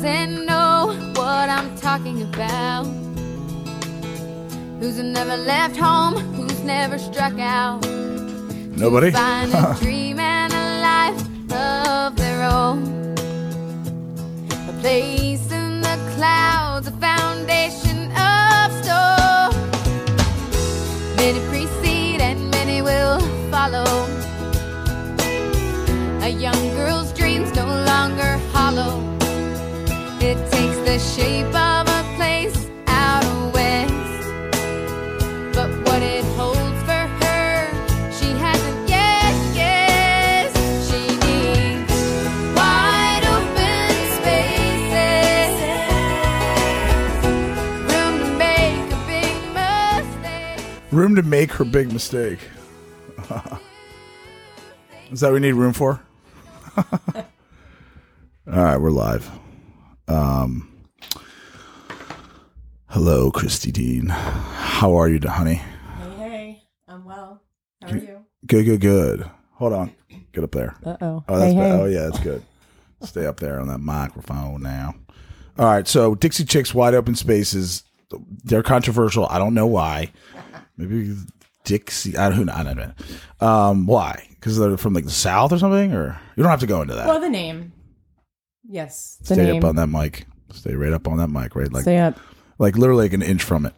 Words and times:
doesn't 0.00 0.46
know 0.46 0.94
what 1.16 1.48
I'm 1.50 1.76
talking 1.76 2.22
about. 2.22 2.84
Who's 4.78 4.98
never 4.98 5.36
left 5.36 5.76
home, 5.76 6.14
who's 6.34 6.60
never 6.62 6.98
struck 6.98 7.36
out. 7.40 7.84
Nobody? 8.76 9.10
the 30.98 31.04
shape 31.04 31.54
of 31.54 31.86
a 31.86 32.02
place 32.16 32.68
out 32.88 33.24
west. 33.54 34.28
But 35.54 35.70
what 35.86 36.02
it 36.02 36.24
holds 36.34 36.82
for 36.82 37.06
her, 37.22 37.70
she 38.10 38.26
hasn't 38.32 38.88
yet 38.88 39.54
guessed. 39.54 40.56
She 40.90 41.00
needs 41.24 41.92
wide 42.56 43.24
open 43.36 43.94
spaces, 44.18 45.54
room 47.92 48.14
to 48.18 48.26
make 48.36 48.90
a 48.90 48.94
big 49.06 49.32
mistake. 49.54 50.66
Room 50.90 51.14
to 51.14 51.22
make 51.22 51.52
her 51.52 51.64
big 51.64 51.92
mistake. 51.92 52.40
Is 55.12 55.20
that 55.20 55.28
what 55.28 55.34
we 55.34 55.40
need 55.40 55.52
room 55.52 55.74
for? 55.74 56.00
All 56.76 56.84
right, 58.46 58.78
we're 58.78 58.90
live. 58.90 59.30
Um, 60.08 60.68
hello, 62.88 63.30
Christy 63.30 63.70
Dean. 63.72 64.08
How 64.08 64.94
are 64.98 65.08
you, 65.08 65.20
honey? 65.26 65.54
Hey, 65.54 66.10
hey, 66.16 66.62
I'm 66.86 67.04
well. 67.04 67.42
How 67.82 67.90
are 67.90 67.96
you? 67.96 68.24
Good, 68.46 68.64
good, 68.64 68.80
good. 68.80 69.30
Hold 69.52 69.72
on. 69.72 69.94
Get 70.32 70.44
up 70.44 70.52
there. 70.52 70.76
Uh 70.84 70.96
oh. 71.00 71.24
Oh, 71.28 71.38
that's 71.38 71.54
bad. 71.54 71.80
Oh, 71.80 71.86
yeah, 71.86 72.02
that's 72.02 72.20
good. 72.20 72.42
Stay 73.02 73.26
up 73.26 73.40
there 73.40 73.60
on 73.60 73.68
that 73.68 73.78
microphone 73.78 74.62
now. 74.62 74.94
All 75.58 75.66
right, 75.66 75.86
so 75.86 76.14
Dixie 76.14 76.44
Chicks 76.44 76.74
Wide 76.74 76.94
Open 76.94 77.14
Spaces. 77.14 77.82
They're 78.44 78.62
controversial. 78.62 79.26
I 79.26 79.38
don't 79.38 79.54
know 79.54 79.66
why. 79.66 80.12
Maybe 80.76 81.16
Dixie. 81.64 82.16
I 82.16 82.30
don't 82.30 82.46
know. 82.46 82.52
I 82.54 82.62
don't 82.62 82.76
know. 82.76 83.46
Um, 83.46 83.86
why? 83.86 84.26
Because 84.30 84.58
they're 84.58 84.76
from 84.76 84.94
like 84.94 85.04
the 85.04 85.10
South 85.10 85.52
or 85.52 85.58
something, 85.58 85.92
or 85.92 86.18
you 86.36 86.42
don't 86.42 86.50
have 86.50 86.60
to 86.60 86.66
go 86.66 86.80
into 86.82 86.94
that. 86.94 87.06
Well, 87.06 87.20
the 87.20 87.28
name. 87.28 87.72
Yes, 88.64 89.18
the 89.20 89.34
Stay 89.34 89.46
name. 89.46 89.62
up 89.62 89.68
on 89.68 89.76
that 89.76 89.88
mic. 89.88 90.26
Stay 90.52 90.74
right 90.74 90.92
up 90.92 91.08
on 91.08 91.18
that 91.18 91.28
mic, 91.28 91.54
right? 91.56 91.72
Like, 91.72 91.82
Stay 91.82 91.98
up 91.98 92.18
like 92.58 92.76
literally 92.76 93.04
like 93.04 93.12
an 93.12 93.22
inch 93.22 93.42
from 93.42 93.66
it. 93.66 93.74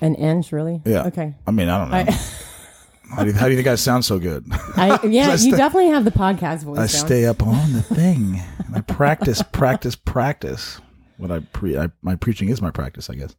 an 0.00 0.14
inch, 0.14 0.52
really? 0.52 0.82
Yeah. 0.84 1.06
Okay. 1.06 1.34
I 1.46 1.50
mean, 1.50 1.68
I 1.68 1.78
don't 1.78 1.90
know. 1.90 1.96
I, 1.96 2.04
how, 3.16 3.24
do 3.24 3.30
you, 3.30 3.36
how 3.36 3.46
do 3.46 3.50
you 3.50 3.56
think 3.56 3.68
I 3.68 3.74
sound 3.74 4.04
so 4.04 4.18
good? 4.18 4.46
I 4.76 4.98
yeah, 5.06 5.30
I 5.30 5.34
you 5.34 5.56
definitely 5.56 5.88
have 5.90 6.04
the 6.04 6.10
podcast 6.10 6.64
voice. 6.64 6.78
I 6.78 6.80
down. 6.82 7.06
stay 7.06 7.26
up 7.26 7.42
on 7.46 7.72
the 7.72 7.82
thing. 7.82 8.40
And 8.66 8.76
I 8.76 8.80
practice, 8.82 9.42
practice, 9.52 9.96
practice. 9.96 10.80
What 11.16 11.30
I 11.30 11.40
pre, 11.40 11.76
I, 11.76 11.90
my 12.02 12.16
preaching 12.16 12.48
is 12.48 12.62
my 12.62 12.70
practice, 12.70 13.10
I 13.10 13.14
guess. 13.14 13.34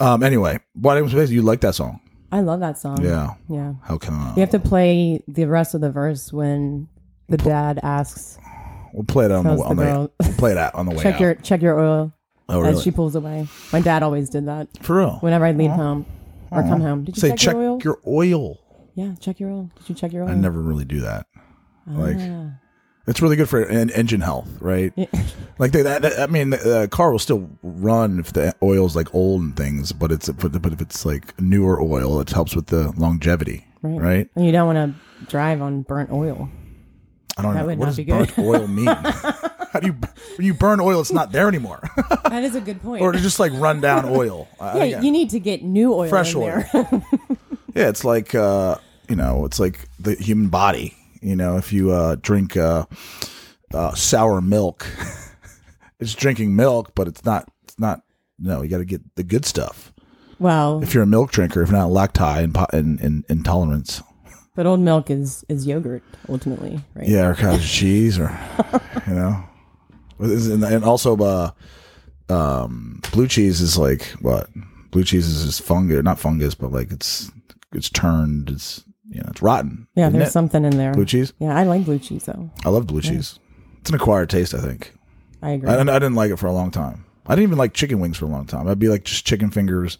Um. 0.00 0.22
Anyway, 0.22 0.60
Wide 0.74 0.98
Open 0.98 1.10
Spaces. 1.10 1.32
You 1.32 1.42
like 1.42 1.60
that 1.62 1.74
song? 1.74 2.00
I 2.32 2.40
love 2.40 2.60
that 2.60 2.76
song. 2.76 3.02
Yeah. 3.02 3.34
Yeah. 3.48 3.74
How 3.84 3.96
come? 3.96 4.34
You 4.36 4.40
have 4.40 4.50
to 4.50 4.58
play 4.58 5.22
the 5.28 5.46
rest 5.46 5.74
of 5.74 5.80
the 5.80 5.90
verse 5.90 6.32
when 6.32 6.88
the 7.28 7.36
dad 7.38 7.80
asks, 7.82 8.38
We'll 8.92 9.04
play 9.04 9.26
it 9.26 9.30
on 9.30 9.44
the, 9.44 9.62
on 9.62 9.76
the 9.76 9.84
the, 9.84 10.10
we'll 10.20 10.32
play 10.38 10.52
it 10.52 10.58
out 10.58 10.74
on 10.74 10.86
the 10.86 10.92
way 10.96 11.02
"Check 11.02 11.14
out. 11.16 11.20
your 11.20 11.34
check 11.36 11.62
your 11.62 11.78
oil." 11.78 12.12
Oh, 12.48 12.62
As 12.64 12.82
she 12.82 12.90
pulls 12.90 13.14
away. 13.14 13.48
My 13.72 13.80
dad 13.80 14.02
always 14.02 14.28
did 14.30 14.46
that 14.46 14.68
For 14.82 14.96
real? 14.98 15.18
whenever 15.20 15.44
I'd 15.44 15.56
leave 15.58 15.70
home 15.70 16.06
or 16.50 16.62
come 16.62 16.80
home. 16.80 17.04
Did 17.04 17.16
you 17.16 17.20
Say 17.20 17.30
check, 17.30 17.38
check 17.38 17.54
your 17.54 17.62
oil? 17.62 17.78
your 17.84 17.98
oil. 18.06 18.58
yeah, 18.94 19.14
check 19.20 19.40
your 19.40 19.50
oil. 19.50 19.70
Did 19.78 19.88
you 19.88 19.94
check 19.94 20.12
your 20.12 20.24
oil? 20.24 20.30
I 20.30 20.34
never 20.34 20.60
really 20.60 20.84
do 20.84 21.00
that. 21.00 21.26
Like 21.86 22.16
Ah. 22.18 22.50
it's 23.06 23.22
really 23.22 23.36
good 23.36 23.48
for 23.48 23.64
en- 23.64 23.90
engine 23.90 24.20
health, 24.20 24.48
right? 24.60 24.92
like 25.58 25.72
they, 25.72 25.82
that, 25.82 26.02
that- 26.02 26.18
I 26.20 26.26
mean, 26.26 26.50
the 26.50 26.80
uh, 26.80 26.86
car 26.88 27.12
will 27.12 27.18
still 27.20 27.48
run 27.62 28.18
if 28.18 28.32
the 28.32 28.54
oil's 28.62 28.96
like 28.96 29.14
old 29.14 29.42
and 29.42 29.56
things, 29.56 29.92
but 29.92 30.10
it's 30.12 30.28
but, 30.28 30.60
but 30.62 30.72
if 30.72 30.80
it's 30.80 31.04
like 31.04 31.40
newer 31.40 31.80
oil, 31.80 32.20
it 32.20 32.30
helps 32.30 32.56
with 32.56 32.66
the 32.66 32.92
longevity, 32.96 33.66
Right. 33.82 34.00
right? 34.00 34.30
And 34.34 34.44
you 34.46 34.52
don't 34.52 34.66
want 34.74 34.94
to 35.20 35.26
drive 35.30 35.62
on 35.62 35.82
burnt 35.82 36.10
oil. 36.10 36.48
I 37.36 37.42
don't 37.42 37.54
That 37.54 37.66
know 37.66 37.74
what 37.74 37.86
does 37.86 38.00
burnt 38.00 38.38
oil 38.38 38.66
mean. 38.78 38.86
How 38.86 39.80
do 39.80 39.88
you 39.88 39.92
when 40.36 40.46
you 40.46 40.54
burn 40.54 40.80
oil? 40.80 41.00
It's 41.00 41.12
not 41.12 41.32
there 41.32 41.48
anymore, 41.48 41.80
That 42.24 42.42
is 42.44 42.54
a 42.54 42.60
good 42.60 42.80
point. 42.82 43.02
or 43.02 43.12
to 43.12 43.18
just 43.18 43.38
like 43.38 43.52
run 43.54 43.80
down 43.80 44.06
oil. 44.06 44.48
Yeah, 44.60 45.00
you 45.00 45.10
need 45.10 45.30
to 45.30 45.40
get 45.40 45.62
new 45.62 45.92
oil 45.92 46.08
Fresh 46.08 46.34
in 46.34 46.42
oil. 46.42 46.64
there. 46.72 47.02
Yeah, 47.74 47.88
it's 47.90 48.04
like 48.04 48.34
uh, 48.34 48.76
you 49.06 49.16
know, 49.16 49.44
it's 49.44 49.60
like 49.60 49.80
the 50.00 50.14
human 50.14 50.48
body. 50.48 50.96
You 51.20 51.36
know, 51.36 51.58
if 51.58 51.74
you 51.74 51.90
uh, 51.90 52.16
drink 52.22 52.56
uh, 52.56 52.86
uh, 53.74 53.92
sour 53.94 54.40
milk, 54.40 54.86
it's 56.00 56.14
drinking 56.14 56.56
milk, 56.56 56.92
but 56.94 57.06
it's 57.06 57.22
not. 57.26 57.50
It's 57.64 57.78
not. 57.78 58.00
No, 58.38 58.62
you 58.62 58.70
got 58.70 58.78
to 58.78 58.86
get 58.86 59.02
the 59.16 59.22
good 59.22 59.44
stuff. 59.44 59.92
well, 60.38 60.82
If 60.82 60.94
you're 60.94 61.02
a 61.02 61.06
milk 61.06 61.32
drinker, 61.32 61.60
if 61.62 61.70
not 61.70 61.90
lacti 61.90 62.44
and, 62.44 62.56
and, 62.72 63.00
and 63.00 63.24
intolerance, 63.28 64.02
but 64.56 64.66
old 64.66 64.80
milk 64.80 65.10
is 65.10 65.44
is 65.48 65.66
yogurt 65.66 66.02
ultimately, 66.28 66.80
right? 66.94 67.06
yeah, 67.06 67.28
or 67.28 67.34
cottage 67.34 67.70
cheese, 67.70 68.18
or 68.18 68.36
you 69.06 69.14
know, 69.14 69.44
and 70.18 70.84
also 70.84 71.16
uh, 71.16 71.50
um, 72.28 73.00
blue 73.12 73.28
cheese 73.28 73.60
is 73.60 73.78
like 73.78 74.02
what? 74.20 74.48
Blue 74.90 75.04
cheese 75.04 75.28
is 75.28 75.44
just 75.44 75.62
fungus, 75.62 76.02
not 76.02 76.18
fungus, 76.18 76.54
but 76.54 76.72
like 76.72 76.90
it's 76.90 77.30
it's 77.72 77.90
turned. 77.90 78.50
It's 78.50 78.82
you 79.08 79.20
know, 79.20 79.28
it's 79.30 79.42
rotten. 79.42 79.86
Yeah, 79.94 80.08
there's 80.08 80.28
it? 80.28 80.32
something 80.32 80.64
in 80.64 80.76
there. 80.76 80.92
blue 80.92 81.04
cheese. 81.04 81.32
Yeah, 81.38 81.56
I 81.56 81.62
like 81.62 81.84
blue 81.84 81.98
cheese 81.98 82.24
though. 82.24 82.50
I 82.64 82.70
love 82.70 82.86
blue 82.86 83.02
cheese. 83.02 83.38
It's 83.80 83.90
an 83.90 83.96
acquired 83.96 84.30
taste, 84.30 84.52
I 84.52 84.58
think. 84.58 84.92
I 85.42 85.50
agree. 85.50 85.68
I, 85.68 85.78
I 85.78 85.84
didn't 85.84 86.14
like 86.14 86.32
it 86.32 86.38
for 86.38 86.48
a 86.48 86.52
long 86.52 86.72
time. 86.72 87.04
I 87.26 87.34
didn't 87.34 87.44
even 87.44 87.58
like 87.58 87.72
chicken 87.72 88.00
wings 88.00 88.16
for 88.18 88.24
a 88.24 88.28
long 88.28 88.46
time. 88.46 88.66
I'd 88.68 88.78
be 88.78 88.88
like 88.88 89.04
just 89.04 89.26
chicken 89.26 89.50
fingers, 89.50 89.98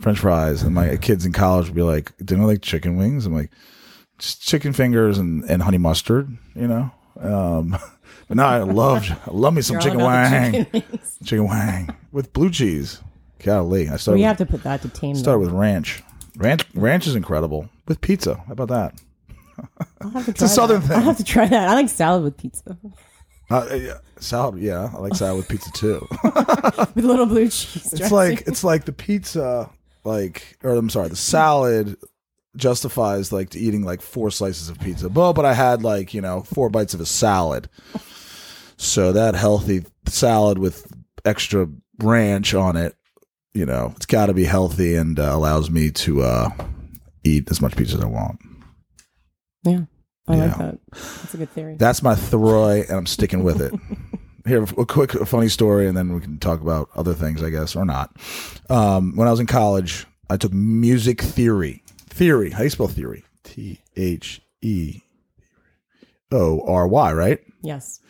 French 0.00 0.18
fries, 0.18 0.62
and 0.62 0.74
my 0.74 0.96
kids 1.00 1.26
in 1.26 1.32
college 1.32 1.66
would 1.66 1.74
be 1.74 1.82
like, 1.82 2.16
"Didn't 2.18 2.42
I 2.42 2.46
like 2.46 2.62
chicken 2.62 2.96
wings?" 2.96 3.26
I'm 3.26 3.34
like, 3.34 3.50
"Just 3.50 3.77
chicken 4.18 4.72
fingers 4.72 5.18
and, 5.18 5.44
and 5.44 5.62
honey 5.62 5.78
mustard," 5.78 6.36
you 6.54 6.66
know. 6.68 6.90
Um, 7.20 7.70
but 8.28 8.36
now 8.36 8.48
I 8.48 8.58
love 8.62 9.08
I 9.10 9.30
love 9.30 9.54
me 9.54 9.62
some 9.62 9.80
chicken 9.80 9.98
wang, 9.98 10.52
chicken 10.66 10.82
chicken, 11.24 11.46
wang 11.46 11.94
with 12.12 12.32
blue 12.32 12.50
cheese. 12.50 13.00
Golly, 13.44 13.88
I 13.88 13.96
started. 13.96 14.16
we 14.16 14.20
with, 14.22 14.26
have 14.28 14.36
to 14.38 14.46
put 14.46 14.62
that 14.64 14.82
to 14.82 14.88
tame 14.88 15.14
started 15.14 15.40
with 15.40 15.50
ranch. 15.50 16.02
Ranch 16.36 16.64
ranch 16.74 17.06
is 17.06 17.14
incredible 17.14 17.68
with 17.86 18.00
pizza. 18.00 18.34
How 18.46 18.52
about 18.52 18.68
that? 18.68 19.00
I'll 20.00 20.10
have 20.10 20.24
to 20.26 20.30
a 20.30 20.34
try 20.34 20.46
southern 20.46 20.80
that. 20.82 20.86
thing. 20.88 20.96
I'll 20.96 21.02
have 21.02 21.16
to 21.18 21.24
try 21.24 21.46
that. 21.46 21.68
I 21.68 21.74
like 21.74 21.88
salad 21.88 22.22
with 22.24 22.36
pizza 22.36 22.76
Uh, 23.50 23.66
yeah, 23.74 23.98
salad, 24.18 24.60
yeah, 24.60 24.90
I 24.94 24.98
like 24.98 25.14
salad 25.14 25.38
with 25.38 25.48
pizza 25.48 25.70
too. 25.72 26.06
with 26.94 27.04
little 27.04 27.26
blue 27.26 27.48
cheese. 27.48 27.92
It's 27.92 28.12
like 28.12 28.42
it's 28.46 28.62
like 28.64 28.84
the 28.84 28.92
pizza, 28.92 29.70
like 30.04 30.58
or 30.62 30.72
I'm 30.72 30.90
sorry, 30.90 31.08
the 31.08 31.16
salad 31.16 31.96
justifies 32.56 33.32
like 33.32 33.54
eating 33.54 33.84
like 33.84 34.02
four 34.02 34.30
slices 34.30 34.68
of 34.68 34.80
pizza. 34.80 35.08
Well, 35.08 35.32
but 35.32 35.44
I 35.44 35.54
had 35.54 35.82
like 35.82 36.14
you 36.14 36.20
know 36.20 36.42
four 36.42 36.70
bites 36.70 36.94
of 36.94 37.00
a 37.00 37.06
salad, 37.06 37.68
so 38.76 39.12
that 39.12 39.34
healthy 39.34 39.84
salad 40.06 40.58
with 40.58 40.92
extra 41.24 41.68
ranch 41.98 42.54
on 42.54 42.76
it, 42.76 42.94
you 43.52 43.66
know, 43.66 43.92
it's 43.96 44.06
got 44.06 44.26
to 44.26 44.34
be 44.34 44.44
healthy 44.44 44.94
and 44.94 45.18
uh, 45.18 45.30
allows 45.32 45.70
me 45.70 45.90
to 45.90 46.22
uh, 46.22 46.50
eat 47.24 47.50
as 47.50 47.60
much 47.60 47.76
pizza 47.76 47.96
as 47.96 48.02
I 48.02 48.06
want. 48.06 48.40
yeah, 49.64 49.82
I 50.28 50.36
like 50.36 50.58
that. 50.58 50.78
That's 50.92 51.34
a 51.34 51.38
good 51.38 51.50
theory. 51.50 51.76
That's 51.76 52.02
my 52.02 52.14
Throy, 52.14 52.82
and 52.82 52.98
I'm 52.98 53.06
sticking 53.06 53.42
with 53.42 53.60
it. 53.60 53.74
Here, 54.46 54.62
a 54.62 54.86
quick 54.86 55.12
funny 55.12 55.48
story, 55.48 55.86
and 55.88 55.96
then 55.96 56.14
we 56.14 56.20
can 56.20 56.38
talk 56.38 56.62
about 56.62 56.88
other 56.94 57.12
things, 57.12 57.42
I 57.42 57.50
guess, 57.50 57.76
or 57.76 57.84
not. 57.84 58.16
Um, 58.70 59.14
when 59.14 59.28
I 59.28 59.30
was 59.30 59.40
in 59.40 59.46
college, 59.46 60.06
I 60.30 60.38
took 60.38 60.52
music 60.52 61.20
theory. 61.20 61.82
Theory. 62.18 62.50
How 62.50 62.58
do 62.58 62.64
you 62.64 62.70
spell 62.70 62.88
theory? 62.88 63.24
T 63.44 63.78
H 63.96 64.40
E 64.60 65.02
O 66.32 66.60
R 66.66 66.88
Y, 66.88 67.12
right? 67.12 67.38
yes. 67.62 68.00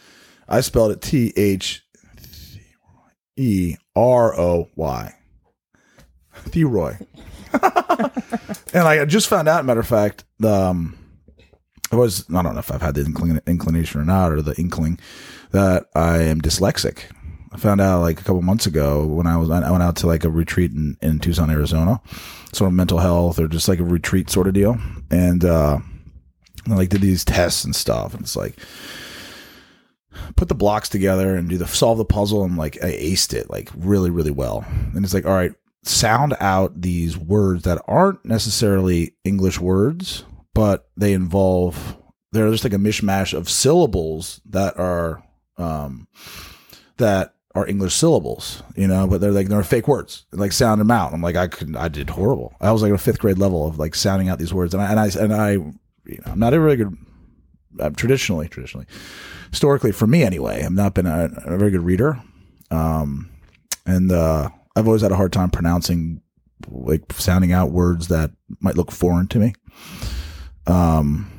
I 0.48 0.62
spelled 0.62 0.92
it 0.92 1.02
T 1.02 1.34
H 1.36 1.84
E 3.36 3.76
R 3.94 4.40
O 4.40 4.70
Y. 4.76 5.14
Theroy. 6.46 7.06
and 8.72 8.88
I 8.88 9.04
just 9.04 9.28
found 9.28 9.46
out, 9.46 9.66
matter 9.66 9.80
of 9.80 9.86
fact, 9.86 10.24
the, 10.38 10.54
um, 10.54 10.96
I 11.92 11.96
was, 11.96 12.24
I 12.34 12.40
don't 12.42 12.54
know 12.54 12.60
if 12.60 12.72
I've 12.72 12.80
had 12.80 12.94
the 12.94 13.02
inclin- 13.02 13.44
inclination 13.46 14.00
or 14.00 14.04
not, 14.04 14.32
or 14.32 14.40
the 14.40 14.54
inkling 14.54 14.98
that 15.50 15.84
I 15.94 16.22
am 16.22 16.40
dyslexic. 16.40 17.00
I 17.52 17.56
found 17.56 17.80
out 17.80 18.02
like 18.02 18.20
a 18.20 18.24
couple 18.24 18.42
months 18.42 18.66
ago 18.66 19.06
when 19.06 19.26
I 19.26 19.36
was, 19.36 19.50
I 19.50 19.70
went 19.70 19.82
out 19.82 19.96
to 19.96 20.06
like 20.06 20.24
a 20.24 20.30
retreat 20.30 20.72
in, 20.72 20.96
in 21.00 21.18
Tucson, 21.18 21.50
Arizona, 21.50 22.00
sort 22.52 22.68
of 22.68 22.74
mental 22.74 22.98
health 22.98 23.38
or 23.38 23.48
just 23.48 23.68
like 23.68 23.78
a 23.78 23.84
retreat 23.84 24.30
sort 24.30 24.46
of 24.46 24.54
deal. 24.54 24.78
And, 25.10 25.44
uh, 25.44 25.78
I 26.68 26.74
like 26.74 26.90
did 26.90 27.00
these 27.00 27.24
tests 27.24 27.64
and 27.64 27.74
stuff. 27.74 28.12
And 28.12 28.22
it's 28.22 28.36
like, 28.36 28.58
put 30.36 30.48
the 30.48 30.54
blocks 30.54 30.88
together 30.88 31.34
and 31.34 31.48
do 31.48 31.58
the 31.58 31.66
solve 31.66 31.98
the 31.98 32.04
puzzle 32.04 32.44
and 32.44 32.56
like 32.56 32.76
I 32.82 32.92
aced 32.92 33.32
it 33.32 33.50
like 33.50 33.70
really 33.76 34.10
really 34.10 34.30
well. 34.30 34.64
And 34.94 35.04
it's 35.04 35.14
like 35.14 35.26
all 35.26 35.34
right, 35.34 35.54
sound 35.82 36.36
out 36.40 36.80
these 36.80 37.16
words 37.16 37.64
that 37.64 37.82
aren't 37.86 38.24
necessarily 38.24 39.14
English 39.24 39.60
words, 39.60 40.24
but 40.54 40.88
they 40.96 41.12
involve 41.12 41.96
they're 42.32 42.50
just 42.50 42.64
like 42.64 42.72
a 42.72 42.76
mishmash 42.76 43.32
of 43.32 43.48
syllables 43.48 44.40
that 44.46 44.78
are 44.78 45.22
um 45.56 46.08
that 46.96 47.34
are 47.54 47.66
English 47.66 47.94
syllables, 47.94 48.62
you 48.76 48.86
know, 48.86 49.06
but 49.06 49.20
they're 49.20 49.32
like 49.32 49.48
they're 49.48 49.62
fake 49.62 49.88
words. 49.88 50.26
Like 50.32 50.52
sound 50.52 50.80
them 50.80 50.90
out. 50.90 51.12
I'm 51.12 51.22
like 51.22 51.36
I 51.36 51.48
couldn't. 51.48 51.76
I 51.76 51.88
did 51.88 52.10
horrible. 52.10 52.54
I 52.60 52.72
was 52.72 52.82
like 52.82 52.92
a 52.92 52.98
fifth 52.98 53.18
grade 53.18 53.38
level 53.38 53.66
of 53.66 53.78
like 53.78 53.94
sounding 53.94 54.28
out 54.28 54.38
these 54.38 54.54
words, 54.54 54.74
and 54.74 54.82
I 54.82 54.90
and 54.90 55.00
I 55.00 55.06
and 55.22 55.34
I, 55.34 55.50
you 55.50 56.20
know, 56.24 56.32
I'm 56.32 56.38
not 56.38 56.54
a 56.54 56.60
very 56.60 56.76
good. 56.76 56.96
Uh, 57.78 57.90
traditionally, 57.90 58.48
traditionally, 58.48 58.86
historically, 59.50 59.92
for 59.92 60.06
me 60.06 60.24
anyway, 60.24 60.62
I've 60.64 60.72
not 60.72 60.94
been 60.94 61.06
a, 61.06 61.30
a 61.44 61.56
very 61.56 61.70
good 61.70 61.82
reader, 61.82 62.20
um, 62.70 63.30
and 63.86 64.10
uh, 64.10 64.48
I've 64.74 64.86
always 64.86 65.02
had 65.02 65.12
a 65.12 65.16
hard 65.16 65.32
time 65.32 65.50
pronouncing, 65.50 66.20
like 66.68 67.12
sounding 67.12 67.52
out 67.52 67.70
words 67.70 68.08
that 68.08 68.32
might 68.60 68.76
look 68.76 68.90
foreign 68.90 69.28
to 69.28 69.38
me. 69.38 69.54
Um, 70.66 71.30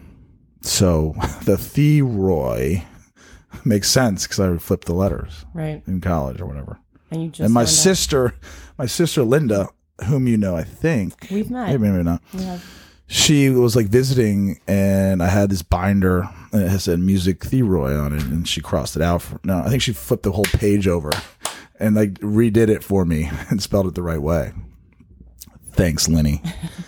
so 0.62 1.14
the 1.44 1.56
Theroy 1.56 2.86
makes 3.66 3.90
sense 3.90 4.24
because 4.24 4.40
I 4.40 4.50
would 4.50 4.62
flip 4.62 4.86
the 4.86 4.94
letters 4.94 5.46
Right. 5.54 5.82
in 5.88 6.02
college 6.02 6.40
or 6.42 6.46
whatever. 6.46 6.80
And 7.12 7.24
you 7.24 7.30
just 7.30 7.40
and 7.42 7.54
my 7.54 7.66
sister, 7.66 8.36
my 8.78 8.86
sister 8.86 9.24
Linda, 9.24 9.70
whom 10.06 10.28
you 10.28 10.38
know, 10.38 10.56
I 10.56 10.64
think 10.64 11.28
We've 11.32 11.50
met. 11.50 11.68
maybe 11.70 11.90
maybe 11.90 12.04
not. 12.04 12.22
She 13.08 13.50
was 13.50 13.76
like 13.76 13.88
visiting, 13.88 14.60
and 14.68 15.24
I 15.24 15.28
had 15.30 15.50
this 15.50 15.64
binder 15.64 16.30
and 16.52 16.62
it 16.62 16.70
has 16.70 16.84
said 16.84 17.00
"Music 17.00 17.40
Theroy" 17.40 18.00
on 18.00 18.14
it, 18.14 18.22
and 18.24 18.48
she 18.48 18.62
crossed 18.62 18.96
it 18.96 19.02
out. 19.02 19.24
For, 19.24 19.40
no, 19.44 19.60
I 19.60 19.70
think 19.70 19.82
she 19.82 19.94
flipped 19.94 20.22
the 20.24 20.32
whole 20.32 20.46
page 20.46 20.88
over 20.88 21.10
and 21.80 21.96
like 21.96 22.14
redid 22.20 22.70
it 22.70 22.84
for 22.84 23.06
me 23.06 23.30
and 23.50 23.62
spelled 23.64 23.88
it 23.88 23.96
the 23.96 24.04
right 24.04 24.22
way. 24.22 24.54
Thanks, 25.72 26.08
Lenny. 26.08 26.42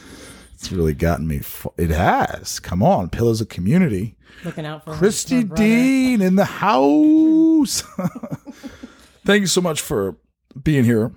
it's 0.54 0.72
really 0.72 0.94
gotten 0.94 1.28
me. 1.28 1.42
It 1.78 1.90
has. 1.90 2.60
Come 2.60 2.84
on, 2.84 3.10
Pillars 3.10 3.42
of 3.42 3.50
Community. 3.50 4.16
Looking 4.44 4.66
out 4.66 4.86
for 4.86 4.94
Christy. 4.94 5.44
Dean 5.44 6.22
in 6.22 6.36
the 6.36 6.46
house. 6.46 7.82
Thank 9.26 9.42
you 9.42 9.48
so 9.48 9.62
much 9.62 9.82
for 9.82 10.18
being 10.62 10.84
here 10.84 11.12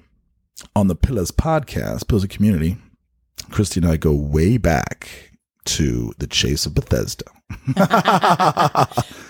on 0.76 0.88
the 0.88 0.94
Pillars 0.94 1.30
podcast, 1.30 2.06
Pillars 2.08 2.24
of 2.24 2.30
Community. 2.30 2.76
Christy 3.50 3.80
and 3.80 3.88
I 3.90 3.96
go 3.96 4.12
way 4.12 4.56
back 4.58 5.30
to 5.64 6.12
the 6.18 6.26
chase 6.26 6.66
of 6.66 6.74
Bethesda. 6.74 7.24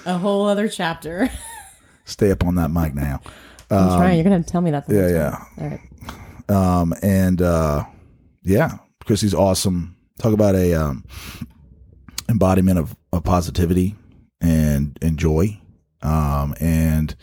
A 0.07 0.19
whole 0.19 0.47
other 0.47 0.69
chapter. 0.69 1.31
Stay 2.05 2.31
up 2.31 2.45
on 2.45 2.57
that 2.57 2.71
mic 2.71 2.95
now. 2.95 3.21
I'm 3.71 3.99
trying. 3.99 4.17
You're 4.17 4.25
gonna 4.25 4.43
tell 4.43 4.61
me 4.61 4.71
that. 4.71 4.87
the 4.87 4.95
Yeah, 4.95 5.09
yeah. 5.09 5.45
All 5.59 5.69
right. 5.69 5.81
Um, 6.51 6.95
and 7.03 7.41
uh, 7.41 7.85
yeah, 8.43 8.79
Christy's 9.05 9.35
awesome. 9.35 9.97
Talk 10.19 10.33
about 10.33 10.55
a 10.55 10.75
um, 10.75 11.05
embodiment 12.29 12.79
of, 12.79 12.97
of 13.13 13.25
positivity 13.25 13.95
and 14.41 14.99
and 15.03 15.19
joy. 15.19 15.59
Um, 16.03 16.55
and 16.61 17.15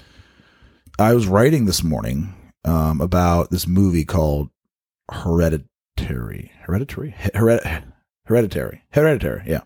I 0.99 1.13
was 1.13 1.27
writing 1.27 1.65
this 1.65 1.83
morning 1.83 2.33
um, 2.65 3.01
about 3.01 3.51
this 3.51 3.67
movie 3.67 4.05
called 4.05 4.49
Hereditary. 5.11 6.51
Hereditary. 6.61 7.11
Hered- 7.33 7.83
Hereditary. 8.25 8.83
Hereditary. 8.91 9.43
Yeah. 9.45 9.61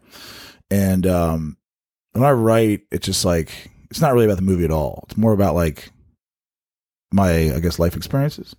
And 0.69 1.05
um, 1.07 1.57
when 2.11 2.23
I 2.23 2.31
write, 2.31 2.81
it's 2.91 3.05
just 3.05 3.23
like 3.25 3.71
it's 3.89 4.01
not 4.01 4.13
really 4.13 4.25
about 4.25 4.37
the 4.37 4.43
movie 4.43 4.65
at 4.65 4.71
all. 4.71 5.05
It's 5.07 5.17
more 5.17 5.33
about 5.33 5.55
like 5.55 5.91
my 7.13 7.53
I 7.53 7.59
guess 7.59 7.79
life 7.79 7.95
experiences 7.95 8.55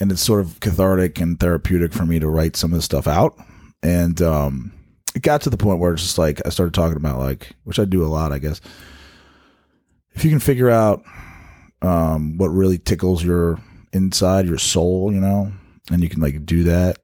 and 0.00 0.10
it's 0.10 0.22
sort 0.22 0.40
of 0.40 0.58
cathartic 0.60 1.20
and 1.20 1.38
therapeutic 1.38 1.92
for 1.92 2.04
me 2.04 2.18
to 2.18 2.28
write 2.28 2.56
some 2.56 2.72
of 2.72 2.78
this 2.78 2.84
stuff 2.84 3.06
out. 3.06 3.36
And 3.82 4.20
um, 4.22 4.72
it 5.14 5.22
got 5.22 5.42
to 5.42 5.50
the 5.50 5.56
point 5.56 5.78
where 5.78 5.92
it's 5.92 6.02
just 6.02 6.18
like 6.18 6.44
I 6.44 6.50
started 6.50 6.74
talking 6.74 6.96
about 6.96 7.18
like, 7.18 7.54
which 7.64 7.78
I 7.78 7.84
do 7.84 8.04
a 8.04 8.08
lot, 8.08 8.32
I 8.32 8.38
guess. 8.38 8.60
If 10.12 10.24
you 10.24 10.30
can 10.30 10.40
figure 10.40 10.70
out 10.70 11.02
um, 11.82 12.36
what 12.36 12.48
really 12.48 12.78
tickles 12.78 13.24
your 13.24 13.60
inside, 13.92 14.46
your 14.46 14.58
soul, 14.58 15.12
you 15.12 15.20
know, 15.20 15.52
and 15.90 16.02
you 16.02 16.08
can 16.08 16.20
like 16.20 16.44
do 16.44 16.64
that, 16.64 16.98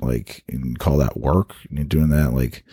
like 0.00 0.44
and 0.48 0.78
call 0.78 0.98
that 0.98 1.18
work, 1.18 1.54
and 1.68 1.78
you're 1.78 1.86
doing 1.86 2.10
that 2.10 2.32
like, 2.32 2.64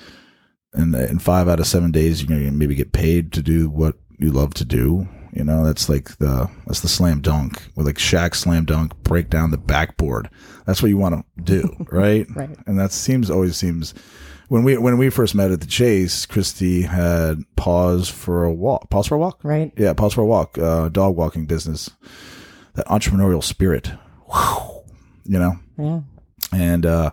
and 0.73 0.93
in 0.93 1.19
five 1.19 1.47
out 1.47 1.59
of 1.59 1.67
seven 1.67 1.91
days, 1.91 2.21
you're 2.21 2.37
gonna 2.37 2.51
maybe 2.51 2.75
get 2.75 2.93
paid 2.93 3.31
to 3.33 3.41
do 3.41 3.69
what 3.69 3.95
you 4.19 4.31
love 4.31 4.53
to 4.55 4.65
do. 4.65 5.07
You 5.33 5.43
know, 5.43 5.65
that's 5.65 5.89
like 5.89 6.17
the 6.17 6.49
that's 6.65 6.81
the 6.81 6.87
slam 6.87 7.21
dunk 7.21 7.61
with 7.75 7.85
like 7.85 7.97
Shaq 7.97 8.35
slam 8.35 8.65
dunk, 8.65 8.95
break 9.03 9.29
down 9.29 9.51
the 9.51 9.57
backboard. 9.57 10.29
That's 10.65 10.81
what 10.81 10.89
you 10.89 10.97
want 10.97 11.25
to 11.37 11.43
do, 11.43 11.75
right? 11.91 12.27
Right. 12.35 12.57
And 12.67 12.79
that 12.79 12.91
seems 12.91 13.29
always 13.29 13.57
seems 13.57 13.93
when 14.49 14.63
we 14.63 14.77
when 14.77 14.97
we 14.97 15.09
first 15.09 15.35
met 15.35 15.51
at 15.51 15.59
the 15.61 15.67
Chase, 15.67 16.25
Christy 16.25 16.83
had 16.83 17.43
paws 17.55 18.09
for 18.09 18.43
a 18.43 18.53
walk. 18.53 18.89
Paws 18.89 19.07
for 19.07 19.15
a 19.15 19.19
walk. 19.19 19.39
Right. 19.43 19.71
Yeah, 19.77 19.93
paws 19.93 20.13
for 20.13 20.21
a 20.21 20.25
walk. 20.25 20.57
Uh, 20.57 20.89
dog 20.89 21.15
walking 21.15 21.45
business. 21.45 21.89
That 22.75 22.85
entrepreneurial 22.87 23.43
spirit. 23.43 23.91
Whew, 24.31 24.83
you 25.25 25.39
know, 25.39 25.53
Yeah. 25.77 26.01
and 26.51 26.85
uh, 26.85 27.11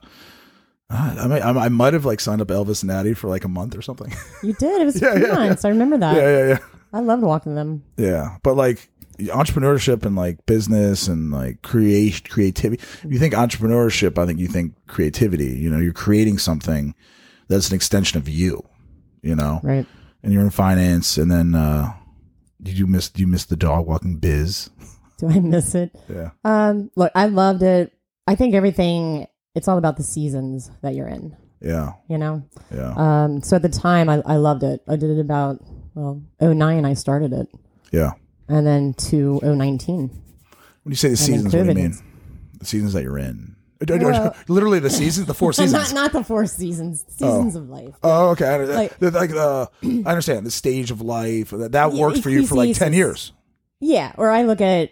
I 0.90 1.26
might, 1.26 1.42
I 1.42 1.68
might 1.68 1.92
have 1.94 2.04
like 2.04 2.20
signed 2.20 2.42
up 2.42 2.48
Elvis 2.48 2.82
and 2.82 2.88
Natty 2.88 3.14
for 3.14 3.28
like 3.28 3.44
a 3.44 3.48
month 3.48 3.76
or 3.76 3.82
something. 3.82 4.12
You 4.42 4.52
did. 4.54 4.82
It 4.82 4.84
was 4.84 5.00
Yeah, 5.00 5.08
a 5.10 5.12
few 5.16 5.22
yeah, 5.26 5.28
yeah. 5.32 5.38
months. 5.48 5.64
I 5.64 5.68
remember 5.70 5.96
that. 5.98 6.16
yeah, 6.16 6.38
yeah, 6.38 6.48
yeah. 6.48 6.58
I 6.92 7.00
loved 7.00 7.22
walking 7.22 7.54
them. 7.54 7.84
Yeah, 7.96 8.36
but 8.42 8.56
like 8.56 8.90
entrepreneurship 9.18 10.04
and 10.04 10.16
like 10.16 10.44
business 10.46 11.06
and 11.08 11.30
like 11.30 11.62
create 11.62 12.28
creativity. 12.28 12.82
You 13.08 13.18
think 13.18 13.34
entrepreneurship, 13.34 14.18
I 14.18 14.26
think 14.26 14.40
you 14.40 14.48
think 14.48 14.74
creativity. 14.88 15.50
You 15.58 15.70
know, 15.70 15.78
you're 15.78 15.92
creating 15.92 16.38
something 16.38 16.94
that's 17.54 17.68
an 17.70 17.74
extension 17.76 18.18
of 18.18 18.28
you. 18.28 18.64
You 19.22 19.36
know, 19.36 19.60
Right. 19.62 19.86
and 20.22 20.32
you're 20.32 20.42
in 20.42 20.50
finance, 20.50 21.16
and 21.16 21.30
then 21.30 21.54
uh 21.54 21.92
did 22.62 22.78
you 22.78 22.86
miss? 22.86 23.08
Do 23.08 23.20
you 23.20 23.26
miss 23.26 23.44
the 23.44 23.56
dog 23.56 23.86
walking 23.86 24.16
biz? 24.16 24.70
Do 25.18 25.28
I 25.28 25.38
miss 25.40 25.74
it? 25.76 25.94
Yeah, 26.08 26.30
Um, 26.44 26.90
look, 26.96 27.12
I 27.14 27.26
loved 27.26 27.62
it. 27.62 27.92
I 28.26 28.34
think 28.34 28.54
everything. 28.54 29.26
It's 29.54 29.68
all 29.68 29.78
about 29.78 29.96
the 29.96 30.02
seasons 30.02 30.70
that 30.80 30.94
you're 30.94 31.06
in. 31.08 31.36
yeah, 31.60 31.92
You 32.08 32.18
know. 32.18 32.42
yeah, 32.74 32.94
Um. 32.96 33.42
So 33.42 33.56
at 33.56 33.62
the 33.62 33.68
time, 33.68 34.08
I, 34.08 34.22
I 34.26 34.36
loved 34.36 34.62
it. 34.62 34.82
I 34.88 34.96
did 34.96 35.10
it 35.10 35.20
about 35.20 35.60
well, 35.94 36.22
09 36.40 36.84
I 36.86 36.94
started 36.94 37.32
it, 37.34 37.48
yeah. 37.92 38.12
and 38.48 38.66
then 38.66 38.94
to 38.94 39.38
019. 39.42 40.08
When 40.82 40.90
you 40.90 40.96
say 40.96 41.10
the 41.10 41.16
seasons, 41.16 41.54
what 41.54 41.62
do 41.64 41.68
you 41.68 41.74
mean? 41.74 41.94
The 42.58 42.64
seasons 42.64 42.92
that 42.94 43.02
you're 43.04 43.18
in. 43.18 43.54
Well- 43.88 44.36
Literally 44.48 44.78
the 44.78 44.90
seasons, 44.90 45.26
the 45.26 45.34
four 45.34 45.52
seasons. 45.54 45.92
not 45.92 46.12
the 46.12 46.24
four 46.24 46.46
seasons. 46.46 47.04
Seasons 47.08 47.56
of 47.56 47.68
life. 47.68 47.94
Oh, 48.02 48.30
okay. 48.30 48.46
I, 48.46 48.56
Like- 48.58 49.00
like, 49.00 49.12
like 49.14 49.30
uh, 49.32 49.66
I 49.82 49.86
understand 50.10 50.46
the 50.46 50.50
stage 50.50 50.90
of 50.90 51.00
life 51.00 51.50
that 51.50 51.72
that 51.72 51.92
works 51.92 52.20
for 52.20 52.30
you 52.30 52.46
for 52.46 52.54
like 52.56 52.74
ten 52.76 52.88
Ecclesiastes. 52.92 52.96
years, 52.96 53.32
Yeah. 53.80 54.12
Or 54.16 54.30
I 54.30 54.42
look 54.42 54.60
at 54.60 54.90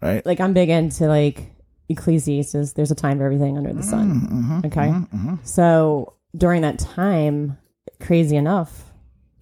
right? 0.00 0.24
like 0.26 0.40
I'm 0.40 0.52
big 0.52 0.68
into 0.70 1.06
like 1.06 1.52
Ecclesiastes. 1.88 2.72
There's 2.72 2.90
a 2.90 2.94
time 2.94 3.18
for 3.18 3.24
everything 3.24 3.56
under 3.58 3.72
the 3.72 3.82
sun. 3.82 4.20
Mm-hmm, 4.20 4.66
Okay. 4.66 5.38
So 5.44 6.14
during 6.36 6.62
that 6.62 6.78
time, 6.78 7.58
crazy 8.00 8.36
enough, 8.36 8.84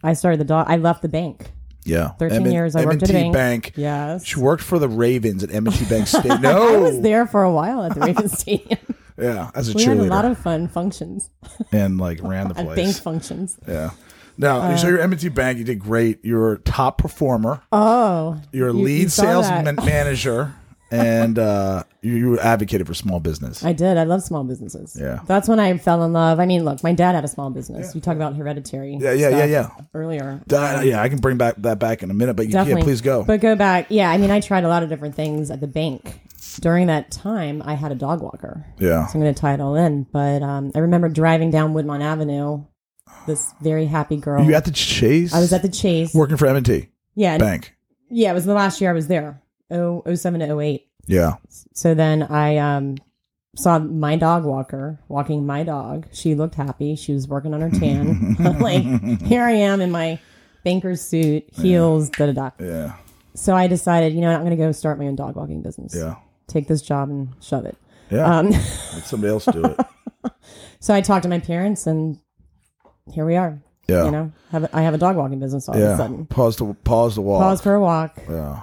I 0.03 0.15
started 0.15 0.41
the 0.41 0.45
dog. 0.45 0.67
I 0.69 0.77
left 0.77 1.03
the 1.03 1.09
bank. 1.09 1.51
Yeah, 1.89 2.09
13 2.19 2.51
years 2.53 2.77
I 2.77 2.85
worked 2.85 3.03
at 3.03 3.11
a 3.11 3.15
M&T 3.15 3.33
bank. 3.33 3.65
bank. 3.65 3.73
Yes. 3.77 4.25
She 4.25 4.39
worked 4.39 4.63
for 4.63 4.79
the 4.79 4.89
Ravens 4.89 5.43
at 5.43 5.53
M&T 5.53 5.85
Bank 5.87 6.07
State. 6.07 6.41
No, 6.41 6.75
I 6.75 6.77
was 6.79 7.01
there 7.01 7.27
for 7.27 7.43
a 7.43 7.53
while 7.53 7.83
at 7.85 7.95
the 7.95 8.01
Ravens 8.01 8.39
Stadium. 8.39 8.79
Yeah, 9.21 9.51
as 9.55 9.69
a 9.69 9.73
We 9.75 9.83
had 9.83 9.97
a 9.99 10.03
lot 10.05 10.25
of 10.25 10.39
fun 10.39 10.69
functions 10.69 11.29
and 11.73 11.99
like 11.99 12.23
ran 12.23 12.49
the 12.49 12.55
place. 12.65 12.77
bank 12.77 12.97
functions. 13.03 13.59
Yeah. 13.67 13.91
Now, 14.41 14.77
so 14.77 14.87
uh, 14.87 14.91
you're 14.91 15.01
M&T 15.01 15.29
Bank. 15.31 15.59
You 15.59 15.65
did 15.65 15.81
great. 15.81 16.25
You're 16.25 16.53
a 16.53 16.59
top 16.61 16.99
performer. 16.99 17.61
Oh, 17.73 18.41
You're 18.53 18.69
a 18.69 18.73
you- 18.73 18.79
you 18.79 18.85
lead 18.85 19.11
saw 19.11 19.23
sales 19.23 19.49
man- 19.49 19.75
manager, 19.85 20.55
and 20.91 21.39
uh, 21.39 21.85
you, 22.01 22.15
you 22.15 22.39
advocated 22.39 22.87
for 22.87 22.95
small 22.95 23.21
business. 23.21 23.65
I 23.65 23.73
did. 23.73 23.97
I 23.97 24.05
love 24.05 24.23
small 24.23 24.45
businesses. 24.45 24.97
Yeah. 24.99 25.21
That's 25.27 25.49
when 25.49 25.61
I 25.61 25.77
fell 25.79 26.03
in 26.05 26.13
love. 26.13 26.41
I 26.41 26.47
mean, 26.47 26.65
look, 26.65 26.83
my 26.83 26.93
dad 26.93 27.15
had 27.15 27.25
a 27.25 27.29
small 27.29 27.51
business. 27.51 27.95
You 27.95 28.01
talk 28.01 28.17
about 28.17 28.37
hereditary. 28.37 28.97
Yeah, 29.01 29.13
yeah, 29.13 29.29
yeah, 29.31 29.45
yeah. 29.45 29.71
Earlier. 29.95 30.41
Uh, 30.51 30.83
yeah, 30.85 31.03
I 31.03 31.09
can 31.09 31.19
bring 31.19 31.37
back 31.37 31.57
that 31.59 31.79
back 31.79 32.03
in 32.03 32.11
a 32.11 32.15
minute, 32.15 32.35
but 32.35 32.47
you, 32.47 32.55
yeah, 32.55 32.81
please 32.81 33.01
go. 33.01 33.25
But 33.25 33.41
go 33.41 33.55
back. 33.57 33.87
Yeah, 33.91 34.11
I 34.11 34.19
mean, 34.19 34.31
I 34.31 34.41
tried 34.41 34.65
a 34.65 34.69
lot 34.69 34.83
of 34.83 34.89
different 34.89 35.15
things 35.15 35.51
at 35.51 35.61
the 35.61 35.67
bank. 35.67 36.21
During 36.61 36.89
that 36.89 37.13
time, 37.13 37.63
I 37.65 37.75
had 37.75 37.93
a 37.93 37.95
dog 37.95 38.21
walker. 38.21 38.67
yeah, 38.79 39.07
So 39.07 39.15
I'm 39.15 39.21
going 39.21 39.33
to 39.33 39.41
tie 39.41 39.55
it 39.55 39.61
all 39.61 39.77
in. 39.77 40.05
But 40.05 40.43
um, 40.43 40.73
I 40.75 40.81
remember 40.81 41.09
driving 41.09 41.51
down 41.53 41.73
Woodmont 41.73 42.03
Avenue, 42.03 42.65
this 43.27 43.53
very 43.61 43.87
happy 43.87 44.17
girl. 44.17 44.43
you 44.45 44.55
at 44.55 44.65
the 44.65 44.73
Chase? 44.73 45.33
I 45.33 45.39
was 45.39 45.53
at 45.53 45.63
the 45.63 45.69
Chase. 45.69 46.13
working 46.15 46.37
for 46.37 46.47
M&T 46.47 46.89
yeah, 47.15 47.37
Bank. 47.39 47.75
yeah, 48.11 48.31
it 48.31 48.35
was 48.35 48.45
the 48.45 48.55
last 48.55 48.81
year 48.81 48.91
I 48.91 48.93
was 48.93 49.09
there. 49.09 49.43
Oh, 49.71 50.03
07 50.13 50.41
to 50.41 50.59
08. 50.59 50.87
Yeah, 51.07 51.37
So 51.73 51.95
then 51.95 52.23
I 52.23 52.59
um, 52.59 52.97
saw 53.57 53.79
my 53.79 54.17
dog 54.17 54.45
walker 54.45 55.01
walking 55.09 55.47
my 55.47 55.63
dog. 55.65 56.07
She 56.13 56.35
looked 56.35 56.55
happy. 56.55 56.97
She 56.97 57.15
was 57.15 57.27
working 57.27 57.55
on 57.55 57.63
her 57.63 57.71
tan. 57.71 58.37
like 58.61 58.83
here 59.23 59.43
I 59.43 59.53
am 59.53 59.81
in 59.81 59.91
my 59.91 60.21
banker's 60.65 61.01
suit, 61.01 61.45
heels, 61.55 62.11
da 62.11 62.27
da 62.27 62.33
da. 62.33 62.51
Yeah. 62.61 62.97
So 63.35 63.55
I 63.55 63.69
decided, 63.69 64.13
you 64.13 64.21
know, 64.21 64.29
what, 64.29 64.37
I'm 64.37 64.45
going 64.45 64.57
to 64.57 64.63
go 64.63 64.71
start 64.73 64.99
my 64.99 65.07
own 65.07 65.17
dog 65.17 65.37
walking 65.37 65.63
business. 65.63 65.95
Yeah. 65.97 66.17
Take 66.47 66.69
this 66.69 66.83
job 66.83 67.09
and 67.09 67.31
shove 67.41 67.65
it. 67.65 67.77
Yeah. 68.11 68.39
Um, 68.39 68.51
Let 68.51 69.05
somebody 69.05 69.31
else 69.31 69.47
do 69.47 69.65
it. 69.65 70.33
so 70.81 70.95
I 70.95 71.01
talked 71.01 71.23
to 71.23 71.29
my 71.29 71.39
parents, 71.39 71.87
and 71.87 72.19
here 73.13 73.25
we 73.25 73.37
are. 73.37 73.63
Yeah. 73.87 74.05
You 74.05 74.11
know, 74.11 74.33
have 74.51 74.65
a, 74.65 74.77
I 74.77 74.83
have 74.83 74.93
a 74.93 74.99
dog 74.99 75.17
walking 75.17 75.41
business 75.41 75.69
all 75.69 75.75
of 75.75 75.81
a 75.81 75.97
sudden. 75.97 76.27
Pause 76.27 76.57
the 76.57 76.75
pause 76.85 77.15
the 77.15 77.23
wall. 77.23 77.41
Paws 77.41 77.63
for 77.63 77.75
a 77.75 77.81
walk. 77.81 78.19
Yeah. 78.29 78.61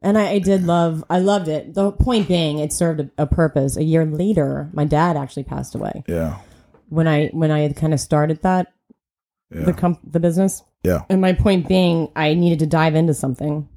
And 0.00 0.16
I, 0.16 0.30
I 0.32 0.38
did 0.38 0.62
love, 0.64 1.02
I 1.10 1.18
loved 1.18 1.48
it. 1.48 1.74
The 1.74 1.90
point 1.90 2.28
being, 2.28 2.60
it 2.60 2.72
served 2.72 3.00
a, 3.00 3.10
a 3.18 3.26
purpose. 3.26 3.76
A 3.76 3.82
year 3.82 4.04
later, 4.04 4.70
my 4.72 4.84
dad 4.84 5.16
actually 5.16 5.42
passed 5.44 5.74
away. 5.74 6.04
Yeah. 6.06 6.38
When 6.88 7.08
I 7.08 7.26
when 7.28 7.50
I 7.50 7.60
had 7.60 7.76
kind 7.76 7.92
of 7.92 8.00
started 8.00 8.40
that 8.42 8.72
Yeah. 9.54 9.64
the 9.64 9.72
com- 9.72 9.98
the 10.04 10.20
business, 10.20 10.62
Yeah. 10.84 11.02
and 11.10 11.20
my 11.20 11.32
point 11.32 11.66
being, 11.68 12.08
I 12.16 12.34
needed 12.34 12.60
to 12.60 12.66
dive 12.66 12.94
into 12.94 13.12
something, 13.12 13.68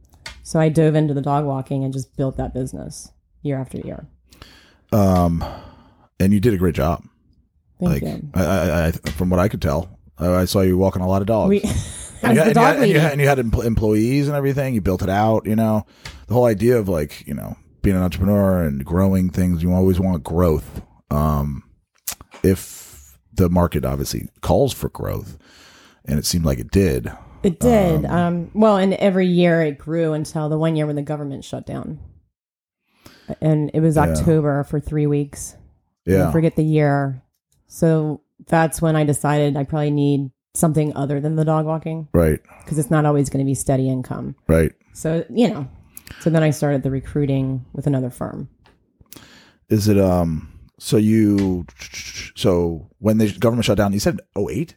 so 0.44 0.60
I 0.60 0.70
dove 0.70 0.96
into 0.96 1.14
the 1.14 1.22
dog 1.22 1.46
walking 1.46 1.84
and 1.84 1.92
just 1.92 2.16
built 2.16 2.38
that 2.38 2.54
business 2.54 3.12
year 3.42 3.60
after 3.60 3.80
year. 3.80 4.06
Um, 4.92 5.44
and 6.20 6.32
you 6.34 6.40
did 6.40 6.54
a 6.54 6.58
great 6.58 6.76
job. 6.76 7.04
Thank 7.80 8.04
Like 8.04 8.04
you. 8.04 8.30
I, 8.36 8.44
I, 8.46 8.86
I, 8.88 8.92
from 8.92 9.30
what 9.32 9.40
I 9.40 9.48
could 9.48 9.62
tell, 9.62 9.98
I, 10.20 10.28
I 10.42 10.46
saw 10.46 10.62
you 10.62 10.78
walking 10.78 11.02
a 11.02 11.08
lot 11.08 11.22
of 11.22 11.28
dogs. 11.28 11.50
We, 11.50 11.60
and, 12.24 12.36
you, 12.36 12.44
had, 12.44 12.48
and, 12.48 12.56
you 12.56 12.62
had, 12.62 12.78
and, 12.78 12.90
you 12.92 13.00
had, 13.00 13.12
and 13.14 13.22
you 13.22 13.28
had 13.28 13.66
employees 13.66 14.28
and 14.28 14.36
everything. 14.36 14.74
You 14.74 14.82
built 14.82 15.02
it 15.02 15.10
out. 15.10 15.46
You 15.46 15.56
know, 15.56 15.86
the 16.28 16.34
whole 16.34 16.46
idea 16.46 16.78
of 16.78 16.88
like 16.90 17.26
you 17.28 17.34
know 17.34 17.56
being 17.82 17.96
an 17.96 18.04
entrepreneur 18.04 18.64
and 18.64 18.84
growing 18.86 19.30
things. 19.30 19.64
You 19.64 19.74
always 19.74 20.00
want 20.00 20.24
growth. 20.24 20.82
Um, 21.10 21.64
if 22.44 23.18
the 23.34 23.50
market 23.50 23.86
obviously 23.86 24.30
calls 24.42 24.74
for 24.74 24.90
growth, 24.90 25.38
and 26.06 26.20
it 26.20 26.26
seemed 26.26 26.46
like 26.46 26.60
it 26.60 26.72
did. 26.72 27.12
It 27.44 27.60
did. 27.60 28.06
Um, 28.06 28.52
well, 28.54 28.78
and 28.78 28.94
every 28.94 29.26
year 29.26 29.62
it 29.62 29.78
grew 29.80 30.14
until 30.14 30.48
the 30.48 30.58
one 30.58 30.76
year 30.76 30.86
when 30.86 30.96
the 30.96 31.02
government 31.02 31.44
shut 31.44 31.66
down. 31.66 32.00
And 33.42 33.72
it 33.74 33.80
was 33.80 33.96
Yeah. 33.96 34.04
October 34.04 34.64
for 34.64 34.80
three 34.80 35.08
weeks. 35.08 35.56
I 36.08 36.12
Yeah. 36.12 36.32
forget 36.32 36.56
the 36.56 36.64
year. 36.64 37.24
So 37.68 38.22
that's 38.48 38.82
when 38.82 38.96
I 38.96 39.06
decided 39.06 39.58
I 39.58 39.64
probably 39.64 39.92
need 39.92 40.32
something 40.54 40.96
other 40.96 41.20
than 41.20 41.36
the 41.36 41.46
dog 41.46 41.66
walking 41.66 42.08
Right. 42.14 42.40
because 42.64 42.78
it's 42.78 42.92
not 42.92 43.06
always 43.06 43.30
going 43.30 43.44
to 43.44 43.50
be 43.50 43.56
steady 43.56 43.90
income. 43.90 44.36
Right. 44.48 44.74
So, 44.94 45.26
you 45.30 45.48
know, 45.50 45.68
so 46.20 46.30
then 46.30 46.44
I 46.44 46.50
started 46.50 46.84
the 46.84 46.92
recruiting 46.92 47.66
with 47.74 47.88
another 47.88 48.10
firm. 48.10 48.50
Is 49.70 49.88
it 49.88 49.98
um? 49.98 50.50
So 50.80 50.98
you 50.98 51.66
so 52.36 52.90
when 53.00 53.18
the 53.18 53.32
government 53.32 53.66
shut 53.66 53.78
down, 53.78 53.94
you 53.94 54.00
said 54.00 54.20
08? 54.38 54.76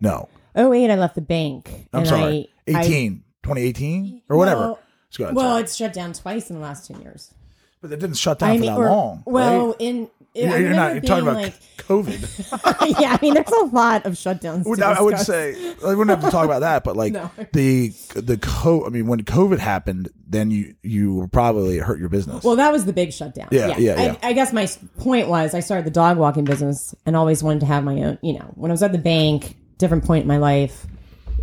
No, 0.00 0.28
Oh, 0.54 0.72
eight, 0.72 0.90
I 0.90 0.96
left 0.96 1.14
the 1.14 1.20
bank. 1.20 1.88
I'm 1.92 2.00
and 2.00 2.08
sorry, 2.08 2.50
I, 2.68 2.72
I- 2.78 2.82
18, 2.84 3.24
2018 3.42 4.22
or 4.28 4.36
whatever. 4.36 4.60
Well, 4.60 4.78
Let's 5.10 5.18
ahead, 5.20 5.34
well, 5.36 5.56
it's 5.58 5.74
shut 5.76 5.92
down 5.92 6.12
twice 6.14 6.48
in 6.50 6.56
the 6.56 6.62
last 6.62 6.86
10 6.88 7.00
years. 7.02 7.34
But 7.82 7.92
it 7.92 7.98
didn't 8.00 8.16
shut 8.16 8.38
down 8.38 8.50
I 8.50 8.58
for 8.58 8.64
that 8.64 8.78
or- 8.78 8.86
long. 8.86 9.22
well, 9.26 9.66
right? 9.68 9.76
in 9.80 10.10
you're, 10.34 10.58
you're 10.58 10.70
not. 10.70 10.94
You're 10.94 11.02
talking 11.02 11.28
about 11.28 11.42
like, 11.42 11.54
COVID. 11.76 12.98
yeah, 13.00 13.12
I 13.12 13.18
mean, 13.20 13.34
there's 13.34 13.48
a 13.48 13.64
lot 13.66 14.06
of 14.06 14.14
shutdowns. 14.14 14.66
I, 14.80 14.92
I 14.92 15.02
would 15.02 15.18
say 15.18 15.74
I 15.84 15.94
wouldn't 15.94 16.08
have 16.08 16.22
to 16.24 16.30
talk 16.30 16.46
about 16.46 16.60
that, 16.60 16.84
but 16.84 16.96
like 16.96 17.12
No. 17.12 17.30
the 17.52 17.88
the 18.14 18.38
co. 18.38 18.86
I 18.86 18.88
mean, 18.88 19.08
when 19.08 19.22
COVID 19.24 19.58
happened, 19.58 20.08
then 20.26 20.50
you 20.50 20.74
you 20.82 21.28
probably 21.32 21.76
hurt 21.78 21.98
your 22.00 22.08
business. 22.08 22.44
Well, 22.44 22.56
that 22.56 22.72
was 22.72 22.86
the 22.86 22.94
big 22.94 23.12
shutdown. 23.12 23.48
Yeah, 23.50 23.76
yeah, 23.76 24.00
yeah. 24.00 24.16
I, 24.22 24.28
I 24.28 24.32
guess 24.32 24.54
my 24.54 24.66
point 24.98 25.28
was 25.28 25.52
I 25.54 25.60
started 25.60 25.84
the 25.84 25.90
dog 25.90 26.16
walking 26.16 26.44
business 26.44 26.94
and 27.04 27.14
always 27.14 27.42
wanted 27.42 27.60
to 27.60 27.66
have 27.66 27.84
my 27.84 28.00
own. 28.02 28.18
You 28.22 28.38
know, 28.38 28.52
when 28.54 28.70
I 28.70 28.72
was 28.72 28.82
at 28.82 28.92
the 28.92 28.98
bank, 28.98 29.56
different 29.76 30.06
point 30.06 30.22
in 30.22 30.28
my 30.28 30.38
life, 30.38 30.86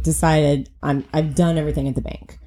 decided 0.02 0.68
I'm 0.82 1.06
I've 1.14 1.36
done 1.36 1.60
everything 1.60 1.88
at 1.88 1.94
the 1.94 2.02
bank. 2.02 2.39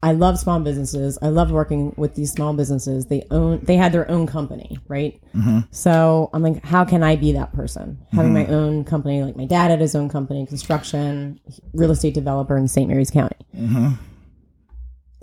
I 0.00 0.12
love 0.12 0.38
small 0.38 0.60
businesses. 0.60 1.18
I 1.20 1.28
love 1.28 1.50
working 1.50 1.92
with 1.96 2.14
these 2.14 2.30
small 2.30 2.52
businesses. 2.54 3.06
They 3.06 3.24
own 3.32 3.60
they 3.64 3.76
had 3.76 3.90
their 3.92 4.08
own 4.10 4.26
company, 4.28 4.78
right? 4.86 5.20
Mm-hmm. 5.34 5.60
So 5.72 6.30
I'm 6.32 6.42
like, 6.42 6.64
how 6.64 6.84
can 6.84 7.02
I 7.02 7.16
be 7.16 7.32
that 7.32 7.52
person? 7.52 7.98
Having 8.12 8.32
my 8.32 8.46
own 8.46 8.84
company, 8.84 9.22
like 9.24 9.36
my 9.36 9.44
dad 9.46 9.70
had 9.72 9.80
his 9.80 9.96
own 9.96 10.08
company, 10.08 10.46
construction, 10.46 11.40
real 11.72 11.90
estate 11.90 12.14
developer 12.14 12.56
in 12.56 12.68
St. 12.68 12.88
Mary's 12.88 13.10
County. 13.10 13.36
Mm-hmm. 13.56 13.94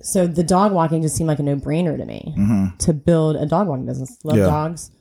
So 0.02 0.28
the 0.28 0.44
dog 0.44 0.72
walking 0.72 1.02
just 1.02 1.16
seemed 1.16 1.30
like 1.30 1.40
a 1.40 1.44
no 1.44 1.56
brainer 1.56 1.98
to 1.98 2.06
me 2.06 2.34
Mm-hmm. 2.38 2.78
to 2.78 2.94
build 2.94 3.38
a 3.38 3.46
dog 3.46 3.68
walking 3.68 3.86
business. 3.86 4.18
Love 4.24 4.38
Yeah. 4.38 4.46
dogs. 4.46 4.92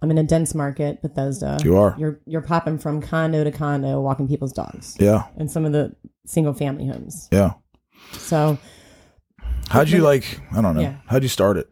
I'm 0.00 0.10
in 0.12 0.18
a 0.18 0.22
dense 0.22 0.54
market, 0.54 1.02
Bethesda. 1.02 1.58
You 1.64 1.76
are. 1.76 1.96
You're 1.98 2.20
you're 2.24 2.42
popping 2.42 2.78
from 2.78 3.00
condo 3.00 3.42
to 3.42 3.50
condo, 3.50 4.00
walking 4.00 4.28
people's 4.28 4.52
dogs, 4.52 4.96
yeah, 5.00 5.24
and 5.36 5.50
some 5.50 5.64
of 5.64 5.72
the 5.72 5.96
single 6.24 6.52
family 6.52 6.86
homes. 6.86 7.26
yeah. 7.32 7.54
So 8.12 8.58
How'd 9.68 9.88
you 9.90 10.00
like? 10.02 10.40
I 10.56 10.60
don't 10.62 10.74
know. 10.74 10.80
Yeah. 10.82 10.96
How'd 11.06 11.22
you 11.22 11.28
start 11.28 11.56
it? 11.56 11.68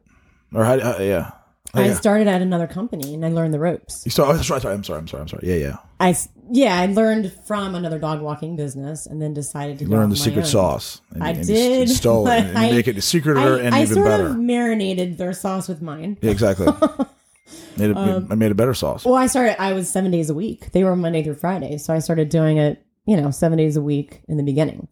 Or 0.54 0.64
how? 0.64 0.74
Uh, 0.74 0.98
yeah. 1.00 1.30
Oh, 1.74 1.80
I 1.82 1.86
yeah. 1.86 1.94
started 1.94 2.26
at 2.28 2.40
another 2.40 2.66
company 2.66 3.12
and 3.14 3.24
I 3.24 3.28
learned 3.28 3.52
the 3.52 3.58
ropes. 3.58 4.02
You 4.06 4.10
start. 4.10 4.36
Oh, 4.36 4.42
sorry, 4.42 4.60
sorry. 4.60 4.74
I'm 4.74 4.84
sorry. 4.84 4.98
I'm 5.00 5.08
sorry. 5.08 5.20
I'm 5.22 5.28
sorry. 5.28 5.46
Yeah, 5.46 5.56
yeah. 5.56 5.76
I 6.00 6.16
yeah, 6.50 6.78
I 6.78 6.86
learned 6.86 7.32
from 7.46 7.74
another 7.74 7.98
dog 7.98 8.20
walking 8.22 8.54
business 8.56 9.06
and 9.06 9.20
then 9.20 9.34
decided 9.34 9.78
to 9.80 9.84
You 9.84 9.90
go 9.90 10.06
the 10.06 10.16
secret 10.16 10.42
own. 10.42 10.46
sauce. 10.46 11.00
And, 11.10 11.24
I 11.24 11.30
and 11.30 11.46
did, 11.46 11.90
s- 11.90 11.96
stole 11.96 12.26
it 12.28 12.44
and 12.44 12.56
I- 12.58 12.70
make 12.70 12.86
it 12.88 13.02
secreter 13.02 13.56
I, 13.56 13.58
and 13.66 13.74
I 13.74 13.82
even 13.82 13.94
sort 13.94 14.06
better. 14.06 14.26
of 14.28 14.38
marinated 14.38 15.18
their 15.18 15.32
sauce 15.32 15.68
with 15.68 15.82
mine. 15.82 16.16
yeah, 16.22 16.30
exactly. 16.30 16.66
made 17.76 17.90
it, 17.90 17.96
Um, 17.96 18.28
I 18.30 18.36
made 18.36 18.52
a 18.52 18.54
better 18.54 18.74
sauce. 18.74 19.04
Well, 19.04 19.14
I 19.16 19.26
started. 19.26 19.60
I 19.60 19.72
was 19.72 19.90
seven 19.90 20.10
days 20.12 20.30
a 20.30 20.34
week. 20.34 20.70
They 20.72 20.84
were 20.84 20.94
Monday 20.96 21.22
through 21.24 21.34
Friday, 21.36 21.76
so 21.78 21.92
I 21.92 21.98
started 21.98 22.28
doing 22.28 22.58
it. 22.58 22.82
You 23.06 23.16
know, 23.20 23.30
seven 23.30 23.58
days 23.58 23.76
a 23.76 23.82
week 23.82 24.22
in 24.28 24.36
the 24.36 24.42
beginning. 24.42 24.88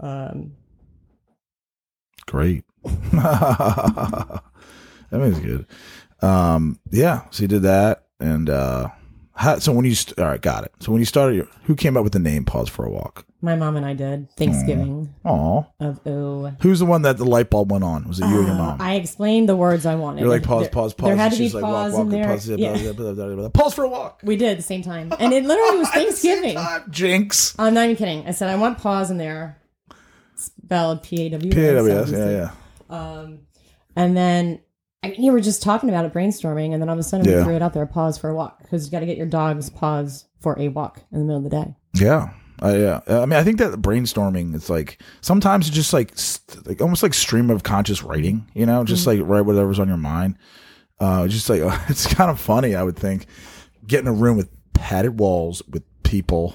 Um, 0.00 0.52
Great. 2.26 2.64
that 3.12 4.42
was 5.10 5.38
good. 5.40 5.66
Um, 6.20 6.78
yeah. 6.90 7.22
So 7.30 7.42
you 7.42 7.48
did 7.48 7.62
that, 7.62 8.04
and 8.20 8.48
uh, 8.50 8.88
how, 9.34 9.58
so 9.58 9.72
when 9.72 9.84
you 9.84 9.94
st- 9.94 10.18
all 10.18 10.26
right, 10.26 10.40
got 10.40 10.64
it. 10.64 10.72
So 10.80 10.92
when 10.92 11.00
you 11.00 11.04
started, 11.04 11.36
your, 11.36 11.48
who 11.64 11.74
came 11.74 11.96
up 11.96 12.04
with 12.04 12.12
the 12.12 12.18
name 12.18 12.44
"Paws 12.44 12.68
for 12.68 12.84
a 12.84 12.90
Walk"? 12.90 13.24
my 13.44 13.56
mom 13.56 13.74
and 13.76 13.84
I 13.84 13.92
did 13.92 14.30
Thanksgiving 14.36 15.12
Aw. 15.24 15.64
of 15.80 16.00
oh. 16.06 16.52
Who's 16.60 16.78
the 16.78 16.86
one 16.86 17.02
that 17.02 17.16
the 17.18 17.24
light 17.24 17.50
bulb 17.50 17.72
went 17.72 17.82
on? 17.82 18.06
Was 18.06 18.20
it 18.20 18.26
you 18.28 18.38
or 18.38 18.42
your 18.42 18.52
Uh, 18.52 18.58
mom? 18.58 18.80
I 18.80 18.94
explained 18.94 19.48
the 19.48 19.56
words 19.56 19.84
I 19.84 19.96
wanted. 19.96 20.20
You're 20.20 20.28
like 20.28 20.44
pause, 20.44 20.62
There- 20.62 20.70
pause, 20.70 20.94
pause. 20.94 21.08
There 21.08 21.16
had 21.16 21.32
to 21.32 21.38
be 21.38 21.44
she's 21.46 21.54
like, 21.54 21.64
pause 21.64 21.92
walk, 21.92 22.02
in 22.02 22.08
there. 22.10 22.24
Pause, 22.26 22.50
yeah. 22.50 22.72
blah, 22.74 22.92
blah, 22.92 23.12
blah, 23.14 23.26
blah, 23.26 23.34
blah. 23.34 23.48
paws 23.48 23.74
for 23.74 23.82
a 23.82 23.88
walk. 23.88 24.20
We 24.22 24.36
did 24.36 24.50
at 24.50 24.56
the 24.58 24.62
same 24.62 24.82
time, 24.82 25.12
and 25.18 25.32
it 25.32 25.44
literally 25.44 25.78
was 25.78 25.88
Thanksgiving. 25.92 26.54
Ah, 26.56 26.84
jinx. 26.88 27.56
I'm 27.58 27.74
not 27.74 27.84
even 27.84 27.96
kidding. 27.96 28.28
I 28.28 28.30
said 28.30 28.48
I 28.48 28.54
want 28.54 28.78
paws 28.78 29.10
in 29.10 29.18
there. 29.18 29.58
Spelled 30.64 31.02
P 31.02 31.26
A 31.26 31.30
W. 31.30 31.52
PAWS. 31.52 32.12
Yeah, 32.12 32.30
yeah. 32.30 32.50
Um, 32.90 33.40
and 33.96 34.16
then 34.16 34.60
I 35.02 35.08
mean, 35.10 35.22
you 35.22 35.32
were 35.32 35.40
just 35.40 35.62
talking 35.62 35.88
about 35.88 36.04
it, 36.04 36.12
brainstorming, 36.12 36.72
and 36.72 36.80
then 36.80 36.88
all 36.88 36.94
of 36.94 36.98
a 36.98 37.02
sudden 37.02 37.26
Yeah. 37.28 37.38
we 37.38 37.44
threw 37.44 37.56
it 37.56 37.62
out 37.62 37.72
there. 37.72 37.86
Paws 37.86 38.18
for 38.18 38.30
a 38.30 38.34
walk 38.34 38.62
because 38.62 38.84
you 38.86 38.90
got 38.92 39.00
to 39.00 39.06
get 39.06 39.16
your 39.16 39.26
dog's 39.26 39.68
paws 39.70 40.26
for 40.40 40.58
a 40.58 40.68
walk 40.68 41.02
in 41.12 41.18
the 41.18 41.24
middle 41.24 41.38
of 41.38 41.44
the 41.44 41.50
day. 41.50 41.74
Yeah. 41.94 42.30
Uh, 42.62 42.76
yeah. 42.76 43.00
Uh, 43.08 43.22
I 43.22 43.26
mean, 43.26 43.38
I 43.38 43.42
think 43.42 43.58
that 43.58 43.72
brainstorming 43.82 44.54
is 44.54 44.70
like 44.70 45.02
sometimes 45.20 45.66
it's 45.66 45.74
just 45.74 45.92
like, 45.92 46.16
st- 46.16 46.64
like 46.66 46.80
almost 46.80 47.02
like 47.02 47.12
stream 47.14 47.50
of 47.50 47.64
conscious 47.64 48.04
writing, 48.04 48.46
you 48.54 48.64
know, 48.66 48.84
just 48.84 49.04
like 49.06 49.18
write 49.22 49.40
whatever's 49.44 49.80
on 49.80 49.88
your 49.88 49.96
mind. 49.96 50.36
Uh, 51.00 51.26
just 51.26 51.50
like 51.50 51.60
it's 51.88 52.06
kind 52.14 52.30
of 52.30 52.38
funny, 52.38 52.76
I 52.76 52.84
would 52.84 52.96
think. 52.96 53.26
Get 53.88 54.00
in 54.00 54.06
a 54.06 54.12
room 54.12 54.36
with 54.36 54.48
padded 54.74 55.18
walls 55.18 55.60
with 55.68 55.82
people. 56.04 56.54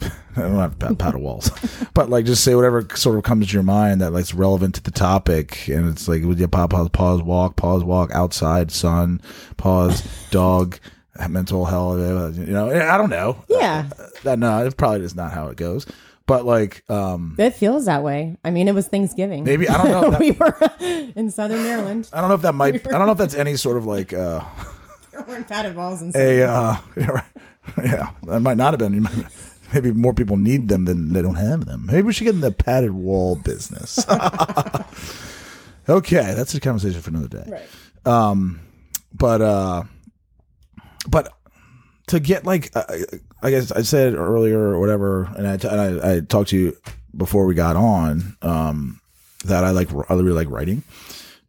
I 0.36 0.40
don't 0.40 0.56
have 0.56 0.78
pa- 0.78 0.94
padded 0.94 1.20
walls, 1.20 1.50
but 1.94 2.10
like 2.10 2.24
just 2.24 2.42
say 2.44 2.54
whatever 2.54 2.86
sort 2.96 3.16
of 3.16 3.24
comes 3.24 3.46
to 3.48 3.52
your 3.52 3.62
mind 3.62 4.00
that 4.00 4.12
like's 4.12 4.34
relevant 4.34 4.74
to 4.76 4.82
the 4.82 4.90
topic, 4.90 5.68
and 5.68 5.88
it's 5.88 6.08
like 6.08 6.22
would 6.24 6.38
you 6.38 6.48
pause, 6.48 6.68
pause, 6.68 6.88
pause, 6.90 7.22
walk, 7.22 7.56
pause, 7.56 7.84
walk, 7.84 8.10
outside, 8.12 8.70
sun, 8.72 9.20
pause, 9.56 10.02
dog, 10.30 10.78
mental 11.28 11.64
health, 11.64 11.98
uh, 12.00 12.40
you 12.40 12.52
know, 12.52 12.70
I 12.70 12.98
don't 12.98 13.10
know. 13.10 13.44
Yeah, 13.48 13.88
That 14.24 14.38
no, 14.38 14.66
it 14.66 14.76
probably 14.76 15.02
is 15.04 15.14
not 15.14 15.32
how 15.32 15.48
it 15.48 15.56
goes. 15.56 15.86
But 16.26 16.46
like, 16.46 16.82
um, 16.90 17.36
it 17.38 17.50
feels 17.54 17.84
that 17.84 18.02
way. 18.02 18.36
I 18.42 18.50
mean, 18.50 18.66
it 18.66 18.74
was 18.74 18.88
Thanksgiving. 18.88 19.44
maybe 19.44 19.68
I 19.68 19.76
don't 19.76 19.90
know. 19.90 20.12
If 20.12 20.18
we 20.18 20.30
that, 20.30 20.80
were 20.80 21.12
in 21.14 21.30
Southern 21.30 21.62
Maryland. 21.62 22.08
I 22.14 22.20
don't 22.20 22.30
know 22.30 22.34
if 22.34 22.42
that 22.42 22.54
might. 22.54 22.86
I 22.86 22.92
don't 22.92 23.04
know 23.06 23.12
if 23.12 23.18
that's 23.18 23.34
any 23.34 23.56
sort 23.56 23.76
of 23.76 23.84
like 23.84 24.14
uh, 24.14 24.42
We're 25.28 25.36
in 25.36 25.74
walls 25.76 26.00
and 26.00 26.16
a 26.16 26.42
uh, 26.48 26.76
yeah, 26.96 27.22
yeah. 27.84 28.10
That 28.24 28.40
might 28.40 28.56
not 28.56 28.72
have 28.72 28.78
been. 28.78 29.06
Maybe 29.74 29.92
more 29.92 30.14
people 30.14 30.36
need 30.36 30.68
them 30.68 30.84
than 30.84 31.12
they 31.12 31.22
don't 31.22 31.34
have 31.34 31.66
them. 31.66 31.86
Maybe 31.86 32.02
we 32.02 32.12
should 32.12 32.24
get 32.24 32.34
in 32.34 32.40
the 32.40 32.52
padded 32.52 32.92
wall 32.92 33.36
business. 33.36 33.98
okay, 35.88 36.34
that's 36.34 36.54
a 36.54 36.60
conversation 36.60 37.00
for 37.00 37.10
another 37.10 37.28
day. 37.28 37.44
Right. 37.48 38.12
Um, 38.12 38.60
but 39.12 39.40
uh, 39.40 39.84
but 41.08 41.32
to 42.08 42.20
get 42.20 42.44
like 42.44 42.70
uh, 42.76 42.84
I 43.42 43.50
guess 43.50 43.72
I 43.72 43.82
said 43.82 44.14
earlier 44.14 44.58
or 44.58 44.78
whatever, 44.80 45.24
and 45.36 45.46
I, 45.46 45.56
t- 45.56 45.68
and 45.68 45.80
I 45.80 46.16
I 46.16 46.20
talked 46.20 46.50
to 46.50 46.58
you 46.58 46.76
before 47.16 47.46
we 47.46 47.54
got 47.54 47.76
on 47.76 48.36
um 48.42 49.00
that 49.44 49.64
I 49.64 49.70
like 49.70 49.90
I 49.92 50.14
really 50.14 50.32
like 50.32 50.50
writing, 50.50 50.82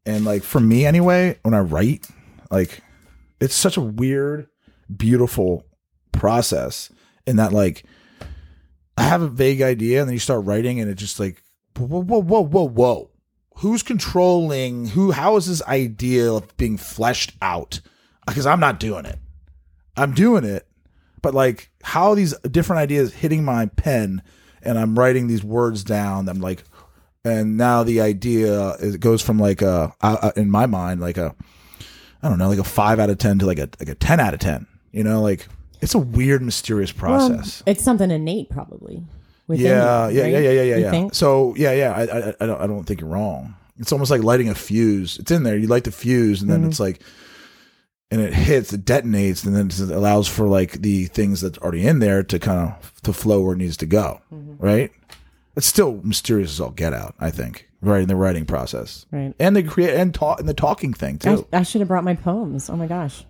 and 0.06 0.26
like 0.26 0.44
for 0.44 0.60
me 0.60 0.86
anyway, 0.86 1.38
when 1.44 1.54
I 1.54 1.60
write, 1.60 2.08
like 2.50 2.82
it's 3.40 3.56
such 3.56 3.78
a 3.78 3.82
weird, 3.82 4.48
beautiful 4.96 5.66
process 6.12 6.92
in 7.28 7.36
that 7.38 7.52
like 7.52 7.84
I 8.98 9.04
have 9.04 9.22
a 9.22 9.28
vague 9.28 9.62
idea, 9.62 10.00
and 10.00 10.08
then 10.08 10.14
you 10.14 10.20
start 10.20 10.46
writing, 10.46 10.80
and 10.80 10.90
it 10.90 10.96
just 10.96 11.20
like 11.20 11.44
whoa, 11.78 12.02
whoa, 12.02 12.22
whoa, 12.22 12.42
whoa, 12.42 12.68
whoa. 12.68 13.10
Who's 13.58 13.84
controlling? 13.84 14.88
Who? 14.88 15.12
How 15.12 15.38
is 15.38 15.48
this 15.48 15.64
idea 15.64 16.42
being 16.58 16.78
fleshed 16.78 17.34
out? 17.42 17.82
Because 18.26 18.46
I'm 18.46 18.60
not 18.60 18.80
doing 18.80 19.06
it. 19.06 19.20
I'm 19.96 20.14
doing 20.14 20.44
it, 20.44 20.68
but 21.22 21.34
like 21.34 21.72
how 21.84 22.16
these 22.16 22.38
different 22.40 22.82
ideas 22.82 23.14
hitting 23.14 23.46
my 23.46 23.68
pen, 23.68 24.22
and 24.62 24.78
I'm 24.78 24.98
writing 24.98 25.28
these 25.28 25.44
words 25.44 25.84
down. 25.84 26.28
I'm 26.28 26.42
like, 26.42 26.64
and 27.24 27.58
now 27.58 27.84
the 27.84 28.02
idea 28.02 28.72
is, 28.74 28.98
goes 28.98 29.22
from 29.22 29.40
like 29.40 29.62
a 29.62 29.94
in 30.36 30.50
my 30.50 30.66
mind 30.66 31.00
like 31.02 31.18
a 31.18 31.36
I 32.22 32.30
don't 32.30 32.38
know 32.38 32.50
like 32.50 32.60
a 32.60 32.64
five 32.64 33.00
out 33.00 33.10
of 33.10 33.18
ten 33.18 33.40
to 33.40 33.46
like 33.46 33.60
a 33.60 33.70
like 33.80 33.90
a 33.90 33.96
ten 33.96 34.20
out 34.20 34.34
of 34.34 34.40
ten. 34.40 34.68
You 34.92 35.04
know, 35.04 35.22
like 35.22 35.48
it's 35.82 35.94
a 35.96 36.00
weird, 36.00 36.42
mysterious 36.42 36.92
process. 36.92 37.64
Well, 37.66 37.74
it's 37.74 37.84
something 37.84 38.10
innate, 38.12 38.50
probably. 38.50 39.04
within 39.48 39.66
yeah, 39.66 40.08
you, 40.10 40.18
yeah, 40.18 40.24
right? 40.24 40.32
yeah, 40.34 40.40
yeah, 40.40 40.50
yeah, 40.52 40.76
You 40.78 40.84
yeah. 40.84 40.92
think? 40.92 41.16
So 41.16 41.54
yeah, 41.58 41.72
yeah. 41.74 41.92
I, 41.94 42.02
I, 42.04 42.34
I 42.42 42.46
don't, 42.46 42.62
I 42.62 42.68
don't 42.68 42.84
think 42.84 43.02
you're 43.02 43.10
wrong. 43.10 43.56
It's 43.78 43.92
almost 43.92 44.10
like 44.12 44.24
lighting 44.24 44.50
a 44.50 44.56
fuse. 44.56 45.20
It's 45.20 45.32
in 45.32 45.44
there. 45.44 45.58
You 45.58 45.68
light 45.68 45.84
the 45.84 45.92
fuse, 45.92 46.42
and 46.42 46.50
then 46.50 46.60
Mm-hmm. 46.62 46.70
it's 46.70 46.80
like, 46.80 47.02
and 48.12 48.22
it 48.22 48.34
hits, 48.34 48.72
it 48.72 48.86
detonates, 48.86 49.46
and 49.46 49.56
then 49.56 49.68
it 49.68 49.94
allows 49.94 50.28
for 50.28 50.48
like 50.48 50.74
the 50.82 51.06
things 51.08 51.42
that's 51.42 51.58
already 51.58 51.86
in 51.86 52.00
there 52.00 52.24
to 52.24 52.40
kind 52.40 52.70
of 52.70 52.94
to 53.04 53.12
flow 53.12 53.42
where 53.42 53.54
it 53.54 53.58
needs 53.58 53.78
to 53.78 53.86
go. 53.86 54.22
Mm-hmm. 54.34 54.64
Right. 54.64 54.92
It's 55.58 55.66
still 55.68 56.00
mysterious 56.04 56.52
as 56.52 56.60
all 56.62 56.70
get 56.72 56.94
out. 56.94 57.16
I 57.20 57.32
think 57.32 57.68
right 57.82 58.02
in 58.02 58.08
the 58.08 58.16
writing 58.16 58.46
process, 58.46 59.06
Right. 59.12 59.34
and 59.40 59.56
the 59.56 59.64
create 59.64 59.96
and 59.96 60.14
talk 60.14 60.40
and 60.40 60.48
the 60.50 60.54
talking 60.54 60.94
thing 60.94 61.18
too. 61.18 61.46
I, 61.52 61.60
I 61.60 61.64
should 61.64 61.82
have 61.82 61.88
brought 61.88 62.04
my 62.04 62.16
poems. 62.16 62.70
Oh 62.70 62.76
my 62.76 62.88
gosh. 62.88 63.26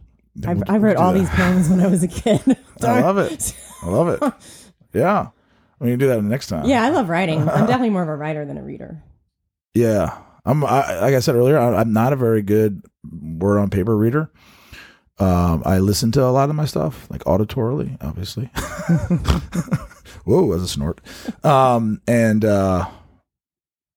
I, 0.45 0.53
we'll- 0.53 0.63
I 0.67 0.73
we'll 0.73 0.81
wrote 0.81 0.97
all 0.97 1.13
that. 1.13 1.19
these 1.19 1.29
poems 1.29 1.69
when 1.69 1.79
I 1.79 1.87
was 1.87 2.03
a 2.03 2.07
kid. 2.07 2.41
I 2.81 3.01
love 3.01 3.17
it. 3.17 3.55
I 3.83 3.87
love 3.89 4.07
it. 4.09 4.33
Yeah. 4.93 5.27
We 5.79 5.89
can 5.91 5.99
do 5.99 6.07
that 6.07 6.21
next 6.23 6.47
time. 6.47 6.65
Yeah, 6.65 6.83
I 6.83 6.89
love 6.89 7.09
writing. 7.09 7.41
I'm 7.41 7.45
definitely 7.67 7.89
more 7.89 8.03
of 8.03 8.09
a 8.09 8.15
writer 8.15 8.45
than 8.45 8.57
a 8.57 8.63
reader. 8.63 9.03
Yeah, 9.73 10.17
I'm. 10.45 10.63
I, 10.63 10.99
like 11.01 11.13
I 11.15 11.19
said 11.19 11.35
earlier, 11.35 11.57
I, 11.59 11.75
I'm 11.81 11.91
not 11.91 12.13
a 12.13 12.15
very 12.15 12.41
good 12.41 12.81
word 13.11 13.59
on 13.59 13.69
paper 13.69 13.95
reader. 13.95 14.31
Um, 15.19 15.63
I 15.65 15.79
listen 15.79 16.11
to 16.13 16.23
a 16.23 16.31
lot 16.31 16.49
of 16.49 16.55
my 16.55 16.63
stuff, 16.65 17.07
like 17.11 17.23
auditorily, 17.25 17.97
obviously. 18.01 18.45
Whoa, 20.25 20.51
that's 20.51 20.63
a 20.63 20.67
snort. 20.73 21.01
Um, 21.43 22.01
and 22.07 22.43
uh, 22.45 22.87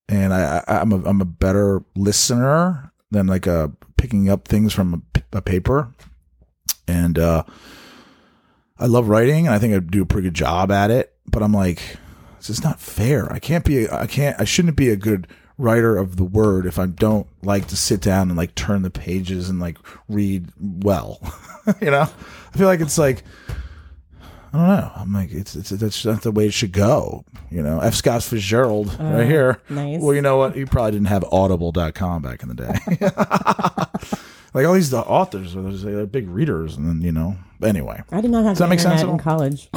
and 0.08 0.34
I, 0.34 0.62
I, 0.66 0.80
I'm 0.80 0.92
a 0.92 1.04
I'm 1.08 1.20
a 1.20 1.24
better 1.26 1.84
listener 1.96 2.92
than 3.10 3.26
like 3.28 3.46
a 3.46 3.72
picking 3.96 4.28
up 4.28 4.46
things 4.48 4.72
from 4.72 5.04
a 5.32 5.40
paper. 5.42 5.94
And 6.88 7.18
uh, 7.18 7.44
I 8.78 8.86
love 8.86 9.08
writing, 9.08 9.46
and 9.46 9.54
I 9.54 9.58
think 9.58 9.74
I 9.74 9.78
do 9.78 10.02
a 10.02 10.06
pretty 10.06 10.28
good 10.28 10.34
job 10.34 10.70
at 10.70 10.90
it. 10.90 11.14
But 11.26 11.42
I'm 11.42 11.52
like, 11.52 11.96
this 12.38 12.50
is 12.50 12.64
not 12.64 12.80
fair. 12.80 13.30
I 13.32 13.38
can't 13.38 13.64
be. 13.64 13.88
I 13.88 14.06
can't. 14.06 14.40
I 14.40 14.44
shouldn't 14.44 14.76
be 14.76 14.88
a 14.88 14.96
good 14.96 15.26
writer 15.58 15.96
of 15.96 16.16
the 16.16 16.24
word 16.24 16.66
if 16.66 16.78
I 16.78 16.86
don't 16.86 17.26
like 17.42 17.66
to 17.68 17.76
sit 17.76 18.00
down 18.00 18.28
and 18.28 18.36
like 18.36 18.54
turn 18.54 18.82
the 18.82 18.90
pages 18.90 19.50
and 19.50 19.60
like 19.60 19.76
read 20.08 20.48
well. 20.58 21.20
you 21.80 21.90
know, 21.90 22.02
I 22.02 22.56
feel 22.56 22.68
like 22.68 22.80
it's 22.80 22.98
like 22.98 23.24
I 24.52 24.56
don't 24.56 24.66
know. 24.66 24.92
I'm 24.96 25.12
like 25.12 25.30
it's 25.30 25.54
it's 25.54 25.70
that's 25.70 26.04
not 26.04 26.22
the 26.22 26.32
way 26.32 26.46
it 26.46 26.52
should 26.54 26.72
go. 26.72 27.24
You 27.50 27.62
know, 27.62 27.80
F. 27.80 27.94
Scott 27.94 28.22
Fitzgerald 28.22 28.98
right 28.98 29.26
here. 29.26 29.60
nice. 29.68 30.00
Well, 30.00 30.14
you 30.14 30.22
know 30.22 30.38
what? 30.38 30.56
You 30.56 30.66
probably 30.66 30.92
didn't 30.92 31.08
have 31.08 31.24
Audible.com 31.24 32.22
back 32.22 32.42
in 32.42 32.48
the 32.48 32.54
day. 32.54 32.78
like 34.54 34.66
all 34.66 34.72
these 34.72 34.90
the 34.90 35.00
authors 35.00 35.54
are 35.54 35.70
they're 35.70 36.06
big 36.06 36.28
readers, 36.28 36.76
and 36.76 36.88
then 36.88 37.02
you 37.02 37.12
know. 37.12 37.36
Anyway, 37.62 38.02
I 38.12 38.20
did 38.20 38.30
not 38.30 38.44
have 38.44 38.52
Does 38.52 38.58
that 38.60 38.68
make 38.68 38.80
sense 38.80 39.02
in 39.02 39.18
college. 39.18 39.68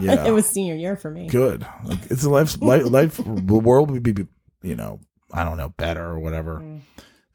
yeah, 0.00 0.26
it 0.26 0.32
was 0.32 0.46
senior 0.46 0.74
year 0.74 0.96
for 0.96 1.10
me. 1.10 1.26
good. 1.26 1.66
Like, 1.84 1.98
it's 2.10 2.24
a 2.24 2.30
life, 2.30 2.60
life, 2.60 2.84
life. 2.84 3.16
The 3.16 3.54
world 3.54 3.90
would 3.90 4.02
be, 4.02 4.26
you 4.62 4.76
know, 4.76 5.00
I 5.32 5.44
don't 5.44 5.56
know, 5.56 5.70
better 5.70 6.04
or 6.04 6.18
whatever. 6.18 6.62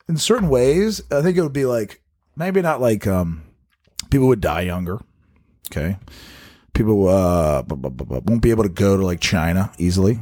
In 0.07 0.17
certain 0.17 0.49
ways, 0.49 1.01
I 1.11 1.21
think 1.21 1.37
it 1.37 1.41
would 1.41 1.53
be 1.53 1.65
like 1.65 2.01
maybe 2.35 2.61
not 2.61 2.81
like 2.81 3.07
um, 3.07 3.43
people 4.09 4.27
would 4.27 4.41
die 4.41 4.61
younger. 4.61 4.99
Okay, 5.71 5.97
people 6.73 7.07
uh 7.07 7.63
won't 7.67 8.41
be 8.41 8.51
able 8.51 8.63
to 8.63 8.69
go 8.69 8.97
to 8.97 9.05
like 9.05 9.19
China 9.19 9.71
easily. 9.77 10.19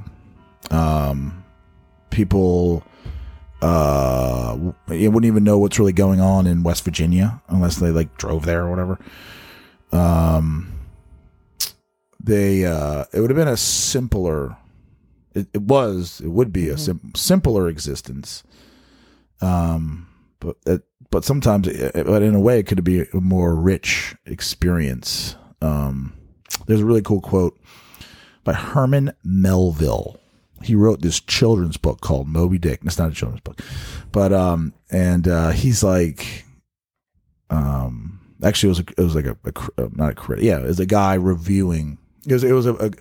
Um, 0.71 1.43
people 2.09 2.83
uh 3.61 4.51
w- 4.53 5.09
wouldn't 5.09 5.25
even 5.25 5.43
know 5.43 5.57
what's 5.57 5.79
really 5.79 5.93
going 5.93 6.21
on 6.21 6.47
in 6.47 6.63
West 6.63 6.83
Virginia 6.83 7.41
unless 7.47 7.77
they 7.77 7.91
like 7.91 8.17
drove 8.17 8.45
there 8.45 8.63
or 8.65 8.69
whatever. 8.69 8.99
Um, 9.91 10.73
they 12.23 12.65
uh 12.65 13.03
it 13.13 13.19
would 13.19 13.29
have 13.29 13.37
been 13.37 13.47
a 13.47 13.57
simpler 13.57 14.55
it, 15.33 15.47
it 15.53 15.61
was 15.61 16.21
it 16.21 16.29
would 16.29 16.53
be 16.53 16.69
a 16.69 16.77
sim- 16.77 17.11
simpler 17.15 17.67
existence 17.67 18.43
um 19.41 20.07
but 20.39 20.55
it, 20.65 20.83
but 21.13 21.23
sometimes 21.23 21.67
but 21.67 22.23
in 22.23 22.33
a 22.33 22.39
way 22.39 22.57
it 22.57 22.65
could 22.65 22.83
be 22.83 23.01
a 23.01 23.21
more 23.21 23.55
rich 23.55 24.15
experience. 24.25 25.35
Um 25.61 26.13
there's 26.65 26.81
a 26.81 26.85
really 26.85 27.03
cool 27.03 27.21
quote 27.21 27.57
by 28.43 28.53
Herman 28.53 29.13
Melville. 29.23 30.19
He 30.63 30.73
wrote 30.73 31.01
this 31.01 31.19
children's 31.19 31.77
book 31.77 32.01
called 32.01 32.27
Moby 32.27 32.57
Dick. 32.57 32.79
It's 32.83 32.97
not 32.97 33.11
a 33.11 33.13
children's 33.13 33.41
book 33.41 33.61
but 34.11 34.33
um 34.33 34.73
and 34.89 35.27
uh 35.27 35.51
he's 35.51 35.83
like 35.83 36.45
um 37.51 38.19
actually 38.43 38.69
it 38.69 38.71
was 38.71 38.79
a, 38.79 38.85
it 38.97 39.03
was 39.03 39.15
like 39.15 39.27
a, 39.27 39.37
a 39.45 39.83
uh, 39.83 39.89
not 39.93 40.13
a 40.13 40.15
critic. 40.15 40.43
Yeah 40.43 40.61
it 40.61 40.67
was 40.67 40.79
a 40.79 40.87
guy 40.87 41.13
reviewing 41.13 41.99
it 42.27 42.33
was 42.33 42.43
it 42.43 42.53
was 42.53 42.65
a, 42.65 42.73
a 42.73 42.91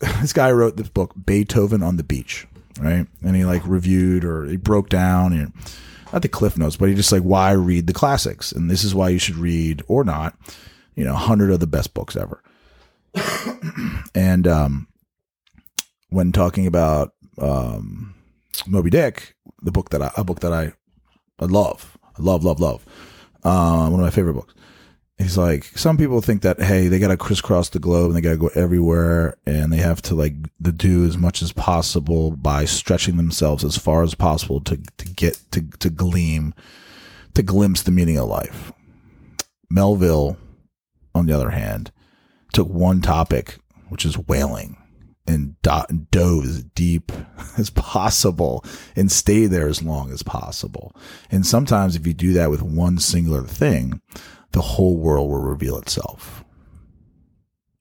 this 0.20 0.32
guy 0.32 0.50
wrote 0.50 0.76
this 0.76 0.88
book 0.88 1.14
Beethoven 1.24 1.84
on 1.84 1.98
the 1.98 2.04
beach 2.04 2.48
right? 2.80 3.06
And 3.22 3.36
he 3.36 3.44
like 3.44 3.66
reviewed 3.66 4.24
or 4.24 4.44
he 4.44 4.56
broke 4.56 4.88
down 4.88 5.32
and 5.32 5.52
not 6.12 6.22
the 6.22 6.28
cliff 6.28 6.56
notes 6.56 6.76
but 6.76 6.88
he 6.88 6.94
just 6.94 7.12
like 7.12 7.22
why 7.22 7.52
read 7.52 7.86
the 7.86 7.92
classics? 7.92 8.52
And 8.52 8.70
this 8.70 8.84
is 8.84 8.94
why 8.94 9.08
you 9.08 9.18
should 9.18 9.36
read 9.36 9.82
or 9.88 10.04
not 10.04 10.36
you 10.94 11.04
know 11.04 11.12
100 11.12 11.50
of 11.50 11.60
the 11.60 11.66
best 11.66 11.94
books 11.94 12.16
ever. 12.16 12.42
And 14.14 14.46
um 14.46 14.88
when 16.10 16.32
talking 16.32 16.66
about 16.66 17.14
um 17.40 18.14
Moby 18.66 18.90
Dick 18.90 19.34
the 19.62 19.72
book 19.72 19.90
that 19.90 20.02
I, 20.02 20.10
a 20.16 20.24
book 20.24 20.40
that 20.40 20.52
I 20.52 20.72
I 21.38 21.44
love 21.44 21.96
I 22.18 22.22
love 22.22 22.44
love 22.44 22.60
love 22.60 22.84
uh, 23.44 23.88
one 23.88 24.00
of 24.00 24.04
my 24.04 24.10
favorite 24.10 24.34
books 24.34 24.54
he's 25.18 25.36
like 25.36 25.64
some 25.76 25.96
people 25.96 26.20
think 26.20 26.42
that 26.42 26.60
hey 26.60 26.88
they 26.88 26.98
gotta 26.98 27.16
crisscross 27.16 27.68
the 27.68 27.78
globe 27.78 28.06
and 28.06 28.16
they 28.16 28.20
gotta 28.20 28.36
go 28.36 28.50
everywhere 28.54 29.36
and 29.46 29.72
they 29.72 29.78
have 29.78 30.00
to 30.00 30.14
like 30.14 30.34
to 30.62 30.72
do 30.72 31.04
as 31.04 31.18
much 31.18 31.42
as 31.42 31.52
possible 31.52 32.30
by 32.30 32.64
stretching 32.64 33.16
themselves 33.16 33.64
as 33.64 33.76
far 33.76 34.02
as 34.02 34.14
possible 34.14 34.60
to 34.60 34.80
to 34.96 35.06
get 35.06 35.40
to 35.50 35.62
to 35.78 35.90
gleam 35.90 36.54
to 37.34 37.42
glimpse 37.42 37.82
the 37.82 37.90
meaning 37.90 38.16
of 38.16 38.28
life. 38.28 38.72
Melville 39.70 40.36
on 41.14 41.26
the 41.26 41.34
other 41.34 41.50
hand 41.50 41.92
took 42.52 42.68
one 42.68 43.00
topic 43.00 43.58
which 43.88 44.04
is 44.04 44.16
whaling 44.16 44.76
and 45.26 45.60
do- 45.62 46.06
dove 46.10 46.44
as 46.44 46.64
deep 46.64 47.12
as 47.58 47.70
possible 47.70 48.64
and 48.96 49.12
stay 49.12 49.46
there 49.46 49.68
as 49.68 49.82
long 49.82 50.10
as 50.10 50.22
possible. 50.22 50.94
And 51.30 51.46
sometimes 51.46 51.96
if 51.96 52.06
you 52.06 52.14
do 52.14 52.32
that 52.34 52.50
with 52.50 52.62
one 52.62 52.98
singular 52.98 53.42
thing 53.42 54.00
the 54.52 54.60
whole 54.60 54.96
world 54.96 55.30
will 55.30 55.40
reveal 55.42 55.76
itself. 55.78 56.44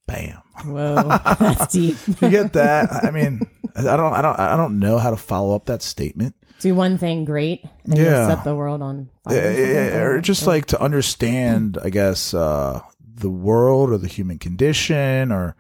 Bam. 0.08 0.42
Whoa, 0.66 1.04
that's 1.40 1.74
deep. 1.74 1.98
You 2.22 2.30
get 2.30 2.54
that? 2.54 3.04
I 3.06 3.12
mean, 3.12 3.42
I 3.76 3.82
don't, 3.98 4.14
I 4.14 4.22
don't, 4.22 4.40
I 4.40 4.56
don't 4.58 4.80
know 4.80 4.98
how 4.98 5.10
to 5.12 5.18
follow 5.18 5.56
up 5.56 5.66
that 5.66 5.82
statement. 5.82 6.36
Do 6.60 6.74
one 6.74 6.98
thing 6.98 7.26
great 7.26 7.64
and 7.86 7.98
Yeah. 7.98 8.28
set 8.28 8.44
the 8.44 8.56
world 8.56 8.82
on 8.82 9.10
fire. 9.24 9.36
Yeah, 9.36 9.52
yeah, 9.52 9.88
yeah, 9.90 9.98
or 10.02 10.22
just 10.22 10.48
like 10.48 10.66
to 10.68 10.82
understand, 10.82 11.78
I 11.84 11.90
guess, 11.90 12.34
uh, 12.34 12.82
the 13.16 13.30
world 13.30 13.92
or 13.92 13.98
the 13.98 14.08
human 14.08 14.40
condition, 14.40 15.32
or 15.32 15.56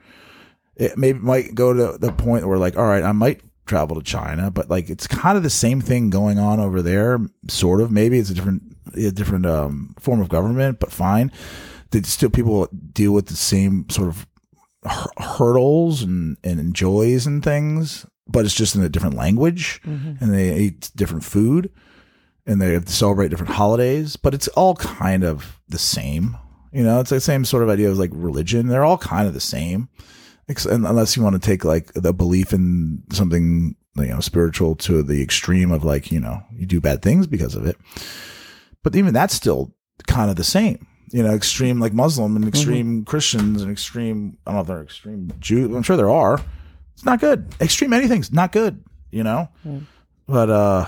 it 0.75 0.97
maybe 0.97 1.19
might 1.19 1.53
go 1.53 1.73
to 1.73 1.97
the 1.99 2.11
point 2.11 2.47
where, 2.47 2.57
like, 2.57 2.77
all 2.77 2.85
right, 2.87 3.03
I 3.03 3.11
might 3.11 3.41
travel 3.67 3.95
to 3.97 4.01
China, 4.03 4.49
but 4.49 4.69
like 4.69 4.89
it's 4.89 5.05
kind 5.07 5.35
of 5.37 5.43
the 5.43 5.49
same 5.49 5.81
thing 5.81 6.09
going 6.09 6.39
on 6.39 6.59
over 6.59 6.81
there, 6.81 7.19
sort 7.49 7.81
of. 7.81 7.91
Maybe 7.91 8.17
it's 8.17 8.29
a 8.29 8.33
different, 8.33 8.76
a 8.95 9.11
different 9.11 9.45
um, 9.45 9.95
form 9.99 10.21
of 10.21 10.29
government, 10.29 10.79
but 10.79 10.91
fine. 10.91 11.31
That 11.91 12.05
still 12.05 12.29
people 12.29 12.67
deal 12.91 13.13
with 13.13 13.27
the 13.27 13.35
same 13.35 13.89
sort 13.89 14.09
of 14.09 14.27
hurdles 15.17 16.01
and 16.01 16.37
and 16.43 16.75
joys 16.75 17.25
and 17.25 17.43
things, 17.43 18.05
but 18.27 18.45
it's 18.45 18.53
just 18.53 18.75
in 18.75 18.83
a 18.83 18.89
different 18.89 19.15
language, 19.15 19.79
and 20.19 20.33
they 20.33 20.57
eat 20.57 20.91
different 20.95 21.23
food 21.23 21.71
and 22.47 22.61
they 22.61 22.79
celebrate 22.85 23.27
different 23.27 23.51
holidays, 23.51 24.15
but 24.15 24.33
it's 24.33 24.47
all 24.49 24.75
kind 24.75 25.23
of 25.23 25.59
the 25.67 25.77
same. 25.77 26.37
You 26.71 26.83
know, 26.83 27.01
it's 27.01 27.09
the 27.09 27.19
same 27.19 27.43
sort 27.43 27.63
of 27.63 27.69
idea 27.69 27.91
as 27.91 27.99
like 27.99 28.11
religion. 28.13 28.67
They're 28.67 28.85
all 28.85 28.97
kind 28.97 29.27
of 29.27 29.33
the 29.33 29.41
same, 29.41 29.89
unless 30.65 31.15
you 31.15 31.23
want 31.23 31.41
to 31.41 31.45
take 31.45 31.65
like 31.65 31.91
the 31.93 32.13
belief 32.13 32.53
in 32.53 33.03
something 33.11 33.75
you 33.97 34.07
know 34.07 34.19
spiritual 34.21 34.75
to 34.75 35.03
the 35.03 35.21
extreme 35.21 35.71
of 35.71 35.83
like 35.83 36.11
you 36.11 36.19
know 36.19 36.43
you 36.53 36.65
do 36.65 36.79
bad 36.79 37.01
things 37.01 37.27
because 37.27 37.53
of 37.53 37.65
it. 37.65 37.75
But 38.87 38.95
even 38.95 39.13
that's 39.13 39.33
still 39.33 39.73
kind 40.07 40.29
of 40.29 40.37
the 40.37 40.45
same. 40.45 40.87
you 41.11 41.21
know, 41.23 41.33
extreme 41.33 41.79
like 41.81 41.91
Muslim 41.93 42.37
and 42.37 42.47
extreme 42.47 43.03
Christians 43.03 43.61
and 43.61 43.69
extreme. 43.69 44.37
I 44.45 44.51
don't 44.51 44.55
know 44.55 44.61
if 44.61 44.67
they're 44.67 44.81
extreme 44.81 45.29
Jew. 45.41 45.75
I'm 45.75 45.83
sure 45.83 45.97
there 45.97 46.09
are. 46.09 46.39
It's 46.93 47.03
not 47.03 47.19
good. 47.19 47.53
Extreme 47.59 47.91
anything's 47.91 48.31
not 48.31 48.53
good. 48.53 48.81
You 49.11 49.23
know, 49.23 49.49
but 50.25 50.49
uh, 50.49 50.85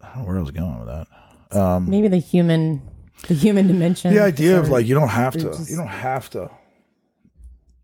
I 0.00 0.08
don't 0.14 0.18
know 0.22 0.24
where 0.28 0.38
I 0.38 0.40
was 0.40 0.50
going 0.50 0.78
with 0.78 0.88
that. 0.88 1.58
Um, 1.58 1.90
Maybe 1.90 2.08
the 2.08 2.16
human, 2.18 2.80
the 3.28 3.34
human 3.34 3.66
dimension. 3.66 4.14
the 4.14 4.22
idea 4.22 4.58
of 4.58 4.70
like 4.70 4.86
you 4.86 4.94
don't 4.94 5.08
have 5.08 5.34
to 5.34 5.40
just- 5.42 5.70
you 5.70 5.76
don't 5.76 5.86
have 5.88 6.30
to 6.30 6.50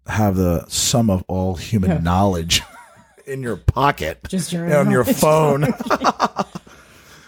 have 0.06 0.36
the 0.36 0.64
sum 0.68 1.10
of 1.10 1.24
all 1.28 1.56
human 1.56 1.90
Yeah. 1.90 1.98
knowledge 1.98 2.62
in 3.26 3.42
your 3.42 3.56
pocket 3.56 4.20
just 4.28 4.52
your 4.52 4.74
on 4.78 4.90
your 4.90 5.04
phone 5.04 5.62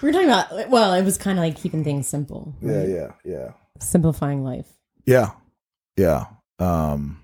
We 0.03 0.09
were 0.09 0.13
talking 0.13 0.29
about. 0.29 0.69
Well, 0.71 0.95
it 0.95 1.03
was 1.05 1.19
kind 1.19 1.39
of 1.39 1.45
like 1.45 1.57
keeping 1.57 1.83
things 1.85 2.07
simple, 2.07 2.55
yeah 2.63 2.85
yeah 2.85 3.13
yeah. 3.25 3.53
Simplifying 3.81 4.43
life. 4.45 4.67
yeah 5.07 5.31
yeah 5.97 6.25
um 6.59 7.21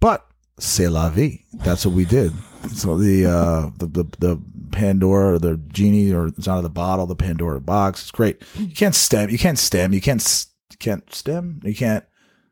but 0.00 0.26
c'est 0.58 0.88
la 0.88 1.10
vie. 1.10 1.44
That's 1.52 1.84
what 1.84 1.94
we 1.94 2.04
did. 2.04 2.32
So 2.72 2.96
the 2.96 3.26
uh 3.26 3.70
the 3.78 3.86
the, 3.86 4.04
the 4.18 4.42
pandora 4.72 5.38
the 5.38 5.56
genie 5.68 6.12
or 6.12 6.28
it's 6.28 6.48
out 6.48 6.58
of 6.58 6.62
the 6.62 6.70
bottle 6.70 7.06
the 7.06 7.16
pandora 7.16 7.60
box. 7.60 8.02
It's 8.02 8.10
great. 8.10 8.42
You 8.56 8.74
can't 8.74 8.94
stem 8.94 9.30
you 9.30 9.38
can't 9.38 9.58
stem 9.58 9.92
you 9.92 10.00
can't 10.00 10.46
you 10.70 10.78
can't 10.78 11.14
stem 11.14 11.60
you 11.64 11.74
can't 11.74 12.04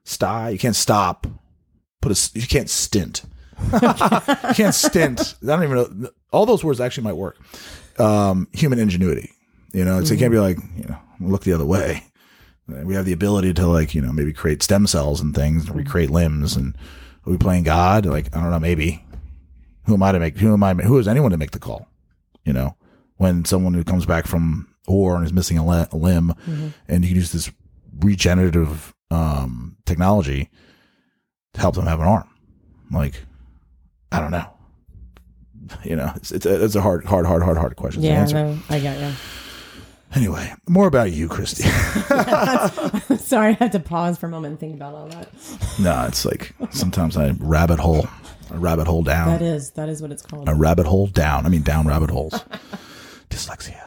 sty 0.04 0.50
you 0.50 0.59
can't 0.59 0.76
stop. 0.76 1.26
Put 2.00 2.12
a. 2.12 2.38
you 2.38 2.46
can't 2.46 2.70
stint. 2.70 3.22
You 3.72 4.54
can't 4.54 4.74
stint. 4.74 5.37
I 5.42 5.46
don't 5.46 5.62
even 5.62 5.76
know 5.76 6.11
all 6.33 6.44
those 6.44 6.64
words 6.64 6.80
actually 6.80 7.04
might 7.04 7.16
work 7.16 7.38
um 8.00 8.48
human 8.52 8.78
ingenuity. 8.78 9.30
You 9.72 9.85
know 9.85 9.98
it's, 9.98 10.11
it 10.11 10.18
can't 10.18 10.33
be 10.33 10.38
like 10.38 10.59
you 10.76 10.85
know 10.85 10.98
look 11.20 11.42
the 11.44 11.52
other 11.52 11.64
way. 11.66 12.04
We 12.66 12.94
have 12.94 13.04
the 13.04 13.12
ability 13.12 13.52
to 13.54 13.66
like 13.66 13.94
you 13.94 14.00
know 14.00 14.12
maybe 14.12 14.33
create 14.33 14.62
stem 14.62 14.87
cells 14.87 15.20
and 15.20 15.35
things 15.35 15.66
and 15.66 15.76
recreate 15.76 16.11
limbs 16.11 16.57
and 16.57 16.76
are 17.26 17.30
we 17.30 17.38
playing 17.38 17.64
god? 17.64 18.07
Like 18.07 18.35
i 18.37 18.40
don't 18.40 18.50
know 18.50 18.59
maybe. 18.61 19.04
Who 19.87 19.94
am 19.94 20.02
i 20.02 20.12
to 20.12 20.18
make 20.20 20.38
who 20.38 20.52
am 20.52 20.62
i 20.62 20.74
who 20.74 20.98
is 20.98 21.09
anyone 21.09 21.30
to 21.33 21.37
make 21.37 21.50
the 21.50 21.59
call? 21.59 21.88
You 22.44 22.52
know 22.52 22.76
when 23.16 23.44
someone 23.44 23.74
who 23.74 23.85
comes 23.85 24.07
back 24.07 24.26
from 24.26 24.68
war 24.88 25.16
and 25.16 25.24
is 25.24 25.33
missing 25.33 25.57
a, 25.59 25.64
le- 25.66 25.88
a 25.92 25.96
limb 25.96 26.33
and 26.88 27.04
you 27.04 27.09
can 27.11 27.16
use 27.16 27.33
this 27.33 27.50
regenerative 28.00 28.94
um 29.11 29.76
technology 29.87 30.50
to 31.54 31.61
help 31.61 31.74
them 31.74 31.87
have 31.87 32.00
an 32.00 32.07
arm. 32.07 32.28
Like 32.90 33.14
i 34.12 34.20
don't 34.20 34.30
know 34.30 34.46
you 35.85 35.96
know 35.96 36.12
it's 36.16 36.33
it's 36.33 36.46
a, 36.46 36.64
it's 36.64 36.74
a 36.74 36.81
hard 36.81 37.05
hard 37.05 37.27
hard 37.27 37.42
hard 37.42 37.57
hard 37.57 37.77
question 37.77 38.03
to 38.03 38.09
answer 38.09 38.35
no, 38.37 38.59
I 38.70 38.81
got 38.81 38.98
you. 38.98 39.12
anyway 40.14 40.53
more 40.68 40.87
about 40.87 41.12
you 41.12 41.29
christy 41.29 41.62
Sorry, 43.18 43.50
I 43.53 43.57
had 43.59 43.72
to 43.72 43.81
pause 43.81 44.18
for 44.18 44.27
a 44.27 44.31
moment 44.31 44.53
and 44.53 44.61
think 44.61 44.74
about 44.74 44.94
all 44.94 45.07
that. 45.09 45.29
No, 45.81 46.05
it's 46.07 46.24
like 46.24 46.55
sometimes 46.70 47.16
I 47.16 47.31
rabbit 47.38 47.79
hole, 47.79 48.07
a 48.50 48.59
rabbit 48.59 48.87
hole 48.87 49.03
down, 49.03 49.29
That 49.29 49.42
is 49.42 49.70
that 49.72 49.88
is 49.88 50.03
what 50.03 50.12
it's 50.12 50.22
called. 50.22 50.48
a 50.48 50.55
rabbit 50.55 50.87
hole 50.87 51.07
down. 51.07 51.46
I 51.46 51.48
mean, 51.48 51.62
down 51.62 51.87
rabbit 51.87 52.11
holes. 52.11 52.35
Dyslexia. 53.31 53.81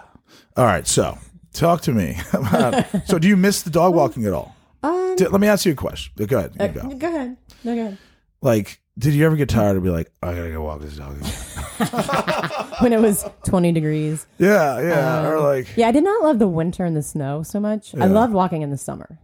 All 0.55 0.65
right, 0.65 0.87
so 0.87 1.17
talk 1.53 1.81
to 1.81 1.91
me. 1.93 2.17
about- 2.33 2.85
so, 3.07 3.19
do 3.19 3.27
you 3.27 3.37
miss 3.37 3.61
the 3.61 3.69
dog 3.69 3.93
walking 3.93 4.25
at 4.25 4.33
all? 4.33 4.55
Um, 4.83 5.15
Di- 5.15 5.27
let 5.27 5.39
me 5.41 5.47
ask 5.47 5.65
you 5.65 5.73
a 5.73 5.75
question. 5.75 6.13
Go 6.25 6.37
ahead. 6.39 6.53
Uh, 6.59 6.67
go. 6.67 6.89
go 6.95 7.07
ahead. 7.07 7.37
No, 7.63 7.75
go 7.75 7.81
ahead. 7.81 7.97
Like, 8.41 8.79
did 8.97 9.13
you 9.13 9.25
ever 9.25 9.35
get 9.35 9.49
tired 9.49 9.77
of 9.77 9.83
be 9.83 9.89
like, 9.89 10.11
I 10.23 10.33
gotta 10.33 10.51
go 10.51 10.63
walk 10.63 10.81
this 10.81 10.97
dog? 10.97 11.17
again?" 11.17 11.33
When 12.81 12.93
it 12.93 12.99
was 13.01 13.25
20 13.45 13.71
degrees. 13.71 14.25
yeah, 14.37 14.79
yeah, 14.79 15.27
or 15.27 15.37
Um, 15.37 15.43
like, 15.43 15.67
Yeah, 15.75 15.87
I 15.87 15.91
did 15.91 16.03
not 16.03 16.21
love 16.23 16.37
the 16.39 16.47
winter 16.47 16.85
and 16.85 16.95
the 16.95 17.01
snow 17.03 17.41
so 17.43 17.59
much. 17.59 17.93
I 17.95 18.05
loved 18.05 18.33
walking 18.33 18.61
in 18.61 18.69
the 18.69 18.77
summer. 18.77 19.17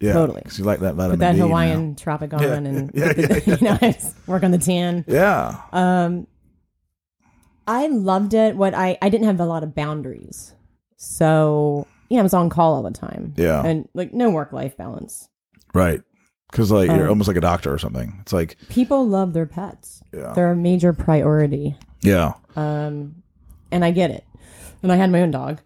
yeah, 0.00 0.12
totally. 0.14 0.42
'cause 0.42 0.58
you 0.58 0.64
like 0.64 0.80
that 0.80 0.94
vitamin 0.94 1.18
Put 1.18 1.20
that 1.20 1.32
D 1.32 1.38
now. 1.38 1.46
Hawaiian 1.46 1.94
tropic 1.96 2.32
on 2.34 2.42
Yeah, 2.42 2.52
and 2.54 2.90
yeah, 2.94 3.12
put 3.12 3.16
the, 3.16 3.42
yeah, 3.46 3.56
you 3.56 3.64
know, 3.64 3.78
I 3.80 3.92
just 3.92 4.16
work 4.26 4.42
on 4.42 4.50
the 4.52 4.58
tan. 4.58 5.04
Yeah, 5.06 5.56
Um, 5.72 6.26
I 7.66 7.86
loved 7.86 8.34
it. 8.34 8.56
What 8.56 8.74
I 8.74 8.98
I 9.00 9.08
didn't 9.08 9.26
have 9.26 9.40
a 9.40 9.46
lot 9.46 9.62
of 9.62 9.74
boundaries, 9.74 10.54
so 10.96 11.86
yeah, 12.10 12.20
I 12.20 12.22
was 12.22 12.34
on 12.34 12.48
call 12.50 12.74
all 12.74 12.82
the 12.82 12.90
time. 12.90 13.32
Yeah. 13.36 13.62
and 13.64 13.88
like 13.94 14.12
no 14.12 14.30
work 14.30 14.52
life 14.52 14.76
balance. 14.76 15.28
right. 15.72 16.02
Because 16.54 16.70
like 16.70 16.88
you're 16.88 17.04
Um, 17.04 17.08
almost 17.10 17.26
like 17.26 17.36
a 17.36 17.40
doctor 17.40 17.72
or 17.74 17.78
something. 17.78 18.16
It's 18.20 18.32
like, 18.32 18.56
People 18.68 19.08
love 19.08 19.32
their 19.32 19.44
pets. 19.46 20.02
yeah, 20.12 20.32
They're 20.34 20.52
a 20.52 20.56
major 20.56 20.92
priority. 20.92 21.76
yeah, 22.02 22.34
Um, 22.54 23.16
and 23.72 23.84
I 23.84 23.90
get 23.90 24.12
it. 24.12 24.22
And 24.80 24.92
I 24.92 24.96
had 24.96 25.10
my 25.10 25.20
own 25.22 25.32
dog, 25.32 25.60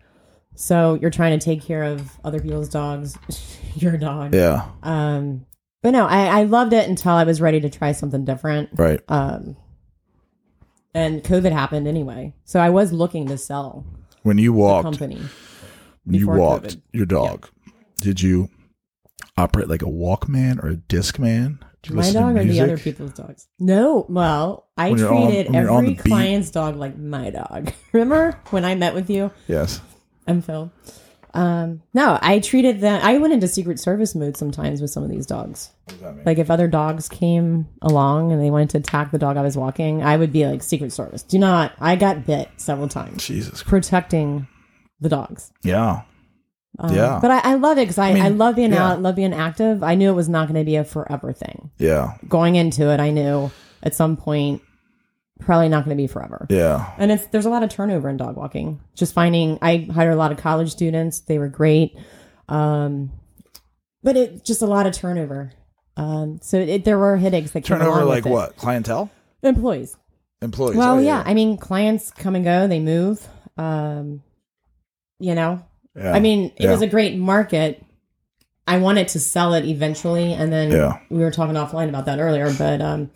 so 0.54 0.94
you're 0.94 1.10
trying 1.10 1.38
to 1.38 1.44
take 1.44 1.60
care 1.60 1.82
of 1.84 2.18
other 2.24 2.40
people's 2.40 2.70
dogs, 2.70 3.18
your 3.74 3.98
dog. 3.98 4.34
yeah, 4.34 4.66
Um, 4.82 5.44
but 5.82 5.90
no, 5.90 6.06
I, 6.06 6.40
I 6.40 6.42
loved 6.44 6.72
it 6.72 6.88
until 6.88 7.12
I 7.12 7.24
was 7.24 7.40
ready 7.42 7.60
to 7.60 7.68
try 7.68 7.92
something 7.92 8.24
different. 8.24 8.70
right. 8.76 9.00
Um, 9.08 9.56
and 10.94 11.22
COVID 11.22 11.52
happened 11.52 11.86
anyway, 11.86 12.32
so 12.44 12.60
I 12.60 12.70
was 12.70 12.92
looking 12.92 13.26
to 13.28 13.36
sell 13.36 13.84
When 14.22 14.38
you 14.38 14.52
walked, 14.54 14.84
company. 14.84 15.20
you 16.06 16.26
walked 16.28 16.76
COVID. 16.76 16.80
your 16.92 17.06
dog. 17.06 17.48
Did 18.00 18.22
you 18.22 18.48
operate 19.36 19.68
like 19.68 19.82
a 19.82 19.86
Walkman 19.86 20.62
or 20.62 20.68
a 20.68 20.76
Discman? 20.76 21.58
Did 21.82 21.90
you 21.90 21.96
My 21.96 22.02
listen 22.02 22.14
to 22.14 22.20
dog 22.20 22.36
or 22.36 22.38
the 22.40 22.44
music? 22.46 22.62
other 22.62 22.78
people's 22.78 23.12
dogs? 23.12 23.46
No. 23.60 24.04
Well, 24.08 24.66
I 24.76 24.90
When 24.90 24.98
you're 24.98 25.14
on- 25.14 25.26
treated 25.26 25.46
when 25.52 25.62
you're 25.62 25.70
on 25.70 25.84
every 25.84 25.94
the 25.96 26.02
beat. 26.02 26.10
client's 26.10 26.50
dog 26.50 26.76
like 26.76 26.98
my 26.98 27.30
dog. 27.30 27.72
Remember 27.92 28.38
when 28.50 28.64
I 28.64 28.74
met 28.74 28.94
with 28.94 29.08
you? 29.10 29.30
Yes. 29.46 29.80
I'm 30.26 30.42
Phil. 30.42 30.70
Um, 31.34 31.82
no, 31.94 32.18
I 32.20 32.40
treated 32.40 32.80
them. 32.80 33.00
I 33.04 33.18
went 33.18 33.32
into 33.34 33.46
Secret 33.46 33.78
Service 33.78 34.14
mode 34.14 34.36
sometimes 34.36 34.80
with 34.80 34.90
some 34.90 35.02
of 35.04 35.10
these 35.10 35.26
dogs. 35.26 35.70
Like 36.24 36.38
if 36.38 36.50
other 36.50 36.66
dogs 36.68 37.08
came 37.08 37.68
along 37.82 38.32
and 38.32 38.42
they 38.42 38.50
wanted 38.50 38.70
to 38.70 38.78
attack 38.78 39.10
the 39.12 39.18
dog 39.18 39.36
I 39.36 39.42
was 39.42 39.56
walking, 39.56 40.02
I 40.02 40.16
would 40.16 40.32
be 40.32 40.46
like 40.46 40.62
Secret 40.62 40.92
Service. 40.92 41.22
Do 41.22 41.38
not. 41.38 41.72
I 41.80 41.96
got 41.96 42.26
bit 42.26 42.48
several 42.56 42.88
times 42.88 43.24
Jesus. 43.24 43.62
Christ. 43.62 43.66
protecting 43.66 44.48
the 45.00 45.08
dogs. 45.10 45.52
Yeah. 45.62 46.02
Um, 46.78 46.94
Yeah. 46.94 47.18
But 47.20 47.30
I, 47.30 47.38
I 47.40 47.54
love 47.54 47.78
it 47.78 47.82
because 47.82 47.98
I, 47.98 48.10
I, 48.10 48.14
mean, 48.14 48.38
love 48.38 48.56
being 48.56 48.72
yeah. 48.72 48.92
out, 48.92 49.02
love 49.02 49.16
being 49.16 49.34
active. 49.34 49.82
I 49.82 49.94
knew 49.94 50.10
it 50.10 50.14
was 50.14 50.28
not 50.28 50.48
going 50.48 50.60
to 50.60 50.64
be 50.64 50.76
a 50.76 50.84
forever 50.84 51.32
thing. 51.32 51.70
Yeah. 51.78 52.14
Going 52.28 52.54
into 52.56 52.90
it, 52.90 53.00
I 53.00 53.10
knew 53.10 53.50
at 53.82 53.94
some 53.94 54.16
point 54.16 54.62
probably 55.40 55.68
not 55.68 55.84
going 55.84 55.96
to 55.96 56.00
be 56.00 56.06
forever. 56.06 56.46
Yeah. 56.50 56.92
And 56.98 57.12
it's 57.12 57.26
there's 57.28 57.46
a 57.46 57.50
lot 57.50 57.62
of 57.62 57.70
turnover 57.70 58.08
in 58.08 58.16
dog 58.16 58.36
walking. 58.36 58.80
Just 58.94 59.12
finding 59.14 59.58
I 59.62 59.88
hired 59.92 60.12
a 60.12 60.16
lot 60.16 60.32
of 60.32 60.38
college 60.38 60.70
students. 60.70 61.20
They 61.20 61.38
were 61.38 61.48
great. 61.48 61.96
Um 62.48 63.12
but 64.02 64.16
it 64.16 64.44
just 64.44 64.62
a 64.62 64.66
lot 64.66 64.86
of 64.86 64.94
turnover. 64.94 65.52
Um 65.96 66.38
so 66.42 66.58
it, 66.58 66.84
there 66.84 66.98
were 66.98 67.16
headaches 67.16 67.52
that 67.52 67.62
came 67.62 67.78
Turnover 67.78 67.98
along 68.00 68.08
like 68.08 68.24
with 68.24 68.32
it. 68.32 68.34
what? 68.34 68.56
Clientele? 68.56 69.10
Employees. 69.42 69.96
Employees. 70.42 70.76
Well, 70.76 70.96
Oh, 70.96 70.98
yeah. 70.98 71.22
I 71.24 71.34
mean 71.34 71.56
clients 71.56 72.10
come 72.10 72.34
and 72.34 72.44
go, 72.44 72.66
they 72.66 72.80
move. 72.80 73.26
Um 73.56 74.22
you 75.20 75.34
know. 75.34 75.64
Yeah. 75.96 76.12
I 76.12 76.20
mean, 76.20 76.52
it 76.56 76.64
Yeah. 76.64 76.70
was 76.70 76.82
a 76.82 76.86
great 76.86 77.16
market. 77.16 77.84
I 78.66 78.78
wanted 78.78 79.08
to 79.08 79.20
sell 79.20 79.54
it 79.54 79.64
eventually 79.64 80.32
and 80.34 80.52
then 80.52 80.70
Yeah. 80.70 80.98
we 81.10 81.18
were 81.18 81.30
talking 81.30 81.54
offline 81.56 81.88
about 81.88 82.04
that 82.06 82.18
earlier, 82.20 82.52
but 82.56 82.80
um 82.80 83.10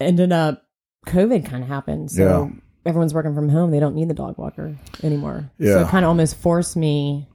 ended 0.00 0.32
up 0.32 0.64
COVID 1.06 1.44
kind 1.44 1.62
of 1.62 1.68
happened. 1.68 2.10
So 2.10 2.50
everyone's 2.84 3.14
working 3.14 3.34
from 3.34 3.48
home. 3.48 3.70
They 3.70 3.80
don't 3.80 3.94
need 3.94 4.08
the 4.08 4.14
dog 4.14 4.36
walker 4.38 4.76
anymore. 5.02 5.50
So 5.60 5.82
it 5.82 5.88
kind 5.88 6.04
of 6.04 6.08
almost 6.08 6.36
forced 6.36 6.76
me, 6.76 7.28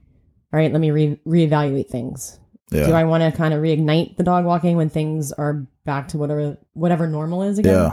all 0.52 0.58
right, 0.60 0.70
let 0.72 0.80
me 0.80 0.90
re- 0.90 1.20
reevaluate 1.26 1.88
things. 1.88 2.38
Do 2.70 2.92
I 2.92 3.04
want 3.04 3.22
to 3.22 3.36
kind 3.36 3.54
of 3.54 3.62
reignite 3.62 4.16
the 4.16 4.24
dog 4.24 4.44
walking 4.44 4.76
when 4.76 4.88
things 4.90 5.32
are 5.32 5.64
back 5.84 6.08
to 6.08 6.18
whatever 6.18 6.58
whatever 6.74 7.06
normal 7.06 7.42
is 7.42 7.58
again? 7.58 7.92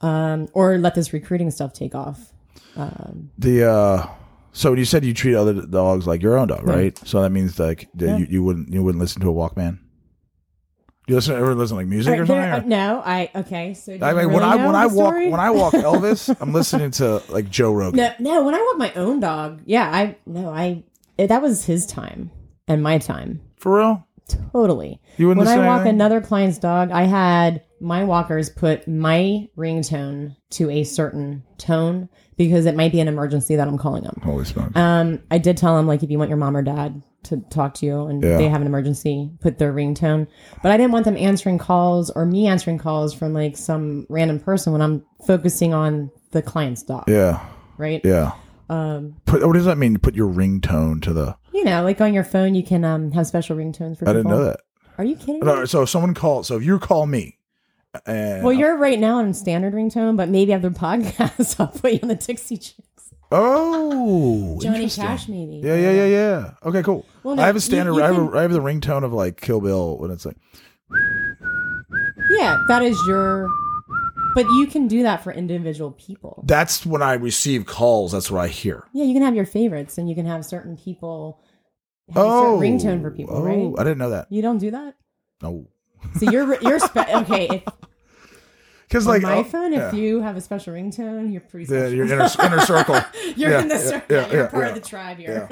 Um, 0.00 0.48
or 0.54 0.78
let 0.78 0.94
this 0.94 1.12
recruiting 1.12 1.50
stuff 1.50 1.72
take 1.72 1.94
off? 1.94 2.32
Um, 2.76 3.30
The 3.38 3.68
uh 3.70 4.06
so 4.58 4.70
when 4.70 4.78
you 4.78 4.84
said 4.84 5.04
you 5.04 5.14
treat 5.14 5.34
other 5.36 5.54
dogs 5.66 6.06
like 6.06 6.22
your 6.22 6.36
own 6.38 6.48
dog, 6.48 6.66
right? 6.66 6.96
So 7.06 7.22
that 7.22 7.30
means 7.30 7.58
like 7.58 7.88
that 7.94 8.06
Yeah. 8.06 8.16
you, 8.18 8.26
you 8.28 8.42
wouldn't 8.42 8.72
you 8.72 8.82
wouldn't 8.82 9.00
listen 9.00 9.20
to 9.22 9.30
a 9.30 9.32
Walkman. 9.34 9.78
Do 11.06 11.12
you 11.12 11.16
listen 11.16 11.36
ever 11.36 11.54
listen 11.54 11.76
to 11.76 11.80
like 11.80 11.86
music 11.86 12.14
all 12.14 12.20
or 12.20 12.26
something? 12.26 12.42
there- 12.42 12.54
uh, 12.54 12.60
or- 12.60 12.64
no, 12.64 13.02
I 13.04 13.30
okay. 13.34 13.74
So 13.74 13.92
I 13.92 14.12
mean, 14.12 14.26
when 14.26 14.28
really 14.28 14.42
I 14.42 14.56
when 14.66 14.74
I 14.74 14.88
the 14.88 14.94
walk 14.94 15.06
story? 15.14 15.30
when 15.30 15.40
I 15.40 15.50
walk 15.50 15.72
Elvis, 15.88 16.36
I'm 16.40 16.52
listening 16.52 16.90
to 16.92 17.22
like 17.30 17.48
Joe 17.48 17.72
Rogan. 17.72 17.96
No, 17.98 18.12
no. 18.18 18.44
When 18.44 18.54
I 18.54 18.58
walk 18.60 18.78
my 18.78 18.92
own 18.94 19.20
dog, 19.20 19.62
yeah, 19.64 19.88
I 19.90 20.16
no, 20.26 20.50
I 20.50 20.82
it, 21.16 21.28
that 21.28 21.40
was 21.40 21.64
his 21.64 21.86
time 21.86 22.30
and 22.66 22.82
my 22.82 22.98
time, 22.98 23.40
For 23.56 23.78
real? 23.78 24.07
Totally. 24.52 25.00
You 25.16 25.28
wouldn't 25.28 25.46
When 25.46 25.58
I 25.58 25.66
walk 25.66 25.80
anything? 25.80 25.94
another 25.96 26.20
client's 26.20 26.58
dog, 26.58 26.90
I 26.90 27.02
had 27.04 27.62
my 27.80 28.04
walkers 28.04 28.50
put 28.50 28.86
my 28.88 29.48
ringtone 29.56 30.36
to 30.50 30.70
a 30.70 30.84
certain 30.84 31.44
tone 31.58 32.08
because 32.36 32.66
it 32.66 32.74
might 32.76 32.92
be 32.92 33.00
an 33.00 33.08
emergency 33.08 33.56
that 33.56 33.66
I'm 33.68 33.78
calling 33.78 34.02
them. 34.04 34.20
Holy 34.22 34.44
smokes. 34.44 34.76
Um, 34.76 35.20
I 35.30 35.38
did 35.38 35.56
tell 35.56 35.76
them 35.76 35.86
like 35.86 36.02
if 36.02 36.10
you 36.10 36.18
want 36.18 36.28
your 36.30 36.38
mom 36.38 36.56
or 36.56 36.62
dad 36.62 37.02
to 37.24 37.38
talk 37.50 37.74
to 37.74 37.86
you 37.86 38.06
and 38.06 38.22
Yeah. 38.22 38.36
they 38.36 38.48
have 38.48 38.60
an 38.60 38.66
emergency, 38.66 39.30
put 39.40 39.58
their 39.58 39.72
ringtone. 39.72 40.26
But 40.62 40.72
I 40.72 40.76
didn't 40.76 40.92
want 40.92 41.04
them 41.04 41.16
answering 41.16 41.58
calls 41.58 42.10
or 42.10 42.24
me 42.26 42.46
answering 42.46 42.78
calls 42.78 43.12
from 43.14 43.32
like 43.32 43.56
some 43.56 44.06
random 44.08 44.38
person 44.40 44.72
when 44.72 44.82
I'm 44.82 45.04
focusing 45.26 45.74
on 45.74 46.10
the 46.30 46.42
client's 46.42 46.82
dog, 46.82 47.04
yeah. 47.08 47.44
right? 47.76 48.00
Yeah. 48.04 48.32
Um, 48.68 49.16
Put 49.24 49.46
what 49.46 49.54
does 49.54 49.64
that 49.64 49.78
mean? 49.78 49.98
Put 49.98 50.14
your 50.14 50.32
ringtone 50.32 51.00
to 51.02 51.12
the 51.12 51.36
You 51.52 51.64
know, 51.64 51.82
like 51.82 52.00
on 52.00 52.12
your 52.14 52.24
phone, 52.24 52.54
you 52.54 52.62
can 52.62 52.84
um 52.84 53.12
have 53.12 53.26
special 53.26 53.56
ringtones 53.56 53.98
for. 53.98 54.08
I 54.08 54.12
didn't 54.12 54.30
know 54.30 54.44
that. 54.44 54.60
Are 54.98 55.04
you 55.04 55.16
kidding? 55.16 55.40
No, 55.40 55.60
me? 55.60 55.66
so 55.66 55.82
if 55.82 55.88
someone 55.90 56.12
call, 56.14 56.42
so 56.42 56.56
if 56.56 56.64
you 56.64 56.78
call 56.78 57.06
me, 57.06 57.38
and 58.04 58.42
Well, 58.42 58.52
you're 58.52 58.76
right 58.76 58.98
now 58.98 59.18
on 59.18 59.32
standard 59.32 59.72
ringtone, 59.74 60.16
but 60.16 60.28
maybe 60.28 60.52
after 60.52 60.70
podcast, 60.86 61.58
I'll 61.60 61.68
put 61.68 61.92
you 61.92 62.00
on 62.02 62.08
the 62.08 62.14
Dixie 62.16 62.56
Chicks. 62.58 63.12
oh 63.30 64.58
Johnny. 64.60 64.88
Cash, 64.90 65.28
maybe. 65.28 65.60
Yeah, 65.64 65.76
yeah, 65.76 65.92
yeah, 65.92 66.06
yeah. 66.06 66.50
Okay, 66.64 66.82
cool. 66.82 67.06
Well, 67.22 67.36
no, 67.36 67.42
I 67.42 67.46
have 67.46 67.54
a 67.54 67.58
you- 67.58 67.60
standard. 67.60 67.94
you 67.94 68.02
I, 68.02 68.06
have 68.08 68.16
can- 68.16 68.28
a, 68.34 68.38
I 68.38 68.42
have 68.42 68.52
the 68.52 68.60
ringtone 68.60 69.04
of 69.04 69.12
like 69.12 69.40
Kill 69.40 69.60
Bill 69.60 69.96
when 69.98 70.10
it's 70.10 70.26
like. 70.26 70.36
Yeah, 72.30 72.62
that 72.68 72.82
is 72.82 72.98
your. 73.06 73.48
But 74.38 74.52
you 74.52 74.68
can 74.68 74.86
do 74.86 75.02
that 75.02 75.24
for 75.24 75.32
individual 75.32 75.90
people. 75.90 76.44
That's 76.46 76.86
when 76.86 77.02
I 77.02 77.14
receive 77.14 77.66
calls. 77.66 78.12
That's 78.12 78.30
what 78.30 78.40
I 78.40 78.46
hear. 78.46 78.84
Yeah, 78.92 79.02
you 79.04 79.12
can 79.12 79.22
have 79.22 79.34
your 79.34 79.44
favorites, 79.44 79.98
and 79.98 80.08
you 80.08 80.14
can 80.14 80.26
have 80.26 80.44
certain 80.44 80.76
people. 80.76 81.40
Have 82.14 82.18
Oh, 82.24 82.28
a 82.28 82.30
certain 82.30 82.54
oh. 82.54 82.60
ringtone 82.60 83.02
for 83.02 83.10
people, 83.10 83.36
oh, 83.36 83.42
right? 83.42 83.74
I 83.80 83.82
didn't 83.82 83.98
know 83.98 84.10
that. 84.10 84.30
You 84.30 84.40
don't 84.40 84.58
do 84.58 84.70
that. 84.70 84.94
No, 85.42 85.66
So 86.20 86.30
you're 86.30 86.56
you're 86.62 86.78
spe- 86.78 86.96
okay. 87.16 87.48
If 87.50 87.64
because 88.82 89.08
like 89.08 89.22
my 89.22 89.38
oh, 89.38 89.42
phone, 89.44 89.72
yeah. 89.72 89.88
if 89.88 89.94
you 89.94 90.20
have 90.20 90.36
a 90.36 90.40
special 90.40 90.72
ringtone, 90.72 91.32
you're 91.32 91.40
pretty 91.40 91.66
the, 91.66 91.80
special. 91.80 91.96
your 91.96 92.06
inner, 92.06 92.28
inner 92.44 92.60
circle. 92.60 93.00
you're 93.36 93.50
yeah, 93.50 93.60
in 93.62 93.66
the 93.66 93.74
yeah, 93.74 93.80
circle. 93.80 94.16
yeah, 94.16 94.26
you're 94.30 94.42
yeah, 94.44 94.48
part 94.50 94.62
yeah. 94.62 94.68
of 94.68 94.74
the 94.76 94.88
tribe 94.88 95.18
here. 95.18 95.48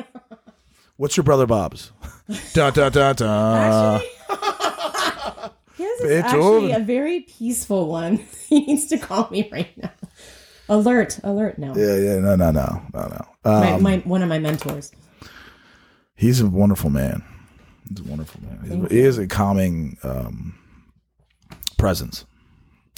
What's 0.97 1.17
your 1.17 1.25
brother 1.25 1.47
Bob's? 1.47 1.91
da 2.55 2.71
da 2.71 2.89
da 2.89 3.13
da. 3.15 3.97
Actually, 3.97 4.76
is 6.01 6.23
actually 6.25 6.73
a 6.73 6.79
very 6.81 7.21
peaceful 7.21 7.89
one. 7.89 8.17
he 8.49 8.61
needs 8.67 8.87
to 8.87 8.99
call 8.99 9.29
me 9.31 9.49
right 9.53 9.77
now. 9.79 9.91
Alert! 10.69 11.21
Alert! 11.23 11.59
No, 11.59 11.75
Yeah, 11.77 11.97
yeah, 11.97 12.19
no, 12.19 12.35
no, 12.37 12.51
no, 12.51 12.83
no, 12.93 13.01
no. 13.09 13.27
my, 13.45 13.73
Um, 13.73 13.83
my 13.83 13.99
one 13.99 14.23
of 14.23 14.29
my 14.29 14.39
mentors. 14.39 14.91
he's 16.17 16.41
a 16.41 16.47
wonderful 16.49 16.91
man. 16.91 17.23
He's 17.89 18.01
a 18.01 18.09
wonderful 18.11 18.41
man. 18.43 18.81
He's, 18.83 18.91
he 18.91 18.99
is 19.01 19.19
a 19.19 19.27
calming 19.29 19.97
um, 20.03 20.59
presence. 21.79 22.25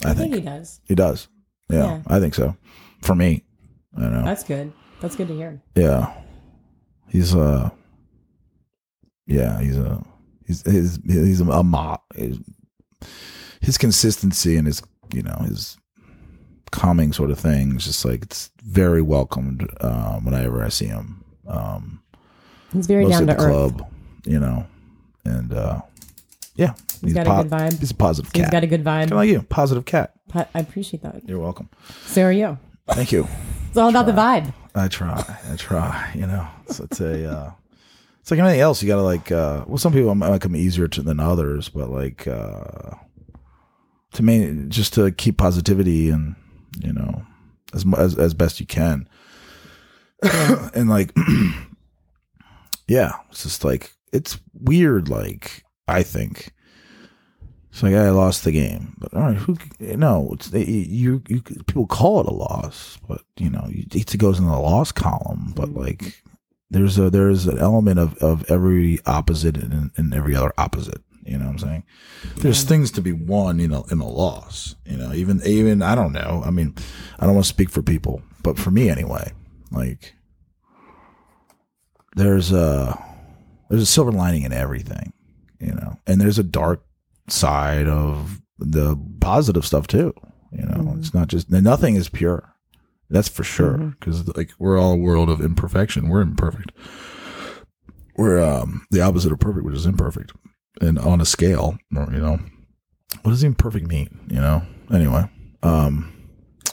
I, 0.03 0.11
I 0.11 0.13
think. 0.13 0.33
think 0.33 0.43
he 0.43 0.49
does. 0.49 0.81
he 0.85 0.95
does. 0.95 1.27
Yeah, 1.69 1.83
Yeah. 1.83 2.01
I 2.07 2.19
think 2.19 2.33
so. 2.33 2.55
For 3.01 3.13
me, 3.13 3.43
I 3.95 4.01
know. 4.01 4.23
That's 4.23 4.43
good. 4.43 4.73
That's 5.01 5.15
good 5.15 5.27
to 5.27 5.35
hear. 5.35 5.61
Yeah, 5.75 6.11
he's 7.07 7.35
uh, 7.35 7.69
yeah, 9.27 9.61
he's 9.61 9.77
a 9.77 10.03
he's 10.47 10.63
he's 10.63 10.99
he's 11.05 11.41
a, 11.41 11.45
a 11.45 11.63
mo- 11.63 12.01
his, 12.15 12.39
his 13.61 13.77
consistency 13.77 14.55
and 14.57 14.67
his 14.67 14.81
you 15.13 15.21
know 15.21 15.37
his 15.47 15.77
calming 16.71 17.11
sort 17.13 17.31
of 17.31 17.39
thing 17.39 17.75
is 17.75 17.85
just 17.85 18.05
like 18.05 18.21
it's 18.23 18.51
very 18.63 19.01
welcomed 19.01 19.67
um, 19.81 20.23
whenever 20.25 20.63
I 20.63 20.69
see 20.69 20.85
him. 20.85 21.23
Um, 21.47 22.01
He's 22.71 22.85
very 22.85 23.07
down 23.09 23.21
to 23.21 23.25
the 23.25 23.33
earth. 23.33 23.39
club, 23.75 23.91
you 24.25 24.39
know, 24.39 24.67
and 25.25 25.51
uh, 25.51 25.81
yeah, 26.55 26.73
He's 27.01 27.13
got 27.13 27.25
a 27.25 27.43
good 27.43 27.51
vibe. 27.51 27.79
He's 27.79 27.89
a 27.91 27.95
positive 27.95 28.31
He's 28.33 28.43
cat. 28.43 28.51
got 28.51 28.63
a 28.63 28.67
good 28.67 28.83
kind 28.83 29.09
vibe. 29.09 29.11
of 29.13 29.17
like 29.17 29.29
you, 29.29 29.41
positive 29.41 29.85
cat. 29.85 30.13
Po- 30.27 30.45
I 30.53 30.59
appreciate 30.59 31.01
that. 31.01 31.27
You're 31.27 31.39
welcome. 31.39 31.69
So 32.05 32.21
are 32.23 32.31
you. 32.31 32.59
Thank 32.87 33.11
you. 33.11 33.27
It's 33.69 33.77
all 33.77 33.89
about 33.89 34.05
the 34.05 34.11
vibe. 34.11 34.53
I 34.75 34.87
try. 34.87 35.23
I 35.51 35.55
try. 35.55 36.11
You 36.13 36.27
know, 36.27 36.47
so 36.67 36.83
it's 36.83 36.99
a. 36.99 37.31
Uh, 37.31 37.51
it's 38.29 38.37
like 38.37 38.45
anything 38.45 38.61
else. 38.61 38.83
You 38.83 38.87
gotta 38.87 39.01
like. 39.01 39.31
Uh, 39.31 39.63
well, 39.65 39.79
some 39.79 39.91
people 39.91 40.13
might 40.13 40.39
come 40.39 40.55
easier 40.55 40.87
to 40.87 41.01
than 41.01 41.19
others, 41.19 41.67
but 41.67 41.89
like 41.89 42.27
uh, 42.27 42.91
to 44.13 44.21
me, 44.21 44.65
just 44.67 44.93
to 44.93 45.11
keep 45.11 45.37
positivity 45.37 46.11
and 46.11 46.35
you 46.79 46.93
know 46.93 47.25
as 47.73 47.85
as 47.97 48.19
as 48.19 48.35
best 48.35 48.59
you 48.59 48.67
can, 48.67 49.09
and 50.21 50.89
like, 50.91 51.11
yeah, 52.87 53.13
it's 53.31 53.41
just 53.41 53.63
like 53.63 53.93
it's 54.13 54.39
weird. 54.53 55.09
Like 55.09 55.63
I 55.87 56.03
think. 56.03 56.53
It's 57.71 57.83
like 57.83 57.93
I 57.93 58.09
lost 58.09 58.43
the 58.43 58.51
game, 58.51 58.95
but 58.97 59.13
all 59.13 59.21
right, 59.21 59.37
who? 59.37 59.55
No, 59.79 60.31
it's 60.33 60.51
you. 60.51 61.21
You 61.27 61.41
people 61.41 61.85
call 61.85 62.19
it 62.19 62.25
a 62.25 62.33
loss, 62.33 62.97
but 63.07 63.21
you 63.37 63.49
know, 63.49 63.67
it 63.69 64.17
goes 64.17 64.39
in 64.39 64.45
the 64.45 64.57
loss 64.57 64.91
column. 64.91 65.53
But 65.55 65.75
like, 65.75 66.19
there's 66.69 66.97
a 66.97 67.09
there's 67.09 67.47
an 67.47 67.57
element 67.57 67.99
of 67.99 68.17
of 68.17 68.49
every 68.49 68.99
opposite 69.05 69.57
and, 69.57 69.91
and 69.95 70.13
every 70.13 70.35
other 70.35 70.53
opposite. 70.57 71.01
You 71.23 71.37
know 71.37 71.45
what 71.45 71.51
I'm 71.51 71.59
saying? 71.59 71.83
There's 72.37 72.63
things 72.63 72.89
to 72.91 73.01
be 73.01 73.11
won, 73.11 73.59
you 73.59 73.67
know, 73.67 73.85
in 73.91 73.99
a 73.99 74.07
loss. 74.07 74.75
You 74.85 74.97
know, 74.97 75.13
even 75.13 75.41
even 75.45 75.81
I 75.81 75.95
don't 75.95 76.13
know. 76.13 76.41
I 76.45 76.49
mean, 76.49 76.75
I 77.19 77.25
don't 77.25 77.35
want 77.35 77.45
to 77.45 77.53
speak 77.53 77.69
for 77.69 77.81
people, 77.81 78.21
but 78.41 78.57
for 78.57 78.71
me 78.71 78.89
anyway, 78.89 79.31
like 79.71 80.15
there's 82.15 82.51
a 82.51 82.97
there's 83.69 83.83
a 83.83 83.87
silver 83.87 84.11
lining 84.11 84.43
in 84.43 84.53
everything, 84.53 85.13
you 85.59 85.73
know, 85.73 85.99
and 86.07 86.19
there's 86.19 86.39
a 86.39 86.43
dark 86.43 86.83
side 87.27 87.87
of 87.87 88.41
the 88.57 88.99
positive 89.21 89.65
stuff 89.65 89.87
too. 89.87 90.13
You 90.51 90.65
know, 90.65 90.77
mm-hmm. 90.77 90.99
it's 90.99 91.13
not 91.13 91.27
just 91.27 91.51
nothing 91.51 91.95
is 91.95 92.09
pure. 92.09 92.55
That's 93.09 93.27
for 93.29 93.43
sure. 93.43 93.77
Because 93.99 94.27
like 94.37 94.51
we're 94.59 94.79
all 94.79 94.93
a 94.93 94.97
world 94.97 95.29
of 95.29 95.41
imperfection. 95.41 96.09
We're 96.09 96.21
imperfect. 96.21 96.71
We're 98.17 98.41
um 98.43 98.85
the 98.91 99.01
opposite 99.01 99.31
of 99.31 99.39
perfect, 99.39 99.65
which 99.65 99.75
is 99.75 99.85
imperfect. 99.85 100.33
And 100.81 100.97
on 100.99 101.19
a 101.19 101.25
scale, 101.25 101.77
or, 101.95 102.07
you 102.11 102.19
know, 102.19 102.39
what 103.23 103.31
does 103.31 103.43
imperfect 103.43 103.87
mean? 103.87 104.19
You 104.29 104.39
know. 104.39 104.61
Anyway, 104.91 105.23
um, 105.61 106.11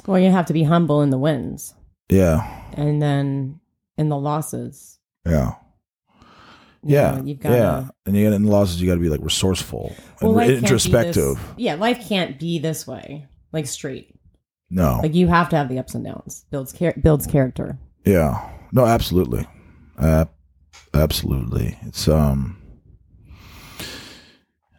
Well, 0.07 0.19
you 0.19 0.31
have 0.31 0.47
to 0.47 0.53
be 0.53 0.63
humble 0.63 1.03
in 1.03 1.11
the 1.11 1.19
wins, 1.19 1.75
yeah, 2.09 2.49
and 2.75 3.03
then 3.03 3.61
in 3.99 4.09
the 4.09 4.17
losses. 4.17 4.99
yeah. 5.27 5.53
you 6.83 6.95
Yeah, 6.95 7.11
know, 7.17 7.25
you've 7.25 7.41
got 7.41 7.53
yeah, 7.53 7.89
and 8.07 8.17
you 8.17 8.23
get 8.25 8.33
in 8.33 8.45
the 8.45 8.51
losses. 8.51 8.81
You 8.81 8.87
got 8.89 8.95
to 8.95 9.01
be 9.01 9.09
like 9.11 9.21
resourceful 9.23 9.95
Well, 10.23 10.33
life 10.33 10.49
re- 10.49 10.55
can't 10.55 10.61
be 10.63 10.67
introspective. 10.67 11.15
this- 11.37 11.55
yeah, 11.59 11.75
life 11.75 12.09
can't 12.09 12.39
be 12.39 12.59
this 12.59 12.87
way, 12.87 13.27
like 13.53 13.67
straight. 13.67 14.16
No, 14.69 15.01
Like 15.03 15.15
you 15.15 15.29
have 15.29 15.49
to 15.51 15.57
have 15.57 15.69
the 15.69 15.79
ups 15.79 15.95
and 15.95 16.05
downs. 16.05 16.45
Builds 16.51 16.73
char- 16.73 16.95
builds 17.01 17.27
character. 17.27 17.79
Yeah. 18.05 18.51
No, 18.73 18.85
absolutely. 18.85 19.47
Uh, 19.97 20.25
absolutely. 20.93 21.79
It's 21.83 22.09
um 22.09 22.61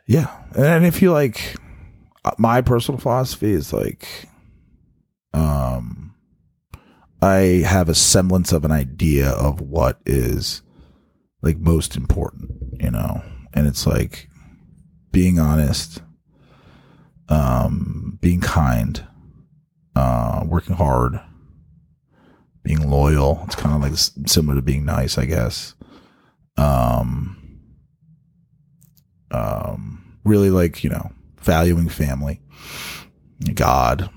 Yeah. 0.06 0.30
And 0.58 0.86
if 0.86 1.02
you 1.02 1.12
like 1.12 1.56
uh, 2.26 2.32
my 2.38 2.62
personal 2.62 3.00
philosophy 3.00 3.52
is 3.52 3.72
like 3.74 4.08
um 5.34 6.14
I 7.22 7.64
have 7.66 7.90
a 7.90 7.96
semblance 7.96 8.52
of 8.52 8.64
an 8.66 8.72
idea 8.72 9.30
of 9.30 9.62
what 9.62 10.00
is 10.06 10.62
like 11.42 11.58
most 11.58 11.96
important, 11.96 12.52
you 12.80 12.92
know. 12.92 13.24
And 13.54 13.68
it's 13.68 13.88
like 13.88 14.30
being 15.12 15.40
honest, 15.40 16.02
um 17.30 18.18
being 18.22 18.42
kind, 18.42 19.04
uh 19.98 20.44
working 20.46 20.76
hard, 20.76 21.20
being 22.64 22.90
loyal. 22.90 23.42
It's 23.46 23.56
kind 23.56 23.76
of 23.76 23.82
like 23.82 23.98
similar 24.30 24.56
to 24.56 24.62
being 24.62 24.86
nice, 24.86 25.18
I 25.18 25.26
guess. 25.26 25.74
Um, 26.56 27.38
um, 29.32 30.20
really 30.24 30.52
like 30.52 30.84
you 30.84 30.90
know 30.90 31.12
valuing 31.42 31.90
family, 31.90 32.42
God, 33.56 34.10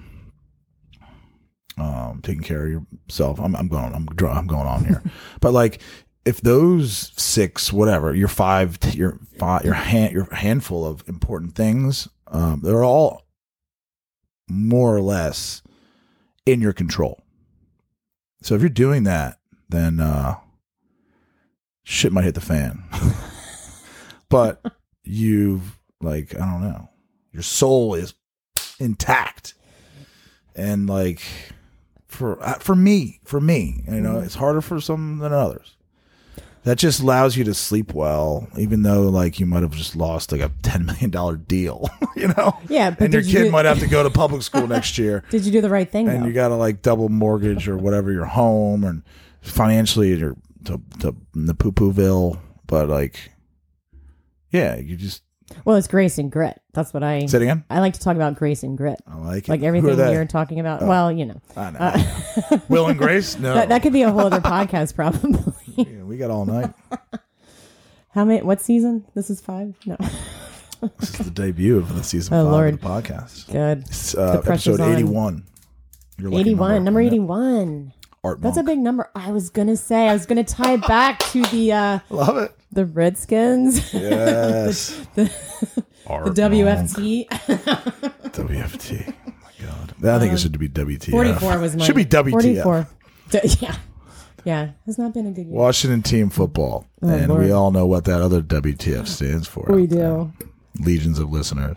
um, 1.79 2.21
taking 2.23 2.43
care 2.43 2.66
of 2.66 2.85
yourself. 3.09 3.40
I'm, 3.40 3.57
I'm 3.57 3.69
going, 3.69 3.95
I'm, 3.95 4.09
I'm 4.27 4.47
going 4.47 4.66
on 4.66 4.85
here, 4.85 5.03
but 5.40 5.53
like 5.53 5.81
if 6.27 6.43
those 6.43 7.12
six, 7.16 7.73
whatever, 7.73 8.14
your 8.14 8.29
five, 8.29 8.79
your 8.95 9.19
five, 9.38 9.64
your 9.64 9.75
hand, 9.75 10.12
your 10.12 10.33
handful 10.35 10.87
of 10.87 11.03
important 11.09 11.55
things, 11.55 12.09
um, 12.27 12.61
they're 12.62 12.85
all 12.85 13.23
more 14.49 14.95
or 14.95 15.01
less 15.01 15.62
in 16.50 16.60
your 16.60 16.72
control. 16.72 17.22
So 18.42 18.54
if 18.54 18.60
you're 18.60 18.70
doing 18.70 19.04
that, 19.04 19.38
then 19.68 20.00
uh 20.00 20.36
shit 21.84 22.12
might 22.12 22.24
hit 22.24 22.34
the 22.34 22.40
fan. 22.40 22.84
but 24.28 24.62
you've 25.04 25.78
like 26.00 26.34
I 26.34 26.38
don't 26.38 26.62
know. 26.62 26.88
Your 27.32 27.42
soul 27.42 27.94
is 27.94 28.14
intact. 28.78 29.54
And 30.56 30.88
like 30.88 31.22
for 32.08 32.42
uh, 32.42 32.54
for 32.54 32.74
me, 32.74 33.20
for 33.24 33.40
me, 33.40 33.84
you 33.88 34.00
know, 34.00 34.18
it's 34.18 34.34
harder 34.34 34.60
for 34.60 34.80
some 34.80 35.18
than 35.18 35.32
others. 35.32 35.76
That 36.64 36.77
just 36.77 37.01
allows 37.01 37.38
you 37.38 37.44
to 37.44 37.55
sleep 37.55 37.94
well, 37.94 38.46
even 38.59 38.83
though 38.83 39.09
like 39.09 39.40
you 39.40 39.46
might 39.46 39.62
have 39.62 39.70
just 39.70 39.96
lost 39.96 40.31
like 40.31 40.42
a 40.42 40.51
ten 40.62 40.85
million 40.85 41.09
dollar 41.09 41.37
deal, 41.37 41.88
you 42.16 42.29
know. 42.29 42.59
Yeah, 42.68 42.90
but 42.90 43.05
and 43.05 43.14
your 43.14 43.23
you 43.23 43.33
kid 43.33 43.44
do- 43.44 43.51
might 43.51 43.64
have 43.64 43.79
to 43.81 43.87
go 43.87 44.03
to 44.03 44.11
public 44.11 44.42
school 44.42 44.66
next 44.66 44.99
year 44.99 45.25
Did 45.31 45.46
you 45.46 45.53
do 45.53 45.62
the 45.62 45.70
right 45.70 45.90
thing 45.90 46.07
and 46.09 46.23
though? 46.23 46.27
you 46.27 46.35
got 46.35 46.49
to 46.49 46.57
like 46.57 46.83
double 46.83 47.09
mortgage 47.09 47.66
or 47.66 47.79
whatever 47.79 48.12
your 48.12 48.27
home 48.27 48.85
and 48.85 49.03
financially 49.40 50.14
you're 50.14 50.37
to 50.64 50.81
to 51.01 51.16
the 51.33 51.55
poo 51.55 51.73
pooville 51.73 52.38
but 52.66 52.88
like 52.90 53.33
yeah 54.51 54.77
you 54.77 54.96
just 54.96 55.23
well, 55.64 55.75
it's 55.77 55.88
grace 55.88 56.16
and 56.18 56.31
grit. 56.31 56.61
That's 56.75 56.94
what 56.94 57.03
I. 57.03 57.27
say 57.27 57.38
it 57.38 57.42
again 57.42 57.64
I 57.68 57.81
like 57.81 57.94
to 57.94 58.01
talk 58.01 58.14
about 58.14 58.37
grace 58.37 58.62
and 58.62 58.79
grit. 58.79 59.01
I 59.07 59.16
like 59.16 59.49
it 59.49 59.49
Like 59.49 59.62
everything 59.62 59.99
you're 59.99 60.25
talking 60.25 60.61
about. 60.61 60.83
Oh. 60.83 60.87
Well, 60.87 61.11
you 61.11 61.27
know, 61.27 61.40
I 61.57 61.70
know. 61.73 61.79
Uh, 61.81 62.59
Will 62.68 62.87
and 62.87 62.96
Grace 62.96 63.37
no 63.37 63.55
that, 63.55 63.68
that 63.70 63.83
could 63.83 63.92
be 63.92 64.03
a 64.03 64.12
whole 64.12 64.20
other 64.27 64.40
podcast, 64.40 64.94
probably. 64.94 65.49
Yeah, 65.76 66.02
we 66.04 66.16
got 66.16 66.30
all 66.30 66.44
night 66.46 66.72
How 68.11 68.24
many? 68.24 68.42
What 68.42 68.61
season? 68.61 69.04
This 69.14 69.30
is 69.30 69.40
five. 69.40 69.74
No, 69.87 69.96
This 70.98 71.11
is 71.20 71.26
the 71.26 71.30
debut 71.30 71.76
of 71.78 71.94
the 71.94 72.02
season 72.02 72.35
Oh, 72.35 72.44
five 72.44 72.52
Lord. 72.52 72.74
of 72.74 72.80
the 72.80 72.87
podcast. 72.87 73.50
good. 73.52 73.80
It's 73.87 74.14
uh, 74.16 74.40
The 74.40 74.50
episode 74.50 74.80
81. 74.80 75.44
Your 76.18 76.30
lucky 76.30 76.40
Eighty-one. 76.40 76.85
Number 76.85 77.00
Yeah. 77.00 77.06
eighty-one. 77.09 77.92
Art 78.22 78.42
That's 78.42 78.59
a 78.59 78.62
big 78.62 78.78
number. 78.78 79.09
I 79.14 79.33
was 79.33 79.48
gonna 79.48 79.76
say. 79.78 80.06
I 80.09 80.12
was 80.12 80.26
gonna 80.26 80.44
tie 80.44 80.74
it 80.74 80.87
back 80.87 81.20
to 81.30 81.42
the 81.46 81.72
uh 81.72 81.98
Love 82.11 82.37
it. 82.37 82.54
the 82.70 82.85
Redskins, 82.85 83.94
Yes. 83.94 84.90
the 85.14 85.33
Art 86.06 86.26
the 86.35 86.42
WFT. 86.42 87.26
WFT. 87.28 89.14
Oh 89.26 89.33
my 89.42 89.66
God. 89.66 90.04
I 90.04 90.18
think 90.18 90.33
it 90.35 90.38
should 90.40 90.59
be 90.59 90.68
WTF. 90.68 91.11
Forty-four 91.11 91.59
was 91.59 91.76
my 91.76 91.85
Should 91.85 91.96
be 91.96 92.04
WTF. 92.04 92.30
Forty-four. 92.30 92.88
D- 93.30 93.40
yeah, 93.61 93.76
yeah. 94.44 94.70
Has 94.87 94.98
not 94.98 95.12
been 95.14 95.26
a 95.26 95.31
good 95.33 95.46
year. 95.46 95.55
Washington 95.55 96.03
team 96.03 96.31
football. 96.31 96.87
and 97.03 97.31
Oh, 97.31 97.35
Lord. 97.35 97.44
we 97.44 97.50
all 97.53 97.70
know 97.70 97.87
what 97.87 98.05
that 98.05 98.20
other 98.20 98.40
WTF 98.42 99.07
stands 99.07 99.46
for. 99.46 99.66
we 99.68 99.87
do. 99.87 100.33
Legions 100.81 101.18
of 101.18 101.31
listeners. 101.31 101.76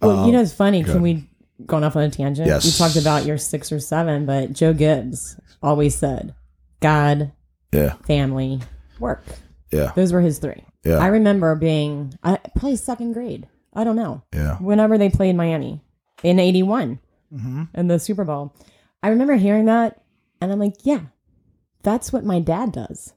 Well, 0.00 0.26
you 0.26 0.32
know, 0.32 0.40
it's 0.42 0.52
funny. 0.52 0.82
good. 0.82 0.92
Can 0.92 1.02
we 1.02 1.28
going 1.64 1.82
off 1.84 1.96
on 1.96 2.02
a 2.04 2.10
tangent? 2.10 2.46
Yes. 2.46 2.64
We 2.64 2.70
talked 2.72 2.96
about 2.96 3.24
your 3.26 3.38
six 3.38 3.72
or 3.72 3.80
seven, 3.80 4.26
but 4.26 4.52
Joe 4.52 4.72
Gibbs 4.74 5.38
always 5.62 5.94
said, 5.96 6.34
"God, 6.80 7.32
Yeah. 7.72 7.94
family, 8.06 8.60
work." 9.00 9.24
Yeah. 9.72 9.92
Those 9.96 10.12
were 10.12 10.20
his 10.20 10.38
three. 10.38 10.64
Yeah. 10.84 10.98
I 10.98 11.06
remember 11.08 11.54
being 11.56 12.14
I 12.22 12.36
probably 12.54 12.76
second 12.76 13.12
grade. 13.14 13.48
I 13.74 13.84
don't 13.84 13.96
know. 13.96 14.22
Yeah. 14.34 14.56
Whenever 14.58 14.96
they 14.98 15.08
played 15.10 15.34
Miami 15.34 15.80
in 16.22 16.38
'81 16.38 16.98
Mm-hmm. 17.34 17.64
in 17.74 17.88
the 17.88 17.98
Super 17.98 18.24
Bowl, 18.24 18.54
I 19.02 19.08
remember 19.08 19.34
hearing 19.34 19.64
that, 19.64 20.00
and 20.40 20.52
I'm 20.52 20.60
like, 20.60 20.74
"Yeah, 20.84 21.00
that's 21.86 22.12
what 22.12 22.24
my 22.24 22.40
dad 22.40 22.72
does." 22.72 23.14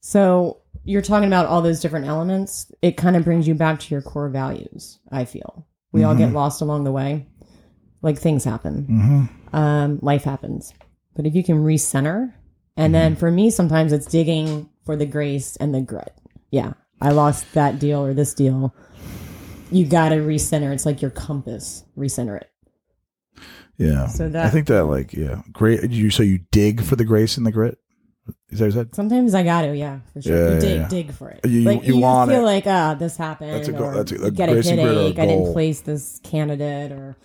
So 0.00 0.62
you're 0.82 1.02
talking 1.02 1.26
about 1.28 1.46
all 1.46 1.60
those 1.62 1.80
different 1.80 2.06
elements. 2.06 2.72
It 2.82 2.96
kind 2.96 3.14
of 3.14 3.22
brings 3.24 3.46
you 3.46 3.54
back 3.54 3.78
to 3.80 3.94
your 3.94 4.00
core 4.02 4.30
values. 4.30 4.98
I 5.12 5.24
feel 5.26 5.66
we 5.92 6.04
all 6.04 6.14
get 6.14 6.32
lost 6.32 6.62
along 6.62 6.84
the 6.84 6.92
way. 6.92 7.26
Like 8.02 8.18
things 8.18 8.44
happen, 8.44 8.86
Mm-hmm. 8.90 9.54
um, 9.56 9.98
life 10.00 10.24
happens. 10.24 10.72
But 11.14 11.26
if 11.26 11.34
you 11.34 11.44
can 11.44 11.62
recenter, 11.62 12.32
and 12.76 12.94
then 12.94 13.14
for 13.14 13.30
me, 13.30 13.50
sometimes 13.50 13.92
it's 13.92 14.06
digging 14.06 14.70
for 14.86 14.96
the 14.96 15.04
grace 15.04 15.56
and 15.56 15.74
the 15.74 15.82
grit. 15.82 16.14
Yeah, 16.50 16.72
I 17.02 17.10
lost 17.10 17.52
that 17.52 17.78
deal 17.78 18.00
or 18.02 18.14
this 18.14 18.32
deal. 18.32 18.74
You 19.70 19.84
got 19.86 20.08
to 20.10 20.16
recenter. 20.16 20.72
It's 20.72 20.86
like 20.86 21.02
your 21.02 21.10
compass. 21.10 21.84
Recenter 21.98 22.40
it. 22.40 22.50
Yeah. 23.76 24.06
So 24.06 24.28
that 24.30 24.46
I 24.46 24.50
think 24.50 24.66
that 24.68 24.84
like 24.86 25.12
yeah, 25.12 25.42
great. 25.52 25.90
You 25.90 26.08
so 26.10 26.22
you 26.22 26.38
dig 26.50 26.82
for 26.82 26.96
the 26.96 27.04
grace 27.04 27.36
and 27.36 27.44
the 27.46 27.52
grit. 27.52 27.76
Is 28.50 28.58
that 28.58 28.64
what 28.66 28.74
you 28.74 28.80
said? 28.80 28.94
Sometimes 28.94 29.34
I 29.34 29.42
got 29.42 29.62
to, 29.62 29.76
yeah, 29.76 30.00
for 30.12 30.22
sure. 30.22 30.48
Yeah, 30.48 30.54
you 30.54 30.60
dig, 30.60 30.76
yeah. 30.80 30.88
dig 30.88 31.12
for 31.12 31.30
it. 31.30 31.40
You- 31.46 31.62
like 31.62 31.82
you 31.86 31.94
you, 31.96 32.00
want 32.00 32.30
feel 32.30 32.40
it. 32.40 32.44
like, 32.44 32.66
ah, 32.66 32.94
this 32.94 33.16
happened. 33.16 33.52
That's 33.52 33.68
a 33.68 33.72
go- 33.72 33.84
or 33.84 33.94
that's 33.94 34.12
a- 34.12 34.24
a 34.26 34.30
get 34.30 34.48
a 34.48 34.52
grace 34.52 34.66
and 34.68 34.76
grit 34.80 34.88
or 34.88 34.90
a 34.90 35.02
headache. 35.02 35.18
I 35.18 35.26
didn't 35.26 35.52
place 35.52 35.80
this 35.82 36.20
candidate, 36.24 36.92
or 36.92 37.16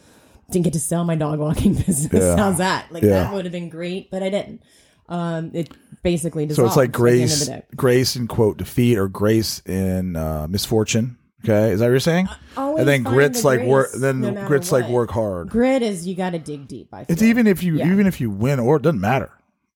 didn't 0.51 0.63
get 0.65 0.73
to 0.73 0.79
sell 0.79 1.03
my 1.03 1.15
dog 1.15 1.39
walking 1.39 1.73
business. 1.85 2.37
How's 2.37 2.57
that? 2.59 2.91
Like 2.91 3.03
that 3.03 3.33
would 3.33 3.45
have 3.45 3.51
been 3.51 3.69
great, 3.69 4.11
but 4.11 4.21
I 4.23 4.29
didn't. 4.29 4.61
Um, 5.07 5.51
it 5.53 5.69
basically 6.01 6.49
So 6.49 6.65
it's 6.65 6.75
like 6.75 6.89
at 6.89 6.93
the 6.93 7.09
end 7.21 7.31
of 7.31 7.47
grace, 7.47 7.61
grace 7.75 8.15
in 8.15 8.27
quote 8.27 8.57
defeat 8.57 8.97
or 8.97 9.07
grace 9.07 9.61
in 9.65 10.15
uh, 10.15 10.47
misfortune. 10.49 11.17
Okay, 11.43 11.73
is 11.73 11.79
that 11.79 11.85
what 11.85 11.91
you're 11.91 11.99
saying? 11.99 12.27
Always 12.57 12.79
and 12.79 12.87
then 12.87 13.03
grit's 13.03 13.41
the 13.41 13.47
like 13.47 13.61
work. 13.61 13.89
Then 13.95 14.21
no 14.21 14.47
grit's 14.47 14.71
like 14.71 14.87
work 14.89 15.11
hard. 15.11 15.49
Grit 15.49 15.83
is 15.83 16.07
you 16.07 16.15
got 16.15 16.31
to 16.31 16.39
dig 16.39 16.67
deep. 16.67 16.87
I 16.91 17.03
feel. 17.03 17.13
It's 17.13 17.21
even 17.21 17.45
if 17.45 17.61
you 17.61 17.75
Yeah. 17.75 17.91
even 17.91 18.07
if 18.07 18.19
you 18.19 18.31
win 18.31 18.59
or 18.59 18.77
it 18.77 18.81
doesn't 18.81 18.99
matter. 18.99 19.31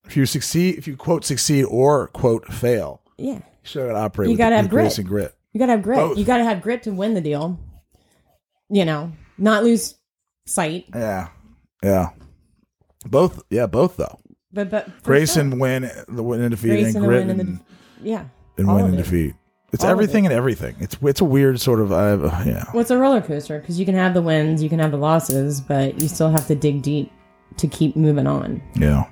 If 0.10 0.18
you 0.18 0.26
succeed, 0.26 0.80
if 0.80 0.88
you 0.88 0.98
quote 0.98 1.24
succeed 1.24 1.66
or 1.66 2.08
quote 2.08 2.52
fail, 2.52 3.04
yeah. 3.20 3.34
you 3.34 3.42
still 3.62 3.86
got 3.86 3.94
to 3.94 4.00
operate. 4.00 4.32
You 4.32 4.38
gotta 4.38 4.56
have 4.56 4.68
grace 4.68 4.96
grit. 4.96 4.98
and 4.98 5.08
grit. 5.08 5.36
You 5.54 5.60
got 5.60 5.68
to 5.68 5.74
have 5.74 5.84
grit. 5.84 5.98
Both. 5.98 6.18
You 6.18 6.26
got 6.26 6.38
to 6.38 6.44
have 6.46 6.64
grit 6.64 6.82
to 6.84 6.92
win 6.92 7.14
the 7.14 7.22
deal. 7.22 7.60
You 8.72 8.86
know, 8.86 9.12
not 9.38 9.64
lose 9.64 9.94
sight. 10.48 10.86
Yeah, 10.96 11.28
yeah. 11.84 12.10
Both, 13.06 13.44
yeah, 13.52 13.68
both 13.68 13.98
though. 13.98 14.20
But 14.52 14.72
but 14.72 15.04
Grace 15.04 15.36
sure. 15.36 15.44
and 15.44 15.62
win, 15.62 15.92
the 16.08 16.24
win 16.24 16.42
and 16.42 16.50
defeat, 16.50 16.70
Grace 16.70 16.88
and 16.88 16.98
and 16.98 17.06
grit 17.06 17.22
and 17.22 17.40
and, 17.40 17.58
the- 17.60 17.62
yeah. 18.02 18.26
and 18.58 18.68
win 18.68 18.86
and 18.86 18.94
it. 18.96 18.98
defeat. 18.98 19.36
It's 19.74 19.84
All 19.84 19.92
everything 19.92 20.26
and 20.26 20.34
everything. 20.34 20.76
It's 20.80 20.98
it's 21.04 21.22
a 21.22 21.26
weird 21.26 21.62
sort 21.62 21.82
of 21.82 21.92
I 21.92 22.14
yeah 22.46 22.64
Well, 22.74 22.82
it's 22.82 22.90
a 22.90 22.98
roller 22.98 23.22
coaster 23.22 23.60
because 23.60 23.80
you 23.80 23.86
can 23.86 23.94
have 23.94 24.16
the 24.16 24.24
wins, 24.24 24.64
you 24.64 24.70
can 24.70 24.80
have 24.80 24.90
the 24.90 24.98
losses, 24.98 25.62
but 25.62 26.02
you 26.02 26.08
still 26.08 26.32
have 26.32 26.48
to 26.48 26.56
dig 26.56 26.82
deep 26.82 27.12
to 27.58 27.68
keep 27.68 27.96
moving 27.96 28.26
on 28.26 28.60
yeah 28.76 29.06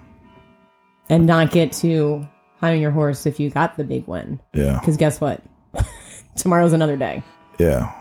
and 1.10 1.26
not 1.26 1.52
get 1.52 1.72
to 1.74 2.28
high 2.60 2.74
on 2.74 2.80
your 2.82 2.92
horse 2.92 3.26
if 3.26 3.40
you 3.40 3.50
got 3.50 3.78
the 3.78 3.84
big 3.84 4.08
win. 4.08 4.40
yeah 4.54 4.80
Because 4.80 4.98
guess 4.98 5.20
what? 5.22 5.42
Tomorrow's 6.36 6.74
another 6.74 6.98
day. 6.98 7.24
yeah. 7.60 7.94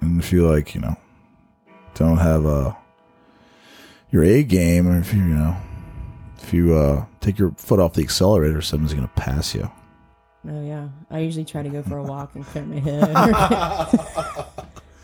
And 0.00 0.20
if 0.20 0.32
you 0.32 0.46
like 0.50 0.74
you 0.74 0.80
know 0.82 0.96
don't 1.94 2.18
have 2.18 2.44
a 2.44 2.76
your 4.10 4.22
A 4.22 4.42
game, 4.42 4.86
or 4.86 4.98
if 4.98 5.12
you 5.14 5.20
you 5.20 5.34
know 5.34 5.56
if 6.42 6.52
you 6.52 6.74
uh 6.74 7.04
take 7.20 7.38
your 7.38 7.50
foot 7.52 7.80
off 7.80 7.94
the 7.94 8.02
accelerator, 8.02 8.60
someone's 8.60 8.92
gonna 8.94 9.08
pass 9.16 9.54
you. 9.54 9.70
Oh 10.48 10.62
yeah, 10.64 10.88
I 11.10 11.20
usually 11.20 11.44
try 11.46 11.62
to 11.62 11.68
go 11.70 11.82
for 11.82 11.96
a 11.98 12.02
walk 12.04 12.34
and 12.36 12.44
clear 12.46 12.64
my 12.64 12.78
head. 12.78 13.10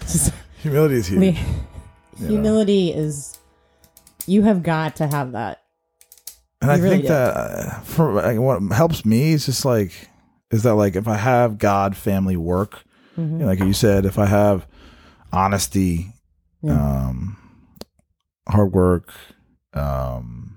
Just- 0.02 0.32
Humility 0.62 0.94
is 0.96 1.06
huge. 1.08 1.34
the- 2.18 2.26
humility 2.26 2.92
is 2.92 3.38
you 4.26 4.42
have 4.42 4.62
got 4.62 4.96
to 4.96 5.06
have 5.08 5.32
that. 5.32 5.61
And 6.62 6.70
I 6.70 6.76
really 6.78 6.96
think 6.96 7.08
that 7.08 7.36
uh, 7.36 7.80
for 7.80 8.12
like, 8.12 8.38
what 8.38 8.62
helps 8.72 9.04
me 9.04 9.32
is 9.32 9.44
just 9.46 9.64
like 9.64 9.92
is 10.50 10.62
that 10.62 10.74
like 10.76 10.96
if 10.96 11.08
I 11.08 11.16
have 11.16 11.58
God, 11.58 11.96
family, 11.96 12.36
work, 12.36 12.84
Mm-hmm. 13.18 13.32
you 13.32 13.38
know, 13.40 13.46
like 13.46 13.58
you 13.58 13.74
said, 13.74 14.06
if 14.06 14.18
I 14.18 14.24
have 14.24 14.66
honesty, 15.32 16.14
Yeah. 16.62 16.72
um, 17.08 17.36
hard 18.48 18.72
work, 18.72 19.12
um, 19.74 20.56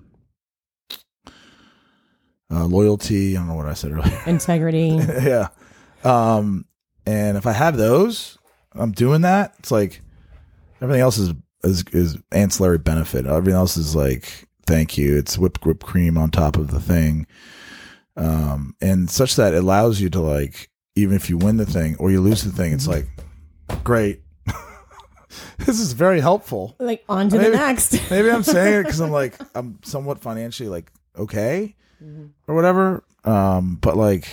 uh, 2.51 2.65
loyalty. 2.65 3.35
I 3.35 3.39
don't 3.39 3.47
know 3.49 3.55
what 3.55 3.65
I 3.67 3.73
said 3.73 3.91
earlier. 3.91 4.21
Integrity. 4.25 4.97
yeah. 5.23 5.49
Um, 6.03 6.65
and 7.05 7.37
if 7.37 7.45
I 7.47 7.51
have 7.51 7.77
those, 7.77 8.37
I'm 8.73 8.91
doing 8.91 9.21
that. 9.21 9.55
It's 9.59 9.71
like 9.71 10.01
everything 10.81 11.01
else 11.01 11.17
is 11.17 11.33
is 11.63 11.83
is 11.91 12.17
ancillary 12.31 12.77
benefit. 12.77 13.25
Everything 13.25 13.55
else 13.57 13.77
is 13.77 13.95
like 13.95 14.44
thank 14.67 14.97
you. 14.97 15.17
It's 15.17 15.37
whipped 15.37 15.65
whipped 15.65 15.83
cream 15.85 16.17
on 16.17 16.31
top 16.31 16.57
of 16.57 16.71
the 16.71 16.79
thing. 16.79 17.27
Um, 18.17 18.75
and 18.81 19.09
such 19.09 19.35
that 19.35 19.53
it 19.53 19.57
allows 19.57 19.99
you 19.99 20.09
to 20.11 20.21
like 20.21 20.69
even 20.95 21.15
if 21.15 21.29
you 21.29 21.37
win 21.37 21.57
the 21.57 21.65
thing 21.65 21.95
or 21.99 22.11
you 22.11 22.21
lose 22.21 22.43
the 22.43 22.51
thing, 22.51 22.71
it's 22.73 22.87
like 22.87 23.07
great. 23.83 24.21
this 25.57 25.79
is 25.79 25.91
very 25.93 26.21
helpful. 26.21 26.75
like 26.79 27.03
on 27.09 27.27
to 27.29 27.37
the 27.37 27.43
Maybe- 27.43 27.55
next. 27.57 27.93
Maybe 28.11 28.31
I'm 28.31 28.43
saying 28.43 28.73
it 28.79 28.83
because 28.83 29.01
I'm 29.01 29.11
like 29.21 29.35
I'm 29.55 29.79
somewhat 29.83 30.19
financially 30.21 30.69
like 30.69 30.91
okay 31.17 31.75
or 32.47 32.55
whatever. 32.55 33.03
Um, 33.25 33.77
but 33.81 33.97
like 33.97 34.27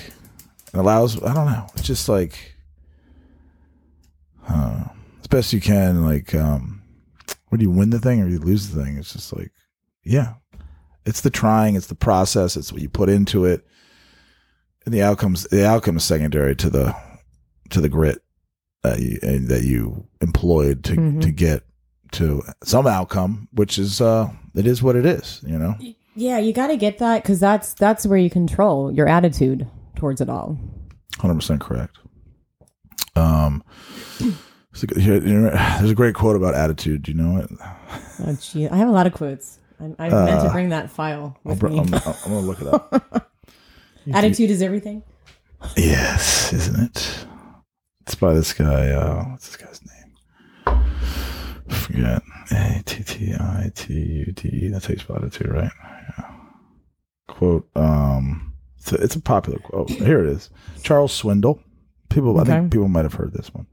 it 0.72 0.78
allows 0.78 1.20
I 1.22 1.34
don't 1.34 1.46
know. 1.46 1.66
It's 1.74 1.86
just 1.86 2.08
like 2.08 2.54
uh, 4.48 4.84
as 5.20 5.26
best 5.26 5.52
you 5.52 5.60
can. 5.60 6.04
Like 6.04 6.34
um, 6.34 6.82
whether 7.48 7.62
you 7.62 7.70
win 7.70 7.90
the 7.90 7.98
thing 7.98 8.22
or 8.22 8.28
you 8.28 8.38
lose 8.38 8.70
the 8.70 8.84
thing, 8.84 8.96
it's 8.96 9.12
just 9.12 9.34
like 9.36 9.50
yeah, 10.04 10.34
it's 11.04 11.20
the 11.20 11.30
trying, 11.30 11.74
it's 11.76 11.86
the 11.88 11.94
process, 11.94 12.56
it's 12.56 12.72
what 12.72 12.82
you 12.82 12.88
put 12.88 13.08
into 13.08 13.44
it, 13.44 13.66
and 14.84 14.94
the 14.94 15.02
outcomes. 15.02 15.44
The 15.44 15.66
outcome 15.66 15.96
is 15.96 16.04
secondary 16.04 16.54
to 16.56 16.70
the 16.70 16.94
to 17.70 17.80
the 17.80 17.88
grit 17.88 18.22
that 18.82 18.98
you 19.00 19.18
and 19.22 19.48
that 19.48 19.62
you 19.64 20.06
employed 20.20 20.84
to 20.84 20.92
Mhm. 20.96 21.20
to 21.22 21.30
get 21.30 21.62
to 22.12 22.42
some 22.62 22.86
outcome, 22.86 23.48
which 23.52 23.78
is 23.78 24.00
uh, 24.00 24.28
it 24.54 24.66
is 24.66 24.82
what 24.82 24.96
it 24.96 25.06
is. 25.06 25.40
You 25.46 25.58
know. 25.58 25.76
yeah, 26.14 26.38
you 26.38 26.52
got 26.52 26.66
to 26.66 26.76
get 26.76 26.98
that 26.98 27.22
because 27.22 27.40
that's 27.40 27.74
that's 27.74 28.04
where 28.06 28.18
you 28.18 28.28
control 28.30 28.92
your 28.92 29.08
attitude 29.08 29.66
towards 29.96 30.20
it 30.20 30.28
all. 30.28 30.58
Hundred 31.18 31.36
percent 31.36 31.60
correct. 31.60 31.98
Um, 33.14 33.62
there's 34.18 34.84
a, 34.96 35.00
here- 35.00 35.20
here- 35.20 35.50
there's 35.78 35.90
a 35.90 35.94
great 35.94 36.14
quote 36.14 36.36
about 36.36 36.54
attitude. 36.54 37.02
Do 37.02 37.12
you 37.12 37.18
know 37.18 37.36
it? 37.38 37.50
Oh, 38.26 38.36
gee, 38.40 38.68
I 38.68 38.76
have 38.76 38.88
a 38.88 38.92
lot 38.92 39.06
of 39.06 39.12
quotes. 39.12 39.58
I, 39.98 40.06
I 40.06 40.08
meant 40.24 40.42
to 40.42 40.50
bring 40.52 40.68
that 40.70 40.90
file 40.90 41.36
Uh, 41.44 41.50
with 41.50 41.58
br- 41.60 41.68
me. 41.68 41.78
I'm, 41.80 41.92
I'm 41.94 42.00
gonna 42.24 42.40
look 42.40 42.60
it 42.60 42.68
up. 42.68 43.30
Attitude 44.12 44.50
is 44.50 44.62
everything. 44.62 45.02
yes, 45.76 46.52
isn't 46.52 46.80
it? 46.84 47.26
It's 48.02 48.14
by 48.16 48.34
this 48.34 48.52
guy. 48.52 48.90
Uh, 48.90 49.24
what's 49.30 49.46
this 49.48 49.56
guy's 49.56 49.80
name? 49.86 50.82
I 51.68 51.74
forget. 51.74 52.22
A 52.50 52.82
T 52.84 53.02
T 53.04 53.34
I 53.34 53.70
T 53.74 53.94
U 53.94 54.32
D 54.32 54.48
E. 54.48 54.68
That's 54.68 54.86
how 54.86 54.92
you 54.94 54.98
spell 54.98 55.16
attitude, 55.16 55.48
right? 55.48 55.70
Yeah. 56.18 56.30
Quote. 57.28 57.68
Um, 57.76 58.54
it's 58.78 58.92
a, 58.92 58.96
it's 58.96 59.14
a 59.16 59.20
popular 59.20 59.58
quote. 59.60 59.88
Here 59.90 60.20
it 60.24 60.26
is. 60.30 60.50
Charles 60.82 61.12
Swindoll. 61.20 61.60
People, 62.08 62.38
I 62.40 62.44
think 62.44 62.72
people 62.72 62.88
might 62.88 63.04
have 63.04 63.14
heard 63.14 63.32
this 63.32 63.54
one. 63.54 63.66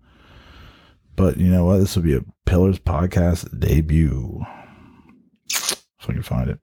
But 1.15 1.37
you 1.37 1.47
know 1.51 1.65
what? 1.65 1.79
This 1.79 1.95
will 1.95 2.03
be 2.03 2.15
a 2.15 2.21
Pillars 2.45 2.79
podcast 2.79 3.59
debut. 3.59 4.41
If 5.99 6.09
I 6.09 6.13
can 6.13 6.23
find 6.23 6.49
it. 6.49 6.59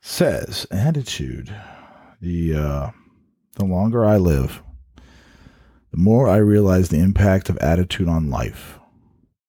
Says 0.00 0.66
attitude. 0.70 1.54
The 2.20 2.54
uh, 2.54 2.90
the 3.56 3.64
longer 3.64 4.04
I 4.04 4.16
live, 4.16 4.62
the 5.90 5.98
more 5.98 6.28
I 6.28 6.36
realize 6.36 6.88
the 6.88 7.00
impact 7.00 7.48
of 7.48 7.58
attitude 7.58 8.08
on 8.08 8.30
life. 8.30 8.78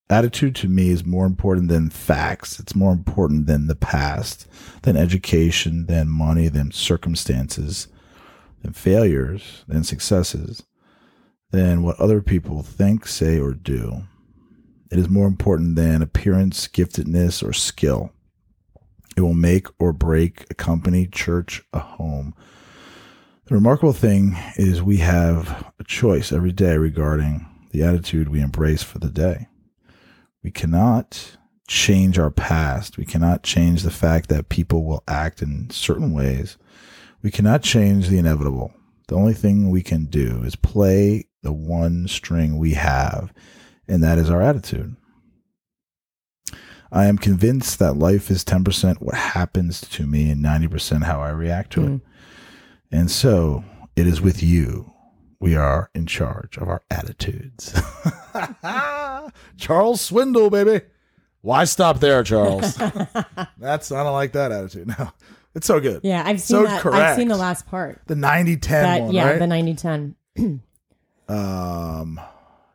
Attitude 0.10 0.56
to 0.56 0.70
me 0.70 0.90
is 0.90 1.06
more 1.06 1.26
important 1.26 1.68
than 1.68 1.90
facts. 1.90 2.60
It's 2.60 2.76
more 2.76 2.94
important 2.94 3.46
than 3.46 3.68
the 3.68 3.76
past, 3.76 4.48
than 4.84 4.96
education, 4.96 5.86
than 5.88 6.08
money, 6.08 6.48
than 6.48 6.72
circumstances, 6.72 7.90
than 8.62 8.72
failures, 8.72 9.66
than 9.68 9.84
successes, 9.84 10.64
than 11.52 11.84
what 11.84 12.00
other 12.00 12.22
people 12.22 12.64
think, 12.64 13.06
say, 13.06 13.38
or 13.38 13.54
do. 13.54 14.04
It 14.90 14.98
is 14.98 15.10
more 15.10 15.28
important 15.28 15.76
than 15.76 16.02
appearance, 16.02 16.70
giftedness, 16.70 17.46
or 17.46 17.52
skill. 17.52 18.14
It 19.18 19.22
will 19.22 19.34
make 19.34 19.66
or 19.80 19.92
break 19.94 20.46
a 20.52 20.54
company, 20.54 21.08
church, 21.08 21.64
a 21.74 21.80
home. 21.80 22.36
The 23.46 23.56
remarkable 23.56 23.94
thing 23.94 24.38
is 24.58 24.84
we 24.84 24.98
have 24.98 25.74
a 25.80 25.84
choice 25.84 26.32
every 26.32 26.52
day 26.52 26.78
regarding 26.78 27.48
the 27.72 27.82
attitude 27.82 28.30
we 28.30 28.42
embrace 28.42 28.84
for 28.84 29.00
the 29.00 29.10
day. 29.10 29.48
We 30.44 30.52
cannot 30.52 31.38
change 31.68 32.20
our 32.20 32.30
past. 32.30 32.98
We 32.98 33.06
cannot 33.06 33.42
change 33.42 33.82
the 33.82 33.90
fact 33.90 34.30
that 34.30 34.50
people 34.50 34.86
will 34.86 35.04
act 35.08 35.42
in 35.42 35.72
certain 35.72 36.14
ways. 36.14 36.58
We 37.24 37.32
cannot 37.32 37.64
change 37.64 38.10
the 38.10 38.20
inevitable. 38.20 38.72
The 39.08 39.16
only 39.16 39.34
thing 39.34 39.72
we 39.72 39.82
can 39.82 40.06
do 40.06 40.44
is 40.44 40.56
play 40.56 41.26
the 41.42 41.54
one 41.54 42.08
string 42.08 42.58
we 42.58 42.74
have, 42.74 43.34
and 43.88 44.04
that 44.04 44.20
is 44.20 44.30
our 44.30 44.44
attitude. 44.44 44.96
I 46.92 47.06
am 47.08 47.18
convinced 47.18 47.80
that 47.80 47.94
life 47.98 48.30
is 48.32 48.44
10% 48.46 49.02
what 49.02 49.16
happens 49.16 49.82
to 49.82 50.06
me 50.08 50.30
and 50.30 50.44
90% 50.44 51.04
how 51.04 51.20
I 51.22 51.30
react 51.30 51.72
to 51.74 51.86
it. 51.86 52.02
And 52.92 53.12
so 53.12 53.64
it 53.96 54.08
is 54.08 54.22
with 54.22 54.42
you. 54.42 54.94
We 55.40 55.56
are 55.56 55.90
in 55.94 56.06
charge 56.08 56.58
of 56.58 56.68
our 56.68 56.82
attitudes. 56.90 57.74
Charles 59.58 60.10
Swindoll, 60.10 60.50
baby. 60.52 60.86
Why 61.42 61.66
stop 61.66 62.00
there, 62.00 62.24
Charles? 62.24 62.76
That's, 63.58 63.92
I 63.92 64.04
don't 64.04 64.14
like 64.14 64.32
that 64.34 64.52
attitude. 64.52 64.88
No, 64.88 65.12
it's 65.54 65.68
so 65.68 65.80
good. 65.80 66.02
Yeah, 66.04 66.24
I've 66.26 66.42
seen 66.42 66.58
So 66.58 66.64
that. 66.64 66.86
I've 66.86 67.16
seen 67.16 67.28
the 67.28 67.38
last 67.38 67.68
part. 67.68 68.02
The 68.08 68.16
90 68.16 68.58
10 68.58 69.04
one, 69.04 69.14
yeah, 69.14 69.30
right? 69.32 69.40
the 69.40 69.46
90-10. 69.46 70.60
um, 71.30 72.20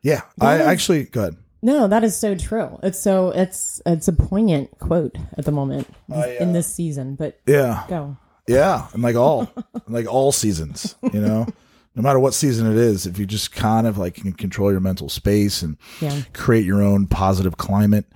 yeah, 0.02 0.22
I 0.40 0.56
That 0.58 0.60
is- 0.62 0.66
actually, 0.68 1.04
go 1.04 1.20
ahead. 1.22 1.36
No, 1.64 1.86
that 1.86 2.02
is 2.02 2.16
so 2.16 2.34
true. 2.34 2.78
It's 2.82 2.98
so 2.98 3.30
it's 3.30 3.80
it's 3.86 4.08
a 4.08 4.12
poignant 4.12 4.76
quote 4.80 5.16
at 5.38 5.44
the 5.44 5.52
moment 5.52 5.86
I, 6.12 6.30
in 6.40 6.50
uh, 6.50 6.52
this 6.52 6.66
season. 6.72 7.14
But 7.14 7.38
Yeah. 7.46 7.84
go. 7.88 8.16
Yeah, 8.48 8.88
and 8.92 9.02
like 9.02 9.14
all, 9.14 9.48
like 9.88 10.12
all 10.12 10.32
seasons, 10.32 10.96
you 11.12 11.20
know, 11.20 11.46
no 11.94 12.02
matter 12.02 12.18
what 12.18 12.34
season 12.34 12.68
it 12.70 12.76
is, 12.76 13.06
if 13.06 13.16
you 13.16 13.24
just 13.26 13.52
kind 13.52 13.86
of 13.86 13.96
like 13.98 14.14
can 14.16 14.32
control 14.32 14.72
your 14.72 14.80
mental 14.80 15.08
space 15.08 15.62
and 15.62 15.76
Yeah. 16.00 16.22
create 16.32 16.64
your 16.64 16.82
own 16.82 17.06
positive 17.06 17.56
climate. 17.56 18.06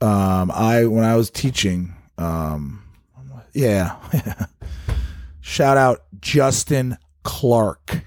Um, 0.00 0.50
I 0.50 0.86
when 0.86 1.04
I 1.04 1.16
was 1.16 1.28
teaching, 1.30 1.94
um, 2.16 2.82
yeah, 3.52 3.96
shout 5.42 5.76
out 5.76 6.04
Justin 6.20 6.96
Clark, 7.22 8.06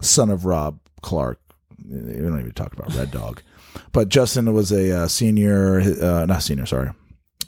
son 0.00 0.30
of 0.30 0.44
Rob 0.44 0.80
Clark. 1.02 1.40
We 1.84 2.14
don't 2.14 2.38
even 2.38 2.52
talk 2.52 2.72
about 2.72 2.94
Red 2.94 3.10
Dog, 3.10 3.42
but 3.92 4.08
Justin 4.08 4.52
was 4.52 4.72
a 4.72 5.02
uh, 5.02 5.08
senior, 5.08 5.80
uh, 5.80 6.26
not 6.26 6.42
senior, 6.42 6.66
sorry. 6.66 6.90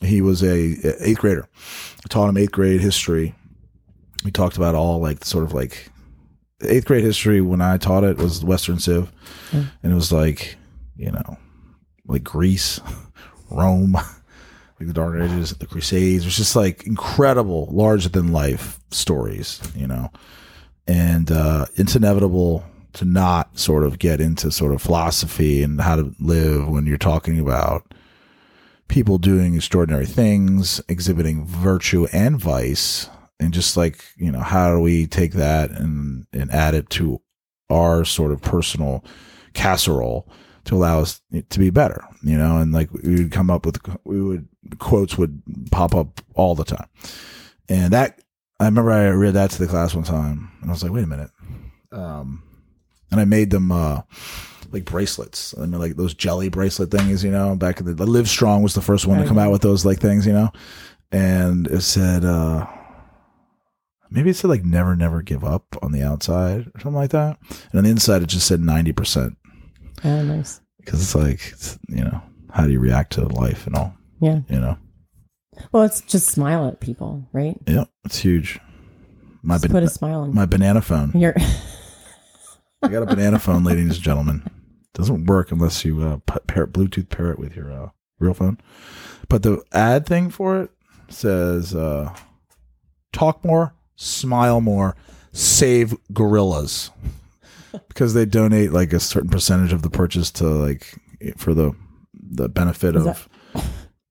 He 0.00 0.22
was 0.22 0.42
a 0.42 1.06
eighth 1.06 1.18
grader. 1.18 1.46
I 2.04 2.08
taught 2.08 2.28
him 2.28 2.36
eighth 2.36 2.52
grade 2.52 2.80
history. 2.80 3.34
We 4.24 4.30
talked 4.30 4.56
about 4.56 4.74
all 4.74 5.00
like 5.00 5.24
sort 5.24 5.44
of 5.44 5.52
like 5.52 5.90
eighth 6.62 6.86
grade 6.86 7.04
history 7.04 7.40
when 7.40 7.60
I 7.60 7.76
taught 7.76 8.04
it 8.04 8.16
was 8.16 8.44
Western 8.44 8.78
Civ, 8.78 9.12
and 9.52 9.70
it 9.82 9.94
was 9.94 10.12
like 10.12 10.56
you 10.96 11.10
know 11.10 11.38
like 12.06 12.24
Greece, 12.24 12.80
Rome, 13.50 13.92
like 14.80 14.86
the 14.88 14.92
Dark 14.92 15.20
Ages, 15.20 15.50
the 15.50 15.66
Crusades. 15.66 16.24
It 16.24 16.26
was 16.26 16.36
just 16.36 16.56
like 16.56 16.86
incredible, 16.86 17.68
larger 17.70 18.08
than 18.08 18.32
life 18.32 18.80
stories, 18.90 19.60
you 19.74 19.86
know. 19.86 20.10
And 20.86 21.30
uh, 21.30 21.66
it's 21.76 21.94
inevitable 21.94 22.64
to 22.94 23.04
not 23.04 23.58
sort 23.58 23.84
of 23.84 23.98
get 23.98 24.20
into 24.20 24.50
sort 24.50 24.72
of 24.72 24.82
philosophy 24.82 25.62
and 25.62 25.80
how 25.80 25.96
to 25.96 26.14
live 26.18 26.68
when 26.68 26.86
you're 26.86 26.98
talking 26.98 27.38
about 27.38 27.94
people 28.88 29.18
doing 29.18 29.54
extraordinary 29.54 30.06
things, 30.06 30.80
exhibiting 30.88 31.46
virtue 31.46 32.06
and 32.12 32.38
vice, 32.38 33.08
and 33.38 33.54
just 33.54 33.76
like 33.76 34.04
you 34.16 34.30
know, 34.30 34.40
how 34.40 34.74
do 34.74 34.80
we 34.80 35.06
take 35.06 35.32
that 35.32 35.70
and 35.70 36.26
and 36.32 36.50
add 36.50 36.74
it 36.74 36.90
to 36.90 37.20
our 37.70 38.04
sort 38.04 38.32
of 38.32 38.42
personal 38.42 39.04
casserole 39.54 40.28
to 40.64 40.74
allow 40.74 41.00
us 41.00 41.20
to 41.48 41.58
be 41.58 41.70
better, 41.70 42.04
you 42.22 42.36
know, 42.36 42.58
and 42.58 42.72
like 42.72 42.92
we 42.92 43.14
would 43.14 43.32
come 43.32 43.50
up 43.50 43.64
with 43.64 43.78
we 44.04 44.20
would 44.20 44.48
quotes 44.78 45.16
would 45.16 45.42
pop 45.70 45.94
up 45.94 46.20
all 46.34 46.54
the 46.54 46.64
time, 46.64 46.88
and 47.68 47.92
that 47.92 48.20
I 48.58 48.66
remember 48.66 48.90
I 48.90 49.08
read 49.08 49.34
that 49.34 49.50
to 49.52 49.58
the 49.58 49.68
class 49.68 49.94
one 49.94 50.04
time, 50.04 50.50
and 50.60 50.70
I 50.70 50.72
was 50.72 50.82
like, 50.82 50.92
wait 50.92 51.04
a 51.04 51.06
minute, 51.06 51.30
um, 51.92 52.42
and 53.10 53.20
I 53.20 53.24
made 53.24 53.50
them 53.50 53.70
uh 53.72 54.02
like 54.72 54.84
bracelets, 54.84 55.54
I 55.58 55.62
mean 55.66 55.80
like 55.80 55.96
those 55.96 56.14
jelly 56.14 56.48
bracelet 56.48 56.90
things, 56.90 57.24
you 57.24 57.30
know, 57.30 57.54
back 57.56 57.80
in 57.80 57.96
the 57.96 58.06
Live 58.06 58.28
Strong 58.28 58.62
was 58.62 58.74
the 58.74 58.80
first 58.82 59.06
one 59.06 59.18
to 59.20 59.26
come 59.26 59.38
out 59.38 59.50
with 59.52 59.62
those 59.62 59.84
like 59.84 59.98
things, 60.00 60.26
you 60.26 60.32
know, 60.32 60.50
and 61.10 61.66
it 61.66 61.80
said 61.82 62.24
uh 62.24 62.66
maybe 64.10 64.30
it 64.30 64.36
said 64.36 64.48
like 64.48 64.64
never 64.64 64.94
never 64.96 65.22
give 65.22 65.44
up 65.44 65.64
on 65.82 65.92
the 65.92 66.02
outside 66.02 66.66
or 66.74 66.80
something 66.80 66.94
like 67.00 67.10
that, 67.10 67.38
and 67.70 67.78
on 67.78 67.84
the 67.84 67.90
inside 67.90 68.22
it 68.22 68.26
just 68.28 68.46
said 68.46 68.60
ninety 68.60 68.92
percent 68.92 69.36
Oh, 70.04 70.22
nice. 70.22 70.60
because 70.78 71.02
it's 71.02 71.14
like 71.14 71.40
it's, 71.52 71.78
you 71.88 72.04
know 72.04 72.22
how 72.52 72.66
do 72.66 72.72
you 72.72 72.80
react 72.80 73.12
to 73.14 73.26
life 73.26 73.66
and 73.66 73.76
all 73.76 73.94
Yeah. 74.20 74.40
you 74.48 74.58
know 74.60 74.76
Well, 75.72 75.82
it's 75.82 76.00
just 76.00 76.28
smile 76.28 76.66
at 76.68 76.80
people, 76.80 77.28
right? 77.32 77.56
yeah 77.66 77.84
it's 78.04 78.18
huge 78.18 78.58
my 79.42 79.54
Just 79.56 79.64
ban- 79.64 79.72
put 79.72 79.82
a 79.82 79.88
smile 79.88 80.20
on 80.20 80.34
my 80.34 80.46
banana 80.46 80.80
phone 80.80 81.10
your. 81.14 81.34
i 82.82 82.88
got 82.88 83.02
a 83.02 83.06
banana 83.06 83.38
phone 83.38 83.64
ladies 83.64 83.94
and 83.96 84.02
gentlemen 84.02 84.42
doesn't 84.94 85.26
work 85.26 85.52
unless 85.52 85.84
you 85.84 86.02
uh, 86.02 86.18
put 86.26 86.46
pair, 86.46 86.66
bluetooth 86.66 87.08
pair 87.08 87.30
it 87.30 87.38
with 87.38 87.54
your 87.54 87.70
uh, 87.72 87.88
real 88.18 88.34
phone 88.34 88.58
but 89.28 89.42
the 89.42 89.62
ad 89.72 90.06
thing 90.06 90.30
for 90.30 90.62
it 90.62 90.70
says 91.08 91.74
uh, 91.74 92.12
talk 93.12 93.44
more 93.44 93.74
smile 93.96 94.60
more 94.60 94.96
save 95.32 95.94
gorillas 96.12 96.90
because 97.88 98.14
they 98.14 98.24
donate 98.24 98.72
like 98.72 98.92
a 98.92 99.00
certain 99.00 99.30
percentage 99.30 99.72
of 99.72 99.82
the 99.82 99.90
purchase 99.90 100.30
to 100.30 100.44
like 100.44 100.94
for 101.36 101.54
the 101.54 101.72
the 102.14 102.48
benefit 102.48 102.96
Is 102.96 103.06
of 103.06 103.28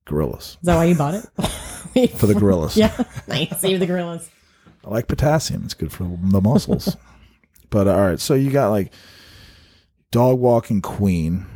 gorillas 0.06 0.56
Is 0.60 0.66
that 0.66 0.76
why 0.76 0.84
you 0.84 0.94
bought 0.94 1.14
it? 1.14 2.10
for 2.12 2.26
the 2.26 2.34
gorillas 2.34 2.76
yeah. 2.76 2.96
Nice. 3.26 3.58
Save 3.60 3.80
the 3.80 3.86
gorillas. 3.86 4.30
I 4.84 4.90
like 4.90 5.08
potassium. 5.08 5.64
It's 5.64 5.74
good 5.74 5.92
for 5.92 6.04
the 6.04 6.40
muscles. 6.40 6.96
But 7.70 7.86
uh, 7.88 7.92
all 7.94 8.00
right, 8.00 8.20
so 8.20 8.34
you 8.34 8.50
got 8.50 8.70
like 8.70 8.92
dog 10.10 10.38
walking 10.38 10.80
queen. 10.82 11.46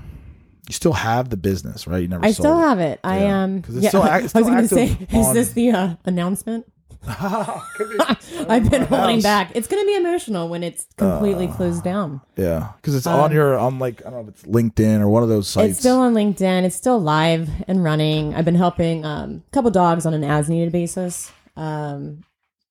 You 0.68 0.72
still 0.72 0.94
have 0.94 1.28
the 1.28 1.36
business, 1.36 1.86
right? 1.86 1.98
You 2.02 2.08
never. 2.08 2.24
I 2.24 2.32
still 2.32 2.58
it. 2.58 2.62
have 2.62 2.78
it. 2.80 3.00
I 3.04 3.18
am. 3.18 3.56
um. 3.56 3.64
Yeah, 3.68 3.88
still 3.90 4.04
ac- 4.04 4.30
I 4.34 4.40
was 4.40 4.48
going 4.48 4.62
to 4.62 4.68
say, 4.68 4.90
active 4.92 5.14
is 5.14 5.32
this 5.34 5.52
the 5.52 5.70
uh, 5.72 5.96
announcement? 6.06 6.64
I've 7.06 8.70
been 8.70 8.84
holding 8.86 9.16
house. 9.16 9.22
back. 9.22 9.52
It's 9.54 9.68
going 9.68 9.82
to 9.82 9.86
be 9.86 9.94
emotional 9.94 10.48
when 10.48 10.62
it's 10.62 10.86
completely 10.96 11.48
Uh, 11.48 11.52
closed 11.52 11.84
down. 11.84 12.22
Yeah, 12.36 12.70
because 12.76 12.94
it's 12.94 13.06
on 13.06 13.30
your 13.30 13.58
on 13.58 13.78
like 13.78 14.00
I 14.06 14.10
don't 14.10 14.24
know 14.24 14.28
if 14.30 14.42
it's 14.42 14.42
LinkedIn 14.44 15.00
or 15.00 15.08
one 15.10 15.22
of 15.22 15.28
those 15.28 15.46
sites. 15.48 15.72
It's 15.72 15.80
still 15.80 15.98
on 16.00 16.14
LinkedIn. 16.14 16.62
It's 16.64 16.76
still 16.76 16.98
live 16.98 17.50
and 17.68 17.84
running. 17.84 18.34
I've 18.34 18.46
been 18.46 18.54
helping 18.54 19.04
um, 19.04 19.42
a 19.46 19.50
couple 19.50 19.70
dogs 19.70 20.06
on 20.06 20.14
an 20.14 20.24
as 20.24 20.48
needed 20.48 20.72
basis. 20.72 21.30
Um, 21.58 22.24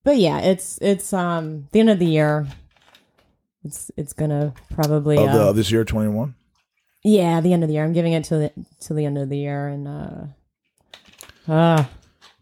but 0.03 0.17
yeah, 0.17 0.39
it's 0.39 0.79
it's 0.81 1.13
um 1.13 1.67
the 1.71 1.79
end 1.81 1.91
of 1.91 1.99
the 1.99 2.07
year. 2.07 2.47
It's 3.63 3.91
it's 3.97 4.13
gonna 4.13 4.53
probably 4.73 5.17
of, 5.17 5.31
the, 5.31 5.43
uh, 5.43 5.49
of 5.49 5.55
this 5.55 5.71
year 5.71 5.85
twenty 5.85 6.09
one. 6.09 6.35
yeah 7.03 7.41
the 7.41 7.53
end 7.53 7.63
of 7.63 7.69
the 7.69 7.75
year. 7.75 7.83
I'm 7.83 7.93
giving 7.93 8.13
it 8.13 8.25
to 8.25 8.37
the 8.37 8.51
to 8.81 8.93
the 8.93 9.05
end 9.05 9.17
of 9.17 9.29
the 9.29 9.37
year 9.37 9.67
and 9.67 9.87
uh, 9.87 11.51
uh 11.51 11.85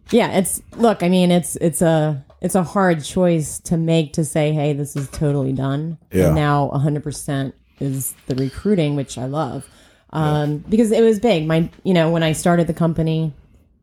yeah. 0.09 0.37
It's 0.37 0.61
look. 0.75 1.03
I 1.03 1.09
mean, 1.09 1.31
it's 1.31 1.55
it's 1.57 1.81
a 1.81 2.25
it's 2.41 2.55
a 2.55 2.63
hard 2.63 3.03
choice 3.03 3.59
to 3.61 3.77
make 3.77 4.13
to 4.13 4.25
say, 4.25 4.51
hey, 4.51 4.73
this 4.73 4.95
is 4.95 5.09
totally 5.09 5.53
done. 5.53 5.97
Yeah. 6.11 6.27
And 6.27 6.35
now 6.35 6.65
100 6.71 7.03
percent 7.03 7.55
is 7.79 8.13
the 8.27 8.35
recruiting, 8.35 8.95
which 8.95 9.17
I 9.17 9.25
love. 9.25 9.67
Um, 10.13 10.57
because 10.57 10.91
it 10.91 11.01
was 11.01 11.19
big. 11.19 11.47
My, 11.47 11.69
you 11.83 11.93
know, 11.93 12.11
when 12.11 12.21
I 12.21 12.33
started 12.33 12.67
the 12.67 12.73
company 12.73 13.33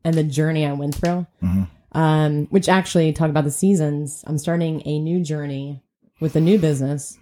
and 0.05 0.14
the 0.14 0.22
journey 0.22 0.66
I 0.66 0.72
went 0.72 0.95
through, 0.95 1.26
um, 1.93 2.47
which 2.47 2.68
actually 2.68 3.12
talk 3.12 3.30
about 3.30 3.45
the 3.45 3.51
seasons. 3.51 4.24
I'm 4.26 4.39
starting 4.39 4.82
a 4.86 4.99
new 4.99 5.22
journey 5.22 5.82
with 6.21 6.37
a 6.37 6.41
new 6.41 6.59
business, 6.59 7.19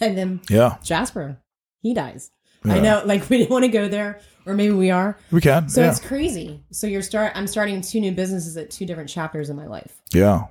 and 0.00 0.16
then 0.16 0.40
Yeah, 0.48 0.76
Jasper, 0.82 1.38
he 1.80 1.94
dies. 1.94 2.30
I 2.64 2.80
know, 2.80 3.02
like 3.04 3.28
we 3.30 3.38
didn't 3.38 3.50
want 3.50 3.64
to 3.64 3.68
go 3.70 3.88
there, 3.88 4.20
or 4.44 4.52
maybe 4.54 4.74
we 4.74 4.90
are. 4.90 5.16
we 5.30 5.40
can. 5.40 5.68
So 5.68 5.80
yeah, 5.80 5.90
it's 5.90 6.00
crazy. 6.00 6.60
So 6.70 6.86
you're 6.86 7.02
start. 7.02 7.32
I'm 7.34 7.46
starting 7.46 7.80
two 7.80 8.00
new 8.00 8.12
businesses 8.12 8.56
at 8.56 8.70
two 8.70 8.84
different 8.84 9.08
chapters 9.08 9.48
in 9.48 9.56
my 9.56 9.66
life. 9.66 10.02
yeah. 10.12 10.46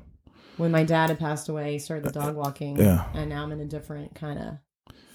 when 0.56 0.72
my 0.72 0.84
dad 0.84 1.10
had 1.10 1.20
passed 1.20 1.50
away, 1.50 1.78
started 1.78 2.06
the 2.06 2.12
dog 2.12 2.30
uh, 2.36 2.40
walking. 2.40 2.78
Yeah. 2.78 3.06
And 3.14 3.30
now 3.30 3.44
I'm 3.44 3.52
in 3.52 3.60
a 3.60 3.66
different 3.66 4.16
kind 4.16 4.40
of 4.40 4.58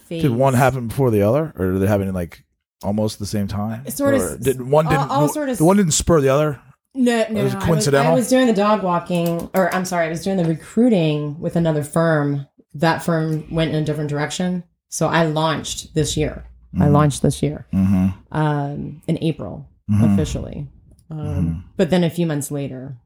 phase. 0.06 0.22
Did 0.22 0.30
one 0.32 0.54
happen 0.54 0.88
before 0.88 1.10
the 1.10 1.22
other, 1.22 1.52
or 1.56 1.72
did 1.72 1.80
they 1.80 1.86
happen 1.86 2.06
in 2.08 2.14
like 2.14 2.44
almost 2.84 3.18
the 3.18 3.26
same 3.26 3.48
time? 3.48 3.88
Sort 3.90 4.14
of 4.14 4.20
Or 4.20 4.36
Did 4.36 4.60
one 4.60 4.84
didn't? 4.86 5.10
all 5.10 5.28
sort 5.28 5.48
of 5.48 5.58
the 5.58 5.64
one 5.64 5.78
didn't 5.78 5.92
spur 5.92 6.20
the 6.20 6.28
other. 6.28 6.60
No, 6.94 7.24
no, 7.30 7.44
was 7.44 7.54
I 7.54 7.60
coincidental? 7.66 8.12
I 8.12 8.14
was 8.14 8.28
doing 8.28 8.46
the 8.46 8.52
dog 8.52 8.82
walking, 8.82 9.48
or 9.54 9.74
I'm 9.74 9.84
sorry, 9.86 10.06
I 10.06 10.10
was 10.10 10.22
doing 10.22 10.36
the 10.36 10.44
recruiting 10.44 11.40
with 11.40 11.56
another 11.56 11.82
firm. 11.82 12.46
That 12.74 13.02
firm 13.02 13.52
went 13.54 13.70
in 13.74 13.82
a 13.82 13.84
different 13.84 14.10
direction, 14.10 14.64
so 14.88 15.08
I 15.08 15.24
launched 15.26 15.94
this 15.94 16.16
year. 16.16 16.44
I 16.80 16.88
launched 16.88 17.20
this 17.22 17.42
year 17.42 17.66
Mm-hmm. 17.74 18.34
um, 18.34 19.02
in 19.06 19.18
April 19.22 19.68
Mhm. 19.90 20.14
officially, 20.14 20.68
um, 21.10 21.18
Mm-hmm. 21.18 21.60
but 21.76 21.90
then 21.90 22.02
a 22.02 22.08
few 22.10 22.26
months 22.26 22.50
later, 22.50 22.96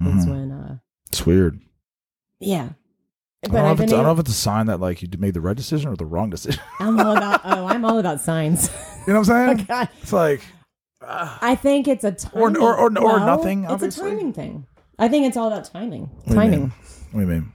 that's 0.00 0.26
when, 0.26 0.50
uh, 0.50 0.76
It's 1.08 1.24
weird. 1.24 1.60
yeah. 2.40 2.70
I 3.44 3.48
But 3.48 3.52
don't, 3.52 3.62
know 3.62 3.64
I've 3.66 3.72
if 3.72 3.76
been 3.78 3.84
it's, 3.84 3.92
I 3.92 3.96
don't 3.96 4.06
know 4.06 4.12
if 4.12 4.18
it's 4.20 4.30
a 4.30 4.34
sign 4.34 4.66
that 4.66 4.80
like 4.80 5.02
you 5.02 5.08
made 5.18 5.34
the 5.34 5.40
right 5.40 5.56
decision 5.56 5.90
or 5.90 5.96
the 5.96 6.04
wrong 6.06 6.30
decision. 6.30 6.60
I'm 6.80 6.98
all 7.00 7.16
about. 7.16 7.40
Oh, 7.44 7.66
I'm 7.66 7.84
all 7.84 7.98
about 7.98 8.20
signs. 8.20 8.70
you 9.06 9.12
know 9.12 9.20
what 9.20 9.28
I'm 9.30 9.56
saying? 9.56 9.66
God. 9.68 9.88
It's 10.00 10.12
like 10.12 10.42
I 11.06 11.54
think 11.54 11.88
it's 11.88 12.04
a 12.04 12.08
Or- 12.32 12.50
timing. 12.50 12.62
or- 12.62 12.74
or- 12.76 12.86
or 12.98 13.04
well, 13.04 13.26
nothing, 13.26 13.64
It's 13.68 13.82
a 13.82 13.90
timing 13.90 14.32
thing. 14.32 14.66
I 14.98 15.08
think 15.08 15.26
it's 15.26 15.36
all 15.36 15.48
about 15.48 15.64
timing. 15.64 16.10
What 16.24 16.34
Timing. 16.34 16.72
What 17.12 17.20
do 17.20 17.26
you 17.26 17.26
mean? 17.26 17.52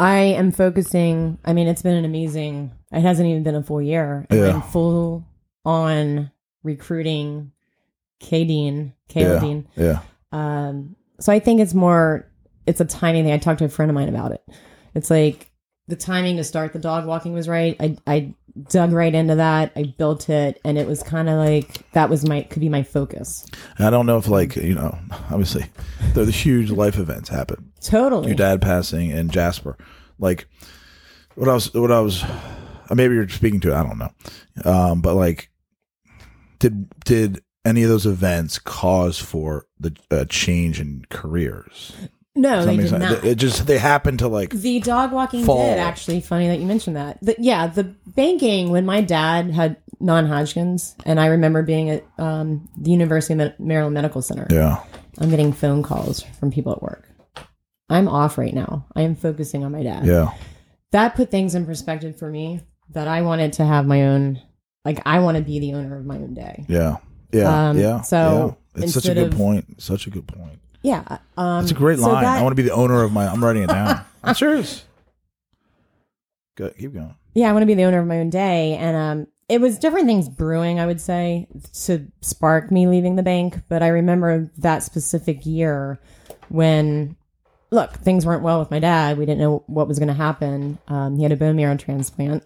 I 0.00 0.18
am 0.18 0.52
focusing. 0.52 1.38
I 1.44 1.52
mean, 1.52 1.66
it's 1.66 1.82
been 1.82 1.96
an 1.96 2.04
amazing. 2.04 2.70
It 2.92 3.00
hasn't 3.00 3.28
even 3.28 3.42
been 3.42 3.56
a 3.56 3.62
full 3.62 3.82
year. 3.82 4.26
Yeah. 4.30 4.54
I'm 4.54 4.62
full 4.62 5.26
on 5.64 6.30
recruiting 6.62 7.50
K 8.20 8.44
Dean, 8.44 8.92
Kayla 9.10 9.66
Yeah. 9.76 9.84
Yeah. 9.84 10.00
Um, 10.68 10.96
so 11.20 11.32
I 11.32 11.40
think 11.40 11.60
it's 11.60 11.74
more. 11.74 12.26
It's 12.66 12.80
a 12.80 12.84
timing 12.84 13.24
thing. 13.24 13.32
I 13.32 13.38
talked 13.38 13.58
to 13.60 13.64
a 13.64 13.68
friend 13.68 13.90
of 13.90 13.94
mine 13.94 14.08
about 14.08 14.32
it. 14.32 14.42
It's 14.94 15.10
like 15.10 15.50
the 15.88 15.96
timing 15.96 16.36
to 16.36 16.44
start 16.44 16.72
the 16.72 16.78
dog 16.78 17.06
walking 17.06 17.32
was 17.32 17.48
right. 17.48 17.76
I 17.80 17.96
I 18.06 18.34
dug 18.68 18.92
right 18.92 19.14
into 19.14 19.34
that. 19.36 19.72
I 19.76 19.94
built 19.96 20.28
it, 20.28 20.60
and 20.64 20.78
it 20.78 20.86
was 20.86 21.02
kind 21.02 21.28
of 21.28 21.36
like 21.36 21.90
that 21.92 22.10
was 22.10 22.26
my 22.26 22.42
could 22.42 22.60
be 22.60 22.68
my 22.68 22.82
focus. 22.82 23.46
And 23.76 23.86
I 23.86 23.90
don't 23.90 24.06
know 24.06 24.18
if 24.18 24.28
like 24.28 24.56
you 24.56 24.74
know, 24.74 24.98
obviously, 25.30 25.66
the, 26.14 26.24
huge 26.26 26.70
life 26.70 26.98
events 26.98 27.28
happen. 27.28 27.72
Totally. 27.80 28.28
Your 28.28 28.36
dad 28.36 28.60
passing 28.60 29.12
and 29.12 29.30
Jasper, 29.30 29.76
like 30.18 30.48
what 31.34 31.48
I 31.48 31.54
was, 31.54 31.72
what 31.74 31.92
I 31.92 32.00
was, 32.00 32.22
uh, 32.22 32.94
maybe 32.94 33.14
you're 33.14 33.28
speaking 33.28 33.60
to. 33.60 33.72
it, 33.72 33.74
I 33.74 33.82
don't 33.82 33.98
know, 33.98 34.10
um, 34.64 35.00
but 35.00 35.14
like, 35.14 35.50
did 36.58 36.88
did 37.04 37.42
any 37.64 37.82
of 37.82 37.88
those 37.88 38.06
events 38.06 38.58
cause 38.58 39.18
for 39.18 39.66
the 39.78 39.96
uh, 40.10 40.24
change 40.28 40.80
in 40.80 41.04
careers? 41.10 41.92
No, 42.40 42.64
they 42.64 42.76
did 42.76 42.92
not. 42.92 43.24
It 43.24 43.36
just 43.36 43.66
they 43.66 43.78
happened 43.78 44.20
to 44.20 44.28
like 44.28 44.50
The 44.50 44.80
dog 44.80 45.12
walking 45.12 45.44
Fall. 45.44 45.68
did 45.68 45.78
actually. 45.78 46.20
Funny 46.20 46.48
that 46.48 46.58
you 46.60 46.66
mentioned 46.66 46.96
that. 46.96 47.18
The, 47.20 47.34
yeah, 47.38 47.66
the 47.66 47.84
banking 48.06 48.70
when 48.70 48.86
my 48.86 49.00
dad 49.00 49.50
had 49.50 49.76
non-Hodgkin's, 50.00 50.94
and 51.04 51.18
I 51.18 51.26
remember 51.26 51.62
being 51.62 51.90
at 51.90 52.04
um, 52.18 52.68
the 52.76 52.90
University 52.92 53.40
of 53.42 53.58
Maryland 53.58 53.94
Medical 53.94 54.22
Center. 54.22 54.46
yeah 54.50 54.82
I'm 55.20 55.30
getting 55.30 55.52
phone 55.52 55.82
calls 55.82 56.22
from 56.38 56.52
people 56.52 56.72
at 56.72 56.80
work. 56.82 57.08
I'm 57.90 58.06
off 58.08 58.38
right 58.38 58.54
now. 58.54 58.86
I 58.94 59.02
am 59.02 59.16
focusing 59.16 59.64
on 59.64 59.72
my 59.72 59.82
dad. 59.82 60.06
yeah 60.06 60.30
That 60.92 61.16
put 61.16 61.30
things 61.30 61.54
in 61.54 61.66
perspective 61.66 62.16
for 62.18 62.30
me. 62.30 62.60
That 62.90 63.08
I 63.08 63.22
wanted 63.22 63.54
to 63.54 63.64
have 63.64 63.86
my 63.86 64.06
own. 64.06 64.40
Like 64.84 65.00
I 65.04 65.18
want 65.20 65.36
to 65.36 65.42
be 65.42 65.58
the 65.58 65.74
owner 65.74 65.98
of 65.98 66.06
my 66.06 66.16
own 66.16 66.34
day. 66.34 66.64
yeah 66.68 66.96
yeah 67.32 67.68
Um, 67.70 67.78
yeah. 67.78 68.00
so 68.02 68.56
yeah. 68.76 68.84
it's 68.84 68.94
such 68.94 69.06
a 69.06 69.14
good 69.14 69.32
of- 69.32 69.36
point. 69.38 69.82
Such 69.82 70.06
a 70.06 70.10
good 70.10 70.26
point. 70.28 70.60
Yeah, 70.82 71.18
um, 71.36 71.62
It's 71.62 71.72
a 71.72 71.74
great 71.74 71.98
so 71.98 72.08
line. 72.08 72.22
that- 72.24 72.38
I 72.38 72.42
want 72.42 72.52
to 72.52 72.62
be 72.62 72.68
the 72.68 72.74
owner 72.74 73.02
of 73.02 73.12
my. 73.12 73.26
I'm 73.26 73.42
writing 73.44 73.62
it 73.64 73.68
down. 73.68 74.00
I'm 74.22 74.34
serious. 74.34 74.84
Good. 76.56 76.76
Keep 76.76 76.94
going. 76.94 77.14
yeah, 77.34 77.48
I 77.48 77.52
want 77.52 77.62
to 77.62 77.66
be 77.66 77.74
the 77.74 77.84
owner 77.84 78.00
of 78.00 78.06
my 78.06 78.18
own 78.18 78.30
day. 78.30 78.74
And 78.76 78.96
um, 78.96 79.26
it 79.48 79.60
was 79.60 79.78
different 79.78 80.06
things 80.06 80.28
brewing, 80.28 80.80
I 80.80 80.86
would 80.86 81.00
say, 81.00 81.46
to 81.84 82.06
spark 82.20 82.70
me 82.72 82.86
leaving 82.88 83.16
the 83.16 83.22
bank. 83.22 83.60
But 83.68 83.82
I 83.82 83.88
remember 83.88 84.50
that 84.58 84.82
specific 84.82 85.46
year 85.46 86.00
when, 86.48 87.16
look, 87.70 87.92
things 87.94 88.26
weren't 88.26 88.42
well 88.42 88.58
with 88.58 88.70
my 88.72 88.80
dad. 88.80 89.18
We 89.18 89.26
didn't 89.26 89.40
know 89.40 89.62
what 89.66 89.86
was 89.88 89.98
going 89.98 90.08
to 90.08 90.14
happen. 90.14 90.78
Um, 90.88 91.16
he 91.16 91.22
had 91.22 91.32
a 91.32 91.36
bone 91.36 91.56
marrow 91.56 91.76
transplant. 91.76 92.42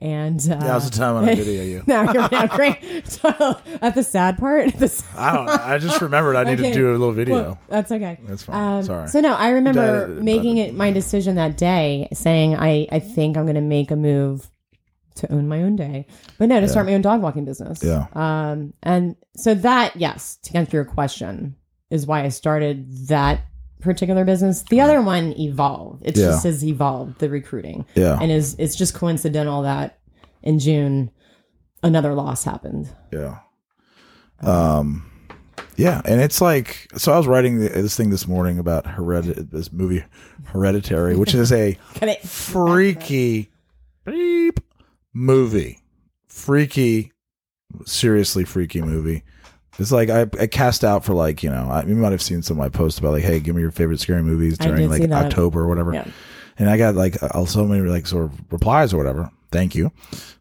And 0.00 0.40
uh, 0.40 0.54
That 0.60 0.74
was 0.74 0.88
the 0.90 0.96
time 0.96 1.16
when 1.16 1.28
I 1.28 1.34
video 1.34 1.62
you. 1.64 1.82
now 1.88 2.12
you're 2.12 2.28
not 2.30 2.50
great. 2.50 2.78
So, 3.08 3.58
at 3.82 3.94
the 3.96 4.02
sad 4.04 4.38
part, 4.38 4.74
the 4.78 4.88
sad 4.88 5.16
I 5.18 5.32
don't. 5.34 5.48
I 5.48 5.78
just 5.78 6.00
remembered 6.00 6.36
I 6.36 6.44
needed 6.44 6.60
Okay. 6.66 6.72
to 6.72 6.78
do 6.78 6.90
a 6.90 6.92
little 6.92 7.12
video. 7.12 7.34
Well, 7.34 7.58
that's 7.68 7.90
okay. 7.90 8.18
That's 8.24 8.44
fine. 8.44 8.78
Um, 8.78 8.82
Sorry. 8.84 9.08
So 9.08 9.20
no, 9.20 9.34
I 9.34 9.50
remember 9.50 10.06
making 10.08 10.58
it 10.58 10.74
my 10.74 10.92
decision 10.92 11.34
that 11.36 11.56
day, 11.56 12.08
saying 12.12 12.54
I 12.56 12.86
I 12.92 13.00
think 13.00 13.36
I'm 13.36 13.44
going 13.44 13.54
to 13.56 13.60
make 13.60 13.90
a 13.90 13.96
move 13.96 14.48
to 15.16 15.32
own 15.32 15.48
my 15.48 15.62
own 15.64 15.74
day, 15.74 16.06
but 16.38 16.48
no, 16.48 16.60
to 16.60 16.68
start 16.68 16.86
my 16.86 16.94
own 16.94 17.02
dog 17.02 17.20
walking 17.22 17.44
business. 17.44 17.82
Yeah. 17.82 18.06
Um, 18.12 18.72
and 18.84 19.16
so 19.36 19.54
that 19.54 19.96
yes, 19.96 20.36
to 20.44 20.56
answer 20.56 20.76
your 20.76 20.84
question, 20.84 21.56
is 21.90 22.06
why 22.06 22.22
I 22.22 22.28
started 22.28 23.08
that 23.08 23.40
particular 23.80 24.24
business. 24.24 24.62
The 24.70 24.80
other 24.80 25.00
one 25.02 25.34
evolved. 25.38 26.02
It 26.06 26.16
Yeah. 26.16 26.26
just 26.26 26.44
has 26.44 26.64
evolved 26.64 27.18
the 27.20 27.28
recruiting, 27.30 27.84
yeah. 27.94 28.18
and 28.20 28.30
is 28.32 28.54
it's 28.58 28.76
just 28.76 28.94
coincidental 28.94 29.62
that 29.62 29.98
in 30.42 30.58
June 30.58 31.10
another 31.82 32.14
loss 32.14 32.44
happened. 32.44 32.88
Yeah. 33.12 33.38
Um. 34.40 35.04
Yeah, 35.76 36.02
and 36.04 36.20
it's 36.20 36.40
like 36.40 36.88
so. 36.96 37.12
I 37.12 37.18
was 37.18 37.26
writing 37.28 37.60
this 37.60 37.96
thing 37.96 38.10
this 38.10 38.26
morning 38.26 38.58
about 38.58 38.84
heredit 38.84 39.50
this 39.52 39.72
movie 39.72 40.04
Hereditary, 40.46 41.16
which 41.16 41.34
is 41.34 41.52
a 41.52 41.78
freaky 42.24 43.50
beep 44.04 44.58
movie, 45.12 45.78
freaky, 46.26 47.12
seriously 47.86 48.44
freaky 48.44 48.82
movie. 48.82 49.22
It's 49.78 49.92
like 49.92 50.10
I, 50.10 50.22
I 50.40 50.46
cast 50.48 50.82
out 50.84 51.04
for 51.04 51.14
like 51.14 51.42
you 51.42 51.50
know 51.50 51.68
I, 51.70 51.84
you 51.84 51.94
might 51.94 52.12
have 52.12 52.22
seen 52.22 52.42
some 52.42 52.56
of 52.56 52.58
my 52.58 52.68
posts 52.68 52.98
about 52.98 53.12
like 53.12 53.22
hey 53.22 53.38
give 53.40 53.54
me 53.54 53.62
your 53.62 53.70
favorite 53.70 54.00
scary 54.00 54.22
movies 54.22 54.58
during 54.58 54.90
like. 54.90 55.08
October 55.10 55.60
or 55.62 55.68
whatever, 55.68 55.94
Yeah. 55.94 56.06
and 56.58 56.68
I 56.68 56.76
got 56.76 56.94
like 56.96 57.16
so 57.46 57.64
many 57.64 57.82
like 57.88 58.06
sort 58.06 58.24
of 58.26 58.52
replies 58.52 58.92
or 58.92 58.96
whatever. 58.96 59.30
Thank 59.52 59.74
you. 59.74 59.92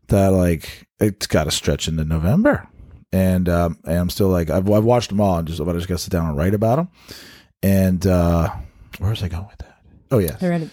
That 0.08 0.30
like 0.30 0.88
it's 1.00 1.28
got 1.28 1.44
to 1.44 1.52
stretch 1.52 1.88
into 1.88 2.04
November, 2.04 2.68
and 3.12 3.48
um 3.48 3.78
and 3.86 4.00
I'm 4.00 4.10
still 4.10 4.30
like 4.30 4.50
I've 4.50 4.70
I've 4.72 4.84
watched 4.84 5.10
them 5.10 5.22
all 5.22 5.38
and 5.38 5.48
just 5.48 5.64
but 5.64 5.70
I 5.70 5.78
just 5.78 5.88
got 5.88 5.98
to 5.98 6.04
sit 6.04 6.12
down 6.12 6.28
and 6.30 6.38
write 6.38 6.54
about 6.54 6.78
them. 6.78 6.88
And 7.62 8.06
uh 8.08 8.50
where 9.00 9.10
was 9.12 9.22
I 9.22 9.28
going 9.28 9.46
with 9.48 9.58
that? 9.60 9.78
Oh 10.10 10.18
yeah, 10.20 10.38
Hereditary. 10.38 10.72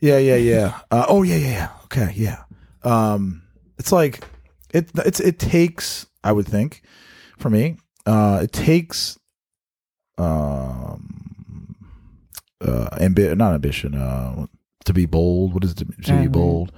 yeah, 0.00 0.18
yeah, 0.18 0.36
yeah. 0.36 0.78
Uh, 0.90 1.04
oh 1.08 1.22
yeah, 1.24 1.36
yeah, 1.36 1.48
yeah. 1.48 1.68
Okay, 1.84 2.12
yeah. 2.14 2.42
Um, 2.84 3.42
it's 3.78 3.92
like 3.92 4.24
it. 4.72 4.90
It's 5.04 5.20
it 5.20 5.38
takes. 5.38 6.06
I 6.24 6.32
would 6.32 6.46
think, 6.46 6.82
for 7.38 7.50
me, 7.50 7.76
uh, 8.08 8.40
it 8.42 8.52
takes, 8.52 9.18
um, 10.16 11.74
uh, 12.60 12.88
ambi- 13.00 13.36
not 13.36 13.54
ambition. 13.54 13.94
Uh, 13.94 14.46
to 14.84 14.92
be 14.94 15.06
bold. 15.06 15.52
What 15.54 15.64
is 15.64 15.72
it 15.72 15.78
to, 15.78 15.84
to 15.84 15.92
be 15.92 16.28
Mhm. 16.28 16.32
bold? 16.32 16.72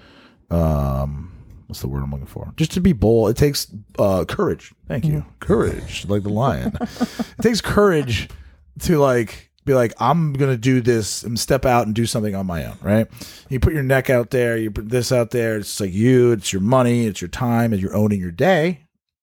Um, 0.51 1.31
what's 1.68 1.81
the 1.81 1.89
word 1.89 2.03
I'm 2.03 2.11
looking 2.11 2.26
for? 2.26 2.53
Just 2.57 2.72
to 2.72 2.81
be 2.81 2.93
bold. 2.93 3.31
It 3.31 3.37
takes 3.37 3.68
uh 3.99 4.24
courage. 4.24 4.72
Thank 4.89 5.05
you. 5.05 5.24
Courage, 5.39 6.07
like 6.09 6.24
the 6.24 6.28
lion. 6.31 6.76
it 6.81 7.43
takes 7.43 7.61
courage 7.61 8.28
to 8.81 8.99
like 8.99 9.51
be 9.66 9.74
like 9.74 9.93
i'm 10.01 10.33
gonna 10.33 10.57
do 10.57 10.81
this 10.81 11.22
and 11.22 11.39
step 11.39 11.66
out 11.66 11.85
and 11.85 11.95
do 11.95 12.07
something 12.07 12.35
on 12.35 12.47
my 12.47 12.64
own 12.64 12.78
right 12.81 13.07
you 13.51 13.61
put 13.61 13.74
your 13.74 13.83
neck 13.83 14.09
out 14.09 14.31
there 14.31 14.57
you 14.57 14.70
put 14.70 14.89
this 14.89 15.12
out 15.12 15.33
there 15.33 15.59
it's 15.59 15.78
like 15.81 15.93
you 15.93 16.33
it's 16.33 16.51
your 16.51 16.62
money 16.62 17.05
it's 17.05 17.20
your 17.20 17.28
time 17.28 17.70
and 17.74 17.83
you're 17.83 17.95
owning 17.95 18.18
your 18.18 18.31
day 18.31 18.81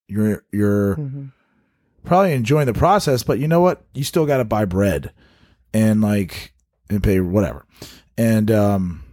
you're 0.07 0.43
you're 0.51 0.95
Mhm. 0.95 1.31
Probably 2.07 2.33
enjoying 2.33 2.65
the 2.65 2.73
process 2.73 3.23
but 3.23 3.39
you 3.39 3.47
know 3.47 3.61
what? 3.61 3.83
You 3.93 4.03
still 4.03 4.25
got 4.25 4.37
to 4.37 4.45
buy 4.45 4.65
bread 4.65 5.11
and 5.73 6.01
like 6.01 6.53
and 6.89 7.03
pay 7.03 7.19
whatever. 7.19 7.65
And 8.17 8.49
um 8.51 9.03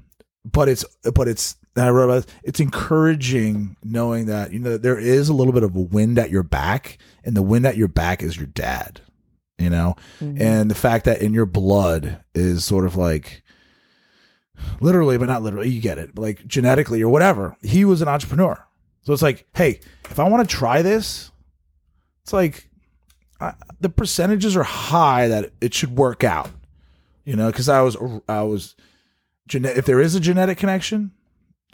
but 0.45 0.69
it's 0.69 0.85
but 1.15 1.29
it's 1.29 1.57
I 1.77 1.91
wrote 1.91 2.05
about 2.05 2.25
this, 2.27 2.35
it's 2.45 2.61
encouraging 2.61 3.77
knowing 3.83 4.27
that 4.27 4.53
you 4.53 4.61
know 4.61 4.77
there 4.79 4.99
is 4.99 5.29
a 5.29 5.35
little 5.35 5.53
bit 5.53 5.65
of 5.65 5.75
a 5.75 5.81
wind 5.81 6.19
at 6.19 6.31
your 6.31 6.45
back 6.45 6.99
and 7.25 7.37
the 7.37 7.43
wind 7.43 7.67
at 7.67 7.77
your 7.77 7.89
back 7.89 8.23
is 8.23 8.37
your 8.37 8.47
dad 8.47 9.01
you 9.59 9.71
know? 9.71 9.95
Mhm. 10.21 10.41
and 10.41 10.71
the 10.71 10.75
fact 10.75 11.05
that 11.05 11.23
in 11.23 11.33
your 11.33 11.47
blood 11.47 12.21
is 12.35 12.65
sort 12.65 12.85
of 12.87 12.97
like 12.97 13.43
literally 14.81 15.19
but 15.19 15.27
not 15.27 15.43
literally 15.43 15.69
you 15.69 15.81
get 15.81 15.99
it 15.99 16.19
like 16.19 16.47
genetically 16.47 17.03
or 17.03 17.09
whatever 17.11 17.57
he 17.63 17.85
was 17.85 18.03
an 18.03 18.09
entrepreneur. 18.09 18.65
So 19.03 19.13
it's 19.13 19.23
like 19.23 19.47
hey 19.55 19.81
if 20.11 20.19
i 20.19 20.29
want 20.29 20.49
to 20.49 20.57
try 20.57 20.81
this 20.83 21.31
it's 22.23 22.33
like 22.33 22.69
I, 23.45 23.55
the 23.81 23.89
percentages 23.89 24.57
are 24.57 24.63
high 24.63 25.29
that 25.29 25.53
it 25.61 25.75
should 25.75 25.97
work 25.97 26.25
out 26.25 26.51
you 27.25 27.37
know 27.37 27.51
because 27.51 27.69
i 27.69 27.81
was 27.81 27.97
i 28.29 28.43
was 28.43 28.75
if 29.53 29.87
there 29.87 30.01
is 30.01 30.15
a 30.15 30.21
genetic 30.21 30.59
connection 30.59 31.13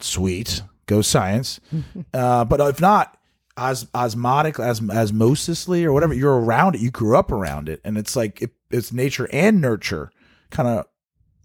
sweet 0.01 0.63
go 0.87 1.03
science 1.03 1.61
uh, 2.15 2.45
but 2.45 2.61
if 2.61 2.81
not 2.81 3.17
os- 3.57 3.87
osmotic 3.95 4.59
as 4.59 4.81
osmosisly 4.81 5.85
or 5.85 5.93
whatever 5.93 6.15
you're 6.15 6.41
around 6.41 6.75
it 6.75 6.81
you 6.81 6.91
grew 6.91 7.17
up 7.17 7.31
around 7.31 7.69
it 7.69 7.81
and 7.85 7.97
it's 7.97 8.17
like 8.17 8.43
it, 8.43 8.51
it's 8.71 8.93
nature 8.93 9.29
and 9.33 9.61
nurture 9.61 10.11
kind 10.51 10.69
of 10.69 10.87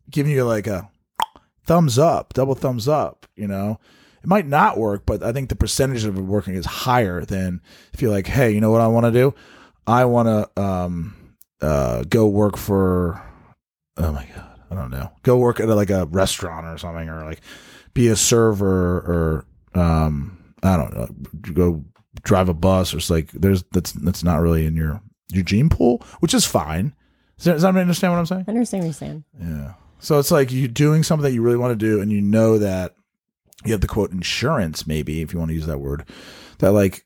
giving 0.09 0.31
you 0.31 0.45
like 0.45 0.67
a 0.67 0.89
thumbs 1.65 1.97
up, 1.97 2.33
double 2.33 2.55
thumbs 2.55 2.87
up, 2.87 3.25
you 3.35 3.47
know. 3.47 3.79
It 4.23 4.27
might 4.27 4.47
not 4.47 4.77
work, 4.77 5.05
but 5.05 5.21
I 5.21 5.31
think 5.31 5.49
the 5.49 5.55
percentage 5.55 6.03
of 6.03 6.17
it 6.17 6.21
working 6.21 6.55
is 6.55 6.65
higher 6.65 7.23
than 7.23 7.61
if 7.93 8.01
you're 8.01 8.11
like, 8.11 8.27
hey, 8.27 8.51
you 8.51 8.61
know 8.61 8.71
what 8.71 8.81
I 8.81 8.87
want 8.87 9.05
to 9.05 9.11
do? 9.11 9.35
I 9.87 10.05
want 10.05 10.27
to 10.27 10.61
um 10.61 11.15
uh 11.61 12.03
go 12.03 12.27
work 12.27 12.57
for 12.57 13.21
oh 13.97 14.11
my 14.11 14.25
god, 14.35 14.59
I 14.71 14.75
don't 14.75 14.91
know. 14.91 15.11
Go 15.23 15.37
work 15.37 15.59
at 15.59 15.67
like 15.69 15.89
a 15.89 16.05
restaurant 16.05 16.67
or 16.67 16.77
something 16.77 17.09
or 17.09 17.23
like 17.25 17.41
be 17.93 18.07
a 18.07 18.15
server 18.15 18.97
or 18.97 19.45
um 19.73 20.37
I 20.63 20.77
don't 20.77 20.93
know, 20.93 21.07
go 21.53 21.85
drive 22.23 22.49
a 22.49 22.53
bus 22.53 22.93
or 22.93 22.97
it's 22.97 23.09
like 23.09 23.31
there's 23.31 23.63
that's 23.71 23.91
that's 23.91 24.23
not 24.23 24.41
really 24.41 24.65
in 24.65 24.75
your 24.75 25.01
your 25.31 25.43
gene 25.43 25.69
pool, 25.69 26.03
which 26.19 26.33
is 26.33 26.45
fine. 26.45 26.93
Does, 27.37 27.45
does 27.45 27.63
anybody 27.63 27.81
understand 27.81 28.13
what 28.13 28.19
I'm 28.19 28.25
saying? 28.25 28.45
I 28.47 28.51
understand 28.51 28.83
what 28.83 28.87
you're 28.87 28.93
saying. 28.93 29.23
Yeah. 29.39 29.73
So 29.99 30.19
it's 30.19 30.31
like 30.31 30.51
you're 30.51 30.67
doing 30.67 31.03
something 31.03 31.23
that 31.23 31.33
you 31.33 31.41
really 31.41 31.57
want 31.57 31.71
to 31.71 31.85
do, 31.85 32.01
and 32.01 32.11
you 32.11 32.21
know 32.21 32.57
that 32.57 32.95
you 33.65 33.71
have 33.71 33.81
the 33.81 33.87
quote 33.87 34.11
insurance, 34.11 34.85
maybe 34.85 35.21
if 35.21 35.33
you 35.33 35.39
want 35.39 35.49
to 35.49 35.55
use 35.55 35.65
that 35.65 35.79
word, 35.79 36.07
that 36.59 36.71
like, 36.71 37.05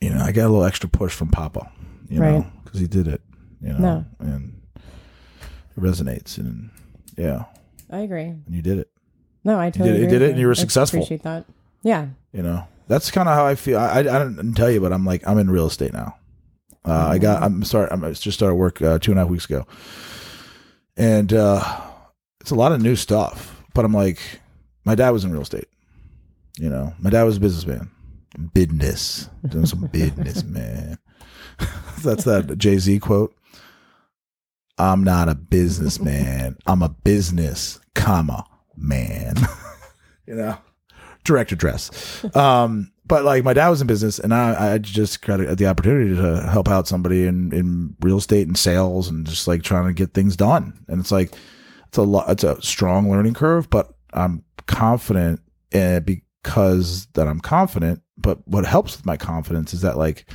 you 0.00 0.10
know, 0.10 0.20
I 0.22 0.32
got 0.32 0.42
a 0.46 0.48
little 0.50 0.64
extra 0.64 0.88
push 0.88 1.12
from 1.14 1.28
Papa, 1.28 1.70
you 2.08 2.18
know, 2.20 2.46
because 2.64 2.80
he 2.80 2.86
did 2.86 3.06
it, 3.08 3.20
you 3.60 3.68
know, 3.72 3.78
No. 3.78 4.04
and 4.20 4.60
it 4.76 5.80
resonates, 5.80 6.38
and 6.38 6.70
yeah, 7.16 7.44
I 7.90 7.98
agree. 7.98 8.24
and 8.24 8.44
you 8.48 8.62
did 8.62 8.78
it, 8.78 8.90
No, 9.44 9.58
I 9.58 9.70
totally 9.70 9.90
did 9.92 10.00
it- 10.00 10.02
you 10.04 10.08
did 10.08 10.22
it 10.22 10.30
and 10.30 10.38
you 10.40 10.46
were 10.46 10.52
I 10.52 10.54
successful. 10.54 11.00
Appreciate 11.00 11.22
that. 11.24 11.44
Yeah. 11.82 12.08
you 12.32 12.42
know. 12.42 12.64
That's 12.88 13.10
kind 13.12 13.28
of 13.28 13.36
how 13.36 13.46
I 13.46 13.54
feel. 13.54 13.78
I, 13.78 13.86
I 13.86 13.98
I 14.00 14.02
didn't 14.02 14.54
tell 14.54 14.68
you, 14.68 14.80
but 14.80 14.92
I'm 14.92 15.04
like 15.06 15.22
I'm 15.26 15.38
in 15.38 15.48
real 15.48 15.66
estate 15.68 15.92
now. 15.92 16.16
Uh, 16.84 17.06
I 17.08 17.18
got 17.18 17.40
I'm 17.40 17.62
start 17.62 17.88
I'm 17.92 18.02
I 18.02 18.10
just 18.10 18.36
started 18.36 18.56
work 18.56 18.82
uh, 18.82 18.98
two 18.98 19.12
and 19.12 19.20
a 19.20 19.22
half 19.22 19.30
weeks 19.30 19.44
ago, 19.44 19.64
and 20.96 21.32
uh, 21.32 21.62
it's 22.40 22.50
a 22.50 22.56
lot 22.56 22.72
of 22.72 22.82
new 22.82 22.96
stuff. 22.96 23.62
But 23.74 23.84
I'm 23.84 23.92
like, 23.94 24.18
my 24.84 24.96
dad 24.96 25.10
was 25.10 25.24
in 25.24 25.30
real 25.30 25.42
estate. 25.42 25.68
You 26.58 26.68
know, 26.68 26.92
my 26.98 27.10
dad 27.10 27.22
was 27.22 27.36
a 27.36 27.40
businessman, 27.40 27.90
business, 28.52 29.28
doing 29.48 29.66
some 29.66 29.86
business, 29.92 30.44
man. 30.44 30.98
That's 32.02 32.24
that 32.24 32.56
Jay 32.58 32.78
Z 32.78 32.98
quote. 33.00 33.34
I'm 34.78 35.04
not 35.04 35.28
a 35.28 35.34
businessman. 35.34 36.56
I'm 36.66 36.82
a 36.82 36.88
business, 36.88 37.78
comma 37.94 38.46
man. 38.76 39.34
you 40.26 40.34
know, 40.34 40.56
direct 41.24 41.52
address. 41.52 42.24
Um, 42.34 42.92
but 43.06 43.24
like 43.24 43.44
my 43.44 43.52
dad 43.52 43.68
was 43.68 43.80
in 43.80 43.86
business, 43.86 44.18
and 44.18 44.32
I, 44.32 44.74
I 44.74 44.78
just 44.78 45.20
got 45.22 45.38
the 45.38 45.66
opportunity 45.66 46.14
to 46.14 46.48
help 46.48 46.68
out 46.68 46.86
somebody 46.86 47.26
in 47.26 47.52
in 47.52 47.96
real 48.00 48.18
estate 48.18 48.46
and 48.46 48.56
sales, 48.56 49.08
and 49.08 49.26
just 49.26 49.48
like 49.48 49.62
trying 49.62 49.86
to 49.86 49.92
get 49.92 50.14
things 50.14 50.36
done. 50.36 50.78
And 50.88 51.00
it's 51.00 51.12
like 51.12 51.32
it's 51.88 51.98
a 51.98 52.02
lot. 52.02 52.30
It's 52.30 52.44
a 52.44 52.62
strong 52.62 53.10
learning 53.10 53.34
curve, 53.34 53.68
but 53.68 53.92
I'm 54.12 54.44
confident 54.66 55.40
in 55.72 55.80
it 55.80 56.06
because 56.06 57.06
that 57.14 57.26
I'm 57.26 57.40
confident. 57.40 58.00
But 58.20 58.46
what 58.46 58.66
helps 58.66 58.96
with 58.96 59.06
my 59.06 59.16
confidence 59.16 59.72
is 59.72 59.80
that 59.82 59.96
like 59.96 60.28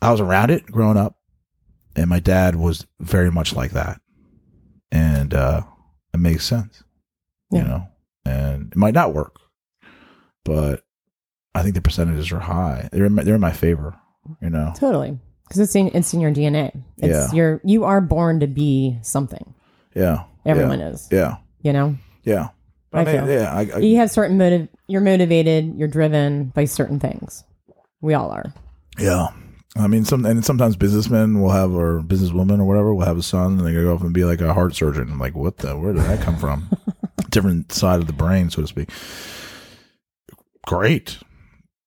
I 0.00 0.10
was 0.10 0.20
around 0.20 0.50
it 0.50 0.66
growing 0.66 0.96
up, 0.96 1.16
and 1.94 2.08
my 2.10 2.20
dad 2.20 2.56
was 2.56 2.86
very 3.00 3.30
much 3.30 3.54
like 3.54 3.72
that, 3.72 4.00
and 4.90 5.32
uh, 5.34 5.62
it 6.12 6.18
makes 6.20 6.44
sense, 6.44 6.82
you 7.50 7.62
know. 7.62 7.86
And 8.24 8.72
it 8.72 8.76
might 8.76 8.94
not 8.94 9.14
work, 9.14 9.36
but 10.44 10.84
I 11.54 11.62
think 11.62 11.74
the 11.74 11.80
percentages 11.80 12.32
are 12.32 12.38
high. 12.40 12.88
They're 12.92 13.04
in 13.06 13.14
my, 13.14 13.22
they're 13.24 13.34
in 13.36 13.40
my 13.40 13.52
favor, 13.52 13.96
you 14.40 14.50
know. 14.50 14.72
Totally. 14.76 15.18
Because 15.44 15.58
it's 15.60 15.74
in 15.76 15.88
it's 15.94 16.14
in 16.14 16.20
your 16.20 16.32
DNA. 16.32 16.82
It's 16.98 17.32
Yeah. 17.32 17.32
you're 17.32 17.60
you 17.64 17.84
are 17.84 18.00
born 18.00 18.40
to 18.40 18.46
be 18.46 18.98
something. 19.02 19.54
Yeah, 19.94 20.24
Everyone 20.46 20.78
yeah, 20.80 20.88
is. 20.88 21.08
Yeah, 21.12 21.36
You 21.60 21.72
know? 21.74 21.96
yeah. 22.24 22.48
I, 22.92 23.00
I 23.00 23.04
mean, 23.04 23.14
feel. 23.16 23.28
yeah. 23.30 23.52
I, 23.54 23.70
I, 23.74 23.78
You 23.78 23.96
have 23.96 24.10
certain 24.10 24.36
motive 24.38 24.68
you're 24.88 25.00
motivated, 25.00 25.74
you're 25.76 25.88
driven 25.88 26.46
by 26.46 26.64
certain 26.66 27.00
things. 27.00 27.44
We 28.00 28.14
all 28.14 28.30
are. 28.30 28.52
Yeah. 28.98 29.28
I 29.76 29.86
mean, 29.86 30.04
some 30.04 30.26
and 30.26 30.44
sometimes 30.44 30.76
businessmen 30.76 31.40
will 31.40 31.50
have 31.50 31.72
or 31.72 32.00
businesswomen 32.02 32.58
or 32.58 32.64
whatever 32.64 32.94
will 32.94 33.06
have 33.06 33.16
a 33.16 33.22
son 33.22 33.58
and 33.58 33.66
they 33.66 33.72
go 33.72 33.94
off 33.94 34.02
and 34.02 34.12
be 34.12 34.24
like 34.24 34.40
a 34.42 34.52
heart 34.52 34.74
surgeon. 34.74 35.10
I'm 35.10 35.18
like, 35.18 35.34
what 35.34 35.56
the? 35.58 35.76
Where 35.78 35.94
did 35.94 36.02
that 36.02 36.20
come 36.20 36.36
from? 36.36 36.68
Different 37.30 37.72
side 37.72 38.00
of 38.00 38.06
the 38.06 38.12
brain, 38.12 38.50
so 38.50 38.60
to 38.60 38.68
speak. 38.68 38.90
Great, 40.66 41.18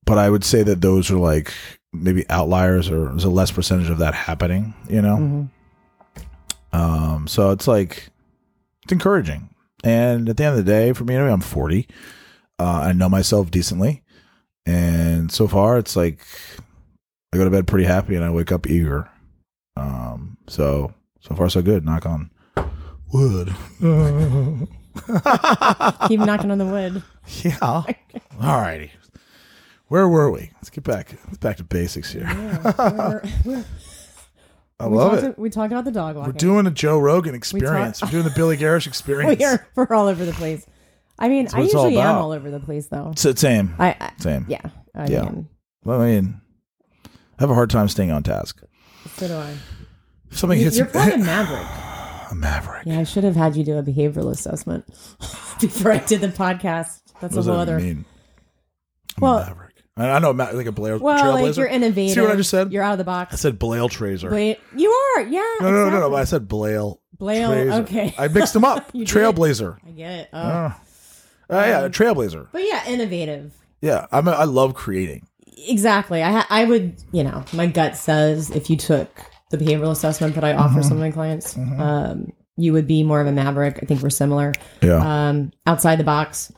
but 0.06 0.18
I 0.18 0.30
would 0.30 0.44
say 0.44 0.64
that 0.64 0.82
those 0.82 1.10
are 1.12 1.18
like 1.18 1.54
maybe 1.94 2.28
outliers, 2.30 2.90
or 2.90 3.06
there's 3.10 3.24
a 3.24 3.30
less 3.30 3.52
percentage 3.52 3.90
of 3.90 4.00
that 4.00 4.14
happening. 4.14 4.74
You 4.90 5.02
know, 5.02 5.16
Mhm. 5.18 5.50
um, 6.74 7.28
so 7.28 7.52
it's 7.52 7.68
like 7.68 8.10
it's 8.84 8.92
encouraging. 8.92 9.50
And 9.86 10.28
at 10.28 10.36
the 10.38 10.44
end 10.44 10.58
of 10.60 10.66
the 10.66 10.72
day, 10.72 10.92
for 10.94 11.04
me, 11.06 11.16
anyway, 11.16 11.32
I'm 11.32 11.40
40. 11.42 11.88
Uh, 12.60 12.64
I 12.64 12.92
know 12.94 13.08
myself 13.08 13.52
decently, 13.52 14.02
and 14.66 15.32
so 15.32 15.48
far, 15.48 15.78
it's 15.78 15.96
like 15.96 16.20
I 17.34 17.38
go 17.38 17.44
to 17.44 17.52
bed 17.52 17.68
pretty 17.68 17.86
happy, 17.86 18.16
and 18.16 18.24
I 18.26 18.30
wake 18.32 18.52
up 18.52 18.66
eager. 18.68 19.10
Um, 19.78 20.38
so 20.48 20.94
so 21.20 21.36
far, 21.36 21.50
so 21.50 21.62
good. 21.62 21.86
Knock 21.86 22.06
on 22.06 22.32
wood. 23.14 23.54
Keep 26.08 26.20
knocking 26.22 26.50
on 26.52 26.58
the 26.58 26.66
wood. 26.66 27.04
yeah. 27.44 27.58
All 27.62 27.86
righty. 28.62 28.92
Where 29.88 30.08
were 30.08 30.32
we? 30.32 30.50
Let's 30.56 30.70
get 30.72 30.84
back. 30.84 31.12
Let's 31.28 31.38
back 31.38 31.58
to 31.58 31.64
basics 31.64 32.12
here. 32.14 32.26
We're- 33.46 33.64
I 34.80 34.88
we 34.88 34.98
love 34.98 35.12
talked, 35.22 35.24
it. 35.26 35.40
We 35.40 35.50
talked 35.50 35.72
about 35.72 35.86
the 35.86 35.92
dog 35.92 36.16
walking. 36.18 36.34
We're 36.34 36.38
doing 36.38 36.68
a 36.68 36.72
Joe 36.72 37.00
Rogan 37.00 37.34
experience. 37.36 38.02
We're 38.02 38.10
doing 38.12 38.24
the 38.26 38.30
Billy 38.36 38.58
Garish 38.58 38.88
experience. 38.88 39.40
we 39.40 39.46
are 39.46 39.66
we're 39.76 39.88
all 39.96 40.08
over 40.08 40.26
the 40.26 40.34
place. 40.34 40.66
I 41.18 41.30
mean, 41.30 41.48
I 41.54 41.62
it's 41.62 41.74
all 41.74 41.86
usually 41.90 41.98
am 42.00 42.16
all 42.16 42.32
over 42.34 42.52
the 42.52 42.60
place 42.60 42.88
though. 42.88 43.14
So, 43.16 43.34
same. 43.34 43.74
I, 43.80 43.96
I 44.00 44.12
Same. 44.20 44.46
yeah. 44.50 44.60
I 44.94 45.08
Yeah. 45.08 45.22
mean, 45.24 45.48
I 45.88 45.98
mean, 45.98 46.42
I 47.06 47.10
have 47.40 47.50
a 47.50 47.54
hard 47.54 47.70
time 47.70 47.88
staying 47.88 48.12
on 48.12 48.24
task. 48.24 48.62
so 49.16 49.28
do 49.30 49.34
I. 49.36 49.56
If 50.32 50.38
something 50.40 50.58
You- 50.60 50.66
hits 50.66 50.78
You're 50.78 50.88
probably 50.88 51.14
a 51.14 51.18
maverick. 51.20 52.32
a 52.32 52.36
maverick. 52.36 52.86
Yeah, 52.86 53.00
I 53.00 53.04
should 53.04 53.24
have 53.24 53.36
had 53.38 53.56
you 53.56 53.64
do 53.64 53.78
a 53.78 53.84
behavioral 53.84 54.30
assessment 54.32 54.86
before 55.62 55.94
I 55.94 56.00
did 56.00 56.20
the 56.20 56.28
podcast. 56.28 57.02
That's 57.22 57.34
What 57.36 57.38
a 57.38 57.44
whole 57.44 57.44
that 57.44 57.60
other. 57.62 57.80
mean? 57.80 58.04
Well-. 59.20 59.58
I, 59.98 60.10
I 60.12 60.20
know, 60.20 60.34
ma- 60.34 60.50
like 60.52 60.66
a 60.66 60.72
Blair 60.72 60.98
Well, 60.98 61.34
like 61.34 61.56
you're 61.56 61.68
innovative. 61.68 62.14
See 62.16 62.22
what 62.22 62.32
I 62.32 62.36
just 62.36 62.50
said? 62.50 62.72
You're 62.74 62.84
out 62.84 62.94
of 62.94 62.98
the 62.98 63.04
box. 63.06 63.34
I 63.34 63.38
said 63.38 63.58
Blail 63.60 63.88
Trazer. 63.90 64.30
Wait, 64.32 64.60
you 64.76 64.92
are. 64.92 65.22
Yeah. 65.22 65.40
no, 65.62 65.72
no, 65.72 65.86
no, 65.86 65.90
no, 65.90 66.00
no. 66.02 66.10
But 66.10 66.18
I 66.18 66.24
said 66.26 66.48
Blail. 66.48 67.02
Blail, 67.18 67.52
Trazer. 67.52 67.82
okay. 67.84 68.16
I 68.18 68.28
mixed 68.28 68.54
them 68.54 68.66
up. 68.66 68.90
You 68.94 69.06
did. 69.06 69.14
Trailblazer. 69.16 69.78
I 69.88 69.92
get 69.92 70.12
it. 70.12 70.30
Oh. 70.34 70.40
Uh, 70.40 70.74
yeah, 71.50 71.88
Trailblazer. 71.90 72.48
But 72.52 72.64
yeah, 72.64 72.86
innovative. 72.88 73.54
Yeah, 73.82 74.08
I'm. 74.12 74.28
A, 74.28 74.32
I 74.32 74.44
love 74.46 74.74
creating. 74.74 75.28
Exactly. 75.68 76.22
I 76.24 76.32
ha- 76.32 76.48
I 76.50 76.66
would, 76.66 76.96
you 77.12 77.24
know, 77.24 77.44
my 77.54 77.68
gut 77.68 77.96
says 77.96 78.50
if 78.52 78.70
you 78.70 78.76
took 78.78 79.10
the 79.52 79.58
behavioral 79.58 79.92
assessment 79.92 80.36
that 80.36 80.44
I 80.44 80.54
offer 80.54 80.80
Mm-hmm. 80.80 80.82
some 80.82 80.98
of 80.98 81.00
my 81.02 81.12
clients, 81.12 81.56
um, 81.58 82.34
you 82.58 82.74
would 82.74 82.88
be 82.88 83.04
more 83.04 83.22
of 83.22 83.28
a 83.28 83.32
maverick. 83.32 83.80
I 83.82 83.86
think 83.86 84.02
we're 84.02 84.10
similar. 84.10 84.52
Yeah, 84.82 85.30
Um, 85.30 85.52
outside 85.66 85.98
the 86.00 86.04
box, 86.04 86.52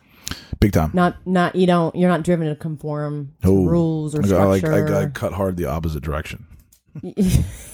big 0.60 0.72
time. 0.74 0.91
not 0.93 1.16
not 1.28 1.55
you 1.55 1.68
don't 1.68 1.95
you're 1.95 2.10
not 2.10 2.24
driven 2.24 2.47
to 2.47 2.55
conform 2.55 3.34
to 3.43 3.49
Oh, 3.49 3.66
rules 3.66 4.16
or 4.16 4.22
got- 4.22 4.41
I 4.41 4.43
like. 4.45 4.60
structure. 4.60 4.95
I, 4.95 5.03
I 5.03 5.05
cut 5.08 5.34
hard 5.34 5.58
the 5.58 5.66
opposite 5.66 6.01
direction. 6.03 6.45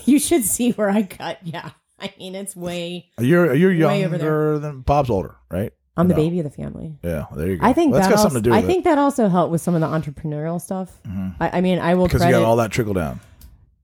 you 0.05 0.19
should 0.19 0.43
see 0.43 0.71
where 0.73 0.89
I 0.89 1.03
cut. 1.03 1.39
Yeah, 1.43 1.69
I 1.99 2.13
mean 2.19 2.35
it's 2.35 2.55
way. 2.55 3.09
You're 3.19 3.53
you're 3.53 3.71
younger 3.71 4.59
than 4.59 4.81
Bob's 4.81 5.09
older, 5.09 5.35
right? 5.49 5.71
I'm 5.95 6.07
the 6.07 6.15
No. 6.15 6.21
baby 6.21 6.39
of 6.39 6.43
the 6.45 6.49
family. 6.49 6.97
Yeah, 7.03 7.25
there 7.35 7.51
you 7.51 7.57
go. 7.57 7.65
I 7.67 7.71
think 7.71 7.91
Well, 7.91 8.01
that's 8.01 8.07
that 8.09 8.15
got 8.15 8.19
also, 8.19 8.29
something 8.33 8.43
to 8.43 8.49
do 8.49 8.55
I 8.55 8.63
think 8.67 8.83
that 8.85 8.97
also 8.97 9.29
helped 9.29 9.51
with 9.51 9.61
some 9.61 9.75
of 9.75 9.81
the 9.81 9.87
entrepreneurial 9.87 10.59
stuff. 10.59 10.91
I, 11.39 11.59
I 11.59 11.61
mean, 11.61 11.77
I 11.77 11.93
will 11.93 12.07
because 12.07 12.25
you 12.25 12.31
got 12.31 12.41
all 12.43 12.55
that 12.57 12.71
trickle 12.71 12.93
down. 12.95 13.19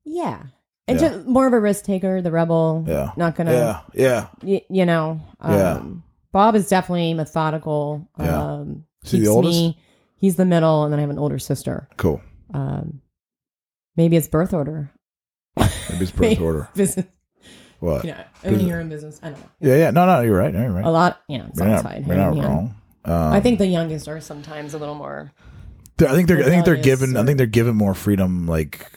yeah, 0.06 0.41
and 0.88 1.00
Yeah. 1.00 1.10
just 1.10 1.28
more 1.28 1.45
of 1.45 1.54
a 1.54 1.60
risk 1.60 1.86
taker, 1.86 2.20
the 2.22 2.32
rebel. 2.32 2.84
Yeah, 2.88 3.12
not 3.16 3.36
gonna. 3.36 3.52
Yeah, 3.54 3.80
yeah. 3.93 4.28
y- 4.41 4.66
you 4.70 4.86
know, 4.88 5.22
um, 5.39 5.54
Yeah. 5.54 5.82
Bob 6.32 6.56
is 6.56 6.68
definitely 6.68 7.14
methodical. 7.14 8.08
Yeah. 8.20 8.43
Um, 8.54 8.86
Is 9.04 9.12
he 9.12 9.20
the 9.22 9.28
oldest? 9.28 9.58
me- 9.58 9.78
he's 10.18 10.36
the 10.36 10.45
middle, 10.45 10.84
and 10.84 10.91
then 10.93 11.00
I 11.00 11.02
have 11.02 11.10
an 11.10 11.20
older 11.20 11.39
sister. 11.39 11.88
Cool. 11.97 12.22
Um, 12.54 13.02
maybe 13.95 14.16
it's 14.18 14.28
birth 14.28 14.54
order. 14.54 14.91
Maybe 15.58 15.70
it's 16.02 16.12
birth 16.12 16.39
order. 16.41 16.70
business. 16.76 17.06
What? 17.80 18.04
You 18.04 18.12
know, 18.12 18.24
owning 18.43 18.68
your 18.68 18.82
own 18.82 18.89
business. 18.89 19.20
I 19.24 19.30
don't 19.30 19.39
know. 19.39 19.50
Yeah, 19.62 19.76
yeah. 19.78 19.91
No, 19.91 20.06
no, 20.06 20.20
you're 20.22 20.38
right. 20.38 20.54
No, 20.54 20.62
you're 20.62 20.72
right. 20.72 20.84
A 20.86 20.89
lot, 20.91 21.22
you 21.30 21.38
know, 21.38 21.45
it's 21.47 21.60
You're 21.60 21.68
not, 21.70 21.84
you're 22.06 22.16
not 22.18 22.24
hand 22.26 22.38
in 22.38 22.43
hand. 22.43 22.43
wrong. 22.43 22.76
Um, 23.06 23.34
I 23.34 23.39
think 23.39 23.58
the 23.60 23.68
youngest 23.68 24.10
are 24.10 24.20
sometimes 24.20 24.74
a 24.74 24.78
little 24.78 24.95
more. 24.95 25.32
I 26.02 26.08
think 26.14 26.28
they're. 26.28 26.39
I 26.41 26.43
think 26.43 26.66
they're 26.66 26.76
given. 26.76 27.16
I 27.18 27.24
think 27.26 27.38
they're 27.38 27.47
given 27.47 27.76
more 27.76 27.93
freedom, 27.93 28.47
like 28.47 28.89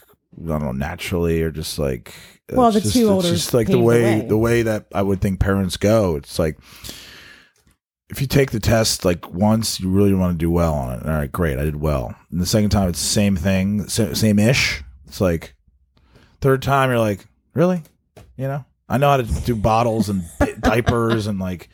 I 0.44 0.48
don't 0.48 0.62
know, 0.62 0.72
naturally, 0.72 1.42
or 1.42 1.50
just 1.50 1.78
like. 1.78 2.14
Well, 2.50 2.70
the 2.72 2.80
just, 2.80 2.92
two 2.94 3.02
it's 3.02 3.10
olders 3.10 3.30
just 3.30 3.54
like 3.54 3.66
the 3.68 3.74
paved 3.74 3.80
the 3.80 3.84
way 3.86 4.02
way. 4.20 4.26
the 4.26 4.38
way 4.38 4.62
that 4.62 4.86
I 4.94 5.02
would 5.02 5.20
think 5.20 5.38
parents 5.40 5.76
go. 5.76 6.16
It's 6.16 6.38
like 6.38 6.58
if 8.12 8.20
you 8.20 8.26
take 8.26 8.50
the 8.50 8.60
test 8.60 9.06
like 9.06 9.32
once, 9.32 9.80
you 9.80 9.88
really 9.88 10.12
want 10.12 10.34
to 10.34 10.38
do 10.38 10.50
well 10.50 10.74
on 10.74 10.98
it. 10.98 11.06
All 11.06 11.12
right, 11.12 11.32
great, 11.32 11.58
I 11.58 11.64
did 11.64 11.76
well. 11.76 12.14
And 12.30 12.40
the 12.40 12.46
second 12.46 12.68
time, 12.68 12.90
it's 12.90 13.00
the 13.00 13.08
same 13.08 13.36
thing, 13.36 13.88
same 13.88 14.38
ish. 14.38 14.84
It's 15.06 15.20
like 15.20 15.54
third 16.42 16.60
time, 16.60 16.90
you're 16.90 16.98
like, 16.98 17.26
really, 17.54 17.82
you 18.36 18.46
know. 18.46 18.66
I 18.86 18.98
know 18.98 19.08
how 19.08 19.16
to 19.16 19.22
do 19.22 19.56
bottles 19.56 20.10
and 20.10 20.24
diapers 20.60 21.26
and 21.26 21.40
like, 21.40 21.70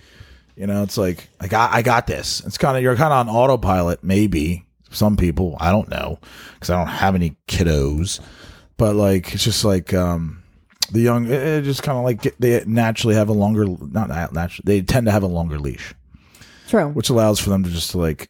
you 0.55 0.69
know, 0.69 0.85
it's 0.85 0.97
like 0.97 1.29
I 1.41 1.49
got 1.49 1.73
I 1.73 1.83
got 1.83 2.07
this. 2.07 2.41
It's 2.47 2.57
kind 2.57 2.77
of 2.77 2.85
you're 2.85 2.95
kind 2.95 3.13
of 3.13 3.27
on 3.27 3.35
autopilot, 3.35 4.05
maybe 4.05 4.65
some 4.91 5.17
people. 5.17 5.57
I 5.59 5.73
don't 5.73 5.89
know 5.89 6.21
because 6.55 6.71
I 6.71 6.77
don't 6.77 6.87
have 6.87 7.17
any 7.17 7.37
kiddos, 7.49 8.21
but 8.77 8.95
like 8.95 9.35
it's 9.35 9.43
just 9.43 9.65
like 9.65 9.93
um 9.93 10.45
the 10.93 11.01
young, 11.01 11.27
it, 11.27 11.33
it 11.33 11.63
just 11.63 11.83
kind 11.83 11.99
of 11.99 12.05
like 12.05 12.23
get, 12.23 12.41
they 12.41 12.63
naturally 12.65 13.17
have 13.17 13.29
a 13.29 13.33
longer 13.33 13.67
not 13.67 14.09
nat- 14.09 14.33
naturally 14.33 14.65
they 14.65 14.83
tend 14.83 15.07
to 15.07 15.13
have 15.13 15.25
a 15.25 15.29
longer 15.29 15.59
leash, 15.59 15.95
True. 16.69 16.89
which 16.91 17.09
allows 17.11 17.41
for 17.41 17.51
them 17.51 17.65
to 17.65 17.71
just 17.71 17.95
like. 17.95 18.29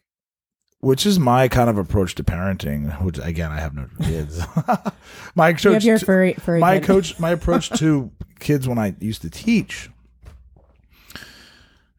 Which 0.81 1.05
is 1.05 1.19
my 1.19 1.49
kind 1.49 1.69
of 1.69 1.77
approach 1.77 2.15
to 2.15 2.23
parenting. 2.23 3.01
Which 3.03 3.19
again, 3.19 3.51
I 3.51 3.59
have 3.59 3.75
no 3.75 3.87
kids. 4.01 4.41
my 5.35 5.49
you 5.49 5.69
your 5.79 5.97
to- 5.99 6.05
furry, 6.05 6.33
furry 6.33 6.59
my 6.61 6.79
kid. 6.79 6.85
coach 6.87 7.19
my 7.19 7.31
approach 7.37 7.69
to 7.79 8.11
kids 8.39 8.67
when 8.67 8.77
I 8.77 8.95
used 8.99 9.21
to 9.23 9.29
teach 9.29 9.89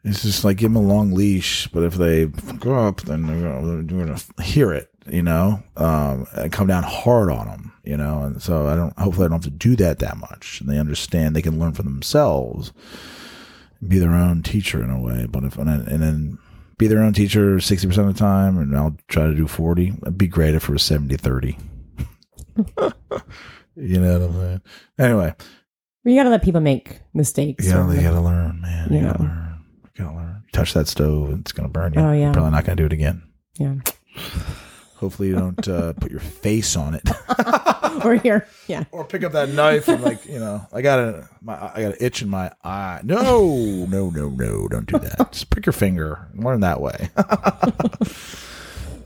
is 0.03 0.23
just 0.23 0.45
like 0.45 0.57
give 0.57 0.73
them 0.73 0.83
a 0.83 0.87
long 0.87 1.13
leash, 1.13 1.69
but 1.69 1.83
if 1.83 1.95
they 1.95 2.25
grow 2.25 2.89
up, 2.89 3.03
then 3.03 3.27
they're 3.27 3.41
gonna, 3.61 3.83
they're 3.83 4.07
gonna 4.07 4.19
hear 4.43 4.73
it, 4.73 4.89
you 5.07 5.23
know, 5.23 5.63
um, 5.77 6.27
and 6.35 6.51
come 6.51 6.67
down 6.67 6.83
hard 6.83 7.31
on 7.31 7.47
them, 7.49 7.73
you 7.85 7.97
know, 7.99 8.23
and 8.23 8.43
so 8.43 8.67
I 8.67 8.77
don't. 8.77 8.99
Hopefully, 8.99 9.27
I 9.27 9.29
don't 9.29 9.45
have 9.45 9.53
to 9.53 9.59
do 9.59 9.77
that 9.77 9.99
that 9.99 10.17
much, 10.17 10.61
and 10.63 10.71
they 10.71 10.79
understand 10.79 11.37
they 11.37 11.43
can 11.43 11.59
learn 11.59 11.73
for 11.73 11.83
themselves, 11.83 12.73
be 13.87 13.99
their 13.99 14.15
own 14.15 14.43
teacher 14.43 14.83
in 14.83 14.91
a 14.91 15.01
way. 15.01 15.27
But 15.31 15.45
if 15.45 15.57
and 15.59 15.69
then, 15.69 15.81
and 15.89 16.03
then 16.03 16.39
be 16.79 16.87
their 16.87 17.03
own 17.03 17.13
teacher 17.13 17.61
sixty 17.61 17.87
percent 17.87 18.09
of 18.09 18.15
the 18.15 18.19
time, 18.19 18.59
and 18.59 18.77
I'll 18.77 18.97
try 19.09 19.27
to 19.27 19.35
do 19.35 19.47
forty. 19.47 19.93
It'd 20.03 20.19
be 20.19 20.27
great 20.29 20.55
if 20.55 20.65
it 20.69 20.73
was 20.73 20.83
70-30. 20.83 21.59
you 23.77 23.99
know 24.01 24.19
what 24.19 24.29
I'm 24.29 24.33
saying? 24.35 24.61
Anyway, 24.99 25.35
You 26.05 26.17
gotta 26.17 26.31
let 26.31 26.43
people 26.43 26.61
make 26.61 27.01
mistakes. 27.15 27.65
you 27.67 27.73
gotta, 27.73 27.95
you 27.95 28.03
gotta 28.03 28.21
learn, 28.21 28.61
man. 28.61 28.89
You 28.93 28.97
Yeah. 28.99 29.03
gotta 29.05 29.23
learn. 29.23 29.65
You 29.97 30.05
gotta 30.05 30.17
learn. 30.17 30.43
Touch 30.53 30.73
that 30.75 30.89
stove, 30.89 31.39
it's 31.41 31.53
gonna 31.53 31.69
burn 31.69 31.93
you. 31.95 32.01
Oh, 32.01 32.13
yeah. 32.13 32.25
You're 32.25 32.33
probably 32.33 32.51
not 32.53 32.65
gonna 32.65 32.77
do 32.77 32.87
it 32.87 32.93
again. 32.93 33.23
yeah. 33.59 33.75
Hopefully, 35.01 35.29
you 35.29 35.35
don't 35.35 35.67
uh, 35.67 35.93
put 35.95 36.11
your 36.11 36.21
face 36.21 36.77
on 36.77 36.95
it, 36.95 37.09
or 38.05 38.15
here. 38.17 38.47
Yeah. 38.69 38.85
or 38.93 39.05
pick 39.05 39.25
up 39.25 39.33
that 39.33 39.49
knife 39.49 39.89
and 39.89 40.03
like 40.03 40.25
you 40.27 40.39
know, 40.39 40.65
I 40.73 40.83
got 40.83 40.99
a 40.99 41.29
my 41.41 41.55
I 41.55 41.83
got 41.83 41.93
an 41.93 41.97
itch 42.01 42.21
in 42.23 42.29
my 42.29 42.53
eye. 42.63 43.01
No, 43.03 43.87
no, 43.89 44.11
no, 44.11 44.29
no, 44.29 44.69
don't 44.69 44.87
do 44.87 44.99
that. 44.99 45.33
Just 45.33 45.51
pick 45.51 45.65
your 45.67 45.73
finger. 45.73 46.29
Learn 46.35 46.61
that 46.61 46.81
way. 46.81 47.09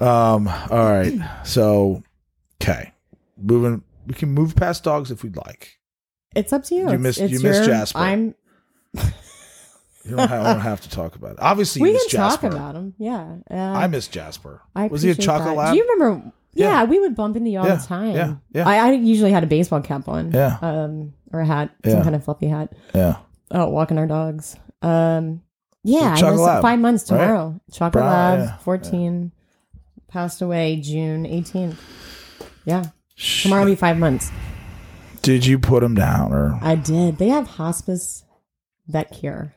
um. 0.01 0.49
All 0.49 0.91
right. 0.91 1.15
So, 1.45 2.03
okay, 2.63 2.93
moving. 3.41 3.83
We 4.07 4.15
can 4.15 4.31
move 4.33 4.55
past 4.57 4.85
dogs 4.85 5.11
if 5.11 5.23
we'd 5.23 5.37
like. 5.37 5.79
It's 6.35 6.53
up 6.53 6.65
to 6.65 6.75
you. 6.75 6.81
You 6.83 6.87
It's- 6.89 7.01
miss- 7.01 7.19
it's 7.19 7.33
you 7.33 7.41
miss 7.41 7.59
your- 7.59 7.67
Jasper. 7.67 7.99
I'm. 7.99 8.35
You 10.05 10.17
don't 10.17 10.29
have, 10.29 10.45
I 10.47 10.53
don't 10.53 10.61
have 10.63 10.81
to 10.83 10.91
talk 10.91 11.17
about 11.17 11.33
it. 11.33 11.39
Obviously, 11.41 11.81
We 11.83 11.89
you 11.89 11.95
can 11.95 12.05
miss 12.05 12.13
Jasper. 12.13 12.49
talk 12.49 12.53
about 12.57 12.75
him. 12.77 12.95
Yeah. 12.99 13.37
Uh, 13.51 13.55
I 13.55 13.87
miss 13.87 14.07
Jasper. 14.09 14.61
I 14.77 14.87
was 14.89 15.03
he 15.03 15.09
a 15.09 15.13
appreciate 15.13 15.25
chocolate 15.33 15.49
that. 15.57 15.61
lab? 15.63 15.73
Do 15.73 15.79
you 15.79 15.89
remember? 15.95 16.33
Yeah, 16.53 16.71
Yeah. 16.71 16.85
we 16.85 17.01
would 17.01 17.17
bump 17.17 17.37
into 17.37 17.51
you 17.51 17.59
all 17.61 17.67
Yeah, 17.67 17.77
the 17.77 17.87
time. 17.87 18.15
yeah, 18.15 18.35
yeah. 18.53 18.69
I, 18.69 18.77
I 18.77 18.93
usually 18.93 19.33
had 19.33 19.43
a 19.43 19.47
baseball 19.47 19.81
cap 19.81 20.07
on. 20.09 20.31
Yeah. 20.33 20.59
Um, 20.61 21.15
or 21.33 21.41
a 21.41 21.47
hat, 21.47 21.71
Yeah. 21.85 21.93
some 21.93 22.03
kind 22.03 22.15
of 22.15 22.25
fluffy 22.25 22.49
hat. 22.49 22.73
yeah. 22.95 23.17
Out 23.53 23.73
walking 23.73 23.99
our 23.99 24.07
dogs. 24.07 24.57
Um, 24.83 25.43
yeah, 25.83 26.13
I 26.13 26.17
Chocolate 26.17 26.33
was 26.41 26.47
Lab, 26.47 26.63
five 26.63 26.79
months 26.79 27.11
right? 27.11 27.19
tomorrow. 27.19 27.61
Chocolate 27.73 28.05
Lab, 28.05 28.39
yeah, 28.41 28.57
fourteen, 28.59 29.33
passed 30.09 30.43
away 30.43 30.77
June 30.77 31.25
eighteenth. 31.27 31.81
Yeah, 32.65 32.85
tomorrow 33.43 33.65
will 33.65 33.73
be 33.73 33.77
five 33.77 33.99
months. 33.99 34.31
Did 35.23 35.47
you 35.47 35.59
put 35.59 35.83
him 35.83 35.95
down 35.95 36.33
or 36.33 36.59
I 36.63 36.75
did. 36.75 37.19
They 37.19 37.29
have 37.29 37.47
hospice 37.47 38.25
vet 38.87 39.11
care. 39.13 39.55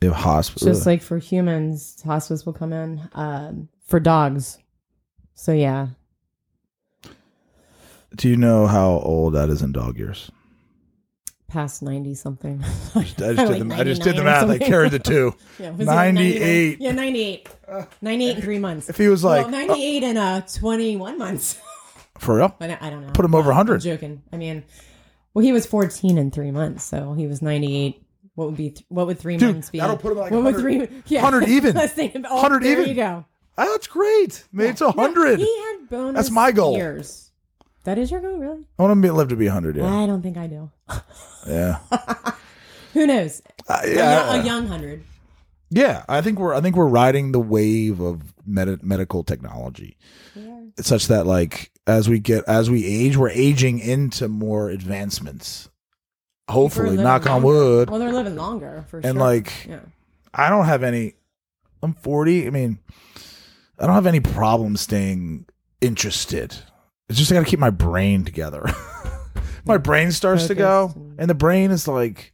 If 0.00 0.12
hospital? 0.12 0.68
Just 0.68 0.86
like 0.86 1.02
for 1.02 1.18
humans, 1.18 2.00
hospice 2.02 2.44
will 2.44 2.52
come 2.52 2.72
in 2.72 3.08
um, 3.12 3.68
for 3.86 4.00
dogs. 4.00 4.58
So 5.34 5.52
yeah, 5.52 5.88
Do 8.14 8.28
you 8.28 8.36
know 8.36 8.66
how 8.66 8.90
old 9.00 9.34
that 9.34 9.48
is 9.50 9.62
in 9.62 9.72
dog 9.72 9.98
years? 9.98 10.30
past 11.48 11.82
ninety 11.82 12.14
something. 12.14 12.62
I 12.94 13.02
just 13.02 13.16
did 13.16 13.36
Like 13.38 13.68
the, 13.68 13.74
I 13.74 13.84
just 13.84 14.02
did 14.02 14.16
the 14.16 14.24
math. 14.24 14.48
I 14.48 14.58
carried 14.58 14.92
the 14.92 14.98
two. 14.98 15.34
Yeah, 15.58 15.70
98. 15.70 16.80
Yeah, 16.80 16.92
98. 16.92 17.48
98 18.02 18.36
in 18.36 18.42
three 18.42 18.58
months. 18.58 18.90
If 18.90 18.98
he 18.98 19.08
was 19.08 19.24
like 19.24 19.42
well, 19.42 19.50
98 19.66 20.02
in 20.02 20.16
uh, 20.18 20.40
21 20.42 21.16
months. 21.16 21.58
for 22.18 22.36
real, 22.36 22.54
I, 22.60 22.76
I 22.78 22.90
don't 22.90 23.06
know. 23.06 23.12
put 23.14 23.24
him 23.24 23.34
over 23.34 23.50
I'm 23.50 23.56
100. 23.56 23.80
joking. 23.80 24.22
I 24.32 24.36
mean, 24.36 24.64
well, 25.32 25.42
he 25.42 25.52
was 25.52 25.64
14 25.64 26.18
in 26.18 26.30
three 26.30 26.50
months, 26.50 26.84
so 26.84 27.14
he 27.14 27.26
was 27.26 27.40
98. 27.40 28.02
What 28.36 28.46
would 28.48 28.56
be 28.56 28.70
th- 28.70 28.86
what 28.88 29.06
would 29.08 29.18
three 29.18 29.36
Dude, 29.38 29.54
months 29.54 29.70
be? 29.70 29.80
that'll 29.80 29.96
put 29.96 30.12
him 30.12 30.18
at 30.18 30.20
like 30.24 30.30
what 30.32 30.44
would 30.44 30.54
100 30.54 30.88
three? 30.88 31.02
Yeah, 31.06 31.22
100 31.22 31.48
even. 31.50 31.74
Let's 31.74 31.92
think 31.92 32.14
about, 32.14 32.30
oh, 32.32 32.36
100 32.36 32.62
there 32.62 32.72
even. 32.72 32.88
you 32.88 32.94
go. 32.94 33.24
Ah, 33.58 33.64
that's 33.64 33.86
great. 33.86 34.44
Maybe 34.52 34.68
it's 34.70 34.82
a 34.82 34.92
hundred. 34.92 35.38
He 35.40 35.58
had 35.62 35.88
bonus. 35.88 36.14
That's 36.14 36.30
my 36.30 36.52
goal. 36.52 36.76
Years. 36.76 37.30
That 37.84 37.96
is 37.98 38.10
your 38.10 38.20
goal, 38.20 38.36
really? 38.38 38.64
I 38.78 38.82
want 38.82 39.02
to 39.02 39.12
live 39.12 39.28
to 39.28 39.36
be 39.36 39.46
hundred. 39.46 39.76
Yeah, 39.76 39.86
I 39.86 40.06
don't 40.06 40.20
think 40.22 40.36
I 40.36 40.46
do. 40.46 40.70
yeah, 41.48 41.78
Who 42.92 43.06
knows? 43.06 43.40
Uh, 43.68 43.80
yeah. 43.86 44.30
young, 44.34 44.40
a 44.40 44.44
young 44.44 44.66
hundred. 44.66 45.04
Yeah, 45.70 46.04
I 46.08 46.20
think 46.20 46.38
we're 46.38 46.52
I 46.54 46.60
think 46.60 46.76
we're 46.76 46.86
riding 46.86 47.32
the 47.32 47.40
wave 47.40 48.00
of 48.00 48.34
med- 48.46 48.82
medical 48.82 49.24
technology, 49.24 49.96
such 50.78 51.06
that 51.08 51.26
like 51.26 51.70
as 51.86 52.08
we 52.08 52.18
get 52.18 52.44
as 52.46 52.68
we 52.68 52.84
age, 52.84 53.16
we're 53.16 53.30
aging 53.30 53.78
into 53.78 54.28
more 54.28 54.68
advancements. 54.68 55.70
Hopefully, 56.48 56.96
knock 56.96 57.26
on 57.26 57.42
longer. 57.42 57.46
wood. 57.46 57.90
Well, 57.90 57.98
they're 57.98 58.12
living 58.12 58.36
longer 58.36 58.84
for 58.88 59.02
sure. 59.02 59.08
and 59.10 59.18
like, 59.18 59.66
yeah. 59.68 59.80
I 60.32 60.48
don't 60.48 60.66
have 60.66 60.82
any. 60.82 61.14
I'm 61.82 61.94
40. 61.94 62.46
I 62.46 62.50
mean, 62.50 62.78
I 63.78 63.86
don't 63.86 63.94
have 63.94 64.06
any 64.06 64.20
problem 64.20 64.76
staying 64.76 65.46
interested. 65.80 66.56
It's 67.08 67.18
just 67.18 67.30
I 67.30 67.34
got 67.34 67.44
to 67.44 67.50
keep 67.50 67.58
my 67.60 67.70
brain 67.70 68.24
together. 68.24 68.64
my 69.64 69.76
brain 69.78 70.12
starts 70.12 70.46
to 70.48 70.54
go, 70.54 70.92
and- 70.94 71.20
and 71.20 71.30
the 71.30 71.34
brain 71.34 71.70
is 71.70 71.86
like 71.88 72.32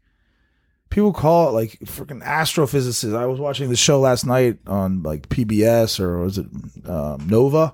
people 0.91 1.13
call 1.13 1.49
it 1.49 1.53
like 1.53 1.71
freaking 1.87 2.23
astrophysicists. 2.23 3.17
I 3.17 3.25
was 3.27 3.41
watching 3.41 3.71
the 3.71 3.77
show 3.77 3.99
last 4.01 4.27
night 4.27 4.59
on 4.67 5.03
like 5.03 5.29
PBS 5.31 5.99
or 6.01 6.19
was 6.19 6.37
it 6.39 6.47
um, 6.87 7.27
Nova, 7.29 7.73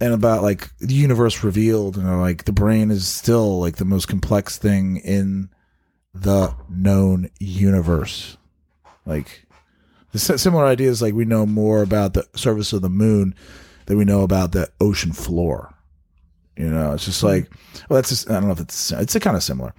and 0.00 0.12
about 0.12 0.42
like 0.42 0.70
the 0.78 0.94
universe 0.94 1.44
revealed, 1.44 1.96
and 1.96 2.06
they're 2.06 2.16
like 2.16 2.44
the 2.44 2.52
brain 2.52 2.90
is 2.90 3.06
still 3.06 3.60
like 3.60 3.76
the 3.76 3.84
most 3.84 4.06
complex 4.08 4.58
thing 4.58 4.98
in 4.98 5.50
the 6.14 6.54
known 6.68 7.30
universe. 7.38 8.36
Like 9.06 9.46
the 10.12 10.18
si- 10.18 10.36
similar 10.36 10.64
ideas, 10.66 11.02
like 11.02 11.14
we 11.14 11.24
know 11.24 11.46
more 11.46 11.82
about 11.82 12.14
the 12.14 12.26
surface 12.34 12.72
of 12.72 12.82
the 12.82 12.90
moon 12.90 13.34
than 13.86 13.98
we 13.98 14.04
know 14.04 14.22
about 14.22 14.52
the 14.52 14.68
ocean 14.80 15.12
floor. 15.12 15.74
You 16.56 16.68
know, 16.68 16.92
it's 16.92 17.06
just 17.06 17.22
like, 17.22 17.50
well, 17.88 17.96
that's 17.96 18.10
just, 18.10 18.30
I 18.30 18.34
don't 18.34 18.46
know 18.46 18.52
if 18.52 18.60
it's 18.60 18.92
it's 18.92 19.18
kind 19.18 19.36
of 19.36 19.42
similar, 19.42 19.74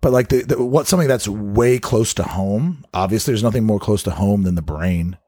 but 0.00 0.12
like 0.12 0.28
the, 0.28 0.42
the 0.42 0.62
what 0.62 0.86
something 0.86 1.08
that's 1.08 1.26
way 1.26 1.78
close 1.78 2.14
to 2.14 2.22
home. 2.22 2.84
Obviously, 2.94 3.32
there's 3.32 3.42
nothing 3.42 3.64
more 3.64 3.80
close 3.80 4.04
to 4.04 4.12
home 4.12 4.44
than 4.44 4.54
the 4.54 4.62
brain. 4.62 5.18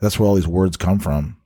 That's 0.00 0.18
where 0.18 0.28
all 0.28 0.34
these 0.34 0.48
words 0.48 0.76
come 0.76 0.98
from. 0.98 1.36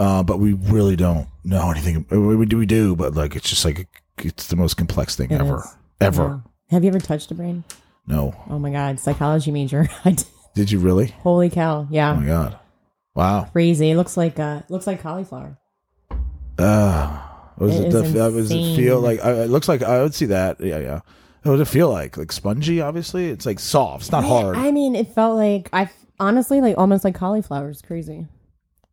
Uh, 0.00 0.22
but 0.22 0.38
we 0.38 0.54
really 0.54 0.96
don't 0.96 1.28
know 1.44 1.70
anything. 1.70 2.06
We, 2.10 2.46
do, 2.46 2.56
we 2.56 2.64
do, 2.66 2.96
but 2.96 3.14
like 3.14 3.36
it's 3.36 3.48
just 3.48 3.64
like 3.66 3.86
it's 4.18 4.46
the 4.48 4.56
most 4.56 4.76
complex 4.78 5.14
thing 5.14 5.30
It 5.30 5.40
ever, 5.40 5.58
is. 5.58 5.76
ever. 6.00 6.42
Yeah. 6.70 6.74
Have 6.76 6.84
you 6.84 6.88
ever 6.88 6.98
touched 7.00 7.30
a 7.30 7.34
brain? 7.34 7.64
No, 8.06 8.34
Oh 8.48 8.58
my 8.58 8.70
god, 8.70 8.98
psychology 8.98 9.50
major. 9.50 9.88
I 10.04 10.12
did. 10.12 10.24
did 10.54 10.70
you 10.72 10.78
really? 10.78 11.08
Holy 11.22 11.50
cow! 11.50 11.86
Yeah, 11.90 12.12
Oh 12.12 12.16
my 12.16 12.26
god! 12.26 12.58
Wow. 13.14 13.44
crazy. 13.52 13.90
It 13.90 13.96
looks 13.96 14.16
like 14.16 14.38
uh, 14.38 14.62
looks 14.70 14.86
like 14.86 15.02
cauliflower. 15.02 15.58
Uh, 16.58 17.18
what 17.56 17.66
does 17.68 17.80
It 17.80 17.86
it, 17.88 17.90
the, 17.92 18.02
does 18.30 18.50
it 18.50 18.76
feel 18.76 19.00
like? 19.00 19.24
Uh, 19.24 19.30
it 19.44 19.50
looks 19.50 19.68
like 19.68 19.82
I 19.82 20.02
would 20.02 20.14
see 20.14 20.26
that. 20.26 20.60
Yeah, 20.60 20.78
yeah. 20.78 21.00
What 21.42 21.56
does 21.56 21.68
it 21.68 21.72
feel 21.72 21.90
like? 21.90 22.16
Like 22.16 22.32
spongy? 22.32 22.80
Obviously, 22.80 23.28
it's 23.30 23.46
like 23.46 23.58
soft. 23.58 24.02
It's 24.04 24.12
not 24.12 24.24
hard. 24.24 24.56
I 24.56 24.70
mean, 24.70 24.94
it 24.94 25.08
felt 25.14 25.36
like 25.36 25.68
I 25.72 25.90
honestly 26.18 26.60
like 26.60 26.76
almost 26.78 27.04
like 27.04 27.14
cauliflower. 27.14 27.70
It's 27.70 27.82
crazy. 27.82 28.26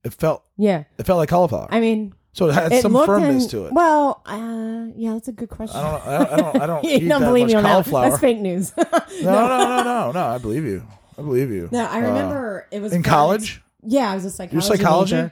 It 0.07 0.13
felt. 0.13 0.43
Yeah, 0.57 0.85
It 0.97 1.05
felt 1.05 1.17
like 1.17 1.29
cauliflower. 1.29 1.67
I 1.69 1.79
mean, 1.79 2.13
so 2.33 2.49
it 2.49 2.53
had 2.53 2.71
it 2.71 2.81
some 2.81 2.93
looked 2.93 3.05
firmness 3.07 3.43
and- 3.43 3.51
to 3.51 3.65
it. 3.67 3.73
Well, 3.73 4.21
uh, 4.25 4.87
yeah, 4.95 5.13
that's 5.13 5.27
a 5.27 5.31
good 5.31 5.49
question. 5.49 5.77
I 5.79 5.91
don't. 5.91 6.07
I 6.07 6.17
don't. 6.17 6.31
I 6.31 6.37
don't. 6.37 6.61
I 6.63 6.65
don't 6.67 6.83
you 6.85 6.89
eat 6.91 7.07
don't 7.07 7.21
that 7.21 7.27
believe 7.27 7.43
much 7.45 7.51
me 7.51 7.55
on 7.55 7.63
that? 7.63 7.69
cauliflower. 7.71 8.09
That's 8.09 8.21
fake 8.21 8.39
news. 8.39 8.73
No, 8.77 9.47
no, 9.47 9.57
no, 9.57 9.83
no, 9.83 10.11
no. 10.11 10.23
I 10.25 10.37
believe 10.37 10.63
you. 10.65 10.83
I 11.17 11.21
believe 11.21 11.49
you. 11.51 11.69
No, 11.71 11.85
I 11.85 11.97
Uh, 11.97 12.07
remember 12.07 12.67
it 12.71 12.81
was 12.81 12.93
in 12.93 13.03
college. 13.03 13.61
Yeah, 13.83 14.11
I 14.11 14.15
was 14.15 14.25
a 14.25 14.29
psychology. 14.31 14.53
You're 14.55 14.61
psychology. 14.77 15.31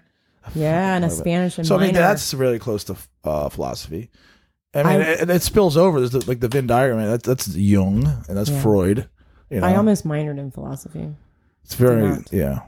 Yeah, 0.55 0.95
and 0.95 1.05
a 1.05 1.09
Spanish 1.09 1.57
and 1.57 1.65
So 1.67 1.75
I 1.75 1.79
mean, 1.79 1.87
minor. 1.93 1.99
that's 1.99 2.33
really 2.33 2.59
close 2.59 2.83
to 2.85 2.95
uh, 3.23 3.49
philosophy. 3.49 4.09
I 4.73 4.83
mean, 4.83 5.01
I- 5.01 5.11
it, 5.13 5.29
it 5.29 5.41
spills 5.43 5.77
over. 5.77 5.99
There's 5.99 6.11
the, 6.11 6.27
like 6.27 6.39
the 6.39 6.47
Venn 6.47 6.67
diagram. 6.67 7.05
That's 7.07 7.25
that's 7.25 7.47
Jung 7.55 8.05
and 8.27 8.37
that's. 8.37 8.49
Freud. 8.61 9.07
You 9.49 9.59
know, 9.61 9.67
I 9.67 9.75
almost 9.75 10.05
minored 10.07 10.39
in 10.39 10.49
philosophy. 10.51 11.07
It's 11.63 11.75
very 11.75 12.01
not. 12.01 12.31
yeah. 12.33 12.61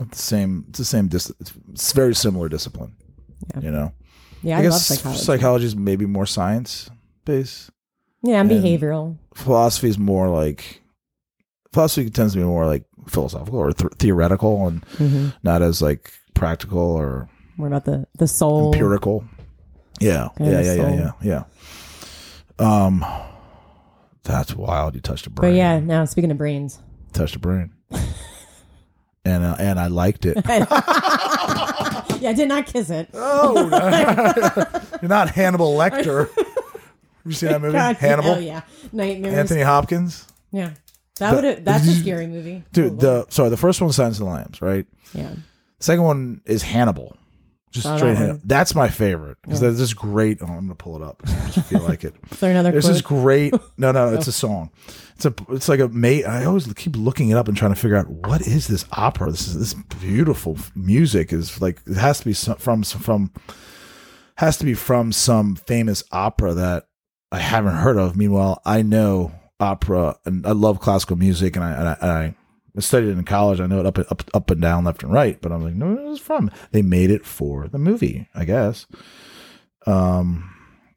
It's 0.00 0.18
the 0.18 0.22
same. 0.24 0.64
It's 0.68 0.78
the 0.78 0.84
same. 0.84 1.08
Dis- 1.08 1.32
it's, 1.40 1.92
very 1.92 2.14
similar 2.14 2.48
discipline. 2.48 2.94
Yeah. 3.54 3.60
You 3.62 3.70
know, 3.70 3.92
Yeah, 4.42 4.56
I, 4.56 4.60
I, 4.60 4.62
love 4.64 4.72
guess 4.72 4.86
psychology. 4.86 5.20
psychology 5.22 5.64
is 5.66 5.76
maybe 5.76 6.06
more 6.06 6.26
science 6.26 6.90
based. 7.24 7.70
Yeah, 8.22 8.40
and 8.40 8.50
And- 8.50 8.62
behavioral. 8.64 9.16
philosophy 9.34 9.88
is 9.88 9.98
more 9.98 10.28
like 10.28 10.82
philosophy 11.72 12.10
tends 12.10 12.32
to 12.34 12.38
be 12.40 12.44
more 12.44 12.66
like 12.66 12.84
philosophical 13.08 13.58
or 13.58 13.72
th- 13.72 13.92
theoretical 13.98 14.66
and 14.66 14.84
hmm 14.98 15.28
not 15.42 15.62
as 15.62 15.80
like 15.80 16.12
practical 16.34 16.78
or 16.80 17.28
More 17.56 17.68
about 17.68 17.84
the 17.84 18.06
the 18.18 18.26
soul. 18.28 18.72
empirical. 18.72 19.24
Yeah, 20.00 20.28
Kind 20.38 20.50
yeah, 20.52 20.58
of 20.60 20.66
yeah, 20.66 20.74
yeah, 20.74 21.12
yeah, 21.22 21.44
yeah. 22.58 22.86
Um, 22.86 23.04
that's 24.22 24.54
wild. 24.54 24.94
You 24.94 25.00
touched 25.00 25.26
a 25.26 25.30
brain. 25.30 25.52
But 25.52 25.56
yeah, 25.56 25.78
now 25.80 26.04
speaking 26.06 26.30
of 26.30 26.38
brains, 26.38 26.78
touched 27.12 27.36
a 27.36 27.38
brain, 27.38 27.72
and 29.24 29.44
uh, 29.44 29.56
and 29.58 29.78
I 29.78 29.88
liked 29.88 30.26
it. 30.26 30.36
yeah, 30.48 32.30
I 32.30 32.32
did 32.34 32.48
not 32.48 32.66
kiss 32.66 32.90
it. 32.90 33.08
oh, 33.14 33.54
you're 35.02 35.08
not 35.08 35.30
Hannibal 35.30 35.76
Lecter. 35.76 36.28
You 37.24 37.32
seen 37.32 37.50
that 37.50 37.60
movie, 37.60 37.72
God, 37.72 37.96
Hannibal? 37.96 38.30
Oh 38.30 38.38
yeah, 38.38 38.62
nightmares. 38.92 39.34
Anthony 39.34 39.62
Hopkins, 39.62 40.26
Yeah, 40.52 40.72
that 41.18 41.34
would 41.34 41.44
have. 41.44 41.64
That's 41.64 41.86
a 41.86 41.92
scary 41.94 42.26
movie. 42.26 42.64
dude. 42.72 43.00
The 43.00 43.26
sorry, 43.28 43.50
the 43.50 43.56
first 43.56 43.80
one, 43.80 43.92
Silence 43.92 44.18
of 44.18 44.26
the 44.26 44.30
Lambs, 44.32 44.62
right? 44.62 44.86
Yeah. 45.12 45.34
Second 45.80 46.04
one 46.04 46.40
is 46.46 46.62
Hannibal. 46.62 47.16
Just 47.70 47.86
straight. 47.96 48.16
Hannibal. 48.16 48.40
That's 48.44 48.74
my 48.74 48.88
favorite 48.88 49.38
because 49.42 49.60
there's 49.60 49.78
this 49.78 49.94
great. 49.94 50.38
Oh, 50.40 50.46
I'm 50.46 50.62
gonna 50.62 50.74
pull 50.74 50.96
it 50.96 51.02
up. 51.02 51.22
I 51.24 51.50
just 51.50 51.68
feel 51.68 51.82
like 51.82 52.02
it. 52.02 52.16
Is 52.32 52.40
there 52.40 52.50
another 52.50 52.72
There's 52.72 52.84
quote? 52.84 52.90
this 52.94 52.96
is 52.96 53.02
great. 53.02 53.54
No, 53.78 53.92
no, 53.92 54.12
it's 54.12 54.26
a 54.26 54.32
song. 54.32 54.70
It's 55.14 55.24
a. 55.24 55.34
It's 55.50 55.68
like 55.68 55.78
a 55.78 55.86
mate. 55.88 56.24
I 56.24 56.44
always 56.46 56.66
keep 56.74 56.96
looking 56.96 57.30
it 57.30 57.36
up 57.36 57.46
and 57.46 57.56
trying 57.56 57.72
to 57.72 57.80
figure 57.80 57.96
out 57.96 58.08
what 58.08 58.40
is 58.40 58.66
this 58.66 58.84
opera. 58.92 59.30
This 59.30 59.46
is 59.46 59.56
this 59.58 59.74
beautiful 60.00 60.58
music. 60.74 61.32
Is 61.32 61.60
like 61.60 61.80
it 61.86 61.96
has 61.96 62.18
to 62.18 62.24
be 62.24 62.32
some, 62.32 62.56
from 62.56 62.82
from 62.82 63.32
has 64.36 64.56
to 64.56 64.64
be 64.64 64.74
from 64.74 65.12
some 65.12 65.54
famous 65.54 66.02
opera 66.10 66.54
that 66.54 66.88
I 67.30 67.38
haven't 67.38 67.76
heard 67.76 67.98
of. 67.98 68.16
Meanwhile, 68.16 68.60
I 68.64 68.82
know 68.82 69.32
opera 69.60 70.16
and 70.24 70.44
I 70.44 70.52
love 70.52 70.80
classical 70.80 71.16
music, 71.16 71.54
and 71.54 71.64
I 71.64 71.72
and 71.72 71.88
I, 71.88 71.96
and 72.00 72.10
I 72.10 72.36
studied 72.78 73.08
it 73.08 73.18
in 73.18 73.24
college. 73.24 73.60
I 73.60 73.66
know 73.66 73.80
it 73.80 73.86
up 73.86 73.98
up 73.98 74.22
up 74.34 74.50
and 74.50 74.60
down, 74.62 74.84
left 74.84 75.02
and 75.02 75.12
right. 75.12 75.40
But 75.40 75.52
I'm 75.52 75.62
like, 75.62 75.74
no, 75.74 75.94
where 75.94 76.06
is 76.12 76.18
it 76.20 76.22
from? 76.22 76.50
They 76.72 76.82
made 76.82 77.10
it 77.10 77.24
for 77.26 77.68
the 77.68 77.78
movie, 77.78 78.28
I 78.34 78.44
guess. 78.44 78.86
Um, 79.86 80.54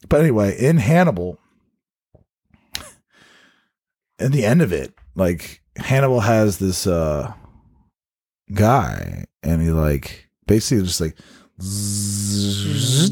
but 0.09 0.19
anyway, 0.21 0.55
in 0.57 0.77
Hannibal, 0.77 1.39
in 4.19 4.31
the 4.31 4.45
end 4.45 4.61
of 4.61 4.71
it, 4.71 4.93
like 5.15 5.61
Hannibal 5.77 6.19
has 6.21 6.57
this 6.59 6.85
uh 6.87 7.33
guy, 8.53 9.25
and 9.41 9.61
he 9.61 9.69
like 9.71 10.27
basically 10.45 10.83
just 10.85 11.01
like. 11.01 11.17
zzz. 11.61 13.09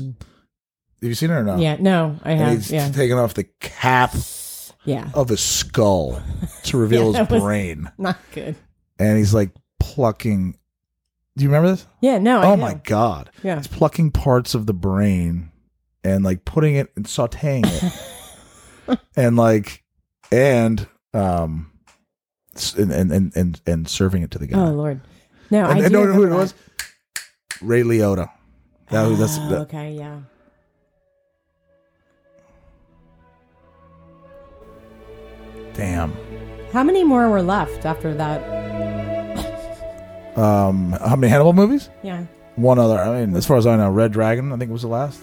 Have 1.01 1.09
you 1.09 1.15
seen 1.15 1.31
it 1.31 1.33
or 1.33 1.43
not? 1.43 1.57
yeah. 1.59 1.77
No, 1.79 2.19
I 2.21 2.31
And 2.33 2.39
have. 2.41 2.53
he's 2.57 2.71
Yeah. 2.71 2.89
taking 2.91 3.17
off 3.17 3.33
the 3.33 3.45
cap 3.59 4.13
Yeah. 4.85 5.09
of 5.13 5.29
his 5.29 5.41
skull 5.41 6.21
to 6.63 6.77
reveal 6.77 7.01
Yeah, 7.13 7.19
his 7.19 7.27
that 7.27 7.31
was- 7.31 7.43
brain, 7.43 7.91
Not 7.97 8.17
good. 8.33 8.55
and 8.99 9.17
he's 9.17 9.33
like 9.33 9.51
plucking. 9.79 10.57
Do 11.37 11.43
you 11.43 11.49
remember 11.49 11.69
this? 11.71 11.87
Yeah. 12.01 12.17
No. 12.17 12.41
I 12.41 12.47
oh 12.51 12.55
do. 12.55 12.61
my 12.61 12.73
god! 12.83 13.29
Yeah. 13.43 13.55
He's 13.57 13.67
plucking 13.67 14.11
parts 14.11 14.53
of 14.53 14.65
the 14.65 14.73
brain 14.73 15.51
and 16.03 16.23
like 16.25 16.43
putting 16.45 16.75
it 16.75 16.91
and 16.95 17.05
sautéing 17.05 17.63
it, 18.87 18.99
and 19.15 19.37
like 19.37 19.83
and 20.31 20.87
um 21.13 21.71
s- 22.55 22.75
and 22.75 22.91
and 22.91 23.11
and 23.11 23.35
and, 23.35 23.61
and 23.65 23.87
serving 23.87 24.23
it 24.23 24.31
to 24.31 24.39
the 24.39 24.47
guy. 24.47 24.59
Oh 24.59 24.71
Lord. 24.71 24.99
No. 25.51 25.63
and, 25.65 25.79
I 25.79 25.83
and 25.83 25.87
do 25.87 25.93
know 25.93 26.05
who 26.05 26.23
it 26.23 26.25
remember 26.25 26.35
was? 26.37 26.53
Ray 27.61 27.83
Liotta. 27.83 28.29
That 28.89 29.07
was 29.07 29.19
that's 29.19 29.37
Oh, 29.39 29.49
that, 29.49 29.59
okay. 29.61 29.93
Yeah. 29.93 30.21
Damn. 35.81 36.15
How 36.71 36.83
many 36.83 37.03
more 37.03 37.27
were 37.27 37.41
left 37.41 37.85
after 37.85 38.13
that? 38.13 38.39
Um, 40.37 40.91
how 40.91 41.15
many 41.15 41.29
Hannibal 41.29 41.53
movies? 41.53 41.89
Yeah. 42.03 42.25
One 42.55 42.77
other. 42.77 42.99
I 42.99 43.19
mean, 43.19 43.35
as 43.35 43.47
far 43.47 43.57
as 43.57 43.65
I 43.65 43.75
know, 43.77 43.89
Red 43.89 44.11
Dragon. 44.11 44.53
I 44.53 44.57
think 44.57 44.71
was 44.71 44.83
the 44.83 44.87
last. 44.89 45.19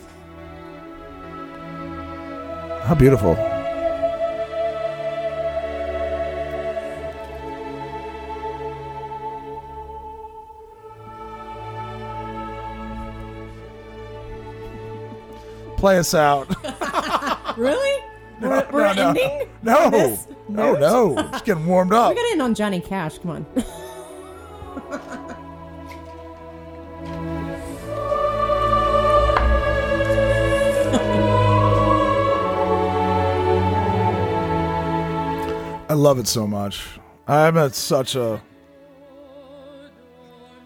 How 2.82 2.94
beautiful. 2.98 3.36
Play 15.76 15.98
us 15.98 16.14
out. 16.14 16.48
Really? 17.58 18.07
we're 18.40 18.66
we're 18.70 18.94
no, 18.94 18.94
no. 18.94 19.08
ending. 19.08 19.48
No, 19.62 19.88
no, 19.90 20.18
note? 20.48 20.80
no. 20.80 21.18
It's 21.32 21.42
getting 21.42 21.66
warmed 21.66 21.92
up. 21.92 22.10
We 22.14 22.16
got 22.16 22.32
end 22.32 22.42
on 22.42 22.54
Johnny 22.54 22.80
Cash. 22.80 23.18
Come 23.18 23.30
on. 23.30 23.46
I 35.90 35.94
love 35.94 36.18
it 36.18 36.28
so 36.28 36.46
much. 36.46 36.86
I'm 37.26 37.56
at 37.56 37.74
such 37.74 38.14
a 38.14 38.42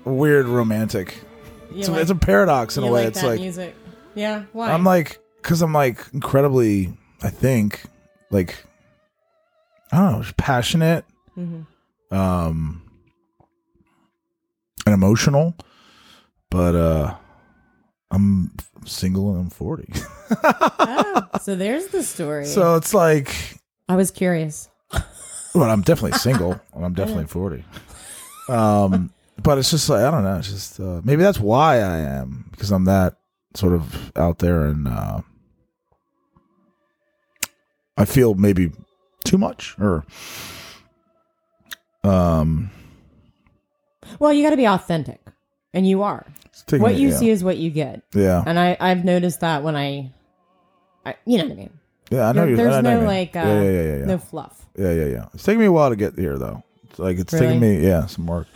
weird 0.04 0.46
romantic. 0.46 1.16
It's, 1.74 1.86
a, 1.88 1.92
like- 1.92 2.00
it's 2.02 2.10
a 2.10 2.16
paradox 2.16 2.76
in 2.76 2.82
a 2.84 2.90
way. 2.90 3.04
like 3.04 3.08
it's 3.08 3.22
like 3.22 3.40
music. 3.40 3.74
Yeah. 4.14 4.44
Why? 4.52 4.72
I'm 4.72 4.82
like, 4.84 5.20
because 5.40 5.62
I'm 5.62 5.72
like 5.72 6.04
incredibly, 6.12 6.92
I 7.22 7.30
think, 7.30 7.84
like, 8.30 8.64
I 9.92 9.98
don't 9.98 10.12
know, 10.12 10.22
just 10.22 10.36
passionate, 10.36 11.04
Mhm. 11.38 11.66
um, 12.10 12.82
and 14.86 14.94
emotional, 14.94 15.54
but 16.50 16.74
uh, 16.74 17.14
I'm 18.10 18.50
single 18.84 19.30
and 19.32 19.40
I'm 19.42 19.50
40. 19.50 19.92
oh, 20.44 21.28
so 21.40 21.54
there's 21.54 21.86
the 21.88 22.02
story. 22.02 22.46
so 22.46 22.74
it's 22.76 22.92
like, 22.92 23.58
I 23.88 23.96
was 23.96 24.10
curious. 24.10 24.68
well, 25.54 25.70
I'm 25.70 25.82
definitely 25.82 26.18
single 26.18 26.60
and 26.74 26.84
I'm 26.84 26.94
definitely 26.94 27.26
40. 27.26 27.64
Um, 28.48 29.12
but 29.42 29.58
it's 29.58 29.70
just 29.70 29.88
like, 29.88 30.00
I 30.02 30.10
don't 30.10 30.24
know, 30.24 30.36
it's 30.38 30.48
just, 30.50 30.80
uh, 30.80 31.00
maybe 31.04 31.22
that's 31.22 31.38
why 31.40 31.76
I 31.76 31.98
am, 31.98 32.46
because 32.50 32.70
I'm 32.72 32.84
that 32.86 33.16
sort 33.54 33.74
of 33.74 34.12
out 34.16 34.38
there 34.40 34.64
and, 34.66 34.88
uh, 34.88 35.20
I 37.96 38.04
feel 38.04 38.34
maybe 38.34 38.72
too 39.24 39.38
much 39.38 39.74
or, 39.78 40.04
um, 42.04 42.70
Well, 44.18 44.32
you 44.32 44.42
got 44.42 44.50
to 44.50 44.56
be 44.56 44.66
authentic, 44.66 45.20
and 45.72 45.86
you 45.86 46.02
are. 46.02 46.26
What 46.70 46.92
me- 46.92 46.98
you 47.00 47.08
yeah. 47.08 47.16
see 47.16 47.30
is 47.30 47.42
what 47.44 47.56
you 47.58 47.70
get, 47.70 48.02
Yeah. 48.14 48.42
and 48.46 48.58
I 48.58 48.76
I've 48.80 49.04
noticed 49.04 49.40
that 49.40 49.62
when 49.62 49.76
I, 49.76 50.12
I 51.04 51.14
you 51.24 51.38
know 51.38 51.44
what 51.44 51.52
I 51.52 51.56
mean. 51.56 51.70
Yeah, 52.10 52.28
I 52.28 52.32
know 52.32 52.44
you. 52.44 52.56
there's 52.56 52.74
I 52.74 52.80
know 52.82 53.00
no 53.00 53.06
like 53.06 53.34
uh, 53.36 53.40
yeah, 53.40 53.62
yeah, 53.62 53.96
yeah, 53.98 54.04
no 54.04 54.18
fluff. 54.18 54.66
yeah, 54.76 54.92
yeah, 54.92 55.06
yeah. 55.06 55.26
It's 55.34 55.44
taking 55.44 55.60
me 55.60 55.66
a 55.66 55.72
while 55.72 55.88
to 55.90 55.96
get 55.96 56.18
here, 56.18 56.36
though. 56.38 56.62
It's 56.90 56.98
like 56.98 57.18
it's 57.18 57.32
taking 57.32 57.58
me, 57.60 57.86
yeah, 57.86 58.06
some 58.06 58.26
work. 58.26 58.46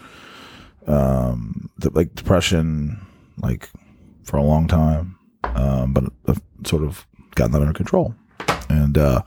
Um, 0.86 1.70
th- 1.80 1.94
like 1.94 2.14
depression, 2.14 3.00
like 3.42 3.70
for 4.24 4.36
a 4.36 4.42
long 4.42 4.68
time, 4.68 5.16
um, 5.44 5.92
but 5.94 6.04
I've 6.28 6.40
sort 6.64 6.82
of 6.84 7.06
gotten 7.34 7.52
that 7.52 7.60
under 7.62 7.72
control, 7.72 8.14
and 8.76 8.98
uh, 8.98 9.22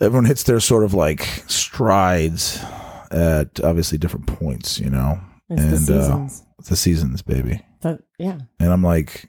everyone 0.00 0.24
hits 0.26 0.42
their 0.44 0.60
sort 0.60 0.84
of 0.84 0.94
like 0.94 1.22
strides 1.46 2.62
at 3.10 3.60
obviously 3.62 3.98
different 3.98 4.26
points, 4.26 4.78
you 4.78 4.90
know. 4.90 5.20
It's 5.50 5.62
and 5.62 5.86
the 5.86 5.98
uh, 5.98 6.02
seasons. 6.02 6.42
the 6.68 6.76
seasons, 6.76 7.22
baby. 7.22 7.60
But 7.82 8.00
yeah, 8.18 8.38
and 8.58 8.72
I'm 8.72 8.82
like, 8.82 9.28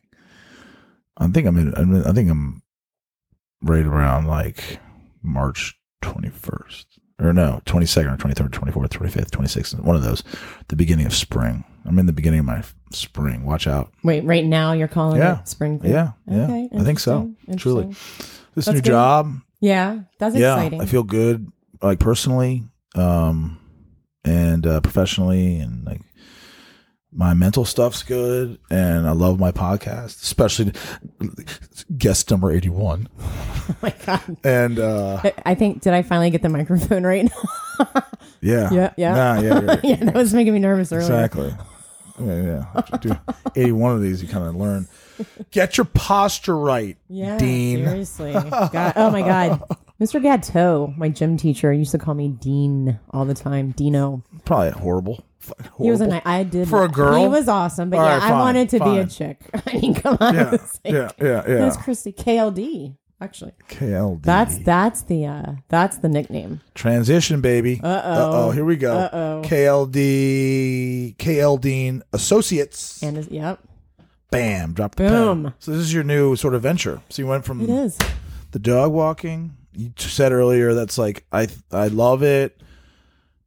I 1.18 1.28
think 1.28 1.46
I'm 1.48 1.58
in. 1.58 1.74
I'm 1.76 1.94
in 1.96 2.04
I 2.06 2.12
think 2.14 2.30
I'm 2.30 2.62
right 3.62 3.86
around 3.86 4.28
like 4.28 4.80
March 5.22 5.78
21st, 6.04 6.86
or 7.20 7.34
no, 7.34 7.62
22nd, 7.66 8.14
or 8.14 8.18
23rd, 8.18 8.50
24th, 8.50 8.90
25th, 8.90 9.30
26th, 9.32 9.80
one 9.84 9.96
of 9.96 10.04
those. 10.04 10.24
The 10.70 10.76
beginning 10.76 11.06
of 11.06 11.14
spring. 11.14 11.64
I'm 11.88 12.00
in 12.00 12.06
the 12.06 12.14
beginning 12.14 12.40
of 12.40 12.46
my 12.46 12.64
spring. 12.92 13.44
Watch 13.46 13.68
out. 13.68 13.92
wait, 14.04 14.24
right 14.24 14.46
now 14.46 14.72
you're 14.72 14.88
calling 14.88 15.18
Yeah. 15.20 15.40
it 15.42 15.48
spring. 15.48 15.80
thing? 15.80 15.92
Yeah, 15.92 16.12
yeah. 16.28 16.68
I 16.80 16.84
think 16.84 17.00
so. 17.00 17.34
Truly. 17.58 17.94
This 18.56 18.66
That's 18.66 18.76
new 18.76 18.82
good. 18.82 18.90
job. 18.90 19.34
Yeah, 19.62 20.00
that's 20.20 20.36
yeah, 20.36 20.56
exciting. 20.56 20.82
I 20.82 20.86
feel 20.86 21.04
good, 21.04 21.52
like 21.82 22.00
personally, 22.00 22.64
um, 22.96 23.60
and 24.24 24.66
uh, 24.66 24.82
professionally, 24.82 25.58
and 25.60 25.86
like 25.86 26.02
my 27.12 27.34
mental 27.34 27.64
stuff's 27.66 28.04
good, 28.04 28.60
and 28.70 29.08
I 29.08 29.12
love 29.12 29.40
my 29.40 29.52
podcast, 29.52 30.22
especially 30.24 30.74
guest 31.98 32.30
number 32.32 32.52
eighty-one. 32.52 33.08
oh 33.20 33.76
my 33.82 33.94
god. 34.06 34.38
And 34.44 34.80
uh, 34.80 35.22
I- 35.46 35.56
think 35.56 35.82
did 35.82 35.94
I 35.94 36.02
finally 36.02 36.30
get 36.30 36.42
the 36.42 36.50
microphone 36.50 37.04
right? 37.04 37.30
yeah, 38.42 38.70
Yeah, 38.72 38.94
yeah. 38.98 39.14
nah, 39.14 39.40
yeah, 39.42 39.62
yeah, 39.62 39.80
yeah, 39.84 39.96
that 40.06 40.14
was 40.16 40.34
making 40.34 40.54
me 40.54 40.60
nervous 40.60 40.92
earlier. 40.92 41.06
exactly. 41.06 41.54
Yeah, 42.20 42.42
yeah. 42.44 42.66
After 42.76 42.98
do 42.98 43.18
eighty-one 43.56 43.96
of 43.96 44.02
these, 44.02 44.22
you 44.22 44.28
kind 44.28 44.46
of 44.46 44.56
learn. 44.56 44.88
Get 45.52 45.78
your 45.78 45.86
posture 45.86 46.58
right, 46.58 46.98
Yeah, 47.10 47.38
Dean. 47.38 47.86
seriously. 47.86 48.34
God, 48.34 48.94
oh 48.96 49.12
my 49.12 49.22
god. 49.22 49.62
Mr. 50.02 50.22
Gatto, 50.22 50.94
my 50.98 51.08
gym 51.08 51.38
teacher, 51.38 51.72
used 51.72 51.92
to 51.92 51.98
call 51.98 52.16
me 52.16 52.28
Dean 52.28 53.00
all 53.12 53.24
the 53.24 53.34
time. 53.34 53.72
Dino. 53.72 54.24
Probably 54.44 54.72
horrible. 54.72 55.24
Fucking 55.40 55.72
He 55.86 55.90
was 55.90 56.02
a 56.02 56.08
nice. 56.08 56.22
I 56.26 56.44
did 56.44 56.68
For 56.68 56.84
a 56.84 56.90
girl? 56.90 57.22
He 57.22 57.28
was 57.30 57.48
awesome, 57.48 57.90
but 57.92 58.00
All 58.00 58.06
yeah, 58.06 58.14
right, 58.16 58.24
I 58.24 58.30
fine, 58.30 58.40
wanted 58.40 58.70
to 58.72 58.80
be 58.80 58.86
a 58.86 59.08
fine. 59.08 59.08
chick. 59.10 59.40
I 59.66 59.74
mean, 59.78 59.94
come 59.94 60.18
on. 60.20 60.36
Yeah, 60.36 60.50
It's 60.54 60.80
like- 60.84 60.94
yeah, 60.94 61.10
yeah, 61.22 61.28
yeah. 61.48 61.56
That's 61.60 61.78
Christy 61.78 62.12
KLD. 62.12 62.98
Actually, 63.22 63.54
KLD. 63.70 64.24
that's 64.24 64.58
that's 64.60 65.04
the 65.04 65.26
uh 65.26 65.54
that's 65.70 66.00
the 66.00 66.10
nickname. 66.10 66.60
transition, 66.74 67.40
baby. 67.40 67.80
Uh 67.82 67.88
oh. 68.04 68.12
Uh 68.12 68.30
oh. 68.48 68.52
Here 68.52 68.66
we 68.66 68.76
go. 68.76 68.94
Uh-oh. 68.98 69.42
KLD. 69.46 71.16
KL 71.18 71.60
Dean 71.62 72.04
Associates. 72.14 73.02
And 73.02 73.18
is, 73.18 73.30
yep, 73.30 73.60
Bam. 74.32 74.74
Drop 74.74 74.96
the 74.96 75.08
Boom. 75.08 75.44
pen. 75.44 75.54
So 75.60 75.72
this 75.72 75.82
is 75.82 75.94
your 75.94 76.04
new 76.04 76.36
sort 76.36 76.56
of 76.56 76.62
venture. 76.62 77.02
So 77.10 77.22
you 77.22 77.28
went 77.28 77.46
from 77.46 77.62
it 77.62 77.70
is. 77.70 77.98
the 78.52 78.60
dog 78.60 78.92
walking. 78.92 79.56
You 79.74 79.90
t- 79.96 80.08
said 80.10 80.32
earlier 80.32 80.74
that's 80.74 80.98
like 80.98 81.26
I 81.32 81.48
I 81.72 81.88
love 81.88 82.24
it, 82.24 82.60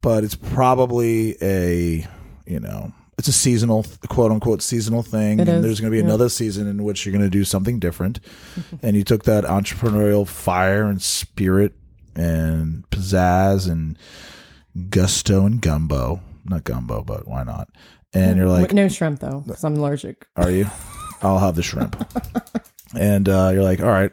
but 0.01 0.23
it's 0.23 0.35
probably 0.35 1.35
a 1.41 2.07
you 2.45 2.59
know 2.59 2.93
it's 3.17 3.27
a 3.27 3.33
seasonal 3.33 3.85
quote 4.07 4.31
unquote 4.31 4.61
seasonal 4.61 5.03
thing, 5.03 5.39
It 5.39 5.47
and 5.49 5.57
is, 5.57 5.63
there's 5.63 5.79
going 5.81 5.91
to 5.91 5.95
be 5.95 5.99
yeah. 5.99 6.05
another 6.05 6.29
season 6.29 6.67
in 6.67 6.83
which 6.83 7.05
you're 7.05 7.11
going 7.11 7.23
to 7.25 7.29
do 7.29 7.43
something 7.43 7.77
different, 7.79 8.19
and 8.83 8.95
you 8.95 9.03
took 9.03 9.23
that 9.25 9.43
entrepreneurial 9.43 10.27
fire 10.27 10.83
and 10.85 11.01
spirit 11.01 11.73
and 12.15 12.89
pizzazz 12.91 13.69
and 13.69 13.97
gusto 14.89 15.45
and 15.45 15.61
gumbo, 15.61 16.21
not 16.45 16.63
gumbo, 16.63 17.03
but 17.03 17.27
why 17.27 17.43
not? 17.43 17.69
And 18.13 18.37
you're 18.37 18.47
like, 18.47 18.73
no 18.73 18.87
shrimp 18.87 19.19
though, 19.19 19.43
because 19.45 19.63
I'm 19.63 19.77
allergic. 19.77 20.25
are 20.35 20.49
you? 20.49 20.67
I'll 21.21 21.39
have 21.39 21.55
the 21.55 21.63
shrimp. 21.63 21.95
and 22.97 23.27
uh, 23.27 23.51
you're 23.53 23.63
like, 23.63 23.81
all 23.81 23.89
right, 23.89 24.11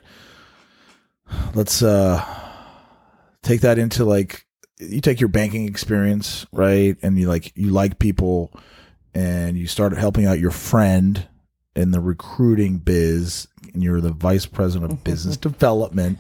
let's 1.55 1.82
uh, 1.82 2.22
take 3.42 3.62
that 3.62 3.78
into 3.78 4.05
like 4.05 4.47
you 4.78 5.01
take 5.01 5.20
your 5.20 5.28
banking 5.28 5.66
experience, 5.66 6.47
right? 6.53 6.97
And 7.03 7.18
you 7.18 7.28
like 7.28 7.57
you 7.57 7.70
like 7.70 7.99
people, 7.99 8.53
and 9.14 9.57
you 9.57 9.66
start 9.66 9.97
helping 9.97 10.26
out 10.26 10.38
your 10.38 10.51
friend 10.51 11.26
in 11.74 11.90
the 11.90 12.01
recruiting 12.01 12.78
biz, 12.78 13.49
and 13.72 13.82
you're 13.82 14.01
the 14.01 14.12
vice 14.12 14.47
president 14.47 14.92
of 14.92 15.05
business 15.05 15.36
development. 15.38 16.18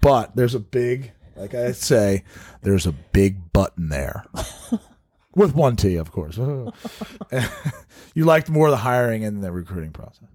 But 0.00 0.36
there's 0.36 0.54
a 0.54 0.60
big, 0.60 1.12
like 1.36 1.54
I 1.54 1.72
say, 1.72 2.24
there's 2.62 2.86
a 2.86 2.92
big 2.92 3.52
button 3.52 3.88
there. 3.88 4.24
With 5.34 5.54
one 5.54 5.76
T, 5.76 5.96
of 5.96 6.10
course. 6.10 6.36
you 8.14 8.24
liked 8.24 8.50
more 8.50 8.70
the 8.70 8.76
hiring 8.76 9.24
and 9.24 9.42
the 9.42 9.52
recruiting 9.52 9.92
process. 9.92 10.28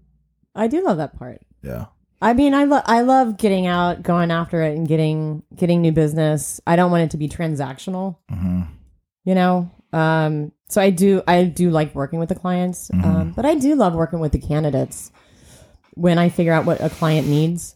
I 0.55 0.67
do 0.67 0.83
love 0.85 0.97
that 0.97 1.17
part. 1.17 1.41
Yeah. 1.61 1.85
I 2.21 2.33
mean, 2.33 2.53
I 2.53 2.63
love 2.63 2.83
I 2.85 3.01
love 3.01 3.37
getting 3.37 3.67
out, 3.67 4.01
going 4.03 4.31
after 4.31 4.61
it, 4.63 4.77
and 4.77 4.87
getting 4.87 5.43
getting 5.53 5.81
new 5.81 5.91
business. 5.91 6.61
I 6.65 6.75
don't 6.77 6.91
want 6.91 7.03
it 7.03 7.11
to 7.11 7.17
be 7.17 7.27
transactional. 7.27 8.17
hmm 8.29 8.61
You 9.25 9.35
know, 9.35 9.69
um, 9.91 10.51
so 10.69 10.81
I 10.81 10.91
do 10.91 11.21
I 11.27 11.43
do 11.43 11.69
like 11.69 11.93
working 11.93 12.19
with 12.19 12.29
the 12.29 12.35
clients, 12.35 12.89
Mm-hmm. 12.89 13.03
um, 13.05 13.31
but 13.35 13.45
I 13.45 13.55
do 13.55 13.75
love 13.75 13.93
working 13.95 14.19
with 14.19 14.31
the 14.31 14.39
candidates 14.39 15.11
when 15.95 16.17
I 16.17 16.29
figure 16.29 16.53
out 16.53 16.65
what 16.65 16.81
a 16.81 16.89
client 16.89 17.27
needs, 17.27 17.75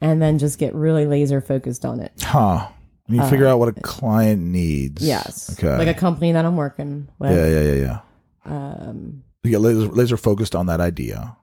and 0.00 0.20
then 0.22 0.38
just 0.38 0.58
get 0.58 0.74
really 0.74 1.04
laser 1.06 1.40
focused 1.42 1.84
on 1.84 2.00
it. 2.00 2.12
Huh. 2.22 2.68
You 3.08 3.22
figure 3.28 3.46
out 3.46 3.58
what 3.58 3.68
a 3.68 3.72
client 3.72 4.40
needs. 4.42 5.02
Uh, 5.02 5.06
Yes, 5.06 5.50
Okay. 5.58 5.76
like 5.76 5.88
a 5.88 5.94
company 5.98 6.32
that 6.32 6.44
I'm 6.44 6.56
working 6.56 7.08
with. 7.18 7.30
yeah, 7.30 7.46
yeah, 7.46 7.72
yeah, 7.72 7.74
yeah. 7.74 7.98
Um, 8.44 9.22
You 9.44 9.50
get 9.50 9.60
laser, 9.60 9.88
laser 9.88 10.16
focused 10.16 10.54
on 10.54 10.66
that 10.66 10.80
idea, 10.80 11.36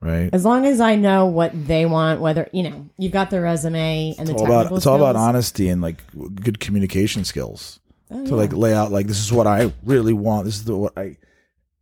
right? 0.00 0.30
as 0.32 0.44
long 0.44 0.64
as 0.66 0.80
I 0.80 0.96
know 0.96 1.26
what 1.26 1.52
they 1.66 1.86
want, 1.86 2.20
whether 2.20 2.48
you 2.52 2.62
know 2.64 2.86
you've 2.98 3.12
got 3.12 3.30
their 3.30 3.42
resume 3.42 4.14
and 4.18 4.26
the 4.26 4.32
It's 4.32 4.40
all 4.42 4.46
technical 4.48 4.60
about 4.66 4.76
it's 4.76 4.86
all 4.86 4.96
about 4.96 5.16
honesty 5.16 5.68
and 5.68 5.80
like 5.82 6.02
good 6.34 6.58
communication 6.60 7.24
skills 7.24 7.78
Oh, 8.10 8.24
to 8.24 8.30
yeah. 8.30 8.36
like 8.36 8.52
lay 8.52 8.74
out 8.74 8.90
like 8.90 9.06
this 9.06 9.20
is 9.20 9.32
what 9.32 9.46
I 9.46 9.72
really 9.84 10.12
want. 10.14 10.46
This 10.46 10.56
is 10.56 10.64
the 10.64 10.76
what 10.76 10.96
I 10.98 11.16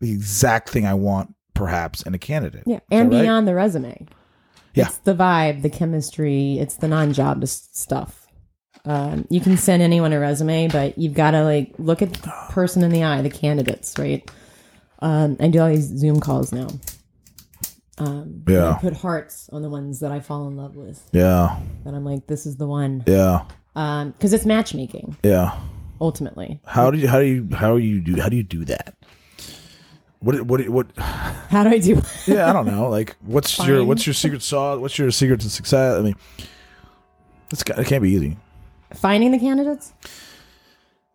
the 0.01 0.11
exact 0.13 0.69
thing 0.71 0.87
I 0.87 0.95
want 0.95 1.35
perhaps 1.55 2.03
in 2.03 2.15
a 2.15 2.19
candidate. 2.19 2.65
Yeah, 2.67 2.81
and 2.91 3.11
that 3.13 3.17
right? 3.17 3.23
beyond 3.23 3.47
the 3.49 3.55
resume. 3.55 4.07
Yeah. 4.75 4.87
It's 4.87 4.99
the 4.99 5.15
vibe, 5.15 5.63
the 5.63 5.69
chemistry, 5.71 6.59
it's 6.59 6.77
the 6.77 6.87
non-job 6.89 7.47
stuff. 7.49 8.20
Um, 8.85 9.27
you 9.31 9.41
can 9.41 9.57
send 9.57 9.83
anyone 9.83 10.13
a 10.13 10.21
resume, 10.21 10.69
but 10.69 10.97
you've 10.99 11.15
got 11.15 11.33
to 11.33 11.45
like 11.45 11.73
look 11.79 12.01
at 12.03 12.13
the 12.15 12.33
person 12.51 12.83
in 12.83 12.91
the 12.91 13.05
eye, 13.05 13.21
the 13.23 13.31
candidates, 13.31 13.99
right? 13.99 14.29
Um, 15.01 15.37
I 15.41 15.49
do 15.49 15.61
all 15.61 15.69
these 15.69 15.87
Zoom 15.87 16.21
calls 16.21 16.53
now. 16.53 16.69
Um, 17.99 18.43
Yeah. 18.49 18.71
I 18.71 18.79
put 18.81 18.95
hearts 18.97 19.51
on 19.53 19.63
the 19.63 19.69
ones 19.69 20.01
that 20.01 20.11
I 20.13 20.21
fall 20.21 20.49
in 20.49 20.57
love 20.57 20.77
with. 20.77 21.03
Yeah. 21.13 21.59
That 21.85 21.95
I'm 21.95 22.05
like, 22.05 22.27
this 22.27 22.47
is 22.47 22.57
the 22.57 22.67
one. 22.67 23.05
Yeah. 23.07 23.45
Um, 23.77 24.13
because 24.13 24.33
it's 24.33 24.47
matchmaking 24.47 25.17
Yeah. 25.23 25.59
ultimately. 26.01 26.61
How 26.65 26.91
do 26.91 26.99
you 26.99 27.09
how 27.09 27.21
do 27.21 27.27
you 27.27 27.49
how 27.55 27.77
do 27.77 27.83
you 27.85 28.01
do 28.01 28.21
how 28.21 28.29
do 28.31 28.37
you 28.37 28.43
do 28.43 28.65
that? 28.65 28.95
What 30.21 30.41
what 30.43 30.67
what 30.69 30.87
How 30.97 31.65
do 31.65 31.71
I 31.71 31.79
do? 31.79 32.01
yeah, 32.27 32.49
I 32.49 32.53
don't 32.53 32.67
know. 32.67 32.89
Like, 32.89 33.17
what's 33.21 33.59
your 33.67 33.85
what's 33.85 34.07
your 34.07 34.15
secret 34.15 34.43
sauce? 34.43 34.79
What's 34.79 34.99
your 34.99 35.11
secret 35.11 35.41
to 35.41 35.51
success? 35.51 35.99
I 35.99 36.03
mean, 36.03 36.17
it's 37.53 37.63
it 37.63 37.87
can't 37.87 38.03
be 38.03 38.11
easy. 38.11 38.37
Finding 38.95 39.33
the 39.33 39.39
candidates. 39.39 39.93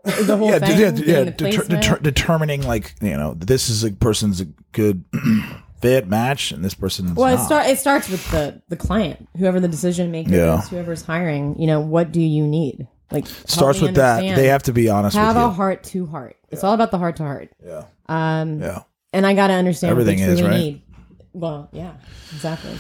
The 0.04 0.38
whole 0.38 0.50
yeah, 0.52 0.60
thing. 0.60 0.80
yeah, 0.80 0.92
yeah. 1.18 1.24
the 1.24 1.32
deter- 1.32 1.64
deter- 1.64 2.00
determining 2.00 2.62
like 2.62 2.96
you 3.02 3.18
know 3.18 3.34
this 3.34 3.70
is 3.70 3.84
a 3.84 3.92
person's 3.92 4.40
a 4.42 4.46
good 4.72 5.04
fit 5.82 6.08
match, 6.08 6.52
and 6.52 6.64
this 6.64 6.74
person's 6.76 7.14
Well, 7.14 7.34
it 7.36 7.44
start 7.46 7.66
it 7.66 7.80
starts 7.80 8.08
with 8.10 8.30
the 8.32 8.62
the 8.70 8.76
client, 8.78 9.28
whoever 9.38 9.60
the 9.60 9.68
decision 9.68 10.12
maker 10.12 10.32
Yeah. 10.32 10.60
is, 10.60 10.70
whoever's 10.70 11.02
hiring. 11.02 11.60
You 11.60 11.68
know, 11.68 11.80
what 11.80 12.12
do 12.12 12.22
you 12.22 12.46
need? 12.46 12.88
Like 13.12 13.28
starts 13.28 13.82
with 13.82 13.96
that. 13.96 14.22
They 14.36 14.48
have 14.48 14.64
to 14.64 14.74
be 14.74 14.90
honest 14.90 15.16
have 15.18 15.36
with 15.36 15.44
a 15.44 15.50
heart 15.50 15.84
to 15.86 16.06
heart. 16.06 16.36
It's 16.50 16.64
all 16.64 16.74
about 16.74 16.92
the 16.92 16.98
heart 16.98 17.18
to 17.18 17.24
heart. 17.24 17.50
yeah, 17.64 17.84
Um, 18.08 18.62
yeah. 18.62 18.84
and 19.14 19.26
I 19.28 19.34
got 19.34 19.48
to 19.48 19.54
understand 19.54 19.92
Everything 19.92 20.20
what 20.20 20.30
is, 20.30 20.42
right? 20.42 20.52
need. 20.58 20.82
Well, 21.34 21.70
yeah, 21.72 21.94
exactly. 22.34 22.78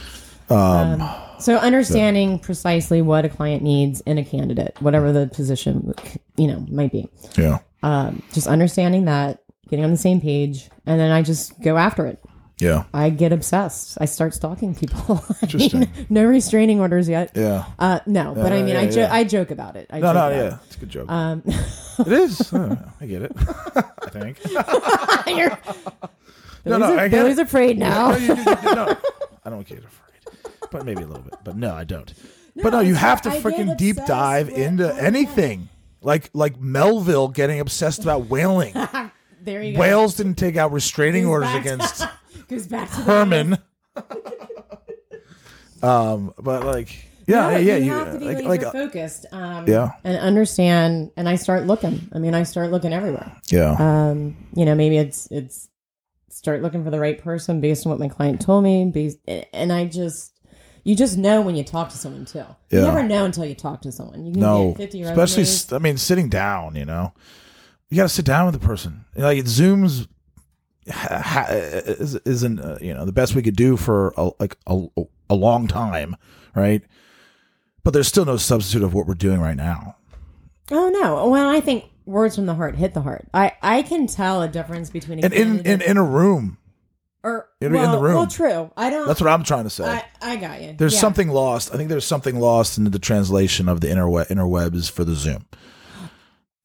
Um, 0.49 1.03
So 1.39 1.57
understanding 1.57 2.39
precisely 2.39 3.01
what 3.01 3.25
a 3.25 3.29
client 3.29 3.61
needs 3.61 4.01
in 4.01 4.17
a 4.17 4.23
candidate, 4.23 4.75
whatever 4.79 5.11
the 5.11 5.27
position 5.27 5.93
you 6.37 6.47
know 6.47 6.65
might 6.69 6.91
be. 6.91 7.09
yeah, 7.37 7.59
Um, 7.83 8.21
just 8.31 8.47
understanding 8.47 9.05
that, 9.05 9.41
getting 9.69 9.83
on 9.85 9.91
the 9.91 9.97
same 9.97 10.21
page, 10.21 10.69
and 10.85 10.99
then 10.99 11.11
I 11.11 11.21
just 11.23 11.59
go 11.61 11.77
after 11.77 12.05
it. 12.05 12.19
yeah, 12.59 12.83
I 12.93 13.09
get 13.09 13.33
obsessed. 13.33 13.97
I 13.99 14.05
start 14.05 14.33
stalking 14.33 14.73
people. 14.75 15.23
I 15.29 15.35
Interesting. 15.41 15.79
mean, 15.81 15.89
no 16.09 16.23
restraining 16.23 16.79
orders 16.79 17.09
yet. 17.09 17.31
yeah. 17.35 17.65
Uh, 17.77 17.99
no, 18.05 18.33
but 18.33 18.53
I 18.53 18.57
Yeah, 18.59 18.63
mean, 18.63 18.75
I, 18.77 18.89
jo- 18.89 19.01
yeah. 19.01 19.13
I 19.13 19.23
joke 19.25 19.51
about 19.51 19.75
it. 19.75 19.87
I 19.91 19.99
No, 19.99 20.07
joke 20.07 20.15
no, 20.15 20.27
about 20.27 20.33
yeah. 20.35 20.57
It's 20.67 20.75
a 20.77 20.79
good 20.79 20.89
joke. 20.89 21.11
Um, 21.11 21.43
it 21.99 22.07
is. 22.07 22.53
Uh, 22.53 22.75
I 23.01 23.05
get 23.07 23.23
it. 23.23 23.31
I 23.75 24.09
think. 24.09 24.39
you're, 25.27 25.49
No, 25.49 25.59
Billy's, 26.63 26.79
no, 26.79 26.93
a- 26.93 27.01
I 27.01 27.07
get 27.09 27.11
Billy's 27.11 27.37
it. 27.39 27.47
afraid 27.47 27.77
now. 27.77 28.11
No, 28.11 28.17
you- 28.17 28.27
you- 28.27 28.35
you- 28.37 28.75
no. 28.75 28.97
I 29.43 29.49
don't 29.49 29.67
get 29.67 29.79
afraid, 29.79 30.04
but 30.71 30.85
maybe 30.85 31.03
a 31.03 31.07
little 31.07 31.23
bit. 31.23 31.35
But 31.43 31.55
no, 31.57 31.73
I 31.73 31.83
don't. 31.83 32.13
but 32.61 32.71
no, 32.71 32.79
you 32.79 32.95
have 32.95 33.21
to 33.23 33.29
I 33.31 33.41
freaking 33.41 33.77
deep 33.77 33.97
dive 34.07 34.49
into 34.49 34.85
yeah. 34.85 34.97
anything. 35.01 35.69
Like 36.01 36.29
like 36.33 36.59
Melville 36.59 37.29
getting 37.29 37.59
obsessed 37.59 38.03
about 38.03 38.27
whaling. 38.27 38.73
there 39.41 39.61
you 39.61 39.73
go. 39.73 39.79
Whales 39.79 40.15
didn't 40.15 40.35
take 40.35 40.55
out 40.55 40.71
restraining 40.71 41.23
Goes 41.23 41.31
orders 41.31 41.53
against 41.55 41.99
to 42.47 42.85
Herman. 43.03 43.57
um, 45.83 46.33
but 46.37 46.63
like, 46.65 47.07
yeah, 47.27 47.49
No, 47.49 47.57
yeah, 47.57 47.75
you, 47.75 47.85
you, 47.85 47.91
have 47.91 48.13
to 48.13 48.19
be 48.19 48.25
like, 48.25 48.45
like, 48.45 48.63
uh, 48.63 48.71
focused. 48.71 49.25
Um, 49.31 49.67
Yeah. 49.67 49.91
and 50.03 50.17
understand. 50.17 51.11
And 51.17 51.27
I 51.27 51.35
start 51.35 51.65
looking. 51.65 52.07
I 52.13 52.19
mean, 52.19 52.35
I 52.35 52.43
start 52.43 52.71
looking 52.71 52.93
everywhere. 52.93 53.35
yeah, 53.51 53.75
Um, 53.79 54.35
you 54.55 54.65
know, 54.65 54.75
maybe 54.75 54.97
it's 54.97 55.27
it's 55.31 55.69
start 56.29 56.61
looking 56.61 56.83
for 56.83 56.91
the 56.91 56.99
right 56.99 57.17
person 57.21 57.61
based 57.61 57.85
on 57.85 57.89
what 57.89 57.99
my 57.99 58.09
client 58.09 58.41
told 58.41 58.63
me. 58.63 58.85
Based, 58.85 59.17
and 59.27 59.71
I 59.73 59.85
just. 59.85 60.33
You 60.85 60.95
just 60.95 61.17
know 61.17 61.41
when 61.41 61.55
you 61.57 61.63
talk 61.65 61.89
to 61.89 61.97
someone 61.97 62.23
too. 62.25 62.45
You 62.69 62.79
Yeah. 62.79 62.81
never 62.85 63.03
know 63.03 63.25
until 63.25 63.43
you 63.43 63.55
talk 63.55 63.81
to 63.81 63.91
someone. 63.91 64.25
You 64.25 64.31
can 64.31 64.39
no, 64.41 64.67
get 64.69 64.77
fifty 64.77 65.01
especially, 65.01 65.41
resumes. 65.43 65.65
s- 65.65 65.73
I 65.73 65.79
mean, 65.79 65.97
sitting 65.97 66.29
down. 66.29 66.75
You 66.75 66.85
know, 66.85 67.11
you 67.89 67.97
got 67.97 68.03
to 68.03 68.09
sit 68.09 68.23
down 68.25 68.45
with 68.45 68.53
the 68.53 68.65
person. 68.65 69.03
Like 69.17 69.37
it 69.39 69.45
zooms. 69.47 70.07
Ha, 70.87 71.21
ha, 71.25 71.45
is, 71.49 72.13
isn't 72.25 72.59
uh, 72.59 72.77
you 72.79 72.93
know 72.93 73.05
the 73.05 73.11
best 73.11 73.33
we 73.33 73.41
could 73.41 73.55
do 73.55 73.75
for 73.75 74.13
a, 74.15 74.29
like 74.39 74.55
a, 74.67 74.85
a 75.31 75.33
long 75.35 75.67
time, 75.67 76.15
right? 76.55 76.83
But 77.83 77.93
there's 77.95 78.07
still 78.07 78.25
no 78.25 78.37
substitute 78.37 78.83
of 78.83 78.93
what 78.93 79.07
we're 79.07 79.15
doing 79.15 79.41
right 79.41 79.57
now. 79.57 79.95
Oh 80.69 80.89
no! 80.89 81.27
Well, 81.29 81.49
I 81.49 81.59
think 81.61 81.85
words 82.05 82.35
from 82.35 82.45
the 82.45 82.53
heart 82.53 82.75
hit 82.75 82.93
the 82.93 83.01
heart. 83.01 83.27
I 83.33 83.53
I 83.63 83.81
can 83.81 84.05
tell 84.05 84.43
a 84.43 84.47
difference 84.47 84.91
between 84.91 85.17
a 85.17 85.23
And 85.25 85.33
in, 85.33 85.47
candidate 85.57 85.81
in 85.81 85.89
in 85.91 85.97
a 85.97 86.03
room, 86.03 86.59
or 87.25 87.49
in- 87.59 87.75
in 87.75 87.91
the 87.91 87.97
room. 87.97 88.15
Well, 88.15 88.27
true. 88.27 88.71
I 88.77 88.89
don't. 88.89 89.07
that's 89.07 89.19
what 89.19 89.29
I'm 89.29 89.43
trying 89.43 89.63
to 89.65 89.69
say. 89.69 89.83
I 89.85 90.03
I 90.21 90.35
got 90.37 90.61
you. 90.61 90.75
There's 90.77 90.93
Yeah. 90.93 90.99
something 90.99 91.29
lost. 91.29 91.73
I 91.73 91.77
think 91.77 91.89
there's 91.89 92.05
something 92.05 92.39
lost 92.39 92.77
in 92.77 92.83
the 92.85 92.99
translation 92.99 93.67
of 93.67 93.81
the 93.81 93.87
interweb 93.87 94.27
interwebs 94.27 94.89
for 94.91 95.03
the 95.03 95.15
Zoom. 95.15 95.45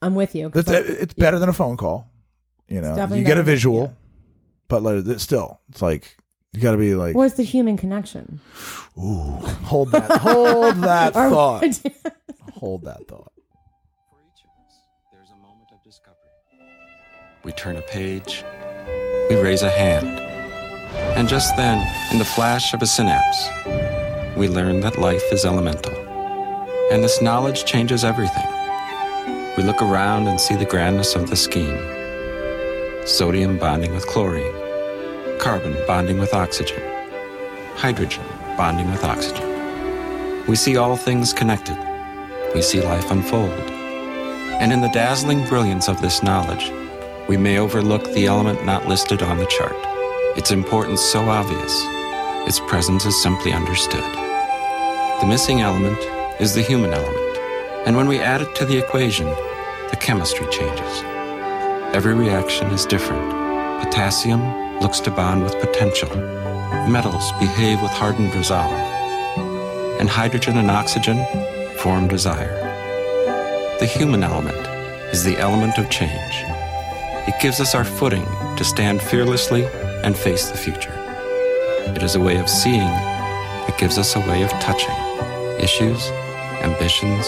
I'm 0.03 0.15
with 0.15 0.35
you. 0.35 0.51
It's, 0.55 0.71
I- 0.71 0.77
it's 0.79 1.15
better 1.15 1.39
than 1.39 1.49
a 1.49 1.53
phone 1.53 1.77
call. 1.77 2.09
You 2.69 2.81
know, 2.81 3.09
you 3.13 3.25
get 3.25 3.37
a 3.39 3.43
visual, 3.43 3.83
yeah. 3.83 3.91
but 4.69 4.83
like, 4.85 5.05
it's 5.07 5.25
still, 5.25 5.61
it's 5.71 5.83
like 5.83 6.17
You 6.53 6.61
got 6.61 6.71
to 6.73 6.79
be 6.79 6.95
like, 6.95 7.17
Where's 7.17 7.35
the 7.35 7.43
human 7.43 7.77
connection? 7.77 8.41
ooh, 8.97 9.33
hold 9.65 9.91
that, 9.93 10.09
hold 10.21 10.77
that 10.83 11.13
thought, 11.15 11.65
hold 12.55 12.85
that 12.85 13.09
thought. 13.09 13.33
For 14.09 14.19
each 14.23 14.45
of 14.45 14.51
us, 14.67 14.75
there's 15.13 15.31
a 15.31 15.37
moment 15.43 15.69
of 15.73 15.83
discovery. 15.83 16.17
We 17.45 17.51
turn 17.53 17.77
a 17.77 17.83
page, 17.83 18.45
we 19.31 19.35
raise 19.37 19.63
a 19.63 19.71
hand, 19.71 20.07
and 20.95 21.29
just 21.29 21.57
then, 21.57 21.87
in 22.13 22.19
the 22.19 22.25
flash 22.25 22.75
of 22.75 22.83
a 22.83 22.87
synapse, 22.87 23.49
we 24.37 24.49
learn 24.49 24.81
that 24.81 24.99
life 24.99 25.25
is 25.33 25.45
elemental. 25.45 25.95
And 26.91 27.05
this 27.05 27.21
knowledge 27.21 27.65
changes 27.65 28.05
everything. 28.05 28.47
We 29.57 29.63
look 29.63 29.83
around 29.83 30.27
and 30.29 30.41
see 30.41 30.57
the 30.57 30.65
grandness 30.65 31.15
of 31.15 31.29
the 31.29 31.37
scheme 31.37 31.79
sodium 33.07 33.59
bonding 33.59 33.93
with 33.93 34.07
chlorine, 34.07 34.55
carbon 35.39 35.77
bonding 35.87 36.19
with 36.19 36.33
oxygen, 36.35 36.81
hydrogen 37.75 38.25
bonding 38.57 38.91
with 38.91 39.03
oxygen. 39.05 40.47
We 40.47 40.57
see 40.57 40.77
all 40.77 40.97
things 40.97 41.33
connected. 41.33 41.79
We 42.55 42.63
see 42.63 42.81
life 42.81 43.11
unfold. 43.11 43.51
And 44.61 44.73
in 44.73 44.81
the 44.81 44.91
dazzling 44.91 45.47
brilliance 45.47 45.89
of 45.89 46.01
this 46.01 46.23
knowledge, 46.23 46.71
we 47.29 47.37
may 47.37 47.59
overlook 47.59 48.05
the 48.13 48.27
element 48.27 48.65
not 48.65 48.87
listed 48.87 49.23
on 49.23 49.39
the 49.39 49.47
chart. 49.47 49.77
Its 50.41 50.53
importance 50.53 51.03
so 51.03 51.29
obvious, 51.29 51.85
its 52.49 52.61
presence 52.61 53.05
is 53.05 53.23
simply 53.23 53.53
understood. 53.53 54.03
The 55.21 55.27
missing 55.29 55.61
element 55.61 55.99
is 56.41 56.55
the 56.55 56.63
human 56.63 56.95
element, 56.95 57.37
and 57.87 57.95
when 57.95 58.09
we 58.09 58.21
add 58.21 58.41
it 58.41 58.55
to 58.55 58.65
the 58.65 58.79
equation, 58.79 59.27
the 59.91 59.99
chemistry 60.01 60.47
changes. 60.51 61.03
Every 61.95 62.15
reaction 62.15 62.69
is 62.69 62.87
different. 62.87 63.31
Potassium 63.85 64.81
looks 64.81 65.01
to 65.01 65.11
bond 65.11 65.45
with 65.45 65.61
potential. 65.61 66.09
Metals 66.89 67.33
behave 67.33 67.83
with 67.83 67.91
hardened 67.91 68.35
resolve. 68.35 68.73
And 70.01 70.09
hydrogen 70.09 70.57
and 70.57 70.71
oxygen 70.71 71.23
form 71.81 72.09
desire. 72.09 72.57
The 73.79 73.85
human 73.85 74.25
element 74.25 74.67
is 75.13 75.23
the 75.23 75.37
element 75.37 75.77
of 75.77 75.91
change. 75.91 76.35
It 77.29 77.39
gives 77.43 77.61
us 77.61 77.75
our 77.75 77.85
footing 77.85 78.25
to 78.57 78.65
stand 78.65 79.03
fearlessly 79.03 79.69
and 80.03 80.17
face 80.17 80.51
the 80.51 80.57
future. 80.57 80.95
It 81.87 82.03
is 82.03 82.15
a 82.15 82.21
way 82.21 82.37
of 82.39 82.49
seeing 82.49 82.79
that 82.81 83.77
gives 83.79 83.99
us 83.99 84.17
a 84.17 84.21
way 84.21 84.43
of 84.43 84.51
touching 84.53 84.95
issues, 85.59 86.09
ambitions, 86.63 87.27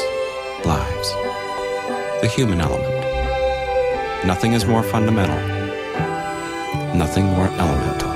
lives. 0.65 1.13
The 2.21 2.31
human 2.35 2.61
element. 2.61 4.27
Nothing 4.27 4.53
is 4.53 4.65
more 4.65 4.83
fundamental, 4.83 5.37
nothing 6.97 7.27
more 7.27 7.47
elemental. 7.47 8.13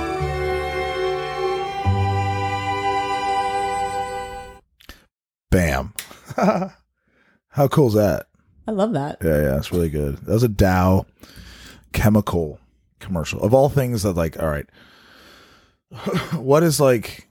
Bam. 5.51 5.93
How 7.49 7.67
cool 7.67 7.87
is 7.87 7.93
that? 7.95 8.27
I 8.67 8.71
love 8.71 8.93
that. 8.93 9.17
Yeah, 9.23 9.41
yeah, 9.41 9.57
it's 9.57 9.71
really 9.71 9.89
good. 9.89 10.17
That 10.17 10.33
was 10.33 10.43
a 10.43 10.49
Dow 10.49 11.05
chemical 11.93 12.59
commercial. 12.99 13.41
Of 13.41 13.53
all 13.53 13.69
things 13.69 14.03
that 14.03 14.13
like, 14.13 14.39
all 14.39 14.49
right. 14.49 14.67
what 16.33 16.63
is 16.63 16.79
like 16.79 17.27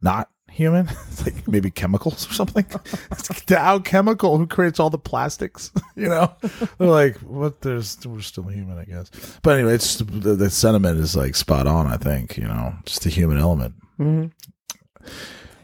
not 0.00 0.28
human? 0.50 0.88
It's 1.12 1.24
like 1.24 1.46
maybe 1.46 1.70
chemicals 1.70 2.28
or 2.28 2.32
something. 2.32 2.66
It's 3.12 3.44
Dow 3.44 3.78
Chemical 3.78 4.38
who 4.38 4.46
creates 4.46 4.80
all 4.80 4.90
the 4.90 4.98
plastics, 4.98 5.70
you 5.96 6.08
know? 6.08 6.34
They're 6.78 6.88
like, 6.88 7.16
what 7.18 7.60
there's 7.60 7.98
we're 8.06 8.20
still 8.20 8.44
human, 8.44 8.78
I 8.78 8.84
guess. 8.84 9.10
But 9.42 9.58
anyway, 9.58 9.74
it's 9.74 9.96
the, 9.96 10.34
the 10.34 10.50
sentiment 10.50 10.98
is 10.98 11.16
like 11.16 11.34
spot 11.34 11.66
on, 11.66 11.86
I 11.86 11.96
think, 11.96 12.36
you 12.36 12.44
know, 12.44 12.74
just 12.84 13.02
the 13.02 13.10
human 13.10 13.38
element. 13.38 13.74
Mm-hmm. 13.98 15.06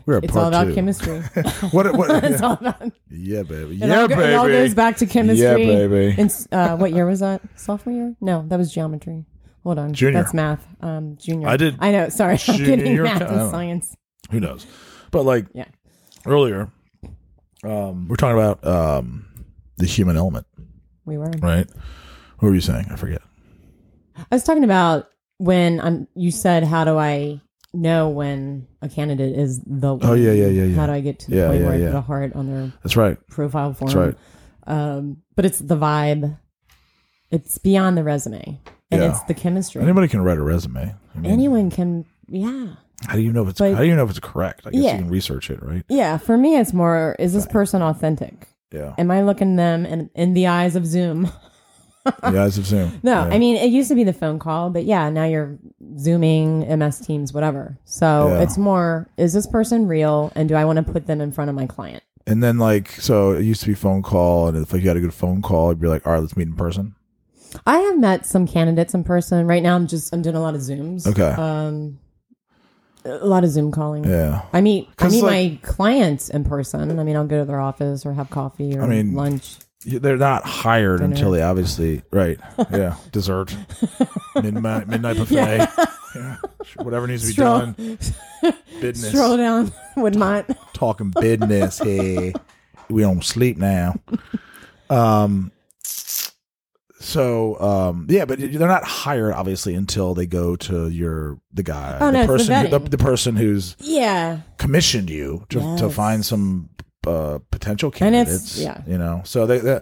We're 0.09 0.21
It's 0.23 0.35
all 0.35 0.49
about 0.49 0.69
two. 0.69 0.75
chemistry. 0.75 1.19
What 1.71 1.95
what 1.95 2.25
it's 2.25 2.41
yeah, 2.41 2.47
all 2.47 2.55
about. 2.55 2.81
yeah, 3.11 3.43
baby. 3.43 3.75
It 3.75 3.89
Yeah, 3.89 4.01
all, 4.01 4.09
baby. 4.09 4.23
It 4.23 4.35
all 4.37 4.49
goes 4.49 4.73
back 4.73 4.97
to 4.97 5.07
chemistry. 5.07 5.45
Yeah, 5.47 5.57
baby. 5.57 6.15
In, 6.19 6.31
uh, 6.51 6.79
what 6.79 6.93
year 6.95 7.05
was 7.05 7.21
that? 7.21 7.43
Sophomore 7.57 7.95
year? 7.95 8.17
No, 8.19 8.43
that 8.49 8.57
was 8.59 8.73
geometry. 8.73 9.27
Hold 9.65 9.79
on. 9.79 9.93
Junior. 9.93 10.23
That's 10.23 10.33
math. 10.33 10.67
Um, 10.81 11.19
junior. 11.19 11.47
I 11.47 11.59
did 11.59 11.77
I 11.79 11.93
know. 11.93 12.09
Sorry, 12.09 12.39
I'm 12.49 12.57
getting 12.57 13.03
math 13.03 13.21
and 13.21 13.51
science. 13.51 13.95
who 14.31 14.41
knows 14.41 14.67
but 15.11 15.25
like 15.25 15.45
Yeah. 15.53 15.67
earlier 16.27 16.71
um 17.65 18.09
we're 18.09 18.17
talking 18.17 18.39
about 18.39 18.67
um 18.67 19.27
the 19.77 19.87
human 19.87 20.17
element 20.17 20.47
We 21.05 21.19
were. 21.19 21.31
right 21.43 21.67
what 22.39 22.49
were 22.49 22.55
you 22.55 22.61
saying 22.63 22.87
i 22.91 22.97
forget 22.97 23.21
I 24.17 24.35
was 24.35 24.43
talking 24.45 24.65
about 24.65 25.09
when 25.37 25.81
I'm. 25.81 26.09
You 26.17 26.31
said, 26.33 26.65
"How 26.65 26.85
do 26.85 26.99
I 26.99 27.41
know 27.75 28.09
when 28.09 28.67
a 28.83 28.89
candidate 28.89 29.37
is 29.39 29.61
the?" 29.67 29.99
Oh, 30.03 30.15
yeah, 30.15 30.33
yeah, 30.33 30.47
yeah, 30.47 30.65
yeah. 30.65 30.77
How 30.77 30.87
do 30.87 30.93
I 30.93 31.01
get 31.01 31.19
to 31.21 31.31
the 31.31 31.37
Yeah, 31.37 31.49
point 31.49 31.61
yeah, 31.61 31.67
where 31.67 31.75
I 31.75 31.79
yeah. 31.79 31.91
put 31.91 31.97
a 31.99 32.01
heart 32.03 32.33
on 32.35 32.47
their 32.47 32.73
that's 32.83 32.97
right 32.97 33.17
profile 33.29 33.73
form? 33.75 33.89
that's 33.89 33.97
right 33.97 34.15
Um, 34.67 35.19
but 35.37 35.45
it's 35.47 35.59
the 35.59 35.77
vibe. 35.77 36.39
It's 37.31 37.59
beyond 37.59 37.97
the 37.99 38.05
resume, 38.05 38.61
and 38.91 39.03
Yeah. 39.03 39.11
it's 39.11 39.23
the 39.25 39.35
chemistry. 39.35 39.83
anybody 39.83 40.09
can 40.09 40.23
write 40.23 40.39
a 40.39 40.43
resume 40.43 40.95
I 41.15 41.19
mean, 41.19 41.31
Anyone 41.31 41.71
can. 41.71 42.05
Yeah. 42.29 42.75
how 43.07 43.15
do 43.15 43.21
you 43.23 43.33
know 43.33 43.43
if 43.43 43.49
it's 43.51 43.59
But- 43.59 43.75
how 43.75 43.81
do 43.83 43.87
you 43.87 43.95
know 43.97 44.05
if 44.05 44.11
it's 44.11 44.19
correct 44.21 44.67
i 44.67 44.71
guess 44.71 44.83
Yeah. 44.83 44.93
you 44.95 44.99
can 45.03 45.09
research 45.11 45.51
it 45.51 45.63
right 45.63 45.85
Yeah, 45.89 46.17
for 46.19 46.37
me, 46.37 46.57
it's 46.59 46.73
more: 46.73 47.17
is 47.19 47.33
this 47.33 47.47
person 47.47 47.81
authentic? 47.83 48.49
yeah 48.73 48.95
Am 48.99 49.11
I 49.11 49.23
looking 49.23 49.57
them 49.57 49.87
in, 49.87 50.11
in 50.15 50.35
the 50.35 50.47
eyes 50.49 50.77
of 50.77 50.85
Zoom? 50.87 51.31
the 52.23 52.41
eyes 52.41 52.59
of 52.59 52.67
zoom 52.67 53.01
No, 53.03 53.13
Yeah. 53.13 53.35
I 53.35 53.39
mean 53.39 53.57
it 53.57 53.71
used 53.71 53.89
to 53.89 53.95
be 53.95 54.05
the 54.05 54.13
phone 54.13 54.39
call, 54.39 54.71
but 54.71 54.85
yeah, 54.85 55.09
now 55.11 55.25
you're 55.25 55.59
zooming, 55.99 56.61
MS 56.79 57.01
Teams, 57.01 57.33
whatever. 57.33 57.79
So 57.85 58.29
Yeah. 58.29 58.41
it's 58.43 58.57
more: 58.59 59.09
is 59.17 59.33
this 59.33 59.47
person 59.47 59.87
real, 59.89 60.33
and 60.35 60.49
do 60.49 60.55
I 60.55 60.65
want 60.65 60.77
to 60.79 60.83
put 60.93 61.07
them 61.07 61.21
in 61.21 61.33
front 61.33 61.51
of 61.51 61.57
my 61.57 61.67
client? 61.67 62.03
and 62.27 62.43
then 62.43 62.59
like 62.59 62.91
so 62.91 63.33
it 63.33 63.43
used 63.43 63.63
to 63.63 63.67
be 63.67 63.73
phone 63.75 64.03
call 64.03 64.49
and 64.49 64.57
if 64.59 64.71
like 64.71 64.83
you 64.83 64.89
had 64.89 64.99
a 64.99 65.01
good 65.01 65.15
phone 65.15 65.41
call 65.41 65.71
you'd 65.71 65.81
be 65.81 65.89
like 65.89 66.07
all 66.07 66.13
right 66.13 66.21
let's 66.21 66.37
meet 66.37 66.47
in 66.47 66.55
person 66.55 66.95
I 67.67 67.79
have 67.79 67.99
met 67.99 68.27
some 68.27 68.47
candidates 68.47 68.93
in 68.93 69.03
person. 69.03 69.47
Right 69.47 69.63
now, 69.63 69.75
I'm 69.77 69.87
just 69.87 70.13
I'm 70.15 70.21
doing 70.21 70.37
a 70.37 70.41
lot 70.41 70.55
of 70.55 70.61
Zooms. 70.61 71.07
Okay. 71.07 71.23
Um, 71.43 71.99
a 73.07 73.25
lot 73.27 73.45
of 73.45 73.49
Zoom 73.51 73.73
calling. 73.73 74.05
yeah 74.05 74.43
I 74.53 74.61
meet 74.61 74.91
I 74.99 75.09
meet 75.09 75.23
like- 75.23 75.53
my 75.53 75.59
clients 75.63 76.29
in 76.29 76.45
person. 76.45 76.99
I 77.01 77.05
mean, 77.05 77.17
I'll 77.17 77.27
go 77.27 77.39
to 77.39 77.45
their 77.47 77.61
office 77.61 78.05
or 78.05 78.13
have 78.13 78.29
coffee 78.29 78.77
or 78.77 78.83
I 78.83 78.87
mean, 78.89 79.15
lunch. 79.15 79.57
They're 79.85 80.17
not 80.17 80.45
hired 80.45 81.01
Dinner. 81.01 81.15
until 81.15 81.31
they 81.31 81.43
obviously 81.43 82.03
right 82.11 82.39
yeah 82.73 82.97
dessert 83.13 83.57
midnight 84.35 84.89
midnight 84.89 85.17
buffet 85.17 85.69
yeah. 86.17 86.37
whatever 86.77 87.07
needs 87.07 87.23
to 87.23 87.29
be 87.29 87.33
Stroll- 87.35 87.59
done 87.61 87.75
business 88.81 89.11
Stroll 89.11 89.37
down 89.37 89.67
Woodmont. 89.97 90.57
talking 90.73 91.11
business 91.11 91.79
here. 91.81 92.33
We 92.89 93.03
don't 93.03 93.23
sleep 93.25 93.57
now. 93.59 93.97
Um. 94.89 95.53
So, 97.01 97.61
um, 97.61 98.07
yeah, 98.11 98.25
but 98.25 98.39
they're 98.41 98.67
not 98.69 98.85
hired 98.85 99.33
obviously 99.35 99.75
until 99.75 100.15
they 100.15 100.27
go 100.27 100.57
to 100.57 100.89
your 100.89 101.39
the 101.53 101.63
guy, 101.63 101.97
Oh, 102.01 102.07
the 102.07 102.13
no, 102.13 102.19
it's 102.21 102.27
the 102.27 102.53
person, 102.55 102.71
the, 102.71 102.79
the 102.91 102.99
person 102.99 103.37
who's 103.37 103.77
Yeah, 103.79 104.41
commissioned 104.57 105.09
you 105.09 105.47
to, 105.51 105.77
to 105.79 105.91
find 105.91 106.25
some 106.25 106.71
uh, 107.09 107.39
potential 107.51 107.93
And 108.01 108.15
it's- 108.15 108.55
candidates. 108.55 108.59
yeah. 108.59 108.83
you 108.87 108.99
know, 108.99 109.23
so 109.25 109.47
they, 109.47 109.59
they 109.59 109.81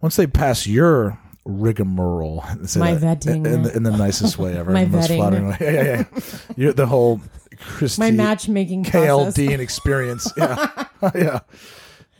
once 0.00 0.16
they 0.16 0.26
pass 0.26 0.66
your 0.66 1.18
rigmarole, 1.44 2.44
My 2.76 2.94
that 2.94 3.20
vetting. 3.22 3.46
in, 3.46 3.62
the, 3.62 3.74
in 3.76 3.82
the 3.82 3.90
nicest 3.96 4.38
way 4.38 4.56
ever, 4.56 4.70
My 4.72 4.82
in 4.82 4.90
the 4.90 4.96
most 4.98 5.10
vetting. 5.10 5.16
flattering 5.16 5.46
way. 5.48 5.56
Yeah, 5.60 5.70
yeah, 5.70 6.04
yeah. 6.12 6.20
You're 6.56 6.72
the 6.72 6.86
whole 6.86 7.20
Christy, 7.58 8.00
my 8.00 8.10
matchmaking. 8.10 8.84
KLD 8.84 9.52
and 9.52 9.60
experience. 9.62 10.30
Yeah. 10.36 11.10
yeah. 11.14 11.40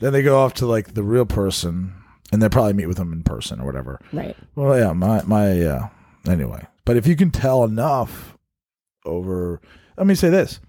Then 0.00 0.12
they 0.14 0.22
go 0.22 0.38
off 0.38 0.54
to 0.54 0.66
like 0.66 0.94
the 0.94 1.02
real 1.02 1.26
person 1.26 1.92
and 2.32 2.40
they'll 2.40 2.48
probably 2.48 2.72
meet 2.72 2.86
with 2.86 2.96
them 2.96 3.12
in 3.12 3.22
person 3.22 3.60
or 3.60 3.66
whatever. 3.66 4.00
Right. 4.12 4.36
Well, 4.54 4.78
yeah, 4.78 4.92
my, 4.94 5.22
my, 5.24 5.52
yeah. 5.52 5.88
Anyway, 6.26 6.66
but 6.86 6.96
if 6.96 7.06
you 7.06 7.16
can 7.16 7.30
tell 7.30 7.64
enough 7.64 8.36
over, 9.04 9.60
let 9.98 10.06
me 10.06 10.14
say 10.14 10.30
this. 10.30 10.60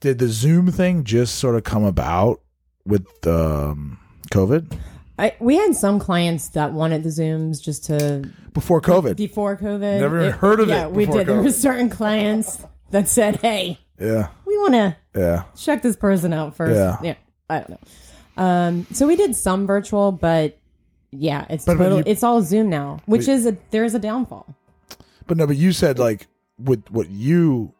Did 0.00 0.18
the 0.18 0.28
Zoom 0.28 0.70
thing 0.72 1.04
just 1.04 1.36
sort 1.36 1.54
of 1.54 1.62
come 1.64 1.84
about 1.84 2.40
with 2.86 3.06
um, 3.26 3.98
COVID? 4.30 4.78
I, 5.18 5.34
we 5.38 5.56
had 5.56 5.74
some 5.76 5.98
clients 6.00 6.48
that 6.50 6.72
wanted 6.72 7.04
the 7.04 7.08
Zooms 7.10 7.62
just 7.62 7.84
to 7.84 8.28
Before 8.52 8.80
COVID? 8.80 9.16
before 9.16 9.56
COVID. 9.56 10.00
Never 10.00 10.20
even 10.20 10.32
heard 10.32 10.58
of 10.60 10.68
it 10.68 10.72
Yeah, 10.72 10.86
we 10.88 11.06
did. 11.06 11.26
There 11.28 11.40
were 11.40 11.50
certain 11.50 11.88
clients 11.88 12.64
that 12.90 13.08
said, 13.08 13.36
"Hey, 13.40 13.78
Yeah. 14.00 14.28
we 14.44 14.56
want 14.58 14.74
to 14.74 14.96
Yeah. 15.16 15.44
check 15.56 15.82
this 15.82 15.94
person 15.96 16.32
out 16.32 16.56
first. 16.56 16.74
Yeah. 16.74 16.98
yeah 17.02 17.14
I 17.48 17.58
don't 17.58 17.70
know. 17.70 18.42
Um, 18.42 18.86
so 18.92 19.06
we 19.06 19.14
did 19.14 19.36
some 19.36 19.66
virtual, 19.68 20.10
but 20.10 20.58
yeah, 21.12 21.46
it's 21.48 21.64
But- 21.64 21.78
but 21.78 21.92
you- 21.92 22.02
it's 22.06 22.24
all 22.24 22.42
Zoom 22.42 22.68
now, 22.68 22.98
which 23.06 23.26
But- 23.26 23.32
is 23.32 23.46
a 23.46 23.56
there 23.70 23.84
is 23.84 23.94
a 23.94 24.00
downfall. 24.00 24.46
But 25.28 25.36
no, 25.36 25.46
but 25.46 25.56
you 25.56 25.70
said 25.72 25.98
like 26.00 26.26
with 26.58 26.90
what 26.90 27.08
you, 27.10 27.72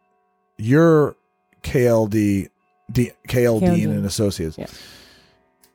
your 0.57 1.15
KLD, 1.63 2.47
D, 2.91 3.11
KL 3.27 3.59
KL 3.59 3.75
Dean 3.75 3.89
and 3.91 4.05
Associates, 4.05 4.57
Yeah. 4.57 4.67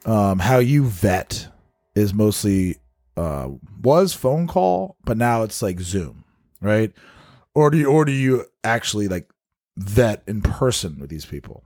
um, 0.05 0.39
how 0.39 0.59
you 0.59 0.85
vet 0.85 1.49
is 1.95 2.15
mostly 2.15 2.77
uh, 3.17 3.49
was 3.83 4.15
phone 4.15 4.47
call, 4.47 4.97
but 5.05 5.17
now 5.17 5.43
it's 5.43 5.61
like 5.63 5.81
Zoom, 5.81 6.25
right? 6.61 6.93
Or 7.55 7.71
do 7.71 7.79
you, 7.79 7.87
or 7.87 8.05
do 8.05 8.13
you 8.13 8.45
actually 8.63 9.09
like 9.09 9.29
vet 9.77 10.23
in 10.27 10.41
person 10.41 10.99
with 11.01 11.11
these 11.11 11.27
people? 11.27 11.65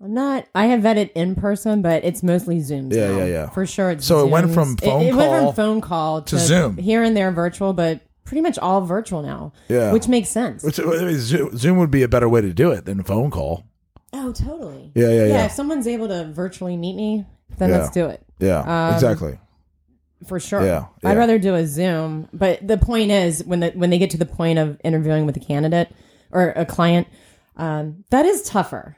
I'm 0.00 0.14
not. 0.14 0.46
I 0.54 0.66
have 0.66 0.80
vetted 0.80 1.10
in 1.14 1.34
person, 1.36 1.80
but 1.80 2.04
it's 2.04 2.22
mostly 2.22 2.60
Zoom. 2.60 2.90
Yeah, 2.92 3.10
now. 3.12 3.18
yeah, 3.18 3.24
yeah. 3.24 3.50
For 3.50 3.64
sure. 3.66 3.90
It's 3.92 4.04
So 4.06 4.26
it 4.26 4.30
went 4.30 4.52
from 4.52 4.76
phone 4.76 5.02
it, 5.02 5.08
it 5.10 5.14
went 5.14 5.30
call 5.30 5.52
from 5.52 5.54
phone 5.54 5.80
call 5.80 6.22
to, 6.22 6.38
Zoom. 6.38 6.76
here 6.76 7.02
and 7.04 7.16
there 7.16 7.30
virtual, 7.30 7.72
but 7.72 8.00
pretty 8.24 8.40
much 8.40 8.58
all 8.58 8.80
virtual 8.80 9.22
now. 9.22 9.52
Yeah. 9.68 9.92
which 9.92 10.08
makes 10.08 10.28
sense. 10.28 10.64
Which, 10.64 10.80
I 10.80 10.82
mean, 10.84 11.18
Zoom 11.18 11.78
would 11.78 11.90
be 11.92 12.02
a 12.02 12.08
better 12.08 12.28
way 12.28 12.40
to 12.40 12.52
do 12.52 12.72
it 12.72 12.84
than 12.84 13.02
phone 13.04 13.30
call. 13.30 13.64
Oh, 14.12 14.32
totally. 14.32 14.92
Yeah, 14.94 15.08
yeah, 15.08 15.24
yeah. 15.26 15.44
If 15.46 15.52
someone's 15.52 15.86
able 15.86 16.08
to 16.08 16.30
virtually 16.32 16.76
meet 16.76 16.94
me, 16.96 17.26
then 17.58 17.70
Yeah. 17.70 17.78
let's 17.78 17.90
do 17.90 18.06
it 18.06 18.22
Yeah, 18.38 18.60
Um, 18.88 18.94
exactly. 18.94 19.38
for 20.26 20.38
sure. 20.40 20.64
Yeah, 20.64 20.86
I'd 21.04 21.16
rather 21.16 21.38
do 21.38 21.54
a 21.54 21.66
Zoom. 21.66 22.28
But 22.32 22.66
the 22.66 22.78
point 22.78 23.10
is, 23.10 23.44
when 23.44 23.60
the 23.60 23.70
when 23.74 23.90
they 23.90 23.98
get 23.98 24.10
to 24.10 24.18
the 24.18 24.26
point 24.26 24.58
of 24.58 24.78
interviewing 24.84 25.26
with 25.26 25.36
a 25.36 25.40
candidate 25.40 25.88
or 26.30 26.50
a 26.56 26.64
client, 26.64 27.06
um, 27.56 28.04
that 28.10 28.24
is 28.24 28.42
tougher. 28.42 28.96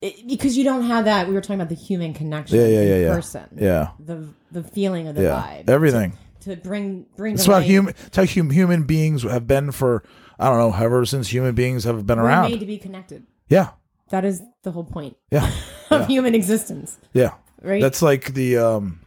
It, 0.00 0.28
because 0.28 0.56
you 0.56 0.62
don't 0.62 0.84
have 0.84 1.06
that. 1.06 1.26
We 1.26 1.34
were 1.34 1.40
talking 1.40 1.56
about 1.56 1.70
the 1.70 1.74
human 1.74 2.14
connection. 2.14 2.58
Yeah, 2.60 2.66
yeah, 2.66 2.82
yeah, 2.82 2.94
in 2.96 3.02
yeah. 3.02 3.14
person. 3.14 3.42
Yeah, 3.56 3.88
the 3.98 4.28
the 4.52 4.62
feeling 4.62 5.08
of 5.08 5.14
the 5.16 5.22
yeah. 5.22 5.42
vibe. 5.42 5.68
Everything. 5.70 6.16
to 6.42 6.54
bring 6.56 7.06
bring 7.16 7.34
It's 7.34 7.44
to 7.46 7.50
about 7.50 7.64
human. 7.64 7.94
It's 8.06 8.16
how 8.16 8.24
hum, 8.24 8.50
human 8.50 8.84
beings 8.84 9.24
have 9.24 9.46
been 9.48 9.72
for 9.72 10.04
I 10.38 10.48
don't 10.50 10.58
know, 10.58 10.70
however 10.70 11.04
since 11.04 11.28
human 11.32 11.56
beings 11.56 11.82
have 11.82 12.06
been 12.06 12.18
We're 12.18 12.26
around. 12.26 12.50
made 12.50 12.60
to 12.60 12.66
be 12.66 12.78
connected. 12.78 13.26
yeah, 13.48 13.70
That 14.10 14.24
is 14.24 14.42
the 14.62 14.70
whole 14.70 14.84
point 14.84 15.16
yeah, 15.30 15.46
of 15.90 16.00
Yeah. 16.02 16.06
human 16.06 16.34
existence, 16.34 16.96
yeah. 17.12 17.34
right? 17.62 17.82
That's 17.82 18.02
like 18.02 18.34
the 18.34 18.56
um, 18.58 19.00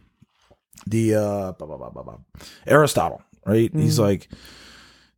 the 0.86 1.14
uh, 1.14 1.52
blah, 1.52 1.66
blah, 1.76 1.90
blah. 1.90 2.18
Aristotle, 2.66 3.22
right? 3.46 3.70
He's 3.74 3.94
Mm-hmm. 3.98 4.02
like, 4.02 4.28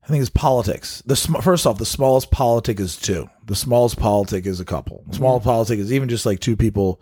I 0.03 0.09
think 0.09 0.21
it's 0.21 0.31
politics. 0.31 1.03
The 1.07 1.17
sm- 1.17 1.41
first 1.41 1.67
off, 1.67 1.79
the 1.79 1.87
smallest 1.87 2.31
politic 2.31 2.79
is 2.81 2.97
two. 2.97 3.29
The 3.47 3.57
smallest 3.57 3.99
politic 3.99 4.47
is 4.47 4.61
a 4.61 4.65
couple. 4.65 5.05
The 5.09 5.17
smallest 5.17 5.43
Mm-hmm. 5.43 5.51
politic 5.51 5.79
is 5.79 5.93
even 5.93 6.09
just 6.09 6.27
like 6.27 6.41
two 6.41 6.57
people 6.57 7.01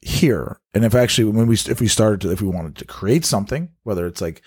here. 0.00 0.58
And 0.74 0.84
if 0.84 0.94
actually, 0.94 1.30
when 1.32 1.46
we 1.46 1.54
if 1.54 1.80
we 1.80 1.88
started 1.88 2.20
to 2.22 2.30
if 2.32 2.40
we 2.42 2.48
wanted 2.48 2.76
to 2.76 2.84
create 2.84 3.24
something, 3.24 3.70
whether 3.84 4.06
it's 4.06 4.20
like 4.20 4.42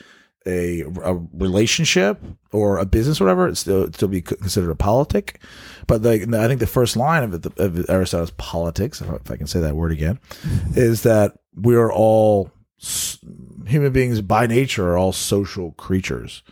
a, 0.47 0.81
a 1.03 1.13
relationship 1.33 2.21
or 2.51 2.77
a 2.77 2.85
business, 2.85 3.19
or 3.19 3.25
whatever, 3.25 3.47
it's 3.47 3.59
still 3.59 3.91
still 3.91 4.07
be 4.07 4.21
considered 4.21 4.71
a 4.71 4.75
politic. 4.75 5.41
But 5.85 6.01
like 6.01 6.33
I 6.33 6.47
think 6.47 6.59
the 6.59 6.67
first 6.67 6.95
line 6.95 7.23
of, 7.23 7.33
it, 7.33 7.59
of 7.59 7.89
Aristotle's 7.89 8.31
politics, 8.31 9.01
if 9.01 9.31
I- 9.31 9.37
can 9.37 9.47
say 9.47 9.59
that 9.59 9.75
word 9.75 9.91
again, 9.91 10.19
is 10.75 11.03
that 11.03 11.33
we 11.55 11.75
are 11.75 11.91
all 11.91 12.51
human 13.65 13.91
beings 13.91 14.21
by 14.21 14.47
nature 14.47 14.89
are 14.89 14.97
all 14.97 15.11
social 15.11 15.71
creatures, 15.73 16.43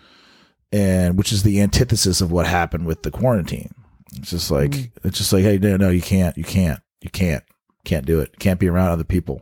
and 0.71 1.17
which 1.17 1.31
is 1.31 1.43
the 1.43 1.61
antithesis 1.61 2.21
of 2.21 2.31
what 2.31 2.47
happened 2.47 2.85
with 2.85 3.03
the 3.03 3.11
quarantine. 3.11 3.73
It's 4.17 4.31
just 4.31 4.51
like 4.51 4.71
mm-hmm. 4.71 5.07
it's 5.07 5.17
just 5.17 5.33
like 5.33 5.43
hey 5.43 5.57
no 5.57 5.77
no 5.77 5.89
you 5.89 6.01
can't 6.01 6.37
you 6.37 6.43
can't 6.43 6.79
you 7.01 7.09
can't 7.09 7.43
can't 7.83 8.05
do 8.05 8.19
it 8.19 8.39
can't 8.39 8.59
be 8.59 8.67
around 8.67 8.89
other 8.89 9.03
people 9.03 9.41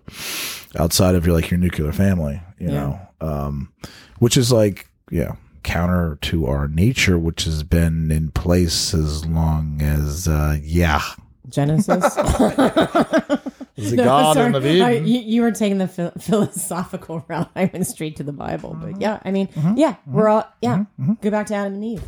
outside 0.77 1.15
of 1.15 1.25
your 1.25 1.35
like 1.35 1.49
your 1.51 1.59
nuclear 1.59 1.91
family 1.91 2.41
you 2.59 2.67
Yeah. 2.67 2.73
know 2.73 2.99
um 3.21 3.71
which 4.19 4.37
is 4.37 4.51
like 4.51 4.87
yeah 5.11 5.35
counter 5.63 6.17
to 6.21 6.45
our 6.47 6.67
nature 6.67 7.17
which 7.17 7.43
has 7.45 7.63
been 7.63 8.11
in 8.11 8.31
place 8.31 8.93
as 8.93 9.25
long 9.25 9.81
as 9.81 10.27
uh 10.27 10.57
yeah 10.61 11.01
Genesis. 11.49 12.15
the 13.75 13.93
God 13.97 14.37
in 14.37 14.51
the 14.53 14.61
sorry. 14.61 14.81
I- 14.81 14.91
you, 14.91 15.19
you 15.19 15.41
were 15.41 15.51
taking 15.51 15.77
the 15.77 15.87
phil- 15.87 16.13
philosophical 16.19 17.23
route. 17.27 17.49
I 17.55 17.65
went 17.71 17.85
straight 17.87 18.15
to 18.17 18.23
the 18.23 18.31
Bible, 18.31 18.71
Mm-hmm. 18.71 18.91
but 18.93 19.01
yeah, 19.01 19.19
I 19.23 19.31
mean, 19.31 19.49
yeah, 19.75 19.95
we're 20.07 20.29
all 20.29 20.47
yeah. 20.61 20.85
Go 21.21 21.29
back 21.31 21.47
to 21.47 21.55
Adam 21.55 21.73
and 21.75 21.83
Eve. 21.83 22.03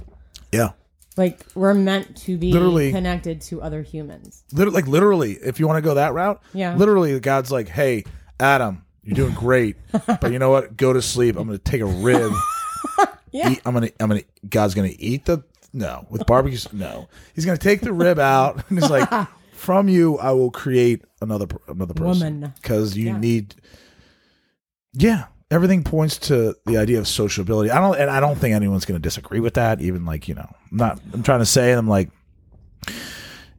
yeah 0.52 0.70
Like 1.18 1.42
we're 1.54 1.74
meant 1.74 2.16
to 2.24 2.38
be 2.38 2.52
Literally. 2.54 2.92
connected 2.92 3.42
to 3.42 3.62
other 3.62 3.82
humans. 3.82 4.44
literally, 4.54 4.76
like 4.76 4.88
literally, 4.88 5.34
if 5.34 5.60
you 5.60 5.68
want 5.68 5.78
to 5.78 5.82
go 5.88 5.96
that 5.96 6.14
route, 6.14 6.42
Yeah. 6.54 6.76
literally, 6.76 7.20
God's 7.20 7.52
like, 7.52 7.68
"Hey, 7.68 8.04
Adam, 8.40 8.84
you're 9.04 9.16
doing 9.16 9.34
great, 9.34 9.76
but 10.08 10.32
you 10.32 10.40
know 10.40 10.50
what? 10.50 10.76
Go 10.78 10.94
to 10.94 11.02
sleep. 11.02 11.36
I'm 11.38 11.48
going 11.48 11.58
to 11.60 11.64
take 11.64 11.82
a 11.82 11.86
rib. 11.86 12.32
Yeah. 13.32 13.50
eat, 13.50 13.62
I'm 13.66 13.74
going 13.74 13.90
to, 13.90 13.94
I'm 14.00 14.08
going 14.08 14.22
to. 14.22 14.48
God's 14.48 14.76
going 14.76 14.90
to 14.90 15.02
eat 15.02 15.26
the 15.26 15.44
no 15.74 16.08
with 16.10 16.26
barbecue. 16.26 16.58
No, 16.72 17.10
he's 17.34 17.44
going 17.44 17.58
to 17.58 17.62
take 17.62 17.82
the 17.82 17.92
rib 17.92 18.18
out, 18.18 18.64
and 18.70 18.80
he's 18.80 18.90
like, 18.90 19.10
from 19.52 19.90
you, 19.90 20.18
I 20.20 20.32
will 20.32 20.52
create 20.52 21.04
another 21.22 21.46
another 21.68 21.94
person 21.94 22.54
because 22.62 22.96
you 22.96 23.08
Yeah. 23.08 23.20
need. 23.20 23.56
Yeah, 24.94 25.26
everything 25.52 25.84
points 25.84 26.18
to 26.30 26.56
the 26.66 26.78
idea 26.78 26.98
of 26.98 27.10
sociability. 27.10 27.72
I 27.72 27.82
don't, 27.82 27.98
and 28.00 28.10
I 28.10 28.22
don't 28.22 28.38
think 28.38 28.56
anyone's 28.56 28.86
going 28.86 29.02
to 29.02 29.04
disagree 29.04 29.42
with 29.42 29.56
that. 29.56 29.82
Even 29.82 30.06
like 30.06 30.30
you 30.30 30.36
know, 30.36 30.50
I'm 30.72 30.78
not. 30.78 31.02
I'm 31.12 31.22
trying 31.22 31.40
to 31.40 31.46
say 31.46 31.74
I'm 31.74 31.90
like 31.90 32.12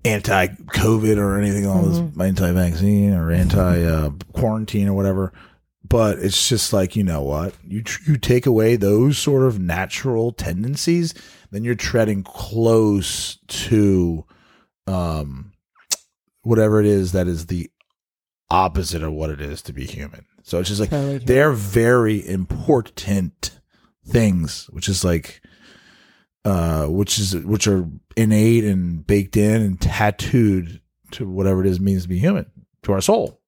anti 0.06 0.46
COVID 0.46 1.18
or 1.18 1.38
anything, 1.38 1.66
all 1.66 1.82
this 1.82 1.98
anti 2.20 2.52
vaccine 2.52 3.12
or 3.12 3.30
anti 3.30 3.84
uh, 3.84 4.10
quarantine 4.32 4.88
or 4.88 4.94
whatever. 4.94 5.32
But 5.88 6.18
it's 6.18 6.48
just 6.48 6.72
like 6.72 6.96
you 6.96 7.04
know 7.04 7.22
what 7.22 7.54
you 7.66 7.82
tr- 7.82 8.10
you 8.10 8.16
take 8.18 8.46
away 8.46 8.76
those 8.76 9.18
sort 9.18 9.44
of 9.44 9.60
natural 9.60 10.32
tendencies, 10.32 11.14
then 11.50 11.64
you're 11.64 11.74
treading 11.74 12.22
close 12.22 13.38
to 13.48 14.24
um 14.88 15.52
whatever 16.42 16.80
it 16.80 16.86
is 16.86 17.12
that 17.12 17.26
is 17.26 17.46
the 17.46 17.70
opposite 18.50 19.02
of 19.02 19.12
what 19.12 19.30
it 19.30 19.40
is 19.40 19.62
to 19.62 19.72
be 19.72 19.84
human. 19.84 20.24
So 20.42 20.60
it's 20.60 20.68
just 20.68 20.80
like 20.80 20.90
Totally 20.90 21.18
they're 21.18 21.52
very 21.52 22.26
important 22.26 23.50
things, 24.06 24.66
which 24.70 24.88
is 24.88 25.04
like 25.04 25.40
uh 26.46 26.86
which 26.86 27.18
is 27.18 27.34
which 27.34 27.66
are 27.66 27.88
innate 28.16 28.64
and 28.64 29.04
baked 29.06 29.36
in 29.36 29.60
and 29.62 29.80
tattooed 29.80 30.80
to 31.10 31.28
whatever 31.28 31.60
it 31.60 31.66
is 31.66 31.80
means 31.80 32.02
to 32.04 32.08
be 32.08 32.18
human, 32.18 32.46
to 32.82 32.92
our 32.92 33.00
soul. 33.00 33.40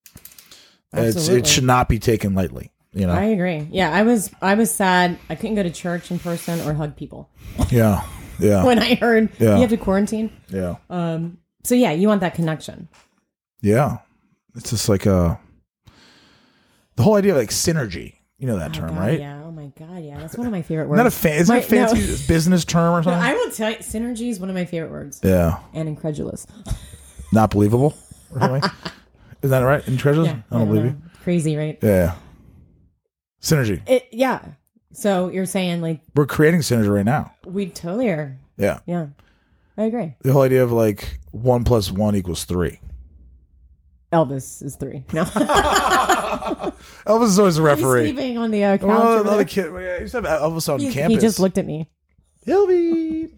It 0.93 1.47
should 1.47 1.65
not 1.65 1.89
be 1.89 1.99
taken 1.99 2.35
lightly, 2.35 2.73
you 2.93 3.07
know. 3.07 3.13
I 3.13 3.25
agree. 3.25 3.69
Yeah, 3.71 3.93
I 3.93 4.03
was 4.03 4.31
I 4.43 4.55
was 4.55 4.71
sad. 4.71 5.19
I 5.29 5.35
couldn't 5.35 5.57
go 5.57 5.63
to 5.63 5.71
church 5.71 6.11
in 6.11 6.19
person 6.19 6.61
or 6.67 6.75
hug 6.75 6.97
people 6.97 7.29
yeah. 7.71 8.03
Yeah. 8.39 8.65
when 8.69 8.79
I 8.79 8.95
heard 8.95 9.31
Yeah. 9.39 9.55
you 9.57 9.61
have 9.61 9.71
to 9.71 9.77
quarantine. 9.77 10.31
Yeah. 10.49 10.77
Um. 10.91 11.39
So 11.65 11.75
yeah, 11.75 11.93
you 11.93 12.09
want 12.09 12.21
that 12.23 12.35
connection. 12.35 12.89
Yeah. 13.61 13.99
It's 14.57 14.71
just 14.71 14.89
like 14.89 15.07
a 15.07 15.39
the 16.97 17.03
whole 17.03 17.15
idea 17.17 17.33
of 17.33 17.39
like 17.39 17.51
synergy. 17.51 18.15
You 18.39 18.47
know 18.47 18.59
that 18.59 18.73
term, 18.73 18.91
God, 18.95 18.99
right? 18.99 19.21
Yeah. 19.21 19.38
My 19.79 19.87
god. 19.87 20.03
Yeah, 20.05 20.19
that's 20.19 20.37
one 20.37 20.47
of 20.47 20.53
my 20.53 20.63
favorite 20.63 20.89
words. 20.89 21.03
a 21.03 21.11
fan, 21.11 21.39
isn't 21.41 21.55
My- 21.55 21.61
a 21.61 21.63
fancy 21.63 22.01
no. 22.01 22.17
business 22.29 22.65
term 22.65 22.95
or 22.95 22.99
No, 22.99 23.03
something? 23.03 23.23
I 23.23 23.35
will 23.35 23.51
tell 23.51 23.71
you, 23.71 23.77
synergy 23.79 24.29
is 24.31 24.41
one 24.41 24.49
of 24.49 24.55
my 24.55 24.65
favorite 24.65 24.91
words, 24.91 25.21
yeah. 25.23 25.59
and 25.75 25.89
incredulous. 25.89 26.47
Not 27.33 27.51
believable. 27.51 27.95
something? 28.39 28.71
Is 29.43 29.51
that 29.51 29.61
right? 29.61 29.87
Incredulous? 29.87 30.29
Yeah, 30.29 30.39
I 30.51 30.59
don't 30.59 30.67
believe 30.69 30.83
know. 30.85 30.89
you. 30.91 30.97
Crazy, 31.23 31.57
right? 31.57 31.79
Yeah, 31.83 31.89
yeah. 31.91 32.15
Synergy. 33.43 33.81
It. 33.89 34.09
Yeah. 34.11 34.41
So 34.93 35.29
you're 35.29 35.47
saying 35.47 35.81
like 35.83 36.01
We're 36.17 36.27
creating 36.27 36.61
synergy 36.61 36.93
right 36.93 37.05
now. 37.05 37.33
we 37.47 37.67
totally 37.69 38.09
are. 38.09 38.37
Yeah. 38.57 38.81
Yeah, 38.87 39.09
I 39.77 39.85
agree. 39.85 40.15
The 40.23 40.33
whole 40.33 40.43
idea 40.43 40.65
of 40.65 40.73
like 40.73 41.21
one 41.31 41.63
plus 41.65 41.93
one 41.93 42.17
equals 42.17 42.45
three. 42.45 42.81
Elvis 44.13 44.63
is 44.63 44.75
three. 44.77 45.05
No, 45.13 45.23
Elvis 47.07 47.25
is 47.27 47.39
always 47.39 47.59
a 47.59 47.61
he's 47.61 47.67
referee. 47.67 48.13
sleeping 48.13 48.39
on 48.39 48.51
the 48.51 48.65
uh, 48.65 48.79
couch. 48.79 49.21
Another 49.27 49.45
kid. 49.45 49.73
I 49.75 49.99
used 50.01 50.13
to 50.15 50.23
have 50.23 50.41
Elvis 50.43 50.73
on 50.73 50.81
He- 50.81 50.93
campus. 50.93 51.15
He 51.17 51.21
just 51.21 51.39
looked 51.41 51.59
at 51.59 51.67
me. 51.67 51.89
He'll 52.45 52.67
be. 52.67 53.29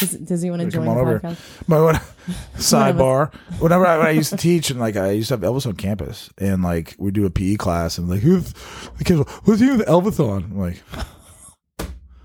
Does, 0.00 0.10
does 0.12 0.42
he 0.42 0.50
want 0.50 0.62
to 0.62 0.70
Come 0.70 0.84
join 0.86 0.88
on 0.88 0.94
the 0.96 1.00
over. 1.02 1.20
podcast? 1.20 1.68
My 1.68 1.80
when, 1.82 1.94
sidebar. 2.56 3.34
Whenever 3.60 3.86
I, 3.86 3.98
when 3.98 4.06
I 4.06 4.10
used 4.10 4.30
to 4.30 4.36
teach 4.38 4.70
and 4.70 4.80
like 4.80 4.96
I 4.96 5.10
used 5.10 5.28
to 5.28 5.34
have 5.34 5.42
Elvis 5.42 5.66
on 5.66 5.74
campus 5.74 6.30
and 6.38 6.62
like 6.62 6.94
we 6.98 7.10
do 7.10 7.26
a 7.26 7.30
PE 7.30 7.56
class 7.56 7.98
and 7.98 8.08
like 8.08 8.20
who's 8.20 8.52
the 8.98 9.04
kids? 9.04 9.22
Who's 9.44 9.60
you 9.60 9.76
with 9.76 9.86
Elvis 9.86 10.18
on? 10.18 10.44
I'm 10.44 10.58
like, 10.58 10.82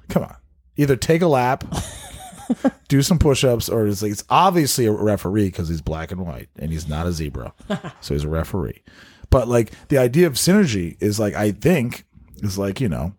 come 0.10 0.24
on, 0.24 0.36
either 0.78 0.96
take 0.96 1.22
a 1.22 1.28
lap, 1.28 1.64
do 2.88 3.02
some 3.02 3.20
push-ups, 3.20 3.68
or 3.70 3.88
it's 3.88 4.02
like 4.02 4.12
it's 4.14 4.24
obviously 4.30 4.86
a 4.86 4.92
referee 4.92 5.48
because 5.48 5.68
he's 5.68 5.82
black 5.82 6.12
and 6.12 6.22
white 6.26 6.48
and 6.58 6.72
he's 6.72 6.88
not 6.88 7.06
a 7.08 7.12
zebra, 7.12 7.54
so 8.00 8.14
he's 8.14 8.24
a 8.24 8.30
referee. 8.30 8.82
But 9.36 9.48
like 9.50 9.72
the 9.90 9.98
idea 9.98 10.28
of 10.28 10.34
synergy 10.34 10.96
is 11.02 11.20
like 11.20 11.34
I 11.34 11.52
think 11.52 12.06
is 12.38 12.58
like 12.58 12.80
you 12.80 12.88
know 12.90 13.14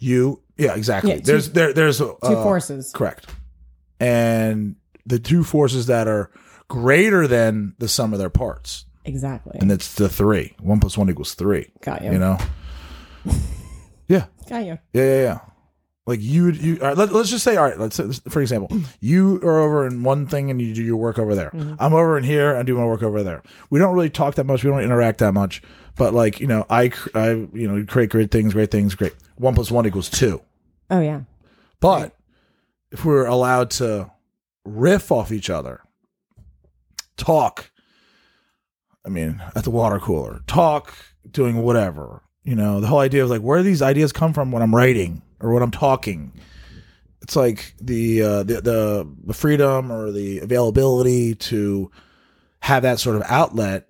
you 0.00 0.42
yeah 0.56 0.74
exactly. 0.74 1.10
Yeah, 1.12 1.16
two- 1.18 1.22
there's 1.22 1.50
there 1.52 1.72
there's 1.72 2.00
uh, 2.00 2.14
Two 2.24 2.34
forces. 2.42 2.90
Correct. 2.92 3.26
And 4.00 4.74
the 5.06 5.18
two 5.18 5.44
forces 5.44 5.86
that 5.86 6.08
are 6.08 6.30
greater 6.68 7.26
than 7.28 7.74
the 7.78 7.86
sum 7.88 8.12
of 8.12 8.18
their 8.18 8.30
parts. 8.30 8.84
Exactly. 9.04 9.58
And 9.60 9.70
it's 9.70 9.94
the 9.94 10.08
three. 10.08 10.54
One 10.60 10.80
plus 10.80 10.98
one 10.98 11.08
equals 11.08 11.34
three. 11.34 11.70
Got 11.82 12.02
you. 12.04 12.12
You 12.12 12.18
know? 12.18 12.38
Yeah. 14.08 14.26
Got 14.48 14.64
you. 14.64 14.76
Yeah, 14.92 15.04
yeah, 15.04 15.22
yeah. 15.22 15.38
Like 16.10 16.20
you, 16.20 16.50
you. 16.50 16.78
All 16.80 16.88
right, 16.88 16.96
let, 16.96 17.12
let's 17.12 17.30
just 17.30 17.44
say, 17.44 17.56
all 17.56 17.62
right. 17.62 17.78
Let's 17.78 17.94
say, 17.94 18.10
for 18.28 18.42
example, 18.42 18.76
you 18.98 19.36
are 19.44 19.60
over 19.60 19.86
in 19.86 20.02
one 20.02 20.26
thing 20.26 20.50
and 20.50 20.60
you 20.60 20.74
do 20.74 20.82
your 20.82 20.96
work 20.96 21.20
over 21.20 21.36
there. 21.36 21.50
Mm-hmm. 21.50 21.74
I'm 21.78 21.94
over 21.94 22.18
in 22.18 22.24
here. 22.24 22.52
and 22.52 22.66
do 22.66 22.76
my 22.76 22.84
work 22.84 23.04
over 23.04 23.22
there. 23.22 23.44
We 23.70 23.78
don't 23.78 23.94
really 23.94 24.10
talk 24.10 24.34
that 24.34 24.42
much. 24.42 24.64
We 24.64 24.70
don't 24.70 24.82
interact 24.82 25.18
that 25.18 25.32
much. 25.32 25.62
But 25.94 26.12
like 26.12 26.40
you 26.40 26.48
know, 26.48 26.66
I, 26.68 26.90
I, 27.14 27.30
you 27.30 27.68
know, 27.68 27.84
create 27.86 28.10
great 28.10 28.32
things. 28.32 28.54
Great 28.54 28.72
things. 28.72 28.96
Great. 28.96 29.14
One 29.36 29.54
plus 29.54 29.70
one 29.70 29.86
equals 29.86 30.10
two. 30.10 30.42
Oh 30.90 31.00
yeah. 31.00 31.20
But 31.78 32.16
if 32.90 33.04
we're 33.04 33.26
allowed 33.26 33.70
to 33.72 34.10
riff 34.64 35.12
off 35.12 35.30
each 35.30 35.48
other, 35.48 35.80
talk. 37.16 37.70
I 39.06 39.10
mean, 39.10 39.40
at 39.54 39.62
the 39.62 39.70
water 39.70 40.00
cooler, 40.00 40.40
talk, 40.48 40.92
doing 41.30 41.62
whatever. 41.62 42.24
You 42.44 42.56
know, 42.56 42.80
the 42.80 42.86
whole 42.86 43.00
idea 43.00 43.22
of 43.22 43.30
like 43.30 43.42
where 43.42 43.58
do 43.58 43.64
these 43.64 43.82
ideas 43.82 44.12
come 44.12 44.32
from 44.32 44.50
when 44.50 44.62
I'm 44.62 44.74
writing 44.74 45.22
or 45.40 45.52
when 45.52 45.62
I'm 45.62 45.70
talking. 45.70 46.32
It's 47.22 47.36
like 47.36 47.74
the 47.80 48.22
uh, 48.22 48.42
the, 48.42 49.06
the 49.24 49.34
freedom 49.34 49.92
or 49.92 50.10
the 50.10 50.38
availability 50.38 51.34
to 51.34 51.90
have 52.60 52.82
that 52.82 52.98
sort 52.98 53.16
of 53.16 53.22
outlet 53.26 53.88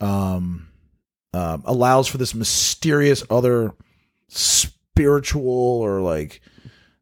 um, 0.00 0.68
um, 1.34 1.62
allows 1.66 2.08
for 2.08 2.16
this 2.18 2.34
mysterious 2.34 3.22
other 3.28 3.74
spiritual 4.28 5.44
or 5.44 6.00
like 6.00 6.40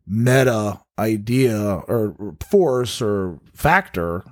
meta 0.07 0.81
idea 0.99 1.61
or 1.61 2.35
force 2.51 3.01
or 3.01 3.39
factor 3.55 4.25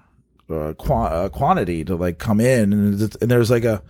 uh, 0.50 0.72
qua- 0.76 1.06
uh, 1.06 1.28
quantity 1.28 1.84
to 1.84 1.94
like 1.94 2.18
come 2.18 2.40
in. 2.40 2.72
And, 2.72 3.00
and 3.00 3.30
there's 3.30 3.50
like 3.50 3.64
a 3.64 3.82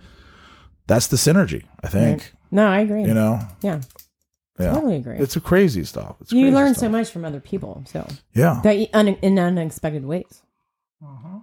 that's 0.87 1.07
the 1.07 1.17
synergy 1.17 1.63
i 1.83 1.87
think 1.87 2.33
No, 2.51 2.67
I 2.67 2.79
agree. 2.81 3.03
you 3.03 3.13
know 3.13 3.39
yeah, 3.61 3.81
yeah 4.59 4.73
totally 4.73 4.95
agree. 4.97 5.17
it's 5.17 5.35
a 5.35 5.41
crazy 5.41 5.83
stuff 5.83 6.15
it's 6.21 6.31
you 6.31 6.43
crazy 6.45 6.55
learn 6.55 6.73
stuff. 6.73 6.81
so 6.81 6.89
much 6.89 7.09
from 7.11 7.25
other 7.25 7.39
people, 7.39 7.83
so 7.87 8.07
yeah 8.33 8.59
that 8.63 8.89
un, 8.93 9.07
in 9.09 9.37
unexpected 9.39 10.05
ways. 10.05 10.41
Mm-hmm. 11.03 11.37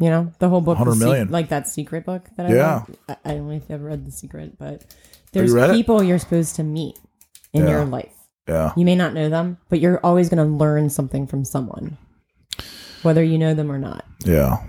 You 0.00 0.10
know, 0.10 0.32
the 0.40 0.48
whole 0.48 0.60
book, 0.62 0.78
The 0.78 0.84
100 0.84 1.26
Se- 1.26 1.30
like 1.30 1.50
that 1.50 1.68
secret 1.68 2.04
book 2.04 2.28
that 2.36 2.46
I 2.46 2.54
Yeah. 2.54 2.84
read. 2.88 2.98
I, 3.08 3.16
I 3.24 3.34
don't 3.34 3.46
know 3.48 3.54
if 3.54 3.68
you 3.68 3.74
ever 3.76 3.84
read 3.84 4.04
The 4.06 4.10
Secret, 4.10 4.58
but 4.58 4.82
oh, 4.82 4.94
there's 5.32 5.52
read 5.52 5.70
it? 5.70 5.74
people 5.74 6.02
you're 6.02 6.18
supposed 6.18 6.56
to 6.56 6.62
meet 6.64 6.98
in 7.52 7.62
Yeah. 7.64 7.70
your 7.70 7.84
life. 7.84 8.12
yeah 8.48 8.72
You 8.74 8.84
may 8.84 8.96
not 8.96 9.12
know 9.14 9.28
them, 9.28 9.58
but 9.68 9.78
you're 9.80 10.00
always 10.02 10.28
going 10.30 10.44
to 10.44 10.50
learn 10.56 10.88
something 10.90 11.26
from 11.28 11.44
someone, 11.44 11.98
whether 13.02 13.22
you 13.22 13.38
know 13.38 13.54
them 13.54 13.70
or 13.70 13.78
not. 13.78 14.04
yeah 14.24 14.64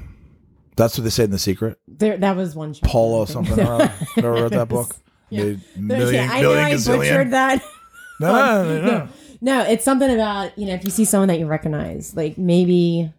that's 0.76 0.98
what 0.98 1.04
they 1.04 1.10
said 1.12 1.26
in 1.26 1.32
the 1.32 1.40
secret 1.40 1.80
There, 1.88 2.18
that 2.18 2.36
was 2.36 2.54
one. 2.56 2.74
chapter, 2.74 2.90
paulo 2.90 3.26
something 3.26 3.60
or 3.66 3.90
never 4.18 4.34
read 4.34 4.52
that 4.52 4.68
book 4.70 4.96
Yeah. 5.38 5.44
There- 5.76 5.98
million, 6.00 6.14
yeah, 6.14 6.30
I 6.32 6.42
know 6.42 6.50
million 6.50 6.66
I 6.66 6.74
gazillion. 6.74 6.98
butchered 7.00 7.32
that. 7.32 7.64
no, 8.20 8.32
no, 8.32 8.82
no, 8.82 8.82
no. 8.86 9.08
No, 9.42 9.62
it's 9.64 9.84
something 9.84 10.10
about, 10.10 10.58
you 10.58 10.66
know, 10.68 10.74
if 10.74 10.86
you 10.86 10.90
see 10.90 11.04
someone 11.04 11.28
that 11.28 11.38
you 11.38 11.48
recognize, 11.48 12.16
like 12.16 12.38
maybe 12.38 13.12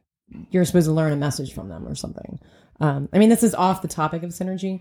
you're 0.51 0.65
supposed 0.65 0.87
to 0.87 0.93
learn 0.93 1.13
a 1.13 1.17
message 1.17 1.53
from 1.53 1.69
them 1.69 1.87
or 1.87 1.95
something. 1.95 2.41
Um, 2.81 3.11
I 3.13 3.19
mean, 3.19 3.29
this 3.29 3.43
is 3.43 3.55
off 3.55 3.83
the 3.83 3.89
topic 3.89 4.23
of 4.23 4.31
synergy, 4.31 4.81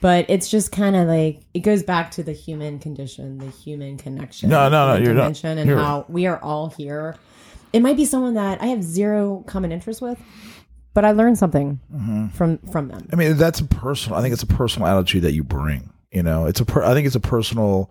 but 0.00 0.24
it's 0.28 0.48
just 0.48 0.70
kind 0.70 0.94
of 0.94 1.08
like 1.08 1.40
it 1.52 1.60
goes 1.60 1.82
back 1.82 2.12
to 2.12 2.22
the 2.22 2.30
human 2.32 2.78
condition, 2.78 3.38
the 3.38 3.48
human 3.50 3.96
connection. 3.98 4.50
No, 4.50 4.68
no, 4.68 4.94
no, 4.96 5.02
you're 5.02 5.14
not- 5.14 5.42
and 5.42 5.68
you're- 5.68 5.82
how 5.82 6.04
we 6.08 6.26
are 6.26 6.38
all 6.38 6.68
here. 6.70 7.16
It 7.72 7.80
might 7.80 7.96
be 7.96 8.04
someone 8.04 8.34
that 8.34 8.62
I 8.62 8.66
have 8.66 8.84
zero 8.84 9.42
common 9.48 9.72
interest 9.72 10.00
with, 10.00 10.18
but 10.94 11.04
I 11.04 11.10
learned 11.10 11.38
something 11.38 11.80
Mm-hmm. 11.92 12.28
from 12.28 12.58
from 12.70 12.86
them. 12.86 13.08
I 13.12 13.16
mean, 13.16 13.36
that's 13.36 13.58
a 13.58 13.64
personal. 13.64 14.16
I 14.16 14.22
think 14.22 14.32
it's 14.32 14.44
a 14.44 14.46
personal 14.46 14.86
attitude 14.86 15.22
that 15.22 15.32
you 15.32 15.42
bring. 15.42 15.90
You 16.14 16.22
know, 16.22 16.46
it's 16.46 16.60
a. 16.60 16.64
Per, 16.64 16.82
I 16.82 16.94
think 16.94 17.06
it's 17.06 17.16
a 17.16 17.20
personal 17.20 17.90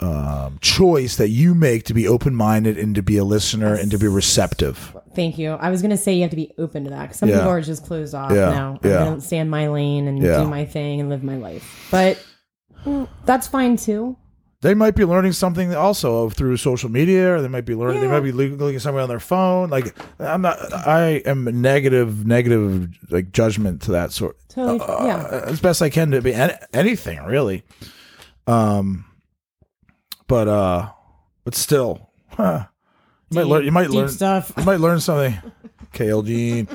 um, 0.00 0.58
choice 0.60 1.16
that 1.16 1.28
you 1.30 1.54
make 1.54 1.84
to 1.84 1.94
be 1.94 2.06
open 2.08 2.34
minded 2.34 2.76
and 2.78 2.94
to 2.96 3.02
be 3.02 3.16
a 3.16 3.24
listener 3.24 3.74
and 3.74 3.90
to 3.90 3.98
be 3.98 4.08
receptive. 4.08 4.94
Thank 5.14 5.38
you. 5.38 5.52
I 5.52 5.70
was 5.70 5.80
going 5.80 5.92
to 5.92 5.96
say 5.96 6.12
you 6.14 6.22
have 6.22 6.30
to 6.30 6.36
be 6.36 6.52
open 6.58 6.84
to 6.84 6.90
that 6.90 7.02
because 7.02 7.18
some 7.18 7.28
Yeah. 7.28 7.36
people 7.36 7.50
are 7.50 7.60
just 7.60 7.86
closed 7.86 8.14
off 8.14 8.32
Yeah. 8.32 8.50
now. 8.50 8.78
Yeah. 8.82 9.04
going 9.04 9.14
to 9.20 9.20
stay 9.20 9.38
in 9.38 9.48
my 9.48 9.68
lane 9.68 10.08
and 10.08 10.20
Yeah. 10.20 10.38
do 10.42 10.48
my 10.48 10.64
thing 10.64 11.00
and 11.00 11.08
live 11.08 11.22
my 11.22 11.36
life. 11.36 11.88
But 11.92 12.22
mm, 12.84 13.08
that's 13.24 13.46
fine 13.46 13.76
too. 13.76 14.16
They 14.64 14.72
might 14.72 14.96
be 14.96 15.04
learning 15.04 15.32
something 15.32 15.74
also 15.74 16.30
through 16.30 16.56
social 16.56 16.90
media, 16.90 17.34
or 17.34 17.42
they 17.42 17.48
might 17.48 17.66
be 17.66 17.74
learning. 17.74 18.00
They 18.00 18.08
might 18.08 18.20
be 18.20 18.32
looking 18.32 18.74
at 18.74 18.80
something 18.80 19.02
on 19.02 19.10
their 19.10 19.20
phone. 19.20 19.68
Like 19.68 19.94
I'm 20.18 20.40
not. 20.40 20.56
I 20.72 21.20
am 21.26 21.60
negative, 21.60 22.24
negative 22.26 22.88
like 23.10 23.30
judgment 23.30 23.82
to 23.82 23.90
that 23.90 24.10
sort. 24.10 24.38
Totally. 24.48 24.80
uh, 24.80 25.04
yeah. 25.04 25.40
as 25.44 25.60
best 25.60 25.82
I 25.82 25.90
can 25.90 26.12
to 26.12 26.22
be 26.22 26.32
any, 26.32 26.54
anything 26.72 27.22
really. 27.24 27.62
Um, 28.46 29.04
but 30.28 30.48
uh, 30.48 30.88
but 31.44 31.54
still, 31.54 32.08
huh, 32.28 32.64
you 33.28 33.36
might 33.36 33.46
learn. 33.46 33.64
You 33.66 33.72
might 33.72 33.90
learn 33.90 34.08
stuff. 34.08 34.50
You 34.56 34.64
might 34.64 34.80
learn 34.80 34.98
something. 34.98 35.36
KL 35.92 36.24
Dean. 36.24 36.68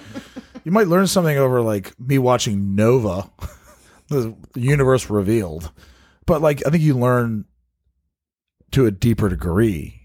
You 0.63 0.71
might 0.71 0.87
learn 0.87 1.07
something 1.07 1.39
over 1.39 1.63
like 1.63 1.99
me 1.99 2.19
watching 2.19 2.75
Nova, 2.75 3.31
the 4.09 4.35
universe 4.53 5.09
revealed. 5.09 5.71
But 6.27 6.43
like 6.43 6.61
I 6.67 6.69
think 6.69 6.83
you 6.83 6.95
learn 6.95 7.45
to 8.71 8.85
a 8.85 8.91
deeper 8.91 9.29
degree 9.29 10.01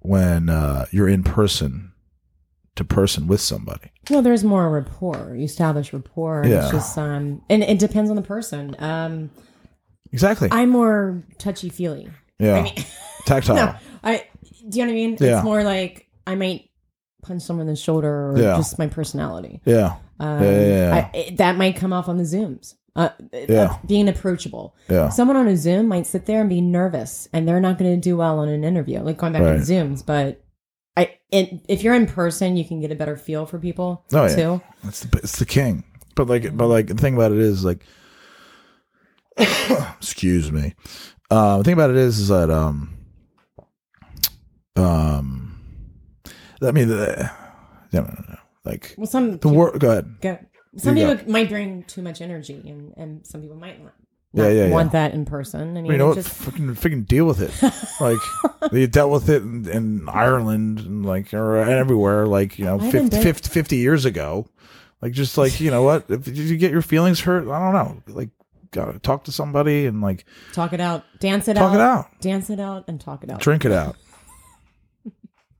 when 0.00 0.48
uh, 0.48 0.86
you're 0.90 1.08
in 1.08 1.22
person 1.22 1.92
to 2.74 2.84
person 2.84 3.26
with 3.26 3.40
somebody. 3.40 3.90
Well, 4.10 4.22
there's 4.22 4.44
more 4.44 4.70
rapport. 4.70 5.34
You 5.36 5.44
establish 5.44 5.92
rapport. 5.92 6.44
Yeah. 6.46 6.62
It's 6.62 6.70
just 6.70 6.96
um, 6.98 7.42
and 7.50 7.62
it 7.62 7.78
depends 7.78 8.10
on 8.10 8.16
the 8.16 8.22
person. 8.22 8.74
Um, 8.78 9.30
Exactly. 10.12 10.48
I'm 10.52 10.68
more 10.68 11.22
touchy 11.38 11.70
feely. 11.70 12.08
yeah. 12.38 12.56
I 12.56 12.62
mean, 12.62 12.74
Tactile. 13.26 13.56
no, 13.56 13.74
I. 14.04 14.26
Do 14.68 14.78
you 14.78 14.84
know 14.84 14.92
what 14.92 14.92
I 14.92 14.94
mean? 14.94 15.16
Yeah. 15.18 15.36
It's 15.36 15.44
more 15.44 15.64
like 15.64 16.06
I 16.26 16.34
might 16.34 16.68
punch 17.22 17.42
someone 17.42 17.66
in 17.66 17.72
the 17.72 17.76
shoulder 17.80 18.30
or 18.32 18.38
Yeah. 18.38 18.56
just 18.56 18.78
my 18.78 18.88
personality. 18.88 19.60
Yeah. 19.64 19.96
Um, 20.20 20.42
Yeah, 20.42 20.50
yeah, 20.50 20.66
yeah. 20.66 21.10
I, 21.14 21.16
it, 21.16 21.36
that 21.38 21.56
might 21.56 21.76
come 21.76 21.92
off 21.92 22.08
on 22.08 22.16
the 22.18 22.24
Zooms. 22.24 22.74
Uh, 22.94 23.08
Yeah. 23.48 23.62
uh, 23.62 23.76
being 23.86 24.08
approachable. 24.08 24.74
Yeah. 24.90 25.08
Someone 25.08 25.36
on 25.36 25.48
a 25.48 25.56
Zoom 25.56 25.88
might 25.88 26.06
sit 26.06 26.26
there 26.26 26.40
and 26.40 26.48
be 26.50 26.60
nervous, 26.60 27.26
and 27.32 27.48
they're 27.48 27.60
not 27.60 27.78
going 27.78 27.90
to 27.94 28.00
do 28.00 28.16
well 28.18 28.38
on 28.38 28.48
an 28.48 28.64
interview. 28.64 29.00
Like 29.00 29.16
going 29.16 29.32
back 29.32 29.42
Right. 29.42 29.54
to 29.54 29.60
Zooms, 29.62 30.04
but 30.04 30.44
I, 30.94 31.14
it, 31.30 31.64
if 31.68 31.82
you're 31.82 31.94
in 31.94 32.06
person, 32.06 32.56
you 32.58 32.66
can 32.66 32.80
get 32.80 32.92
a 32.92 32.94
better 32.94 33.16
feel 33.16 33.46
for 33.46 33.58
people 33.58 34.04
Oh, 34.12 34.26
yeah. 34.26 34.36
too. 34.36 34.60
It's 34.84 35.00
the 35.04 35.18
it's 35.18 35.38
the 35.38 35.46
king. 35.46 35.84
But 36.14 36.28
like 36.28 36.54
but 36.54 36.66
like 36.66 36.88
the 36.88 36.94
thing 36.94 37.14
about 37.14 37.32
it 37.32 37.38
is 37.38 37.64
like 37.64 37.82
excuse 39.96 40.52
me. 40.52 40.74
Uh 41.30 41.58
the 41.58 41.64
thing 41.64 41.72
about 41.72 41.88
it 41.90 41.96
is 41.96 42.18
is 42.18 42.28
that 42.28 42.50
um 42.50 42.94
um 44.76 45.58
I 46.62 46.70
mean 46.72 46.88
the 46.88 47.30
no, 47.92 48.00
no, 48.02 48.06
no, 48.08 48.24
no. 48.28 48.36
like 48.64 48.94
Well, 48.98 49.06
some 49.06 49.38
the 49.38 49.48
word 49.48 49.80
go 49.80 49.90
ahead. 49.90 50.14
go, 50.20 50.38
some 50.76 50.96
You 50.96 51.14
people 51.16 51.30
might 51.30 51.48
bring 51.48 51.82
too 51.84 52.02
much 52.02 52.20
energy, 52.20 52.62
and, 52.66 52.94
and 52.96 53.26
some 53.26 53.40
people 53.42 53.56
might 53.56 53.82
not 53.82 53.92
Yeah, 54.32 54.48
yeah, 54.48 54.64
yeah. 54.66 54.70
want 54.70 54.92
that 54.92 55.12
in 55.14 55.24
person. 55.24 55.76
I 55.76 55.82
mean, 55.82 55.92
you 55.92 55.98
know 55.98 56.06
it 56.06 56.08
what? 56.08 56.14
just 56.24 56.34
Fucking, 56.34 56.74
fucking 56.74 57.02
deal 57.04 57.24
with 57.26 57.40
it. 57.40 57.52
Like 58.00 58.18
you 58.72 58.86
dealt 58.88 59.12
with 59.12 59.28
it 59.28 59.42
in, 59.42 59.68
in 59.68 60.08
Ireland 60.08 60.80
and 60.80 61.06
like 61.06 61.32
or 61.34 61.56
everywhere. 61.58 62.26
Like 62.26 62.58
you 62.58 62.64
know, 62.64 62.78
50, 62.78 63.08
been- 63.10 63.22
50, 63.22 63.48
50 63.50 63.76
years 63.76 64.04
ago. 64.04 64.46
Like 65.00 65.12
just 65.12 65.36
like 65.38 65.60
you 65.60 65.70
know 65.70 65.82
what? 65.82 66.06
If, 66.08 66.26
if 66.26 66.36
you 66.36 66.56
get 66.56 66.70
your 66.72 66.82
feelings 66.82 67.20
hurt, 67.20 67.46
I 67.48 67.58
don't 67.58 67.72
know. 67.74 68.14
Like 68.14 68.30
gotta 68.72 68.98
talk 68.98 69.24
to 69.24 69.32
somebody 69.32 69.86
and 69.86 70.00
like 70.00 70.24
talk 70.52 70.72
it 70.72 70.80
out, 70.80 71.04
dance 71.20 71.46
it 71.46 71.54
talk 71.54 71.72
out, 71.72 71.74
it 71.74 71.80
out, 71.80 72.20
dance 72.20 72.50
it 72.50 72.58
out, 72.58 72.84
and 72.88 73.00
talk 73.00 73.22
it 73.22 73.30
out. 73.30 73.38
drink 73.40 73.64
it 73.64 73.72
out. 73.72 73.96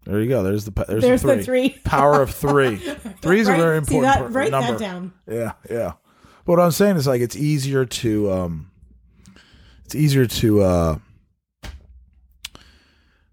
There 0.05 0.21
you 0.21 0.29
go. 0.29 0.43
There's 0.43 0.65
the 0.65 0.73
there's, 0.89 1.03
There's 1.03 1.23
the 1.23 1.37
the 1.37 1.45
three. 1.45 1.69
three. 1.69 1.81
Power 1.85 2.23
of 2.23 2.31
three. 2.35 2.77
Three 2.77 3.41
is 3.41 3.49
a 3.49 3.53
very 3.57 3.83
see 3.85 3.95
important 3.97 4.15
that, 4.15 4.33
write 4.33 4.51
number. 4.51 4.73
that 4.73 4.79
down. 4.81 5.13
Yeah, 5.31 5.53
yeah. 5.71 5.93
But 6.45 6.57
what 6.57 6.61
I'm 6.61 6.73
saying 6.73 6.97
is 6.97 7.07
like 7.07 7.21
it's 7.21 7.37
easier 7.37 7.85
to 7.87 8.33
um 8.33 8.71
it's 9.85 9.95
easier 9.95 10.27
to 10.27 10.63
uh 10.63 10.99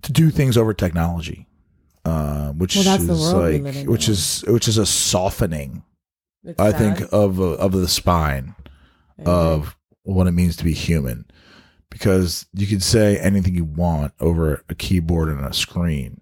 to 0.04 0.12
do 0.12 0.30
things 0.30 0.58
over 0.58 0.74
technology. 0.74 1.48
Uh, 2.06 2.52
which 2.54 2.76
Well, 2.76 2.96
is 2.96 3.08
the 3.08 3.14
world 3.14 3.52
we 3.54 3.60
like 3.60 3.86
which 3.88 4.08
now. 4.08 4.12
is 4.14 4.44
which 4.48 4.68
is 4.68 4.78
a 4.78 4.86
softening 4.86 5.84
It's 6.44 6.60
I 6.60 6.72
sad. 6.72 6.98
think 6.98 7.12
of 7.14 7.40
uh, 7.42 7.56
of 7.56 7.74
the 7.74 7.88
spine 7.90 8.56
agree. 9.18 9.32
of 9.34 9.76
what 10.04 10.26
it 10.26 10.32
means 10.32 10.56
to 10.58 10.64
be 10.64 10.74
human 10.74 11.26
because 11.92 12.46
you 12.54 12.66
can 12.68 12.80
say 12.80 13.18
anything 13.18 13.54
you 13.54 13.66
want 13.66 14.14
over 14.22 14.64
a 14.70 14.76
keyboard 14.76 15.28
and 15.28 15.46
a 15.46 15.54
screen 15.54 16.22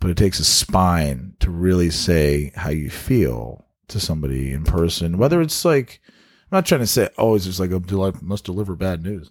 but 0.00 0.10
it 0.10 0.16
takes 0.16 0.38
a 0.40 0.44
spine 0.44 1.34
to 1.40 1.50
really 1.50 1.90
say 1.90 2.52
how 2.56 2.70
you 2.70 2.90
feel 2.90 3.66
to 3.88 4.00
somebody 4.00 4.52
in 4.52 4.64
person 4.64 5.18
whether 5.18 5.40
it's 5.40 5.64
like 5.64 6.00
i'm 6.06 6.56
not 6.56 6.66
trying 6.66 6.80
to 6.80 6.86
say 6.86 7.08
always 7.18 7.44
just 7.44 7.60
like 7.60 7.70
oh, 7.72 8.04
I 8.06 8.12
must 8.20 8.44
deliver 8.44 8.74
bad 8.76 9.02
news 9.02 9.30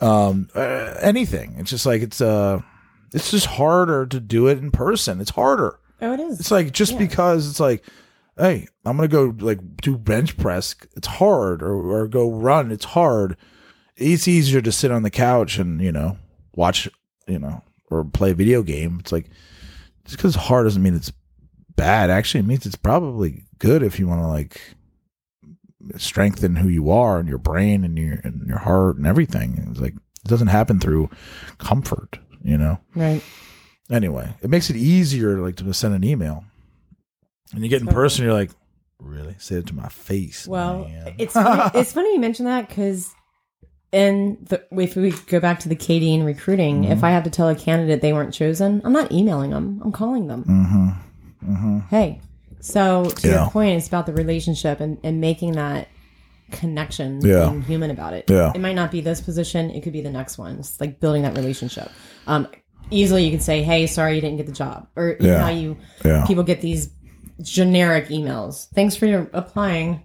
um 0.00 0.48
uh, 0.54 0.94
anything 1.00 1.54
it's 1.58 1.70
just 1.70 1.86
like 1.86 2.02
it's 2.02 2.20
uh 2.20 2.60
it's 3.14 3.30
just 3.30 3.46
harder 3.46 4.06
to 4.06 4.18
do 4.20 4.48
it 4.48 4.58
in 4.58 4.70
person 4.70 5.20
it's 5.20 5.30
harder 5.30 5.78
oh, 6.00 6.12
it 6.12 6.20
is. 6.20 6.40
it's 6.40 6.50
like 6.50 6.72
just 6.72 6.92
Yeah. 6.92 6.98
because 6.98 7.48
it's 7.48 7.60
like, 7.60 7.84
hey, 8.36 8.66
I'm 8.84 8.96
gonna 8.96 9.08
go 9.08 9.34
like 9.38 9.60
do 9.76 9.96
bench 9.96 10.36
press. 10.36 10.74
It's 10.96 11.06
hard, 11.06 11.62
or 11.62 11.74
or 11.74 12.08
go 12.08 12.30
run. 12.30 12.72
It's 12.72 12.86
hard. 12.86 13.36
It's 13.96 14.26
easier 14.26 14.60
to 14.62 14.72
sit 14.72 14.90
on 14.90 15.02
the 15.04 15.10
couch 15.10 15.58
and 15.58 15.80
you 15.80 15.92
know 15.92 16.18
watch, 16.54 16.88
you 17.28 17.38
know, 17.38 17.62
or 17.90 18.04
play 18.04 18.32
a 18.32 18.34
video 18.34 18.62
game. 18.62 18.96
It's 19.00 19.12
like 19.12 19.30
just 20.04 20.16
because 20.16 20.34
it's 20.34 20.44
hard 20.44 20.66
doesn't 20.66 20.82
mean 20.82 20.94
it's 20.94 21.12
bad. 21.76 22.10
Actually, 22.10 22.40
it 22.40 22.46
means 22.46 22.66
it's 22.66 22.76
probably 22.76 23.44
good 23.58 23.82
if 23.82 23.98
you 23.98 24.06
want 24.08 24.20
to 24.22 24.26
like 24.26 24.60
strengthen 25.96 26.56
who 26.56 26.68
you 26.68 26.90
are 26.90 27.18
and 27.18 27.28
your 27.28 27.38
brain 27.38 27.84
and 27.84 27.98
your 27.98 28.20
and 28.24 28.46
your 28.46 28.58
heart 28.58 28.96
and 28.96 29.06
everything. 29.06 29.66
It's 29.70 29.80
like 29.80 29.94
it 29.94 30.28
doesn't 30.28 30.48
happen 30.48 30.78
through 30.78 31.10
comfort, 31.58 32.18
you 32.44 32.56
know 32.58 32.78
right. 32.94 33.22
anyway 33.90 34.34
it 34.42 34.50
makes 34.50 34.68
it 34.70 34.76
easier 34.76 35.38
like 35.38 35.56
to 35.56 35.72
send 35.72 35.94
an 35.94 36.04
email 36.04 36.44
And 37.54 37.62
you 37.62 37.68
get 37.68 37.80
in 37.80 37.86
person, 37.88 38.24
you're 38.24 38.32
like, 38.32 38.50
really? 38.98 39.36
Say 39.38 39.56
it 39.56 39.66
to 39.68 39.74
my 39.74 39.88
face. 39.88 40.46
Well, 40.46 40.84
man." 40.84 41.14
it's 41.18 41.34
funny, 41.34 41.70
it's 41.74 41.92
funny 41.96 42.14
you 42.14 42.20
mention 42.20 42.46
that 42.46 42.68
because 42.68 43.12
in 43.92 44.38
the 44.48 44.62
if 44.72 44.96
we 44.96 45.10
go 45.26 45.38
back 45.38 45.60
to 45.60 45.68
the 45.68 45.76
KD 45.76 46.14
and 46.14 46.24
recruiting, 46.26 46.82
Mm-hmm. 46.82 46.92
if 46.92 47.04
I 47.04 47.10
have 47.10 47.24
to 47.24 47.30
tell 47.30 47.48
a 47.48 47.54
candidate 47.54 48.00
they 48.00 48.12
weren't 48.12 48.32
chosen, 48.34 48.80
I'm 48.84 48.92
not 48.92 49.12
emailing 49.12 49.50
them. 49.50 49.80
I'm 49.84 49.92
calling 49.92 50.26
them. 50.28 50.44
Hey, 51.90 52.20
so 52.60 53.04
to 53.04 53.10
Mm-hmm. 53.10 53.26
Yeah. 53.28 53.42
your 53.42 53.50
point, 53.50 53.76
it's 53.78 53.88
about 53.88 54.06
the 54.06 54.12
relationship 54.12 54.80
and, 54.80 54.98
and 55.04 55.20
making 55.20 55.52
that 55.52 55.88
connection 56.50 57.20
Yeah. 57.24 57.48
and 57.50 57.64
human 57.64 57.90
about 57.90 58.12
it. 58.14 58.28
Yeah. 58.30 58.52
It 58.54 58.60
might 58.60 58.74
not 58.76 58.90
be 58.90 59.00
this 59.00 59.20
position; 59.20 59.70
it 59.70 59.82
could 59.82 59.92
be 59.92 60.00
the 60.02 60.10
next 60.10 60.38
one. 60.38 60.58
It's 60.58 60.80
like 60.80 61.00
building 61.00 61.22
that 61.22 61.36
relationship. 61.36 61.90
Um, 62.26 62.46
easily, 62.90 63.24
you 63.24 63.30
can 63.30 63.40
say, 63.40 63.62
"Hey, 63.62 63.86
sorry, 63.86 64.14
you 64.16 64.20
didn't 64.20 64.36
get 64.38 64.46
the 64.46 64.52
job," 64.52 64.86
or 64.96 65.16
you 65.20 65.26
know 65.26 65.32
Yeah. 65.34 65.42
how 65.42 65.50
you 65.50 65.76
Yeah. 66.04 66.24
people 66.26 66.44
get 66.44 66.60
these 66.60 66.90
generic 67.40 68.08
emails. 68.08 68.68
Thanks 68.74 68.94
for 68.96 69.06
your 69.06 69.28
applying. 69.32 70.02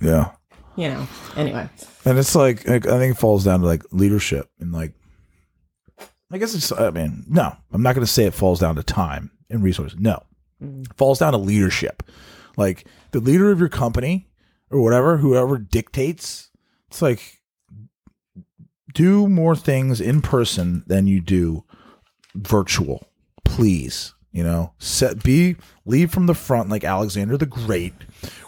yeah. 0.00 0.32
You 0.80 0.88
know. 0.88 1.08
Anyway. 1.36 1.68
And 2.04 2.18
it's 2.18 2.34
like, 2.34 2.66
like 2.66 2.86
I 2.86 2.98
think 2.98 3.16
it 3.16 3.20
falls 3.20 3.44
down 3.44 3.60
to 3.60 3.66
like 3.66 3.82
leadership 3.92 4.48
and 4.60 4.72
like 4.72 4.94
I 6.32 6.38
guess 6.38 6.54
it's 6.54 6.72
I 6.72 6.90
mean, 6.90 7.24
no, 7.28 7.54
I'm 7.72 7.82
not 7.82 7.94
gonna 7.94 8.06
say 8.06 8.24
it 8.24 8.34
falls 8.34 8.60
down 8.60 8.76
to 8.76 8.82
time 8.82 9.30
and 9.50 9.62
resources. 9.62 9.98
No. 9.98 10.22
Mm. 10.62 10.86
It 10.86 10.96
falls 10.96 11.18
down 11.18 11.32
to 11.32 11.38
leadership. 11.38 12.02
Like 12.56 12.86
the 13.10 13.20
leader 13.20 13.50
of 13.50 13.60
your 13.60 13.68
company 13.68 14.28
or 14.70 14.80
whatever, 14.80 15.18
whoever 15.18 15.58
dictates, 15.58 16.50
it's 16.88 17.02
like 17.02 17.42
do 18.94 19.28
more 19.28 19.54
things 19.54 20.00
in 20.00 20.22
person 20.22 20.84
than 20.86 21.06
you 21.06 21.20
do 21.20 21.64
virtual. 22.34 23.06
Please. 23.44 24.14
You 24.32 24.44
know, 24.44 24.72
set 24.78 25.22
be 25.24 25.56
lead 25.84 26.12
from 26.12 26.26
the 26.26 26.34
front 26.34 26.68
like 26.68 26.84
Alexander 26.84 27.36
the 27.36 27.46
Great. 27.46 27.94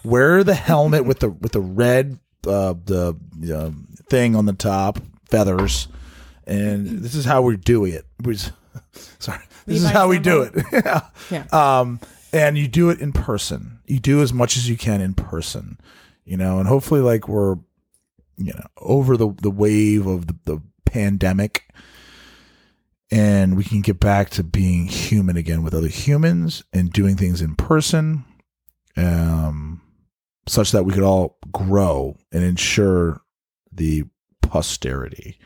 Wear 0.04 0.44
the 0.44 0.54
helmet 0.54 1.04
with 1.04 1.18
the 1.20 1.30
with 1.30 1.52
the 1.52 1.60
red 1.60 2.18
uh, 2.46 2.74
the 2.84 3.16
uh, 3.52 3.70
thing 4.08 4.36
on 4.36 4.46
the 4.46 4.52
top, 4.52 4.98
feathers, 5.28 5.88
and 6.46 7.00
this 7.00 7.14
is 7.16 7.24
how 7.24 7.42
we 7.42 7.56
do 7.56 7.84
it. 7.84 8.04
We 8.22 8.34
s- 8.34 8.52
sorry, 9.18 9.42
this 9.66 9.82
is 9.82 9.90
how 9.90 10.08
we 10.08 10.18
do 10.20 10.42
it. 10.42 10.54
yeah. 10.72 11.00
Yeah. 11.30 11.46
Um, 11.80 11.98
and 12.32 12.56
you 12.56 12.68
do 12.68 12.88
it 12.90 13.00
in 13.00 13.12
person. 13.12 13.80
You 13.86 13.98
do 13.98 14.22
as 14.22 14.32
much 14.32 14.56
as 14.56 14.68
you 14.68 14.76
can 14.76 15.00
in 15.00 15.14
person. 15.14 15.78
You 16.24 16.36
know, 16.36 16.58
and 16.60 16.68
hopefully, 16.68 17.00
like 17.00 17.26
we're, 17.28 17.56
you 18.36 18.52
know, 18.52 18.66
over 18.78 19.16
the 19.16 19.34
the 19.42 19.50
wave 19.50 20.06
of 20.06 20.28
the, 20.28 20.36
the 20.44 20.62
pandemic, 20.84 21.68
and 23.12 23.58
we 23.58 23.62
can 23.62 23.82
get 23.82 24.00
back 24.00 24.30
to 24.30 24.42
being 24.42 24.86
human 24.86 25.36
again 25.36 25.62
with 25.62 25.74
other 25.74 25.88
humans 25.88 26.64
and 26.72 26.90
doing 26.90 27.14
things 27.14 27.42
in 27.42 27.54
person. 27.54 28.24
Um, 28.96 29.82
such 30.48 30.72
that 30.72 30.84
we 30.84 30.92
could 30.92 31.02
all 31.02 31.38
grow 31.52 32.16
and 32.32 32.42
ensure 32.42 33.20
the 33.70 34.04
posterity 34.40 35.38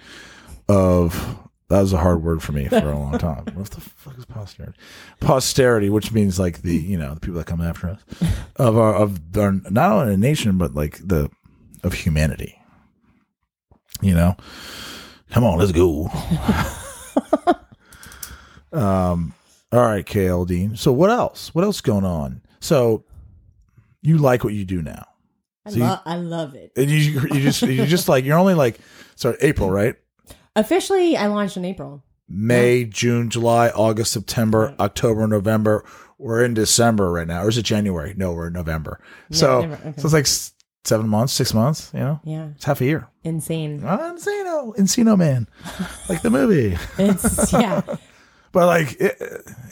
of 0.69 1.39
that 1.69 1.81
was 1.81 1.93
a 1.93 1.99
hard 1.99 2.23
word 2.23 2.43
for 2.43 2.53
me 2.53 2.69
for 2.69 2.77
a 2.77 2.99
long 2.99 3.19
time. 3.19 3.45
What 3.55 3.71
the 3.71 3.81
fuck 3.81 4.17
is 4.17 4.25
posterity? 4.25 4.79
Posterity, 5.21 5.91
which 5.91 6.13
means 6.13 6.39
like 6.39 6.63
the 6.63 6.77
you 6.77 6.97
know 6.97 7.15
the 7.15 7.21
people 7.21 7.39
that 7.39 7.47
come 7.47 7.61
after 7.61 7.89
us 7.89 8.01
of 8.57 8.79
our 8.79 8.95
of 8.95 9.21
our 9.37 9.53
not 9.53 9.93
only 9.93 10.15
a 10.15 10.17
nation 10.17 10.57
but 10.59 10.75
like 10.75 10.99
the 11.07 11.31
of 11.83 11.93
humanity. 11.93 12.61
You 14.01 14.15
know, 14.15 14.37
come 15.31 15.43
on, 15.45 15.59
let's 15.59 15.73
go. 15.73 16.09
um. 18.73 19.35
All 19.73 19.81
right, 19.85 20.07
KL 20.07 20.47
Dean. 20.47 20.77
So 20.77 20.93
what 20.93 21.11
else? 21.11 21.55
What 21.55 21.65
else 21.65 21.81
going 21.81 22.05
on? 22.05 22.41
So 22.61 23.05
you 24.01 24.19
like 24.19 24.45
what 24.45 24.55
you 24.55 24.65
do 24.65 24.81
now? 24.81 25.07
I, 25.67 25.71
So 25.71 25.77
you- 25.79 25.97
I 26.07 26.17
love 26.17 26.55
it. 26.55 26.73
And 26.77 26.89
you, 26.89 27.21
you 27.33 27.41
just 27.41 27.63
you 27.63 27.85
just 27.87 28.09
like 28.09 28.25
you're 28.25 28.39
only 28.39 28.55
like 28.55 28.79
sorry 29.17 29.37
April 29.41 29.71
right 29.71 29.97
Officially, 30.55 31.17
I 31.19 31.27
launched 31.27 31.59
in 31.59 31.65
April. 31.67 32.03
May 32.29 32.85
June 32.85 33.29
July 33.29 33.69
August 33.69 34.13
September 34.13 34.75
October 34.81 35.27
November 35.27 35.85
we're 36.19 36.43
in 36.45 36.55
December 36.55 37.13
right 37.13 37.27
now 37.27 37.43
or 37.45 37.49
is 37.49 37.59
it 37.59 37.63
January 37.63 38.15
no 38.17 38.33
we're 38.33 38.49
in 38.49 38.53
November 38.53 38.99
so 39.31 39.63
okay. 39.63 39.95
so 39.97 40.07
it's 40.07 40.13
like 40.13 40.27
seven 40.87 41.09
months 41.09 41.33
six 41.33 41.53
months 41.53 41.91
you 41.93 42.01
know 42.01 42.21
Yeah, 42.25 42.49
it's 42.55 42.65
half 42.65 42.81
a 42.81 42.85
year 42.85 43.09
insane. 43.25 43.81
Encino 43.81 44.77
Encino 44.77 45.17
Man 45.19 45.49
like 46.09 46.23
the 46.23 46.31
movie 46.31 46.77
It's 46.99 47.53
yeah, 47.53 47.81
but 48.53 48.67
like 48.67 48.97
it, 49.01 49.21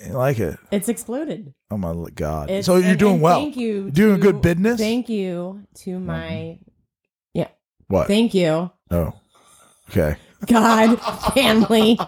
I 0.06 0.10
like 0.10 0.38
it 0.40 0.58
it's 0.70 0.88
exploded. 0.88 1.54
oh 1.70 1.76
my 1.78 1.94
god 2.14 2.50
It's, 2.50 2.66
so 2.66 2.76
you're 2.76 2.90
and- 2.90 2.98
doing 2.98 3.14
and 3.14 3.22
well 3.22 3.40
Thank 3.40 3.56
you. 3.56 3.82
You're 3.82 3.90
doing 3.90 4.16
to- 4.20 4.22
good 4.32 4.42
business 4.42 4.78
Thank 4.80 5.08
you 5.08 5.64
to 5.84 5.98
my. 5.98 6.58
Yeah. 7.32 7.48
What 7.88 8.06
Thank 8.08 8.34
you, 8.34 8.70
oh 8.90 9.12
okay 9.90 10.16
God, 10.46 10.96
family. 11.32 11.98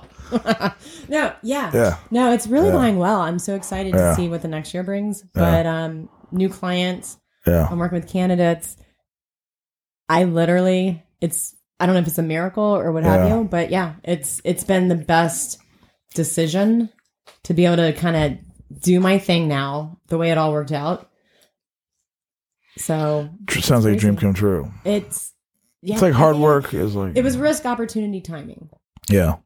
no, 1.08 1.32
yeah, 1.42 1.70
Yeah. 1.72 1.96
no, 2.10 2.32
it's 2.32 2.46
really 2.46 2.66
Yeah. 2.66 2.72
going 2.72 2.98
well. 2.98 3.20
I'm 3.20 3.38
so 3.38 3.54
excited 3.54 3.94
Yeah. 3.94 4.10
to 4.10 4.14
see 4.16 4.28
what 4.28 4.42
the 4.42 4.48
next 4.48 4.74
year 4.74 4.82
brings. 4.82 5.22
But 5.34 5.64
um, 5.66 6.08
new 6.32 6.48
clients. 6.48 7.18
yeah 7.46 7.66
I'm 7.70 7.78
working 7.78 7.98
with 7.98 8.08
candidates. 8.10 8.76
I 10.08 10.24
literally, 10.24 11.02
it's 11.20 11.54
I 11.80 11.86
don't 11.86 11.94
know 11.94 12.00
if 12.00 12.06
it's 12.08 12.18
a 12.18 12.22
miracle 12.22 12.62
or 12.64 12.92
what 12.92 13.02
have 13.04 13.28
Yeah. 13.28 13.38
you, 13.38 13.44
but 13.44 13.70
yeah, 13.70 13.94
it's 14.04 14.40
it's 14.44 14.64
been 14.64 14.88
the 14.88 14.94
best 14.94 15.58
decision 16.14 16.88
to 17.44 17.54
be 17.54 17.66
able 17.66 17.76
to 17.76 17.92
kind 17.92 18.16
of 18.16 18.80
do 18.80 18.98
my 19.00 19.18
thing 19.18 19.46
now 19.48 19.98
the 20.08 20.18
way 20.18 20.30
it 20.30 20.38
all 20.38 20.52
worked 20.52 20.72
out. 20.72 21.10
So 22.78 23.30
sounds 23.50 23.84
like 23.84 23.94
a 23.94 23.98
dream 23.98 24.16
come 24.16 24.34
true 24.34 24.70
it's 24.84 25.32
yeah, 25.82 25.94
it's 25.94 26.02
like 26.02 26.12
hard 26.12 26.36
work 26.36 26.74
is 26.74 26.94
like 26.94 27.16
It 27.16 27.22
was 27.24 27.38
risk 27.38 27.64
opportunity 27.64 28.20
timing. 28.20 28.68
yeah 29.08 29.36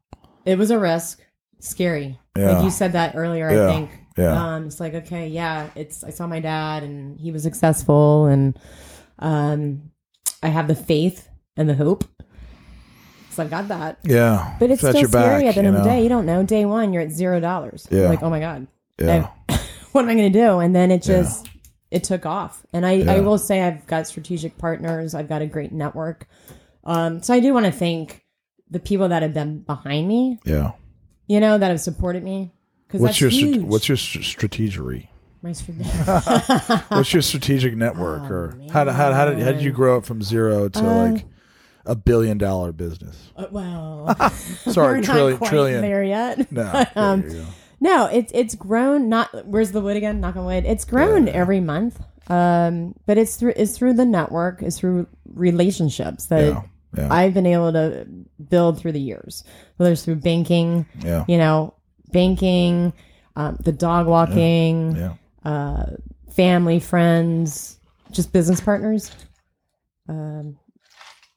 It 0.45 0.57
was 0.57 0.71
a 0.71 0.79
risk, 0.79 1.21
scary. 1.59 2.19
Yeah. 2.37 2.51
Like 2.53 2.63
you 2.63 2.71
said 2.71 2.93
that 2.93 3.15
earlier, 3.15 3.49
Yeah. 3.51 3.67
I 3.67 3.71
think. 3.73 3.89
Yeah. 4.17 4.55
Um, 4.55 4.65
it's 4.67 4.79
like 4.79 4.93
okay, 4.95 5.27
yeah. 5.27 5.69
It's 5.75 6.03
I 6.03 6.09
saw 6.09 6.27
my 6.27 6.39
dad 6.39 6.83
and 6.83 7.19
he 7.19 7.31
was 7.31 7.43
successful, 7.43 8.25
and 8.25 8.57
um, 9.19 9.90
I 10.43 10.47
have 10.49 10.67
the 10.67 10.75
faith 10.75 11.27
and 11.57 11.69
the 11.69 11.75
hope. 11.75 12.03
So 13.31 13.43
I've 13.43 13.49
got 13.49 13.69
that, 13.69 13.99
yeah 14.03 14.57
but 14.59 14.71
it's 14.71 14.81
still 14.81 14.91
scary 15.07 15.43
back, 15.43 15.45
at 15.45 15.55
the 15.55 15.59
end 15.59 15.67
of 15.69 15.75
the 15.75 15.83
day. 15.89 16.03
You 16.03 16.09
don't 16.09 16.25
know. 16.25 16.43
Day 16.43 16.65
one, 16.65 16.91
you're 16.91 17.01
at 17.01 17.11
zero 17.11 17.39
dollars. 17.39 17.87
Yeah. 17.89 18.09
Like 18.09 18.21
oh 18.23 18.29
my 18.29 18.39
god, 18.41 18.67
yeah 18.99 19.29
I- 19.47 19.55
what 19.93 20.03
am 20.03 20.09
I 20.09 20.15
going 20.15 20.31
to 20.31 20.37
do? 20.39 20.59
And 20.59 20.75
then 20.75 20.91
it 20.91 21.01
just 21.01 21.47
it 21.89 22.03
took 22.03 22.25
off. 22.25 22.65
And 22.73 22.85
I, 22.85 23.01
I 23.15 23.19
will 23.21 23.37
say 23.37 23.61
I've 23.61 23.85
got 23.87 24.07
strategic 24.07 24.57
partners. 24.57 25.13
I've 25.15 25.27
got 25.29 25.41
a 25.41 25.45
great 25.45 25.71
network. 25.71 26.27
Um, 26.83 27.21
so 27.21 27.33
I 27.33 27.39
do 27.41 27.53
want 27.53 27.65
to 27.67 27.71
thank 27.71 28.23
the 28.69 28.79
people 28.79 29.09
that 29.09 29.21
have 29.21 29.33
been 29.33 29.59
behind 29.59 30.07
me. 30.07 30.39
yeah 30.45 30.71
You 31.27 31.39
know 31.39 31.57
that 31.57 31.67
have 31.69 31.81
supported 31.81 32.23
me. 32.23 32.51
Because 32.87 33.01
What's 33.01 33.13
that's 33.19 33.21
your 33.21 33.29
huge. 33.29 33.61
what's 33.61 33.87
your 33.87 33.97
st- 33.97 34.25
strategery? 35.43 36.07
My 36.07 36.19
strate- 36.77 36.81
What's 36.91 37.13
your 37.13 37.21
strategic 37.21 37.75
network, 37.75 38.23
Oh, 38.23 38.33
or 38.33 38.55
how, 38.71 38.83
did- 38.85 38.93
how, 38.93 39.11
how 39.13 39.25
did 39.25 39.39
how 39.39 39.51
did 39.51 39.61
you 39.61 39.71
grow 39.71 39.97
up 39.97 40.05
from 40.05 40.21
zero 40.21 40.69
to 40.69 40.81
like 40.81 41.25
a 41.85 41.95
billion 41.95 42.37
dollar 42.37 42.71
business? 42.71 43.31
Uh, 43.35 43.47
well, 43.51 44.15
Sorry, 44.67 44.99
we're 44.99 45.03
trillion 45.05 45.39
trillion. 45.39 45.81
there 45.81 46.03
yet. 46.03 46.51
No, 46.51 46.69
But, 46.71 46.97
um, 46.97 47.21
there 47.29 47.45
no, 47.79 48.05
it's 48.05 48.31
it's 48.35 48.55
grown. 48.55 49.09
Not 49.09 49.47
where's 49.47 49.71
the 49.71 49.81
wood 49.81 49.97
again? 49.97 50.19
Knock 50.21 50.35
on 50.35 50.45
wood. 50.45 50.65
It's 50.65 50.85
grown 50.85 51.27
every 51.27 51.59
month. 51.59 51.99
Um, 52.27 52.93
but 53.07 53.17
it's 53.17 53.35
through 53.35 53.53
it's 53.55 53.75
through 53.77 53.93
the 53.93 54.05
network. 54.05 54.61
It's 54.61 54.77
through 54.79 55.07
relationships 55.33 56.27
that 56.27 56.45
Yeah, 56.45 56.61
yeah. 56.95 57.07
I've 57.11 57.33
been 57.33 57.47
able 57.47 57.73
to 57.73 58.05
build 58.49 58.77
through 58.79 58.91
the 58.91 59.01
years. 59.01 59.43
Whether 59.77 59.93
it's 59.93 60.05
through 60.05 60.17
banking, 60.17 60.85
yeah, 60.99 61.25
you 61.27 61.39
know, 61.39 61.73
banking, 62.11 62.93
um, 63.35 63.57
the 63.63 63.71
dog 63.71 64.05
walking, 64.05 64.95
yeah. 64.95 65.13
Uh, 65.43 65.85
family, 66.31 66.79
friends, 66.79 67.79
just 68.11 68.33
business 68.33 68.61
partners. 68.61 69.11
Um, 70.07 70.57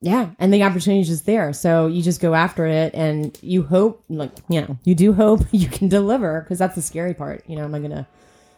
yeah, 0.01 0.31
and 0.39 0.53
the 0.53 0.63
opportunity 0.63 1.01
is 1.01 1.09
just 1.09 1.25
there. 1.27 1.53
So 1.53 1.87
you 1.87 2.03
just 2.03 2.21
go 2.21 2.35
after 2.35 2.67
it, 2.67 2.95
and 2.95 3.39
you 3.43 3.63
hope, 3.63 4.05
like 4.09 4.33
you 4.49 4.61
know, 4.61 4.79
you 4.85 4.95
do 4.95 5.13
hope 5.13 5.41
you 5.51 5.69
can 5.69 5.89
deliver 5.89 6.43
because 6.43 6.59
that's 6.59 6.75
the 6.75 6.83
scary 6.83 7.15
part. 7.15 7.43
You 7.47 7.57
know, 7.57 7.65
am 7.65 7.75
I 7.75 7.79
gonna? 7.81 8.07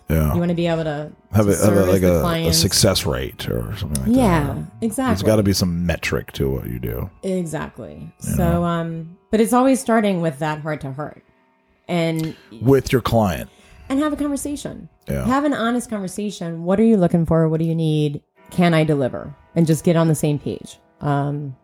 yeah. 0.09 0.33
You 0.35 0.39
want 0.39 0.51
to 0.51 0.55
be 0.55 0.67
able 0.67 0.85
to 0.85 1.11
have 1.33 1.47
have 1.47 1.89
like 1.89 2.03
a, 2.03 2.49
a 2.49 2.53
success 2.53 3.07
rate 3.07 3.49
or 3.49 3.77
something 3.77 4.03
like 4.03 4.13
that. 4.13 4.17
Yeah, 4.17 4.63
exactly. 4.81 5.15
There's 5.15 5.23
got 5.23 5.37
to 5.37 5.43
be 5.43 5.53
some 5.53 5.85
metric 5.85 6.33
to 6.33 6.51
what 6.51 6.67
you 6.67 6.79
do. 6.79 7.11
exactly. 7.23 8.13
So, 8.19 8.65
um, 8.65 9.17
but 9.31 9.41
it's 9.41 9.53
always 9.53 9.81
starting 9.81 10.21
with 10.21 10.39
that 10.39 10.61
heart 10.61 10.81
to 10.83 10.93
heart, 10.93 11.25
and 11.89 12.37
with 12.61 12.93
your 12.93 13.03
client. 13.03 13.51
and 13.89 13.99
have 13.99 14.13
a 14.13 14.17
conversation. 14.17 14.89
Yeah. 15.09 15.25
Have 15.27 15.45
an 15.45 15.55
honest 15.55 15.89
conversation. 15.91 16.65
What 16.65 16.81
are 16.81 16.85
you 16.85 16.97
looking 16.97 17.27
for? 17.27 17.49
What 17.49 17.61
do 17.61 17.67
you 17.67 17.75
need? 17.75 18.23
Can 18.51 18.75
I 18.75 18.85
deliver? 18.85 19.35
And 19.55 19.67
just 19.67 19.85
get 19.85 19.97
on 19.97 20.09
the 20.09 20.15
same 20.15 20.39
page. 20.39 20.79
Um, 21.01 21.57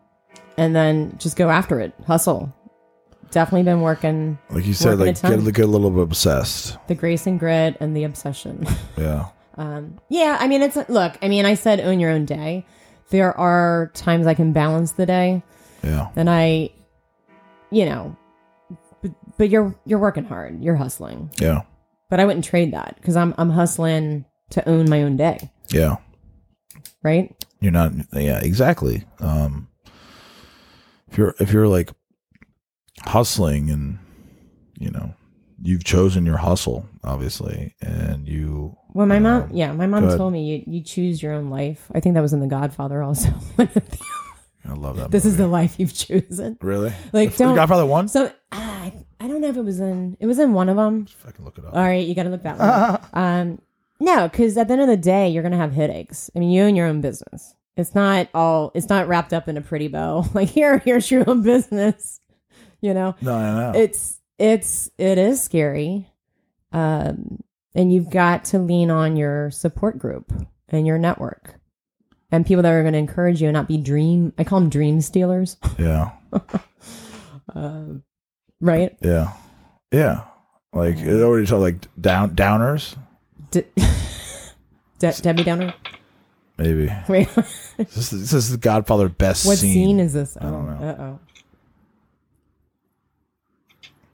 and 0.57 0.75
then 0.75 1.15
just 1.17 1.35
go 1.37 1.49
after 1.49 1.79
it. 1.79 1.93
Hustle. 2.07 2.53
Definitely 3.31 3.63
been 3.63 3.81
working 3.81 4.37
Like 4.51 4.65
you 4.65 4.75
said, 4.75 4.99
like 4.99 5.19
get, 5.19 5.53
get 5.53 5.65
a 5.65 5.67
little 5.67 5.89
bit 5.89 6.03
obsessed. 6.03 6.77
the 6.87 6.93
grace 6.93 7.25
and 7.25 7.39
grit 7.39 7.75
and 7.79 7.95
the 7.97 8.03
obsession. 8.03 8.65
Yeah. 8.97 9.29
Um, 9.57 9.99
yeah, 10.09 10.37
I 10.39 10.47
mean, 10.47 10.61
it's 10.61 10.75
look. 10.89 11.17
I 11.21 11.27
mean, 11.27 11.45
I 11.45 11.53
said 11.55 11.79
own 11.79 11.99
your 11.99 12.09
own 12.11 12.25
day. 12.25 12.65
There 13.09 13.35
are 13.37 13.91
times 13.93 14.25
I 14.27 14.33
can 14.33 14.51
balance 14.53 14.93
the 14.93 15.05
day, 15.05 15.43
Yeah. 15.83 16.09
and 16.15 16.27
I, 16.29 16.69
you 17.69 17.85
know, 17.85 18.15
but, 19.01 19.11
but 19.37 19.49
you're 19.49 19.75
you're 19.85 19.99
working 19.99 20.23
hard. 20.25 20.63
You're 20.63 20.75
hustling, 20.75 21.29
Yeah. 21.39 21.61
But 22.13 22.19
I 22.19 22.25
wouldn't 22.25 22.45
trade 22.45 22.73
that 22.73 22.95
because 22.97 23.15
I'm 23.15 23.33
I'm 23.39 23.49
hustling 23.49 24.25
to 24.51 24.69
own 24.69 24.87
my 24.87 25.01
own 25.01 25.17
day, 25.17 25.49
Yeah. 25.71 25.95
right? 27.01 27.33
You're 27.59 27.71
not. 27.71 27.91
Yeah. 28.13 28.39
Exactly. 28.39 29.03
Um. 29.19 29.67
If 31.09 31.17
you're 31.17 31.33
if 31.39 31.51
you're 31.51 31.67
like 31.67 31.89
hustling 33.01 33.71
and 33.71 33.97
you 34.79 34.91
know 34.91 35.15
you've 35.61 35.83
chosen 35.83 36.25
your 36.25 36.37
hustle 36.37 36.85
obviously 37.03 37.73
and 37.81 38.27
you 38.27 38.75
Well, 38.93 39.07
my 39.07 39.17
mom, 39.19 39.43
Um, 39.43 39.49
yeah, 39.51 39.71
my 39.71 39.87
mom 39.87 40.07
told 40.17 40.33
me 40.33 40.43
you 40.43 40.63
you 40.67 40.83
choose 40.83 41.23
your 41.23 41.33
own 41.33 41.49
life. 41.49 41.89
I 41.95 41.99
think 41.99 42.13
that 42.13 42.21
was 42.21 42.33
in 42.33 42.41
The 42.41 42.47
Godfather 42.47 43.01
also. 43.01 43.29
I 44.65 44.73
love 44.75 44.97
that. 44.97 45.09
this 45.11 45.25
is 45.25 45.35
the 45.37 45.47
life 45.47 45.75
you've 45.79 45.93
chosen. 45.93 46.57
really 46.61 46.93
Like, 47.11 47.31
The 47.33 47.43
don't- 47.45 47.55
Godfather 47.55 47.85
one. 47.87 48.07
So 48.07 48.31
ah, 48.51 48.91
I 49.23 49.25
I 49.25 49.27
don't 49.29 49.39
know 49.39 49.47
if 49.47 49.55
it 49.55 49.63
was 49.63 49.79
in 49.79 50.17
it 50.19 50.25
was 50.25 50.37
in 50.37 50.51
one 50.51 50.67
of 50.67 50.75
them. 50.75 51.07
I 51.25 51.31
can 51.31 51.45
look 51.45 51.57
it 51.57 51.65
up. 51.65 51.73
All 51.73 51.81
right, 51.81 52.05
you 52.05 52.13
got 52.13 52.23
to 52.23 52.29
look 52.29 52.43
that 52.43 52.59
one. 52.59 52.99
um, 53.13 53.61
no, 53.99 54.27
because 54.27 54.57
at 54.57 54.67
the 54.67 54.73
end 54.73 54.81
of 54.81 54.89
the 54.89 54.97
day, 54.97 55.29
you're 55.29 55.43
gonna 55.43 55.55
have 55.55 55.71
headaches. 55.71 56.29
I 56.35 56.39
mean, 56.39 56.51
you 56.51 56.63
own 56.63 56.75
your 56.75 56.87
own 56.87 56.99
business. 56.99 57.55
It's 57.77 57.95
not 57.95 58.27
all. 58.33 58.71
It's 58.75 58.89
not 58.89 59.07
wrapped 59.07 59.31
up 59.31 59.47
in 59.47 59.55
a 59.55 59.61
pretty 59.61 59.87
bow. 59.87 60.25
Like 60.33 60.49
here, 60.49 60.79
here's 60.79 61.09
your 61.09 61.27
own 61.29 61.41
business. 61.41 62.19
You 62.81 62.93
know, 62.93 63.15
no, 63.21 63.39
no, 63.39 63.71
no. 63.71 63.79
it's 63.79 64.19
it's 64.37 64.89
it 64.97 65.17
is 65.17 65.41
scary, 65.41 66.09
um, 66.73 67.41
and 67.73 67.93
you've 67.93 68.09
got 68.09 68.43
to 68.45 68.59
lean 68.59 68.91
on 68.91 69.15
your 69.15 69.51
support 69.51 69.97
group 69.97 70.33
and 70.67 70.85
your 70.85 70.97
network, 70.97 71.61
and 72.29 72.45
people 72.45 72.63
that 72.63 72.73
are 72.73 72.81
going 72.81 72.91
to 72.91 72.99
encourage 72.99 73.41
you 73.41 73.47
and 73.47 73.53
not 73.53 73.69
be 73.69 73.77
dream. 73.77 74.33
I 74.37 74.43
call 74.43 74.59
them 74.59 74.69
dream 74.69 74.99
stealers, 74.99 75.55
yeah, 75.79 76.11
um, 77.55 78.03
right? 78.63 78.95
yeah, 79.01 79.33
yeah. 79.91 80.21
Like 80.73 80.97
it 80.97 81.21
already 81.21 81.45
told 81.45 81.61
like 81.61 81.75
down 82.01 82.35
downers 82.35 82.97
De- 83.51 83.63
De- 84.99 85.21
Debbie 85.21 85.43
Downer. 85.43 85.73
maybe. 86.57 86.91
Wait, 87.07 87.29
This 87.77 88.11
is, 88.11 88.21
this 88.21 88.33
is 88.33 88.49
the 88.51 88.57
Godfather 88.57 89.07
best 89.09 89.45
what 89.45 89.59
scene. 89.59 89.73
scene 89.73 89.99
is 89.99 90.13
this? 90.13 90.35
I 90.41 90.45
don't 90.45 90.65
know. 90.65 90.87
Uh 90.87 91.01
oh. 91.01 91.19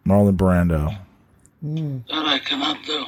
Marlon 0.05 0.35
Brando. 0.35 0.97
That 1.61 2.26
I 2.26 2.39
cannot 2.39 2.84
do. 2.85 3.05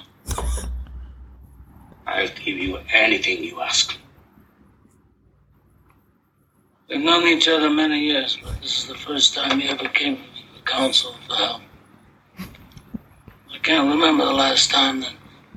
I'll 2.07 2.27
give 2.27 2.57
you 2.57 2.77
anything 2.93 3.43
you 3.43 3.59
ask. 3.61 3.97
We've 6.89 6.99
known 7.01 7.23
each 7.27 7.47
other 7.47 7.69
many 7.69 7.99
years, 8.01 8.37
but 8.43 8.61
this 8.61 8.77
is 8.79 8.87
the 8.87 8.95
first 8.95 9.33
time 9.33 9.59
you 9.61 9.69
ever 9.69 9.87
came 9.87 10.17
to 10.17 10.21
the 10.30 10.30
counsel 10.75 11.13
for 11.27 11.35
help. 11.35 11.61
I 12.39 13.57
can't 13.61 13.89
remember 13.93 14.25
the 14.25 14.33
last 14.33 14.71
time 14.71 15.01
that 15.01 15.13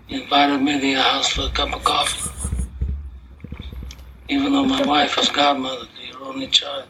you 0.08 0.22
invited 0.22 0.60
me 0.60 0.80
to 0.80 0.86
your 0.86 1.00
house 1.00 1.28
for 1.28 1.42
a 1.42 1.50
cup 1.50 1.72
of 1.74 1.82
coffee. 1.84 2.30
Even 4.28 4.52
though 4.52 4.64
my 4.64 4.84
wife 4.84 5.16
is 5.18 5.28
godmother 5.28 5.86
to 5.86 6.06
your 6.06 6.24
only 6.24 6.48
child. 6.48 6.86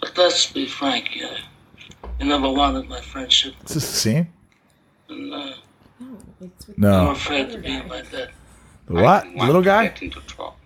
But 0.00 0.16
let's 0.16 0.50
be 0.52 0.66
frank, 0.66 1.14
you, 1.14 1.28
you 2.18 2.26
never 2.26 2.50
wanted 2.50 2.88
my 2.88 3.00
friendship, 3.00 3.54
Is 3.66 3.74
this 3.74 3.90
the 3.90 3.96
same? 3.96 4.28
and 5.08 5.32
uh, 5.34 5.52
I'm 6.00 6.52
No. 6.76 7.10
afraid 7.10 7.50
to 7.52 7.58
be 7.58 7.72
in 7.72 7.88
my 7.88 8.02
debt. 8.02 8.30
The 8.86 8.94
what? 8.94 9.24
The 9.24 9.44
little 9.44 9.62
guy? 9.62 9.92
into 10.00 10.20
trouble. 10.20 10.56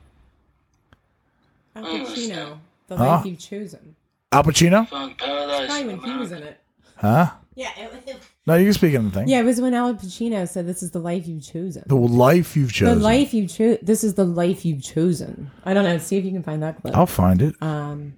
Al 1.75 1.85
understand. 1.87 2.33
Pacino, 2.33 2.59
the 2.89 2.97
Huh? 2.97 3.05
life 3.07 3.27
you've 3.27 3.39
chosen. 3.39 3.97
Al 4.33 4.43
Pacino? 4.45 4.89
Found 4.89 5.19
paradise. 5.19 5.67
Probably 5.67 5.95
when 5.95 6.11
he 6.11 6.19
was 6.19 6.33
in 6.33 6.43
it. 6.43 6.61
Huh? 6.97 7.31
Yeah, 7.55 7.69
it, 7.77 8.17
No, 8.47 8.55
you 8.55 8.65
can 8.65 8.73
speak 8.73 8.95
in 8.95 9.05
the 9.05 9.11
thing. 9.11 9.29
yeah, 9.29 9.41
it 9.41 9.45
was 9.45 9.61
when 9.61 9.75
Al 9.75 9.95
Pacino 9.95 10.49
said, 10.49 10.67
"This 10.67 10.83
is 10.83 10.93
the 10.93 10.99
life 11.01 11.27
you've 11.27 11.43
chosen." 11.45 11.85
The 11.87 11.95
life 11.97 12.57
you've 12.57 12.73
chosen. 12.73 12.99
The 12.99 13.05
life 13.05 13.35
you 13.35 13.47
chose. 13.47 13.79
This 13.83 14.03
is 14.03 14.15
the 14.15 14.25
life 14.25 14.65
you've 14.65 14.83
chosen. 14.83 15.51
I 15.65 15.75
don't 15.75 15.85
know. 15.85 15.99
See 15.99 16.17
if 16.17 16.25
you 16.25 16.31
can 16.31 16.43
find 16.43 16.63
that 16.63 16.81
clip. 16.81 16.97
I'll 16.97 17.07
find 17.07 17.43
it. 17.43 17.55
Um, 17.61 18.15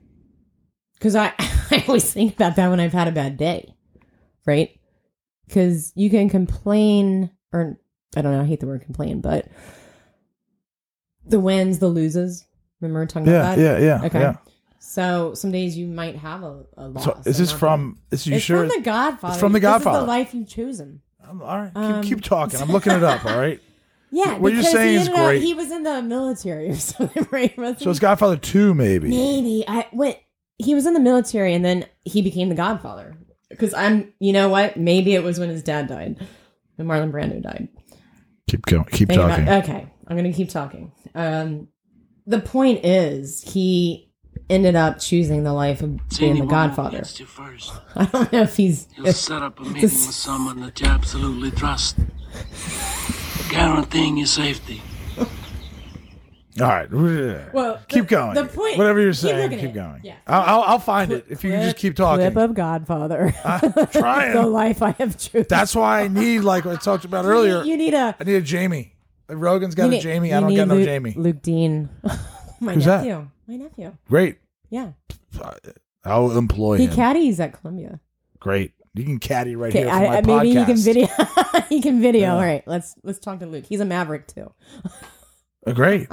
because 0.94 1.16
I 1.16 1.32
I 1.70 1.84
always 1.88 2.12
think 2.12 2.34
about 2.34 2.54
that 2.56 2.68
when 2.68 2.78
I've 2.78 2.92
had 2.92 3.08
a 3.08 3.12
bad 3.12 3.36
day, 3.36 3.74
right? 4.46 4.70
Because 5.48 5.92
you 5.96 6.10
can 6.10 6.28
complain, 6.30 7.30
or 7.52 7.78
I 8.16 8.22
don't 8.22 8.32
know. 8.32 8.40
I 8.42 8.44
hate 8.46 8.60
the 8.60 8.66
word 8.68 8.82
complain, 8.82 9.20
but 9.20 9.48
the 11.26 11.40
wins, 11.40 11.80
the 11.80 11.88
loses. 11.88 12.46
Remember 12.80 13.00
were 13.00 13.06
talking 13.06 13.26
Yeah, 13.26 13.40
about 13.40 13.56
that? 13.56 13.62
yeah, 13.62 13.78
yeah, 14.00 14.04
Okay. 14.06 14.20
yeah. 14.20 14.36
So 14.94 15.34
some 15.34 15.50
days 15.50 15.76
you 15.76 15.88
might 15.88 16.14
have 16.16 16.44
a, 16.44 16.64
a 16.76 16.86
loss. 16.88 17.04
So 17.04 17.20
is 17.26 17.36
this 17.38 17.50
from? 17.50 17.98
Is 18.12 18.26
you 18.28 18.36
It's 18.36 18.44
sure? 18.44 18.60
from 18.60 18.68
The 18.68 18.80
Godfather. 18.84 19.32
It's 19.32 19.40
from 19.40 19.52
The 19.52 19.58
Godfather. 19.60 20.00
the 20.02 20.06
life 20.06 20.32
you've 20.34 20.48
chosen. 20.48 21.00
I'm- 21.20 21.42
all 21.42 21.58
right, 21.58 21.72
keep, 21.74 21.82
Um, 21.82 22.02
keep 22.04 22.20
talking. 22.22 22.60
I'm 22.60 22.68
looking 22.76 22.92
it 22.92 23.02
up. 23.02 23.24
All 23.24 23.36
right. 23.36 23.60
Yeah, 24.12 24.38
What 24.38 24.52
you're 24.52 24.60
because 24.60 24.72
saying 24.72 25.00
is 25.00 25.08
up- 25.08 25.14
great. 25.16 25.42
he 25.42 25.52
was 25.54 25.72
in 25.72 25.82
the 25.82 26.00
military 26.00 26.70
or 26.70 26.76
something, 26.92 27.26
right? 27.32 27.56
Wasn't 27.58 27.80
So 27.80 27.90
it's? 27.90 27.98
Godfather 27.98 28.36
two, 28.36 28.72
maybe. 28.74 29.08
maybe 29.08 29.64
I 29.66 29.88
went. 29.92 30.16
He 30.58 30.72
was 30.76 30.86
in 30.86 30.94
the 30.94 31.00
military 31.00 31.52
and 31.54 31.64
then 31.64 31.86
he 32.04 32.22
became 32.22 32.48
the 32.48 32.54
Godfather. 32.54 33.16
Because 33.50 33.74
I'm, 33.74 34.12
you 34.20 34.32
know 34.32 34.48
what? 34.48 34.76
Maybe 34.76 35.14
it 35.16 35.24
was 35.24 35.40
when 35.40 35.48
his 35.48 35.64
dad 35.64 35.88
died, 35.88 36.24
when 36.76 36.86
Marlon 36.86 37.10
Brando 37.10 37.42
died. 37.42 37.68
Keep 38.48 38.66
going. 38.66 38.84
Keep 38.84 39.08
Think 39.08 39.20
talking. 39.20 39.42
about- 39.44 39.64
okay, 39.64 39.86
I'm 40.06 40.16
going 40.16 40.30
to 40.30 40.36
keep 40.36 40.50
talking. 40.50 40.92
Um, 41.16 41.66
the 42.26 42.38
point 42.40 42.84
is, 42.84 43.42
he 43.42 44.12
ended 44.50 44.76
up 44.76 44.98
choosing 44.98 45.44
the 45.44 45.52
life 45.52 45.80
of 45.82 45.98
being 46.18 46.38
the 46.38 46.46
Godfather. 46.46 46.98
Gets 46.98 47.20
you 47.20 47.26
first. 47.26 47.72
I 47.96 48.04
don't 48.06 48.32
know 48.32 48.42
if 48.42 48.56
he's. 48.56 48.88
You'll 48.96 49.12
set 49.12 49.42
up 49.42 49.58
a 49.60 49.62
meeting 49.64 49.82
with 49.82 49.92
someone 49.92 50.60
that 50.60 50.80
you 50.80 50.86
absolutely 50.86 51.50
trust, 51.50 51.96
guaranteeing 53.48 54.16
your 54.18 54.26
safety. 54.26 54.82
All 56.60 56.68
right. 56.68 56.86
Uh, 56.86 57.50
well, 57.52 57.80
keep 57.88 58.04
the- 58.04 58.10
going. 58.10 58.34
the 58.34 58.44
point- 58.44 58.78
Whatever 58.78 59.00
you're 59.00 59.12
saying, 59.12 59.50
looking 59.50 59.58
keep 59.58 59.74
going. 59.74 60.00
Yeah. 60.04 60.14
I'll, 60.26 60.42
I'll, 60.42 60.62
I'll 60.62 60.78
find 60.78 61.10
it 61.10 61.26
if 61.28 61.42
you 61.42 61.50
can 61.50 61.62
just 61.62 61.76
keep 61.76 61.96
talking. 61.96 62.30
Clip 62.30 62.50
of 62.50 62.54
Godfather. 62.54 63.34
I'm 63.44 63.72
trying. 63.88 64.34
the 64.34 64.46
life 64.46 64.80
I 64.80 64.92
have 64.92 65.18
chosen. 65.18 65.46
That's 65.48 65.74
why 65.74 66.02
I 66.02 66.08
need, 66.08 66.40
like 66.40 66.64
I 66.64 66.76
talked 66.76 67.04
about 67.04 67.24
earlier, 67.24 67.64
You 67.64 67.76
need 67.76 67.92
a. 67.94 68.14
I 68.20 68.22
need 68.24 68.36
a 68.36 68.40
Jamie. 68.40 68.92
Rogan's 69.28 69.74
got 69.74 69.90
you 69.90 69.98
a 69.98 70.00
Jamie. 70.00 70.32
I 70.32 70.38
don't 70.38 70.50
need 70.50 70.56
get 70.56 70.68
no 70.68 70.84
Jamie. 70.84 71.14
Luke 71.16 71.42
Dean. 71.42 71.88
My 72.60 72.74
Who's 72.74 72.84
that? 72.84 73.04
nephew. 73.04 73.28
My 73.46 73.56
nephew. 73.56 73.96
Great. 74.08 74.38
Yeah. 74.70 74.92
I'll 76.04 76.36
employ 76.36 76.74
him. 76.74 76.80
He 76.80 76.86
him. 76.86 76.94
caddies 76.94 77.40
at 77.40 77.60
Columbia. 77.60 78.00
Great. 78.38 78.72
You 78.94 79.04
can 79.04 79.18
caddy 79.18 79.56
right 79.56 79.72
here 79.72 79.86
for 79.86 79.90
I, 79.90 80.20
my 80.20 80.20
maybe 80.20 80.50
he 80.50 80.64
can 80.64 80.76
video. 80.76 81.08
he 81.68 81.80
can 81.80 82.00
video. 82.00 82.20
Yeah. 82.22 82.34
All 82.34 82.40
right, 82.40 82.62
let's 82.66 82.94
let's 83.02 83.18
talk 83.18 83.40
to 83.40 83.46
Luke. 83.46 83.64
He's 83.66 83.80
a 83.80 83.84
maverick 83.84 84.28
too. 84.28 84.52
Uh, 85.66 85.72
Great. 85.72 86.08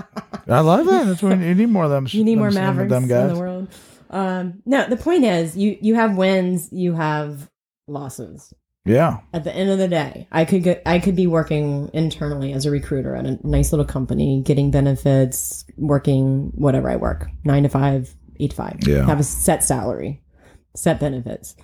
I 0.47 0.61
love 0.61 0.87
that. 0.87 1.05
That's 1.05 1.21
what 1.21 1.37
you 1.39 1.53
need 1.53 1.69
more 1.69 1.83
of 1.83 1.91
them. 1.91 2.07
You 2.11 2.23
need 2.23 2.35
them, 2.35 2.39
more 2.39 2.51
mavericks 2.51 2.89
them 2.89 3.03
in 3.03 3.33
the 3.33 3.39
world. 3.39 3.67
Um, 4.09 4.61
no, 4.65 4.87
the 4.87 4.97
point 4.97 5.25
is, 5.25 5.55
you 5.55 5.77
you 5.79 5.95
have 5.95 6.17
wins, 6.17 6.69
you 6.71 6.93
have 6.93 7.49
losses. 7.87 8.53
Yeah. 8.85 9.19
At 9.33 9.43
the 9.43 9.53
end 9.55 9.69
of 9.69 9.77
the 9.77 9.87
day, 9.87 10.27
I 10.31 10.45
could 10.45 10.63
get 10.63 10.81
I 10.85 10.99
could 10.99 11.15
be 11.15 11.27
working 11.27 11.89
internally 11.93 12.51
as 12.53 12.65
a 12.65 12.71
recruiter 12.71 13.15
at 13.15 13.25
a 13.25 13.37
nice 13.47 13.71
little 13.71 13.85
company, 13.85 14.41
getting 14.43 14.71
benefits, 14.71 15.65
working 15.77 16.51
whatever 16.55 16.89
I 16.89 16.95
work, 16.95 17.27
nine 17.43 17.63
to 17.63 17.69
five, 17.69 18.15
eight 18.39 18.51
to 18.51 18.55
five. 18.55 18.79
Yeah. 18.87 19.05
Have 19.05 19.19
a 19.19 19.23
set 19.23 19.63
salary, 19.63 20.23
set 20.75 20.99
benefits. 20.99 21.55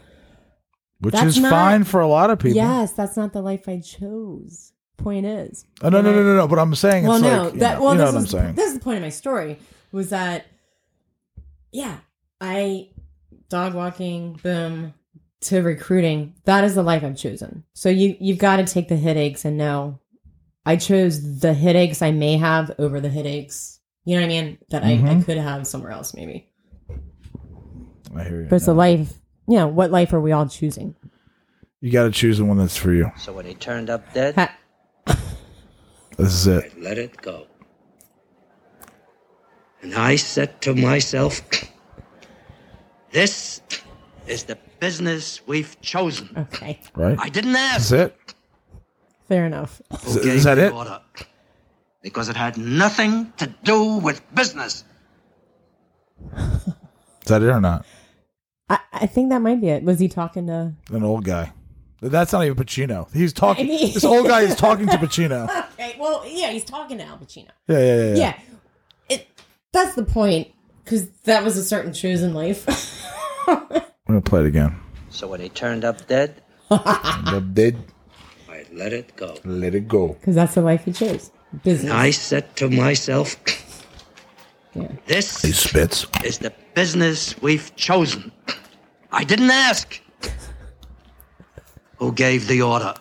Which 1.00 1.14
That's 1.14 1.38
is 1.38 1.40
not- 1.40 1.50
fine 1.52 1.84
for 1.84 2.02
a 2.02 2.08
lot 2.08 2.30
of 2.30 2.40
people. 2.40 2.56
Yes, 2.56 2.94
that's 2.94 3.18
not 3.18 3.34
the 3.34 3.42
life 3.42 3.68
I 3.68 3.80
chose. 3.80 4.74
Point 4.98 5.28
is. 5.28 5.64
Oh, 5.84 5.90
no, 5.90 6.02
no, 6.02 6.12
no, 6.12 6.24
no, 6.24 6.36
no. 6.36 6.48
But 6.48 6.58
I'm 6.58 6.74
saying 6.74 7.04
it's 7.04 7.10
well, 7.10 7.22
no, 7.22 7.44
like, 7.46 7.54
you 7.54 7.60
that 7.60 7.76
know, 7.78 7.84
well, 7.84 7.94
you 7.94 8.00
know 8.00 8.08
I'm 8.08 8.16
is 8.18 8.30
saying. 8.32 8.56
this 8.56 8.70
is 8.70 8.74
the 8.74 8.80
point 8.80 8.98
of 8.98 9.04
my 9.04 9.10
story 9.10 9.60
was 9.92 10.10
that, 10.10 10.48
yeah, 11.72 11.98
I 12.42 12.90
dog 13.50 13.76
walking, 13.76 14.40
boom, 14.42 14.96
to 15.42 15.62
recruiting. 15.62 16.34
That 16.46 16.64
is 16.64 16.76
the 16.76 16.84
life 16.84 17.04
I've 17.04 17.18
chosen. 17.18 17.64
So 17.74 17.90
you 17.90 18.16
you've 18.20 18.38
got 18.40 18.58
to 18.58 18.66
take 18.66 18.88
the 18.88 18.98
headaches 18.98 19.46
and 19.46 19.58
know, 19.58 20.00
I 20.66 20.76
chose 20.78 21.40
the 21.40 21.54
headaches 21.54 22.02
I 22.02 22.12
may 22.12 22.38
have 22.38 22.72
over 22.80 23.00
the 23.00 23.10
headaches. 23.10 23.80
You 24.06 24.16
know 24.16 24.22
what 24.22 24.26
I 24.26 24.30
mean? 24.30 24.58
That 24.70 24.84
I, 24.84 24.94
I 24.94 24.96
Mhm. 24.98 25.26
could 25.26 25.38
have 25.38 25.68
somewhere 25.68 25.92
else 25.92 26.14
maybe. 26.14 26.50
I 28.16 28.24
hear 28.24 28.42
you. 28.42 28.48
But 28.50 28.58
it's 28.58 28.66
the 28.66 28.72
No. 28.74 28.78
life. 28.78 29.14
You 29.48 29.58
know 29.58 29.68
what 29.68 29.92
life 29.92 30.12
are 30.14 30.20
we 30.22 30.32
all 30.32 30.48
choosing? 30.48 30.96
You 31.82 31.92
got 31.92 32.04
to 32.04 32.12
choose 32.12 32.38
the 32.40 32.46
one 32.46 32.58
that's 32.58 32.76
for 32.76 32.92
you. 32.92 33.12
So 33.18 33.32
when 33.34 33.46
he 33.46 33.54
turned 33.54 33.90
up 33.90 34.12
dead, 34.14 34.36
Ha- 34.36 34.58
This 36.18 36.34
is 36.34 36.48
it. 36.48 36.74
I 36.76 36.80
let 36.82 36.98
it 36.98 37.22
go. 37.22 37.46
And 39.84 39.94
I 39.94 40.16
said 40.16 40.60
to 40.64 40.74
myself, 40.74 41.42
this 43.12 43.62
is 44.26 44.44
the 44.44 44.58
business 44.80 45.42
we've 45.48 45.80
chosen. 45.82 46.30
okay, 46.38 46.80
Right? 46.96 47.18
I 47.20 47.30
didn't 47.30 47.56
ask. 47.56 47.86
is 47.88 47.92
it. 47.94 48.16
fair 49.28 49.46
enough. 49.46 49.82
Is, 50.06 50.14
Who 50.16 50.20
is 50.30 50.44
that 50.46 50.58
it? 50.58 50.74
order? 50.74 51.02
because 52.04 52.30
it 52.30 52.36
had 52.38 52.58
nothing 52.58 53.34
to 53.38 53.48
do 53.64 53.98
with 53.98 54.22
business. 54.34 54.86
Is 56.38 57.30
that 57.30 57.42
it 57.42 57.50
or 57.50 57.60
not? 57.60 57.86
I, 58.70 58.80
I 58.94 59.06
think 59.08 59.30
that 59.32 59.40
might 59.42 59.60
be 59.60 59.68
it. 59.70 59.84
Was 59.84 60.00
he 60.00 60.08
talking 60.08 60.48
to? 60.48 60.74
An 60.92 61.04
old 61.04 61.26
guy. 61.26 61.52
That's 62.02 62.32
not 62.32 62.46
even 62.46 62.56
Pacino. 62.56 63.12
He's 63.14 63.34
talking. 63.34 63.66
I 63.66 63.68
mean- 63.68 63.94
this 63.94 64.06
old 64.06 64.28
guy 64.28 64.42
is 64.42 64.56
talking 64.56 64.88
to 64.88 64.98
Pacino. 64.98 65.50
Okay, 65.74 65.98
well, 66.00 66.24
yeah, 66.26 66.52
he's 66.52 66.64
talking 66.64 66.98
to 67.00 67.04
Al 67.04 67.18
Pacino. 67.18 67.50
Yeah, 67.68 67.80
yeah, 67.80 67.96
yeah. 67.96 68.04
yeah. 68.04 68.16
Yeah, 68.16 68.34
it. 69.10 69.28
That's 69.74 69.96
the 69.96 70.04
point 70.06 70.48
because 70.86 71.10
that 71.26 71.44
was 71.44 71.58
a 71.58 71.64
certain 71.64 71.92
chosen 71.92 72.34
life. 72.34 72.66
I'm 74.08 74.14
gonna 74.16 74.22
play 74.22 74.42
it 74.42 74.48
again. 74.48 74.76
So 75.10 75.28
when 75.28 75.42
he 75.42 75.50
turned 75.50 75.84
up 75.84 76.08
dead, 76.08 76.42
The 76.70 77.44
dead. 77.54 77.78
I 78.50 78.66
let 78.74 78.94
it 78.94 79.16
go. 79.16 79.36
Let 79.44 79.76
it 79.76 79.88
go. 79.88 80.10
Because 80.14 80.36
that's 80.36 80.56
the 80.56 80.62
life 80.62 80.86
he 80.86 80.92
chose. 80.92 81.32
Business. 81.64 81.92
I 81.92 82.12
said 82.12 82.56
to 82.58 82.70
myself, 82.70 83.36
Yeah. 84.74 84.88
this 85.06 85.42
He 85.42 85.52
spits. 85.52 86.06
is 86.24 86.38
the 86.40 86.54
business 86.74 87.36
we've 87.42 87.74
chosen. 87.76 88.32
I 89.12 89.24
didn't 89.24 89.50
ask 89.52 90.02
who 91.98 92.12
gave 92.12 92.48
the 92.48 92.62
order 92.62 92.94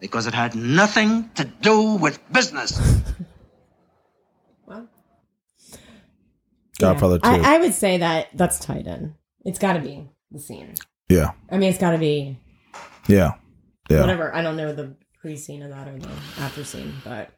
because 0.00 0.26
it 0.26 0.34
had 0.34 0.54
nothing 0.54 1.30
to 1.34 1.44
do 1.44 1.94
with 1.94 2.18
business. 2.32 2.80
Well, 4.66 4.88
Godfather 6.78 7.18
two. 7.18 7.28
I, 7.28 7.56
I 7.56 7.58
would 7.58 7.74
say 7.74 7.98
that 7.98 8.28
that's 8.34 8.60
tied 8.60 8.86
in. 8.86 9.14
It's 9.44 9.58
got 9.58 9.74
to 9.74 9.80
be 9.80 10.08
the 10.30 10.38
scene. 10.38 10.74
yeah, 11.08 11.32
I 11.50 11.58
mean, 11.58 11.70
it's 11.70 11.78
got 11.78 11.92
to 11.92 11.98
be 11.98 12.38
yeah, 13.08 13.32
yeah. 13.88 14.00
whatever. 14.00 14.34
I 14.34 14.42
don't 14.42 14.56
know 14.56 14.72
the 14.72 14.94
pre 15.20 15.36
scene 15.36 15.62
of 15.62 15.70
that 15.70 15.88
or 15.88 15.98
the 15.98 16.08
after 16.38 16.64
scene, 16.64 16.92
but 17.04 17.30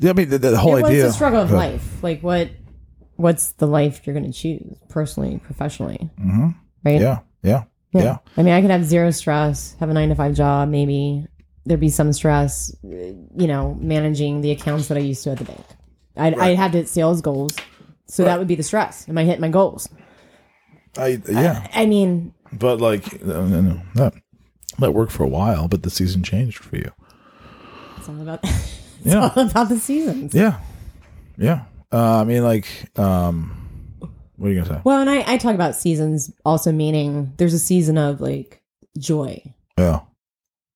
Yeah, 0.00 0.10
I 0.10 0.12
mean 0.14 0.28
the, 0.28 0.38
the 0.38 0.56
whole 0.58 0.76
it 0.76 0.84
idea. 0.84 1.04
the 1.04 1.12
struggle 1.12 1.40
of 1.40 1.48
Good. 1.48 1.56
life. 1.56 2.02
Like 2.02 2.22
what? 2.22 2.50
What's 3.16 3.52
the 3.52 3.66
life 3.66 4.06
you're 4.06 4.14
going 4.14 4.30
to 4.30 4.32
choose 4.32 4.76
personally, 4.88 5.38
professionally? 5.42 6.08
Mhm. 6.20 6.54
Right. 6.84 7.00
Yeah, 7.00 7.18
yeah, 7.42 7.64
yeah. 7.92 8.18
I 8.36 8.42
mean, 8.44 8.54
I 8.54 8.60
could 8.60 8.70
have 8.70 8.84
zero 8.84 9.10
stress, 9.10 9.74
have 9.80 9.90
a 9.90 9.92
nine 9.94 10.08
to 10.10 10.14
five 10.14 10.34
job, 10.34 10.68
maybe 10.68 11.26
there'd 11.66 11.80
be 11.80 11.88
some 11.90 12.12
stress, 12.12 12.74
you 12.82 13.46
know, 13.48 13.76
managing 13.80 14.40
the 14.40 14.52
accounts 14.52 14.86
that 14.88 14.96
I 14.96 15.00
used 15.00 15.24
to 15.24 15.32
at 15.32 15.38
the 15.38 15.44
bank. 15.44 15.64
I'd, 16.16 16.38
I'd 16.38 16.56
have 16.56 16.72
to 16.72 16.78
hit 16.78 16.88
sales 16.88 17.20
goals. 17.20 17.54
So 18.06 18.24
that 18.24 18.38
would 18.38 18.48
be 18.48 18.54
the 18.54 18.62
stress. 18.62 19.06
Am 19.08 19.18
I 19.18 19.24
hitting 19.24 19.40
my 19.42 19.50
goals? 19.50 19.88
I 20.96 21.20
yeah, 21.28 21.66
I 21.74 21.86
mean, 21.86 22.32
but 22.52 22.80
like 22.80 23.14
uh, 23.22 23.42
no, 23.46 23.80
that 23.94 24.14
that 24.78 24.92
worked 24.94 25.12
for 25.12 25.24
a 25.24 25.28
while, 25.28 25.68
but 25.68 25.82
the 25.82 25.90
season 25.90 26.22
changed 26.22 26.58
for 26.58 26.76
you. 26.76 26.90
it's 27.96 28.08
all 28.08 28.20
about, 28.20 28.40
it's 28.44 28.80
Yeah. 29.04 29.30
all 29.34 29.42
about 29.50 29.68
the 29.68 29.78
seasons. 29.78 30.34
Yeah, 30.34 30.60
yeah. 31.36 31.64
Uh, 31.92 32.20
I 32.20 32.24
mean, 32.24 32.42
like, 32.44 32.66
um, 32.98 33.50
what 34.36 34.46
are 34.48 34.50
you 34.52 34.60
gonna 34.62 34.76
say? 34.76 34.80
Well, 34.84 35.00
and 35.00 35.10
I, 35.10 35.24
I 35.34 35.36
talk 35.38 35.54
about 35.54 35.74
seasons 35.76 36.30
also 36.44 36.70
meaning 36.72 37.32
there's 37.38 37.54
a 37.54 37.58
season 37.58 37.98
of 37.98 38.20
like 38.20 38.62
joy, 38.98 39.42
Yeah, 39.78 40.00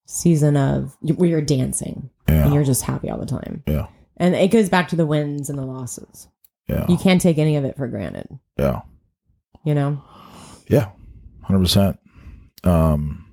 season 0.06 0.56
of 0.56 0.97
where 1.01 1.28
you're 1.28 1.40
dancing 1.43 2.10
Yeah. 2.28 2.44
and 2.44 2.55
you're 2.55 2.64
just 2.64 2.82
happy 2.82 3.10
all 3.10 3.18
the 3.18 3.26
time. 3.26 3.62
yeah, 3.66 3.86
And 4.16 4.34
it 4.34 4.51
goes 4.51 4.68
back 4.68 4.89
to 4.89 4.97
the 4.97 5.06
wins 5.06 5.48
and 5.51 5.59
the 5.59 5.64
losses. 5.66 6.28
yeah, 6.68 6.86
You 6.89 6.97
can't 6.97 7.20
take 7.20 7.39
any 7.39 7.56
of 7.56 7.64
it 7.64 7.76
for 7.76 7.86
granted, 7.89 8.26
yeah, 8.59 8.80
you 9.64 9.74
know? 9.74 10.02
yeah. 10.68 10.90
Hundred 11.43 11.60
percent. 11.60 11.98
Um, 12.64 13.26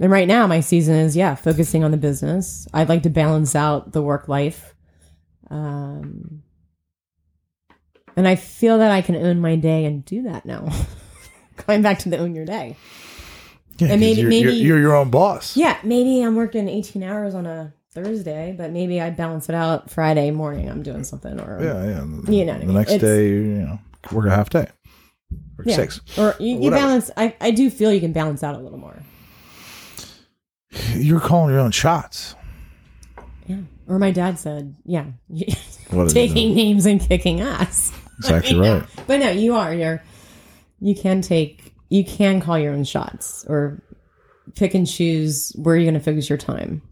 And 0.00 0.10
right 0.10 0.26
now, 0.28 0.46
my 0.46 0.60
season 0.60 0.96
is 0.96 1.16
yeah, 1.16 1.34
focusing 1.36 1.84
on 1.84 1.90
the 1.92 1.96
business. 1.96 2.66
I'd 2.74 2.88
like 2.88 3.02
to 3.04 3.10
balance 3.10 3.54
out 3.54 3.92
the 3.92 4.02
work 4.02 4.28
life, 4.28 4.74
um, 5.50 6.42
and 8.16 8.26
I 8.26 8.34
feel 8.36 8.78
that 8.78 8.90
I 8.90 9.02
can 9.02 9.16
own 9.16 9.40
my 9.40 9.56
day 9.56 9.84
and 9.84 10.04
do 10.04 10.22
that 10.22 10.44
now. 10.46 10.68
Going 11.66 11.82
back 11.82 12.00
to 12.00 12.08
the 12.10 12.18
own 12.18 12.34
your 12.34 12.44
day. 12.44 12.76
yeah, 13.78 13.88
And 13.92 14.00
maybe- 14.00 14.20
you're, 14.20 14.30
maybe- 14.30 14.50
you're, 14.56 14.66
you're 14.76 14.80
your 14.80 14.96
own 14.96 15.10
boss. 15.10 15.56
Yeah, 15.56 15.76
maybe 15.84 16.22
I'm 16.22 16.34
working 16.36 16.68
18 16.68 17.02
hours 17.02 17.34
on 17.34 17.46
a 17.46 17.72
Thursday, 17.92 18.54
but 18.56 18.72
maybe 18.72 19.00
I 19.00 19.10
balance 19.10 19.48
it 19.48 19.54
out 19.54 19.90
Friday 19.90 20.30
morning. 20.30 20.68
I'm 20.68 20.82
doing 20.82 21.04
something, 21.04 21.38
or 21.40 21.58
yeah, 21.62 21.84
yeah. 21.84 22.04
You 22.30 22.44
know 22.44 22.52
what 22.52 22.56
I 22.56 22.58
the 22.60 22.66
mean? 22.66 22.74
next 22.74 22.92
It's- 22.92 23.00
day, 23.10 23.28
you 23.28 23.44
know, 23.62 23.78
work 24.12 24.26
a 24.26 24.30
half 24.30 24.50
day, 24.50 24.66
work 25.58 25.66
yeah. 25.66 25.76
six. 25.76 26.00
or 26.18 26.34
you, 26.38 26.60
you 26.60 26.70
balance. 26.70 27.10
I 27.16 27.34
I 27.40 27.50
do 27.50 27.70
feel 27.70 27.92
you 27.92 28.00
can 28.00 28.12
balance 28.12 28.42
out 28.42 28.54
a 28.54 28.58
little 28.58 28.78
more. 28.78 28.96
You're 30.94 31.20
calling 31.20 31.50
your 31.52 31.60
own 31.60 31.70
shots. 31.70 32.34
Yeah. 33.46 33.60
Or 33.88 33.98
my 33.98 34.10
dad 34.10 34.38
said, 34.38 34.74
yeah, 34.84 35.06
taking 36.08 36.54
names 36.54 36.86
and 36.86 37.00
kicking 37.00 37.40
ass. 37.40 37.92
Exactly 38.18 38.50
I 38.56 38.60
mean, 38.60 38.72
right. 38.80 38.88
But 39.06 39.20
no, 39.20 39.30
you 39.30 39.54
are. 39.54 39.72
You're. 39.74 40.02
You 40.80 40.94
can 40.94 41.22
take. 41.22 41.72
You 41.88 42.04
can 42.04 42.40
call 42.40 42.58
your 42.58 42.72
own 42.72 42.84
shots 42.84 43.44
or 43.48 43.80
pick 44.56 44.74
and 44.74 44.86
choose 44.86 45.52
where 45.56 45.76
you're 45.76 45.84
going 45.84 45.94
to 45.94 46.00
focus 46.00 46.28
your 46.28 46.38
time, 46.38 46.82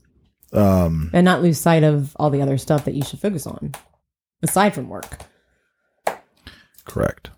Um, 0.53 1.11
and 1.13 1.25
not 1.25 1.43
lose 1.43 1.59
sight 1.59 1.83
of 1.83 2.15
all 2.17 2.31
the 2.31 2.43
other 2.43 2.59
stuff 2.59 2.85
that 2.85 2.95
you 2.95 3.03
should 3.03 3.19
focus 3.21 3.47
on, 3.47 3.73
aside 4.43 4.75
from 4.75 4.89
work. 4.89 5.19
correct. 6.85 7.31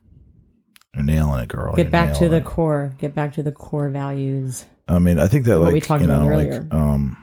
You're 0.97 1.05
nailing 1.05 1.43
it, 1.43 1.49
girl. 1.49 1.75
Get 1.77 1.83
You're 1.85 1.91
back 1.93 2.15
to 2.15 2.21
nailing 2.23 2.31
the 2.31 2.37
it. 2.39 2.45
core. 2.45 2.93
Get 2.99 3.15
back 3.15 3.35
to 3.35 3.43
the 3.45 3.53
core 3.53 3.89
values. 3.91 4.65
I 4.89 4.99
mean, 4.99 5.19
I 5.19 5.27
think 5.29 5.45
that 5.47 5.59
What 5.59 5.67
like 5.67 5.75
we 5.75 5.81
talked 5.81 6.01
you 6.01 6.07
know, 6.09 6.17
about 6.27 6.37
like 6.37 6.47
earlier. 6.49 6.69
um, 6.71 7.17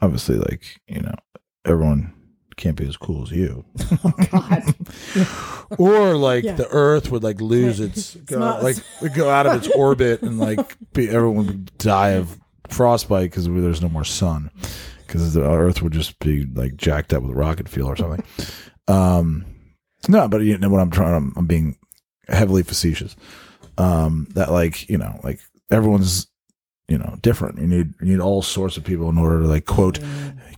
obviously, 0.00 0.36
like 0.36 0.80
you 0.86 1.00
know, 1.00 1.14
everyone 1.64 2.12
can't 2.56 2.76
be 2.76 2.86
as 2.86 2.96
cool 2.96 3.22
as 3.24 3.32
you, 3.32 3.64
God. 4.30 4.74
or 5.78 6.14
like 6.16 6.44
Yeah. 6.44 6.52
the 6.54 6.68
Earth 6.70 7.10
would 7.10 7.22
like 7.24 7.40
lose 7.40 7.80
its 7.86 8.14
go, 8.14 8.38
not- 8.38 8.62
like 8.62 8.76
would 9.02 9.14
go 9.14 9.28
out 9.30 9.46
of 9.46 9.54
its 9.64 9.68
orbit 9.76 10.22
and 10.22 10.38
like 10.38 10.76
be 10.92 11.08
everyone 11.08 11.46
would 11.46 11.78
die 11.78 12.10
of 12.10 12.38
frostbite 12.68 13.30
because 13.30 13.46
there's 13.46 13.82
no 13.82 13.88
more 13.88 14.04
sun 14.04 14.50
because 15.06 15.34
the 15.34 15.42
Earth 15.42 15.82
would 15.82 15.92
just 15.92 16.18
be 16.20 16.44
like 16.44 16.76
jacked 16.76 17.12
up 17.12 17.22
with 17.22 17.32
rocket 17.36 17.68
fuel 17.68 17.88
or 17.88 17.96
something. 17.96 18.24
um, 18.88 19.44
no, 20.08 20.28
but 20.28 20.42
you 20.42 20.58
know 20.58 20.68
what 20.68 20.80
I'm 20.80 20.90
trying. 20.90 21.14
I'm, 21.14 21.32
I'm 21.36 21.46
being 21.46 21.76
heavily 22.28 22.62
facetious. 22.62 23.16
Um, 23.78 24.28
that 24.34 24.52
like 24.52 24.88
you 24.88 24.98
know, 24.98 25.20
like 25.24 25.40
everyone's 25.70 26.26
you 26.88 26.98
know 26.98 27.16
different. 27.22 27.58
You 27.58 27.66
need 27.66 27.94
you 28.00 28.06
need 28.12 28.20
all 28.20 28.42
sorts 28.42 28.76
of 28.76 28.84
people 28.84 29.08
in 29.08 29.18
order 29.18 29.40
to 29.40 29.46
like 29.46 29.66
quote 29.66 29.98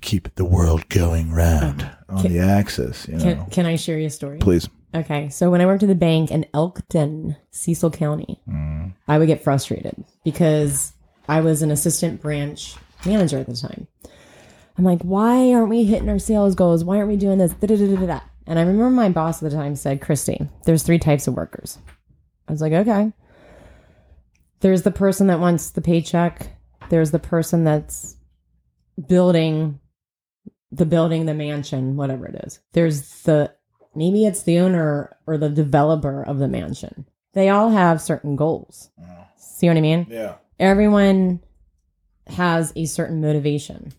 keep 0.01 0.35
the 0.35 0.45
world 0.45 0.89
going 0.89 1.33
round 1.33 1.89
on 2.09 2.23
Can- 2.23 2.33
the 2.33 2.41
axis. 2.41 3.09
You 3.09 3.15
know, 3.17 3.23
Can, 3.25 3.47
can 3.51 3.67
I 3.67 3.77
share 3.77 3.99
you 3.99 4.07
a 4.07 4.11
story? 4.11 4.39
please. 4.39 4.69
Okay, 4.95 5.29
so 5.29 5.51
when 5.51 5.61
I 5.61 5.67
worked 5.67 5.83
at 5.83 5.89
the 5.91 5.95
bank 5.95 6.31
in 6.31 6.47
Elkton, 6.55 7.37
Cecil 7.51 7.91
County, 7.91 8.41
I 9.09 9.19
would 9.19 9.27
get 9.27 9.45
frustrated 9.45 10.03
because 10.25 10.95
I 11.29 11.41
was 11.43 11.61
an 11.61 11.71
assistant 11.71 12.23
branch 12.23 12.77
manager 13.05 13.39
at 13.39 13.47
the 13.47 13.57
time. 13.57 13.89
I'm 14.79 14.85
like, 14.85 15.03
why 15.03 15.53
aren't 15.53 15.69
we 15.69 15.85
hitting 15.85 16.09
our 16.09 16.19
sales 16.19 16.55
goals? 16.55 16.83
Why 16.83 16.97
aren't 16.97 17.09
we 17.09 17.17
doing 17.17 17.37
this? 17.39 17.53
Da-da-da-da-da. 17.53 18.21
And 18.47 18.59
I 18.59 18.63
remember 18.63 18.91
my 18.91 19.09
boss 19.09 19.43
at 19.43 19.51
the 19.51 19.57
time 19.57 19.75
said, 19.77 20.01
Christy, 20.01 20.49
there's 20.65 20.83
three 20.83 20.99
types 20.99 21.27
of 21.27 21.35
workers. 21.35 21.79
I 22.49 22.53
was 22.53 22.61
like, 22.61 22.73
okay. 22.73 23.13
There's 24.61 24.83
the 24.83 24.91
person 24.93 25.27
that 25.27 25.41
wants 25.41 25.71
the 25.71 25.83
paycheck. 25.83 26.49
There's 26.89 27.11
the 27.11 27.19
person 27.19 27.65
that's 27.65 28.17
building 29.09 29.81
the 30.73 30.87
building, 30.87 31.27
the 31.27 31.35
mansion, 31.35 31.97
whatever 31.97 32.27
it 32.27 32.45
is. 32.47 32.61
There's 32.73 33.23
the 33.23 33.53
maybe 33.95 34.27
it's 34.27 34.43
the 34.43 34.59
owner 34.59 35.17
or 35.27 35.39
the 35.39 35.49
developer 35.49 36.23
of 36.23 36.39
the 36.39 36.49
mansion. 36.49 37.07
They 37.33 37.49
all 37.49 37.71
have 37.71 38.01
certain 38.01 38.37
goals. 38.37 38.91
Mm-hmm. 39.01 39.23
See 39.39 39.69
what 39.69 39.77
I 39.77 39.81
mean? 39.81 40.07
Yeah. 40.11 40.35
Everyone 40.59 41.41
has 42.27 42.73
a 42.77 42.87
certain 42.87 43.21
motivation. 43.21 43.93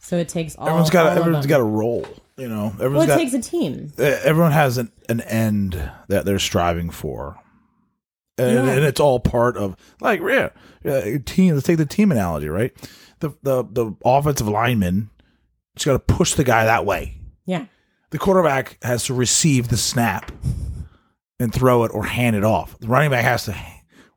So 0.00 0.16
it 0.16 0.28
takes 0.28 0.56
all. 0.56 0.66
Everyone's 0.66 0.90
got 0.90 1.06
all 1.06 1.18
everyone's 1.18 1.46
got 1.46 1.60
a 1.60 1.64
role. 1.64 2.06
You 2.36 2.48
know, 2.48 2.66
everyone 2.74 2.92
Well, 2.94 3.02
it 3.02 3.06
got 3.06 3.16
takes 3.18 3.32
a 3.34 3.40
team. 3.40 3.92
everyone 3.98 4.50
has 4.52 4.76
an, 4.78 4.90
an 5.08 5.20
end 5.20 5.90
that 6.08 6.24
they're 6.24 6.38
striving 6.40 6.90
for. 6.90 7.36
And, 8.36 8.54
Yeah. 8.66 8.72
and 8.72 8.84
it's 8.84 8.98
all 8.98 9.20
part 9.20 9.56
of 9.56 9.76
like 10.00 10.20
yeah, 10.20 10.48
yeah, 10.82 11.18
team. 11.24 11.54
Let's 11.54 11.66
take 11.66 11.76
the 11.78 11.86
team 11.86 12.10
analogy, 12.10 12.48
right? 12.48 12.72
The 13.20 13.30
the 13.42 13.62
the 13.62 13.92
offensive 14.04 14.48
lineman 14.48 15.10
just 15.76 15.86
got 15.86 15.92
to 15.92 15.98
push 16.14 16.34
the 16.34 16.42
guy 16.44 16.64
that 16.64 16.84
way. 16.84 17.16
Yeah. 17.46 17.66
The 18.10 18.18
quarterback 18.18 18.78
has 18.82 19.04
to 19.04 19.14
receive 19.14 19.68
the 19.68 19.76
snap 19.76 20.32
and 21.38 21.52
throw 21.52 21.84
it 21.84 21.90
or 21.94 22.04
hand 22.04 22.34
it 22.36 22.44
off. 22.44 22.76
The 22.80 22.88
running 22.88 23.10
back 23.10 23.24
has 23.24 23.44
to 23.44 23.56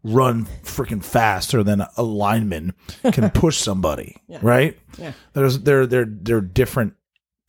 run 0.03 0.45
freaking 0.64 1.03
faster 1.03 1.61
than 1.64 1.84
a 1.98 2.03
lineman 2.03 2.73
can 3.11 3.30
push 3.31 3.57
somebody, 3.57 4.15
right? 4.41 4.77
Yeah. 4.98 5.14
There's 5.34 5.60
there 5.60 5.85
there 5.85 6.06
there 6.10 6.38
are 6.38 6.41
different 6.41 6.94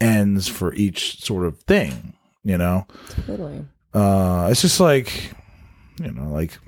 ends 0.01 0.49
for 0.49 0.75
each 0.75 1.23
sort 1.23 1.47
of 1.47 1.59
thing, 1.63 2.15
you 2.45 2.59
know. 2.59 2.87
Totally. 3.27 3.65
Uh, 3.95 4.49
it's 4.51 4.63
just 4.63 4.81
like, 4.81 5.33
you 6.01 6.11
know, 6.13 6.31
like 6.31 6.59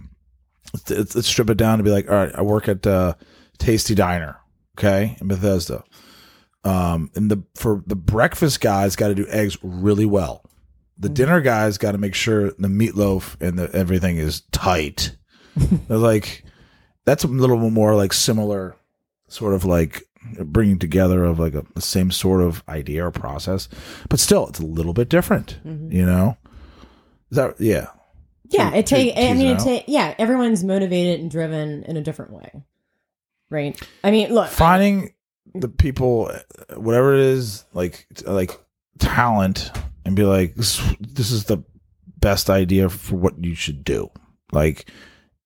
let's, 0.73 1.15
let's 1.15 1.29
strip 1.29 1.51
it 1.51 1.57
down 1.57 1.79
to 1.79 1.85
be 1.85 1.91
like, 1.91 2.09
all 2.09 2.17
right, 2.17 2.35
I 2.35 2.43
work 2.43 2.69
at 2.69 2.87
uh, 2.87 3.15
Tasty 3.59 3.95
Diner, 3.95 4.39
okay, 4.79 5.17
in 5.21 5.29
Bethesda. 5.29 5.85
Um, 6.63 7.11
and 7.15 7.31
the 7.31 7.43
for 7.55 7.83
the 7.87 7.97
breakfast 7.97 8.61
guys 8.61 8.97
got 8.97 9.09
to 9.09 9.15
do 9.15 9.27
eggs 9.29 9.57
really 9.63 10.05
well. 10.05 10.45
The 10.99 11.09
dinner 11.09 11.41
guys 11.41 11.79
got 11.79 11.93
to 11.93 11.99
make 11.99 12.15
sure 12.15 12.51
the 12.51 12.69
meatloaf 12.69 13.41
and 13.41 13.59
the 13.59 13.75
everything 13.75 14.19
is 14.19 14.43
tight. 14.53 15.17
They're 15.57 15.97
like 15.97 16.45
that's 17.07 17.25
a 17.25 17.29
little 17.29 17.57
more 17.71 17.95
like 17.97 18.13
similar, 18.13 18.77
sort 19.29 19.55
of 19.55 19.65
like 19.65 20.03
bringing 20.45 20.79
together 20.79 21.25
of 21.25 21.39
like 21.39 21.55
a, 21.55 21.65
the 21.75 21.81
same 21.81 22.11
sort 22.11 22.43
of 22.43 22.63
idea 22.69 23.07
or 23.07 23.11
process, 23.11 23.69
but 24.09 24.21
still 24.21 24.49
it's 24.49 24.61
a 24.61 24.67
little 24.67 24.93
bit 24.93 25.09
different. 25.09 25.59
Mm-hmm. 25.65 25.93
You 25.93 26.07
know, 26.07 26.37
is 27.31 27.37
that 27.37 27.61
yeah? 27.61 27.89
Yeah, 28.49 28.75
it 28.75 28.87
take. 28.87 29.17
I 29.17 29.33
mean, 29.35 29.47
it 29.47 29.61
it 29.61 29.65
take. 29.65 29.85
Yeah, 29.87 30.15
everyone's 30.19 30.65
motivated 30.65 31.21
and 31.21 31.31
driven 31.31 31.85
in 31.85 31.97
a 31.97 32.03
different 32.03 32.33
way, 32.33 32.51
right? 33.49 33.81
I 34.03 34.11
mean, 34.11 34.35
look, 34.35 34.49
finding 34.51 35.15
the 35.55 35.69
people 35.69 36.31
whatever 36.77 37.15
it 37.15 37.21
is 37.21 37.65
like 37.73 38.07
like 38.25 38.59
talent 38.99 39.71
and 40.05 40.15
be 40.15 40.25
like 40.25 40.55
this, 40.55 40.81
this 41.01 41.31
is 41.31 41.45
the 41.45 41.59
best 42.19 42.51
idea 42.51 42.89
for 42.89 43.17
what 43.17 43.43
you 43.43 43.55
should 43.55 43.83
do 43.83 44.11
like 44.53 44.91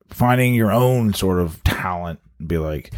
finding 0.08 0.54
your 0.54 0.72
own 0.72 1.12
sort 1.12 1.40
of 1.40 1.62
talent 1.64 2.20
and 2.38 2.48
be 2.48 2.58
like 2.58 2.92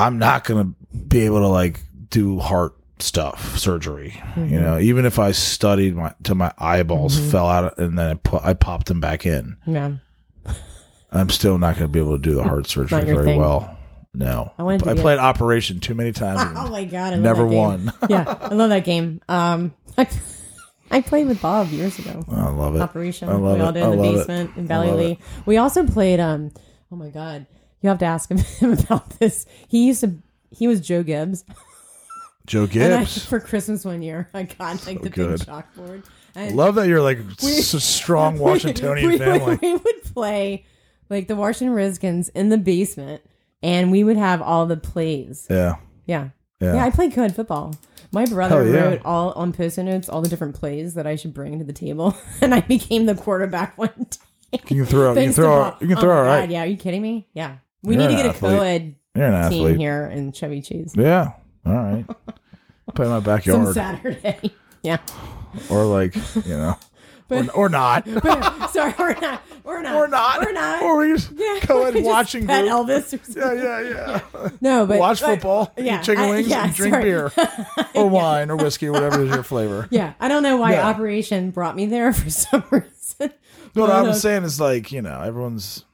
i'm 0.00 0.18
not 0.18 0.44
gonna 0.44 0.72
be 1.08 1.20
able 1.20 1.40
to 1.40 1.48
like 1.48 1.80
do 2.08 2.38
heart 2.38 2.74
stuff 2.98 3.56
surgery 3.56 4.20
you 4.36 4.60
know 4.60 4.78
even 4.78 5.06
if 5.06 5.18
i 5.18 5.30
studied 5.32 5.94
my 5.96 6.12
till 6.22 6.34
my 6.34 6.52
eyeballs 6.58 7.18
fell 7.30 7.46
out 7.46 7.78
and 7.78 7.98
then 7.98 8.10
I, 8.10 8.14
pu- 8.14 8.40
I 8.42 8.52
popped 8.54 8.86
them 8.88 9.00
back 9.00 9.24
in 9.24 9.56
yeah, 9.66 9.92
I'm 11.12 11.28
still 11.28 11.58
not 11.58 11.74
going 11.76 11.86
to 11.86 11.92
be 11.92 11.98
able 11.98 12.16
to 12.16 12.22
do 12.22 12.34
the 12.34 12.44
heart 12.44 12.68
surgery 12.68 13.02
very 13.02 13.24
thing. 13.24 13.38
well. 13.40 13.76
No, 14.14 14.52
I 14.58 14.76
to 14.76 14.88
I 14.90 14.92
a- 14.92 14.96
played 14.96 15.18
Operation 15.18 15.80
too 15.80 15.94
many 15.94 16.12
times. 16.12 16.40
oh 16.56 16.70
my 16.70 16.84
god, 16.84 17.14
I 17.14 17.16
never 17.16 17.44
won. 17.44 17.92
yeah, 18.08 18.36
I 18.40 18.48
love 18.54 18.70
that 18.70 18.84
game. 18.84 19.20
Um, 19.28 19.74
I, 19.98 20.08
I 20.90 21.00
played 21.00 21.26
with 21.26 21.42
Bob 21.42 21.68
years 21.70 21.98
ago. 21.98 22.24
I 22.30 22.48
love 22.50 22.76
it. 22.76 22.80
Operation. 22.80 23.28
I 23.28 23.32
love 23.34 23.56
we 23.56 23.60
all 23.62 23.70
it. 23.70 23.72
did 23.72 23.82
I 23.82 23.86
in 23.86 23.90
the 23.90 23.96
love 24.04 24.14
it. 24.14 24.18
basement 24.18 24.56
in 24.56 24.66
Valley 24.68 24.90
Lee. 24.92 25.18
We 25.46 25.56
also 25.56 25.84
played. 25.84 26.20
Um, 26.20 26.52
oh 26.92 26.96
my 26.96 27.08
god, 27.08 27.46
you 27.80 27.88
have 27.88 27.98
to 27.98 28.04
ask 28.06 28.30
him 28.30 28.72
about 28.72 29.10
this. 29.18 29.46
He 29.68 29.86
used 29.86 30.00
to. 30.02 30.14
He 30.50 30.66
was 30.66 30.80
Joe 30.80 31.02
Gibbs. 31.02 31.44
Joe 32.46 32.62
And 32.74 32.94
I, 32.94 32.98
Gibbs. 33.00 33.24
for 33.24 33.38
Christmas 33.40 33.84
one 33.84 34.02
year, 34.02 34.28
I 34.34 34.44
got 34.44 34.86
like 34.86 35.02
the 35.02 35.08
good. 35.10 35.38
big 35.38 35.46
chalkboard. 35.48 36.04
And 36.34 36.56
love 36.56 36.74
that 36.76 36.86
you're 36.88 37.02
like 37.02 37.18
s- 37.42 37.74
a 37.74 37.80
strong 37.80 38.38
Washingtonian 38.38 39.08
we, 39.10 39.18
family. 39.18 39.58
We, 39.60 39.74
would 39.74 40.02
play 40.14 40.64
like 41.08 41.26
the 41.28 41.36
Washington 41.36 41.74
Redskins 41.74 42.28
in 42.30 42.48
the 42.50 42.58
basement, 42.58 43.22
and 43.62 43.90
we 43.90 44.04
would 44.04 44.16
have 44.16 44.40
all 44.42 44.66
the 44.66 44.76
plays. 44.76 45.46
yeah, 45.50 45.76
Yeah, 46.06 46.28
Yeah. 46.60 46.74
yeah. 46.74 46.84
I 46.84 46.90
played 46.90 47.12
co-ed 47.12 47.34
football. 47.34 47.74
My 48.12 48.26
brother 48.26 48.64
yeah. 48.68 48.80
wrote 48.80 49.00
all 49.04 49.32
on 49.32 49.52
post-it 49.52 49.84
notes 49.84 50.08
all 50.08 50.20
the 50.22 50.28
different 50.28 50.54
plays 50.56 50.94
that 50.94 51.06
I 51.06 51.14
should 51.16 51.32
bring 51.34 51.58
to 51.60 51.64
the 51.64 51.72
table, 51.72 52.16
and 52.40 52.52
I 52.54 52.60
became 52.60 53.06
the 53.06 53.14
quarterback 53.14 53.76
one 53.78 54.06
day. 54.52 54.60
you 54.68 54.84
can 54.84 54.86
throw. 54.86 55.10
You 55.14 55.20
can 55.22 55.32
throw. 55.32 55.76
You 55.80 55.86
can 55.88 55.98
Oh 55.98 56.00
throw. 56.00 56.10
my 56.14 56.16
All 56.18 56.24
right. 56.26 56.40
God, 56.42 56.50
yeah, 56.50 56.62
are 56.62 56.66
you 56.66 56.76
kidding 56.76 57.02
me? 57.02 57.28
Yeah, 57.34 57.56
we 57.82 57.94
You're 57.94 58.02
need 58.08 58.08
to 58.16 58.22
get 58.22 58.26
a 58.26 58.28
athlete. 58.30 58.52
co-ed 58.58 58.94
You're 59.14 59.26
an 59.26 59.50
team 59.50 59.60
athlete. 59.66 59.76
here 59.78 60.06
in 60.06 60.32
Chevy 60.32 60.60
Chase. 60.62 60.92
Yeah. 60.96 61.32
All 61.66 61.72
right. 61.74 62.04
Play 62.94 63.06
in 63.06 63.10
my 63.12 63.16
Some 63.18 63.22
backyard, 63.24 63.74
Saturday. 63.74 64.38
yeah. 64.82 64.98
or 65.70 65.84
like 65.84 66.14
you 66.44 66.56
know, 66.56 66.76
or, 67.30 67.46
or 67.54 67.68
not, 67.68 68.04
Sorry, 68.70 68.92
we're 68.98 69.14
not. 69.20 69.42
We're 69.62 69.82
not. 69.82 69.94
or 69.94 70.08
not, 70.08 70.40
We're 70.40 70.52
not. 70.52 70.82
or 70.82 70.96
we 70.98 71.12
just 71.12 71.30
Yeah, 71.36 71.60
go 71.66 71.76
we 71.76 71.82
ahead 71.82 71.94
just 71.94 72.06
watching 72.06 72.46
pet 72.48 72.62
group. 72.64 72.72
Elvis. 72.88 73.12
or 73.12 73.16
Yeah, 73.38 73.44
something. 73.44 73.64
yeah, 73.64 74.20
yeah. 74.42 74.48
No, 74.60 74.86
but 74.86 74.98
Watch 74.98 75.20
but- 75.20 75.26
football, 75.34 75.72
yeah, 75.76 76.00
eat 76.00 76.04
chicken 76.04 76.24
I- 76.24 76.30
wings, 76.30 76.48
yeah, 76.48 76.64
and 76.64 76.74
drink 76.74 76.94
sorry. 76.94 77.04
beer, 77.04 77.32
or 77.94 78.08
wine, 78.08 78.50
or 78.50 78.56
whiskey, 78.56 78.88
or 78.88 78.92
whatever 78.92 79.22
is 79.22 79.30
your 79.30 79.44
flavor. 79.44 79.86
Yeah, 79.92 80.14
I 80.18 80.26
don't 80.26 80.42
know 80.42 80.56
why 80.56 80.72
Yeah. 80.72 80.88
Operation 80.88 81.50
brought 81.52 81.76
me 81.76 81.86
there 81.86 82.12
for 82.12 82.28
some 82.30 82.64
reason. 82.70 83.30
No, 83.76 83.82
what 83.82 83.90
I'm 83.90 84.12
saying 84.14 84.42
is 84.42 84.58
like 84.60 84.90
you 84.90 85.00
know 85.02 85.20
everyone's 85.20 85.84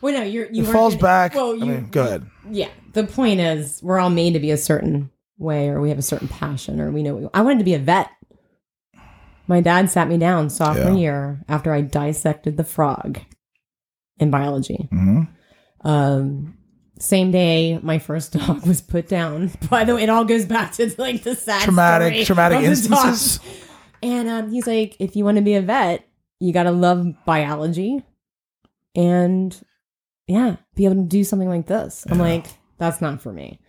Well, 0.00 0.14
no, 0.14 0.22
you're 0.22 0.50
you 0.50 0.62
it 0.64 0.72
falls 0.72 0.94
gonna- 0.94 1.02
back. 1.02 1.34
Well, 1.34 1.52
I 1.52 1.54
you, 1.56 1.66
mean, 1.66 1.88
go 1.90 2.04
ahead. 2.04 2.26
Yeah, 2.50 2.68
the 2.92 3.04
point 3.04 3.40
is, 3.40 3.82
we're 3.82 3.98
all 3.98 4.10
made 4.10 4.32
to 4.34 4.40
be 4.40 4.50
a 4.50 4.56
certain 4.56 5.10
way, 5.38 5.68
or 5.68 5.80
we 5.80 5.88
have 5.90 5.98
a 5.98 6.02
certain 6.02 6.28
passion, 6.28 6.80
or 6.80 6.90
we 6.90 7.02
know. 7.02 7.30
I 7.34 7.42
wanted 7.42 7.58
to 7.58 7.64
be 7.64 7.74
a 7.74 7.78
vet. 7.78 8.08
My 9.46 9.60
dad 9.60 9.90
sat 9.90 10.08
me 10.08 10.16
down 10.16 10.48
sophomore 10.48 10.90
Yeah. 10.92 10.96
year 10.96 11.44
after 11.48 11.72
I 11.74 11.80
dissected 11.80 12.56
the 12.56 12.64
frog 12.64 13.18
in 14.18 14.30
biology. 14.30 14.88
hmm 14.90 15.22
Um, 15.82 16.56
same 16.98 17.30
day 17.30 17.78
my 17.82 17.98
first 17.98 18.32
dog 18.38 18.66
was 18.66 18.80
put 18.80 19.08
down. 19.08 19.50
By 19.68 19.84
the 19.84 19.94
way, 19.96 20.02
it 20.04 20.08
all 20.10 20.24
goes 20.24 20.44
back 20.46 20.72
to 20.74 20.94
like 20.98 21.22
the 21.24 21.34
sad 21.34 21.62
Traumatic, 21.62 22.26
traumatic 22.26 22.60
instances. 22.60 23.38
dogs. 23.38 23.56
And 24.02 24.28
um, 24.28 24.50
he's 24.52 24.66
like, 24.66 24.96
if 25.00 25.16
you 25.16 25.24
want 25.24 25.36
to 25.38 25.42
be 25.42 25.54
a 25.54 25.62
vet, 25.62 26.06
you 26.38 26.52
got 26.52 26.62
to 26.64 26.70
love 26.70 27.06
biology, 27.26 28.02
and 28.94 29.58
yeah, 30.30 30.56
be 30.76 30.84
able 30.84 30.96
to 30.96 31.02
do 31.02 31.24
something 31.24 31.48
like 31.48 31.66
this. 31.66 32.06
I'm 32.08 32.18
Yeah. 32.18 32.24
like, 32.24 32.46
that's 32.78 33.00
not 33.00 33.20
for 33.20 33.32
me. 33.32 33.60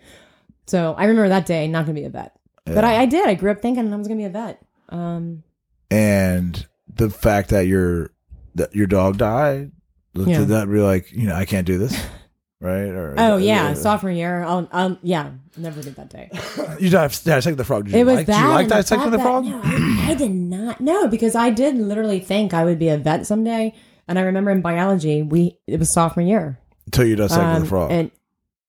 So 0.67 0.93
I 0.97 1.05
remember 1.05 1.29
that 1.29 1.45
day, 1.45 1.67
not 1.67 1.85
gonna 1.85 1.99
be 1.99 2.05
a 2.05 2.09
vet, 2.09 2.33
but 2.65 2.83
I, 2.83 3.01
I 3.01 3.05
did. 3.05 3.27
I 3.27 3.33
grew 3.33 3.51
up 3.51 3.61
thinking 3.61 3.91
I 3.91 3.97
was 3.97 4.07
gonna 4.07 4.17
be 4.19 4.25
a 4.25 4.29
vet. 4.29 4.61
Um, 4.89 5.43
and 5.89 6.65
the 6.93 7.09
fact 7.09 7.49
that 7.49 7.67
your 7.67 8.11
that 8.55 8.75
your 8.75 8.87
dog 8.87 9.17
died 9.17 9.71
Yeah. 10.13 10.39
did 10.39 10.49
that 10.49 10.69
be 10.69 10.79
like 10.79 11.11
you 11.11 11.27
know 11.27 11.35
I 11.35 11.45
can't 11.45 11.65
do 11.67 11.77
this, 11.77 11.93
right? 12.61 12.89
Or 12.89 13.15
oh 13.17 13.37
yeah, 13.37 13.73
sophomore 13.73 14.11
year. 14.11 14.43
I'll, 14.43 14.67
I'll 14.71 14.97
yeah, 15.01 15.31
never 15.57 15.81
did 15.81 15.95
that 15.95 16.09
day. 16.09 16.29
you 16.79 16.89
died 16.89 17.09
dissecting 17.11 17.55
the 17.55 17.63
frog. 17.65 17.85
Did 17.85 17.93
you 17.95 17.99
It 18.01 18.03
was 18.05 18.15
like, 18.15 18.27
that. 18.27 18.39
Did 18.41 18.47
you 18.47 18.53
like 18.53 18.67
dissecting 18.67 19.11
the 19.11 19.19
frog? 19.19 19.45
that- 19.45 19.49
no, 19.51 19.61
I, 19.63 20.11
I 20.11 20.13
did 20.13 20.31
not. 20.31 20.79
No, 20.79 21.07
because 21.07 21.35
I 21.35 21.49
did 21.49 21.75
literally 21.75 22.19
think 22.19 22.53
I 22.53 22.63
would 22.65 22.79
be 22.79 22.89
a 22.89 22.97
vet 22.97 23.25
someday. 23.25 23.73
And 24.07 24.19
I 24.19 24.23
remember 24.23 24.51
in 24.51 24.61
biology, 24.61 25.21
we 25.23 25.57
it 25.67 25.79
was 25.79 25.91
sophomore 25.91 26.25
year. 26.25 26.59
Until 26.85 27.05
you 27.05 27.15
dissected 27.15 27.45
Um, 27.47 27.61
the 27.61 27.67
frog. 27.67 27.91
and 27.91 28.11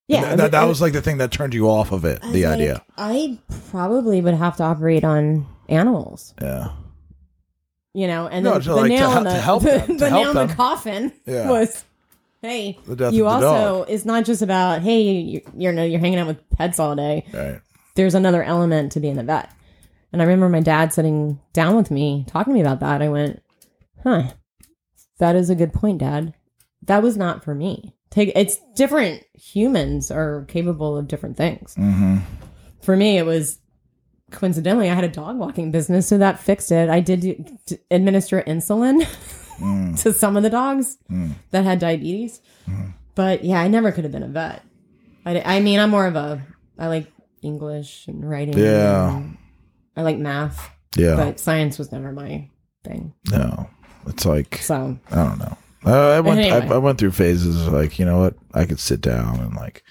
yeah, 0.09 0.25
And 0.33 0.41
that, 0.41 0.51
that 0.53 0.65
was 0.65 0.81
like 0.81 0.93
the 0.93 1.01
thing 1.03 1.19
that 1.19 1.31
turned 1.33 1.55
you 1.55 1.69
off 1.71 1.91
of 1.93 2.05
it, 2.05 2.21
I 2.23 2.31
the 2.33 2.45
like, 2.45 2.55
idea. 2.55 2.83
I 2.99 3.39
probably 3.71 4.21
would 4.21 4.35
have 4.35 4.57
to 4.59 4.63
operate 4.65 5.05
on 5.05 5.47
animals, 5.69 6.35
Yeah. 6.41 6.69
you 7.95 8.07
know, 8.07 8.27
and 8.29 8.45
No, 8.45 8.53
then 8.59 8.63
the 8.63 8.75
like, 8.77 8.89
nail 8.91 9.11
help- 9.11 9.19
in 9.19 9.25
the, 9.25 9.31
to 9.31 9.41
help 9.41 9.63
the, 9.63 9.69
them, 9.71 9.87
the 9.97 10.05
to 10.05 10.11
help 10.11 10.23
nail 10.35 10.43
in 10.43 10.49
the 10.49 10.55
coffin 10.55 11.13
Yeah. 11.27 11.49
was, 11.49 11.85
hey, 12.43 12.79
The 12.87 12.97
death 12.97 13.13
you 13.15 13.27
of 13.27 13.41
the 13.41 13.47
also 13.47 13.79
dog. 13.81 13.87
it's 13.91 14.05
not 14.05 14.25
just 14.25 14.43
about 14.43 14.83
hey, 14.83 15.01
you, 15.03 15.41
you 15.57 15.73
know, 15.73 15.85
you're 15.85 16.01
hanging 16.01 16.19
out 16.19 16.27
with 16.27 16.49
pets 16.51 16.79
all 16.79 16.95
day. 16.95 17.25
Right. 17.33 17.61
there's 17.95 18.15
another 18.15 18.43
element 18.43 18.93
to 18.93 19.01
being 19.01 19.19
a 19.19 19.23
vet. 19.23 19.51
And 20.13 20.21
I 20.21 20.27
remember 20.27 20.49
my 20.51 20.61
dad 20.61 20.93
sitting 20.93 21.41
down 21.55 21.75
with 21.77 21.91
me, 21.91 22.25
talking 22.29 22.53
to 22.53 22.55
me 22.55 22.61
about 22.61 22.81
that. 22.81 23.01
I 23.01 23.09
went, 23.09 23.43
huh, 24.03 24.25
that 25.23 25.37
is 25.37 25.49
a 25.51 25.55
good 25.55 25.73
point, 25.73 25.99
dad. 25.99 26.35
That 26.83 27.03
was 27.03 27.17
not 27.17 27.45
for 27.45 27.55
me. 27.55 27.95
Take 28.11 28.33
it's 28.35 28.59
different 28.75 29.25
humans 29.35 30.11
are 30.11 30.45
capable 30.49 30.97
of 30.99 31.07
different 31.09 31.37
things. 31.37 31.75
Mm-hmm. 31.77 32.19
For 32.83 32.97
me, 32.97 33.17
it 33.17 33.25
was 33.25 33.59
coincidentally 34.33 34.91
I 34.91 34.95
had 34.95 35.05
a 35.05 35.09
dog 35.09 35.39
walking 35.39 35.71
business, 35.71 36.09
so 36.09 36.19
that 36.19 36.39
fixed 36.41 36.73
it. 36.73 36.89
I 36.91 37.01
did 37.01 37.21
do, 37.21 37.45
d- 37.67 37.79
administer 37.91 38.43
insulin 38.43 39.07
Mm. 39.61 40.01
to 40.03 40.13
some 40.15 40.37
of 40.37 40.43
the 40.43 40.51
dogs 40.51 40.97
that 41.51 41.63
had 41.65 41.79
diabetes, 41.79 42.41
but 43.15 43.45
yeah, 43.45 43.61
I 43.61 43.69
never 43.69 43.93
could 43.93 44.03
have 44.03 44.11
been 44.13 44.23
a 44.25 44.29
vet. 44.29 44.63
I, 45.27 45.41
I 45.57 45.61
mean, 45.61 45.79
I'm 45.79 45.91
more 45.91 46.07
of 46.07 46.17
a 46.17 46.43
I 46.79 46.89
like 46.89 47.07
English 47.43 48.09
and 48.09 48.29
writing. 48.29 48.59
Yeah. 48.59 49.15
and 49.19 49.37
I 49.95 50.03
like 50.03 50.17
math, 50.19 50.69
Yeah. 50.97 51.15
but 51.17 51.39
science 51.39 51.79
was 51.79 51.93
never 51.93 52.11
my 52.13 52.49
thing. 52.83 53.13
no. 53.31 53.69
It's 54.07 54.25
like 54.25 54.57
So 54.57 54.99
I 55.11 55.15
don't 55.15 55.39
know. 55.39 55.59
Uh, 55.85 56.11
I 56.11 56.21
went. 56.21 56.41
Anyway. 56.41 56.69
I, 56.69 56.75
I 56.75 56.79
went 56.79 56.99
through 56.99 57.11
phases 57.13 57.67
like 57.69 57.99
you 57.99 58.05
know 58.05 58.21
what 58.21 58.35
I 58.55 58.65
could 58.67 58.81
sit 58.81 59.01
down 59.01 59.41
and 59.41 59.55
like. 59.57 59.83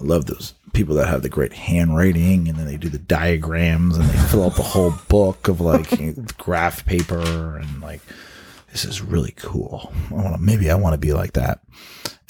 I 0.00 0.04
love 0.04 0.24
those 0.26 0.54
people 0.72 0.94
that 0.94 1.08
have 1.08 1.20
the 1.22 1.28
great 1.28 1.52
handwriting 1.52 2.48
and 2.48 2.56
then 2.56 2.64
they 2.64 2.78
do 2.78 2.88
the 2.88 2.98
diagrams 2.98 3.98
and 3.98 4.08
they 4.08 4.16
fill 4.30 4.44
out 4.44 4.54
the 4.56 4.62
whole 4.62 4.94
book 5.08 5.46
of 5.48 5.60
like 5.60 5.90
graph 6.38 6.86
paper 6.86 7.56
and 7.58 7.82
like 7.82 8.00
this 8.72 8.84
is 8.86 9.02
really 9.02 9.32
cool. 9.36 9.92
I 10.10 10.14
want 10.14 10.36
to 10.36 10.40
maybe 10.40 10.70
I 10.70 10.74
want 10.76 10.94
to 10.94 10.98
be 10.98 11.12
like 11.12 11.34
that. 11.34 11.60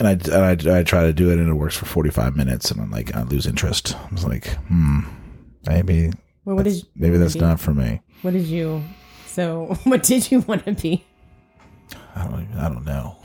And 0.01 0.09
I, 0.09 0.13
and 0.13 0.67
I 0.69 0.81
I 0.81 0.83
try 0.83 1.03
to 1.05 1.13
do 1.13 1.31
it 1.31 1.39
and 1.39 1.49
it 1.49 1.55
works 1.55 1.77
for 1.77 1.85
45 1.87 2.35
minutes 2.35 2.71
and 2.73 2.81
I'm 2.81 2.91
like 2.91 3.15
I 3.15 3.23
lose 3.23 3.47
interest. 3.47 3.95
I 3.95 4.09
was 4.13 4.25
like, 4.25 4.49
hmm, 4.69 5.01
maybe 5.67 6.11
well, 6.45 6.57
what 6.57 6.65
did 6.65 6.83
maybe 6.97 7.19
that's 7.19 7.35
maybe- 7.35 7.47
not 7.47 7.61
for 7.61 7.75
me. 7.75 8.01
what 8.23 8.33
did 8.33 8.47
you? 8.47 8.83
So 9.31 9.79
what 9.85 10.03
did 10.03 10.31
you 10.31 10.41
want 10.41 10.65
to 10.67 10.73
be? 10.73 11.05
I 12.15 12.27
don't 12.27 12.43
even, 12.43 12.59
I 12.59 12.69
don't 12.69 12.85
know. 12.85 13.17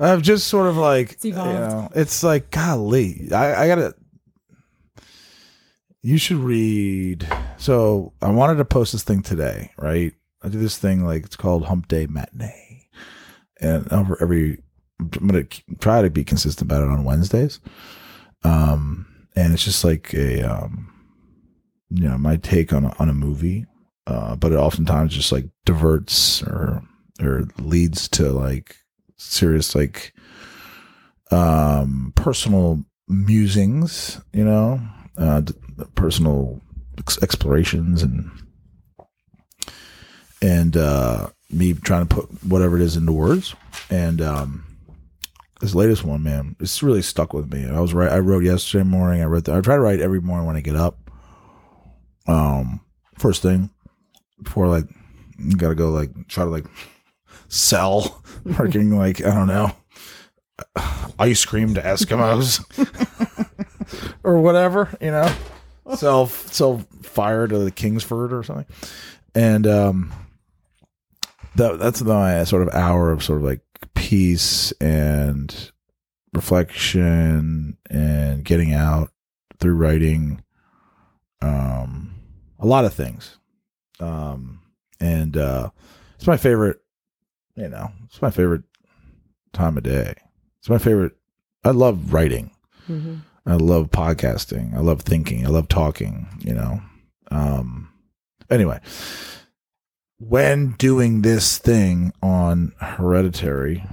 I've 0.00 0.22
just 0.22 0.48
sort 0.48 0.66
of 0.66 0.76
like 0.76 1.12
It's 1.12 1.24
you 1.24 1.32
know, 1.32 1.88
it's 1.94 2.22
like 2.24 2.50
golly, 2.50 3.28
I, 3.32 3.64
I 3.64 3.68
gotta. 3.68 3.94
You 6.02 6.18
should 6.18 6.36
read. 6.38 7.26
So 7.56 8.12
I 8.20 8.30
wanted 8.30 8.56
to 8.56 8.64
post 8.64 8.92
this 8.92 9.04
thing 9.04 9.22
today, 9.22 9.70
right? 9.78 10.12
I 10.42 10.48
do 10.48 10.58
this 10.58 10.76
thing 10.76 11.04
like 11.04 11.24
it's 11.24 11.36
called 11.36 11.64
Hump 11.64 11.88
Day 11.88 12.06
Matinee, 12.06 12.88
and 13.60 13.90
over 13.90 14.20
every, 14.20 14.62
I'm 15.00 15.26
gonna 15.28 15.44
try 15.80 16.02
to 16.02 16.10
be 16.10 16.24
consistent 16.24 16.70
about 16.70 16.82
it 16.82 16.90
on 16.90 17.04
Wednesdays. 17.04 17.60
Um, 18.42 19.06
and 19.36 19.54
it's 19.54 19.64
just 19.64 19.84
like 19.84 20.12
a 20.12 20.42
um, 20.42 20.92
you 21.88 22.08
know 22.08 22.18
my 22.18 22.36
take 22.36 22.72
on 22.72 22.84
a, 22.86 22.94
on 22.98 23.08
a 23.08 23.14
movie, 23.14 23.64
uh, 24.06 24.36
but 24.36 24.52
it 24.52 24.56
oftentimes 24.56 25.14
just 25.14 25.32
like 25.32 25.46
diverts 25.64 26.42
or 26.42 26.82
or 27.22 27.44
leads 27.58 28.08
to 28.08 28.30
like 28.30 28.76
serious 29.16 29.74
like 29.74 30.12
um 31.30 32.12
personal 32.16 32.84
musings, 33.08 34.20
you 34.32 34.44
know, 34.44 34.80
uh, 35.16 35.40
d- 35.40 35.54
personal 35.94 36.60
ex- 36.98 37.22
explorations 37.22 38.02
and 38.02 38.30
and 40.42 40.76
uh 40.76 41.28
me 41.50 41.72
trying 41.72 42.06
to 42.06 42.14
put 42.14 42.44
whatever 42.44 42.76
it 42.76 42.82
is 42.82 42.96
into 42.96 43.12
words. 43.12 43.54
And 43.90 44.20
um 44.20 44.64
this 45.60 45.74
latest 45.74 46.04
one 46.04 46.22
man 46.22 46.56
it's 46.60 46.82
really 46.82 47.02
stuck 47.02 47.32
with 47.32 47.50
me. 47.52 47.66
I 47.66 47.80
was 47.80 47.94
right 47.94 48.12
i 48.12 48.18
wrote 48.18 48.44
yesterday 48.44 48.84
morning. 48.84 49.22
I 49.22 49.26
wrote 49.26 49.44
the, 49.44 49.54
i 49.54 49.60
try 49.60 49.76
to 49.76 49.80
write 49.80 50.00
every 50.00 50.20
morning 50.20 50.46
when 50.46 50.56
i 50.56 50.60
get 50.60 50.76
up. 50.76 51.10
Um 52.26 52.80
first 53.18 53.40
thing 53.42 53.70
before 54.44 54.68
like 54.68 54.86
you 55.38 55.56
gotta 55.56 55.74
go 55.74 55.90
like 55.90 56.10
try 56.28 56.44
to 56.44 56.50
like 56.50 56.66
sell 57.48 58.22
working 58.58 58.96
like 58.96 59.24
i 59.24 59.34
don't 59.34 59.48
know 59.48 59.74
ice 61.18 61.44
cream 61.44 61.74
to 61.74 61.80
eskimos 61.82 62.62
or 64.22 64.38
whatever 64.40 64.96
you 65.00 65.10
know? 65.10 65.32
Sell 65.96 66.26
sell 66.26 66.78
fire 67.02 67.46
to 67.46 67.58
the 67.58 67.70
kingsford 67.70 68.32
or 68.32 68.42
something. 68.42 68.66
And 69.34 69.66
um 69.66 70.12
that 71.56 71.78
that's 71.78 72.02
my 72.02 72.44
sort 72.44 72.62
of 72.66 72.74
hour 72.74 73.12
of 73.12 73.22
sort 73.22 73.38
of 73.38 73.44
like 73.44 73.60
peace 73.94 74.72
and 74.80 75.72
reflection 76.32 77.76
and 77.90 78.44
getting 78.44 78.72
out 78.72 79.10
through 79.60 79.74
writing 79.74 80.42
um 81.42 82.14
a 82.58 82.66
lot 82.66 82.84
of 82.84 82.94
things 82.94 83.38
um 84.00 84.60
and 85.00 85.36
uh 85.36 85.70
it's 86.16 86.26
my 86.26 86.36
favorite 86.36 86.80
you 87.56 87.68
know 87.68 87.90
it's 88.06 88.20
my 88.22 88.30
favorite 88.30 88.62
time 89.52 89.76
of 89.76 89.82
day 89.84 90.14
it's 90.58 90.68
my 90.68 90.78
favorite 90.78 91.12
i 91.64 91.70
love 91.70 92.12
writing 92.12 92.50
Mm-hmm. 92.88 93.14
I 93.46 93.54
love 93.54 93.90
podcasting. 93.90 94.74
I 94.74 94.80
love 94.80 95.02
thinking. 95.02 95.46
I 95.46 95.50
love 95.50 95.68
talking, 95.68 96.26
you 96.40 96.54
know. 96.54 96.80
Um 97.30 97.88
anyway, 98.50 98.80
when 100.18 100.72
doing 100.72 101.22
this 101.22 101.58
thing 101.58 102.12
on 102.22 102.72
hereditary, 102.80 103.84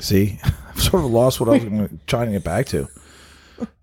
see, 0.00 0.40
I've 0.44 0.80
sort 0.82 1.04
of 1.04 1.10
lost 1.10 1.40
what 1.40 1.48
I 1.48 1.64
was 1.64 1.90
trying 2.06 2.26
to 2.26 2.32
get 2.32 2.44
back 2.44 2.66
to. 2.66 2.88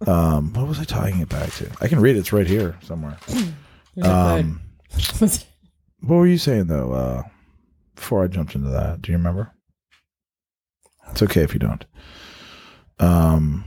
Um, 0.06 0.52
what 0.54 0.68
was 0.68 0.80
I 0.80 0.84
tying 0.84 1.22
it 1.22 1.30
back 1.30 1.52
to? 1.54 1.70
I 1.80 1.88
can 1.88 2.02
read 2.02 2.18
it. 2.18 2.20
It's 2.20 2.34
right 2.34 2.48
here 2.48 2.78
somewhere. 2.82 3.18
Um, 4.06 4.62
what 6.02 6.16
were 6.16 6.28
you 6.28 6.38
saying 6.38 6.68
though? 6.68 6.92
Uh, 6.94 7.24
before 7.96 8.24
I 8.24 8.28
jumped 8.28 8.56
into 8.56 8.70
that, 8.70 9.02
do 9.02 9.12
you 9.12 9.18
remember? 9.18 9.52
It's 11.12 11.22
okay 11.24 11.42
if 11.42 11.54
you 11.54 11.60
don't. 11.60 11.86
Um, 13.00 13.66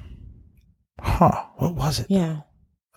huh? 1.00 1.44
What 1.56 1.74
was 1.74 2.00
it? 2.00 2.06
yeah. 2.08 2.40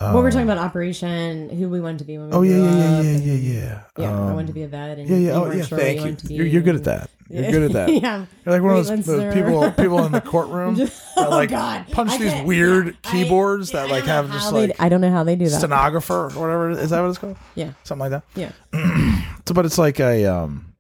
Um, 0.02 0.14
Well, 0.14 0.24
we're 0.24 0.32
talking 0.32 0.44
about 0.48 0.58
Operation, 0.58 1.50
who 1.50 1.70
we 1.70 1.80
wanted 1.80 2.00
to 2.00 2.04
be 2.06 2.18
when 2.18 2.30
we 2.30 2.36
Oh 2.36 2.42
yeah, 2.42 2.56
grew 2.58 2.64
yeah, 2.66 2.76
yeah, 2.76 3.00
up, 3.00 3.06
yeah, 3.06 3.18
yeah, 3.18 3.34
yeah. 3.34 3.82
Yeah, 3.98 4.10
I 4.12 4.14
Um, 4.30 4.34
wanted 4.34 4.48
to 4.48 4.54
be 4.54 4.64
a 4.64 4.68
vet. 4.68 5.00
And 5.00 5.10
Yeah, 5.10 5.18
yeah. 5.18 5.32
Oh, 5.34 5.52
yeah. 5.52 5.64
sure 5.64 5.78
Thank 5.78 6.02
you 6.02 6.08
you. 6.08 6.16
be. 6.28 6.34
You're, 6.36 6.46
you're 6.48 6.62
good 6.64 6.76
at 6.76 6.84
that. 6.84 7.10
You're 7.30 7.52
good 7.52 7.64
at 7.64 7.72
that. 7.74 7.90
yeah. 8.02 8.26
You're 8.46 8.54
like 8.54 8.62
one 8.62 8.78
of 8.78 8.86
those, 8.86 9.06
those 9.06 9.34
people 9.34 9.72
people 9.78 10.06
in 10.06 10.12
the 10.12 10.22
courtroom 10.22 10.76
that 10.76 10.94
oh 11.18 11.30
like 11.32 11.50
God! 11.50 11.88
punch 11.92 12.12
I 12.12 12.18
these 12.20 12.44
weird 12.44 12.86
yeah, 12.88 12.92
I- 13.04 13.12
keyboards 13.12 13.74
I 13.74 13.82
that 13.88 13.92
like 13.92 14.04
have 14.06 14.30
how 14.30 14.34
just 14.36 14.54
they- 14.54 14.68
like 14.68 14.76
I 14.82 14.90
don't 14.90 15.02
know 15.02 15.10
how 15.12 15.24
they 15.24 15.36
do 15.36 15.46
that. 15.46 15.58
stenographer 15.58 16.26
or 16.26 16.30
whatever. 16.30 16.70
Is 16.72 16.92
that 16.92 17.02
what 17.02 17.10
it's 17.10 17.18
called? 17.18 17.38
Yeah, 17.56 17.72
Something 17.84 18.12
like 18.12 18.12
that. 18.12 18.24
yeah. 18.36 18.52
So, 19.48 19.54
but 19.54 19.64
it's 19.66 19.78
like 19.78 20.00
a 20.00 20.26
um 20.26 20.74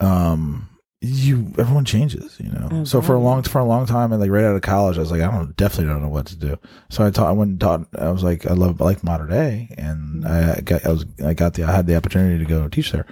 um 0.00 0.68
you 1.00 1.52
everyone 1.58 1.84
changes, 1.84 2.38
you 2.40 2.48
know. 2.48 2.68
Oh, 2.72 2.84
so 2.84 3.02
for 3.02 3.14
a 3.14 3.18
long 3.18 3.42
for 3.42 3.58
a 3.58 3.64
long 3.64 3.84
time 3.84 4.10
and 4.12 4.20
like 4.22 4.30
right 4.30 4.44
out 4.44 4.56
of 4.56 4.62
college, 4.62 4.96
I 4.96 5.00
was 5.00 5.10
like, 5.10 5.20
I 5.20 5.30
don't 5.30 5.54
definitely 5.56 5.92
don't 5.92 6.00
know 6.02 6.08
what 6.08 6.26
to 6.26 6.36
do. 6.36 6.56
So 6.88 7.04
I 7.04 7.10
taught. 7.10 7.28
I 7.28 7.32
went 7.32 7.50
and 7.50 7.60
taught. 7.60 7.86
I 7.98 8.10
was 8.10 8.22
like, 8.22 8.46
I 8.46 8.54
love 8.54 8.80
I 8.80 8.84
like 8.86 9.04
modern 9.04 9.28
day, 9.28 9.68
and 9.76 10.26
I 10.26 10.60
got 10.62 10.86
I 10.86 10.90
was 10.92 11.04
I 11.22 11.34
got 11.34 11.54
the 11.54 11.64
I 11.64 11.72
had 11.72 11.86
the 11.86 11.96
opportunity 11.96 12.38
to 12.42 12.48
go 12.48 12.68
teach 12.68 12.90
there. 12.92 13.06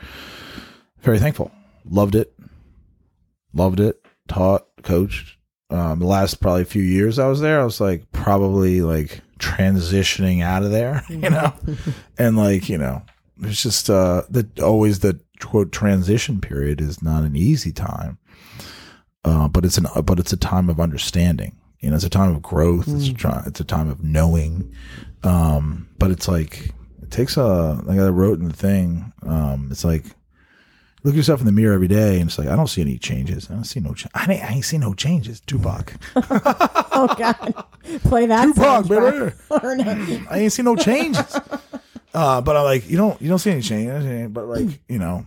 Very 1.03 1.19
thankful. 1.19 1.51
Loved 1.85 2.15
it. 2.15 2.33
Loved 3.53 3.81
it. 3.81 4.05
Taught, 4.29 4.67
coached. 4.83 5.37
Um, 5.71 6.01
the 6.01 6.07
last 6.07 6.41
probably 6.41 6.65
few 6.65 6.83
years 6.83 7.19
I 7.19 7.29
was 7.29 7.41
there, 7.41 7.61
I 7.61 7.65
was 7.65 7.81
like 7.81 8.11
probably 8.13 8.83
like 8.83 9.23
transitioning 9.39 10.43
out 10.43 10.63
of 10.63 10.71
there, 10.71 11.03
you 11.09 11.31
know, 11.31 11.53
and 12.19 12.37
like 12.37 12.69
you 12.69 12.79
know, 12.79 13.03
it's 13.41 13.63
just 13.63 13.89
uh 13.89 14.23
the 14.29 14.47
always 14.63 15.01
the 15.01 15.19
quote 15.41 15.73
transition 15.73 16.41
period 16.41 16.81
is 16.81 17.03
not 17.03 17.25
an 17.25 17.37
easy 17.37 17.73
time, 17.73 18.19
uh, 19.25 19.49
but 19.49 19.65
it's 19.65 19.79
an 19.79 19.87
but 20.05 20.19
it's 20.19 20.33
a 20.33 20.37
time 20.37 20.69
of 20.69 20.79
understanding. 20.79 21.57
You 21.81 21.91
know, 21.91 21.97
it's 21.97 22.05
a 22.05 22.11
time 22.11 22.35
of 22.35 22.43
growth. 22.43 22.87
It's 22.87 23.09
a 23.09 23.15
try, 23.15 23.43
it's 23.47 23.59
a 23.61 23.65
time 23.65 23.89
of 23.91 24.05
knowing. 24.05 24.73
Um, 25.25 25.89
but 25.99 26.11
it's 26.11 26.29
like 26.29 26.71
it 27.03 27.11
takes 27.11 27.37
a 27.37 27.81
like 27.85 27.99
I 27.99 28.09
wrote 28.09 28.39
in 28.39 28.47
the 28.47 28.55
thing. 28.55 29.13
Um, 29.23 29.69
it's 29.71 29.85
like 29.85 30.05
look 31.05 31.15
yourself 31.15 31.41
in 31.41 31.47
the 31.47 31.53
mirror 31.53 31.75
every 31.75 31.89
day, 31.89 32.21
and 32.21 32.29
it's 32.29 32.39
like 32.39 32.49
I 32.49 32.57
don't 32.57 32.67
see 32.69 32.81
any 32.83 32.99
changes. 32.99 33.49
I 33.51 33.55
don't 33.55 33.65
see 33.65 33.81
no. 33.81 33.95
Ch- 33.95 34.07
I 34.15 34.33
ain't, 34.33 34.45
I 34.45 34.55
ain't 34.55 34.65
see 34.65 34.79
no 34.79 34.95
changes. 34.95 35.41
Tupac. 35.41 35.95
Oh 36.95 37.07
God! 37.19 37.65
Play 38.05 38.27
that. 38.27 38.45
Tupac, 38.55 38.87
baby. 38.87 39.33
I 40.31 40.39
ain't 40.41 40.53
see 40.53 40.63
no 40.63 40.77
changes. 40.77 41.37
Uh, 42.15 42.41
but 42.43 42.55
I'm 42.55 42.65
like, 42.65 42.89
you 42.91 42.99
don't, 42.99 43.21
you 43.23 43.31
don't 43.31 43.39
see 43.39 43.51
any 43.51 43.63
changes. 43.63 44.29
But 44.31 44.47
like, 44.47 44.79
you 44.89 44.99
know, 44.99 45.27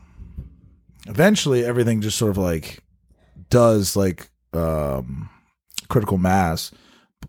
eventually 1.08 1.66
everything 1.66 2.02
just 2.02 2.18
sort 2.20 2.30
of 2.32 2.38
like 2.38 2.84
does 3.50 3.96
like 3.96 4.30
um 4.54 5.30
critical 5.90 6.18
mass, 6.20 6.72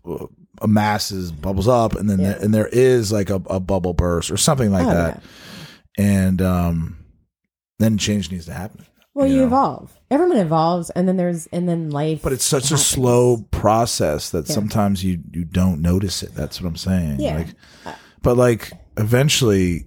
uh, 0.05 0.27
masses 0.67 1.31
bubbles 1.31 1.67
up, 1.67 1.95
and 1.95 2.07
then 2.09 2.19
Yeah. 2.19 2.33
there, 2.33 2.39
and 2.43 2.53
there 2.53 2.67
is 2.67 3.11
like 3.11 3.29
a, 3.31 3.41
a 3.49 3.59
bubble 3.59 3.93
burst 3.95 4.29
or 4.31 4.37
something 4.37 4.71
like 4.71 4.85
Oh, 4.87 4.93
that, 4.93 5.23
and 5.97 6.41
um, 6.41 6.97
then 7.79 7.97
change 7.97 8.31
needs 8.31 8.45
to 8.45 8.53
happen. 8.53 8.85
Well, 9.13 9.25
you 9.27 9.33
you, 9.33 9.39
know. 9.41 9.47
evolve. 9.47 9.97
Everyone 10.11 10.37
evolves, 10.37 10.89
and 10.91 11.07
then 11.07 11.17
there's 11.17 11.47
and 11.47 11.67
then 11.67 11.89
life. 11.89 12.21
But 12.21 12.33
it's 12.33 12.45
such 12.45 12.71
a 12.71 12.77
slow 12.77 13.37
process 13.51 14.29
that 14.29 14.47
Yeah. 14.47 14.53
sometimes 14.53 15.03
you 15.03 15.19
you 15.31 15.43
don't 15.43 15.81
notice 15.81 16.21
it. 16.21 16.35
That's 16.35 16.61
what 16.61 16.67
I'm 16.67 16.75
saying. 16.75 17.19
Yeah. 17.19 17.37
Like, 17.37 17.95
but 18.21 18.37
like 18.37 18.71
eventually, 18.95 19.85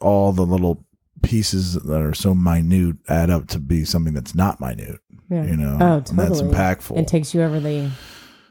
all 0.00 0.32
the 0.32 0.44
little 0.46 0.84
pieces 1.22 1.74
that 1.74 2.00
are 2.00 2.14
so 2.14 2.34
minute 2.34 2.98
add 3.08 3.30
up 3.30 3.46
to 3.48 3.58
be 3.58 3.84
something 3.84 4.14
that's 4.14 4.34
not 4.34 4.60
minute. 4.60 4.98
Yeah. 5.30 5.44
You 5.44 5.56
know, 5.56 5.78
Oh, 5.80 5.94
and 6.10 6.18
that's 6.18 6.40
impactful. 6.42 6.98
It 6.98 7.08
takes 7.08 7.34
you 7.34 7.42
over 7.42 7.58
the 7.60 7.90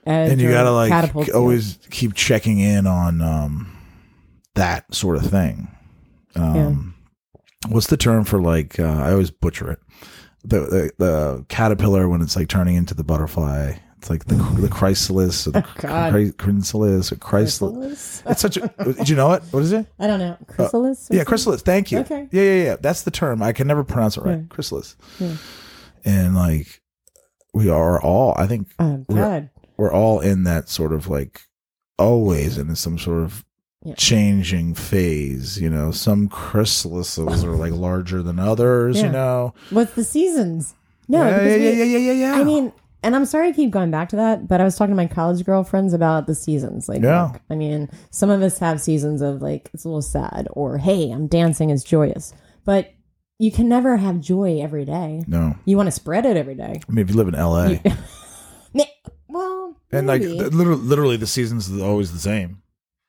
and 0.06 0.40
you 0.42 0.50
gotta 0.52 0.72
like 0.72 0.90
catapults 0.90 1.28
you. 1.30 1.34
always 1.34 1.80
keep 1.90 2.14
checking 2.14 2.60
in 2.60 2.86
on 2.88 3.22
um 3.22 3.78
that 4.56 4.94
sort 4.94 5.18
of 5.18 5.30
thing. 5.30 5.68
Um, 6.36 6.95
what's 7.70 7.88
the 7.88 7.98
term 7.98 8.24
for 8.24 8.42
like? 8.42 8.80
Uh, 8.80 8.84
I 8.84 9.12
always 9.12 9.32
butcher 9.32 9.72
it. 9.72 9.80
The, 10.44 10.60
the 10.60 10.92
the 10.98 11.46
caterpillar 11.50 12.08
when 12.08 12.22
it's 12.22 12.36
like 12.36 12.48
turning 12.50 12.76
into 12.76 12.94
the 12.94 13.04
butterfly. 13.04 13.74
It's 13.98 14.10
like 14.12 14.26
the 14.26 14.36
the 14.60 14.68
chrysalis 14.70 15.48
or 15.48 15.52
the 15.52 15.66
Oh, 15.84 16.32
chrysalis 16.38 17.12
or 17.12 17.16
chrysalis. 17.16 18.22
Chrysalis? 18.22 18.24
It's 18.28 18.42
such 18.42 18.58
a. 18.58 18.68
Did 18.94 19.10
you 19.10 19.16
know 19.16 19.32
it? 19.34 19.42
What 19.50 19.64
is 19.64 19.72
it? 19.72 19.88
I 19.98 20.06
don't 20.06 20.20
know. 20.20 20.38
Chrysalis. 20.48 21.10
or 21.10 21.16
Yeah, 21.16 21.24
chrysalis. 21.24 21.62
Thank 21.64 21.92
you. 21.92 22.00
Okay. 22.00 22.28
Yeah, 22.32 22.42
yeah, 22.44 22.64
yeah. 22.64 22.76
That's 22.80 23.02
the 23.02 23.10
term. 23.12 23.42
I 23.42 23.52
can 23.54 23.68
never 23.68 23.84
pronounce 23.84 24.18
it 24.18 24.22
right. 24.22 24.38
Yeah. 24.40 24.44
Chrysalis. 24.50 24.96
Yeah. 25.20 25.38
And 26.04 26.36
like, 26.36 26.82
we 27.54 27.68
are 27.70 28.00
all. 28.00 28.36
I 28.38 28.46
think 28.46 28.68
Oh 28.78 29.04
We're- 29.10 29.22
God. 29.22 29.50
we're 29.78 29.92
all 29.94 30.20
in 30.20 30.44
that 30.44 30.70
sort 30.70 30.94
of 30.94 31.08
like 31.08 31.42
always 31.98 32.60
in 32.60 32.76
some 32.76 33.00
sort 33.00 33.24
of 33.24 33.44
Yeah. 33.86 33.94
changing 33.96 34.74
phase. 34.74 35.62
You 35.62 35.70
know, 35.70 35.92
some 35.92 36.28
chrysalises 36.28 37.44
are 37.44 37.56
like 37.56 37.72
larger 37.74 38.22
than 38.24 38.40
others. 38.40 38.98
Yeah. 38.98 39.06
You 39.06 39.12
know. 39.12 39.54
What's 39.70 39.94
the 39.94 40.04
seasons? 40.04 40.74
No, 41.08 41.20
yeah, 41.24 41.42
yeah, 41.42 41.44
we- 41.46 41.64
yeah, 41.64 41.84
yeah, 41.84 41.98
yeah, 41.98 42.12
yeah. 42.14 42.34
I 42.34 42.44
mean, 42.44 42.74
and 43.04 43.16
I'm 43.16 43.26
sorry 43.26 43.50
I 43.50 43.52
keep 43.52 43.70
going 43.70 43.92
back 43.92 44.10
to 44.10 44.16
that, 44.16 44.48
but 44.48 44.60
I 44.60 44.64
was 44.64 44.76
talking 44.76 44.94
to 44.94 44.98
my 44.98 45.06
college 45.06 45.46
girlfriends 45.46 45.94
about 45.94 46.26
the 46.26 46.34
seasons. 46.34 46.90
Like, 46.90 47.04
Yeah. 47.04 47.26
look, 47.34 47.42
I 47.52 47.54
mean, 47.56 47.90
some 48.10 48.32
of 48.32 48.42
us 48.42 48.58
have 48.58 48.82
seasons 48.82 49.22
of 49.22 49.42
like 49.44 49.70
it's 49.74 49.86
a 49.86 49.88
little 49.88 50.02
sad, 50.02 50.48
or 50.54 50.80
hey, 50.80 51.12
I'm 51.12 51.28
dancing 51.28 51.70
is 51.70 51.84
joyous, 51.84 52.34
but 52.66 52.92
you 53.38 53.52
can 53.52 53.70
never 53.70 53.98
have 53.98 54.20
joy 54.20 54.60
every 54.62 54.86
day. 54.86 55.22
no. 55.28 55.56
You 55.66 55.78
want 55.78 55.88
to 55.88 55.92
spread 55.92 56.26
it 56.26 56.38
every 56.38 56.56
day. 56.56 56.80
I 56.88 56.92
mean, 56.92 57.04
if 57.04 57.12
you 57.12 57.18
live 57.18 57.28
in 57.28 57.36
L.A. 57.36 57.82
Meh, 58.74 58.86
Well, 59.28 59.76
and 59.92 60.08
like 60.08 60.22
maybe. 60.22 60.40
th- 60.40 60.54
literally, 60.54 60.82
literally, 60.82 61.18
the 61.18 61.28
seasons 61.28 61.70
are 61.72 61.84
always 61.86 62.14
the 62.14 62.20
same 62.20 62.62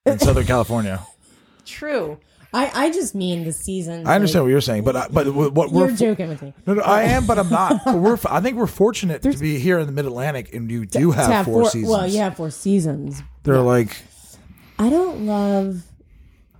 in 0.07 0.19
Southern 0.19 0.47
California. 0.47 1.05
true. 1.67 2.19
I, 2.53 2.87
I 2.87 2.91
just 2.91 3.15
mean 3.15 3.45
the 3.45 3.53
season. 3.53 4.07
I 4.07 4.15
understand 4.15 4.45
what 4.45 4.51
you're 4.51 4.61
saying, 4.61 4.85
but 4.85 4.97
I, 4.97 5.09
but 5.09 5.27
what 5.35 5.71
we're 5.71 5.89
You're 5.89 5.97
joking 5.97 6.29
with 6.29 6.41
me. 6.41 6.55
No, 6.67 6.75
no, 6.75 6.83
I 6.83 7.03
am, 7.03 7.27
but 7.27 7.39
I'm 7.39 7.51
not. 7.51 7.81
But 7.85 7.97
we're. 7.97 8.19
I 8.31 8.41
think 8.41 8.57
we're 8.57 8.67
fortunate 8.67 9.21
to 9.23 9.37
be 9.37 9.59
here 9.59 9.79
in 9.79 9.87
the 9.87 9.93
Mid 9.93 10.07
Atlantic, 10.07 10.55
and 10.55 10.71
you 10.71 10.87
do 10.87 11.13
To 11.13 11.13
have, 11.13 11.45
four, 11.45 11.69
seasons. 11.69 11.91
Well, 11.91 12.07
you 12.07 12.19
have 12.21 12.37
four 12.37 12.51
seasons. 12.51 13.23
They're 13.43 13.61
like, 13.61 13.97
I 14.79 14.89
don't 14.89 15.27
love. 15.27 15.83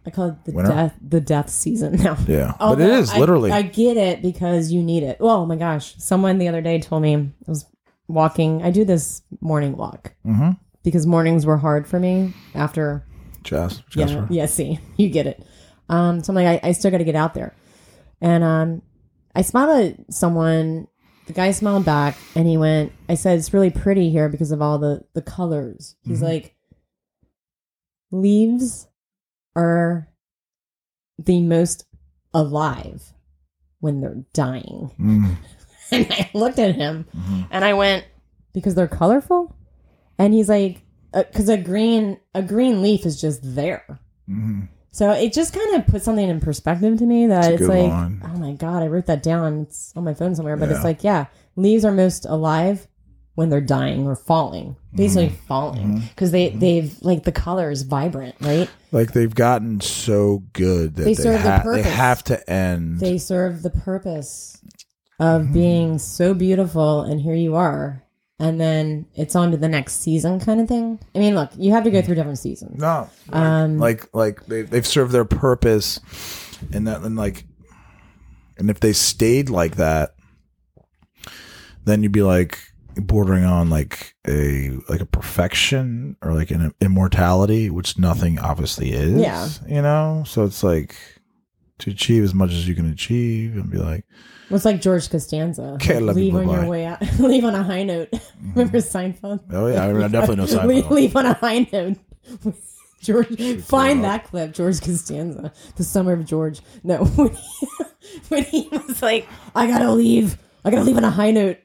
I 0.05 0.11
call 0.11 0.29
it 0.29 0.45
the 0.45 0.53
Winter? 0.53 0.71
death 0.71 0.95
the 1.01 1.21
death 1.21 1.51
season 1.51 1.95
now. 1.97 2.17
Yeah, 2.29 2.53
but 2.59 2.61
it 2.61 2.61
Although 2.61 2.99
is, 2.99 3.11
I- 3.11 3.19
literally. 3.19 3.51
I, 3.53 3.63
get 3.63 3.97
it 3.97 4.23
because 4.23 4.71
you 4.71 4.83
need 4.83 5.03
it. 5.03 5.19
Well, 5.19 5.43
Oh 5.43 5.47
my 5.47 5.57
gosh! 5.57 5.95
Someone 5.99 6.39
the 6.39 6.49
other 6.49 6.61
day 6.61 6.79
told 6.79 7.03
me 7.03 7.15
I 7.15 7.31
was 7.47 7.65
walking. 8.07 8.63
I 8.63 8.71
do 8.71 8.85
this 8.85 9.23
morning 9.41 9.77
walk 9.77 10.13
mm-hmm. 10.27 10.51
because 10.83 11.07
mornings 11.07 11.47
were 11.47 11.57
hard 11.57 11.87
for 11.89 11.99
me 11.99 12.35
after 12.55 13.07
Jazz, 13.47 13.83
Yeah, 13.95 14.05
Jasper. 14.07 14.27
yeah. 14.31 14.47
See, 14.47 14.79
you 14.97 15.09
get 15.09 15.27
it. 15.27 15.43
Um, 15.89 16.23
so 16.23 16.31
I'm 16.33 16.35
like, 16.35 16.63
I, 16.65 16.69
I 16.69 16.73
still 16.73 16.91
got 16.91 16.99
to 16.99 17.05
get 17.05 17.15
out 17.17 17.33
there, 17.35 17.55
and 18.21 18.43
um, 18.45 18.83
I 19.35 19.43
smiled 19.43 19.81
at 19.87 20.13
someone. 20.13 20.89
The 21.27 21.33
guy 21.33 21.51
smiled 21.53 21.85
back, 21.85 22.17
and 22.35 22.47
he 22.47 22.57
went. 22.57 22.93
I 23.09 23.15
said, 23.15 23.39
"It's 23.39 23.53
really 23.55 23.71
pretty 23.71 24.11
here 24.11 24.29
because 24.29 24.53
of 24.53 24.61
all 24.63 24.79
the 24.79 25.05
the 25.15 25.23
colors." 25.23 25.97
He's 26.03 26.23
like, 26.23 26.55
"Leaves 28.11 28.87
are 29.55 30.09
the 31.19 31.41
most 31.43 31.87
alive 32.35 33.13
when 33.81 34.01
they're 34.01 34.25
dying." 34.33 34.91
Mm. 35.01 35.37
And 35.93 36.05
I 36.11 36.29
looked 36.35 36.59
at 36.59 36.75
him, 36.75 37.07
Mm-hmm. 37.17 37.43
and 37.53 37.65
I 37.65 37.75
went, 37.75 38.05
"Because 38.53 38.75
they're 38.75 38.89
colorful." 38.89 39.55
And 40.19 40.35
he's 40.35 40.49
like, 40.49 40.83
"Because 41.17 41.49
a 41.49 41.57
green 41.57 42.19
a 42.35 42.43
green 42.43 42.83
leaf 42.83 43.05
is 43.07 43.21
just 43.21 43.41
there." 43.43 43.99
hmm 44.27 44.63
So 44.93 45.11
it 45.11 45.33
just 45.33 45.53
kind 45.53 45.75
of 45.77 45.87
put 45.87 46.03
something 46.03 46.29
in 46.29 46.41
perspective 46.41 46.99
to 46.99 47.05
me 47.07 47.27
that 47.27 47.53
It's 47.53 47.61
it's, 47.63 47.69
like, 47.69 47.91
line. 47.91 48.23
oh 48.25 48.39
my 48.39 48.53
god, 48.53 48.83
I 48.83 48.87
wrote 48.87 49.07
that 49.07 49.23
down. 49.23 49.63
It's 49.63 49.93
on 49.97 50.05
my 50.05 50.15
phone 50.15 50.35
somewhere, 50.35 50.57
but 50.57 50.69
Yeah. 50.71 50.77
it's 50.77 50.85
like, 50.85 51.05
yeah, 51.05 51.27
leaves 51.57 51.85
are 51.85 51.93
most 51.93 52.25
alive 52.27 52.87
when 53.35 53.51
they're 53.51 53.61
dying 53.61 54.07
or 54.07 54.17
falling, 54.17 54.77
basically 54.95 55.27
Mm-hmm. 55.29 55.47
falling, 55.47 56.01
because 56.09 56.31
they 56.31 56.49
they've 56.49 56.97
like 57.03 57.25
the 57.25 57.33
color 57.33 57.71
is 57.71 57.83
vibrant, 57.83 58.35
right? 58.41 58.71
Like 58.93 59.13
they've 59.13 59.35
gotten 59.35 59.83
so 59.83 60.43
good 60.55 60.95
that 60.97 61.05
They 61.05 61.13
they, 61.13 61.23
serve 61.23 61.43
the 61.43 61.51
ha- 61.51 61.59
they 61.59 61.83
purpose. 61.83 61.93
have 61.93 62.25
to 62.25 62.51
end. 62.51 63.01
They 63.01 63.19
serve 63.19 63.63
the 63.63 63.69
purpose 63.71 64.57
of 65.21 65.43
Mm-hmm. 65.43 65.53
being 65.53 65.99
so 65.99 66.33
beautiful, 66.33 67.03
and 67.03 67.21
here 67.21 67.35
you 67.35 67.55
are, 67.57 68.03
and 68.39 68.61
then 68.61 69.07
it's 69.15 69.35
on 69.35 69.51
to 69.51 69.57
the 69.57 69.69
next 69.69 70.03
season, 70.03 70.41
kind 70.41 70.61
of 70.61 70.69
thing. 70.69 70.99
I 71.15 71.19
mean, 71.19 71.35
look, 71.35 71.51
you 71.57 71.73
have 71.73 71.85
to 71.85 71.91
go 71.91 72.03
through 72.03 72.17
different 72.17 72.39
seasons. 72.39 72.81
no, 72.81 73.09
like, 73.29 73.43
Um, 73.43 73.79
like 73.79 74.15
like 74.15 74.47
they 74.47 74.63
they've 74.63 74.87
served 74.87 75.13
their 75.13 75.25
purpose, 75.25 76.01
and 76.73 76.87
that 76.87 77.03
and 77.03 77.17
like, 77.17 77.45
and 78.59 78.69
if 78.71 78.81
they 78.81 78.93
stayed 78.93 79.49
like 79.49 79.77
that, 79.77 80.15
then 81.85 82.03
you'd 82.03 82.13
be 82.13 82.23
like 82.23 82.59
bordering 82.97 83.45
on 83.45 83.69
like 83.69 84.15
a 84.27 84.71
like 84.89 85.01
a 85.01 85.07
perfection 85.07 86.17
or 86.23 86.35
like 86.35 86.51
an 86.51 86.73
immortality, 86.81 87.71
which 87.71 87.99
nothing 87.99 88.39
obviously 88.39 88.93
is. 88.93 89.21
Yeah. 89.21 89.49
you 89.67 89.83
know. 89.83 90.25
So 90.27 90.45
it's 90.45 90.63
like 90.63 90.97
to 91.79 91.91
achieve 91.91 92.25
as 92.25 92.35
much 92.35 92.51
as 92.53 92.67
you 92.67 92.75
can 92.75 92.91
achieve, 92.91 93.57
and 93.57 93.71
be 93.71 93.79
like, 93.79 94.05
It's 94.51 94.65
like 94.65 94.81
George 94.81 95.11
Costanza. 95.11 95.73
Okay, 95.75 95.97
I 95.97 95.99
you, 95.99 96.13
leave 96.13 96.35
on 96.35 96.49
your 96.49 96.67
way 96.67 96.87
out. 96.87 97.01
leave 97.19 97.45
on 97.45 97.55
a 97.55 97.63
high 97.63 97.83
note. 97.83 98.09
Remember 98.55 98.79
mm-hmm. 98.79 99.27
Seinfeld? 99.27 99.41
oh 99.53 99.67
yeah, 99.67 99.87
I 99.87 100.09
definitely 100.09 100.37
know 100.37 100.43
leave, 100.67 100.85
Seinfeld. 100.85 100.91
leave 100.91 101.17
on 101.17 101.27
a 101.27 101.35
high 101.35 101.69
note. 101.73 101.99
George, 103.03 103.61
find 103.63 104.03
that 104.05 104.25
clip. 104.25 104.53
George 104.53 104.81
Costanza, 104.81 105.53
the 105.77 105.85
summer 105.85 106.13
of 106.13 106.25
George. 106.25 106.61
No, 106.83 107.05
when 107.05 107.35
he, 107.35 107.69
when 108.29 108.45
he 108.45 108.69
was 108.69 109.03
like, 109.03 109.29
"I 109.55 109.67
gotta 109.67 109.93
leave. 109.93 110.39
I 110.65 110.71
gotta 110.71 110.83
leave 110.83 110.97
on 110.97 111.05
a 111.05 111.11
high 111.11 111.31
note." 111.31 111.59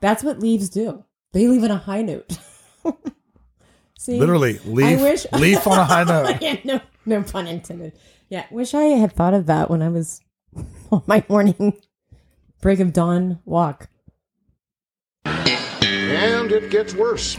That's 0.00 0.22
what 0.22 0.40
leaves 0.40 0.68
do. 0.68 1.04
They 1.32 1.48
leave 1.48 1.64
on 1.64 1.70
a 1.70 1.78
high 1.78 2.02
note. 2.02 2.38
See, 3.98 4.20
Literally, 4.20 4.58
leaf, 4.66 5.00
wish- 5.00 5.26
leaf 5.32 5.66
on 5.66 5.78
a 5.78 5.84
high 5.84 6.04
note. 6.04 6.42
yeah, 6.42 6.58
no, 6.62 6.80
no 7.06 7.22
pun 7.22 7.46
intended. 7.46 7.94
Yeah, 8.28 8.46
wish 8.50 8.74
I 8.74 8.84
had 8.84 9.12
thought 9.12 9.34
of 9.34 9.46
that 9.46 9.70
when 9.70 9.82
I 9.82 9.88
was 9.88 10.20
on 10.90 11.02
my 11.06 11.24
morning 11.28 11.74
break 12.60 12.80
of 12.80 12.92
dawn 12.92 13.40
walk. 13.44 13.88
And 15.26 16.52
it 16.52 16.70
gets 16.70 16.94
worse. 16.94 17.36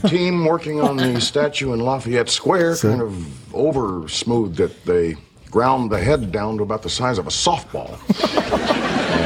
Team 0.06 0.44
working 0.44 0.80
on 0.80 0.96
the 0.96 1.20
statue 1.20 1.72
in 1.72 1.80
Lafayette 1.80 2.28
Square 2.28 2.76
kind 2.76 3.00
of 3.02 3.54
over 3.54 4.08
smoothed 4.08 4.60
it. 4.60 4.84
They 4.84 5.16
ground 5.50 5.90
the 5.90 5.98
head 5.98 6.32
down 6.32 6.56
to 6.58 6.62
about 6.62 6.82
the 6.82 6.90
size 6.90 7.18
of 7.18 7.26
a 7.26 7.30
softball. 7.30 7.90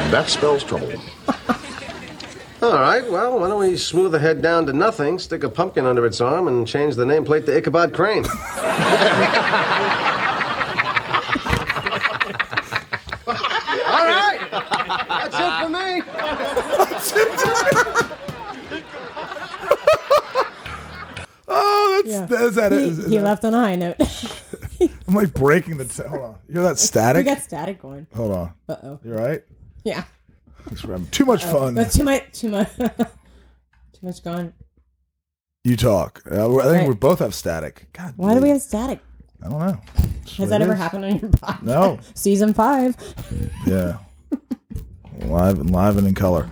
and 0.04 0.12
that 0.12 0.28
spells 0.28 0.62
trouble. 0.64 0.92
All 2.62 2.72
right, 2.78 3.10
well, 3.10 3.40
why 3.40 3.48
don't 3.48 3.58
we 3.58 3.76
smooth 3.76 4.12
the 4.12 4.18
head 4.18 4.42
down 4.42 4.66
to 4.66 4.72
nothing, 4.74 5.18
stick 5.18 5.44
a 5.44 5.48
pumpkin 5.48 5.86
under 5.86 6.04
its 6.04 6.20
arm, 6.20 6.46
and 6.46 6.66
change 6.66 6.94
the 6.94 7.06
nameplate 7.06 7.46
to 7.46 7.56
Ichabod 7.56 7.94
Crane? 7.94 8.26
All 13.26 14.06
right, 14.06 14.40
that's 15.08 15.36
it 15.36 15.62
for 15.62 15.68
me. 15.70 16.99
Oh, 21.52 22.02
that's 22.04 22.14
Yeah. 22.14 22.26
that's 22.26 22.54
that. 22.56 22.70
He, 22.72 22.78
Is, 22.78 22.98
is 23.00 23.10
he 23.10 23.16
that- 23.16 23.24
left 23.24 23.44
on 23.44 23.54
a 23.54 23.58
high 23.60 23.74
note. 23.74 23.96
I'm 25.08 25.14
like 25.14 25.34
breaking 25.34 25.78
the. 25.78 25.84
T- 25.84 26.02
hold 26.04 26.22
on, 26.22 26.34
You're 26.48 26.62
that 26.62 26.78
static? 26.78 27.26
we 27.26 27.32
got 27.34 27.42
static 27.42 27.82
going. 27.82 28.06
hold 28.14 28.32
on, 28.32 28.52
Uh 28.68 28.76
oh. 28.84 29.00
You 29.04 29.14
right? 29.14 29.42
Yeah. 29.84 30.04
Thanks 30.64 30.80
for 30.82 30.92
having 30.92 31.08
too 31.08 31.24
much 31.24 31.44
fun. 31.44 31.74
But 31.74 31.90
too 31.90 32.04
much, 32.04 32.22
too 32.32 32.50
much, 32.50 32.68
too 32.76 32.86
much 34.02 34.22
gone. 34.22 34.52
You 35.64 35.76
talk. 35.76 36.22
Uh, 36.30 36.56
I 36.58 36.62
think 36.62 36.72
Right. 36.72 36.88
we 36.88 36.94
both 36.94 37.18
have 37.18 37.34
static. 37.34 37.88
God, 37.92 38.14
Why 38.16 38.34
do 38.34 38.40
we 38.40 38.50
have 38.50 38.62
static? 38.62 39.00
I 39.44 39.48
don't 39.48 39.58
know. 39.58 39.80
That's 39.96 40.36
Has 40.36 40.48
that 40.50 40.62
ever 40.62 40.74
is. 40.74 40.78
happened 40.78 41.04
on 41.06 41.10
your 41.18 41.30
podcast? 41.30 41.62
No. 41.62 41.98
Season 42.14 42.54
five. 42.54 42.94
Yeah. 43.66 43.98
live, 45.22 45.58
and 45.58 45.70
live 45.70 45.96
and 45.98 46.06
in 46.06 46.14
color. 46.14 46.48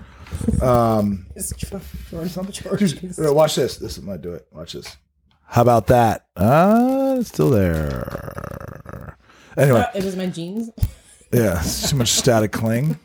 Um, 0.63 1.27
It's 1.37 1.53
George, 1.57 1.83
George, 2.11 2.35
dude, 2.35 3.15
George. 3.15 3.29
uh, 3.29 3.33
watch 3.33 3.55
this. 3.57 3.77
This 3.79 4.01
might 4.01 4.21
do 4.23 4.33
it. 4.35 4.47
Watch 4.53 4.73
this. 4.73 4.97
How 5.45 5.63
about 5.63 5.87
that? 5.89 6.27
Uh, 6.37 7.17
it's 7.21 7.29
still 7.31 7.51
there. 7.51 9.17
Anyway, 9.57 9.85
It 9.95 10.05
was 10.05 10.15
my 10.17 10.27
jeans. 10.27 10.71
yeah, 11.33 11.61
it's 11.61 11.91
too 11.91 11.97
much 11.97 12.11
static 12.13 12.53
cling. 12.53 12.99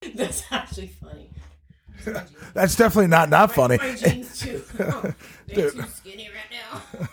That's 0.14 0.42
actually 0.50 0.88
funny. 0.88 1.25
That's 2.54 2.76
definitely 2.76 3.08
not 3.08 3.28
not 3.30 3.52
funny. 3.52 3.76
My 3.78 3.94
jeans 3.94 4.40
too. 4.40 4.62
They're 5.48 5.70
too 5.70 5.82
skinny 5.82 6.28
right 6.28 6.50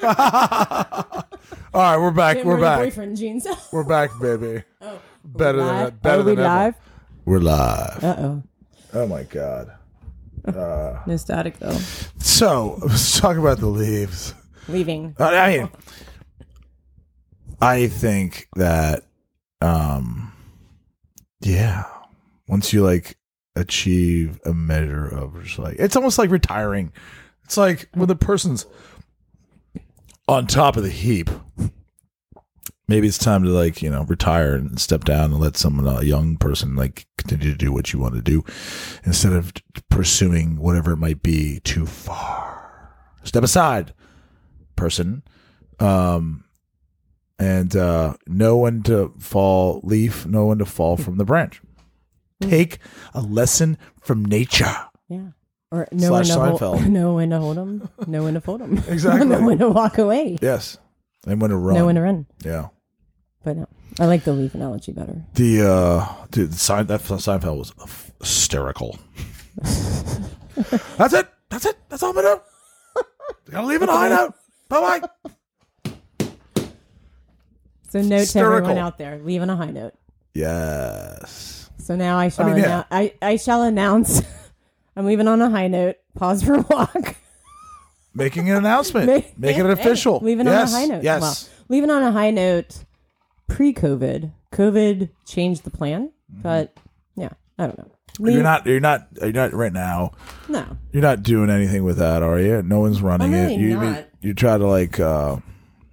now. 0.01 1.25
All 1.73 1.81
right, 1.81 1.97
we're 1.97 2.11
back. 2.11 2.35
Can't 2.37 2.45
We're 2.47 2.53
wear 2.57 2.61
the 2.61 2.65
back. 2.65 2.79
boyfriend 2.79 3.17
jeans. 3.17 3.47
We're 3.71 3.83
back, 3.83 4.11
baby. 4.21 4.63
oh, 4.81 4.99
Better 5.23 5.57
than 5.57 5.67
live? 5.67 6.01
Better 6.01 6.21
Are 6.21 6.23
we 6.23 6.35
than 6.35 6.39
ever. 6.45 6.47
live? 6.55 6.75
We're 7.25 7.39
live. 7.39 8.03
Uh 8.03 8.15
oh. 8.19 8.43
Oh 8.93 9.07
my 9.07 9.23
god. 9.23 9.71
No 10.45 11.15
static 11.17 11.57
though. 11.59 11.77
So 12.19 12.77
let's 12.81 13.19
talk 13.19 13.37
about 13.37 13.59
the 13.59 13.67
leaves. 13.67 14.33
Leaving. 14.67 15.15
I 15.19 15.35
I 15.37 15.57
mean, 15.57 15.69
I 17.61 17.87
think 17.87 18.47
that, 18.55 19.03
um, 19.61 20.33
yeah, 21.41 21.85
once 22.47 22.73
you 22.73 22.83
like 22.83 23.17
achieve 23.55 24.39
a 24.45 24.53
measure 24.53 25.07
of 25.07 25.43
just 25.43 25.59
like 25.59 25.75
it's 25.79 25.95
almost 25.95 26.17
like 26.17 26.29
retiring. 26.29 26.91
It's 27.43 27.57
like 27.57 27.89
when 27.93 28.07
the 28.07 28.15
person's 28.15 28.65
on 30.27 30.47
top 30.47 30.77
of 30.77 30.83
the 30.83 30.89
heap. 30.89 31.29
Maybe 32.87 33.07
it's 33.07 33.17
time 33.17 33.43
to 33.43 33.49
like 33.49 33.81
you 33.81 33.89
know 33.89 34.03
retire 34.03 34.55
and 34.55 34.79
step 34.79 35.03
down 35.03 35.31
and 35.31 35.39
let 35.39 35.57
someone 35.57 35.87
a 35.87 36.03
young 36.03 36.37
person 36.37 36.75
like 36.75 37.07
continue 37.17 37.51
to 37.51 37.57
do 37.57 37.71
what 37.71 37.93
you 37.93 37.99
want 37.99 38.15
to 38.15 38.21
do 38.21 38.43
instead 39.05 39.33
of 39.33 39.53
pursuing 39.89 40.57
whatever 40.57 40.91
it 40.91 40.97
might 40.97 41.23
be 41.23 41.59
too 41.61 41.85
far. 41.85 42.93
Step 43.23 43.43
aside, 43.43 43.93
person, 44.75 45.23
um, 45.79 46.43
and 47.39 47.75
uh, 47.75 48.15
know 48.27 48.57
when 48.57 48.83
to 48.83 49.13
fall 49.17 49.79
leaf, 49.83 50.25
no 50.25 50.45
one 50.45 50.57
to 50.57 50.65
fall 50.65 50.97
from 50.97 51.17
the 51.17 51.25
branch. 51.25 51.61
Take 52.49 52.79
a 53.13 53.21
lesson 53.21 53.77
from 54.01 54.25
nature. 54.25 54.73
Yeah. 55.09 55.27
Or 55.71 55.87
know 55.91 56.11
when, 56.11 56.25
Slash 56.25 56.27
to 56.35 56.39
hold, 56.39 56.61
Seinfeld. 56.61 56.87
know 56.89 57.13
when 57.15 57.29
to 57.31 57.39
hold 57.39 57.57
them. 57.57 57.89
Know 58.07 58.23
when 58.23 58.35
to 58.35 58.41
fold 58.41 58.61
them. 58.61 58.77
Exactly. 58.87 59.25
know 59.27 59.41
when 59.45 59.57
to 59.57 59.69
walk 59.69 59.97
away. 59.97 60.37
Yes, 60.41 60.77
and 61.25 61.41
when 61.41 61.49
to 61.49 61.57
run. 61.57 61.75
Know 61.75 61.85
when 61.87 61.95
to 61.95 62.01
run. 62.01 62.25
Yeah. 62.45 62.67
But 63.43 63.57
no, 63.57 63.67
I 63.99 64.05
like 64.05 64.23
the 64.23 64.33
leaf 64.33 64.53
analogy 64.53 64.91
better. 64.91 65.23
The 65.33 65.67
uh, 65.67 66.25
dude, 66.31 66.51
the 66.51 66.57
Sein- 66.59 66.87
that 66.87 67.01
Seinfeld 67.01 67.57
was 67.57 67.73
hysterical. 68.19 68.97
That's 70.97 71.13
it. 71.13 71.27
That's 71.49 71.65
it. 71.65 71.77
That's 71.89 72.03
all 72.03 72.09
I'm 72.09 72.15
gonna 72.15 72.35
do. 72.95 73.03
Gotta 73.51 73.67
leave 73.67 73.81
it 73.81 73.89
a 73.89 73.91
high 73.91 74.09
note. 74.09 74.33
Bye 74.69 74.99
bye. 74.99 75.91
So 77.89 78.01
note 78.01 78.09
to 78.09 78.15
Hysterical. 78.17 78.57
everyone 78.69 78.77
out 78.77 78.97
there, 78.97 79.19
leave 79.19 79.41
on 79.41 79.49
a 79.49 79.55
high 79.55 79.69
note. 79.71 79.93
Yes. 80.33 81.62
So 81.83 81.97
now 81.97 82.17
I 82.17 82.29
shall 82.29 82.45
mean, 82.47 82.57
yeah. 82.57 82.83
annou- 82.83 82.85
I, 82.91 83.13
I 83.21 83.35
shall 83.35 83.63
announce 83.63 84.21
I'm 84.95 85.05
leaving 85.05 85.27
on 85.27 85.41
a 85.41 85.49
high 85.49 85.67
note. 85.67 85.97
Paws 86.15 86.41
for 86.43 86.53
a 86.55 86.61
walk. 86.61 87.15
Making 88.13 88.49
an 88.51 88.57
announcement. 88.57 89.07
Make- 89.07 89.37
Make 89.37 89.57
it 89.57 89.65
hey, 89.65 89.71
official. 89.71 90.19
leaving 90.21 90.45
yes. 90.45 90.73
on 90.73 90.75
a 90.75 90.79
high 90.81 90.93
note. 90.95 91.03
Yes. 91.03 91.21
Well, 91.21 91.65
leaving 91.67 91.89
on 91.89 92.03
a 92.03 92.11
high 92.11 92.31
note 92.31 92.85
pre-COVID. 93.47 94.31
COVID 94.53 95.09
changed 95.25 95.63
the 95.63 95.71
plan, 95.71 96.11
but 96.29 96.77
yeah, 97.15 97.29
I 97.57 97.65
don't 97.67 97.77
know. 97.77 97.91
Leave- 98.19 98.35
you're 98.35 98.43
not. 98.43 98.65
You're 98.65 98.79
not. 98.79 99.07
You're 99.19 99.31
not 99.31 99.53
right 99.53 99.73
now. 99.73 100.11
No. 100.47 100.77
You're 100.91 101.01
not 101.01 101.23
doing 101.23 101.49
anything 101.49 101.83
with 101.83 101.97
that, 101.97 102.21
are 102.23 102.39
you? 102.39 102.61
No 102.61 102.79
one's 102.79 103.01
running 103.01 103.33
I'm 103.33 103.49
it. 103.49 103.59
You 103.59 103.79
not. 103.79 104.05
you 104.21 104.33
try 104.33 104.57
to 104.57 104.67
like. 104.67 104.99
uh 104.99 105.37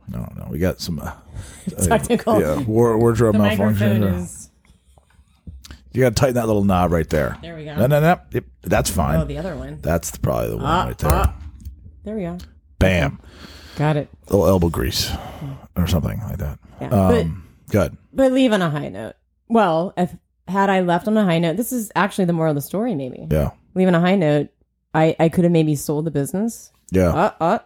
I 0.08 0.12
don't 0.12 0.36
know. 0.36 0.46
We 0.50 0.58
got 0.58 0.80
some 0.80 0.98
uh, 0.98 1.12
Technical. 1.82 2.40
Yeah, 2.40 2.58
war, 2.60 2.98
wardrobe 2.98 3.36
malfunction. 3.36 4.28
You 5.92 6.02
got 6.02 6.10
to 6.10 6.14
tighten 6.14 6.34
that 6.36 6.46
little 6.46 6.64
knob 6.64 6.92
right 6.92 7.08
there. 7.08 7.36
There 7.42 7.56
we 7.56 7.64
go. 7.64 7.74
No, 7.76 7.86
no, 7.86 8.00
no. 8.00 8.20
Yep, 8.30 8.44
that's 8.62 8.90
fine. 8.90 9.18
Oh, 9.20 9.24
the 9.24 9.38
other 9.38 9.56
one. 9.56 9.80
That's 9.82 10.16
probably 10.18 10.50
the 10.50 10.56
one 10.56 10.66
Ah, 10.66 10.84
right 10.86 10.98
there. 10.98 11.10
ah. 11.12 11.34
There 12.04 12.14
we 12.16 12.22
go. 12.22 12.38
Bam. 12.78 13.20
Got 13.76 13.96
it. 13.96 14.08
little 14.28 14.46
elbow 14.46 14.68
grease 14.68 15.10
or 15.76 15.86
something 15.86 16.20
like 16.20 16.38
that. 16.38 16.58
Yeah. 16.80 16.88
Um, 16.88 17.48
good. 17.70 17.96
But 18.12 18.32
leave 18.32 18.52
on 18.52 18.62
a 18.62 18.70
high 18.70 18.88
note. 18.88 19.14
Well, 19.48 19.92
if 19.96 20.14
had 20.48 20.70
I 20.70 20.80
left 20.80 21.08
on 21.08 21.16
a 21.16 21.24
high 21.24 21.38
note, 21.38 21.56
this 21.56 21.72
is 21.72 21.90
actually 21.96 22.26
the 22.26 22.32
moral 22.32 22.50
of 22.52 22.54
the 22.56 22.60
story. 22.62 22.94
Maybe 22.94 23.26
Yeah. 23.30 23.50
leave 23.74 23.88
on 23.88 23.94
a 23.94 24.00
high 24.00 24.16
note. 24.16 24.48
I 24.94 25.14
I 25.18 25.28
could 25.28 25.44
have 25.44 25.52
maybe 25.52 25.74
sold 25.76 26.04
the 26.04 26.10
business. 26.10 26.72
Yeah. 26.90 27.08
Uh, 27.08 27.32
uh. 27.40 27.58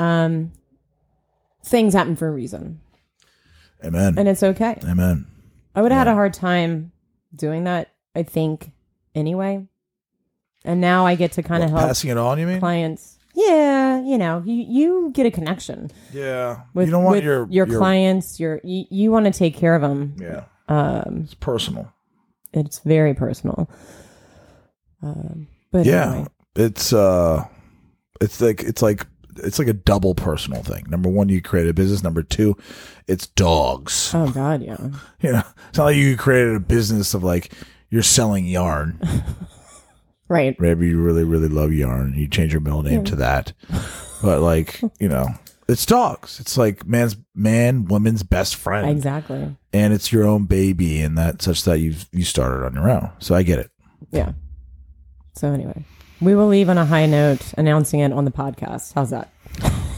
Um, 0.00 0.52
things 1.64 1.94
happen 1.94 2.16
for 2.16 2.28
a 2.28 2.30
reason, 2.32 2.80
Amen. 3.84 4.14
and 4.18 4.28
it's 4.28 4.42
okay. 4.42 4.78
Amen. 4.84 5.26
I 5.74 5.82
would 5.82 5.90
have 5.92 5.98
had 6.06 6.08
a 6.08 6.14
hard 6.14 6.34
time 6.34 6.92
doing 7.36 7.64
that. 7.64 7.90
I 8.14 8.22
think 8.22 8.70
anyway. 9.14 9.66
And 10.64 10.80
now 10.80 11.06
I 11.06 11.14
get 11.14 11.32
to 11.32 11.42
kind 11.42 11.62
of 11.62 11.70
help 11.70 11.82
passing 11.82 12.10
it 12.10 12.16
on, 12.18 12.38
you 12.38 12.46
mean? 12.46 12.58
clients. 12.58 13.18
Yeah, 13.34 14.00
you 14.02 14.16
know, 14.18 14.42
you 14.46 14.54
you 14.54 15.10
get 15.12 15.26
a 15.26 15.30
connection 15.30 15.90
Yeah. 16.12 16.62
with 16.74 16.86
you 16.88 16.92
don't 16.92 17.04
want 17.04 17.16
with 17.16 17.24
your 17.24 17.46
your 17.50 17.66
clients. 17.66 18.40
Your 18.40 18.60
you, 18.64 18.86
you 18.90 19.12
want 19.12 19.26
to 19.26 19.32
take 19.32 19.54
care 19.56 19.74
of 19.74 19.82
them. 19.82 20.16
Yeah. 20.18 20.44
Um, 20.68 21.20
It's 21.24 21.34
personal. 21.34 21.92
it's 22.54 22.78
very 22.80 23.12
personal. 23.14 23.68
Um, 25.02 25.46
but 25.70 25.84
Yeah. 25.86 26.10
anyway. 26.12 26.28
It's 26.56 26.92
uh 26.94 27.44
it's 28.20 28.40
like 28.40 28.62
it's 28.62 28.80
like 28.80 29.06
it's 29.38 29.58
like 29.58 29.68
a 29.68 29.72
double 29.72 30.14
personal 30.14 30.62
thing. 30.62 30.84
Number 30.88 31.08
one, 31.08 31.28
you 31.28 31.40
create 31.42 31.68
a 31.68 31.74
business. 31.74 32.02
Number 32.02 32.22
two, 32.22 32.56
it's 33.06 33.26
dogs. 33.28 34.12
Oh 34.14 34.30
God, 34.30 34.62
yeah. 34.62 34.76
You 35.20 35.32
know, 35.32 35.42
it's 35.68 35.78
not 35.78 35.84
like 35.84 35.96
you 35.96 36.16
created 36.16 36.54
a 36.54 36.60
business 36.60 37.14
of 37.14 37.24
like 37.24 37.52
you're 37.90 38.02
selling 38.02 38.46
yarn. 38.46 39.00
Right. 40.28 40.58
Maybe 40.58 40.88
you 40.88 41.00
really, 41.00 41.22
really 41.22 41.48
love 41.48 41.72
yarn. 41.72 42.14
You 42.14 42.26
change 42.26 42.52
your 42.52 42.60
middle 42.60 42.82
name 42.82 43.04
to 43.04 43.16
that. 43.16 43.52
But 44.22 44.40
like, 44.40 44.80
you 44.98 45.08
know, 45.08 45.28
it's 45.68 45.86
dogs. 45.86 46.40
It's 46.40 46.58
like 46.58 46.84
man's 46.86 47.16
man, 47.34 47.84
woman's 47.84 48.22
best 48.22 48.56
friend. 48.56 48.90
Exactly. 48.90 49.56
And 49.72 49.92
it's 49.92 50.10
your 50.12 50.24
own 50.24 50.46
baby 50.46 51.00
and 51.00 51.16
that 51.16 51.42
such 51.42 51.62
that 51.64 51.78
you 51.78 51.94
you 52.12 52.24
started 52.24 52.64
on 52.64 52.74
your 52.74 52.90
own. 52.90 53.10
So 53.20 53.34
I 53.34 53.44
get 53.44 53.60
it. 53.60 53.70
Yeah. 54.10 54.32
So 55.34 55.52
anyway, 55.52 55.84
we 56.20 56.34
will 56.34 56.48
leave 56.48 56.68
on 56.68 56.78
a 56.78 56.84
high 56.86 57.06
note, 57.06 57.52
announcing 57.58 58.00
it 58.00 58.12
on 58.12 58.24
the 58.24 58.30
podcast. 58.30 58.92
How's 58.94 59.10
that? 59.10 59.30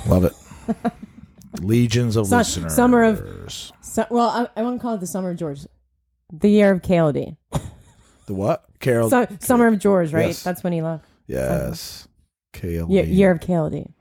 Love 0.07 0.25
it. 0.25 0.33
Legions 1.61 2.17
of 2.17 2.27
Su- 2.29 2.37
listeners. 2.37 2.75
summer 2.75 3.05
of- 3.05 3.71
So, 3.81 4.07
well, 4.11 4.29
I, 4.29 4.61
I 4.61 4.63
won't 4.63 4.81
call 4.81 4.95
it 4.95 5.01
the 5.01 5.07
summer 5.07 5.31
of 5.31 5.37
George, 5.37 5.61
the 6.33 6.49
year 6.51 6.73
of 6.73 6.83
KLD. 6.83 7.37
the 8.27 8.35
what? 8.35 8.65
Carol. 8.81 9.11
So, 9.11 9.27
summer 9.41 9.67
of 9.67 9.79
George, 9.79 10.13
right? 10.13 10.27
Yes. 10.29 10.43
That's 10.43 10.63
when 10.63 10.73
he 10.73 10.83
left. 10.83 11.05
yes. 11.27 12.07
KLD. 12.53 12.91
Year, 12.91 13.05
year 13.05 13.31
of 13.31 13.41
KLD. 13.41 13.93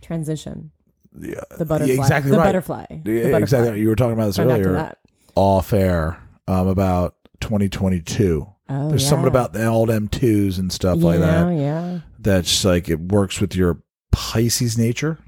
Transition. 0.00 0.70
Yeah. 1.18 1.40
The 1.58 1.64
butterfly. 1.64 1.94
Yeah, 1.94 2.00
exactly 2.00 2.30
the 2.30 2.38
right. 2.38 2.44
butterfly. 2.44 2.86
The 2.90 2.96
butterfly. 2.96 3.38
exactly. 3.38 3.80
You 3.80 3.88
were 3.88 3.96
talking 3.96 4.14
about 4.14 4.26
this 4.26 4.38
earlier. 4.38 4.94
Off 5.34 5.72
air. 5.72 6.18
Um, 6.48 6.66
about 6.68 7.14
2022. 7.40 8.51
Oh, 8.74 8.88
There's 8.88 9.02
yeah. 9.02 9.08
something 9.10 9.28
about 9.28 9.52
the 9.52 9.66
old 9.66 9.88
M2s 9.88 10.58
and 10.58 10.72
stuff 10.72 11.02
like 11.02 11.20
that. 11.20 11.54
yeah. 11.54 11.98
That's 12.18 12.64
like 12.64 12.88
it 12.88 13.00
works 13.00 13.40
with 13.40 13.54
your 13.54 13.78
Pisces 14.12 14.78
nature. 14.78 15.18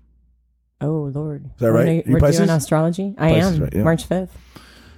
Oh 0.80 1.10
Lord. 1.14 1.44
Is 1.46 1.50
that 1.60 1.72
right? 1.72 2.06
You 2.06 2.14
We're 2.14 2.20
Pisces? 2.20 2.38
doing 2.38 2.50
astrology. 2.50 3.14
I 3.18 3.32
Pisces, 3.32 3.56
am. 3.56 3.62
right, 3.64 3.74
yeah. 3.74 3.82
March 3.82 4.04
fifth. 4.04 4.36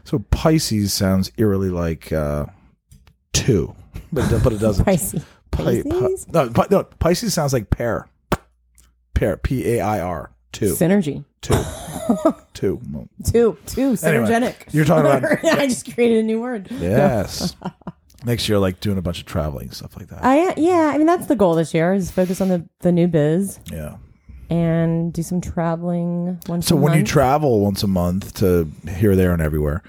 So 0.04 0.18
Pisces 0.30 0.92
sounds 0.92 1.32
eerily 1.36 1.70
like 1.70 2.12
uh, 2.12 2.46
two, 3.32 3.74
but 4.12 4.30
it, 4.30 4.42
but 4.44 4.52
it 4.52 4.58
doesn't. 4.60 4.84
Pisces. 4.84 5.24
Pi- 5.50 5.82
pi- 5.82 6.08
no, 6.32 6.50
pi- 6.50 6.66
no, 6.70 6.84
Pisces 6.84 7.32
sounds 7.34 7.52
like 7.52 7.70
pair. 7.70 8.08
Pair. 9.14 9.36
P 9.38 9.66
A 9.76 9.80
I 9.80 10.00
R. 10.00 10.30
Two. 10.52 10.74
Synergy. 10.74 11.24
Two. 11.40 11.54
two. 12.54 12.80
Two. 13.24 13.56
Two. 13.66 13.96
Anyway, 14.02 14.54
you're 14.72 14.84
talking 14.84 15.10
about- 15.10 15.44
I 15.58 15.66
just 15.66 15.92
created 15.94 16.18
a 16.18 16.22
new 16.22 16.40
word. 16.40 16.68
Yes. 16.70 17.54
Next 18.24 18.48
year, 18.48 18.58
like 18.58 18.80
doing 18.80 18.98
a 18.98 19.02
bunch 19.02 19.20
of 19.20 19.26
traveling 19.26 19.70
stuff 19.70 19.96
like 19.96 20.08
that. 20.08 20.24
I 20.24 20.54
yeah. 20.56 20.90
I 20.94 20.98
mean 20.98 21.06
that's 21.06 21.26
the 21.26 21.36
goal 21.36 21.54
this 21.54 21.74
year 21.74 21.92
is 21.94 22.10
focus 22.10 22.40
on 22.40 22.48
the 22.48 22.66
the 22.80 22.90
new 22.90 23.06
biz 23.08 23.60
yeah. 23.70 23.96
and 24.48 25.12
do 25.12 25.22
some 25.22 25.40
traveling 25.40 26.40
once. 26.48 26.66
So 26.66 26.76
a 26.76 26.80
when 26.80 26.92
you 26.94 27.00
month. 27.00 27.08
travel 27.08 27.60
once 27.60 27.82
a 27.82 27.86
month 27.86 28.34
to 28.34 28.70
here, 28.88 29.14
there, 29.16 29.32
and 29.32 29.42
everywhere, 29.42 29.82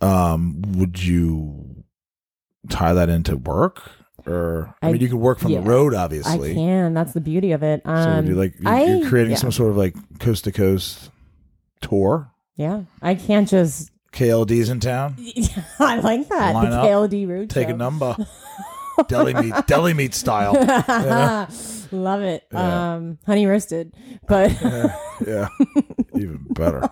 um, 0.00 0.62
would 0.76 1.02
you 1.02 1.84
tie 2.68 2.92
that 2.92 3.08
into 3.08 3.36
work? 3.36 3.82
Or 4.26 4.74
I, 4.82 4.88
I- 4.88 4.92
mean, 4.92 5.00
you 5.00 5.08
can 5.08 5.18
work 5.18 5.40
from 5.40 5.50
yeah. 5.50 5.62
the 5.62 5.68
road, 5.68 5.94
obviously. 5.94 6.30
I 6.30 6.34
obviously. 6.34 6.54
can. 6.54 6.94
That's 6.94 7.12
the 7.12 7.20
beauty 7.20 7.52
of 7.52 7.62
it. 7.64 7.82
So 7.84 7.90
Um, 7.90 8.26
you 8.26 8.34
like 8.34 8.54
you're, 8.60 8.70
I, 8.72 8.84
you're 8.84 9.08
creating 9.08 9.32
yeah. 9.32 9.38
some 9.38 9.50
sort 9.50 9.70
of 9.70 9.76
like 9.76 9.96
coast 10.20 10.44
to 10.44 10.52
coast 10.52 11.10
tour. 11.80 12.30
Yeah, 12.56 12.82
I 13.00 13.14
can't 13.14 13.48
just. 13.48 13.90
KLD's 14.12 14.68
in 14.68 14.80
town. 14.80 15.16
I 15.78 15.96
like 16.00 16.28
that. 16.28 16.54
Line 16.54 16.70
the 16.70 16.76
up. 16.78 16.86
KLD 16.86 17.28
road 17.28 17.50
Take 17.50 17.68
a 17.68 17.76
number. 17.76 18.16
deli 19.08 19.32
meat, 19.34 19.54
deli 19.66 19.94
meat 19.94 20.14
style. 20.14 20.52
Love 21.92 22.22
it. 22.22 22.44
Yeah. 22.52 22.94
Um, 22.94 23.18
honey 23.26 23.46
roasted, 23.46 23.94
but 24.28 24.50
Yeah, 25.26 25.48
even 26.14 26.40
better. 26.50 26.88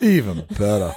Even 0.00 0.44
better. 0.58 0.94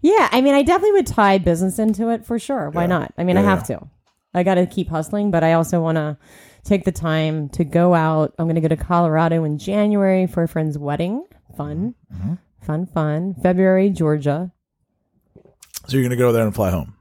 yeah, 0.00 0.28
I 0.32 0.40
mean, 0.40 0.54
I 0.54 0.62
definitely 0.62 0.92
would 0.92 1.06
tie 1.06 1.38
business 1.38 1.78
into 1.78 2.10
it 2.10 2.24
for 2.24 2.38
sure. 2.38 2.70
Why 2.70 2.82
Yeah. 2.82 2.86
not? 2.88 3.14
I 3.18 3.24
mean, 3.24 3.36
I 3.36 3.42
Yeah, 3.42 3.48
have 3.50 3.66
to. 3.68 3.88
I 4.34 4.42
got 4.44 4.54
to 4.54 4.66
keep 4.66 4.88
hustling, 4.88 5.30
but 5.30 5.44
I 5.44 5.52
also 5.54 5.80
want 5.80 5.96
to 5.96 6.16
take 6.64 6.84
the 6.84 6.92
time 6.92 7.48
to 7.50 7.64
go 7.64 7.92
out. 7.94 8.34
I'm 8.38 8.46
going 8.46 8.54
to 8.54 8.60
go 8.60 8.68
to 8.68 8.76
Colorado 8.76 9.44
in 9.44 9.58
January 9.58 10.26
for 10.26 10.42
a 10.44 10.48
friend's 10.48 10.78
wedding. 10.78 11.24
Fun, 11.56 11.94
Mm-hmm. 12.14 12.34
Fun, 12.62 12.86
fun. 12.86 13.34
February, 13.42 13.90
Georgia. 13.90 14.52
So 15.88 15.96
you're 15.96 16.02
gonna 16.02 16.16
go 16.16 16.32
there 16.32 16.44
and 16.44 16.54
fly 16.54 16.70
home. 16.70 16.94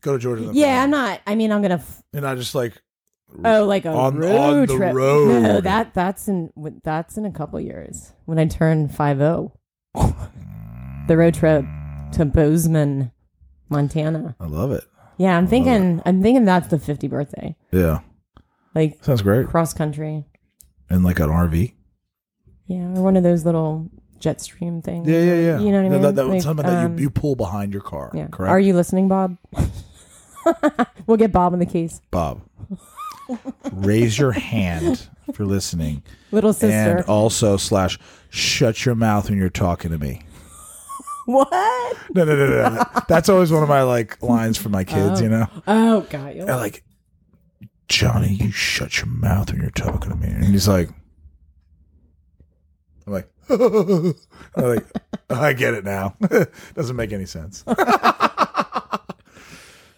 Go 0.00 0.12
to 0.14 0.18
Georgia. 0.18 0.50
Yeah. 0.52 0.82
I'm 0.82 0.90
not. 0.90 1.20
I 1.26 1.34
mean, 1.34 1.52
I'm 1.52 1.60
gonna. 1.62 1.74
F- 1.74 2.02
You're 2.12 2.22
not 2.22 2.36
just 2.38 2.54
like 2.54 2.80
oh, 3.44 3.64
like 3.64 3.84
a 3.84 3.90
On- 3.90 4.16
road 4.16 4.38
on 4.38 4.66
the 4.66 4.76
trip. 4.76 4.94
road. 4.94 5.42
No, 5.42 5.60
that 5.60 5.92
that's 5.94 6.28
in 6.28 6.50
that's 6.84 7.16
in 7.18 7.24
a 7.26 7.32
couple 7.32 7.60
years 7.60 8.12
when 8.24 8.38
I 8.38 8.46
turn 8.46 8.88
five 8.88 9.18
zero. 9.18 9.52
the 9.94 11.16
road 11.16 11.34
trip 11.34 11.64
to 12.12 12.24
Bozeman, 12.24 13.12
Montana. 13.68 14.36
I 14.40 14.46
love 14.46 14.70
it. 14.72 14.84
Yeah, 15.18 15.36
I'm 15.36 15.46
thinking. 15.48 16.00
I'm 16.06 16.22
thinking 16.22 16.44
that's 16.44 16.68
the 16.68 16.78
50 16.78 17.08
birthday, 17.08 17.56
Yeah, 17.72 18.00
like 18.74 19.02
sounds 19.04 19.20
great. 19.22 19.48
cross 19.48 19.74
country. 19.74 20.24
And 20.88 21.04
like 21.04 21.18
an 21.20 21.28
RV. 21.28 21.74
Yeah, 22.66 22.94
or 22.96 23.02
one 23.02 23.16
of 23.16 23.22
those 23.24 23.44
little 23.44 23.90
jet 24.20 24.40
stream 24.40 24.82
things. 24.82 25.08
Yeah, 25.08 25.20
yeah, 25.22 25.34
yeah. 25.34 25.58
You 25.60 25.70
know 25.72 25.82
what 25.82 25.86
I 25.86 25.88
mean? 25.90 26.02
That, 26.02 26.14
that, 26.16 26.26
Like, 26.26 26.42
something 26.42 26.66
that 26.66 26.84
um, 26.84 26.96
you, 26.98 27.04
you 27.04 27.10
pull 27.10 27.36
behind 27.36 27.72
your 27.72 27.82
car. 27.82 28.10
yeah. 28.14 28.28
Correct. 28.28 28.50
Are 28.50 28.60
you 28.60 28.74
listening, 28.74 29.08
Bob? 29.08 29.36
we'll 31.06 31.16
get 31.16 31.32
Bob 31.32 31.52
in 31.52 31.58
the 31.58 31.66
case. 31.66 32.00
Bob? 32.10 32.42
raise 33.72 34.18
your 34.18 34.32
hand 34.32 35.06
if 35.26 35.38
you're 35.38 35.46
listening, 35.46 36.02
Little 36.32 36.54
sister. 36.54 36.96
and 36.98 37.04
also 37.04 37.58
slash 37.58 37.98
shut 38.30 38.86
your 38.86 38.94
mouth 38.94 39.28
when 39.28 39.38
you're 39.38 39.50
talking 39.50 39.90
to 39.90 39.98
me. 39.98 40.22
what? 41.26 41.50
No, 42.14 42.24
no, 42.24 42.34
no, 42.34 42.46
no. 42.46 42.68
no. 42.76 42.84
That's 43.06 43.28
always 43.28 43.52
one 43.52 43.62
of 43.62 43.68
my 43.68 43.82
like 43.82 44.22
lines 44.22 44.56
for 44.56 44.70
my 44.70 44.82
kids. 44.84 45.20
You 45.20 45.28
know, 45.28 45.46
Oh, 45.66 46.00
God. 46.08 46.36
you 46.36 46.44
like 46.46 46.82
Johnny, 47.88 48.32
you 48.34 48.50
shut 48.50 48.96
your 48.98 49.06
mouth 49.08 49.50
when 49.52 49.60
you're 49.60 49.70
talking 49.70 50.10
to 50.10 50.16
me, 50.16 50.28
and 50.28 50.44
he's 50.44 50.66
like, 50.68 50.88
I'm 53.06 53.12
like, 53.12 53.28
like, 54.56 54.86
I 55.30 55.52
get 55.52 55.74
it 55.74 55.84
now. 55.84 56.16
Doesn't 56.74 56.96
make 56.96 57.12
any 57.12 57.26
sense. 57.26 57.64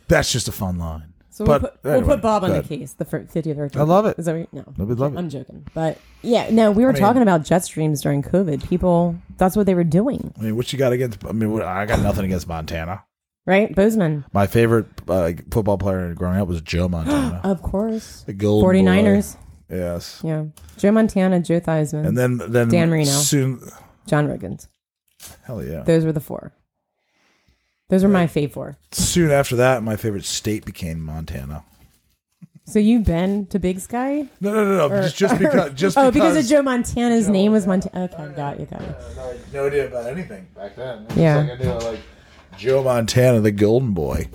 That's 0.09 0.32
just 0.32 0.48
a 0.48 0.52
fun 0.52 0.78
line. 0.78 1.12
So 1.31 1.47
But 1.47 1.62
we'll, 1.62 1.70
put, 1.70 1.85
we'll 1.85 2.02
put 2.02 2.20
Bob 2.22 2.44
on 2.44 2.51
the 2.51 2.62
case, 2.62 2.93
the 2.94 3.05
fir- 3.05 3.24
50th 3.24 3.56
birthday. 3.56 3.78
I 3.81 3.85
love 3.85 4.05
it. 4.06 4.18
Is 4.18 4.27
that 4.27 4.36
what 4.36 4.52
no? 4.52 4.64
I 4.78 4.82
would 4.82 4.98
love 4.98 5.14
it. 5.14 5.18
I'm 5.18 5.31
joking, 5.31 5.66
but 5.72 5.97
yeah, 6.22 6.51
no, 6.51 6.70
we 6.72 6.85
were 6.85 6.93
mean- 6.93 7.01
talking 7.01 7.22
about 7.22 7.44
jet 7.44 7.64
streams 7.64 8.02
during 8.02 8.22
COVID. 8.22 8.68
People, 8.68 9.16
that's 9.39 9.56
what 9.56 9.66
they 9.66 9.74
were 9.74 9.85
doing, 9.85 10.35
I 10.39 10.43
mean, 10.43 10.56
what 10.56 10.72
you 10.72 10.78
got 10.78 10.93
against? 10.93 11.24
I 11.24 11.32
mean, 11.32 11.52
what, 11.52 11.62
I 11.62 11.86
got 11.86 12.01
nothing 12.01 12.24
against 12.24 12.48
Montana. 12.48 13.05
right? 13.47 13.74
Bozeman, 13.74 14.24
My 14.32 14.47
favorite 14.48 14.86
uh, 15.09 15.32
football 15.51 15.78
player 15.78 16.12
growing 16.14 16.39
up 16.40 16.48
was 16.48 16.60
Joe 16.60 16.89
Montana. 16.89 17.40
of 17.44 17.62
course. 17.62 18.22
the 18.27 18.32
golden 18.32 18.85
49ers. 18.85 19.35
boy. 19.36 19.40
Yes. 19.70 20.20
Yeah, 20.24 20.44
Joe 20.78 20.90
Montana, 20.90 21.40
Joe 21.40 21.60
Theismann, 21.60 22.06
And 22.06 22.18
then 22.18 22.38
then 22.38 22.68
Dan 22.68 22.90
Marino. 22.90 23.10
Soon, 23.10 23.60
John 24.06 24.26
Riggins. 24.28 24.66
hell 25.44 25.62
yeah. 25.64 25.82
Those 25.82 26.05
were 26.05 26.12
the 26.12 26.20
four. 26.20 26.52
Those 27.88 28.02
were 28.05 28.09
my 28.09 28.26
fave 28.26 28.52
four. 28.52 28.76
Soon 28.92 29.30
after 29.30 29.56
that, 29.56 29.82
my 29.82 29.97
favorite 29.97 30.24
state 30.24 30.64
became 30.64 31.01
Montana. 31.01 31.64
So 32.64 32.78
you've 32.78 33.05
been 33.05 33.47
to 33.47 33.59
Big 33.59 33.80
Sky? 33.80 34.28
No, 34.40 34.52
no, 34.52 34.64
no, 34.64 34.88
no. 34.88 35.02
just, 35.02 35.16
just 35.16 35.38
because. 35.40 35.74
Just 35.74 35.98
oh, 35.98 36.10
because, 36.12 36.36
of 36.36 36.47
Joe 36.47 36.62
Montana's 36.62 37.28
name 37.28 37.51
was 37.51 37.66
Montana. 37.66 38.05
Okay, 38.05 38.32
got 38.36 38.60
you, 38.60 38.66
got 38.66 38.80
you. 38.80 38.94
I 39.20 39.36
no 39.52 39.66
idea 39.66 39.86
about 39.88 40.06
anything 40.06 40.47
back 40.55 40.76
then. 40.76 41.05
It's 41.09 41.16
Yeah. 41.16 41.38
like 41.38 41.51
I 41.51 41.64
knew 41.64 41.72
like 41.78 42.01
Joe 42.56 42.84
Montana, 42.84 43.40
the 43.40 43.51
golden 43.51 43.92
boy, 43.92 44.28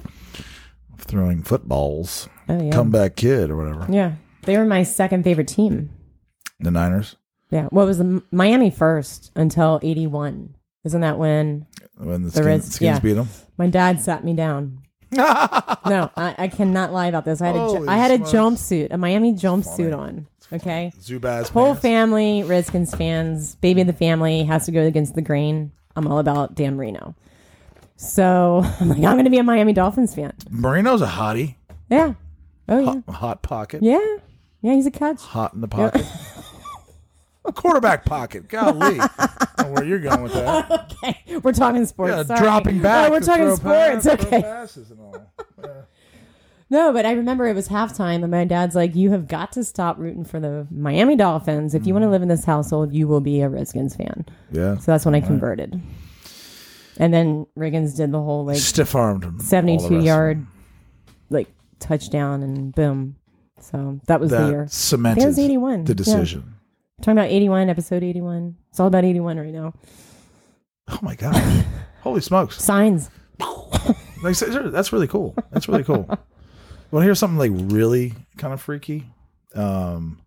throwing 0.97 1.43
footballs, 1.43 2.27
Oh 2.49 2.61
yeah, 2.61 2.71
comeback 2.71 3.15
kid 3.15 3.49
or 3.49 3.55
whatever. 3.57 3.87
yeah. 3.91 4.13
They 4.45 4.57
were 4.57 4.65
my 4.65 4.83
second 4.83 5.23
favorite 5.23 5.47
team. 5.47 5.89
The 6.59 6.71
Niners 6.71 7.15
Yeah, 7.51 7.65
what 7.65 7.85
was 7.85 7.97
the 7.97 8.23
Miami 8.31 8.69
first 8.69 9.31
until 9.35 9.79
'81? 9.83 10.55
Isn't 10.83 11.01
that 11.01 11.17
when 11.17 11.65
when 11.97 12.23
the, 12.23 12.29
The 12.29 12.31
Skins, 12.31 12.45
Reds- 12.45 12.75
Skins 12.75 12.81
yeah. 12.81 12.99
beat 12.99 13.13
them. 13.13 13.27
my 13.57 13.67
dad 13.67 13.99
sat 13.99 14.23
me 14.23 14.33
down? 14.33 14.79
no, 15.11 16.09
I, 16.17 16.35
I 16.37 16.47
cannot 16.47 16.91
lie 16.91 17.07
about 17.07 17.25
this. 17.25 17.41
I 17.41 17.47
had 17.47 17.55
a 17.55 17.59
Holy 17.59 17.87
I 17.87 17.95
had 17.97 18.11
a 18.11 18.17
jumpsuit, 18.19 18.87
a 18.91 18.97
Miami 18.97 19.33
jumpsuit 19.33 19.97
on. 19.97 20.27
Okay, 20.53 20.91
Zubaz. 20.99 21.49
whole 21.49 21.73
fans. 21.73 21.81
family 21.81 22.43
Redskins 22.43 22.93
fans. 22.93 23.55
Baby 23.55 23.81
of 23.81 23.87
the 23.87 23.93
family 23.93 24.43
has 24.43 24.65
to 24.65 24.71
go 24.71 24.81
against 24.85 25.15
the 25.15 25.21
grain. 25.21 25.71
I'm 25.95 26.07
all 26.07 26.19
about 26.19 26.55
Dan 26.55 26.75
Marino. 26.75 27.15
So 27.97 28.61
I'm 28.79 28.89
like, 28.89 28.97
I'm 28.97 29.15
going 29.15 29.23
to 29.25 29.31
be 29.31 29.37
a 29.37 29.43
Miami 29.43 29.73
Dolphins 29.73 30.13
fan. 30.13 30.33
Marino's 30.49 31.01
a 31.01 31.07
hottie. 31.07 31.55
Yeah. 31.89 32.13
Oh 32.67 32.79
yeah. 32.79 33.01
A 33.07 33.11
hot 33.11 33.41
pocket. 33.41 33.81
Yeah. 33.83 34.03
Yeah. 34.65 34.73
He's 34.75 34.85
a 34.85 34.91
catch. 34.91 35.21
Hot 35.21 35.53
in 35.53 35.61
the 35.61 35.67
pocket. 35.67 36.05
a 37.45 37.51
quarterback 37.53 38.05
pocket. 38.05 38.47
Golly. 38.49 38.99
I 38.99 39.37
don't 39.57 39.67
know 39.67 39.73
where 39.73 39.83
you're 39.85 39.99
going 39.99 40.23
with 40.23 40.33
that. 40.33 40.91
Okay, 41.05 41.37
we're 41.43 41.51
talking 41.53 41.85
sports. 41.85 42.11
Yeah, 42.15 42.23
Sorry. 42.23 42.39
dropping 42.39 42.81
back. 42.81 43.11
We're 43.11 43.19
to 43.19 43.25
talking 43.25 43.43
throw 43.45 43.55
sports. 43.57 44.05
pass- 44.05 44.17
throw 44.17 44.27
okay. 44.27 44.41
passes 44.41 44.91
and 44.91 44.99
all. 44.99 45.31
No, 46.67 46.91
but 46.91 47.05
I 47.05 47.11
remember 47.11 47.45
it 47.45 47.53
was 47.55 47.67
halftime, 47.69 48.23
and 48.23 48.31
my 48.31 48.43
dad's 48.43 48.73
like, 48.73 48.95
"You 48.95 49.11
have 49.11 49.27
got 49.27 49.51
to 49.51 49.63
stop 49.63 49.99
rooting 49.99 50.25
for 50.25 50.39
the 50.39 50.65
Miami 50.71 51.15
Dolphins. 51.15 51.75
If 51.75 51.85
you 51.85 51.91
Mm. 51.91 51.97
want 51.97 52.03
to 52.05 52.09
live 52.09 52.23
in 52.23 52.27
this 52.27 52.43
household, 52.43 52.91
you 52.91 53.07
will 53.07 53.21
be 53.21 53.41
a 53.41 53.49
Redskins 53.49 53.95
fan." 53.95 54.25
Yeah. 54.51 54.75
So 54.77 54.91
that's 54.91 55.05
when 55.05 55.13
I 55.13 55.21
converted. 55.21 55.79
And 56.97 57.13
then 57.13 57.45
Riggins 57.55 57.95
did 57.95 58.11
the 58.11 58.19
whole 58.19 58.45
like 58.45 58.57
Stiff 58.57 58.95
armed 58.95 59.23
him. 59.25 59.33
all 59.33 59.37
the 59.37 59.43
seventy-two 59.43 59.93
rest. 59.97 60.05
yard 60.07 60.47
like 61.29 61.49
touchdown, 61.79 62.41
and 62.41 62.73
boom. 62.73 63.15
So 63.59 63.99
that 64.07 64.19
was 64.19 64.29
the 64.31 64.37
That 64.37 64.49
year. 64.49 64.65
cemented 64.69 65.23
It 65.23 65.27
was 65.27 65.39
81. 65.39 65.83
the 65.85 65.91
Yeah. 65.91 65.95
decision. 65.95 66.53
Talking 67.01 67.17
about 67.17 67.29
eighty-one, 67.29 67.69
episode 67.69 68.03
eighty-one. 68.03 68.55
It's 68.69 68.79
all 68.79 68.87
about 68.87 69.03
eighty-one 69.03 69.37
right 69.37 69.51
now. 69.53 69.73
Oh 70.87 70.99
my 71.01 71.15
god! 71.15 71.35
Holy 72.01 72.21
smokes! 72.21 72.61
Signs. 72.63 73.09
Like, 74.23 74.37
that's 74.37 74.93
really 74.93 75.07
cool. 75.07 75.35
That's 75.51 75.67
really 75.67 75.83
cool. 75.83 76.03
Want 76.91 77.01
to 77.01 77.01
hear 77.01 77.15
something 77.15 77.37
like 77.37 77.51
really 77.73 78.13
kind 78.37 78.53
of 78.53 78.61
freaky? 78.61 79.05
Um, 79.53 80.21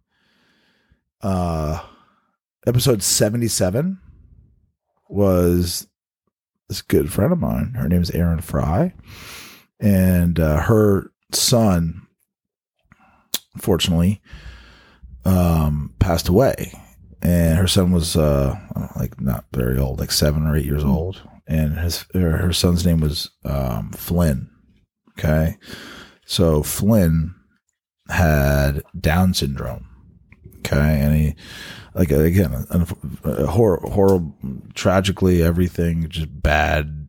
uh, 1.22 1.80
episode 2.66 3.02
seventy-seven 3.02 3.98
was 5.08 5.86
this 6.68 6.82
good 6.82 7.10
friend 7.12 7.32
of 7.32 7.38
mine. 7.38 7.74
Her 7.76 7.88
name 7.88 8.02
is 8.02 8.10
Erin 8.10 8.40
Fry, 8.40 8.92
and 9.80 10.38
uh, 10.38 10.60
her 10.62 11.10
son, 11.32 12.02
unfortunately, 13.58 14.22
um, 15.24 15.92
passed 15.98 16.28
away. 16.28 16.72
And 17.20 17.58
her 17.58 17.66
son 17.66 17.90
was 17.90 18.16
uh, 18.16 18.56
know, 18.76 18.88
like 18.94 19.20
not 19.20 19.46
very 19.52 19.76
old, 19.76 19.98
like 19.98 20.12
seven 20.12 20.46
or 20.46 20.56
eight 20.56 20.64
years 20.64 20.84
old, 20.84 21.20
and 21.48 21.76
his 21.76 22.06
her, 22.14 22.36
her 22.36 22.52
son's 22.52 22.86
name 22.86 23.00
was 23.00 23.30
um, 23.44 23.90
Flynn. 23.90 24.48
Okay, 25.18 25.56
so 26.24 26.62
Flynn 26.62 27.34
had 28.08 28.84
Down 28.98 29.34
syndrome. 29.34 29.88
Okay, 30.58 31.00
and 31.00 31.16
he 31.16 31.34
like 31.92 32.12
again, 32.12 32.54
a, 32.70 32.86
a 33.28 33.46
horror, 33.48 33.80
horrible, 33.82 34.32
tragically 34.74 35.42
everything 35.42 36.08
just 36.08 36.28
bad, 36.40 37.08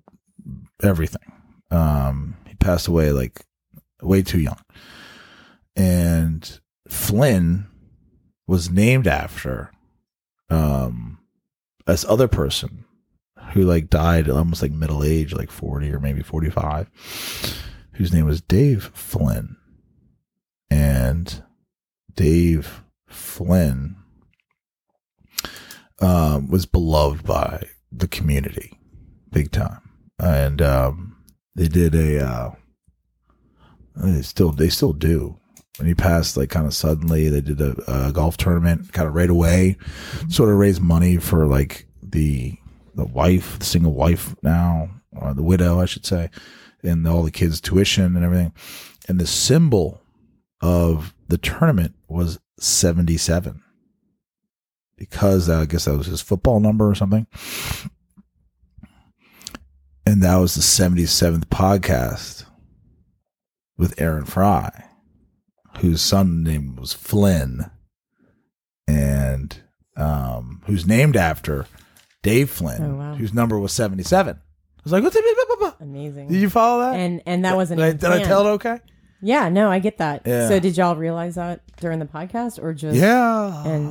everything. 0.81 1.31
Um, 1.69 2.35
he 2.47 2.55
passed 2.55 2.87
away 2.87 3.11
like 3.11 3.45
way 4.01 4.23
too 4.23 4.39
young, 4.39 4.59
and 5.79 6.59
Flynn 6.89 7.67
was 8.47 8.69
named 8.69 9.07
after 9.07 9.71
um 10.49 11.19
this 11.85 12.03
other 12.05 12.27
person 12.27 12.85
who 13.53 13.63
like 13.63 13.89
died 13.89 14.29
almost 14.29 14.61
like 14.61 14.71
middle 14.71 15.03
age, 15.03 15.33
like 15.33 15.49
forty 15.49 15.91
or 15.91 15.99
maybe 15.99 16.21
forty 16.21 16.49
five, 16.49 16.89
whose 17.93 18.13
name 18.13 18.25
was 18.25 18.41
Dave 18.41 18.91
Flynn, 18.93 19.55
and 20.69 21.43
Dave 22.13 22.83
Flynn 23.07 23.95
um, 25.99 26.49
was 26.49 26.65
beloved 26.65 27.25
by 27.25 27.63
the 27.91 28.07
community 28.07 28.79
big 29.31 29.51
time, 29.51 29.81
and 30.19 30.61
um, 30.61 31.17
they 31.55 31.67
did 31.67 31.95
a. 31.95 32.23
Uh, 32.23 32.51
they 33.95 34.21
still 34.21 34.51
they 34.51 34.69
still 34.69 34.93
do. 34.93 35.39
When 35.79 35.87
he 35.87 35.95
passed, 35.95 36.37
like 36.37 36.49
kind 36.49 36.67
of 36.67 36.73
suddenly, 36.73 37.29
they 37.29 37.41
did 37.41 37.61
a, 37.61 38.07
a 38.07 38.11
golf 38.11 38.37
tournament, 38.37 38.91
kind 38.93 39.07
of 39.07 39.15
right 39.15 39.29
away, 39.29 39.77
sort 40.27 40.49
of 40.49 40.57
raise 40.57 40.79
money 40.79 41.17
for 41.17 41.47
like 41.47 41.87
the 42.03 42.55
the 42.95 43.05
wife, 43.05 43.57
the 43.59 43.65
single 43.65 43.93
wife 43.93 44.35
now, 44.43 44.89
or 45.13 45.33
the 45.33 45.41
widow, 45.41 45.79
I 45.79 45.85
should 45.85 46.05
say, 46.05 46.29
and 46.83 47.07
all 47.07 47.23
the 47.23 47.31
kids' 47.31 47.61
tuition 47.61 48.15
and 48.15 48.25
everything. 48.25 48.53
And 49.07 49.19
the 49.19 49.27
symbol 49.27 50.01
of 50.61 51.15
the 51.29 51.37
tournament 51.37 51.95
was 52.07 52.39
77 52.59 53.63
because 54.97 55.47
uh, 55.47 55.61
I 55.61 55.65
guess 55.65 55.85
that 55.85 55.97
was 55.97 56.07
his 56.07 56.21
football 56.21 56.59
number 56.59 56.89
or 56.89 56.95
something. 56.95 57.25
And 60.05 60.21
that 60.23 60.35
was 60.37 60.55
the 60.55 60.61
77th 60.61 61.45
podcast 61.45 62.45
with 63.77 63.99
Erin 64.01 64.25
Fry, 64.25 64.88
whose 65.81 66.01
son 66.01 66.43
name 66.43 66.75
was 66.75 66.93
Flynn 66.93 67.69
and 68.87 69.57
um, 69.97 70.61
who's 70.65 70.85
named 70.87 71.15
after 71.15 71.65
Dave 72.23 72.49
Flynn, 72.49 72.81
Oh, 72.83 72.95
wow. 72.95 73.15
whose 73.15 73.33
number 73.33 73.57
was 73.59 73.71
77. 73.73 74.35
I 74.37 74.39
was 74.83 74.91
like, 74.93 75.03
what's 75.03 75.15
it? 75.15 75.25
Amazing. 75.81 76.27
Did 76.29 76.41
you 76.41 76.49
follow 76.49 76.81
that? 76.83 76.95
and 76.99 77.21
and 77.25 77.45
that 77.45 77.55
wasn't 77.55 77.79
did, 77.79 77.85
I, 77.85 77.91
did 77.93 78.21
I 78.21 78.23
tell 78.23 78.45
it 78.47 78.51
okay? 78.51 78.79
Yeah, 79.21 79.49
no, 79.49 79.69
I 79.69 79.79
get 79.79 79.97
that. 79.97 80.23
Yeah. 80.25 80.47
So 80.47 80.59
did 80.59 80.77
y'all 80.77 80.95
realize 80.95 81.35
that 81.35 81.61
during 81.77 81.99
the 81.99 82.05
podcast 82.05 82.61
or 82.61 82.73
just 82.73 82.97
Yeah. 82.97 83.63
and 83.65 83.89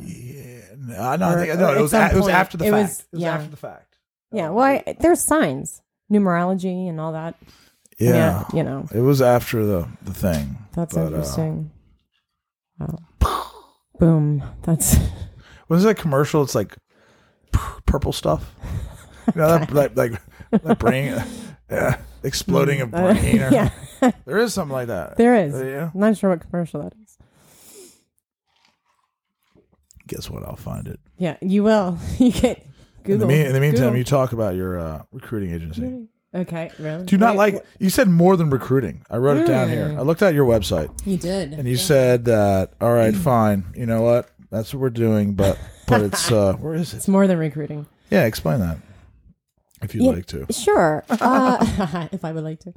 yeah. 0.00 1.10
I, 1.10 1.16
no, 1.16 1.28
I 1.28 1.34
think, 1.46 1.58
no, 1.58 1.72
it 1.74 1.80
was, 1.80 1.94
a, 1.94 2.10
it 2.10 2.14
was 2.16 2.28
after 2.28 2.56
the 2.58 2.66
it 2.66 2.70
fact. 2.70 2.82
was- 2.88 2.98
it 3.00 3.06
was 3.12 3.20
yeah. 3.22 3.34
after 3.34 3.50
the 3.50 3.56
fact. 3.56 3.96
yeah, 4.32 4.50
well, 4.50 4.64
I, 4.64 4.96
there's 5.00 5.20
signs, 5.20 5.80
numerology 6.12 6.88
and 6.88 7.00
all 7.00 7.12
that. 7.12 7.36
Yeah. 7.98 8.10
Yeah, 8.14 8.44
you 8.52 8.62
know. 8.64 8.88
It 8.94 9.00
was 9.00 9.22
after 9.22 9.64
the, 9.64 9.88
the 10.02 10.12
thing. 10.14 10.56
That's 10.74 10.94
But, 10.94 11.00
uh, 11.02 11.06
interesting. 11.06 11.70
wow. 12.78 12.98
Boom. 14.00 14.42
That's 14.62 14.96
was 15.68 15.84
that 15.84 15.96
commercial? 15.96 16.42
It's 16.42 16.54
like 16.54 16.76
purple 17.86 18.12
stuff. 18.12 18.54
You 19.34 19.40
know, 19.40 19.58
that, 19.58 19.94
like 19.96 20.12
that 20.50 20.78
brain, 20.80 21.22
yeah, 21.70 21.98
exploding 22.24 22.80
a 22.80 22.84
Uh, 22.84 22.88
brain. 23.14 23.40
Or, 23.42 23.50
yeah, 23.52 23.70
There 24.26 24.38
is 24.38 24.52
something 24.52 24.72
like 24.74 24.88
that. 24.88 25.16
there 25.16 25.34
is. 25.36 25.54
Uh, 25.54 25.64
yeah. 25.64 25.90
I'm 25.94 26.00
not 26.00 26.16
sure 26.16 26.30
what 26.30 26.40
commercial 26.40 26.82
that 26.82 26.92
is. 27.02 27.16
Guess 30.06 30.28
what? 30.28 30.42
I'll 30.44 30.56
find 30.56 30.86
it. 30.88 31.00
Yeah, 31.16 31.36
you 31.40 31.62
will. 31.62 31.98
you 32.18 32.32
get 32.32 32.58
In 32.58 32.64
Google. 33.04 33.28
the, 33.28 33.34
mean, 33.34 33.46
in 33.46 33.52
the 33.52 33.60
meantime, 33.60 33.84
Google. 33.84 33.98
you 33.98 34.04
talk 34.04 34.32
about 34.32 34.54
your 34.54 34.78
uh, 34.78 35.02
recruiting 35.12 35.52
agency. 35.54 36.08
Okay, 36.34 36.70
really? 36.78 37.04
Do 37.04 37.14
you 37.14 37.18
not 37.18 37.36
Wait, 37.36 37.54
like? 37.54 37.66
You 37.78 37.90
said 37.90 38.08
more 38.08 38.36
than 38.36 38.50
recruiting. 38.50 39.04
I 39.10 39.16
wrote 39.18 39.38
it 39.38 39.46
down 39.46 39.68
here. 39.68 39.88
Mm. 39.88 39.98
I 39.98 40.02
looked 40.02 40.22
at 40.22 40.34
your 40.34 40.46
website. 40.46 40.90
You 41.06 41.16
did. 41.16 41.52
And 41.52 41.68
you 41.68 41.76
said 41.76 42.24
that, 42.26 42.72
all 42.80 42.92
right, 42.92 43.14
fine. 43.14 43.64
You 43.74 43.86
know 43.86 44.02
what? 44.02 44.30
That's 44.50 44.72
what 44.74 44.80
we're 44.80 44.90
doing, 44.90 45.34
but 45.34 45.58
but 45.86 46.00
it's 46.02 46.30
uh 46.30 46.54
where 46.54 46.74
is 46.74 46.94
It's 46.94 47.08
more 47.08 47.26
than 47.26 47.38
recruiting. 47.38 47.86
Yeah, 48.10 48.24
explain 48.24 48.60
that. 48.60 48.78
If 49.82 49.94
you'd 49.94 50.04
Yeah. 50.04 50.10
like 50.12 50.26
to. 50.26 50.46
Sure. 50.52 51.04
Uh, 51.10 52.08
if 52.12 52.24
I 52.24 52.32
would 52.32 52.44
like 52.44 52.60
to. 52.60 52.72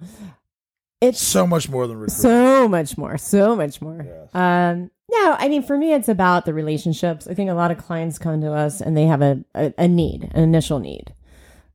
it's 1.02 1.22
So 1.22 1.46
much 1.48 1.70
more 1.70 1.88
than 1.88 1.98
recruiting. 1.98 2.22
so 2.22 2.68
much 2.68 2.98
more, 2.98 3.18
so 3.18 3.56
much 3.56 3.82
more. 3.82 4.06
Um, 4.34 4.90
no, 5.10 5.36
I 5.40 5.48
mean, 5.48 5.64
for 5.64 5.78
me, 5.78 5.94
it's 5.94 6.10
about 6.10 6.46
the 6.46 6.54
relationships. 6.54 7.28
I 7.28 7.34
think 7.34 7.50
a 7.50 7.54
lot 7.54 7.72
of 7.72 7.78
clients 7.78 8.18
come 8.20 8.42
to 8.42 8.52
us 8.52 8.82
and 8.82 8.98
they 8.98 9.06
have 9.06 9.22
a, 9.22 9.44
a, 9.56 9.74
a 9.78 9.88
need, 9.88 10.30
an 10.34 10.44
initial 10.44 10.80
need. 10.80 11.14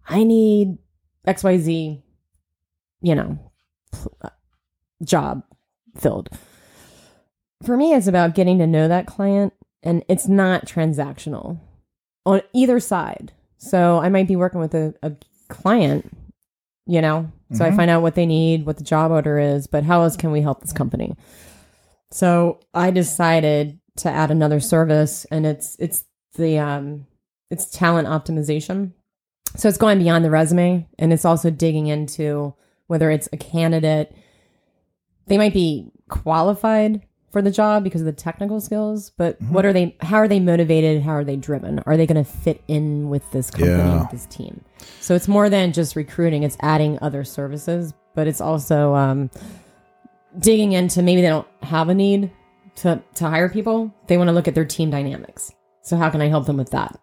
I 0.06 0.24
need 0.24 0.76
XYZ, 1.26 2.02
you 3.00 3.14
know, 3.14 3.38
job 5.04 5.42
filled. 5.96 6.28
For 7.64 7.76
me, 7.76 7.94
it's 7.94 8.06
about 8.06 8.34
getting 8.34 8.58
to 8.58 8.66
know 8.66 8.88
that 8.88 9.06
client 9.06 9.52
and 9.82 10.04
it's 10.08 10.28
not 10.28 10.66
transactional 10.66 11.60
on 12.24 12.42
either 12.52 12.80
side. 12.80 13.32
So 13.58 13.98
I 13.98 14.08
might 14.08 14.28
be 14.28 14.36
working 14.36 14.60
with 14.60 14.74
a, 14.74 14.94
a 15.02 15.12
client, 15.48 16.10
you 16.86 17.00
know, 17.00 17.30
so 17.52 17.66
I 17.66 17.70
find 17.70 17.90
out 17.90 18.00
what 18.02 18.14
they 18.14 18.24
need, 18.24 18.64
what 18.64 18.78
the 18.78 18.84
job 18.84 19.10
order 19.10 19.38
is, 19.38 19.66
but 19.66 19.84
how 19.84 20.02
else 20.02 20.16
can 20.16 20.32
we 20.32 20.40
help 20.40 20.62
this 20.62 20.72
company? 20.72 21.14
So 22.10 22.60
I 22.72 22.90
decided 22.90 23.78
to 23.98 24.08
add 24.08 24.30
another 24.30 24.58
service 24.58 25.26
and 25.26 25.44
it's 25.44 25.76
it's 25.78 26.04
the 26.36 26.58
um 26.58 27.06
it's 27.50 27.66
talent 27.66 28.08
optimization. 28.08 28.92
So 29.56 29.68
it's 29.68 29.78
going 29.78 29.98
beyond 29.98 30.24
the 30.24 30.30
resume 30.30 30.88
and 30.98 31.12
it's 31.12 31.24
also 31.24 31.50
digging 31.50 31.86
into 31.86 32.54
whether 32.86 33.10
it's 33.10 33.28
a 33.32 33.36
candidate 33.36 34.14
they 35.26 35.38
might 35.38 35.54
be 35.54 35.90
qualified 36.08 37.02
for 37.30 37.40
the 37.40 37.50
job 37.50 37.84
because 37.84 38.02
of 38.02 38.04
the 38.06 38.12
technical 38.12 38.60
skills, 38.60 39.10
but 39.16 39.40
what 39.40 39.64
are 39.64 39.72
they 39.72 39.96
how 40.00 40.16
are 40.16 40.28
they 40.28 40.40
motivated? 40.40 41.00
How 41.02 41.12
are 41.12 41.24
they 41.24 41.36
driven? 41.36 41.78
Are 41.86 41.96
they 41.96 42.06
going 42.06 42.22
to 42.22 42.30
fit 42.30 42.62
in 42.68 43.08
with 43.08 43.30
this 43.30 43.50
company, 43.50 43.76
Yeah. 43.78 44.06
this 44.10 44.26
team? 44.26 44.62
So 45.00 45.14
it's 45.14 45.28
more 45.28 45.48
than 45.48 45.72
just 45.72 45.96
recruiting, 45.96 46.42
it's 46.42 46.56
adding 46.60 46.98
other 47.00 47.24
services, 47.24 47.94
but 48.14 48.26
it's 48.26 48.40
also 48.40 48.94
um 48.94 49.30
digging 50.38 50.72
into 50.72 51.02
maybe 51.02 51.22
they 51.22 51.28
don't 51.28 51.46
have 51.62 51.88
a 51.88 51.94
need 51.94 52.30
to 52.76 53.00
to 53.14 53.28
hire 53.28 53.48
people. 53.48 53.94
They 54.08 54.18
want 54.18 54.28
to 54.28 54.32
look 54.32 54.48
at 54.48 54.54
their 54.54 54.64
team 54.66 54.90
dynamics. 54.90 55.52
So 55.82 55.96
how 55.96 56.10
can 56.10 56.20
I 56.20 56.28
help 56.28 56.46
them 56.46 56.56
with 56.58 56.70
that? 56.72 56.98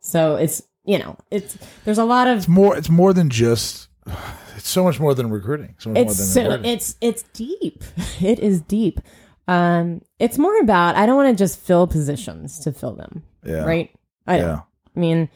So 0.00 0.36
it's 0.36 0.62
you 0.84 0.98
know 0.98 1.16
it's 1.30 1.56
there's 1.84 1.98
a 1.98 2.04
lot 2.04 2.26
of 2.26 2.38
It's 2.38 2.48
more. 2.48 2.76
It's 2.76 2.88
more 2.90 3.12
than 3.12 3.28
just. 3.30 3.88
It's 4.56 4.68
so 4.68 4.84
much 4.84 5.00
more 5.00 5.14
than 5.14 5.30
recruiting. 5.30 5.74
So 5.78 5.88
much 5.88 5.98
it's 6.00 6.08
more 6.08 6.16
than 6.16 6.26
so 6.26 6.42
recruiting. 6.42 6.70
it's 6.72 6.96
it's 7.00 7.22
deep. 7.32 7.82
It 8.20 8.38
is 8.40 8.60
deep. 8.60 9.00
Um, 9.48 10.02
it's 10.18 10.36
more 10.36 10.58
about 10.60 10.96
I 10.96 11.06
don't 11.06 11.16
want 11.16 11.30
to 11.36 11.42
just 11.42 11.58
fill 11.60 11.86
positions 11.86 12.58
to 12.60 12.72
fill 12.72 12.94
them. 12.94 13.22
Yeah. 13.42 13.64
Right. 13.64 13.90
I 14.26 14.36
don't. 14.36 14.46
Yeah. 14.46 14.60
I 14.94 15.00
mean, 15.00 15.28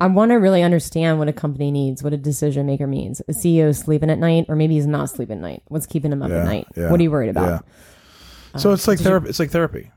I 0.00 0.08
want 0.08 0.30
to 0.32 0.36
really 0.36 0.64
understand 0.64 1.20
what 1.20 1.28
a 1.28 1.32
company 1.32 1.70
needs, 1.70 2.02
what 2.02 2.12
a 2.12 2.16
decision 2.16 2.66
maker 2.66 2.88
means. 2.88 3.20
A 3.28 3.32
CEO 3.32 3.72
sleeping 3.76 4.10
at 4.10 4.18
night, 4.18 4.46
or 4.48 4.56
maybe 4.56 4.74
he's 4.74 4.88
not 4.88 5.08
sleeping 5.08 5.36
at 5.36 5.42
night. 5.42 5.62
What's 5.68 5.86
keeping 5.86 6.10
him 6.10 6.22
up 6.22 6.30
Yeah, 6.30 6.38
at 6.40 6.44
night? 6.46 6.66
yeah, 6.76 6.90
What 6.90 6.98
are 6.98 7.02
you 7.04 7.12
worried 7.12 7.30
about? 7.30 7.62
Yeah. 8.54 8.58
So 8.58 8.72
it's 8.72 8.88
like 8.88 8.98
therapy. 8.98 9.28
It's 9.28 9.38
like 9.38 9.50
therapy. 9.52 9.92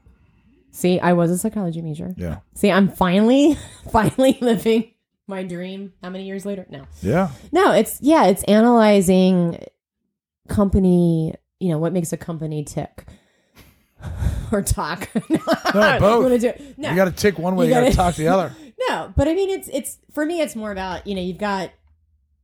See, 0.78 1.00
I 1.00 1.14
was 1.14 1.32
a 1.32 1.40
psychology 1.40 1.82
major. 1.82 2.14
Yeah. 2.18 2.38
See, 2.54 2.70
I'm 2.72 2.88
finally, 2.88 3.58
finally 3.92 4.38
living 4.42 4.92
my 5.26 5.42
dream. 5.42 5.94
How 6.04 6.12
many 6.12 6.26
years 6.26 6.46
later? 6.46 6.68
No. 6.70 6.84
Yeah. 7.02 7.30
No, 7.52 7.72
it's 7.72 8.00
yeah, 8.00 8.28
it's 8.28 8.44
analyzing 8.44 9.58
company, 10.48 11.34
you 11.60 11.70
know, 11.70 11.80
what 11.80 11.94
makes 11.94 12.14
a 12.14 12.18
company 12.18 12.64
tick. 12.64 13.06
or 14.52 14.62
talk. 14.62 15.10
no, 15.32 15.38
both. 16.00 16.44
It. 16.44 16.78
No. 16.78 16.90
You 16.92 16.96
got 16.96 17.06
to 17.06 17.12
tick 17.12 17.40
one 17.40 17.56
way. 17.56 17.66
You, 17.66 17.70
You 17.70 17.74
got 17.76 17.80
to 17.80 17.86
gotta- 17.86 17.96
talk 17.98 18.16
the 18.16 18.28
other. 18.28 18.56
no, 18.88 19.12
but 19.18 19.28
I 19.28 19.34
mean 19.34 19.50
it's 19.50 19.68
it's 19.70 19.98
for 20.14 20.26
me 20.28 20.42
it's 20.42 20.56
more 20.56 20.72
about, 20.72 21.08
you 21.08 21.16
know, 21.16 21.22
you've 21.22 21.40
got 21.40 21.72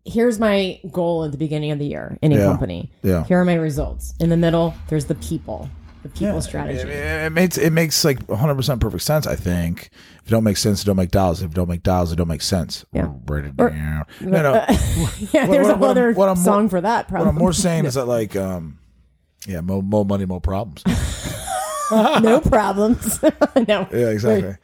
here's 0.05 0.39
my 0.39 0.79
goal 0.91 1.23
at 1.23 1.31
the 1.31 1.37
beginning 1.37 1.69
of 1.69 1.77
the 1.77 1.85
year 1.85 2.17
in 2.23 2.31
a 2.31 2.35
Yeah. 2.37 2.45
company. 2.45 2.91
Yeah. 3.03 3.25
Here 3.25 3.39
are 3.39 3.45
my 3.45 3.53
results. 3.53 4.15
In 4.19 4.29
the 4.29 4.37
middle, 4.37 4.73
there's 4.89 5.05
the 5.05 5.15
people. 5.15 5.69
The 6.03 6.09
people 6.09 6.41
strategy. 6.41 6.79
It, 6.81 6.87
it 6.89 7.31
makes 7.31 7.57
it 7.57 7.69
makes 7.71 8.03
like 8.05 8.21
100 8.27 8.55
percent 8.55 8.81
perfect 8.81 9.03
sense. 9.03 9.25
I 9.25 9.35
think 9.35 9.89
if 10.21 10.27
it 10.27 10.29
don't 10.29 10.43
make 10.43 10.57
sense, 10.57 10.81
it 10.81 10.85
don't 10.85 10.97
make 10.97 11.11
dollars. 11.11 11.41
If 11.41 11.51
it 11.51 11.53
don't 11.55 11.69
make 11.69 11.81
dollars, 11.83 12.11
it 12.11 12.17
don't 12.17 12.27
make 12.27 12.41
sense. 12.41 12.85
Yeah. 12.93 13.07
Write 13.25 13.45
it 13.45 13.53
Or- 13.57 13.69
down. 13.69 14.03
no, 14.21 14.41
no. 14.41 14.53
yeah, 14.53 14.67
What- 14.67 15.51
there's 15.51 15.67
what- 15.67 15.75
a 15.75 15.77
what 15.77 15.83
I'm- 15.83 15.83
other 15.83 16.13
what 16.13 16.29
I'm 16.29 16.37
more- 16.37 16.43
song 16.43 16.69
for 16.69 16.81
that 16.81 17.07
probably. 17.07 17.25
What 17.27 17.31
I'm 17.33 17.39
more 17.39 17.53
saying 17.53 17.85
is 17.85 17.93
that 17.95 18.05
like, 18.05 18.35
um, 18.35 18.79
yeah, 19.47 19.61
more, 19.61 19.81
more 19.81 20.05
money, 20.05 20.25
more 20.25 20.41
problems. 20.41 20.83
no 21.91 22.41
problems. 22.41 23.21
no. 23.21 23.87
Yeah, 23.91 24.09
exactly. 24.09 24.55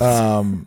Um, 0.00 0.66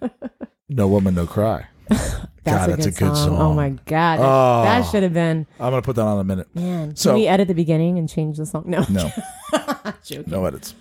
no 0.69 0.87
woman, 0.87 1.15
no 1.15 1.25
cry. 1.27 1.67
That's, 2.47 2.65
God, 2.65 2.69
a, 2.69 2.71
that's 2.77 2.85
good 2.85 2.95
a 2.95 2.99
good 3.09 3.17
song. 3.17 3.37
Oh 3.37 3.53
my 3.53 3.69
god, 3.71 4.19
that, 4.19 4.25
Oh. 4.25 4.63
that 4.63 4.81
should 4.89 5.03
have 5.03 5.13
been 5.13 5.45
I'm 5.59 5.71
gonna 5.71 5.81
put 5.81 5.97
that 5.97 6.03
on 6.03 6.13
in 6.15 6.21
a 6.21 6.23
minute. 6.23 6.47
man. 6.55 6.95
So- 6.95 7.09
Can 7.09 7.19
we 7.19 7.27
edit 7.27 7.49
the 7.49 7.53
beginning 7.53 7.99
and 7.99 8.07
change 8.07 8.37
the 8.37 8.45
song? 8.45 8.63
No, 8.67 8.85
No, 8.89 9.11
no 10.27 10.45
edits. 10.45 10.73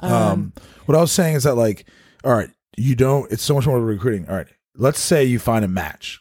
Um, 0.00 0.54
what 0.86 0.96
I 0.96 1.00
was 1.02 1.12
saying 1.12 1.34
is 1.36 1.42
that 1.44 1.54
like, 1.54 1.86
all 2.24 2.32
right, 2.32 2.48
you 2.78 2.94
don't. 2.94 3.30
It's 3.30 3.42
so 3.42 3.54
much 3.54 3.66
more 3.66 3.78
recruiting. 3.78 4.26
All 4.28 4.34
right, 4.36 4.46
let's 4.74 5.00
say 5.00 5.22
you 5.24 5.38
find 5.38 5.64
a 5.66 5.68
match. 5.68 6.20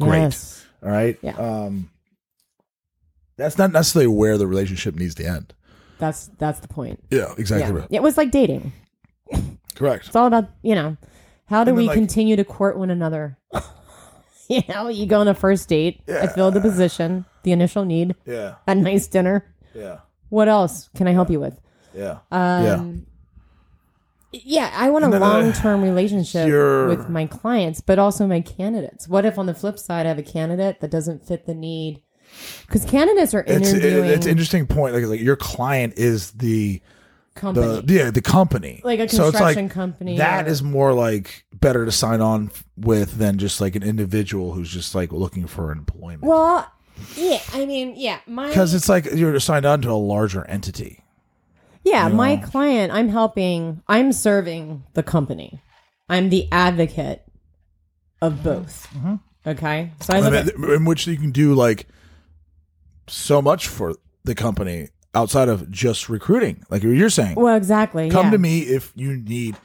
Great. 0.00 0.18
Yes. 0.18 0.66
All 0.82 0.90
right. 0.90 1.16
Yeah. 1.22 1.36
Um, 1.36 1.88
that's 3.36 3.56
not 3.56 3.70
necessarily 3.72 4.08
where 4.08 4.36
the 4.36 4.48
relationship 4.48 4.96
needs 4.96 5.14
to 5.16 5.24
end. 5.24 5.54
That's 6.00 6.28
that's 6.38 6.58
the 6.60 6.68
point. 6.68 7.02
Yeah, 7.10 7.34
exactly 7.38 7.72
Yeah. 7.72 7.80
right. 7.82 7.88
It 7.90 8.02
was 8.02 8.16
like 8.16 8.30
dating. 8.32 8.72
Correct. 9.76 10.06
It's 10.08 10.16
all 10.16 10.26
about 10.26 10.48
you 10.62 10.74
know 10.74 10.96
how 11.48 11.64
do 11.64 11.74
we 11.74 11.86
like- 11.86 11.94
continue 11.94 12.36
to 12.36 12.44
court 12.44 12.78
one 12.78 12.90
another. 12.90 13.38
you 14.48 14.62
know, 14.68 14.88
you 14.88 15.06
go 15.06 15.20
on 15.20 15.28
a 15.28 15.34
first 15.34 15.68
date. 15.68 16.00
I 16.08 16.26
filled 16.26 16.54
the 16.54 16.60
position, 16.60 17.24
the 17.42 17.52
initial 17.52 17.84
need, 17.84 18.14
Yeah. 18.26 18.54
a 18.66 18.74
nice 18.74 19.06
dinner. 19.06 19.44
Yeah. 19.74 19.98
What 20.30 20.48
else 20.48 20.88
can 20.96 21.06
I 21.08 21.12
help 21.12 21.30
you 21.30 21.40
with? 21.40 21.60
Yeah. 21.94 22.18
Um, 22.30 23.06
yeah, 24.30 24.70
I 24.74 24.90
want 24.90 25.04
a 25.06 25.08
uh, 25.16 25.18
long 25.18 25.52
term 25.52 25.82
relationship 25.82 26.48
you're- 26.48 26.88
with 26.88 27.08
my 27.08 27.26
clients, 27.26 27.80
but 27.80 27.98
also 27.98 28.26
my 28.26 28.40
candidates. 28.40 29.08
What 29.08 29.24
if 29.24 29.38
on 29.38 29.46
the 29.46 29.54
flip 29.54 29.78
side 29.78 30.04
I 30.06 30.10
have 30.10 30.18
a 30.18 30.22
candidate 30.22 30.80
that 30.80 30.90
doesn't 30.90 31.26
fit 31.26 31.46
the 31.46 31.54
need? 31.54 32.02
Because 32.66 32.84
candidates 32.84 33.32
are 33.32 33.42
It's 33.46 33.72
it, 33.72 33.82
it's 33.82 34.26
an 34.26 34.30
interesting 34.32 34.66
point. 34.66 34.94
Like, 34.94 35.06
like 35.06 35.20
your 35.20 35.36
client 35.36 35.94
is 35.96 36.32
the 36.32 36.82
company. 37.38 37.80
the 37.80 37.94
yeah 37.94 38.10
the 38.10 38.20
company 38.22 38.80
Like 38.84 39.00
a 39.00 39.08
So 39.08 39.28
it's 39.28 39.30
construction 39.38 39.68
company 39.68 40.16
That 40.18 40.46
or- 40.46 40.50
is 40.50 40.62
more 40.62 40.92
like 40.92 41.44
better 41.52 41.84
to 41.84 41.92
sign 41.92 42.20
on 42.20 42.50
with 42.76 43.18
than 43.18 43.38
just 43.38 43.60
like 43.60 43.74
an 43.76 43.82
individual 43.82 44.52
who's 44.52 44.70
just 44.70 44.94
like 44.94 45.10
looking 45.12 45.46
for 45.46 45.72
employment. 45.72 46.22
well, 46.24 46.70
yeah, 47.16 47.40
I 47.54 47.64
mean, 47.64 47.94
yeah, 47.96 48.18
my 48.26 48.48
because 48.48 48.74
it's 48.74 48.88
like 48.88 49.06
you're 49.14 49.38
signed 49.40 49.64
on 49.64 49.80
to 49.82 49.90
a 49.90 49.92
larger 49.94 50.44
entity. 50.46 51.04
yeah, 51.84 52.08
my 52.08 52.36
client. 52.36 52.92
I'm 52.92 53.08
helping. 53.08 53.82
I'm 53.88 54.12
serving 54.12 54.82
the 54.94 55.02
company. 55.02 55.62
I'm 56.08 56.28
the 56.30 56.48
advocate 56.52 57.22
of 58.20 58.42
both. 58.42 58.88
Mm-hmm. 58.96 59.14
Okay, 59.46 59.92
so 60.00 60.12
I 60.14 60.20
look 60.20 60.34
at 60.34 60.48
in 60.54 60.84
which 60.84 61.06
you 61.06 61.16
can 61.16 61.30
do 61.30 61.54
like 61.54 61.86
so 63.06 63.40
much 63.40 63.68
for 63.68 63.94
the 64.24 64.34
company 64.34 64.88
outside 65.18 65.48
of 65.48 65.70
just 65.70 66.08
recruiting. 66.08 66.64
Like 66.70 66.82
you're 66.82 67.10
saying, 67.10 67.34
well, 67.34 67.56
exactly. 67.56 68.08
come 68.10 68.26
yeah. 68.26 68.30
to 68.32 68.38
me 68.38 68.60
if 68.60 68.92
you 68.94 69.16
need 69.16 69.56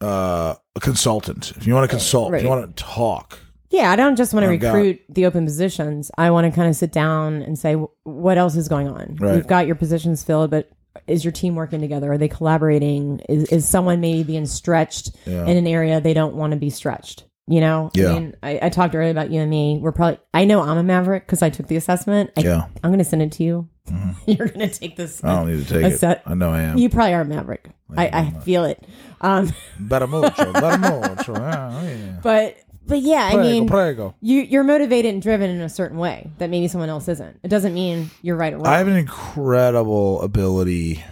uh, 0.00 0.54
a 0.74 0.80
consultant. 0.80 1.52
If 1.56 1.66
you 1.66 1.74
want 1.74 1.84
to 1.88 1.94
consult, 1.94 2.34
if 2.34 2.42
you 2.42 2.48
want 2.48 2.76
to 2.76 2.82
talk. 2.82 3.38
Yeah, 3.70 3.90
I 3.90 3.96
don't 3.96 4.16
just 4.16 4.32
want 4.32 4.44
to 4.44 4.48
recruit 4.48 5.02
the 5.10 5.26
open 5.26 5.44
positions. 5.44 6.10
I 6.16 6.30
want 6.30 6.46
to 6.46 6.56
kind 6.56 6.70
of 6.70 6.76
sit 6.76 6.90
down 6.90 7.42
and 7.42 7.58
say, 7.58 7.74
what 8.04 8.38
else 8.38 8.56
is 8.56 8.66
going 8.66 8.88
on? 8.88 9.16
Right. 9.20 9.34
We've 9.34 9.46
got 9.46 9.66
your 9.66 9.76
positions 9.76 10.24
filled, 10.24 10.50
but 10.50 10.70
is 11.06 11.22
your 11.22 11.32
team 11.32 11.54
working 11.54 11.80
together? 11.82 12.10
Are 12.12 12.18
they 12.18 12.28
collaborating? 12.28 13.20
Is, 13.28 13.44
is 13.50 13.68
someone 13.68 14.00
maybe 14.00 14.22
being 14.22 14.46
stretched 14.46 15.10
Yeah. 15.26 15.44
in 15.44 15.58
an 15.58 15.66
area 15.66 16.00
they 16.00 16.14
don't 16.14 16.34
want 16.34 16.52
to 16.52 16.58
be 16.58 16.70
stretched? 16.70 17.24
You 17.46 17.60
know, 17.60 17.90
Yeah. 17.94 18.08
I 18.10 18.12
mean, 18.14 18.36
I, 18.42 18.58
I 18.62 18.68
talked 18.68 18.94
earlier 18.94 19.10
about 19.10 19.30
you 19.30 19.40
and 19.40 19.50
me. 19.50 19.78
We're 19.80 19.92
probably, 19.92 20.18
I 20.32 20.44
know 20.44 20.62
I'm 20.62 20.76
a 20.78 20.82
maverick 20.82 21.26
because 21.26 21.42
I 21.42 21.50
took 21.50 21.66
the 21.66 21.76
assessment. 21.76 22.30
I, 22.36 22.40
Yeah. 22.40 22.64
I'm 22.82 22.90
going 22.90 22.98
to 22.98 23.04
send 23.04 23.22
it 23.22 23.32
to 23.32 23.44
you. 23.44 23.68
You're 24.26 24.48
going 24.48 24.68
to 24.68 24.70
take 24.70 24.96
this. 24.96 25.22
I 25.22 25.36
don't 25.36 25.50
need 25.50 25.66
to 25.66 25.72
take 25.72 25.92
it. 25.92 25.98
set- 25.98 26.22
I 26.26 26.34
know 26.34 26.50
I 26.50 26.62
am. 26.62 26.78
You 26.78 26.88
probably 26.88 27.14
are 27.14 27.22
a 27.22 27.24
maverick. 27.24 27.68
I, 27.96 28.08
I 28.08 28.30
feel 28.40 28.64
it. 28.64 28.84
Um, 29.20 29.52
Better 29.80 30.06
mucho, 30.06 30.52
better 30.52 30.78
mucho. 30.78 31.34
Ah, 31.36 31.82
yeah. 31.82 32.18
but, 32.22 32.56
but 32.86 33.00
yeah, 33.00 33.30
I 33.32 33.36
mean, 33.38 33.66
prego. 33.66 34.14
you 34.20 34.42
you're 34.42 34.62
motivated 34.62 35.12
and 35.12 35.22
driven 35.22 35.50
in 35.50 35.60
a 35.60 35.68
certain 35.68 35.98
way 35.98 36.30
that 36.38 36.50
maybe 36.50 36.68
someone 36.68 36.88
else 36.90 37.08
isn't. 37.08 37.40
It 37.42 37.48
doesn't 37.48 37.74
mean 37.74 38.10
you're 38.22 38.36
right 38.36 38.52
or 38.52 38.58
wrong. 38.58 38.66
I 38.66 38.78
have 38.78 38.88
an 38.88 38.96
incredible 38.96 40.22
ability. 40.22 41.02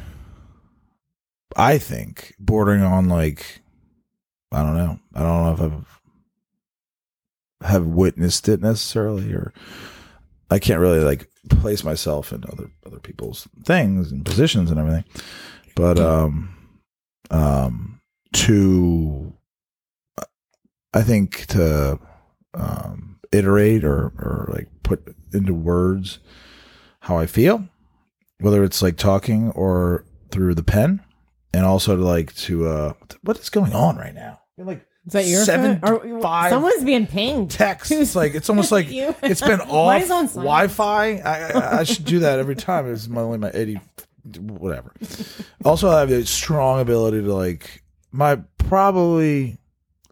I 1.56 1.78
think 1.78 2.34
bordering 2.38 2.82
on 2.82 3.08
like, 3.08 3.62
I 4.52 4.62
don't 4.62 4.76
know. 4.76 5.00
I 5.14 5.22
don't 5.22 5.44
know 5.44 5.52
if 5.52 5.72
I've 5.72 5.96
have 7.70 7.86
witnessed 7.86 8.48
it 8.48 8.60
necessarily, 8.60 9.32
or 9.32 9.52
I 10.50 10.58
can't 10.58 10.80
really 10.80 11.00
like 11.00 11.28
place 11.50 11.84
myself 11.84 12.32
in 12.32 12.44
other 12.50 12.70
other 12.84 13.00
people's 13.00 13.48
things 13.64 14.12
and 14.12 14.24
positions 14.24 14.70
and 14.70 14.78
everything. 14.78 15.04
But 15.74 15.98
um, 15.98 16.56
um, 17.30 18.00
to 18.34 19.32
I 20.94 21.02
think 21.02 21.46
to 21.46 21.98
um 22.54 23.18
iterate 23.32 23.84
or 23.84 24.12
or 24.18 24.50
like 24.52 24.68
put 24.82 25.14
into 25.32 25.52
words 25.54 26.18
how 27.00 27.18
I 27.18 27.26
feel, 27.26 27.68
whether 28.40 28.64
it's 28.64 28.82
like 28.82 28.96
talking 28.96 29.50
or 29.50 30.04
through 30.30 30.54
the 30.54 30.62
pen, 30.62 31.02
and 31.52 31.64
also 31.64 31.96
to 31.96 32.02
like 32.02 32.34
to 32.36 32.66
uh, 32.66 32.92
what 33.22 33.38
is 33.38 33.50
going 33.50 33.72
on 33.72 33.96
right 33.96 34.14
now? 34.14 34.40
Like 34.58 34.86
Is 35.06 35.12
that 35.12 35.24
your 35.26 35.44
seven 35.44 35.78
phone? 35.80 36.14
Or- 36.16 36.20
five 36.20 36.50
Someone's 36.50 36.82
being 36.84 37.06
pinged. 37.06 37.50
text. 37.50 37.92
It's 37.92 38.16
like 38.16 38.34
it's 38.34 38.48
almost 38.50 38.72
like 38.72 38.90
You. 38.90 39.14
it's 39.22 39.40
been 39.40 39.58
Mine 39.58 39.68
off 39.70 40.02
is 40.02 40.10
on. 40.10 40.26
Wi-Fi. 40.26 41.18
I, 41.18 41.50
I, 41.52 41.78
I 41.78 41.84
should 41.84 42.04
do 42.04 42.18
that 42.20 42.38
every 42.40 42.56
time. 42.56 42.92
It's 42.92 43.06
my, 43.06 43.20
only 43.20 43.38
my 43.38 43.50
eighty, 43.54 43.78
whatever. 44.38 44.92
Also, 45.64 45.88
I 45.88 46.00
have 46.00 46.10
a 46.10 46.26
strong 46.26 46.80
ability 46.80 47.22
to 47.22 47.32
like 47.32 47.84
my 48.10 48.40
probably 48.58 49.58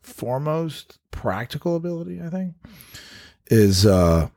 foremost 0.02 0.98
practical 1.10 1.74
ability. 1.74 2.20
I 2.22 2.28
think 2.28 2.54
is 3.48 3.84
uh 3.86 4.28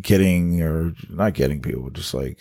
getting 0.00 0.60
or 0.62 0.94
not 1.08 1.34
getting 1.34 1.60
people, 1.62 1.90
just 1.90 2.14
like 2.14 2.38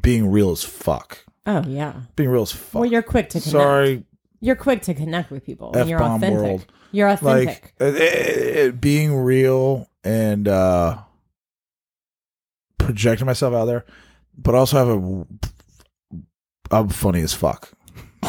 being 0.00 0.30
real 0.30 0.50
as 0.50 0.64
fuck. 0.64 1.18
Oh 1.46 1.62
yeah. 1.66 1.94
Being 2.16 2.30
real 2.30 2.42
as 2.42 2.52
fuck. 2.52 2.80
Well, 2.82 2.90
you're 2.90 3.02
quick 3.02 3.30
to 3.30 3.40
connect. 3.40 3.50
Sorry, 3.52 4.04
You're 4.40 4.56
quick 4.56 4.82
to 4.82 4.94
connect 4.94 5.30
with 5.30 5.44
people. 5.44 5.72
and 5.76 5.88
you're 5.90 6.02
authentic. 6.02 6.38
world. 6.42 6.66
You're 6.92 7.08
authentic. 7.08 7.74
like 7.80 7.96
uh, 7.96 8.68
uh, 8.68 8.70
being 8.72 9.14
real 9.16 9.88
and 10.04 10.46
uh 10.48 10.98
projecting 12.78 13.26
myself 13.26 13.52
out 13.52 13.66
there 13.66 13.84
but 14.36 14.54
also 14.54 14.76
have 14.78 14.88
a 14.88 15.26
i'm 16.70 16.88
funny 16.88 17.20
as 17.20 17.34
fuck 17.34 17.70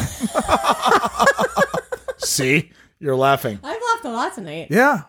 see 2.18 2.70
you're 2.98 3.16
laughing 3.16 3.58
I've 3.62 3.80
laughed 3.94 4.04
a 4.04 4.10
lot 4.10 4.34
tonight. 4.34 4.66
yeah, 4.70 5.02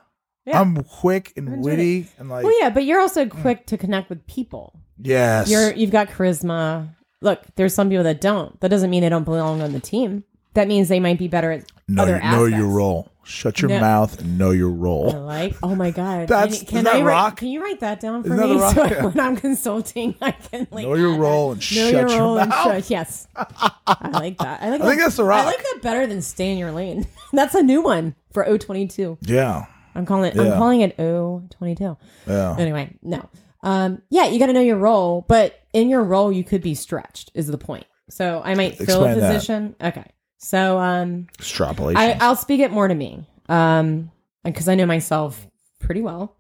Yeah. 0.45 0.61
i'm 0.61 0.81
quick 0.83 1.33
and 1.35 1.47
enjoyed 1.47 1.63
witty 1.65 2.07
and 2.17 2.29
like 2.29 2.43
Well, 2.45 2.57
yeah, 2.61 2.69
but 2.69 2.85
you're 2.85 2.99
also 3.01 3.25
quick 3.27 3.65
to 3.67 3.77
connect 3.77 4.09
with 4.09 4.25
people. 4.27 4.79
yes 4.97 5.49
You're 5.49 5.73
you've 5.73 5.91
got 5.91 6.07
charisma. 6.09 6.95
Look, 7.23 7.43
there's 7.55 7.75
some 7.75 7.89
people 7.89 8.03
that 8.05 8.19
don't. 8.19 8.59
That 8.61 8.69
doesn't 8.69 8.89
mean 8.89 9.01
they 9.03 9.09
don't 9.09 9.25
belong 9.25 9.61
on 9.61 9.73
the 9.73 9.79
team. 9.79 10.23
That 10.53 10.67
means 10.67 10.89
they 10.89 10.99
might 10.99 11.17
be 11.17 11.27
better 11.27 11.51
at 11.51 11.63
know, 11.87 12.03
other 12.03 12.19
know 12.19 12.45
your 12.45 12.67
role 12.67 13.09
shut 13.23 13.61
your 13.61 13.69
No. 13.69 13.79
mouth 13.79 14.19
and 14.19 14.37
know 14.37 14.49
your 14.51 14.71
I 14.71 14.75
role 14.75 15.11
like. 15.23 15.55
Oh 15.63 15.75
my 15.75 15.91
god. 15.91 16.27
That's- 16.27 16.59
can, 16.63 16.79
isn't 16.79 16.83
that 16.85 16.95
I 16.95 17.01
write, 17.01 17.13
rock? 17.13 17.37
Can 17.37 17.47
you 17.49 17.63
write 17.63 17.79
that 17.81 17.99
down 17.99 18.23
for 18.23 18.33
Isn't 18.33 18.37
that 18.39 18.49
me 18.49 18.59
rock? 18.59 18.75
so 18.75 18.83
Yeah. 18.85 19.05
when 19.05 19.19
I'm 19.19 19.35
consulting 19.37 20.15
I 20.21 20.31
can 20.31 20.67
like 20.71 20.85
know 20.87 20.95
your 20.95 21.15
role 21.15 21.51
and 21.53 21.59
know 21.59 21.63
shut 21.63 21.91
your 21.93 22.09
your 22.09 22.19
role 22.19 22.37
and 22.39 22.49
mouth 22.49 22.63
shut. 22.65 22.89
Yes. 22.89 23.27
I 23.35 24.09
like 24.11 24.37
that. 24.39 24.61
I 24.61 24.69
like. 24.71 24.81
I 24.81 24.85
think 24.87 24.99
that- 24.99 25.05
that's 25.05 25.15
the 25.17 25.23
rock. 25.23 25.43
I 25.43 25.45
like 25.45 25.57
that 25.63 25.79
better 25.81 26.07
than 26.07 26.21
stay 26.21 26.51
in 26.51 26.57
your 26.57 26.71
lane. 26.71 27.07
that's 27.31 27.55
a 27.55 27.61
new 27.63 27.81
one 27.81 28.15
for 28.33 28.43
O22. 28.45 29.17
yeah 29.21 29.65
I'm 29.95 30.05
calling 30.05 30.31
it. 30.31 30.35
Yeah. 30.35 30.43
I'm 30.53 30.57
calling 30.57 30.81
it 30.81 30.97
O22. 30.97 31.97
yeah 32.27 32.55
Anyway, 32.57 32.95
no. 33.01 33.29
Um, 33.63 34.01
yeah, 34.09 34.27
you 34.27 34.39
got 34.39 34.47
to 34.47 34.53
know 34.53 34.61
your 34.61 34.77
role, 34.77 35.23
but 35.27 35.59
in 35.73 35.87
your 35.89 36.03
role, 36.03 36.31
you 36.31 36.43
could 36.43 36.61
be 36.63 36.73
stretched. 36.73 37.29
Is 37.35 37.47
the 37.47 37.57
point? 37.59 37.85
So 38.09 38.41
I 38.43 38.55
might 38.55 38.75
fill 38.77 39.03
a 39.03 39.09
Explain 39.11 39.19
that. 39.19 39.33
position. 39.33 39.75
Okay. 39.81 40.05
So 40.43 40.79
um, 40.79 41.27
extrapolation 41.37 41.97
I, 42.01 42.17
I'll 42.19 42.35
speak 42.35 42.61
it 42.61 42.71
more 42.71 42.87
to 42.87 42.95
me, 42.95 43.27
um, 43.47 44.11
because 44.43 44.67
I 44.67 44.73
know 44.75 44.87
myself 44.87 45.47
pretty 45.79 46.01
well. 46.01 46.35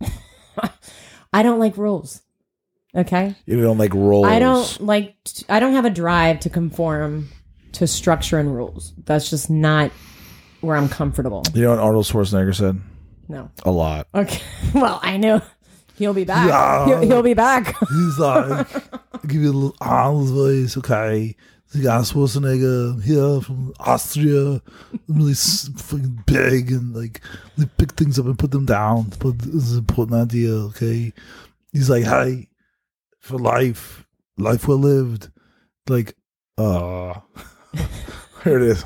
I 1.33 1.43
don't 1.43 1.59
like 1.59 1.77
rules. 1.77 2.21
Okay. 2.95 3.35
you 3.45 3.61
don't 3.61 3.77
like 3.77 3.93
roles 3.93 4.27
I 4.27 4.39
don't 4.39 4.81
like. 4.81 5.15
t- 5.23 5.45
I 5.47 5.59
don't 5.59 5.73
have 5.73 5.85
a 5.85 5.89
drive 5.89 6.41
to 6.41 6.49
conform 6.49 7.29
to 7.73 7.87
structure 7.87 8.37
and 8.37 8.53
rules. 8.53 8.93
That's 9.05 9.29
just 9.29 9.49
not 9.49 9.91
where 10.61 10.75
I'm 10.75 10.89
comfortable. 10.89 11.43
you 11.53 11.61
know 11.61 11.69
what 11.71 11.79
arnold 11.79 12.05
schwarzenegger 12.05 12.53
said 12.53 12.79
No. 13.29 13.49
a 13.63 13.71
lot 13.71 14.07
Okay. 14.13 14.41
Well, 14.75 14.99
I 15.01 15.17
know 15.17 15.41
he'll 15.97 16.13
be 16.13 16.25
back. 16.25 16.47
Yeah. 16.49 16.85
He'll, 16.85 17.01
he'll 17.01 17.23
be 17.23 17.33
back. 17.33 17.75
He's 17.89 18.19
like, 18.19 18.67
give 19.27 19.41
you 19.41 19.51
a 19.51 19.53
little 19.53 19.75
Arnold 19.79 20.29
voice, 20.29 20.75
okay? 20.77 21.35
The 21.73 21.83
guy 21.83 21.99
Schwarzenegger 21.99 23.01
here 23.01 23.39
from 23.41 23.73
Austria, 23.79 24.61
really 25.07 25.33
fucking 25.33 26.23
big 26.25 26.71
and 26.71 26.93
like 26.93 27.21
they 27.57 27.65
pick 27.77 27.93
things 27.93 28.19
up 28.19 28.25
and 28.25 28.37
put 28.37 28.51
them 28.51 28.65
down. 28.65 29.13
But 29.19 29.39
this 29.39 29.53
is 29.53 29.73
an 29.73 29.79
important 29.79 30.21
idea, 30.21 30.51
okay? 30.51 31.13
He's 31.71 31.89
like, 31.89 32.03
hey, 32.03 32.49
for 33.19 33.37
life, 33.37 34.05
life 34.37 34.67
well 34.67 34.79
lived. 34.79 35.29
Like, 35.87 36.15
uh, 36.57 37.13
here 38.43 38.57
it 38.59 38.63
is. 38.63 38.83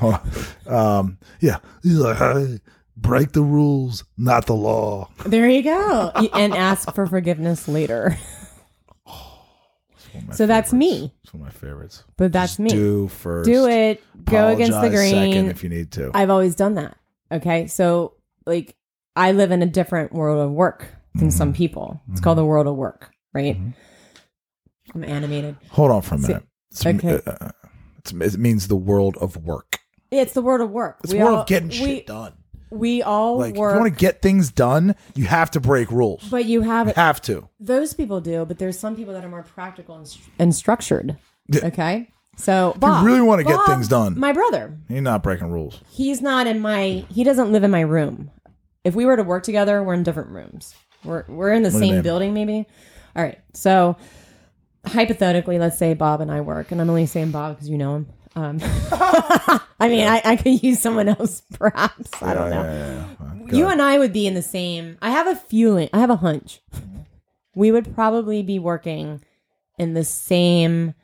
Um, 0.66 1.18
yeah, 1.40 1.58
he's 1.82 1.98
like, 1.98 2.18
hey, 2.18 2.60
break 2.96 3.32
the 3.32 3.42
rules, 3.42 4.04
not 4.16 4.46
the 4.46 4.54
law. 4.54 5.08
There 5.26 5.48
you 5.48 5.62
go. 5.62 6.12
And 6.34 6.54
ask 6.54 6.94
for 6.94 7.06
forgiveness 7.06 7.66
later. 7.66 8.16
So 10.34 10.46
that's 10.46 10.72
me. 10.72 11.12
It's 11.22 11.32
one 11.32 11.46
of 11.46 11.54
my 11.54 11.58
favorites. 11.58 12.04
But 12.16 12.32
that's 12.32 12.52
Just 12.52 12.60
me. 12.60 12.70
Do 12.70 13.08
first. 13.08 13.48
Do 13.48 13.68
it. 13.68 14.02
Go 14.24 14.48
against 14.48 14.72
the 14.72 14.78
Apologize 14.78 15.10
second 15.10 15.30
grain. 15.32 15.46
if 15.50 15.62
you 15.62 15.68
need 15.70 15.92
to. 15.92 16.10
I've 16.14 16.30
always 16.30 16.54
done 16.56 16.74
that. 16.74 16.96
Okay. 17.30 17.66
So, 17.66 18.14
like, 18.46 18.76
I 19.14 19.32
live 19.32 19.50
in 19.50 19.62
a 19.62 19.66
different 19.66 20.12
world 20.12 20.40
of 20.44 20.50
work 20.52 20.88
than 21.14 21.30
some 21.30 21.48
Mm-hmm. 21.50 21.56
people. 21.56 22.00
It's 22.12 22.20
called 22.20 22.38
the 22.38 22.44
world 22.44 22.66
of 22.66 22.76
work, 22.76 23.10
right? 23.32 23.56
I'm 24.94 25.04
animated. 25.04 25.56
Hold 25.70 25.90
on 25.90 26.02
for 26.02 26.14
a 26.16 26.18
minute. 26.18 26.42
It's, 26.70 26.84
okay. 26.84 27.20
uh, 27.26 27.50
it's, 27.98 28.12
it 28.12 28.38
means 28.38 28.68
the 28.68 28.76
world 28.76 29.16
of 29.18 29.36
work. 29.38 29.78
It's 30.10 30.34
the 30.34 30.42
world 30.42 30.60
of 30.60 30.70
work. 30.70 30.98
It's 31.04 31.12
We 31.12 31.18
world 31.20 31.34
all- 31.34 31.40
of 31.42 31.46
getting 31.48 31.68
we, 31.68 31.74
shit 31.74 32.06
done. 32.06 32.34
We 32.70 33.02
all 33.02 33.38
Like, 33.38 33.50
if 33.50 33.56
you 33.56 33.62
want 33.62 33.84
to 33.84 33.90
get 33.90 34.22
things 34.22 34.50
done, 34.50 34.94
you 35.14 35.24
have 35.26 35.50
to 35.52 35.60
break 35.60 35.90
rules. 35.92 36.26
but 36.28 36.44
you 36.46 36.62
have 36.62 36.88
You 36.88 36.94
have 36.96 37.20
to. 37.22 37.48
those 37.60 37.94
people 37.94 38.20
do, 38.20 38.44
but 38.44 38.58
there's 38.58 38.78
some 38.78 38.96
people 38.96 39.14
that 39.14 39.24
are 39.24 39.28
more 39.28 39.42
practical 39.44 39.96
and, 39.96 40.06
stru- 40.06 40.28
and 40.38 40.54
structured. 40.54 41.16
Yeah. 41.48 41.66
Okay. 41.66 42.08
So, 42.38 42.74
Bob, 42.78 43.02
you 43.02 43.08
really 43.08 43.22
wanna 43.22 43.44
get 43.44 43.56
Bob, 43.56 43.66
things 43.66 43.88
done. 43.88 44.18
My 44.18 44.32
brother, 44.32 44.76
You're 44.88 45.00
not 45.00 45.22
breaking 45.22 45.50
rules. 45.50 45.80
he's 45.90 46.20
not 46.20 46.46
in 46.46 46.60
my 46.60 47.04
he 47.08 47.22
doesn't 47.24 47.52
live 47.52 47.62
in 47.64 47.70
my 47.70 47.80
room 47.80 48.30
if 48.84 48.94
we 48.94 49.06
were 49.06 49.16
to 49.16 49.22
work 49.22 49.42
together 49.42 49.82
we're 49.82 49.94
in 49.94 50.02
different 50.02 50.30
rooms 50.30 50.74
we're 51.02 51.24
we're 51.28 51.52
in 51.52 51.62
the 51.62 51.70
What 51.70 51.78
same 51.80 52.02
building 52.02 52.34
maybe 52.34 52.66
all 53.16 53.22
right 53.22 53.38
so 53.54 53.96
hypothetically 54.86 55.58
let's 55.58 55.78
say 55.78 55.94
bob 55.94 56.20
and 56.20 56.30
i 56.30 56.40
work 56.40 56.70
and 56.70 56.80
i'm 56.80 56.88
only 56.90 57.06
saying 57.06 57.30
bob 57.32 57.56
because 57.56 57.68
you 57.68 57.78
know 57.78 57.96
him 57.96 58.06
um, 58.36 58.58
i 58.62 59.88
mean 59.88 60.06
I, 60.06 60.20
I 60.24 60.36
could 60.36 60.62
use 60.62 60.80
someone 60.80 61.08
else 61.08 61.42
perhaps. 61.58 62.10
I 62.22 62.34
don't 62.34 62.50
know. 62.50 63.04
You 63.56 63.66
and 63.68 63.80
i 63.82 63.98
would 63.98 64.12
be 64.12 64.26
in 64.26 64.34
the 64.34 64.42
same 64.42 64.98
i 65.02 65.10
have 65.10 65.26
a 65.26 65.34
feeling 65.36 65.88
i 65.92 65.98
have 65.98 66.10
a 66.10 66.16
hunch. 66.16 66.60
We 67.54 67.72
would 67.72 67.94
probably 67.94 68.42
be 68.42 68.58
working 68.58 69.22
in 69.78 69.94
the 69.94 70.04
same 70.04 70.94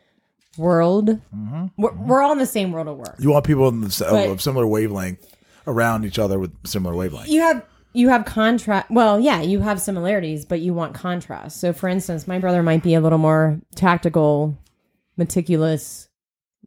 world. 0.58 1.08
Mm-hmm. 1.34 1.66
we're, 1.78 1.92
we're 1.94 2.22
all 2.22 2.32
in 2.32 2.38
the 2.38 2.44
same 2.46 2.72
world 2.72 2.86
of 2.88 2.98
work. 2.98 3.14
You 3.18 3.30
want 3.30 3.46
people 3.46 3.68
in 3.68 3.80
the, 3.80 3.86
s- 3.86 4.02
of- 4.02 4.10
But- 4.10 4.28
of 4.28 4.42
similar 4.42 4.66
wavelength 4.66 5.26
around 5.66 6.04
each 6.04 6.18
other 6.18 6.38
with 6.38 6.52
similar 6.66 6.94
wavelength. 6.94 7.28
you 7.28 7.40
have 7.40 7.64
you 7.94 8.08
have 8.08 8.24
contrast 8.24 8.90
well 8.90 9.20
yeah 9.20 9.40
you 9.42 9.60
have 9.60 9.80
similarities 9.80 10.44
but 10.44 10.60
you 10.60 10.74
want 10.74 10.94
contrast. 10.94 11.58
So 11.60 11.72
for 11.72 11.88
instance 11.88 12.26
my 12.28 12.38
brother 12.38 12.62
might 12.62 12.82
be 12.82 12.94
a 12.94 13.00
little 13.00 13.18
more 13.18 13.60
tactical 13.76 14.58
meticulous 15.16 16.08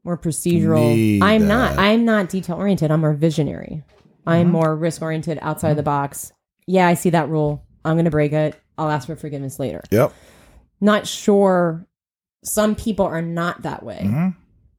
more 0.05 0.17
procedural 0.17 0.93
Need 0.95 1.21
i'm 1.23 1.47
not 1.47 1.77
i'm 1.77 2.05
not 2.05 2.29
detail 2.29 2.55
oriented 2.57 2.91
i'm 2.91 3.01
more 3.01 3.13
visionary 3.13 3.83
Mm-hmm. 4.27 4.29
i'm 4.29 4.51
more 4.51 4.75
risk 4.75 5.01
oriented 5.03 5.37
outside 5.41 5.75
the 5.75 5.83
box 5.83 6.31
yeah 6.67 6.87
i 6.87 6.93
see 6.95 7.09
that 7.11 7.29
rule 7.29 7.63
i'm 7.83 7.95
gonna 7.97 8.09
break 8.09 8.31
it 8.33 8.55
i'll 8.77 8.89
ask 8.89 9.05
for 9.07 9.15
forgiveness 9.15 9.59
later 9.59 9.81
Yep. 9.91 10.13
not 10.81 11.05
sure 11.05 11.85
some 12.43 12.73
people 12.75 13.05
are 13.05 13.21
not 13.21 13.61
that 13.63 13.83
way 13.83 13.99
Mm-hmm. 14.03 14.29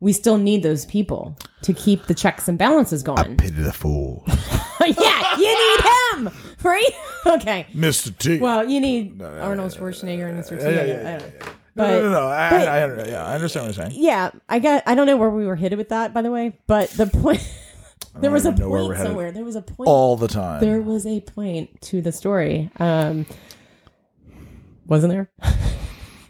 we 0.01 0.12
still 0.12 0.36
need 0.39 0.62
those 0.65 0.85
people 0.86 1.36
to 1.62 1.73
keep 1.73 2.07
the 2.07 2.15
checks 2.15 2.48
and 2.48 2.59
balances 2.59 3.03
going 3.05 3.19
I 3.19 3.35
Pity 3.35 3.62
the 3.62 3.73
fool. 3.73 4.24
yeah, 4.86 5.36
you 5.39 5.47
need 5.47 6.27
him, 6.27 6.31
right? 6.62 6.90
Okay. 7.27 7.66
Mr. 7.74 8.16
T. 8.16 8.39
Well, 8.39 8.70
you 8.70 8.81
need 8.81 9.20
Arnold 9.20 9.73
Schwarzenegger 9.73 10.28
and 10.28 10.39
Mr. 10.39 10.57
T. 10.59 10.62
yeah, 10.62 10.69
I 10.69 10.73
yeah, 10.73 10.86
don't- 10.86 11.03
yeah, 11.03 11.15
I 11.15 11.19
don't- 11.19 11.40
no, 11.40 11.47
But 11.77 11.90
no, 11.90 12.03
no, 12.05 12.11
no. 12.11 12.27
I, 12.28 12.51
but- 12.51 12.69
I, 12.69 12.82
I, 12.82 13.07
yeah, 13.09 13.24
I 13.27 13.35
understand 13.35 13.66
what 13.66 13.77
you're 13.77 13.86
saying. 13.86 14.03
yeah, 14.03 14.31
I 14.48 14.59
got. 14.59 14.82
I 14.86 14.94
don't 14.94 15.07
know 15.07 15.16
where 15.16 15.31
we 15.31 15.47
were 15.47 15.57
headed 15.57 15.78
with 15.78 15.90
that, 15.90 16.12
by 16.15 16.23
the 16.23 16.31
way. 16.31 16.59
But 16.66 16.90
the 16.90 17.07
point, 17.07 17.47
there 18.16 18.31
was 18.31 18.47
a 18.47 18.51
even 18.53 18.69
where 18.70 18.82
we're 18.82 18.94
point 18.94 19.07
somewhere. 19.07 19.31
There 19.31 19.44
was 19.44 19.57
a 19.57 19.62
point. 19.62 19.86
All 19.89 20.16
the 20.16 20.27
time. 20.28 20.61
There 20.62 20.81
was 20.81 21.07
a 21.07 21.20
point 21.20 21.81
to 21.82 22.01
the 22.01 22.12
story. 22.12 22.70
Um, 22.81 23.27
wasn't 24.86 25.12
there? 25.12 25.31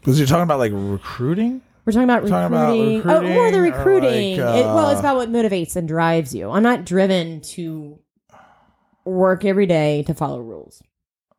Was 0.05 0.19
you 0.21 0.25
talking 0.25 0.43
about 0.43 0.59
like 0.59 0.71
recruiting? 0.73 1.61
We're 1.85 1.91
talking 1.93 2.05
about 2.05 2.27
Talking 2.27 2.45
about 2.47 2.69
recruiting. 2.71 3.03
oh, 3.11 3.21
more 3.21 3.51
than 3.51 3.61
recruiting 3.61 4.09
or 4.09 4.11
recruiting. 4.13 4.37
like, 4.39 4.55
it, 4.59 4.65
well, 4.65 4.89
it's 4.89 4.97
uh, 4.97 4.99
about 5.01 5.15
what 5.17 5.29
motivates 5.29 5.75
and 5.75 5.85
drives 5.87 6.33
you. 6.33 6.49
I'm 6.49 6.63
not 6.63 6.85
driven 6.85 7.41
to 7.41 7.99
work 9.05 9.43
every 9.45 9.65
day 9.65 10.03
to 10.03 10.13
follow 10.13 10.39
rules. 10.39 10.81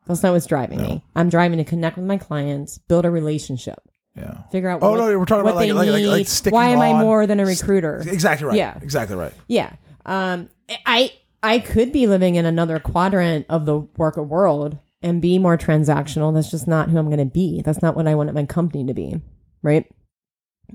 That's 0.07 0.23
not 0.23 0.33
what's 0.33 0.45
driving 0.47 0.81
me. 0.81 1.03
I'm 1.15 1.29
driving 1.29 1.57
to 1.59 1.63
connect 1.63 1.97
with 1.97 2.05
my 2.05 2.17
clients, 2.17 2.77
build 2.79 3.05
a 3.05 3.11
relationship, 3.11 3.79
Yeah. 4.19 4.43
figure 4.51 4.69
out. 4.69 4.83
Oh, 4.83 4.91
what, 4.91 4.97
no, 4.97 5.17
we're 5.17 5.25
talking 5.25 5.41
about, 5.41 5.55
like- 5.55 5.71
like- 5.73 5.89
like- 5.89 6.05
like 6.05 6.27
sticking 6.27 6.55
Why 6.55 6.69
am 6.69 6.79
I 6.81 6.91
on- 6.91 7.01
more 7.01 7.25
than 7.25 7.39
a 7.39 7.45
recruiter? 7.45 8.03
Exactly 8.05 8.47
right. 8.47 8.57
Yeah. 8.57 8.77
Exactly 8.81 9.15
right. 9.15 9.33
Yeah. 9.47 9.71
Um, 10.05 10.49
I 10.85 11.11
I 11.41 11.59
could 11.59 11.91
be 11.93 12.05
living 12.07 12.35
in 12.35 12.45
another 12.45 12.79
quadrant 12.79 13.45
of 13.49 13.65
the 13.65 13.79
worker 13.97 14.21
world 14.23 14.77
and 15.01 15.21
be 15.21 15.39
more 15.39 15.57
transactional, 15.57 16.33
that's 16.33 16.51
just 16.51 16.67
not 16.67 16.89
who 16.89 16.97
I'm 16.97 17.05
going 17.05 17.19
to 17.19 17.25
be. 17.25 17.61
That's 17.61 17.81
not 17.81 17.95
what 17.95 18.07
I 18.07 18.15
want 18.15 18.33
my 18.33 18.45
company 18.45 18.85
to 18.87 18.93
be, 18.93 19.21
right? 19.63 19.85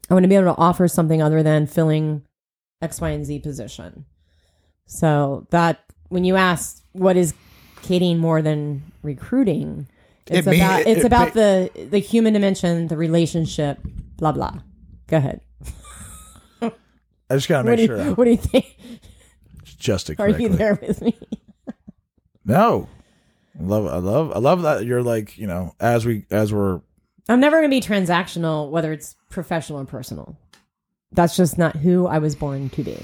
I 0.08 0.14
want 0.14 0.24
to 0.24 0.28
be 0.28 0.34
able 0.34 0.54
to 0.54 0.58
offer 0.58 0.88
something 0.88 1.20
other 1.20 1.42
than 1.42 1.66
filling 1.66 2.22
X, 2.80 3.00
Y, 3.02 3.10
and 3.10 3.26
Z 3.26 3.40
position. 3.40 4.06
So 4.86 5.46
that 5.50 5.84
when 6.08 6.24
you 6.24 6.36
ask 6.36 6.82
what 6.92 7.16
is 7.16 7.34
Kating 7.82 8.18
more 8.18 8.40
than 8.40 8.82
recruiting, 9.02 9.86
it's 10.26 10.46
It 10.46 10.51
mean- 10.51 10.60
about 10.60 10.80
it- 10.80 10.86
it's 10.88 11.01
it 11.01 11.06
about 11.06 11.34
the 11.34 11.70
the 11.90 11.98
human 11.98 12.32
dimension, 12.32 12.88
the 12.88 12.96
relationship, 12.96 13.78
blah 14.16 14.32
blah. 14.32 14.59
Go 15.06 15.16
ahead. 15.18 15.40
I 16.62 16.70
just 17.36 17.48
gotta 17.48 17.64
What 17.68 17.76
make 17.78 17.78
do, 17.78 17.86
sure 17.86 18.01
I 18.01 18.09
what 18.12 18.24
do 18.24 18.30
you 18.30 18.36
think? 18.36 18.66
just 19.78 20.10
Are 20.10 20.14
correctly. 20.14 20.44
you 20.44 20.48
there 20.51 20.78
with 20.80 21.01
me? 21.02 21.16
No, 22.44 22.88
I 23.59 23.62
love, 23.62 23.86
I 23.86 23.96
love, 23.98 24.32
I 24.34 24.38
love 24.38 24.62
that 24.62 24.84
you're 24.84 25.02
like 25.02 25.36
you 25.38 25.46
know 25.46 25.74
as 25.80 26.05
we 26.06 26.26
as 26.30 26.52
we're 26.52 26.80
I'm 27.28 27.40
never 27.40 27.59
going 27.60 27.70
to 27.70 27.74
be 27.74 27.80
transactional, 27.80 28.70
whether 28.70 28.92
it's 28.92 29.16
professional 29.30 29.80
or 29.80 29.86
personal. 29.86 30.36
That's 31.12 31.36
just 31.36 31.56
not 31.56 31.74
who 31.76 32.06
I 32.06 32.18
was 32.18 32.34
born 32.34 32.68
to 32.70 32.82
be. 32.82 32.98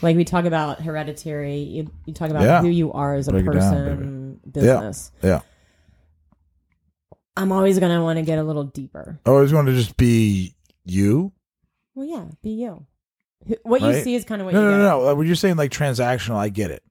Like 0.00 0.16
we 0.16 0.24
talk 0.24 0.46
about 0.46 0.80
hereditary, 0.80 1.58
you, 1.58 1.90
you 2.06 2.14
talk 2.14 2.30
about 2.30 2.44
Yeah. 2.44 2.60
who 2.62 2.68
you 2.68 2.92
are 2.92 3.14
as 3.14 3.28
a 3.28 3.32
Break 3.32 3.46
it 3.46 3.52
down, 3.52 3.52
person, 3.52 4.40
business. 4.50 5.10
yeah. 5.22 5.40
I'm 7.36 7.52
always 7.52 7.78
going 7.78 7.94
to 7.96 8.02
want 8.02 8.18
to 8.18 8.22
get 8.24 8.38
a 8.38 8.42
little 8.42 8.64
deeper. 8.64 9.18
I 9.26 9.30
always 9.30 9.52
want 9.52 9.66
to 9.68 9.74
just 9.74 9.96
be 9.96 10.54
you. 10.84 11.32
Well, 11.94 12.06
yeah, 12.06 12.24
be 12.42 12.50
you. 12.50 12.86
Wh- 13.46 13.64
What 13.66 13.82
you 13.82 13.94
see 14.02 14.14
is 14.14 14.24
kind 14.24 14.40
of 14.40 14.46
what 14.46 14.54
No, 14.54 14.60
you 14.62 14.66
no, 14.66 14.70
get. 14.72 14.82
no, 14.82 15.04
no. 15.06 15.14
When 15.14 15.26
you're 15.26 15.36
saying 15.36 15.56
like 15.56 15.70
transactional, 15.70 16.36
I 16.36 16.48
get 16.48 16.70
it. 16.70 16.82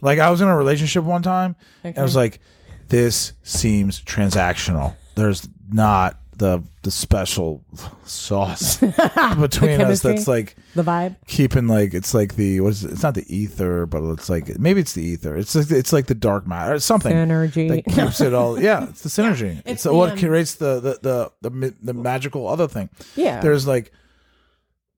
Like 0.00 0.18
I 0.18 0.30
was 0.30 0.40
in 0.40 0.48
a 0.48 0.56
relationship 0.56 1.04
one 1.04 1.22
time, 1.22 1.54
and 1.84 1.98
I 1.98 2.02
was 2.02 2.16
like, 2.16 2.40
"This 2.88 3.34
seems 3.42 4.00
transactional. 4.02 4.96
There's 5.16 5.46
not 5.70 6.18
the 6.38 6.62
the 6.82 6.90
special 6.90 7.64
sauce 8.04 8.76
between 8.80 9.00
us 9.00 9.58
chemistry? 9.58 10.12
that's 10.14 10.28
like 10.28 10.56
The 10.74 10.82
vibe. 10.82 11.16
keeping 11.26 11.66
like 11.66 11.94
it's 11.94 12.12
like 12.14 12.36
the 12.36 12.60
what 12.60 12.72
is 12.72 12.84
it? 12.84 12.92
It's 12.92 13.02
not 13.02 13.14
the 13.14 13.24
ether, 13.34 13.86
but 13.86 14.02
it's 14.12 14.28
like 14.28 14.58
maybe 14.58 14.80
it's 14.80 14.92
the 14.92 15.02
ether. 15.02 15.36
It's 15.36 15.54
like 15.54 15.70
it's 15.70 15.92
like 15.92 16.06
the 16.06 16.14
dark 16.14 16.46
matter. 16.46 16.74
It's 16.74 16.84
something 16.84 17.12
Synergy. 17.12 17.68
that 17.84 17.84
keeps 17.92 18.20
it 18.20 18.34
all. 18.34 18.60
Yeah, 18.60 18.88
it's 18.90 19.02
the 19.02 19.08
synergy. 19.22 19.62
it's 19.64 19.84
the, 19.84 19.94
what 19.94 20.10
um, 20.12 20.18
creates 20.18 20.56
the 20.56 20.80
the 20.80 20.98
the 21.02 21.32
the, 21.42 21.50
mi- 21.50 21.72
the 21.82 21.94
magical 21.94 22.46
other 22.48 22.68
thing. 22.68 22.90
Yeah. 23.14 23.40
There's 23.40 23.66
like, 23.66 23.92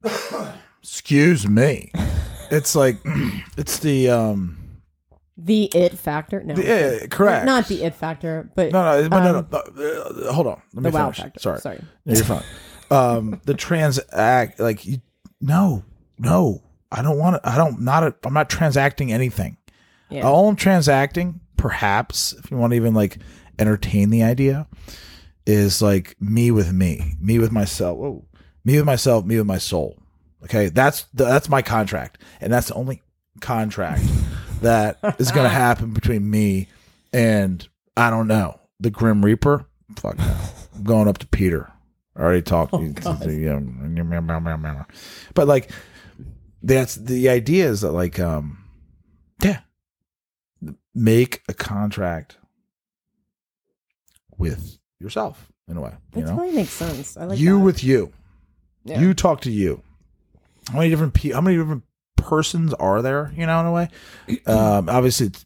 excuse 0.83 1.49
me. 1.49 1.93
It's 2.51 2.75
like 2.75 2.97
it's 3.59 3.81
the 3.81 4.09
um 4.09 4.57
The 5.49 5.65
it 5.75 5.99
factor. 5.99 6.43
No. 6.45 6.55
the, 6.55 6.63
yeah 6.63 7.07
correct. 7.07 7.47
Not 7.47 7.67
the 7.69 7.83
it 7.83 7.95
factor, 7.95 8.51
but 8.55 8.71
no 8.71 9.03
no 9.03 9.09
but 9.09 9.21
no, 9.21 9.39
um, 9.39 9.49
no, 9.51 9.63
no 9.75 10.29
uh, 10.29 10.33
hold 10.33 10.47
on 10.47 10.63
let 10.75 10.85
me 10.85 10.91
the 10.91 10.95
wow 10.97 11.07
finish. 11.07 11.19
factor. 11.19 11.41
Sorry 11.41 11.61
Sorry. 11.61 11.81
No, 12.05 12.15
you're 12.15 12.25
fine. 12.25 12.45
um 12.91 13.41
the 13.45 13.55
transact 13.55 14.61
like 14.61 14.85
you 14.85 15.01
no 15.41 15.85
no 16.19 16.63
I 16.93 17.01
don't 17.03 17.19
want 17.19 17.43
to 17.43 17.49
I 17.49 17.57
don't 17.57 17.81
not 17.81 18.15
I'm 18.25 18.35
not 18.35 18.51
transacting 18.51 19.11
anything. 19.13 19.57
Yeah. 20.11 20.23
All 20.23 20.49
I'm 20.49 20.57
transacting, 20.57 21.41
perhaps, 21.57 22.33
if 22.35 22.51
you 22.51 22.57
want 22.57 22.73
to 22.73 22.77
even 22.77 22.95
like 22.95 23.19
entertain 23.59 24.11
the 24.11 24.23
idea, 24.23 24.67
is 25.47 25.81
like 25.83 26.15
me 26.21 26.51
with 26.51 26.73
me, 26.73 27.15
me 27.21 27.39
with 27.39 27.53
myself. 27.53 27.99
Whoa. 27.99 28.25
Me 28.65 28.77
with 28.77 28.87
myself, 28.87 29.25
me 29.25 29.37
with 29.37 29.47
my 29.47 29.59
soul. 29.59 29.99
Okay, 30.45 30.69
that's 30.69 31.05
the, 31.15 31.25
that's 31.25 31.49
my 31.49 31.63
contract, 31.63 32.19
and 32.41 32.53
that's 32.53 32.69
the 32.69 32.75
only 32.75 33.03
contract 33.41 34.03
that 34.61 34.99
is 35.19 35.33
going 35.33 35.45
to 35.49 35.55
happen 35.55 35.93
between 35.93 36.29
me 36.29 36.69
and 37.13 37.67
I 37.97 38.11
don't 38.11 38.29
know 38.29 38.61
the 38.81 38.91
Grim 38.91 39.25
Reaper. 39.25 39.67
Fuck 39.97 40.19
no, 40.19 40.37
I'm 40.77 40.85
going 40.85 41.09
up 41.09 41.19
to 41.19 41.27
Peter. 41.27 41.73
I 42.17 42.21
already 42.21 42.43
talked. 42.43 42.73
yeah. 43.27 43.61
But 45.35 45.49
like, 45.49 45.71
that's 46.63 46.97
the 46.97 47.29
idea 47.29 47.69
is 47.69 47.83
that 47.83 47.93
like, 47.93 48.19
um, 48.19 48.65
yeah, 49.43 49.61
make 50.95 51.43
a 51.49 51.55
contract 51.55 52.39
with 54.37 54.79
yourself 55.01 55.51
in 55.69 55.77
a 55.77 55.81
way. 55.81 55.93
that 56.13 56.21
you 56.21 56.25
know, 56.27 56.33
totally 56.37 56.55
makes 56.55 56.71
sense. 56.71 57.17
I 57.17 57.25
like 57.25 57.39
you 57.39 57.59
that. 57.59 57.65
with 57.65 57.85
you. 57.85 58.13
Yeah. 58.85 59.01
You 59.01 59.15
talk 59.15 59.43
to 59.43 59.51
you. 59.51 59.83
How 60.69 60.79
many 60.79 60.91
different 60.91 61.15
pe- 61.15 61.31
How 61.31 61.41
many 61.41 61.57
different 61.57 61.85
persons 62.29 62.75
are 62.75 63.03
there? 63.03 63.33
You 63.37 63.47
know, 63.47 63.61
in 63.61 63.67
a 63.67 63.73
way. 63.73 63.89
Um, 64.47 64.89
obviously, 64.89 65.29
it's, 65.29 65.45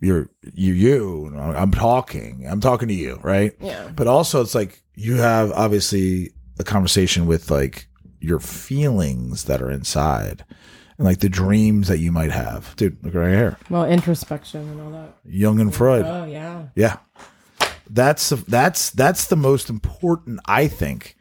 you're 0.00 0.28
you 0.52 0.74
you. 0.74 1.34
I'm 1.38 1.70
talking. 1.70 2.46
I'm 2.48 2.60
talking 2.60 2.88
to 2.88 2.94
you, 2.94 3.18
right? 3.22 3.52
Yeah. 3.60 3.88
But 3.94 4.06
also, 4.06 4.42
it's 4.42 4.54
like 4.54 4.82
you 4.94 5.16
have 5.16 5.52
obviously 5.52 6.32
a 6.58 6.64
conversation 6.64 7.26
with 7.26 7.50
like 7.50 7.88
your 8.20 8.40
feelings 8.40 9.44
that 9.44 9.62
are 9.62 9.70
inside, 9.70 10.44
and 10.98 11.06
like 11.06 11.20
the 11.20 11.28
dreams 11.28 11.88
that 11.88 11.98
you 11.98 12.12
might 12.12 12.32
have. 12.32 12.74
Dude, 12.76 13.02
look 13.04 13.14
right 13.14 13.30
here, 13.30 13.56
Well, 13.70 13.84
introspection 13.84 14.60
and 14.68 14.80
all 14.80 14.90
that. 14.90 15.14
Jung 15.24 15.60
and 15.60 15.74
Freud. 15.74 16.04
Oh 16.04 16.24
yeah. 16.24 16.68
Yeah. 16.74 16.98
That's 17.88 18.30
that's 18.30 18.90
that's 18.90 19.28
the 19.28 19.36
most 19.36 19.70
important, 19.70 20.40
I 20.46 20.66
think. 20.66 21.15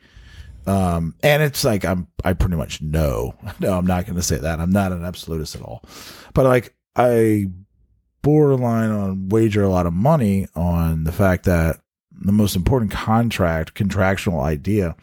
Um, 0.68 1.16
and 1.22 1.44
it's 1.44 1.64
like 1.64 1.86
I'm 1.86 2.08
I 2.24 2.34
pretty 2.34 2.56
much 2.56 2.82
know. 2.82 3.36
No, 3.60 3.78
I'm 3.78 3.86
not 3.86 4.06
going 4.06 4.16
to 4.16 4.22
say 4.24 4.38
that. 4.38 4.60
I'm 4.60 4.72
not 4.72 4.92
an 4.92 5.06
absolutist 5.06 5.56
at 5.56 5.62
all. 5.62 5.84
But 6.34 6.46
like 6.46 6.76
I 6.96 7.48
borderline 8.22 8.90
on 8.90 9.30
wager 9.30 9.64
a 9.64 9.70
lot 9.70 9.86
of 9.86 9.94
money 9.94 10.48
on 10.56 11.04
the 11.04 11.12
fact 11.12 11.46
that 11.46 11.80
the 12.12 12.32
most 12.32 12.56
important 12.56 12.92
contract 12.92 13.74
contractual 13.76 14.40
idea 14.42 14.96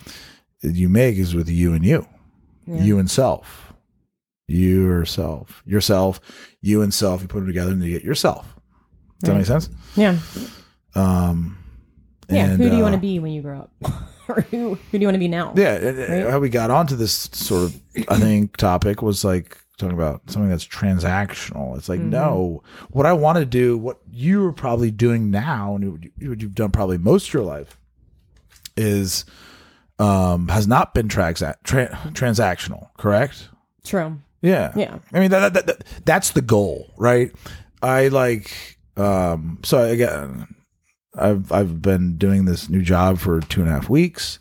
that 0.63 0.75
you 0.75 0.89
make 0.89 1.17
is 1.17 1.35
with 1.35 1.49
you 1.49 1.73
and 1.75 1.85
you, 1.85 2.07
Yeah. 2.67 2.83
you 2.83 2.99
and 2.99 3.11
self, 3.11 3.73
you 4.49 4.83
yourself, 4.85 5.63
yourself, 5.67 6.21
you 6.61 6.83
and 6.83 6.93
self. 6.93 7.23
You 7.23 7.29
put 7.29 7.39
them 7.41 7.47
together 7.47 7.71
and 7.73 7.83
you 7.83 7.91
get 7.93 8.03
yourself. 8.05 8.57
Does 9.21 9.29
that 9.31 9.37
make 9.37 9.47
sense? 9.47 9.69
Yeah. 9.95 10.19
Um, 10.95 11.59
Yeah. 12.29 12.47
and, 12.47 12.63
who 12.63 12.69
do 12.71 12.77
you 12.77 12.83
uh, 12.83 12.91
want 12.91 12.95
to 12.95 13.01
be 13.01 13.19
when 13.19 13.33
you 13.33 13.43
grow 13.43 13.61
up? 13.61 13.73
or 14.37 14.41
who 14.51 14.75
who 14.75 14.99
do 14.99 14.99
you 14.99 15.07
want 15.07 15.15
to 15.15 15.19
be 15.21 15.29
now? 15.29 15.53
Yeah, 15.57 15.75
and- 15.75 15.99
and 15.99 16.25
Right? 16.25 16.31
how 16.33 16.39
we 16.41 16.49
got 16.49 16.71
onto 16.71 16.97
this 16.97 17.13
sort 17.33 17.65
of, 17.65 17.81
I 18.09 18.19
think, 18.19 18.57
topic 18.57 19.03
was 19.03 19.25
like 19.25 19.59
talking 19.79 19.95
about 19.97 20.23
something 20.31 20.51
that's 20.51 20.67
transactional. 20.67 21.77
It's 21.77 21.89
like, 21.89 22.01
Mm-hmm. 22.01 22.11
no, 22.11 22.63
what 22.91 23.07
I 23.07 23.13
want 23.13 23.39
to 23.39 23.45
do, 23.47 23.77
what 23.79 23.99
you 24.11 24.45
are 24.47 24.53
probably 24.53 24.91
doing 24.91 25.31
now, 25.31 25.75
and 25.77 25.93
what 25.93 26.03
you- 26.05 26.29
what 26.31 26.41
you've 26.43 26.55
done 26.55 26.71
probably 26.71 26.99
most 26.99 27.29
of 27.29 27.35
your 27.35 27.45
life, 27.45 27.79
is 28.77 29.25
um 29.99 30.49
has 30.49 30.67
not 30.67 30.95
been 30.95 31.09
transa- 31.09 31.57
tra- 31.65 31.99
transactional. 32.13 32.89
Correct? 32.97 33.49
True. 33.85 34.19
Yeah. 34.41 34.73
Yeah. 34.75 34.99
I 35.13 35.21
mean 35.21 35.31
that, 35.31 35.53
that, 35.55 35.67
that 35.67 35.85
that's 36.05 36.31
the 36.31 36.43
goal, 36.43 36.93
right? 36.97 37.31
I 37.83 38.09
like 38.09 38.79
um 38.97 39.59
so 39.63 39.83
again 39.85 40.47
I've 41.15 41.53
I've 41.53 41.83
been 41.83 42.17
doing 42.17 42.45
this 42.45 42.69
new 42.69 42.83
job 42.83 43.19
for 43.19 43.41
two 43.41 43.61
and 43.61 43.71
a 43.71 43.73
half 43.73 43.89
weeks. 43.89 44.39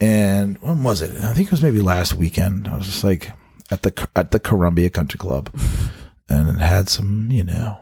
And 0.00 0.58
when 0.58 0.82
was 0.82 1.00
it? 1.00 1.10
I 1.24 1.32
think 1.32 1.48
it 1.48 1.52
was 1.52 1.62
maybe 1.62 1.80
last 1.80 2.14
weekend. 2.14 2.68
I 2.68 2.76
was 2.76 2.86
just 2.86 3.04
like 3.04 3.32
at 3.70 3.82
the 3.82 4.08
at 4.14 4.30
the 4.30 4.40
Columbia 4.40 4.90
Country 4.90 5.18
Club 5.18 5.50
and 6.28 6.60
had 6.60 6.88
some, 6.88 7.30
you 7.30 7.44
know, 7.44 7.78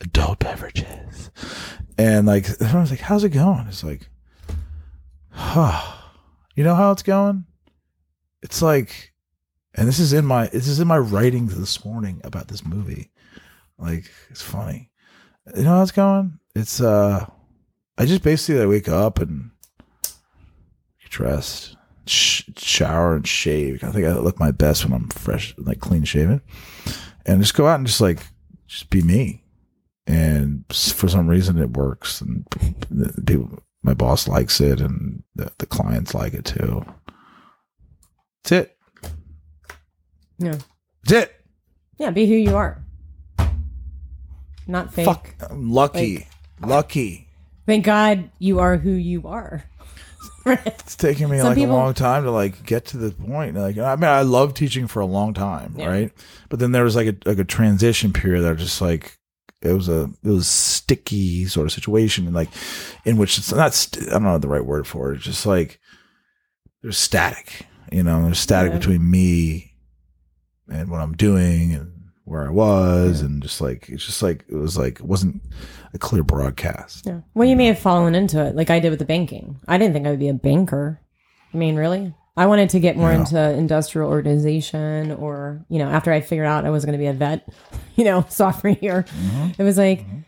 adult 0.00 0.38
beverages. 0.38 1.30
And 1.98 2.26
like 2.26 2.46
I 2.62 2.80
was 2.80 2.90
like, 2.90 3.00
How's 3.00 3.24
it 3.24 3.30
going? 3.30 3.66
It's 3.68 3.84
like 3.84 4.08
huh. 5.30 5.98
You 6.54 6.64
know 6.64 6.74
how 6.74 6.92
it's 6.92 7.02
going? 7.02 7.44
It's 8.42 8.62
like 8.62 9.12
and 9.74 9.88
this 9.88 9.98
is 9.98 10.12
in 10.12 10.24
my 10.24 10.46
this 10.48 10.68
is 10.68 10.80
in 10.80 10.88
my 10.88 10.98
writings 10.98 11.58
this 11.58 11.84
morning 11.84 12.20
about 12.24 12.48
this 12.48 12.64
movie. 12.64 13.10
Like 13.78 14.10
it's 14.30 14.42
funny. 14.42 14.90
You 15.54 15.64
know 15.64 15.76
how 15.76 15.82
it's 15.82 15.92
going? 15.92 16.38
It's 16.54 16.80
uh 16.80 17.26
I 17.98 18.06
just 18.06 18.22
basically 18.22 18.62
I 18.62 18.66
wake 18.66 18.88
up 18.88 19.20
and 19.20 19.50
get 21.00 21.10
dressed, 21.10 21.76
sh- 22.06 22.42
shower 22.56 23.16
and 23.16 23.26
shave. 23.26 23.84
I 23.84 23.90
think 23.90 24.06
I 24.06 24.14
look 24.14 24.40
my 24.40 24.50
best 24.50 24.84
when 24.84 24.94
I'm 24.94 25.08
fresh, 25.08 25.54
like 25.58 25.80
clean 25.80 26.04
shaven, 26.04 26.40
and 27.26 27.40
just 27.40 27.54
go 27.54 27.66
out 27.66 27.78
and 27.78 27.86
just 27.86 28.00
like 28.00 28.20
just 28.66 28.90
be 28.90 29.02
me. 29.02 29.44
And 30.06 30.64
for 30.70 31.08
some 31.08 31.28
reason 31.28 31.58
it 31.58 31.76
works, 31.76 32.20
and 32.20 32.44
people, 33.26 33.62
my 33.82 33.94
boss 33.94 34.26
likes 34.26 34.60
it, 34.60 34.80
and 34.80 35.22
the, 35.34 35.52
the 35.58 35.66
clients 35.66 36.14
like 36.14 36.34
it 36.34 36.44
too. 36.44 36.84
That's 38.42 38.52
it. 38.52 38.76
Yeah. 40.38 40.58
That's 41.04 41.24
it. 41.28 41.44
Yeah. 41.98 42.10
Be 42.10 42.26
who 42.26 42.34
you 42.34 42.56
are. 42.56 42.82
Not 44.66 44.92
fake. 44.92 45.06
Fuck. 45.06 45.34
I'm 45.48 45.70
lucky. 45.70 46.26
lucky. 46.60 47.21
Thank 47.66 47.84
God 47.84 48.30
you 48.38 48.58
are 48.58 48.76
who 48.76 48.90
you 48.92 49.26
are. 49.28 49.64
It's 50.44 50.96
taking 50.96 51.28
me 51.28 51.38
Some 51.38 51.48
like 51.48 51.56
people- 51.56 51.76
a 51.76 51.78
long 51.78 51.94
time 51.94 52.24
to 52.24 52.32
like 52.32 52.66
get 52.66 52.86
to 52.86 52.96
the 52.96 53.12
point. 53.12 53.54
Like, 53.56 53.78
I 53.78 53.94
mean, 53.94 54.10
I 54.10 54.22
love 54.22 54.54
teaching 54.54 54.88
for 54.88 54.98
a 54.98 55.06
long 55.06 55.34
time, 55.34 55.76
Yeah. 55.78 55.86
right? 55.86 56.12
But 56.48 56.58
then 56.58 56.72
there 56.72 56.82
was 56.82 56.96
like 56.96 57.06
a 57.06 57.16
like 57.28 57.38
a 57.38 57.44
transition 57.44 58.12
period 58.12 58.42
that 58.42 58.50
I 58.50 58.54
just 58.54 58.80
like 58.80 59.18
it 59.60 59.72
was 59.72 59.88
a 59.88 60.10
it 60.24 60.28
was 60.28 60.48
sticky 60.48 61.46
sort 61.46 61.66
of 61.66 61.72
situation, 61.72 62.26
and 62.26 62.34
like 62.34 62.48
in 63.04 63.18
which 63.18 63.38
it's 63.38 63.52
not 63.52 63.72
st- 63.72 64.08
I 64.08 64.14
don't 64.14 64.24
know 64.24 64.38
the 64.38 64.48
right 64.48 64.64
word 64.66 64.84
for 64.88 65.12
it. 65.12 65.16
It's 65.18 65.24
just 65.26 65.46
like 65.46 65.78
there's 66.82 66.98
static, 66.98 67.66
you 67.92 68.02
know, 68.02 68.24
there's 68.24 68.40
static 68.40 68.72
Yeah. 68.72 68.78
between 68.78 69.08
me 69.08 69.74
and 70.68 70.90
what 70.90 71.00
I'm 71.00 71.12
doing 71.14 71.72
and 71.72 71.91
where 72.24 72.46
I 72.46 72.50
was, 72.50 73.20
and 73.20 73.42
just 73.42 73.60
like 73.60 73.88
it's 73.88 74.04
just 74.04 74.22
like 74.22 74.44
it 74.48 74.54
was 74.56 74.76
like 74.76 75.00
it 75.00 75.06
wasn't 75.06 75.42
a 75.94 75.98
clear 75.98 76.22
broadcast. 76.22 77.06
Yeah. 77.06 77.20
Well, 77.34 77.48
you 77.48 77.56
may 77.56 77.66
have 77.66 77.78
fallen 77.78 78.14
into 78.14 78.44
it 78.44 78.56
like 78.56 78.70
I 78.70 78.80
did 78.80 78.90
with 78.90 78.98
the 78.98 79.04
banking. 79.04 79.60
I 79.68 79.78
didn't 79.78 79.94
think 79.94 80.06
I 80.06 80.10
would 80.10 80.18
be 80.18 80.28
a 80.28 80.34
banker. 80.34 81.00
I 81.52 81.56
mean, 81.56 81.76
really? 81.76 82.14
I 82.36 82.46
wanted 82.46 82.70
to 82.70 82.80
get 82.80 82.96
more 82.96 83.10
Yeah. 83.12 83.20
into 83.20 83.52
industrial 83.52 84.08
organization 84.08 85.12
or, 85.12 85.64
you 85.68 85.78
know, 85.78 85.90
after 85.90 86.10
I 86.12 86.22
figured 86.22 86.46
out 86.46 86.64
I 86.64 86.70
was 86.70 86.84
going 86.84 86.94
to 86.94 86.98
be 86.98 87.06
a 87.06 87.12
vet, 87.12 87.46
you 87.96 88.04
know, 88.04 88.24
sophomore 88.30 88.76
year, 88.80 89.02
mm-hmm. 89.02 89.50
it 89.60 89.64
was 89.64 89.76
like, 89.76 90.00
mm-hmm. 90.00 90.20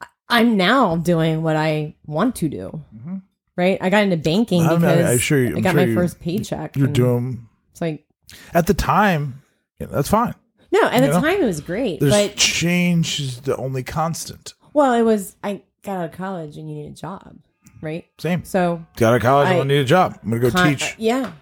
I- 0.00 0.06
I'm 0.30 0.56
now 0.56 0.96
doing 0.96 1.42
what 1.42 1.56
I 1.56 1.96
want 2.06 2.36
to 2.36 2.48
do. 2.48 2.82
Mm-hmm. 2.96 3.16
Right. 3.56 3.78
I 3.80 3.90
got 3.90 4.04
into 4.04 4.16
banking 4.16 4.62
because 4.62 4.82
I'm 4.82 5.18
sure 5.18 5.38
you- 5.38 5.56
I 5.58 5.60
got 5.60 5.74
sure 5.74 5.86
my 5.86 5.94
first 5.94 6.18
paycheck. 6.18 6.76
You're 6.76 6.88
doing 6.88 7.46
It's 7.72 7.80
like, 7.80 8.06
at 8.54 8.66
the 8.66 8.74
time. 8.74 9.42
Yeah, 9.78 9.88
that's 9.88 10.08
fine. 10.08 10.34
No, 10.82 10.88
at 10.88 10.94
You 10.94 11.00
the 11.02 11.06
know? 11.08 11.20
time 11.20 11.40
it 11.40 11.44
was 11.46 11.60
great. 11.60 12.00
There's 12.00 12.12
But, 12.12 12.36
change 12.36 13.20
is 13.20 13.40
the 13.42 13.56
only 13.56 13.82
constant. 13.82 14.54
well, 14.72 14.92
it 14.94 15.02
was, 15.02 15.36
I 15.42 15.62
got 15.82 15.98
out 15.98 16.04
of 16.06 16.12
college 16.12 16.56
and 16.56 16.68
you 16.68 16.74
need 16.76 16.86
a 16.90 16.94
job. 16.94 17.36
Right. 17.80 18.06
Same. 18.18 18.44
So 18.44 18.84
Got 18.96 19.10
out 19.10 19.16
of 19.16 19.22
college. 19.22 19.48
I, 19.48 19.52
I- 19.54 19.56
don't 19.56 19.68
need 19.68 19.78
a 19.78 19.84
job. 19.84 20.18
I'm 20.22 20.30
gonna 20.30 20.42
go 20.42 20.50
Con- 20.50 20.68
teach. 20.70 20.82
Uh, 20.92 20.94
yeah. 20.98 21.32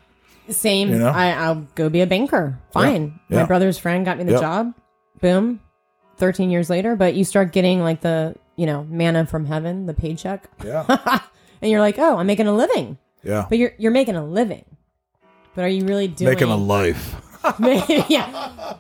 Same. 0.51 0.91
You 0.91 0.99
know? 0.99 1.09
I, 1.09 1.31
I'll 1.31 1.67
go 1.77 1.89
be 1.89 2.01
a 2.01 2.07
banker. 2.07 2.59
Fine. 2.73 3.21
Yeah. 3.29 3.41
My 3.41 3.45
brother's 3.47 3.79
friend 3.79 4.05
got 4.05 4.19
me 4.19 4.25
the 4.25 4.39
job. 4.41 4.75
Boom. 5.21 5.61
13 6.19 6.51
years 6.51 6.69
later. 6.69 6.97
But 6.97 7.15
you 7.15 7.25
start 7.25 7.53
getting 7.53 7.81
like 7.81 8.01
the, 8.01 8.35
you 8.57 8.67
know, 8.67 8.83
manna 8.91 9.25
from 9.25 9.47
heaven, 9.47 9.87
the 9.87 9.95
paycheck. 9.95 10.51
Yeah. 10.65 10.85
and 11.63 11.71
you're 11.71 11.81
like, 11.81 11.99
oh, 11.99 12.19
I'm 12.19 12.27
making 12.27 12.49
a 12.49 12.53
living. 12.55 12.99
Yeah. 13.23 13.47
But 13.49 13.59
you're 13.59 13.73
you're 13.79 13.93
making 13.93 14.17
a 14.17 14.25
living. 14.25 14.65
But 15.55 15.65
are 15.65 15.69
you 15.69 15.85
really 15.87 16.09
doing 16.09 16.33
Making 16.33 16.49
a 16.49 16.57
life. 16.57 17.15
yeah. 18.09 18.75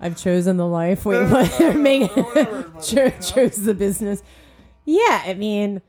I've 0.00 0.16
chosen 0.16 0.56
the 0.56 0.66
life. 0.66 1.04
Wait, 1.04 1.28
what? 1.30 1.76
Make, 1.76 2.10
cho- 2.82 3.10
chose 3.20 3.56
the 3.64 3.74
business. 3.76 4.22
Yeah, 4.84 5.22
I 5.26 5.34
mean, 5.34 5.80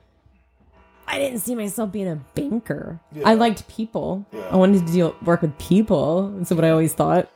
I 1.07 1.19
didn't 1.19 1.39
see 1.39 1.55
myself 1.55 1.91
being 1.91 2.07
a 2.07 2.15
banker. 2.33 2.99
I 3.23 3.33
liked 3.33 3.67
people. 3.67 4.25
I 4.49 4.55
wanted 4.55 4.85
to 4.87 4.91
deal 4.93 5.15
work 5.23 5.41
with 5.41 5.57
people. 5.57 6.29
That's 6.37 6.51
what 6.51 6.63
I 6.65 6.69
always 6.69 6.93
thought. 6.93 7.29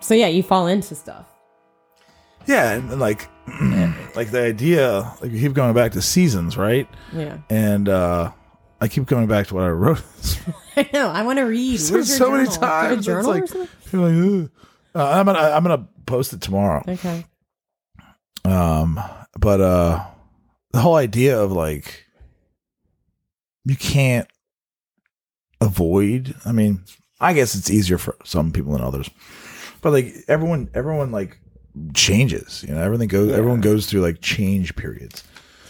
So 0.00 0.14
yeah, 0.14 0.26
you 0.28 0.42
fall 0.42 0.66
into 0.66 0.94
stuff. 0.94 1.26
Yeah, 2.46 2.72
and, 2.72 2.90
and 2.90 3.00
like, 3.00 3.28
like 4.16 4.30
the 4.30 4.42
idea, 4.42 5.12
like 5.20 5.32
you 5.32 5.40
keep 5.40 5.52
going 5.52 5.74
back 5.74 5.92
to 5.92 6.02
seasons, 6.02 6.56
right? 6.56 6.88
Yeah, 7.12 7.38
And 7.50 7.88
uh 7.88 8.32
I 8.80 8.88
keep 8.88 9.06
going 9.06 9.26
back 9.26 9.46
to 9.48 9.54
what 9.54 9.64
I 9.64 9.68
wrote. 9.70 10.02
I 10.76 10.88
know. 10.92 11.08
I 11.08 11.22
want 11.22 11.38
to 11.38 11.44
read. 11.44 11.78
so, 11.78 11.94
Where's 11.94 12.14
so 12.14 12.30
many 12.30 12.44
journal? 12.44 12.54
Do 12.60 12.60
times. 12.66 12.92
a 12.92 12.96
It's 12.98 13.06
journal 13.06 13.30
or 13.30 13.34
like, 13.40 13.48
something? 13.48 13.68
you're 13.92 14.40
like, 14.42 14.50
Uh, 14.94 15.10
I'm 15.10 15.26
gonna 15.26 15.38
I'm 15.38 15.62
gonna 15.62 15.88
post 16.06 16.32
it 16.32 16.40
tomorrow. 16.42 16.82
Okay. 16.86 17.24
Um, 18.44 19.00
but 19.38 19.60
uh, 19.60 20.04
the 20.72 20.80
whole 20.80 20.94
idea 20.96 21.40
of 21.40 21.52
like 21.52 22.06
you 23.64 23.76
can't 23.76 24.28
avoid. 25.60 26.34
I 26.44 26.52
mean, 26.52 26.82
I 27.20 27.32
guess 27.32 27.54
it's 27.54 27.70
easier 27.70 27.98
for 27.98 28.16
some 28.24 28.52
people 28.52 28.72
than 28.72 28.82
others, 28.82 29.08
but 29.80 29.92
like 29.92 30.14
everyone, 30.28 30.68
everyone 30.74 31.10
like 31.12 31.38
changes. 31.94 32.64
You 32.68 32.74
know, 32.74 32.82
everything 32.82 33.08
goes. 33.08 33.32
Everyone 33.32 33.60
goes 33.60 33.86
through 33.86 34.02
like 34.02 34.20
change 34.20 34.76
periods. 34.76 35.24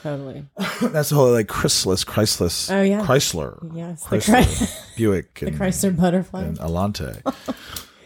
Totally. 0.06 0.44
That's 0.92 1.08
the 1.08 1.16
whole 1.16 1.32
like 1.32 1.48
Chrysler, 1.48 2.04
Chrysler, 2.04 2.70
Oh, 2.72 2.80
yeah. 2.82 3.04
Chrysler, 3.04 3.58
Yes. 3.74 4.04
The, 4.04 4.18
Chrysler, 4.18 4.68
Chry- 4.68 4.94
Buick, 4.96 5.34
the 5.40 5.46
and, 5.48 5.58
Chrysler 5.58 5.96
butterfly. 5.96 6.44
and 6.44 6.58
Alante. 6.60 7.22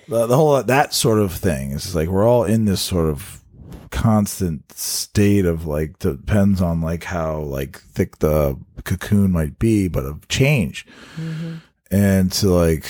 the, 0.09 0.27
the 0.27 0.35
whole 0.37 0.63
that 0.63 0.95
sort 0.95 1.19
of 1.19 1.31
thing 1.33 1.73
is 1.73 1.95
like 1.95 2.09
we're 2.09 2.27
all 2.27 2.45
in 2.45 2.65
this 2.65 2.81
sort 2.81 3.11
of 3.11 3.43
constant 3.91 4.73
state 4.73 5.45
of 5.45 5.67
like 5.67 5.99
depends 5.99 6.63
on 6.63 6.81
like 6.81 7.05
how 7.05 7.41
like 7.41 7.79
thick 7.81 8.19
the 8.21 8.57
cocoon 8.85 9.31
might 9.31 9.59
be, 9.59 9.87
but 9.89 10.07
of 10.07 10.27
change, 10.29 10.87
and 11.91 12.33
to 12.33 12.49
like 12.49 12.87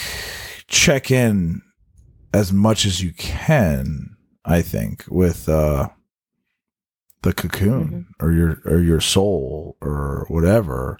check 0.68 1.10
in 1.10 1.62
as 2.32 2.52
much 2.52 2.86
as 2.86 3.02
you 3.02 3.12
can. 3.12 4.14
I 4.44 4.62
think 4.62 5.04
with 5.08 5.48
uh 5.48 5.88
the 7.22 7.32
cocoon 7.32 8.06
or 8.20 8.32
your 8.32 8.60
or 8.64 8.78
your 8.80 9.00
soul 9.00 9.76
or 9.80 10.24
whatever. 10.28 10.98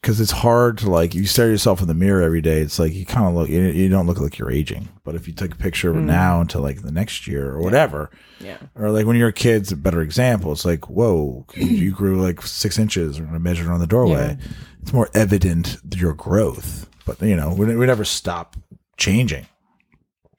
Because 0.00 0.18
it's 0.18 0.30
hard 0.30 0.78
to 0.78 0.88
like 0.90 1.14
you 1.14 1.26
stare 1.26 1.50
yourself 1.50 1.82
in 1.82 1.86
the 1.88 1.92
mirror 1.92 2.22
every 2.22 2.40
day 2.40 2.62
it's 2.62 2.78
like 2.78 2.94
you 2.94 3.04
kind 3.04 3.26
of 3.26 3.34
look 3.34 3.50
you, 3.50 3.60
you 3.60 3.90
don't 3.90 4.06
look 4.06 4.18
like 4.18 4.38
you're 4.38 4.50
aging. 4.50 4.88
But 5.04 5.14
if 5.14 5.28
you 5.28 5.34
take 5.34 5.52
a 5.52 5.56
picture 5.58 5.90
of 5.90 5.96
it 5.98 6.00
now 6.00 6.40
until 6.40 6.62
like 6.62 6.80
the 6.80 6.90
next 6.90 7.26
year 7.26 7.50
or 7.50 7.60
whatever 7.60 8.08
Yeah. 8.40 8.56
or 8.74 8.90
like 8.90 9.04
when 9.04 9.16
you're 9.16 9.28
a 9.28 9.32
kid 9.32 9.60
it's 9.60 9.72
a 9.72 9.76
better 9.76 10.00
example 10.00 10.52
it's 10.52 10.64
like 10.64 10.88
whoa 10.88 11.44
you, 11.54 11.90
grew 11.90 12.22
like 12.22 12.40
six 12.40 12.78
inches 12.78 13.20
we're 13.20 13.26
gonna 13.26 13.40
measure 13.40 13.70
it 13.70 13.74
on 13.74 13.80
the 13.80 13.86
doorway. 13.86 14.38
It's 14.80 14.94
more 14.94 15.10
evident 15.12 15.76
your 15.94 16.14
growth 16.14 16.88
but 17.04 17.20
you 17.20 17.36
know 17.36 17.52
we, 17.52 17.76
we 17.76 17.84
never 17.84 18.04
stop 18.06 18.56
changing. 18.96 19.46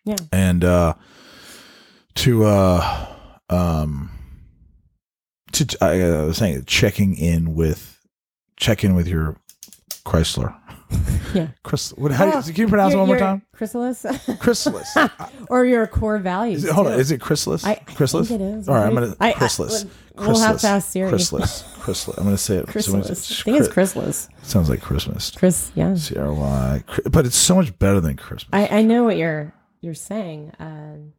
Yeah. 0.06 0.16
and 0.32 0.64
uh 0.64 0.96
to 2.16 2.46
uh 2.46 3.06
um 3.52 4.10
to 5.54 5.78
I, 5.82 6.02
I 6.02 6.24
was 6.26 6.38
saying 6.38 6.64
checking 6.66 7.16
in 7.16 7.56
with 7.56 8.00
check 8.58 8.84
in 8.84 8.96
with 8.96 9.08
your 9.08 9.38
Chrysler. 10.06 10.56
Yeah. 11.34 11.48
Chris, 11.64 11.92
what, 11.92 12.12
how, 12.12 12.30
Well, 12.30 12.44
can 12.44 12.54
you 12.54 12.68
pronounce 12.68 12.94
it 12.94 12.98
one 12.98 13.08
more 13.08 13.18
time? 13.18 13.42
Chrysalis, 13.56 14.06
Chrysalis. 14.40 14.94
or 15.50 15.64
your 15.64 15.88
core 15.88 16.18
values. 16.18 16.66
It, 16.66 16.72
hold 16.74 16.88
on, 16.88 17.00
is 17.00 17.10
it 17.12 17.22
Chrysalis? 17.22 17.64
I- 17.64 17.72
I 17.72 17.76
Chrysalis? 17.76 18.28
think 18.28 18.42
it 18.42 18.44
is, 18.44 18.68
All 18.68 18.76
right, 18.76 18.88
I'm 18.88 18.94
gonna 18.94 19.16
I- 19.22 19.30
I- 19.30 19.32
Chrysalis. 19.32 19.86
we'll 20.18 20.26
have 20.26 20.36
to 20.36 20.42
Chrysalis. 20.42 20.64
ask 20.66 20.90
Siri. 20.92 21.08
Chrysalis. 21.08 21.64
Chrysalis. 21.80 22.18
I'm 22.18 22.26
gonna 22.26 22.38
say 22.38 22.58
it. 22.58 22.68
Chrysalis. 22.68 23.10
I 23.10 23.44
think 23.46 23.60
it's 23.60 23.70
Chrysalis. 23.70 24.28
Sounds 24.44 24.70
like 24.70 24.82
Christmas. 24.82 25.32
Chris, 25.32 25.72
yeah. 25.76 25.96
C 25.96 26.18
R 26.18 26.34
Y. 26.34 26.84
But 27.10 27.26
it's 27.26 27.38
so 27.38 27.56
much 27.56 27.80
better 27.80 28.02
than 28.02 28.18
Christmas. 28.18 28.50
I, 28.52 28.80
I 28.80 28.82
know 28.82 29.06
what 29.06 29.16
you're 29.16 29.54
you're 29.80 29.94
saying. 29.94 30.52
Um, 30.60 31.14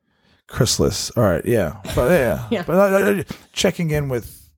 Chrysalis. 0.53 1.11
All 1.17 1.23
right, 1.23 1.45
yeah, 1.45 1.81
but 1.95 2.11
yeah, 2.11 2.47
Yeah. 2.51 2.63
But 2.67 2.93
uh, 2.93 3.21
uh, 3.21 3.23
checking 3.53 3.91
in 3.91 4.09
with 4.09 4.51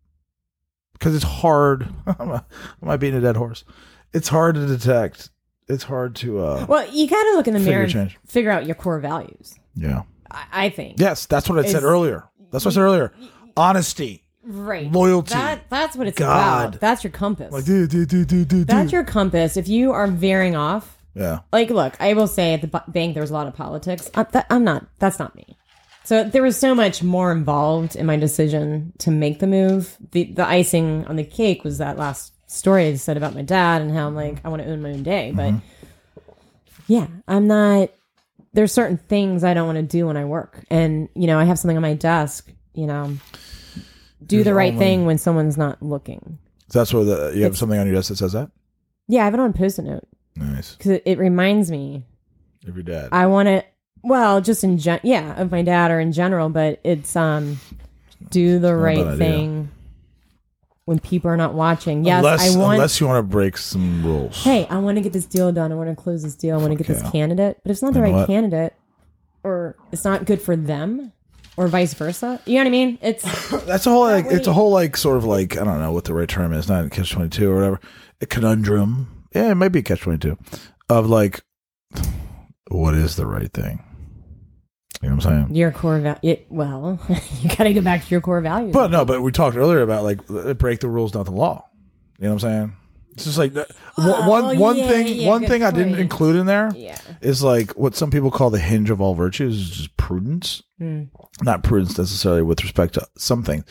because 0.92 1.14
it's 1.14 1.24
hard. 1.24 1.88
am, 2.18 2.32
I, 2.32 2.42
am 2.82 2.88
I 2.88 2.96
beating 2.96 3.18
a 3.18 3.22
dead 3.22 3.36
horse? 3.36 3.64
It's 4.12 4.28
hard 4.28 4.56
to 4.56 4.66
detect. 4.66 5.30
It's 5.68 5.84
hard 5.84 6.16
to. 6.16 6.40
uh 6.40 6.66
well, 6.68 6.86
you 6.92 7.08
got 7.08 7.22
to 7.22 7.32
look 7.36 7.48
in 7.48 7.54
the 7.54 7.60
mirror 7.60 7.84
and 7.84 7.92
change. 7.92 8.18
figure 8.26 8.50
out 8.50 8.66
your 8.66 8.74
core 8.74 8.98
values. 8.98 9.54
Yeah. 9.76 10.02
I, 10.30 10.44
I 10.52 10.70
think. 10.70 10.98
Yes, 10.98 11.26
that's 11.26 11.48
what 11.48 11.58
I 11.58 11.66
said 11.66 11.84
earlier. 11.84 12.24
That's 12.50 12.64
what 12.64 12.72
I 12.72 12.74
said 12.74 12.82
earlier. 12.82 13.12
Honesty, 13.56 14.24
Right. 14.46 14.92
Loyalty. 14.92 15.32
That 15.32 15.70
that's 15.70 15.96
what 15.96 16.06
it's 16.06 16.18
God. 16.18 16.68
about. 16.68 16.80
That's 16.80 17.02
your 17.02 17.12
compass. 17.12 17.50
like 17.52 17.64
do 17.64 17.86
do 17.86 18.04
do 18.04 18.24
do 18.24 18.44
do. 18.44 18.64
that's 18.64 18.92
your 18.92 19.04
compass. 19.04 19.56
If 19.56 19.68
you 19.68 19.92
are 19.92 20.06
veering 20.06 20.54
off, 20.54 20.98
yeah. 21.14 21.40
like, 21.50 21.70
look, 21.70 21.94
I 21.98 22.12
will 22.12 22.26
say 22.26 22.52
at 22.52 22.60
the 22.60 22.82
bank 22.88 23.14
there 23.14 23.22
was 23.22 23.30
a 23.30 23.34
lot 23.34 23.46
of 23.46 23.54
politics. 23.54 24.10
I, 24.14 24.24
that, 24.24 24.46
I'm 24.50 24.64
not. 24.64 24.86
That's 24.98 25.18
not 25.18 25.34
me. 25.34 25.56
So 26.04 26.22
there 26.24 26.42
was 26.42 26.58
so 26.58 26.74
much 26.74 27.02
more 27.02 27.32
involved 27.32 27.96
in 27.96 28.04
my 28.06 28.16
decision 28.16 28.92
to 28.98 29.10
make 29.10 29.38
the 29.38 29.46
move. 29.46 29.96
The 30.12 30.24
the 30.24 30.46
icing 30.46 31.06
on 31.06 31.16
the 31.16 31.24
cake 31.24 31.64
was 31.64 31.78
that 31.78 31.96
last 31.96 32.32
story 32.46 32.88
I 32.88 32.94
said 32.96 33.16
about 33.16 33.34
my 33.34 33.42
dad 33.42 33.80
and 33.82 33.90
how 33.90 34.06
I'm 34.06 34.14
like 34.14 34.38
I 34.44 34.48
want 34.48 34.62
to 34.62 34.68
own 34.68 34.82
my 34.82 34.90
own 34.90 35.02
day. 35.02 35.32
But 35.34 35.52
mm-hmm. 35.52 36.30
yeah, 36.86 37.06
I'm 37.26 37.46
not. 37.46 37.90
There's 38.52 38.72
certain 38.72 38.98
things 38.98 39.42
I 39.42 39.54
don't 39.54 39.66
want 39.66 39.76
to 39.78 39.82
do 39.82 40.06
when 40.06 40.16
I 40.16 40.24
work, 40.26 40.64
and 40.70 41.08
you 41.14 41.26
know 41.26 41.38
I 41.38 41.44
have 41.44 41.58
something 41.58 41.76
on 41.76 41.82
my 41.82 41.94
desk. 41.94 42.52
You 42.74 42.86
know, 42.86 43.16
do 44.24 44.36
There's 44.36 44.44
the 44.44 44.54
right 44.54 44.72
only- 44.72 44.84
thing 44.84 45.06
when 45.06 45.18
someone's 45.18 45.56
not 45.56 45.82
looking. 45.82 46.38
So 46.68 46.80
that's 46.80 46.92
what 46.94 47.04
the, 47.04 47.32
you 47.34 47.42
have 47.42 47.52
It's- 47.52 47.58
something 47.58 47.78
on 47.78 47.86
your 47.86 47.94
desk 47.96 48.08
that 48.08 48.16
says 48.16 48.32
that. 48.32 48.50
Yeah, 49.06 49.22
I 49.22 49.24
have 49.26 49.34
it 49.34 49.40
on 49.40 49.50
a 49.50 49.52
post-it 49.52 49.82
note 49.84 50.08
Nice. 50.34 50.74
because 50.76 50.92
it, 50.92 51.02
it 51.04 51.18
reminds 51.18 51.70
me 51.70 52.04
of 52.66 52.74
your 52.74 52.82
dad. 52.82 53.10
I 53.12 53.26
want 53.26 53.48
to, 53.48 53.62
well, 54.04 54.40
just 54.40 54.62
in 54.64 54.78
gen, 54.78 55.00
yeah, 55.02 55.40
of 55.40 55.50
my 55.50 55.62
dad 55.62 55.90
or 55.90 55.98
in 55.98 56.12
general, 56.12 56.48
but 56.50 56.78
it's 56.84 57.16
um, 57.16 57.58
do 58.30 58.58
the 58.58 58.76
right 58.76 59.18
thing 59.18 59.70
when 60.84 60.98
people 60.98 61.30
are 61.30 61.36
not 61.36 61.54
watching. 61.54 62.04
Yes, 62.04 62.18
unless, 62.18 62.54
I 62.54 62.58
want. 62.58 62.74
unless 62.74 63.00
you 63.00 63.06
want 63.06 63.18
to 63.18 63.28
break 63.28 63.56
some 63.56 64.04
rules. 64.04 64.42
hey, 64.44 64.66
I 64.68 64.78
want 64.78 64.96
to 64.96 65.02
get 65.02 65.12
this 65.12 65.26
deal 65.26 65.50
done. 65.52 65.72
I 65.72 65.74
want 65.74 65.88
to 65.90 65.96
close 65.96 66.22
this 66.22 66.34
deal. 66.34 66.58
I 66.58 66.58
want 66.58 66.72
to 66.72 66.76
get 66.76 66.86
this 66.86 67.10
candidate, 67.10 67.58
but 67.62 67.70
if 67.70 67.74
it's 67.76 67.82
not 67.82 67.94
the 67.94 68.00
You 68.00 68.06
know 68.06 68.12
right 68.12 68.18
what? 68.20 68.26
candidate, 68.26 68.74
or 69.42 69.76
it's 69.92 70.04
not 70.04 70.26
good 70.26 70.40
for 70.42 70.54
them, 70.56 71.12
or 71.56 71.68
vice 71.68 71.94
versa. 71.94 72.40
You 72.44 72.54
know 72.54 72.60
what 72.60 72.66
I 72.66 72.70
mean? 72.70 72.98
It's 73.00 73.50
That's 73.64 73.86
a 73.86 73.90
whole 73.90 74.02
like 74.02 74.26
it's 74.26 74.46
a 74.46 74.52
whole 74.52 74.70
like 74.70 74.96
sort 74.96 75.16
of 75.16 75.24
like 75.24 75.56
I 75.56 75.64
don't 75.64 75.80
know 75.80 75.92
what 75.92 76.04
the 76.04 76.14
right 76.14 76.28
term 76.28 76.52
is, 76.52 76.68
not 76.68 76.90
catch 76.90 77.12
twenty 77.12 77.30
two 77.30 77.50
or 77.50 77.54
whatever. 77.56 77.80
A 78.20 78.26
conundrum. 78.26 79.24
Yeah, 79.34 79.50
it 79.50 79.54
might 79.54 79.68
be 79.68 79.82
catch 79.82 80.00
twenty 80.00 80.18
two. 80.18 80.38
Of 80.88 81.08
like 81.08 81.40
what 82.68 82.94
is 82.94 83.16
the 83.16 83.26
right 83.26 83.52
thing? 83.52 83.82
You 85.04 85.10
know 85.10 85.16
what 85.16 85.26
I'm 85.26 85.44
saying? 85.46 85.54
Your 85.54 85.70
core 85.70 86.00
value. 86.00 86.36
Well, 86.48 86.98
you 87.42 87.48
got 87.50 87.64
to 87.64 87.74
go 87.74 87.82
back 87.82 88.04
to 88.04 88.10
your 88.10 88.20
core 88.22 88.40
values. 88.40 88.72
But 88.72 88.90
no, 88.90 89.04
but 89.04 89.20
we 89.20 89.30
talked 89.32 89.56
earlier 89.56 89.82
about 89.82 90.02
like 90.02 90.26
break 90.58 90.80
the 90.80 90.88
rules, 90.88 91.12
not 91.14 91.24
the 91.26 91.30
law. 91.32 91.68
You 92.18 92.24
know 92.28 92.34
what 92.34 92.44
I'm 92.44 92.50
saying? 92.50 92.76
It's 93.12 93.24
just 93.24 93.38
like 93.38 93.52
that- 93.52 93.70
one 93.96 94.26
one 94.26 94.44
Oh, 94.56 94.60
one 94.60 94.76
yeah, 94.76 94.88
thing. 94.88 95.06
yeah, 95.06 95.28
one 95.28 95.46
thing 95.46 95.62
I 95.62 95.70
didn't 95.70 95.96
include 96.00 96.34
in 96.34 96.46
there 96.46 96.72
is 97.20 97.42
Yeah. 97.42 97.48
like 97.48 97.70
what 97.72 97.94
some 97.94 98.10
people 98.10 98.30
call 98.32 98.50
the 98.50 98.58
hinge 98.58 98.90
of 98.90 99.00
all 99.00 99.14
virtues, 99.14 99.56
is 99.60 99.70
just 99.70 99.96
prudence. 99.96 100.62
Hmm. 100.78 101.04
Not 101.42 101.62
prudence 101.62 101.96
necessarily 101.96 102.42
with 102.42 102.62
respect 102.62 102.94
to 102.94 103.06
something, 103.16 103.64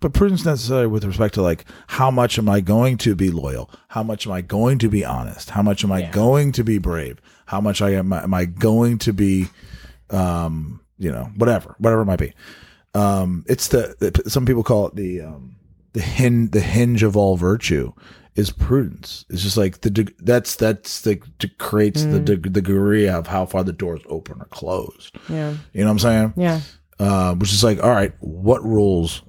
but 0.00 0.12
prudence 0.12 0.44
necessarily 0.44 0.86
with 0.86 1.04
respect 1.04 1.34
to 1.34 1.42
like 1.42 1.64
how 1.86 2.10
much 2.10 2.36
am 2.38 2.48
I 2.48 2.60
going 2.60 2.98
to 2.98 3.14
be 3.14 3.30
loyal? 3.30 3.70
How 3.88 4.02
much 4.02 4.26
am 4.26 4.32
I 4.32 4.42
going 4.42 4.78
to 4.80 4.88
be 4.90 5.02
honest? 5.04 5.50
How 5.50 5.62
much 5.62 5.82
am 5.84 5.92
I 5.92 6.02
going 6.02 6.52
to 6.52 6.62
be 6.64 6.76
brave? 6.78 7.20
How 7.46 7.60
much 7.60 7.80
I 7.80 7.90
am 7.94 8.12
am 8.12 8.34
I 8.34 8.44
going 8.44 8.98
to 8.98 9.12
be, 9.14 9.46
um, 10.10 10.80
you 10.98 11.10
know, 11.10 11.30
whatever, 11.36 11.74
whatever 11.78 12.02
it 12.02 12.06
might 12.06 12.18
be. 12.18 12.32
Um, 12.94 13.44
it's 13.48 13.68
the, 13.68 13.94
the 14.00 14.28
some 14.30 14.44
people 14.46 14.62
call 14.62 14.88
it 14.88 14.96
the 14.96 15.20
um, 15.22 15.56
the 15.92 16.00
hinge 16.02 16.50
the 16.52 16.60
hinge 16.60 17.02
of 17.02 17.16
all 17.16 17.36
virtue 17.36 17.92
is 18.36 18.50
prudence. 18.50 19.24
It's 19.30 19.42
just 19.42 19.56
like 19.56 19.80
the 19.82 19.90
deg- 19.90 20.14
that's 20.20 20.56
that's 20.56 21.00
the 21.02 21.20
de- 21.38 21.48
creates 21.58 22.04
the 22.04 22.20
de- 22.20 22.36
the 22.36 22.48
degree 22.50 23.08
of 23.08 23.26
how 23.28 23.46
far 23.46 23.62
the 23.64 23.72
doors 23.72 24.00
open 24.08 24.40
or 24.40 24.46
closed. 24.46 25.16
yeah. 25.28 25.54
You 25.72 25.80
know 25.82 25.86
what 25.86 25.90
I'm 25.92 25.98
saying? 26.00 26.34
Yeah. 26.36 26.60
Uh, 26.98 27.34
which 27.34 27.52
is 27.52 27.64
like, 27.64 27.82
all 27.82 27.90
right, 27.90 28.12
what 28.20 28.62
rules 28.64 29.22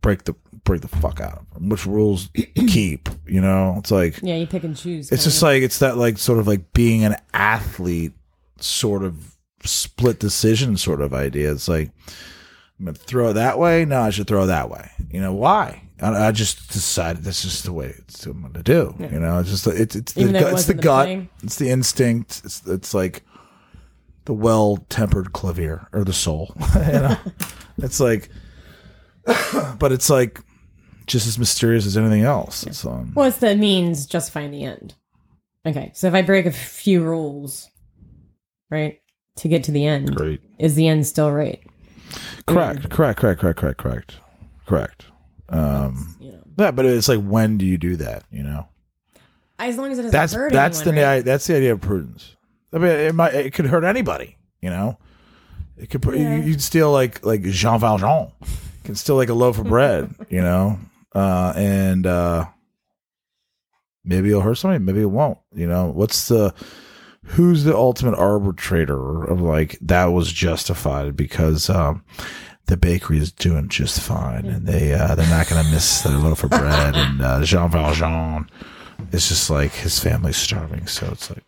break 0.00 0.24
the 0.24 0.34
break 0.64 0.80
the 0.82 0.88
fuck 0.88 1.20
out 1.20 1.38
of 1.38 1.50
them? 1.54 1.68
Which 1.68 1.86
rules 1.86 2.28
keep? 2.68 3.08
You 3.26 3.40
know, 3.40 3.76
it's 3.78 3.90
like 3.90 4.20
Yeah. 4.22 4.36
You 4.36 4.46
pick 4.46 4.64
and 4.64 4.76
choose. 4.76 5.10
it's 5.10 5.24
just 5.24 5.42
like 5.42 5.62
it's 5.62 5.78
that 5.80 5.96
like 5.96 6.18
sort 6.18 6.38
of 6.38 6.46
like 6.46 6.72
being 6.74 7.04
an 7.04 7.16
athlete 7.32 8.12
sort 8.60 9.02
of 9.04 9.33
split 9.64 10.18
decision 10.18 10.76
sort 10.76 11.00
of 11.00 11.12
idea. 11.14 11.52
It's 11.52 11.68
like 11.68 11.90
I'm 12.78 12.86
gonna 12.86 12.96
throw 12.96 13.30
it 13.30 13.34
that 13.34 13.58
way. 13.58 13.84
No, 13.84 14.00
I 14.00 14.10
should 14.10 14.26
throw 14.26 14.44
it 14.44 14.46
that 14.46 14.70
way. 14.70 14.90
You 15.10 15.20
know 15.20 15.32
why? 15.32 15.82
I, 16.00 16.28
I 16.28 16.32
just 16.32 16.72
decided 16.72 17.22
that's 17.22 17.42
just 17.42 17.64
the 17.64 17.72
way 17.72 17.94
it's 17.98 18.26
I'm 18.26 18.42
gonna 18.42 18.62
do. 18.62 18.94
You 18.98 19.20
know, 19.20 19.38
it's 19.38 19.50
just 19.50 19.66
it's 19.66 19.94
it's 19.94 20.12
the 20.12 20.20
Even 20.22 20.36
it 20.36 20.40
gut, 20.40 20.52
it's 20.52 20.66
the 20.66 20.74
the 20.74 20.82
gut, 20.82 21.08
it's 21.42 21.56
the 21.56 21.70
instinct. 21.70 22.42
It's 22.44 22.66
it's 22.66 22.94
like 22.94 23.22
the 24.24 24.34
well 24.34 24.78
tempered 24.88 25.32
clavier 25.32 25.88
or 25.92 26.04
the 26.04 26.12
soul. 26.12 26.54
you 26.74 26.92
know, 26.92 27.16
it's 27.78 28.00
like, 28.00 28.28
but 29.78 29.92
it's 29.92 30.10
like 30.10 30.40
just 31.06 31.26
as 31.26 31.38
mysterious 31.38 31.86
as 31.86 31.96
anything 31.96 32.22
else. 32.22 32.66
It's 32.66 32.84
um, 32.84 33.12
Well, 33.14 33.26
it's 33.26 33.38
the 33.38 33.54
means 33.54 34.06
justifying 34.06 34.50
the 34.50 34.64
end. 34.64 34.94
Okay, 35.66 35.92
so 35.94 36.08
if 36.08 36.14
I 36.14 36.22
break 36.22 36.46
a 36.46 36.52
few 36.52 37.02
rules, 37.02 37.70
right, 38.70 39.00
to 39.36 39.48
get 39.48 39.64
to 39.64 39.72
the 39.72 39.84
end, 39.86 40.14
great. 40.14 40.40
is 40.58 40.74
the 40.74 40.86
end 40.88 41.06
still 41.06 41.30
right? 41.32 41.60
Correct, 42.46 42.88
correct, 42.90 43.18
correct, 43.20 43.40
correct, 43.40 43.58
correct, 43.58 43.78
correct, 43.78 44.16
correct. 44.66 45.06
Um, 45.48 46.16
You 46.20 46.32
know, 46.32 46.38
yeah, 46.58 46.70
but 46.70 46.84
it's 46.86 47.08
like 47.08 47.22
when 47.22 47.58
do 47.58 47.64
you 47.66 47.76
do 47.78 47.96
that? 47.96 48.24
You 48.30 48.42
know, 48.42 48.68
as 49.58 49.76
long 49.76 49.90
as 49.92 49.98
it 49.98 50.02
doesn't 50.02 50.12
that's 50.12 50.32
hurt 50.32 50.52
that's 50.52 50.80
anyone, 50.80 50.94
the 50.96 51.02
right? 51.02 51.24
that's 51.24 51.46
the 51.46 51.56
idea 51.56 51.72
of 51.72 51.80
prudence. 51.80 52.36
I 52.72 52.78
mean, 52.78 52.90
it 52.90 53.14
might 53.14 53.34
it 53.34 53.54
could 53.54 53.66
hurt 53.66 53.84
anybody. 53.84 54.36
You 54.60 54.70
know, 54.70 54.98
it 55.76 55.90
could 55.90 56.02
put 56.02 56.16
Yeah. 56.16 56.36
you, 56.36 56.42
you'd 56.42 56.62
steal 56.62 56.92
like 56.92 57.24
like 57.24 57.42
Jean 57.42 57.78
Valjean 57.80 58.30
can 58.84 58.94
steal 58.94 59.16
like 59.16 59.28
a 59.30 59.34
loaf 59.34 59.58
of 59.58 59.66
bread. 59.66 60.14
You 60.30 60.40
know, 60.42 60.78
uh, 61.14 61.52
and 61.56 62.06
uh, 62.06 62.46
maybe 64.04 64.28
it'll 64.30 64.40
hurt 64.42 64.56
somebody, 64.56 64.82
maybe 64.84 65.00
it 65.00 65.10
won't. 65.10 65.38
You 65.54 65.66
know, 65.66 65.86
what's 65.90 66.28
the 66.28 66.54
who's 67.24 67.64
the 67.64 67.74
ultimate 67.76 68.16
arbitrator 68.18 69.24
of 69.24 69.40
like 69.40 69.78
that 69.80 70.06
was 70.06 70.32
justified 70.32 71.16
because 71.16 71.68
um 71.70 72.04
the 72.66 72.76
bakery 72.76 73.18
is 73.18 73.32
doing 73.32 73.68
just 73.68 74.00
fine 74.00 74.46
and 74.46 74.66
they 74.66 74.92
uh 74.92 75.14
they're 75.14 75.28
not 75.30 75.48
gonna 75.48 75.68
miss 75.70 76.02
their 76.02 76.16
loaf 76.18 76.44
of 76.44 76.50
bread 76.50 76.96
and 76.96 77.20
uh 77.22 77.42
Jean 77.44 77.70
Valjean 77.70 78.48
is 79.12 79.28
just 79.28 79.50
like 79.50 79.72
his 79.72 79.98
family's 79.98 80.36
starving 80.36 80.86
so 80.86 81.06
it's 81.12 81.30
like 81.30 81.44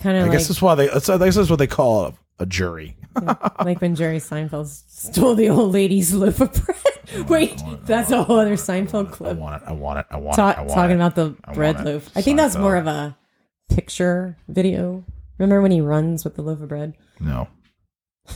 kind 0.00 0.16
of 0.16 0.22
I 0.24 0.26
like, 0.28 0.38
guess 0.38 0.48
that's 0.48 0.62
why 0.62 0.74
they 0.74 0.88
I 0.90 0.94
guess 1.18 1.36
that's 1.36 1.50
what 1.50 1.58
they 1.58 1.66
call 1.66 2.06
a, 2.06 2.14
a 2.40 2.46
jury 2.46 2.96
like 3.64 3.80
when 3.82 3.94
Jerry 3.94 4.18
Seinfeld 4.18 4.66
stole 4.68 5.34
the 5.34 5.50
old 5.50 5.72
lady's 5.72 6.14
loaf 6.14 6.40
of 6.40 6.50
bread. 6.64 7.28
Wait, 7.28 7.62
that's 7.82 8.10
a 8.10 8.22
whole 8.22 8.38
other 8.38 8.54
Seinfeld 8.56 9.08
I 9.08 9.10
clip. 9.10 9.36
want 9.36 9.62
it 9.62 9.68
I 9.68 9.72
want 9.72 9.98
it 9.98 10.06
I 10.10 10.16
want 10.16 10.36
Ta- 10.36 10.50
it 10.52 10.56
I 10.56 10.60
want 10.62 10.72
talking 10.72 10.92
it. 10.92 10.94
about 10.94 11.14
the 11.14 11.36
I 11.44 11.52
bread 11.52 11.84
loaf. 11.84 12.08
I 12.16 12.22
think 12.22 12.38
that's 12.38 12.56
more 12.56 12.74
of 12.76 12.86
a 12.86 13.14
picture 13.74 14.36
video. 14.48 15.04
Remember 15.38 15.60
when 15.62 15.70
he 15.72 15.80
runs 15.80 16.24
with 16.24 16.36
the 16.36 16.42
loaf 16.42 16.60
of 16.60 16.68
bread? 16.68 16.94
no 17.20 17.48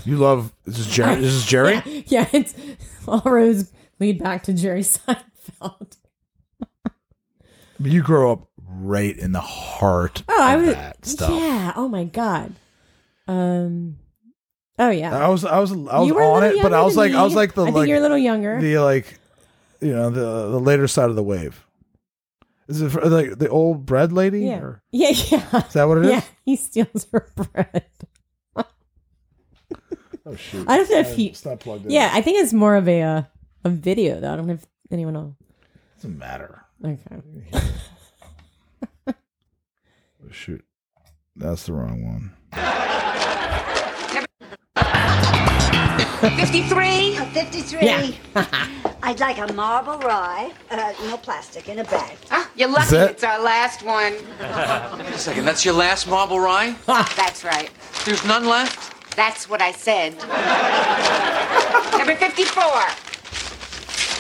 you 0.05 0.16
love 0.16 0.52
this 0.65 0.78
is 0.81 0.86
Jerry 0.89 1.16
this 1.16 1.32
is 1.32 1.47
Jerry 1.47 1.81
Yeah, 2.08 2.26
it's 2.32 2.55
all 3.06 3.23
roads 3.24 3.73
lead 4.00 4.18
back 4.18 4.42
to 4.44 4.52
Jerry 4.52 4.81
Seinfeld. 4.82 5.97
you 7.81 8.02
grow 8.02 8.32
up 8.32 8.48
right 8.68 9.16
in 9.16 9.32
the 9.32 9.40
heart 9.40 10.23
Oh, 10.28 10.42
I 10.42 10.55
of 10.55 10.62
was 10.66 10.74
that 10.74 11.06
stuff 11.06 11.31
yeah. 11.31 11.73
Oh 11.76 11.89
my 11.89 12.05
god. 12.05 12.55
Um. 13.28 13.98
Oh 14.78 14.90
yeah. 14.90 15.16
I 15.16 15.28
was 15.28 15.44
I 15.44 15.58
was 15.58 15.73
I 15.73 15.74
was 15.98 16.06
You 16.08 16.15
were 16.15 16.23
a 16.23 16.28
on 16.28 16.44
it, 16.44 16.62
but 16.62 16.73
I 16.73 16.82
was 16.82 16.97
like 16.97 17.12
I 17.12 17.23
was 17.23 17.34
like 17.34 17.55
the 17.55 17.62
I 17.62 17.66
think 17.66 17.76
like 17.76 17.89
you're 17.89 17.98
a 17.98 18.00
little 18.00 18.18
younger. 18.18 18.60
the 18.60 18.78
like 18.78 19.18
you 19.81 19.92
know 19.94 20.10
the 20.10 20.50
the 20.50 20.60
later 20.60 20.86
side 20.86 21.10
of 21.10 21.16
the 21.16 21.23
wave. 21.23 21.65
Is 22.69 22.81
it 22.83 22.91
for, 22.91 23.01
like 23.09 23.39
the 23.39 23.49
old 23.49 23.86
bread 23.86 24.12
lady? 24.12 24.41
yeah. 24.41 24.59
Or, 24.61 24.83
Yeah. 24.91 25.09
Yeah. 25.11 25.67
is 25.67 25.73
that 25.75 25.85
what 25.85 25.99
it 25.99 26.05
is? 26.07 26.11
Yeah. 26.11 26.23
He 26.45 26.57
steals 26.57 27.07
her 27.12 27.28
bread. 27.36 27.85
Oh 30.28 30.35
shoot! 30.35 30.67
I 30.69 30.77
don't 30.78 30.91
know 30.91 30.99
if 30.99 31.15
he. 31.15 31.27
It's 31.28 31.45
not 31.45 31.61
plugged 31.61 31.85
in. 31.85 31.93
Yeah, 31.93 32.11
I 32.12 32.20
think 32.20 32.43
it's 32.43 32.53
more 32.53 32.75
of 32.75 32.89
a 32.89 33.01
uh, 33.01 33.23
a 33.65 33.69
video 33.70 34.19
though. 34.19 34.33
I 34.33 34.36
don't 34.36 34.49
know 34.49 34.55
if 34.55 34.67
anyone 34.91 35.15
else. 35.15 35.35
doesn't 35.97 36.19
matter. 36.19 36.65
Okay. 36.85 37.23
Oh, 39.09 40.33
shoot, 40.33 40.65
that's 41.36 41.67
the 41.67 41.73
wrong 41.73 42.03
one. 42.05 42.33
53? 46.20 47.17
53. 47.17 47.78
Yeah. 47.83 48.11
I'd 49.03 49.20
like 49.20 49.39
a 49.39 49.53
marble 49.53 49.99
rye, 49.99 50.51
uh, 50.70 50.93
no 51.05 51.17
plastic, 51.19 51.69
in 51.69 51.78
a 51.78 51.85
bag. 51.85 52.17
Ah, 52.31 52.51
you're 52.57 52.69
lucky 52.69 52.91
that- 52.97 53.11
it's 53.11 53.25
our 53.25 53.41
last 53.41 53.83
one. 53.83 54.12
Wait 54.99 55.15
a 55.15 55.19
second, 55.19 55.45
that's 55.45 55.65
your 55.65 55.75
last 55.75 56.09
marble 56.09 56.41
rye? 56.41 56.75
That's 56.86 57.45
right. 57.45 57.70
There's 58.05 58.25
none 58.25 58.47
left? 58.47 59.15
That's 59.15 59.49
what 59.49 59.62
I 59.62 59.73
said. 59.73 60.12
Number 61.97 62.15
54. 62.17 62.62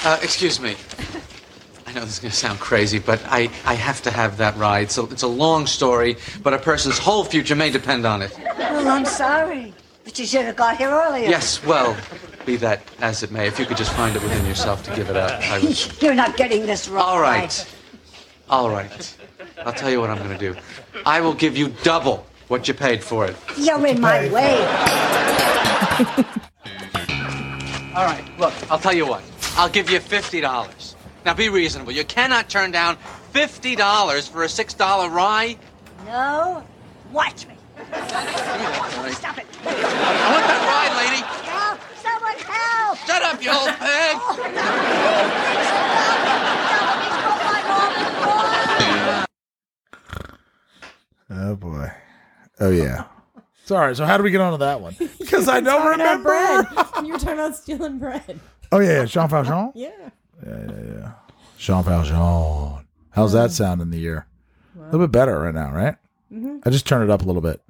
Uh, 0.04 0.18
excuse 0.22 0.60
me. 0.60 0.76
I 1.86 1.92
know 1.92 2.00
this 2.00 2.14
is 2.14 2.18
going 2.18 2.30
to 2.30 2.36
sound 2.36 2.58
crazy, 2.60 2.98
but 2.98 3.20
I, 3.26 3.48
I 3.64 3.74
have 3.74 4.02
to 4.02 4.10
have 4.10 4.36
that 4.38 4.56
ride. 4.56 4.90
So 4.90 5.06
it's 5.10 5.22
a 5.22 5.28
long 5.28 5.66
story, 5.66 6.16
but 6.42 6.52
a 6.54 6.58
person's 6.58 6.98
whole 6.98 7.24
future 7.24 7.54
may 7.56 7.70
depend 7.70 8.06
on 8.06 8.22
it. 8.22 8.36
Well, 8.58 8.88
I'm 8.88 9.04
sorry, 9.04 9.72
but 10.06 10.16
you 10.20 10.24
should 10.24 10.44
have 10.44 10.54
got 10.54 10.76
here 10.76 10.88
earlier. 10.88 11.28
Yes, 11.28 11.62
well, 11.64 11.96
be 12.46 12.54
that 12.56 12.80
as 13.00 13.24
it 13.24 13.32
may, 13.32 13.48
if 13.48 13.58
you 13.58 13.66
could 13.66 13.76
just 13.76 13.92
find 13.92 14.14
it 14.14 14.22
within 14.22 14.46
yourself 14.46 14.84
to 14.84 14.94
give 14.94 15.10
it 15.10 15.16
up, 15.16 15.42
I 15.42 15.58
would. 15.58 15.76
You're 16.02 16.14
not 16.14 16.36
getting 16.36 16.64
this 16.64 16.86
right. 16.88 17.02
All 17.02 17.20
right. 17.20 17.76
All 18.48 18.70
right. 18.70 19.16
I'll 19.64 19.72
tell 19.72 19.90
you 19.90 20.00
what 20.00 20.08
I'm 20.08 20.18
going 20.18 20.30
to 20.30 20.38
do. 20.38 20.54
I 21.04 21.20
will 21.20 21.34
give 21.34 21.56
you 21.56 21.74
double 21.82 22.24
what 22.46 22.68
you 22.68 22.74
paid 22.74 23.02
for 23.02 23.26
it. 23.26 23.34
You're 23.58 23.84
in 23.84 24.00
my 24.00 24.30
way. 24.30 24.64
All 27.96 28.04
right, 28.04 28.24
look, 28.38 28.54
I'll 28.70 28.78
tell 28.78 28.94
you 28.94 29.08
what. 29.08 29.24
I'll 29.56 29.68
give 29.68 29.90
you 29.90 29.98
$50. 29.98 30.94
Now 31.24 31.34
be 31.34 31.48
reasonable. 31.48 31.90
You 31.90 32.04
cannot 32.04 32.48
turn 32.48 32.70
down 32.70 32.96
$50 33.32 34.28
for 34.28 34.44
a 34.44 34.46
$6 34.46 35.10
rye. 35.10 35.56
No, 36.06 36.64
watch 37.10 37.48
me. 37.48 37.55
Stop 37.76 39.38
it. 39.38 39.46
I 39.64 40.28
want 40.32 40.46
that 40.48 40.60
ride, 40.66 40.94
lady. 40.96 41.22
Help! 41.44 41.78
Someone 42.00 42.38
help! 42.38 42.96
Shut 43.06 43.22
up, 43.22 43.42
you 43.42 43.50
old 43.50 43.70
pig. 43.78 45.26
Oh 51.30 51.56
boy. 51.56 51.90
Oh 52.60 52.70
yeah. 52.70 53.04
Sorry. 53.64 53.96
So 53.96 54.04
how 54.06 54.16
do 54.16 54.22
we 54.22 54.30
get 54.30 54.40
onto 54.40 54.58
that 54.58 54.80
one? 54.80 54.96
Because 55.18 55.48
I 55.48 55.60
don't 55.60 55.82
Talking 55.82 56.00
about 56.00 56.18
remember. 56.24 56.72
bread. 56.72 57.04
you 57.06 57.12
were 57.12 57.18
talking 57.18 57.34
about 57.34 57.56
stealing 57.56 57.98
bread. 57.98 58.38
Oh 58.70 58.78
yeah, 58.78 59.00
yeah. 59.00 59.04
Jean 59.06 59.28
Valjean. 59.28 59.72
Yeah. 59.74 59.90
Yeah, 60.46 60.66
yeah, 60.68 60.82
yeah. 60.94 61.12
Jean 61.58 61.82
Valjean. 61.82 62.86
How's 63.10 63.32
that 63.32 63.50
sound 63.50 63.80
in 63.82 63.90
the 63.90 64.00
ear? 64.04 64.26
A 64.78 64.84
little 64.92 65.00
bit 65.08 65.12
better 65.12 65.40
right 65.40 65.54
now, 65.54 65.72
right? 65.72 65.96
Mm-hmm. 66.32 66.58
I 66.64 66.70
just 66.70 66.86
turned 66.86 67.02
it 67.04 67.10
up 67.10 67.22
a 67.22 67.24
little 67.24 67.42
bit. 67.42 67.60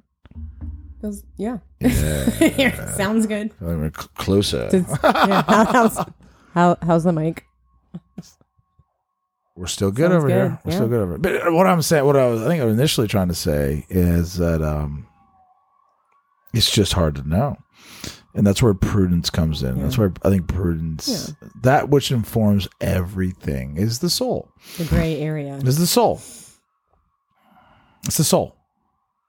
Yeah. 1.37 1.57
Yeah. 1.79 2.91
Sounds 2.95 3.27
good. 3.27 3.51
A 3.61 3.65
little 3.65 3.81
bit 3.83 3.95
cl- 3.95 4.09
closer. 4.15 4.69
Yeah, 4.73 5.43
how, 5.47 5.65
how's, 5.65 6.05
how, 6.53 6.77
how's 6.81 7.03
the 7.03 7.13
mic? 7.13 7.43
We're 9.55 9.67
still 9.67 9.91
good 9.91 10.11
Sounds 10.11 10.23
over 10.23 10.27
here. 10.29 10.59
We're 10.63 10.71
yeah. 10.71 10.75
still 10.77 10.87
good 10.87 11.01
over 11.01 11.11
here. 11.13 11.41
But 11.43 11.53
what 11.53 11.65
I'm 11.67 11.81
saying, 11.81 12.05
what 12.05 12.15
I 12.15 12.27
was, 12.27 12.41
I 12.43 12.47
think 12.47 12.61
I 12.61 12.65
was 12.65 12.75
initially 12.75 13.07
trying 13.07 13.29
to 13.29 13.33
say 13.35 13.85
is 13.89 14.35
that 14.37 14.61
um, 14.61 15.07
it's 16.53 16.69
just 16.69 16.93
hard 16.93 17.15
to 17.15 17.27
know. 17.27 17.57
and 18.35 18.45
that's 18.45 18.61
where 18.61 18.73
prudence 18.75 19.31
comes 19.31 19.63
in. 19.63 19.81
That's 19.81 19.97
where 19.97 20.13
I 20.23 20.29
think 20.29 20.47
prudence, 20.47 21.33
that 21.63 21.89
which 21.89 22.11
informs 22.11 22.67
everything, 22.81 23.77
is 23.77 23.97
the 23.99 24.11
soul. 24.11 24.51
The 24.77 24.85
gray 24.85 25.19
area. 25.19 25.55
Is 25.57 25.79
the 25.79 25.87
soul. 25.87 26.21
It's 28.05 28.17
the 28.17 28.23
soul. 28.23 28.56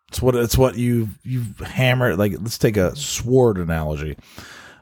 It's 0.09 0.23
what 0.23 0.35
it's 0.35 0.57
what 0.57 0.77
you 0.77 1.11
you 1.23 1.45
hammer 1.65 2.17
like. 2.17 2.33
Let's 2.41 2.59
take 2.59 2.77
a 2.77 2.97
sword 2.97 3.59
analogy. 3.59 4.17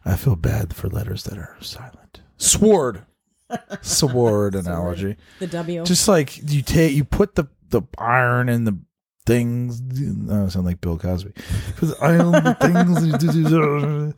I 0.05 0.15
feel 0.17 0.37
bad 0.37 0.75
for 0.75 0.89
letters 0.89 1.25
that 1.25 1.37
are 1.37 1.57
silent. 1.61 2.21
Sword, 2.37 3.03
sword 3.83 4.55
analogy. 4.55 5.17
The 5.41 5.49
W. 5.49 5.85
Just 5.85 6.07
like 6.07 6.39
you 6.53 6.63
take, 6.63 6.95
you 6.95 7.05
put 7.05 7.35
the 7.35 7.47
the 7.71 7.83
iron 7.99 8.49
in 8.49 8.65
the 8.65 8.79
things. 9.27 9.81
I 10.31 10.47
sound 10.49 10.65
like 10.67 10.81
Bill 10.81 10.97
Cosby. 10.99 11.33
Iron 12.01 12.31
the 12.31 12.57
things. 12.61 14.15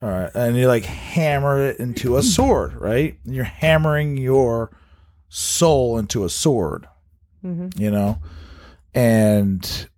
All 0.00 0.08
right, 0.08 0.30
and 0.34 0.56
you 0.56 0.68
like 0.68 0.84
hammer 0.84 1.58
it 1.66 1.78
into 1.80 2.16
a 2.16 2.22
sword, 2.22 2.74
right? 2.74 3.18
You're 3.24 3.44
hammering 3.44 4.16
your 4.16 4.70
soul 5.28 5.98
into 5.98 6.24
a 6.24 6.28
sword, 6.30 6.86
Mhm. 7.44 7.76
you 7.78 7.90
know, 7.90 8.18
and 8.94 9.88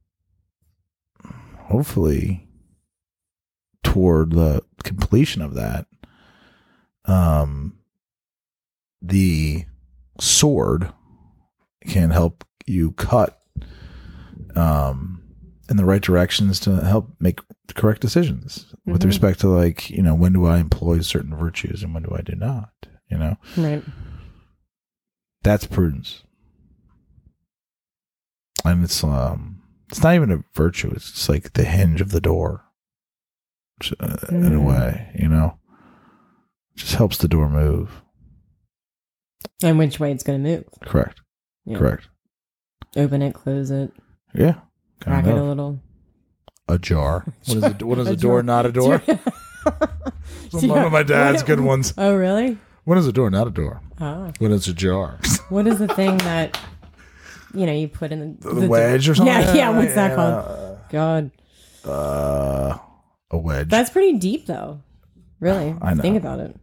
hopefully 1.70 2.46
toward 3.82 4.32
the 4.32 4.62
completion 4.82 5.42
of 5.42 5.54
that, 5.54 5.86
um, 7.06 7.78
the 9.02 9.64
sword 10.20 10.92
can 11.86 12.10
help 12.10 12.44
you 12.66 12.92
cut 12.92 13.40
um 14.54 15.22
in 15.70 15.76
the 15.78 15.84
right 15.84 16.02
directions 16.02 16.60
to 16.60 16.76
help 16.84 17.08
make 17.20 17.40
the 17.68 17.72
correct 17.74 18.00
decisions 18.02 18.74
with 18.84 19.00
Mhm. 19.02 19.06
respect 19.06 19.40
to 19.40 19.48
like 19.48 19.88
you 19.88 20.02
know 20.02 20.14
when 20.14 20.32
do 20.34 20.44
i 20.44 20.58
employ 20.58 21.00
certain 21.00 21.34
virtues 21.34 21.82
and 21.82 21.94
when 21.94 22.02
do 22.02 22.14
i 22.14 22.20
do 22.20 22.34
not 22.36 22.70
you 23.10 23.16
know 23.16 23.36
Right. 23.56 23.82
that's 25.42 25.66
prudence 25.66 26.22
and 28.64 28.84
it's 28.84 29.02
um 29.02 29.59
it's 29.90 30.02
not 30.02 30.14
even 30.14 30.30
a 30.30 30.42
virtue 30.54 30.90
it's 30.94 31.10
just 31.12 31.28
like 31.28 31.52
the 31.54 31.64
hinge 31.64 32.00
of 32.00 32.10
the 32.10 32.20
door 32.20 32.64
uh, 34.00 34.16
in 34.30 34.44
a 34.46 34.50
Mm. 34.60 34.66
way 34.66 35.10
you 35.18 35.28
know 35.28 35.58
just 36.76 36.94
helps 36.94 37.18
the 37.18 37.28
door 37.28 37.48
move 37.48 38.02
And 39.62 39.78
which 39.78 39.98
way 40.00 40.12
it's 40.12 40.22
going 40.22 40.42
to 40.42 40.48
move. 40.50 40.64
correct 40.84 41.20
Yeah. 41.64 41.78
correct 41.78 42.08
Open 42.96 43.22
it, 43.22 43.34
close 43.34 43.70
it, 43.70 43.92
yeah 44.34 44.54
crack 45.00 45.26
it 45.26 45.30
a 45.34 45.36
of. 45.36 45.46
little. 45.48 45.80
ajar 46.68 47.24
what 47.46 47.56
is 47.56 47.62
a, 47.64 47.70
what 47.86 47.98
is 47.98 48.08
A 48.08 48.12
a 48.12 48.16
door 48.16 48.38
jar. 48.38 48.42
not 48.42 48.66
a 48.66 48.72
door 48.72 49.02
It's 50.52 50.62
one 50.64 50.84
of 50.84 50.92
my 50.92 51.02
dad's 51.02 51.42
good 51.42 51.60
ones 51.60 51.92
Oh, 51.98 52.14
really? 52.14 52.58
When 52.84 52.96
is 52.98 53.06
a 53.06 53.12
door 53.12 53.30
not 53.30 53.46
a 53.46 53.50
door? 53.50 53.82
Ah. 54.00 54.32
When 54.38 54.52
it's 54.52 54.66
a 54.66 54.72
jar. 54.72 55.18
What 55.50 55.66
is 55.66 55.78
the 55.78 55.86
thing 55.88 56.16
that 56.18 56.58
you 57.54 57.66
know 57.66 57.72
you 57.72 57.88
put 57.88 58.12
in 58.12 58.36
the, 58.40 58.48
The 58.54 58.68
wedge 58.68 59.08
or 59.08 59.14
something? 59.14 59.32
Yeah, 59.34 59.54
yeah. 59.54 59.70
What's 59.76 59.94
that 59.94 60.14
called? 60.16 60.78
God, 60.90 61.30
Uh, 61.84 62.78
a 63.30 63.38
wedge. 63.38 63.68
that's 63.68 63.90
pretty 63.90 64.18
deep, 64.18 64.46
though. 64.46 64.80
Really, 65.40 65.74
I 65.82 65.94
know. 65.94 66.02
think 66.02 66.16
about 66.16 66.40
it. 66.40 66.56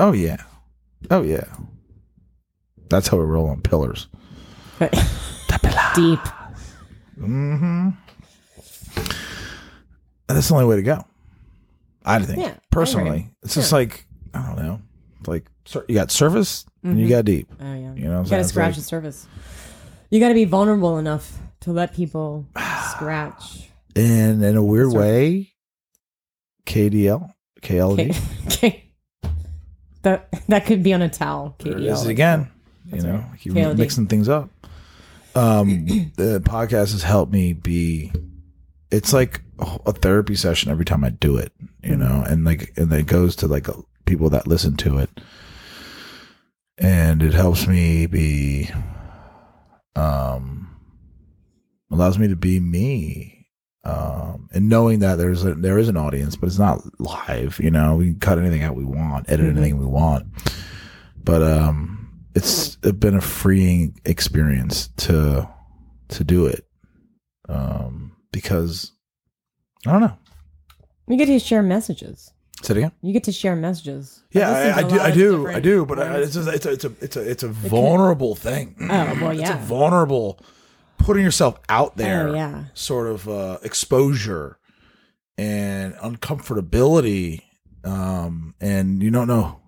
oh 0.00 0.12
yeah, 0.12 0.38
oh 1.10 1.22
yeah. 1.22 1.44
That's 2.90 3.08
how 3.08 3.16
we 3.18 3.24
roll 3.24 3.48
on 3.48 3.60
pillars. 3.62 4.08
deep. 4.80 6.20
Mm-hmm. 7.18 7.90
And 10.28 10.36
that's 10.38 10.48
the 10.48 10.54
only 10.54 10.66
way 10.66 10.76
to 10.76 10.82
go. 10.82 11.04
I 12.04 12.18
think 12.20 12.38
Yeah, 12.40 12.54
personally, 12.70 13.30
it's 13.42 13.54
just 13.54 13.70
Yeah. 13.72 13.78
like 13.78 14.06
I 14.34 14.46
don't 14.46 14.56
know, 14.64 14.80
like 15.26 15.46
you 15.88 15.94
got 15.94 16.10
surface 16.10 16.66
and 16.82 16.98
you 16.98 17.06
Mhm. 17.06 17.10
got 17.10 17.24
deep. 17.24 17.48
Oh 17.60 17.64
yeah, 17.74 17.94
You 17.94 18.04
know, 18.04 18.10
what 18.10 18.18
I'm 18.18 18.24
you 18.24 18.30
got 18.30 18.36
to 18.38 18.44
scratch 18.44 18.66
like- 18.70 18.76
the 18.76 18.82
surface. 18.82 19.26
You 20.14 20.20
got 20.20 20.28
to 20.28 20.34
be 20.34 20.44
vulnerable 20.44 20.98
enough 20.98 21.40
to 21.62 21.72
let 21.72 21.92
people 21.92 22.46
scratch. 22.92 23.68
And 23.96 24.44
in 24.44 24.56
a 24.56 24.62
weird 24.62 24.92
Surface. 24.92 25.00
way, 25.00 25.54
KDL, 26.66 27.32
KLD. 27.60 28.16
Okay. 28.46 28.84
That 30.02 30.28
that 30.46 30.66
could 30.66 30.84
be 30.84 30.94
on 30.94 31.02
a 31.02 31.08
towel. 31.08 31.56
There 31.58 31.72
it 31.72 31.78
KDL. 31.78 31.92
is 31.92 32.06
again. 32.06 32.48
You 32.92 33.02
know, 33.02 33.24
keep 33.40 33.54
mixing 33.54 34.06
things 34.06 34.28
up. 34.28 34.50
Um, 35.34 35.86
the 36.16 36.40
podcast 36.44 36.92
has 36.92 37.02
helped 37.02 37.32
me 37.32 37.52
be. 37.52 38.12
It's 38.92 39.12
like 39.12 39.40
a 39.58 39.92
therapy 39.92 40.36
session 40.36 40.70
every 40.70 40.84
time 40.84 41.02
I 41.02 41.10
do 41.10 41.36
it, 41.38 41.52
you 41.82 41.96
know, 41.96 42.22
and 42.24 42.44
like, 42.44 42.72
and 42.76 42.92
it 42.92 43.06
goes 43.06 43.34
to 43.36 43.48
like 43.48 43.66
people 44.04 44.30
that 44.30 44.46
listen 44.46 44.76
to 44.76 44.98
it, 44.98 45.10
and 46.78 47.20
it 47.20 47.34
helps 47.34 47.66
me 47.66 48.06
be, 48.06 48.70
um, 49.96 50.76
allows 51.90 52.18
me 52.18 52.28
to 52.28 52.36
be 52.36 52.60
me, 52.60 53.46
um, 53.84 54.48
and 54.52 54.68
knowing 54.68 54.98
that 55.00 55.16
there's 55.16 55.44
a, 55.44 55.54
there 55.54 55.78
is 55.78 55.88
an 55.88 55.96
audience, 55.96 56.36
but 56.36 56.46
it's 56.46 56.58
not 56.58 56.80
live, 57.00 57.58
you 57.62 57.70
know, 57.70 57.96
we 57.96 58.06
can 58.10 58.18
cut 58.20 58.38
anything 58.38 58.62
out 58.62 58.74
we 58.76 58.84
want, 58.84 59.30
edit 59.30 59.46
Mhm. 59.46 59.56
anything 59.56 59.78
we 59.78 59.86
want, 59.86 60.26
but 61.22 61.42
um, 61.42 62.10
it's 62.34 62.76
been 62.76 63.14
a 63.14 63.20
freeing 63.20 63.98
experience 64.04 64.88
to 64.98 65.48
to 66.08 66.24
do 66.24 66.46
it, 66.46 66.66
um, 67.48 68.12
because 68.32 68.92
I 69.86 69.92
don't 69.92 70.00
know. 70.02 70.16
You 71.08 71.16
get 71.16 71.26
to 71.26 71.38
share 71.38 71.62
messages. 71.62 72.32
Say 72.62 72.74
it 72.74 72.76
again. 72.78 72.92
You 73.02 73.12
get 73.12 73.24
to 73.24 73.32
share 73.32 73.56
messages. 73.56 74.22
Yeah, 74.30 74.48
I, 74.50 74.78
I 74.78 74.82
do. 74.88 75.00
I 75.00 75.10
do. 75.10 75.46
I 75.48 75.60
do. 75.60 75.84
But 75.84 75.98
I, 75.98 76.18
it's, 76.18 76.36
a, 76.36 76.48
it's 76.50 76.64
a 76.66 76.72
it's 76.72 76.84
a 76.84 76.92
it's 77.00 77.16
a 77.16 77.30
it's 77.30 77.42
a 77.42 77.48
vulnerable 77.48 78.34
thing. 78.34 78.74
Oh, 78.80 78.86
well, 79.20 79.30
It's 79.32 79.40
yeah. 79.40 79.58
a 79.62 79.66
vulnerable, 79.66 80.38
putting 80.98 81.22
yourself 81.24 81.58
out 81.68 81.96
there. 81.96 82.28
Oh, 82.28 82.34
yeah. 82.34 82.64
Sort 82.74 83.08
of 83.08 83.28
uh, 83.28 83.58
exposure 83.62 84.58
and 85.36 85.94
uncomfortability, 85.96 87.42
um, 87.84 88.54
and 88.60 89.02
you 89.02 89.10
don't 89.10 89.28
know 89.28 89.60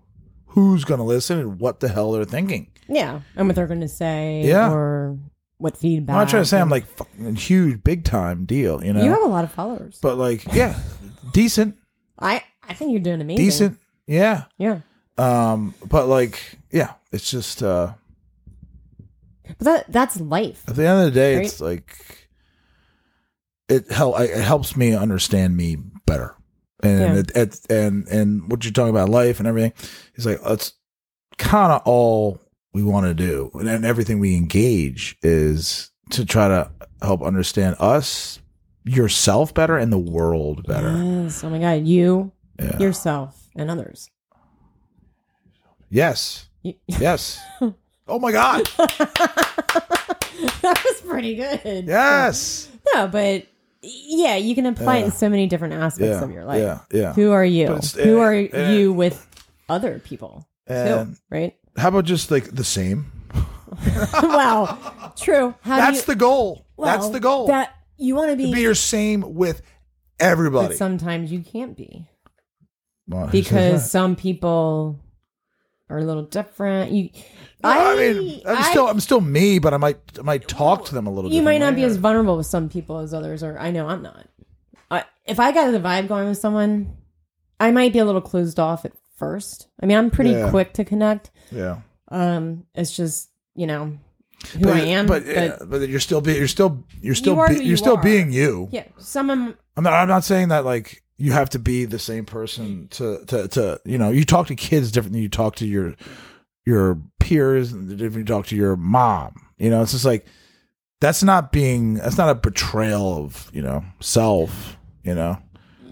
who's 0.46 0.84
going 0.84 0.98
to 0.98 1.04
listen 1.04 1.38
and 1.38 1.60
what 1.60 1.80
the 1.80 1.88
hell 1.88 2.12
they're 2.12 2.24
thinking. 2.24 2.68
Yeah, 2.88 3.20
and 3.34 3.46
what 3.48 3.56
they're 3.56 3.66
going 3.66 3.80
to 3.80 3.88
say. 3.88 4.42
Yeah. 4.44 4.70
or 4.72 5.18
what 5.58 5.76
feedback. 5.76 6.14
I'm 6.14 6.20
not 6.22 6.28
trying 6.28 6.42
to 6.42 6.48
say 6.48 6.60
I'm 6.60 6.68
like 6.70 6.86
fucking 6.86 7.34
huge, 7.36 7.82
big 7.82 8.04
time 8.04 8.44
deal. 8.44 8.82
You 8.84 8.92
know, 8.92 9.02
You 9.02 9.10
have 9.10 9.22
a 9.22 9.26
lot 9.26 9.44
of 9.44 9.52
followers. 9.52 9.98
but 10.00 10.16
like, 10.18 10.44
yeah, 10.54 10.78
decent, 11.32 11.76
I 12.18 12.42
I 12.68 12.74
think 12.74 12.92
you're 12.92 13.00
doing 13.00 13.20
amazing. 13.20 13.44
decent. 13.44 13.78
Yeah. 14.06 14.44
Yeah. 14.58 14.80
Um, 15.18 15.74
but 15.84 16.06
like, 16.08 16.40
yeah, 16.70 16.94
it's 17.12 17.30
just 17.30 17.62
uh 17.62 17.92
But 19.58 19.58
that 19.60 19.92
that's 19.92 20.20
life. 20.20 20.64
at 20.68 20.76
the 20.76 20.86
end 20.86 21.00
of 21.00 21.04
the 21.06 21.10
day, 21.20 21.36
Right? 21.36 21.46
it's 21.46 21.60
like 21.60 22.28
it 23.68 23.90
help 23.90 24.18
it 24.20 24.42
helps 24.42 24.76
me 24.76 24.94
understand 24.94 25.56
me 25.56 25.76
better, 26.06 26.34
and 26.82 27.00
Yeah. 27.00 27.14
it, 27.20 27.30
it 27.36 27.60
and 27.70 28.06
and 28.08 28.50
what 28.50 28.64
you're 28.64 28.72
talking 28.72 28.90
about 28.90 29.08
life 29.08 29.38
and 29.38 29.48
everything 29.48 29.72
is 30.14 30.26
like 30.26 30.40
that's 30.42 30.72
kind 31.38 31.72
of 31.72 31.82
all 31.84 32.40
we 32.72 32.82
want 32.82 33.06
to 33.06 33.14
do, 33.14 33.50
and, 33.54 33.68
and 33.68 33.84
everything 33.84 34.18
we 34.20 34.36
engage 34.36 35.16
is 35.22 35.90
to 36.10 36.24
try 36.24 36.46
to 36.46 36.70
help 37.02 37.22
understand 37.22 37.74
us, 37.80 38.38
yourself 38.84 39.52
better, 39.54 39.76
and 39.76 39.92
the 39.92 39.98
world 39.98 40.64
better. 40.66 40.92
Yes. 40.96 41.42
Oh 41.42 41.50
my 41.50 41.58
God, 41.58 41.86
you, 41.86 42.30
Yeah. 42.58 42.78
yourself, 42.78 43.48
and 43.56 43.70
others. 43.70 44.10
Yes, 45.88 46.48
You- 46.62 46.74
yes. 46.86 47.40
oh 48.08 48.18
my 48.18 48.32
god. 48.32 48.66
that 48.76 50.82
was 50.84 51.00
pretty 51.08 51.36
good. 51.36 51.86
Yes. 51.86 52.68
No, 52.94 53.08
but 53.08 53.46
yeah, 53.82 54.36
you 54.36 54.54
can 54.54 54.66
apply 54.66 54.98
it 54.98 55.04
in 55.06 55.12
so 55.12 55.28
many 55.28 55.46
different 55.46 55.74
aspects 55.74 56.16
Yeah, 56.18 56.24
of 56.24 56.30
your 56.30 56.44
life. 56.44 56.60
yeah, 56.60 56.80
yeah. 56.90 57.12
Who 57.12 57.32
are 57.32 57.44
you? 57.44 57.68
Who 58.02 58.18
are 58.18 58.34
uh, 58.34 58.70
you 58.70 58.92
with 58.92 59.26
other 59.68 59.98
people? 60.00 60.46
And- 60.66 61.14
too, 61.16 61.20
right? 61.30 61.56
How 61.76 61.88
about 61.88 62.04
just 62.06 62.30
like 62.30 62.50
the 62.50 62.64
same? 62.64 63.12
wow. 64.22 65.12
True. 65.16 65.54
How 65.60 65.76
That's 65.76 65.98
you- 65.98 66.14
the 66.14 66.18
goal. 66.18 66.66
That's 66.78 67.10
the 67.10 67.20
goal. 67.20 67.46
That 67.48 67.74
you 67.98 68.14
want 68.16 68.30
to 68.30 68.36
be, 68.36 68.46
to 68.46 68.52
be 68.54 68.60
your 68.62 68.74
same 68.74 69.34
with 69.34 69.62
everybody. 70.18 70.68
but 70.68 70.76
sometimes 70.76 71.30
you 71.32 71.40
can't 71.40 71.76
be 71.76 72.06
Well, 73.08 73.28
because 73.28 73.90
some 73.90 74.16
people 74.16 74.98
are 75.88 75.98
a 75.98 76.04
little 76.04 76.24
different. 76.24 76.90
You, 76.92 77.10
No, 77.62 77.70
I, 77.70 77.94
mean, 77.96 78.42
I'm 78.46 78.58
I- 78.58 78.70
still 78.70 78.88
I'm 78.88 79.00
still 79.00 79.20
me, 79.20 79.58
but 79.58 79.72
I 79.74 79.76
might 79.76 79.98
I 80.18 80.22
might 80.22 80.48
talk 80.48 80.84
to 80.86 80.94
them 80.94 81.06
a 81.06 81.10
little. 81.12 81.32
you 81.32 81.42
might 81.42 81.58
not 81.58 81.74
be 81.76 81.84
as 81.84 81.96
vulnerable 81.96 82.36
with 82.36 82.46
some 82.46 82.68
people 82.68 82.98
as 82.98 83.14
others 83.14 83.42
are. 83.42 83.58
I 83.58 83.70
know 83.70 83.86
I'm 83.88 84.02
not. 84.02 84.26
I, 84.90 85.04
if 85.24 85.38
I 85.40 85.52
got 85.52 85.70
the 85.72 85.78
vibe 85.80 86.08
going 86.08 86.28
with 86.28 86.38
someone, 86.38 86.96
I 87.60 87.70
might 87.70 87.92
be 87.92 87.98
a 88.00 88.04
little 88.04 88.20
closed 88.20 88.58
off 88.60 88.84
at 88.84 88.92
first. 89.16 89.68
I 89.80 89.86
mean, 89.86 89.96
I'm 89.96 90.10
pretty 90.10 90.30
Yeah. 90.30 90.50
quick 90.50 90.72
to 90.74 90.84
connect. 90.84 91.30
Yeah. 91.50 91.78
Um, 92.08 92.64
it's 92.74 92.96
just 92.96 93.30
you 93.54 93.66
know 93.66 93.96
who 94.52 94.60
but, 94.64 94.74
I 94.76 94.80
am. 94.80 95.06
but, 95.06 95.24
But, 95.24 95.32
yeah, 95.34 95.56
but 95.64 95.88
you're 95.88 95.98
still 96.00 96.20
be, 96.20 96.34
you're 96.34 96.46
still 96.48 96.84
you're 97.00 97.14
still 97.14 97.34
You 97.34 97.40
are 97.40 97.48
be, 97.48 97.54
you're 97.54 97.62
you 97.64 97.76
still 97.76 97.96
are. 97.96 98.02
being 98.02 98.32
you. 98.32 98.68
yeah, 98.72 98.84
some 98.98 99.30
I'm 99.30 99.54
not 99.82 99.92
I'm 99.92 100.08
not 100.08 100.24
saying 100.24 100.48
that 100.48 100.64
like 100.64 101.02
you 101.18 101.32
have 101.32 101.48
to 101.50 101.58
be 101.58 101.84
the 101.84 101.98
same 101.98 102.24
person 102.24 102.88
to 102.88 103.24
to 103.26 103.48
to 103.48 103.80
you 103.84 103.98
know 103.98 104.10
you 104.10 104.24
talk 104.24 104.46
to 104.48 104.54
kids 104.54 104.90
different 104.92 105.12
than 105.14 105.22
you 105.22 105.28
talk 105.28 105.56
to 105.56 105.66
your 105.66 105.94
your 106.66 106.98
peers 107.20 107.72
and 107.72 107.88
different 107.96 108.28
you 108.28 108.34
talk 108.34 108.46
to 108.46 108.56
your 108.56 108.76
mom 108.76 109.34
you 109.58 109.70
know 109.70 109.82
it's 109.82 109.92
just 109.92 110.04
like 110.04 110.26
that's 111.00 111.22
not 111.22 111.52
being 111.52 111.94
that's 111.94 112.18
not 112.18 112.28
a 112.28 112.34
betrayal 112.34 113.24
of 113.24 113.50
you 113.52 113.62
know 113.62 113.84
self 114.00 114.76
you 115.04 115.14
know 115.14 115.38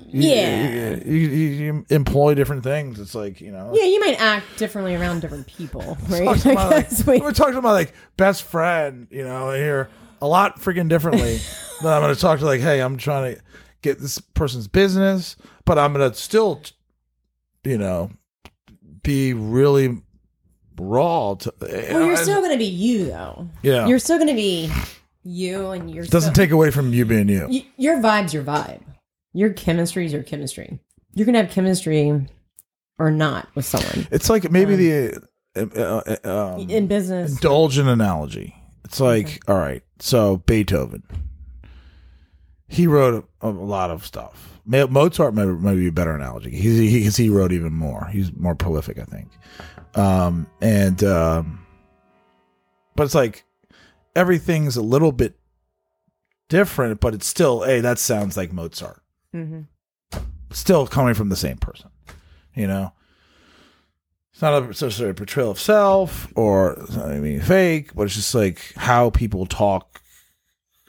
Yeah. 0.07 0.97
you, 1.05 1.13
you, 1.15 1.29
you 1.29 1.87
employ 1.91 2.35
different 2.35 2.63
things 2.63 3.01
it's 3.01 3.15
like 3.15 3.41
you 3.41 3.51
know 3.53 3.71
Yeah, 3.75 3.85
you 3.85 4.01
might 4.01 4.21
act 4.21 4.47
differently 4.59 4.95
around 4.95 5.21
different 5.21 5.47
people, 5.47 5.97
right? 6.09 6.25
talking 6.25 6.53
about, 6.53 6.71
like- 6.71 7.07
we- 7.07 7.21
we're 7.21 7.33
talking 7.33 7.57
about 7.57 7.73
like 7.73 7.93
best 8.17 8.43
friend, 8.45 9.07
you 9.11 9.25
know, 9.25 9.51
here 9.53 9.89
a 10.23 10.27
lot 10.29 10.61
freaking 10.61 10.89
differently. 10.89 11.39
than 11.83 11.93
I'm 11.93 12.01
going 12.03 12.15
to 12.15 12.21
talk 12.21 12.39
to 12.39 12.45
like, 12.47 12.61
hey, 12.61 12.81
I'm 12.81 12.97
trying 12.97 13.35
to 13.35 13.43
get 13.85 14.01
this 14.01 14.19
person's 14.19 14.67
business, 14.67 15.37
but 15.65 15.79
I'm 15.79 15.93
to 16.11 16.17
still, 16.19 16.63
you 17.63 17.79
know, 17.79 18.11
be 19.03 19.35
really 19.35 20.03
raw. 20.79 21.35
To, 21.35 21.55
well, 21.61 22.07
you're 22.07 22.17
still 22.17 22.41
going 22.41 22.53
to 22.53 22.59
be 22.59 22.65
you, 22.65 23.07
though. 23.07 23.49
Yeah. 23.63 23.87
you're 23.87 23.99
still 23.99 24.17
to 24.29 24.35
be 24.35 24.71
you, 25.23 25.71
and 25.71 25.91
you're 25.91 26.05
doesn't 26.05 26.35
still, 26.35 26.45
take 26.45 26.51
away 26.51 26.71
from 26.71 26.93
you 26.93 27.05
being 27.05 27.29
you. 27.29 27.47
y- 27.49 27.67
your 27.77 27.99
vibe's 27.99 28.35
your 28.35 28.43
vibe. 28.43 28.81
Your 29.33 29.53
chemistry 29.53 30.07
is 30.07 30.13
your 30.13 30.23
chemistry. 30.23 30.79
You're 31.15 31.27
to 31.35 31.43
have 31.43 31.51
chemistry 31.51 32.27
or 32.99 33.11
not 33.11 33.49
with 33.55 33.65
someone 33.65 34.07
It's 34.11 34.31
like 34.31 34.51
maybe 34.51 34.77
the 34.77 35.23
uh, 35.57 36.01
uh, 36.25 36.55
um, 36.55 36.71
in 36.71 36.87
business. 36.87 37.33
indulge 37.33 37.79
an 37.79 37.89
analogy. 37.89 38.55
It's 38.85 39.01
like, 39.01 39.43
all 39.49 39.57
right, 39.57 39.83
so 39.99 40.37
Beethoven, 40.39 41.03
he 42.69 42.87
wrote 42.87 43.29
a, 43.41 43.49
a 43.49 43.51
lot 43.51 43.91
of 43.91 44.05
stuff. 44.07 44.61
Mozart 44.67 45.35
might, 45.35 45.45
might 45.45 45.75
be 45.75 45.89
a 45.89 45.93
better 45.93 46.15
analogy. 46.15 46.51
He's, 46.51 46.79
he, 46.79 47.25
he 47.25 47.29
wrote 47.29 47.53
even 47.53 47.73
more. 47.73 48.07
He's 48.07 48.33
more 48.35 48.55
prolific, 48.55 48.99
I 48.99 49.05
think. 49.05 49.29
Um, 49.95 50.47
and, 50.61 51.05
um, 51.05 51.67
but 52.97 53.05
it's 53.05 53.15
like 53.15 53.45
everything's 54.17 54.77
a 54.77 54.83
little 54.83 55.13
bit 55.13 55.37
different, 56.49 57.01
but 57.01 57.15
it's 57.15 57.27
still, 57.27 57.63
hey, 57.63 57.81
that 57.81 57.99
sounds 57.99 58.37
like 58.37 58.53
Mozart. 58.53 59.03
hmm 59.33 59.63
Still 60.51 60.87
coming 60.87 61.15
from 61.15 61.29
the 61.29 61.37
same 61.37 61.57
person, 61.57 61.91
you 62.55 62.67
know? 62.67 62.93
It's 64.33 64.43
not 64.43 64.63
a 64.63 64.67
necessarily 64.67 65.11
a 65.11 65.15
portrayal 65.15 65.51
of 65.53 65.61
self 65.61 66.27
or 66.35 66.77
I 67.05 67.19
mean 67.19 67.41
fake, 67.41 67.95
but 67.95 68.05
it's 68.05 68.17
just 68.17 68.35
like 68.35 68.73
how 68.77 69.11
people 69.11 69.47
talk 69.47 69.94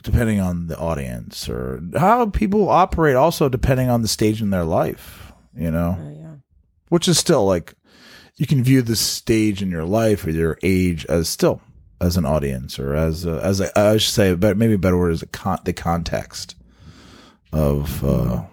depending 0.06 0.40
on 0.40 0.68
the 0.68 0.78
audience 0.78 1.50
or 1.50 1.82
how 1.98 2.28
people 2.28 2.70
operate 2.70 3.16
also 3.16 3.50
depending 3.50 3.90
on 3.90 4.04
the 4.04 4.08
stage 4.08 4.40
in 4.40 4.52
their 4.52 4.64
life, 4.64 5.34
you 5.58 5.72
know? 5.72 5.98
yeah. 6.16 6.36
Which 6.90 7.08
is 7.08 7.18
still 7.18 7.46
like 7.46 7.74
you 8.38 8.46
can 8.46 8.64
view 8.64 8.84
the 8.84 8.96
stage 8.96 9.64
in 9.64 9.72
your 9.72 9.84
life 9.84 10.26
or 10.26 10.30
your 10.30 10.60
age 10.62 11.06
as 11.08 11.28
still 11.28 11.60
as 12.00 12.18
an 12.18 12.26
audience 12.26 12.78
or 12.78 12.96
as 12.96 13.26
a, 13.26 13.42
as 13.44 13.60
a, 13.60 13.78
I 13.78 13.98
should 13.98 14.14
say, 14.14 14.36
but 14.36 14.58
maybe 14.58 14.74
a 14.74 14.78
better 14.78 14.98
word 14.98 15.12
is 15.12 15.24
a 15.24 15.28
con- 15.28 15.60
the 15.66 15.74
context 15.74 16.56
of 17.52 18.04
uh, 18.04 18.44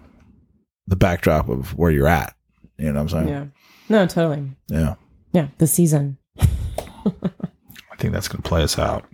the 0.87 0.95
backdrop 0.95 1.49
of 1.49 1.77
where 1.77 1.91
you're 1.91 2.07
at. 2.07 2.33
You 2.77 2.91
know 2.91 3.03
what 3.03 3.13
I'm 3.13 3.27
saying? 3.27 3.27
Yeah. 3.27 3.45
No, 3.89 4.07
totally. 4.07 4.49
Yeah. 4.69 4.95
Yeah, 5.33 5.49
the 5.59 5.67
season. 5.67 6.17
I 6.39 7.95
think 7.99 8.13
that's 8.13 8.27
gonna 8.27 8.41
play 8.41 8.63
us 8.63 8.79
out. 8.79 9.05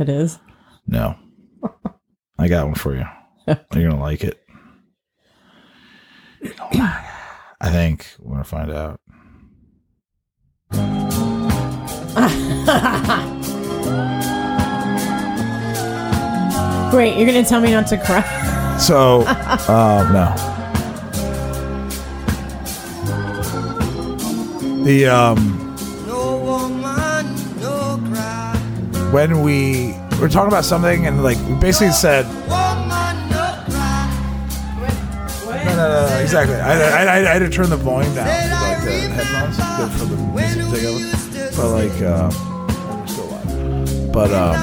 It 0.00 0.08
is. 0.08 0.40
No. 0.88 1.16
I 2.40 2.48
got 2.48 2.64
one 2.64 2.74
for 2.74 2.96
you. 2.96 3.04
You're 3.46 3.90
gonna 3.90 4.00
like 4.00 4.24
it. 4.24 4.42
You're 6.40 6.54
gonna 6.54 6.84
like 6.84 7.04
it. 7.04 7.10
I 7.60 7.70
think 7.70 8.06
we're 8.18 8.32
gonna 8.32 8.44
find 8.44 8.70
out. 8.70 8.98
Wait, 16.94 17.16
you're 17.16 17.26
going 17.26 17.42
to 17.42 17.48
tell 17.48 17.60
me 17.60 17.72
not 17.72 17.86
to 17.88 17.98
cry? 17.98 18.22
So, 18.78 19.20
um, 19.68 20.12
no. 20.12 20.34
The 24.84 25.06
um, 25.06 25.60
when 29.12 29.42
we 29.42 29.99
were 30.20 30.28
talking 30.28 30.48
about 30.48 30.64
something 30.64 31.06
and 31.06 31.22
like 31.22 31.38
we 31.48 31.54
basically 31.54 31.92
said, 31.92 32.26
no, 35.76 35.76
no, 35.76 36.08
no, 36.10 36.20
exactly. 36.20 36.56
I, 36.56 36.72
I, 36.72 37.30
I, 37.30 37.32
had 37.32 37.38
to 37.38 37.48
turn 37.48 37.70
the 37.70 37.76
volume 37.76 38.14
down 38.14 38.26
for 38.26 38.32
like 38.32 38.84
the 38.84 39.08
headphones 39.08 39.56
good 39.78 39.90
for 39.98 40.04
the 40.04 40.16
music 40.16 41.32
to 41.32 41.38
take. 41.48 41.56
But 41.56 41.68
like, 41.70 42.02
um, 42.02 42.30
we're 43.00 43.06
still 43.06 43.26
live. 43.26 44.12
But 44.12 44.30
um, 44.32 44.56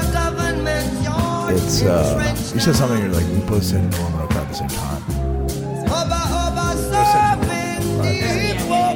it's 1.54 1.82
uh, 1.82 2.36
you 2.54 2.60
said 2.60 2.76
something. 2.76 3.00
You're 3.00 3.10
like 3.12 3.26
we 3.26 3.40
both 3.48 3.64
said 3.64 3.84
O'Connor 3.94 4.22
at 4.24 4.48
the 4.48 4.54
same 4.54 4.68
time. 4.68 5.02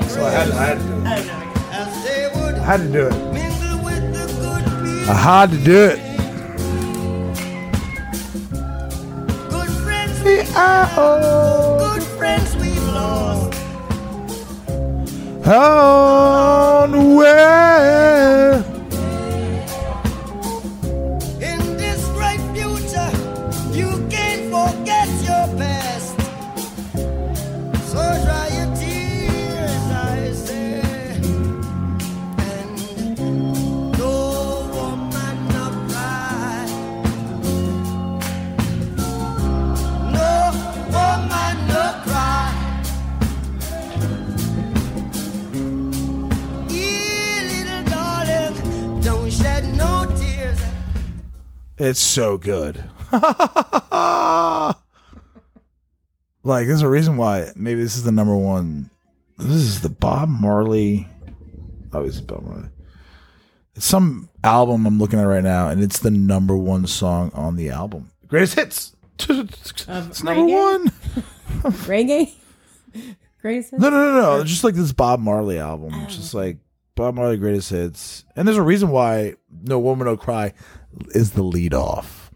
So 0.09 0.25
I 0.25 0.31
had, 0.31 0.51
I 0.51 0.65
had 0.65 0.79
to 0.79 0.85
do 0.85 0.97
it. 1.01 1.13
I 2.59 2.65
had 2.65 2.81
to 2.81 2.89
do 2.93 3.07
it. 3.07 3.13
I 5.09 5.15
had 5.15 5.51
to 5.51 5.57
do 5.65 5.85
it. 5.87 6.12
Oh, 10.55 11.79
good 11.79 12.03
friends 12.03 12.55
we've 12.57 12.89
lost. 12.89 13.55
On 15.47 16.91
the. 16.91 18.02
It's 51.85 51.99
so 51.99 52.39
good. 52.39 52.77
like, 53.11 54.77
there's 56.45 56.83
a 56.83 56.89
reason 56.89 57.17
why 57.17 57.51
maybe 57.57 57.83
this 57.83 57.97
is 57.97 58.05
the 58.05 58.13
number 58.13 58.37
one. 58.37 58.89
This 59.37 59.57
is 59.57 59.81
the 59.81 59.89
Bob 59.89 60.29
Marley. 60.29 61.09
Oh, 61.93 62.05
it's 62.05 62.21
Bob 62.21 62.45
Marley. 62.45 62.69
It's 63.75 63.85
some 63.85 64.29
album 64.45 64.87
I'm 64.87 65.01
looking 65.01 65.19
at 65.19 65.25
right 65.25 65.43
now, 65.43 65.71
and 65.71 65.83
it's 65.83 65.99
the 65.99 66.13
number 66.13 66.57
one 66.57 66.87
song 66.87 67.33
on 67.35 67.57
the 67.57 67.71
album. 67.71 68.13
Greatest 68.29 68.55
hits. 68.55 68.95
It's 69.19 70.23
number 70.23 70.55
one. 70.55 70.87
Reggae? 71.65 72.33
Greatest 73.41 73.73
No, 73.73 73.91
no, 73.91 73.91
no, 73.91 74.21
no. 74.21 74.41
It's 74.41 74.51
just 74.51 74.63
like 74.63 74.77
this 74.77 74.93
Bob 74.93 75.19
Marley 75.19 75.59
album. 75.59 75.95
It's 76.05 76.15
oh, 76.15 76.17
just 76.17 76.33
like 76.33 76.59
Bob 76.95 77.17
Marley 77.17 77.39
greatest 77.39 77.71
hits. 77.71 78.25
And 78.37 78.47
there's 78.47 78.57
a 78.57 78.63
reason 78.63 78.91
why 78.91 79.35
No 79.65 79.81
Woman 79.81 80.07
No 80.07 80.17
Cry 80.17 80.55
is 81.11 81.33
the 81.33 81.43
lead 81.43 81.75
off. 81.75 82.31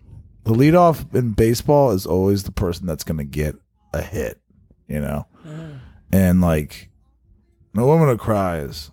The 0.44 0.52
lead 0.52 0.75
off 0.75 1.05
in 1.15 1.33
baseball 1.33 1.91
is 1.91 2.07
always 2.07 2.44
the 2.44 2.52
person 2.52 2.86
that's 2.86 3.05
going 3.05 3.18
to 3.18 3.25
get 3.25 3.57
a 3.93 4.02
hit, 4.02 4.41
you 4.86 5.01
know? 5.01 5.26
Mm. 5.47 5.81
And 6.12 6.41
like 6.41 6.91
No 7.75 7.86
Woman 7.86 8.07
No 8.07 8.17
Cry 8.17 8.59
is. 8.60 8.91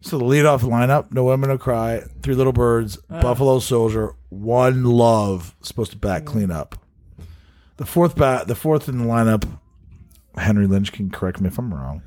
So 0.00 0.18
the 0.18 0.24
lead 0.24 0.46
off 0.46 0.62
lineup, 0.62 1.12
No 1.12 1.24
Women 1.24 1.50
No 1.50 1.58
Cry, 1.58 2.02
Three 2.22 2.34
Little 2.34 2.52
Birds, 2.52 2.98
Oh. 3.10 3.20
Buffalo 3.20 3.58
Soldier, 3.58 4.14
One 4.28 4.84
Love, 4.84 5.54
supposed 5.62 5.92
to 5.92 5.96
back 5.96 6.22
mm. 6.22 6.26
clean 6.26 6.50
up. 6.50 6.78
The 7.76 7.86
fourth 7.86 8.16
bat, 8.16 8.48
the 8.48 8.54
fourth 8.54 8.88
in 8.88 8.98
the 8.98 9.04
lineup, 9.04 9.46
Henry 10.36 10.66
Lynch 10.66 10.92
can 10.92 11.10
correct 11.10 11.40
me 11.40 11.48
if 11.48 11.58
I'm 11.58 11.72
wrong, 11.72 12.02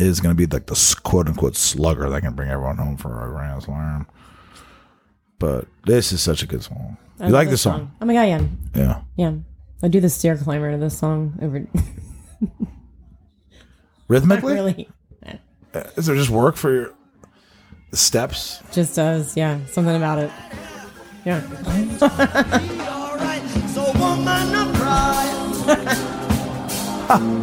is 0.00 0.20
going 0.20 0.34
to 0.34 0.36
be 0.36 0.46
like 0.46 0.66
the 0.66 0.96
quote 1.02 1.28
unquote 1.28 1.56
slugger 1.56 2.08
that 2.10 2.20
can 2.22 2.34
bring 2.34 2.50
everyone 2.50 2.76
home 2.76 2.96
for 2.96 3.26
a 3.26 3.30
grand 3.30 3.62
slam. 3.62 4.06
But 5.38 5.66
this 5.86 6.12
is 6.12 6.22
such 6.22 6.42
a 6.42 6.46
good 6.46 6.62
song. 6.62 6.96
I 7.18 7.26
You 7.26 7.32
like 7.32 7.48
this 7.48 7.62
song? 7.62 7.92
Oh 8.00 8.06
my 8.06 8.14
god, 8.14 8.22
yeah. 8.22 8.42
Yeah. 8.74 9.00
Yeah. 9.16 9.32
I 9.82 9.88
do 9.88 10.00
the 10.00 10.10
stair 10.10 10.36
climber 10.36 10.70
to 10.72 10.78
this 10.78 10.98
song 10.98 11.38
over 11.40 11.66
Rhythmically? 14.08 14.54
really. 14.54 14.88
Uh, 15.72 15.84
Is 15.96 16.06
there 16.06 16.16
just 16.16 16.30
work 16.30 16.56
for 16.56 16.72
your 16.72 16.94
the 17.90 17.96
steps? 17.96 18.60
Just 18.72 18.96
does, 18.96 19.36
yeah. 19.36 19.64
Something 19.66 19.96
about 19.96 20.18
it. 20.18 20.30
Yeah. 21.24 21.40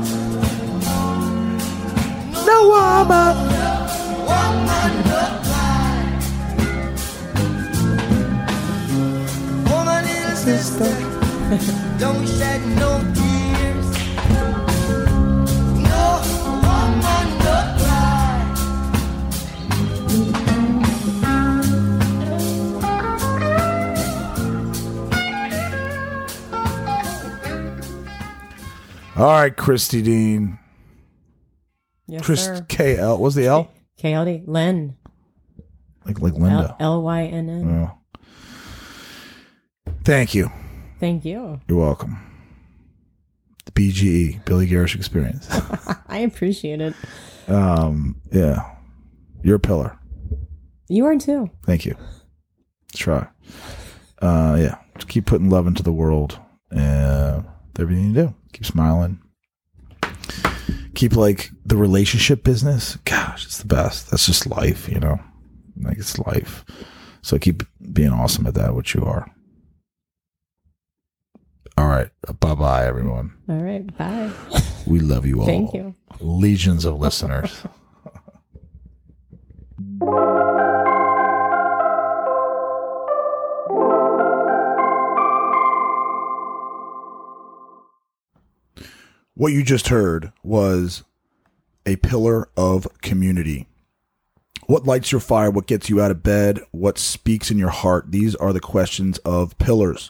So 2.48 2.70
woman 2.70 3.36
no 3.50 4.24
woman. 4.24 4.96
Oh, 9.68 9.84
my 9.84 10.00
little 10.02 10.38
sister, 10.38 10.94
don't 12.00 12.26
shed 12.26 12.62
no 12.80 13.04
tears. 13.16 13.88
No 15.92 16.06
woman, 16.64 17.28
no 17.44 17.56
cry. 17.80 18.38
All 29.18 29.26
right, 29.26 29.54
Christy 29.58 30.02
Dean. 30.02 30.60
Yes, 32.08 32.26
Chris 32.26 32.46
sir. 32.46 32.66
K 32.68 32.98
L. 32.98 33.18
What's 33.18 33.36
the 33.36 33.48
L? 33.48 33.72
KLD. 34.00 34.44
Len. 34.46 34.96
Like 36.06 36.22
like 36.22 36.34
Linda. 36.34 36.76
L 36.80 37.02
Y 37.02 37.24
N 37.26 37.50
N. 37.50 37.92
Thank 40.04 40.34
you. 40.34 40.50
Thank 41.00 41.26
you. 41.26 41.60
You're 41.68 41.80
welcome. 41.80 42.18
The 43.66 43.72
BGE, 43.74 44.46
Billy 44.46 44.68
Garish 44.68 44.96
Experience. 44.96 45.48
I 46.08 46.20
appreciate 46.20 46.80
it. 46.80 46.94
um, 47.48 48.22
yeah. 48.32 48.74
You're 49.44 49.58
a 49.58 49.60
pillar. 49.60 50.00
You 50.88 51.06
are 51.06 51.18
too. 51.18 51.50
Thank 51.66 51.86
you. 51.86 51.96
Let's 52.88 53.00
try. 53.00 53.28
Uh, 54.22 54.56
yeah. 54.60 54.78
Just 54.96 55.10
keep 55.10 55.26
putting 55.26 55.50
love 55.50 55.68
into 55.68 55.84
the 55.84 55.92
world. 55.92 56.40
Uh, 56.76 57.42
everything 57.78 58.08
you 58.08 58.14
do. 58.14 58.34
Keep 58.54 58.66
smiling. 58.66 59.20
Keep 60.98 61.16
like 61.16 61.52
the 61.64 61.78
relationship 61.78 62.44
business. 62.44 62.96
Gosh, 63.06 63.46
it's 63.46 63.60
the 63.60 63.68
best. 63.68 64.10
That's 64.10 64.26
just 64.26 64.48
life, 64.48 64.90
you 64.90 65.00
know. 65.00 65.20
Like 65.80 66.00
it's 66.00 66.18
life. 66.18 66.66
So 67.22 67.38
keep 67.38 67.62
being 67.94 68.10
awesome 68.10 68.48
at 68.48 68.56
that, 68.56 68.74
which 68.74 68.96
you 68.96 69.04
are. 69.04 69.30
All 71.78 71.88
right. 71.88 72.10
Bye 72.40 72.56
bye, 72.56 72.88
everyone. 72.88 73.32
All 73.48 73.58
right. 73.62 73.96
Bye. 73.96 74.32
We 74.88 75.00
love 75.00 75.28
you 75.28 75.42
all. 75.42 75.46
Thank 75.46 75.76
you. 75.76 75.94
Legions 76.20 76.84
of 76.84 76.98
listeners. 76.98 77.62
what 89.38 89.54
you 89.54 89.64
just 89.64 89.90
heard 89.90 90.34
was 90.44 91.04
a 91.86 91.96
pillar 91.98 92.50
of 92.58 92.88
community. 93.02 93.68
What 94.66 94.86
lights 94.86 95.12
your 95.12 95.22
fire? 95.22 95.52
What 95.52 95.68
gets 95.68 95.90
you 95.90 96.02
out 96.02 96.10
of 96.10 96.24
bed? 96.24 96.60
What 96.72 96.98
speaks 96.98 97.52
in 97.52 97.58
your 97.60 97.70
heart? 97.70 98.12
These 98.12 98.34
are 98.36 98.52
the 98.52 98.60
questions 98.60 99.20
of 99.20 99.58
pillars. 99.60 100.10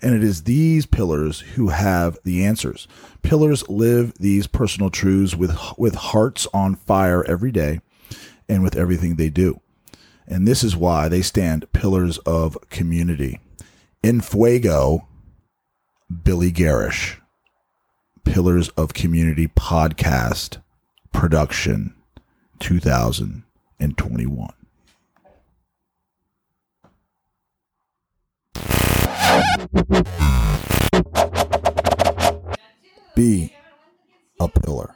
And 0.00 0.14
it 0.14 0.24
is 0.24 0.44
these 0.44 0.86
pillars 0.86 1.40
who 1.40 1.68
have 1.68 2.18
the 2.24 2.42
answers. 2.44 2.88
Pillars 3.22 3.68
live 3.68 4.14
these 4.14 4.46
personal 4.46 4.88
truths 4.88 5.36
with, 5.36 5.54
with 5.76 5.94
hearts 5.94 6.48
on 6.54 6.74
fire 6.74 7.22
every 7.24 7.52
day 7.52 7.80
and 8.48 8.62
with 8.62 8.76
everything 8.76 9.16
they 9.16 9.28
do. 9.28 9.60
And 10.26 10.48
this 10.48 10.64
is 10.64 10.74
why 10.74 11.08
they 11.08 11.20
stand 11.20 11.70
pillars 11.74 12.16
of 12.18 12.56
community. 12.70 13.40
In 14.02 14.22
Fuego, 14.22 15.06
Billy 16.22 16.50
Garish. 16.50 17.20
Pillars 18.24 18.68
of 18.70 18.94
Community 18.94 19.46
podcast 19.48 20.60
production 21.12 21.94
2021. 22.58 24.50
Be 33.14 33.54
a 34.40 34.48
pillar. 34.48 34.94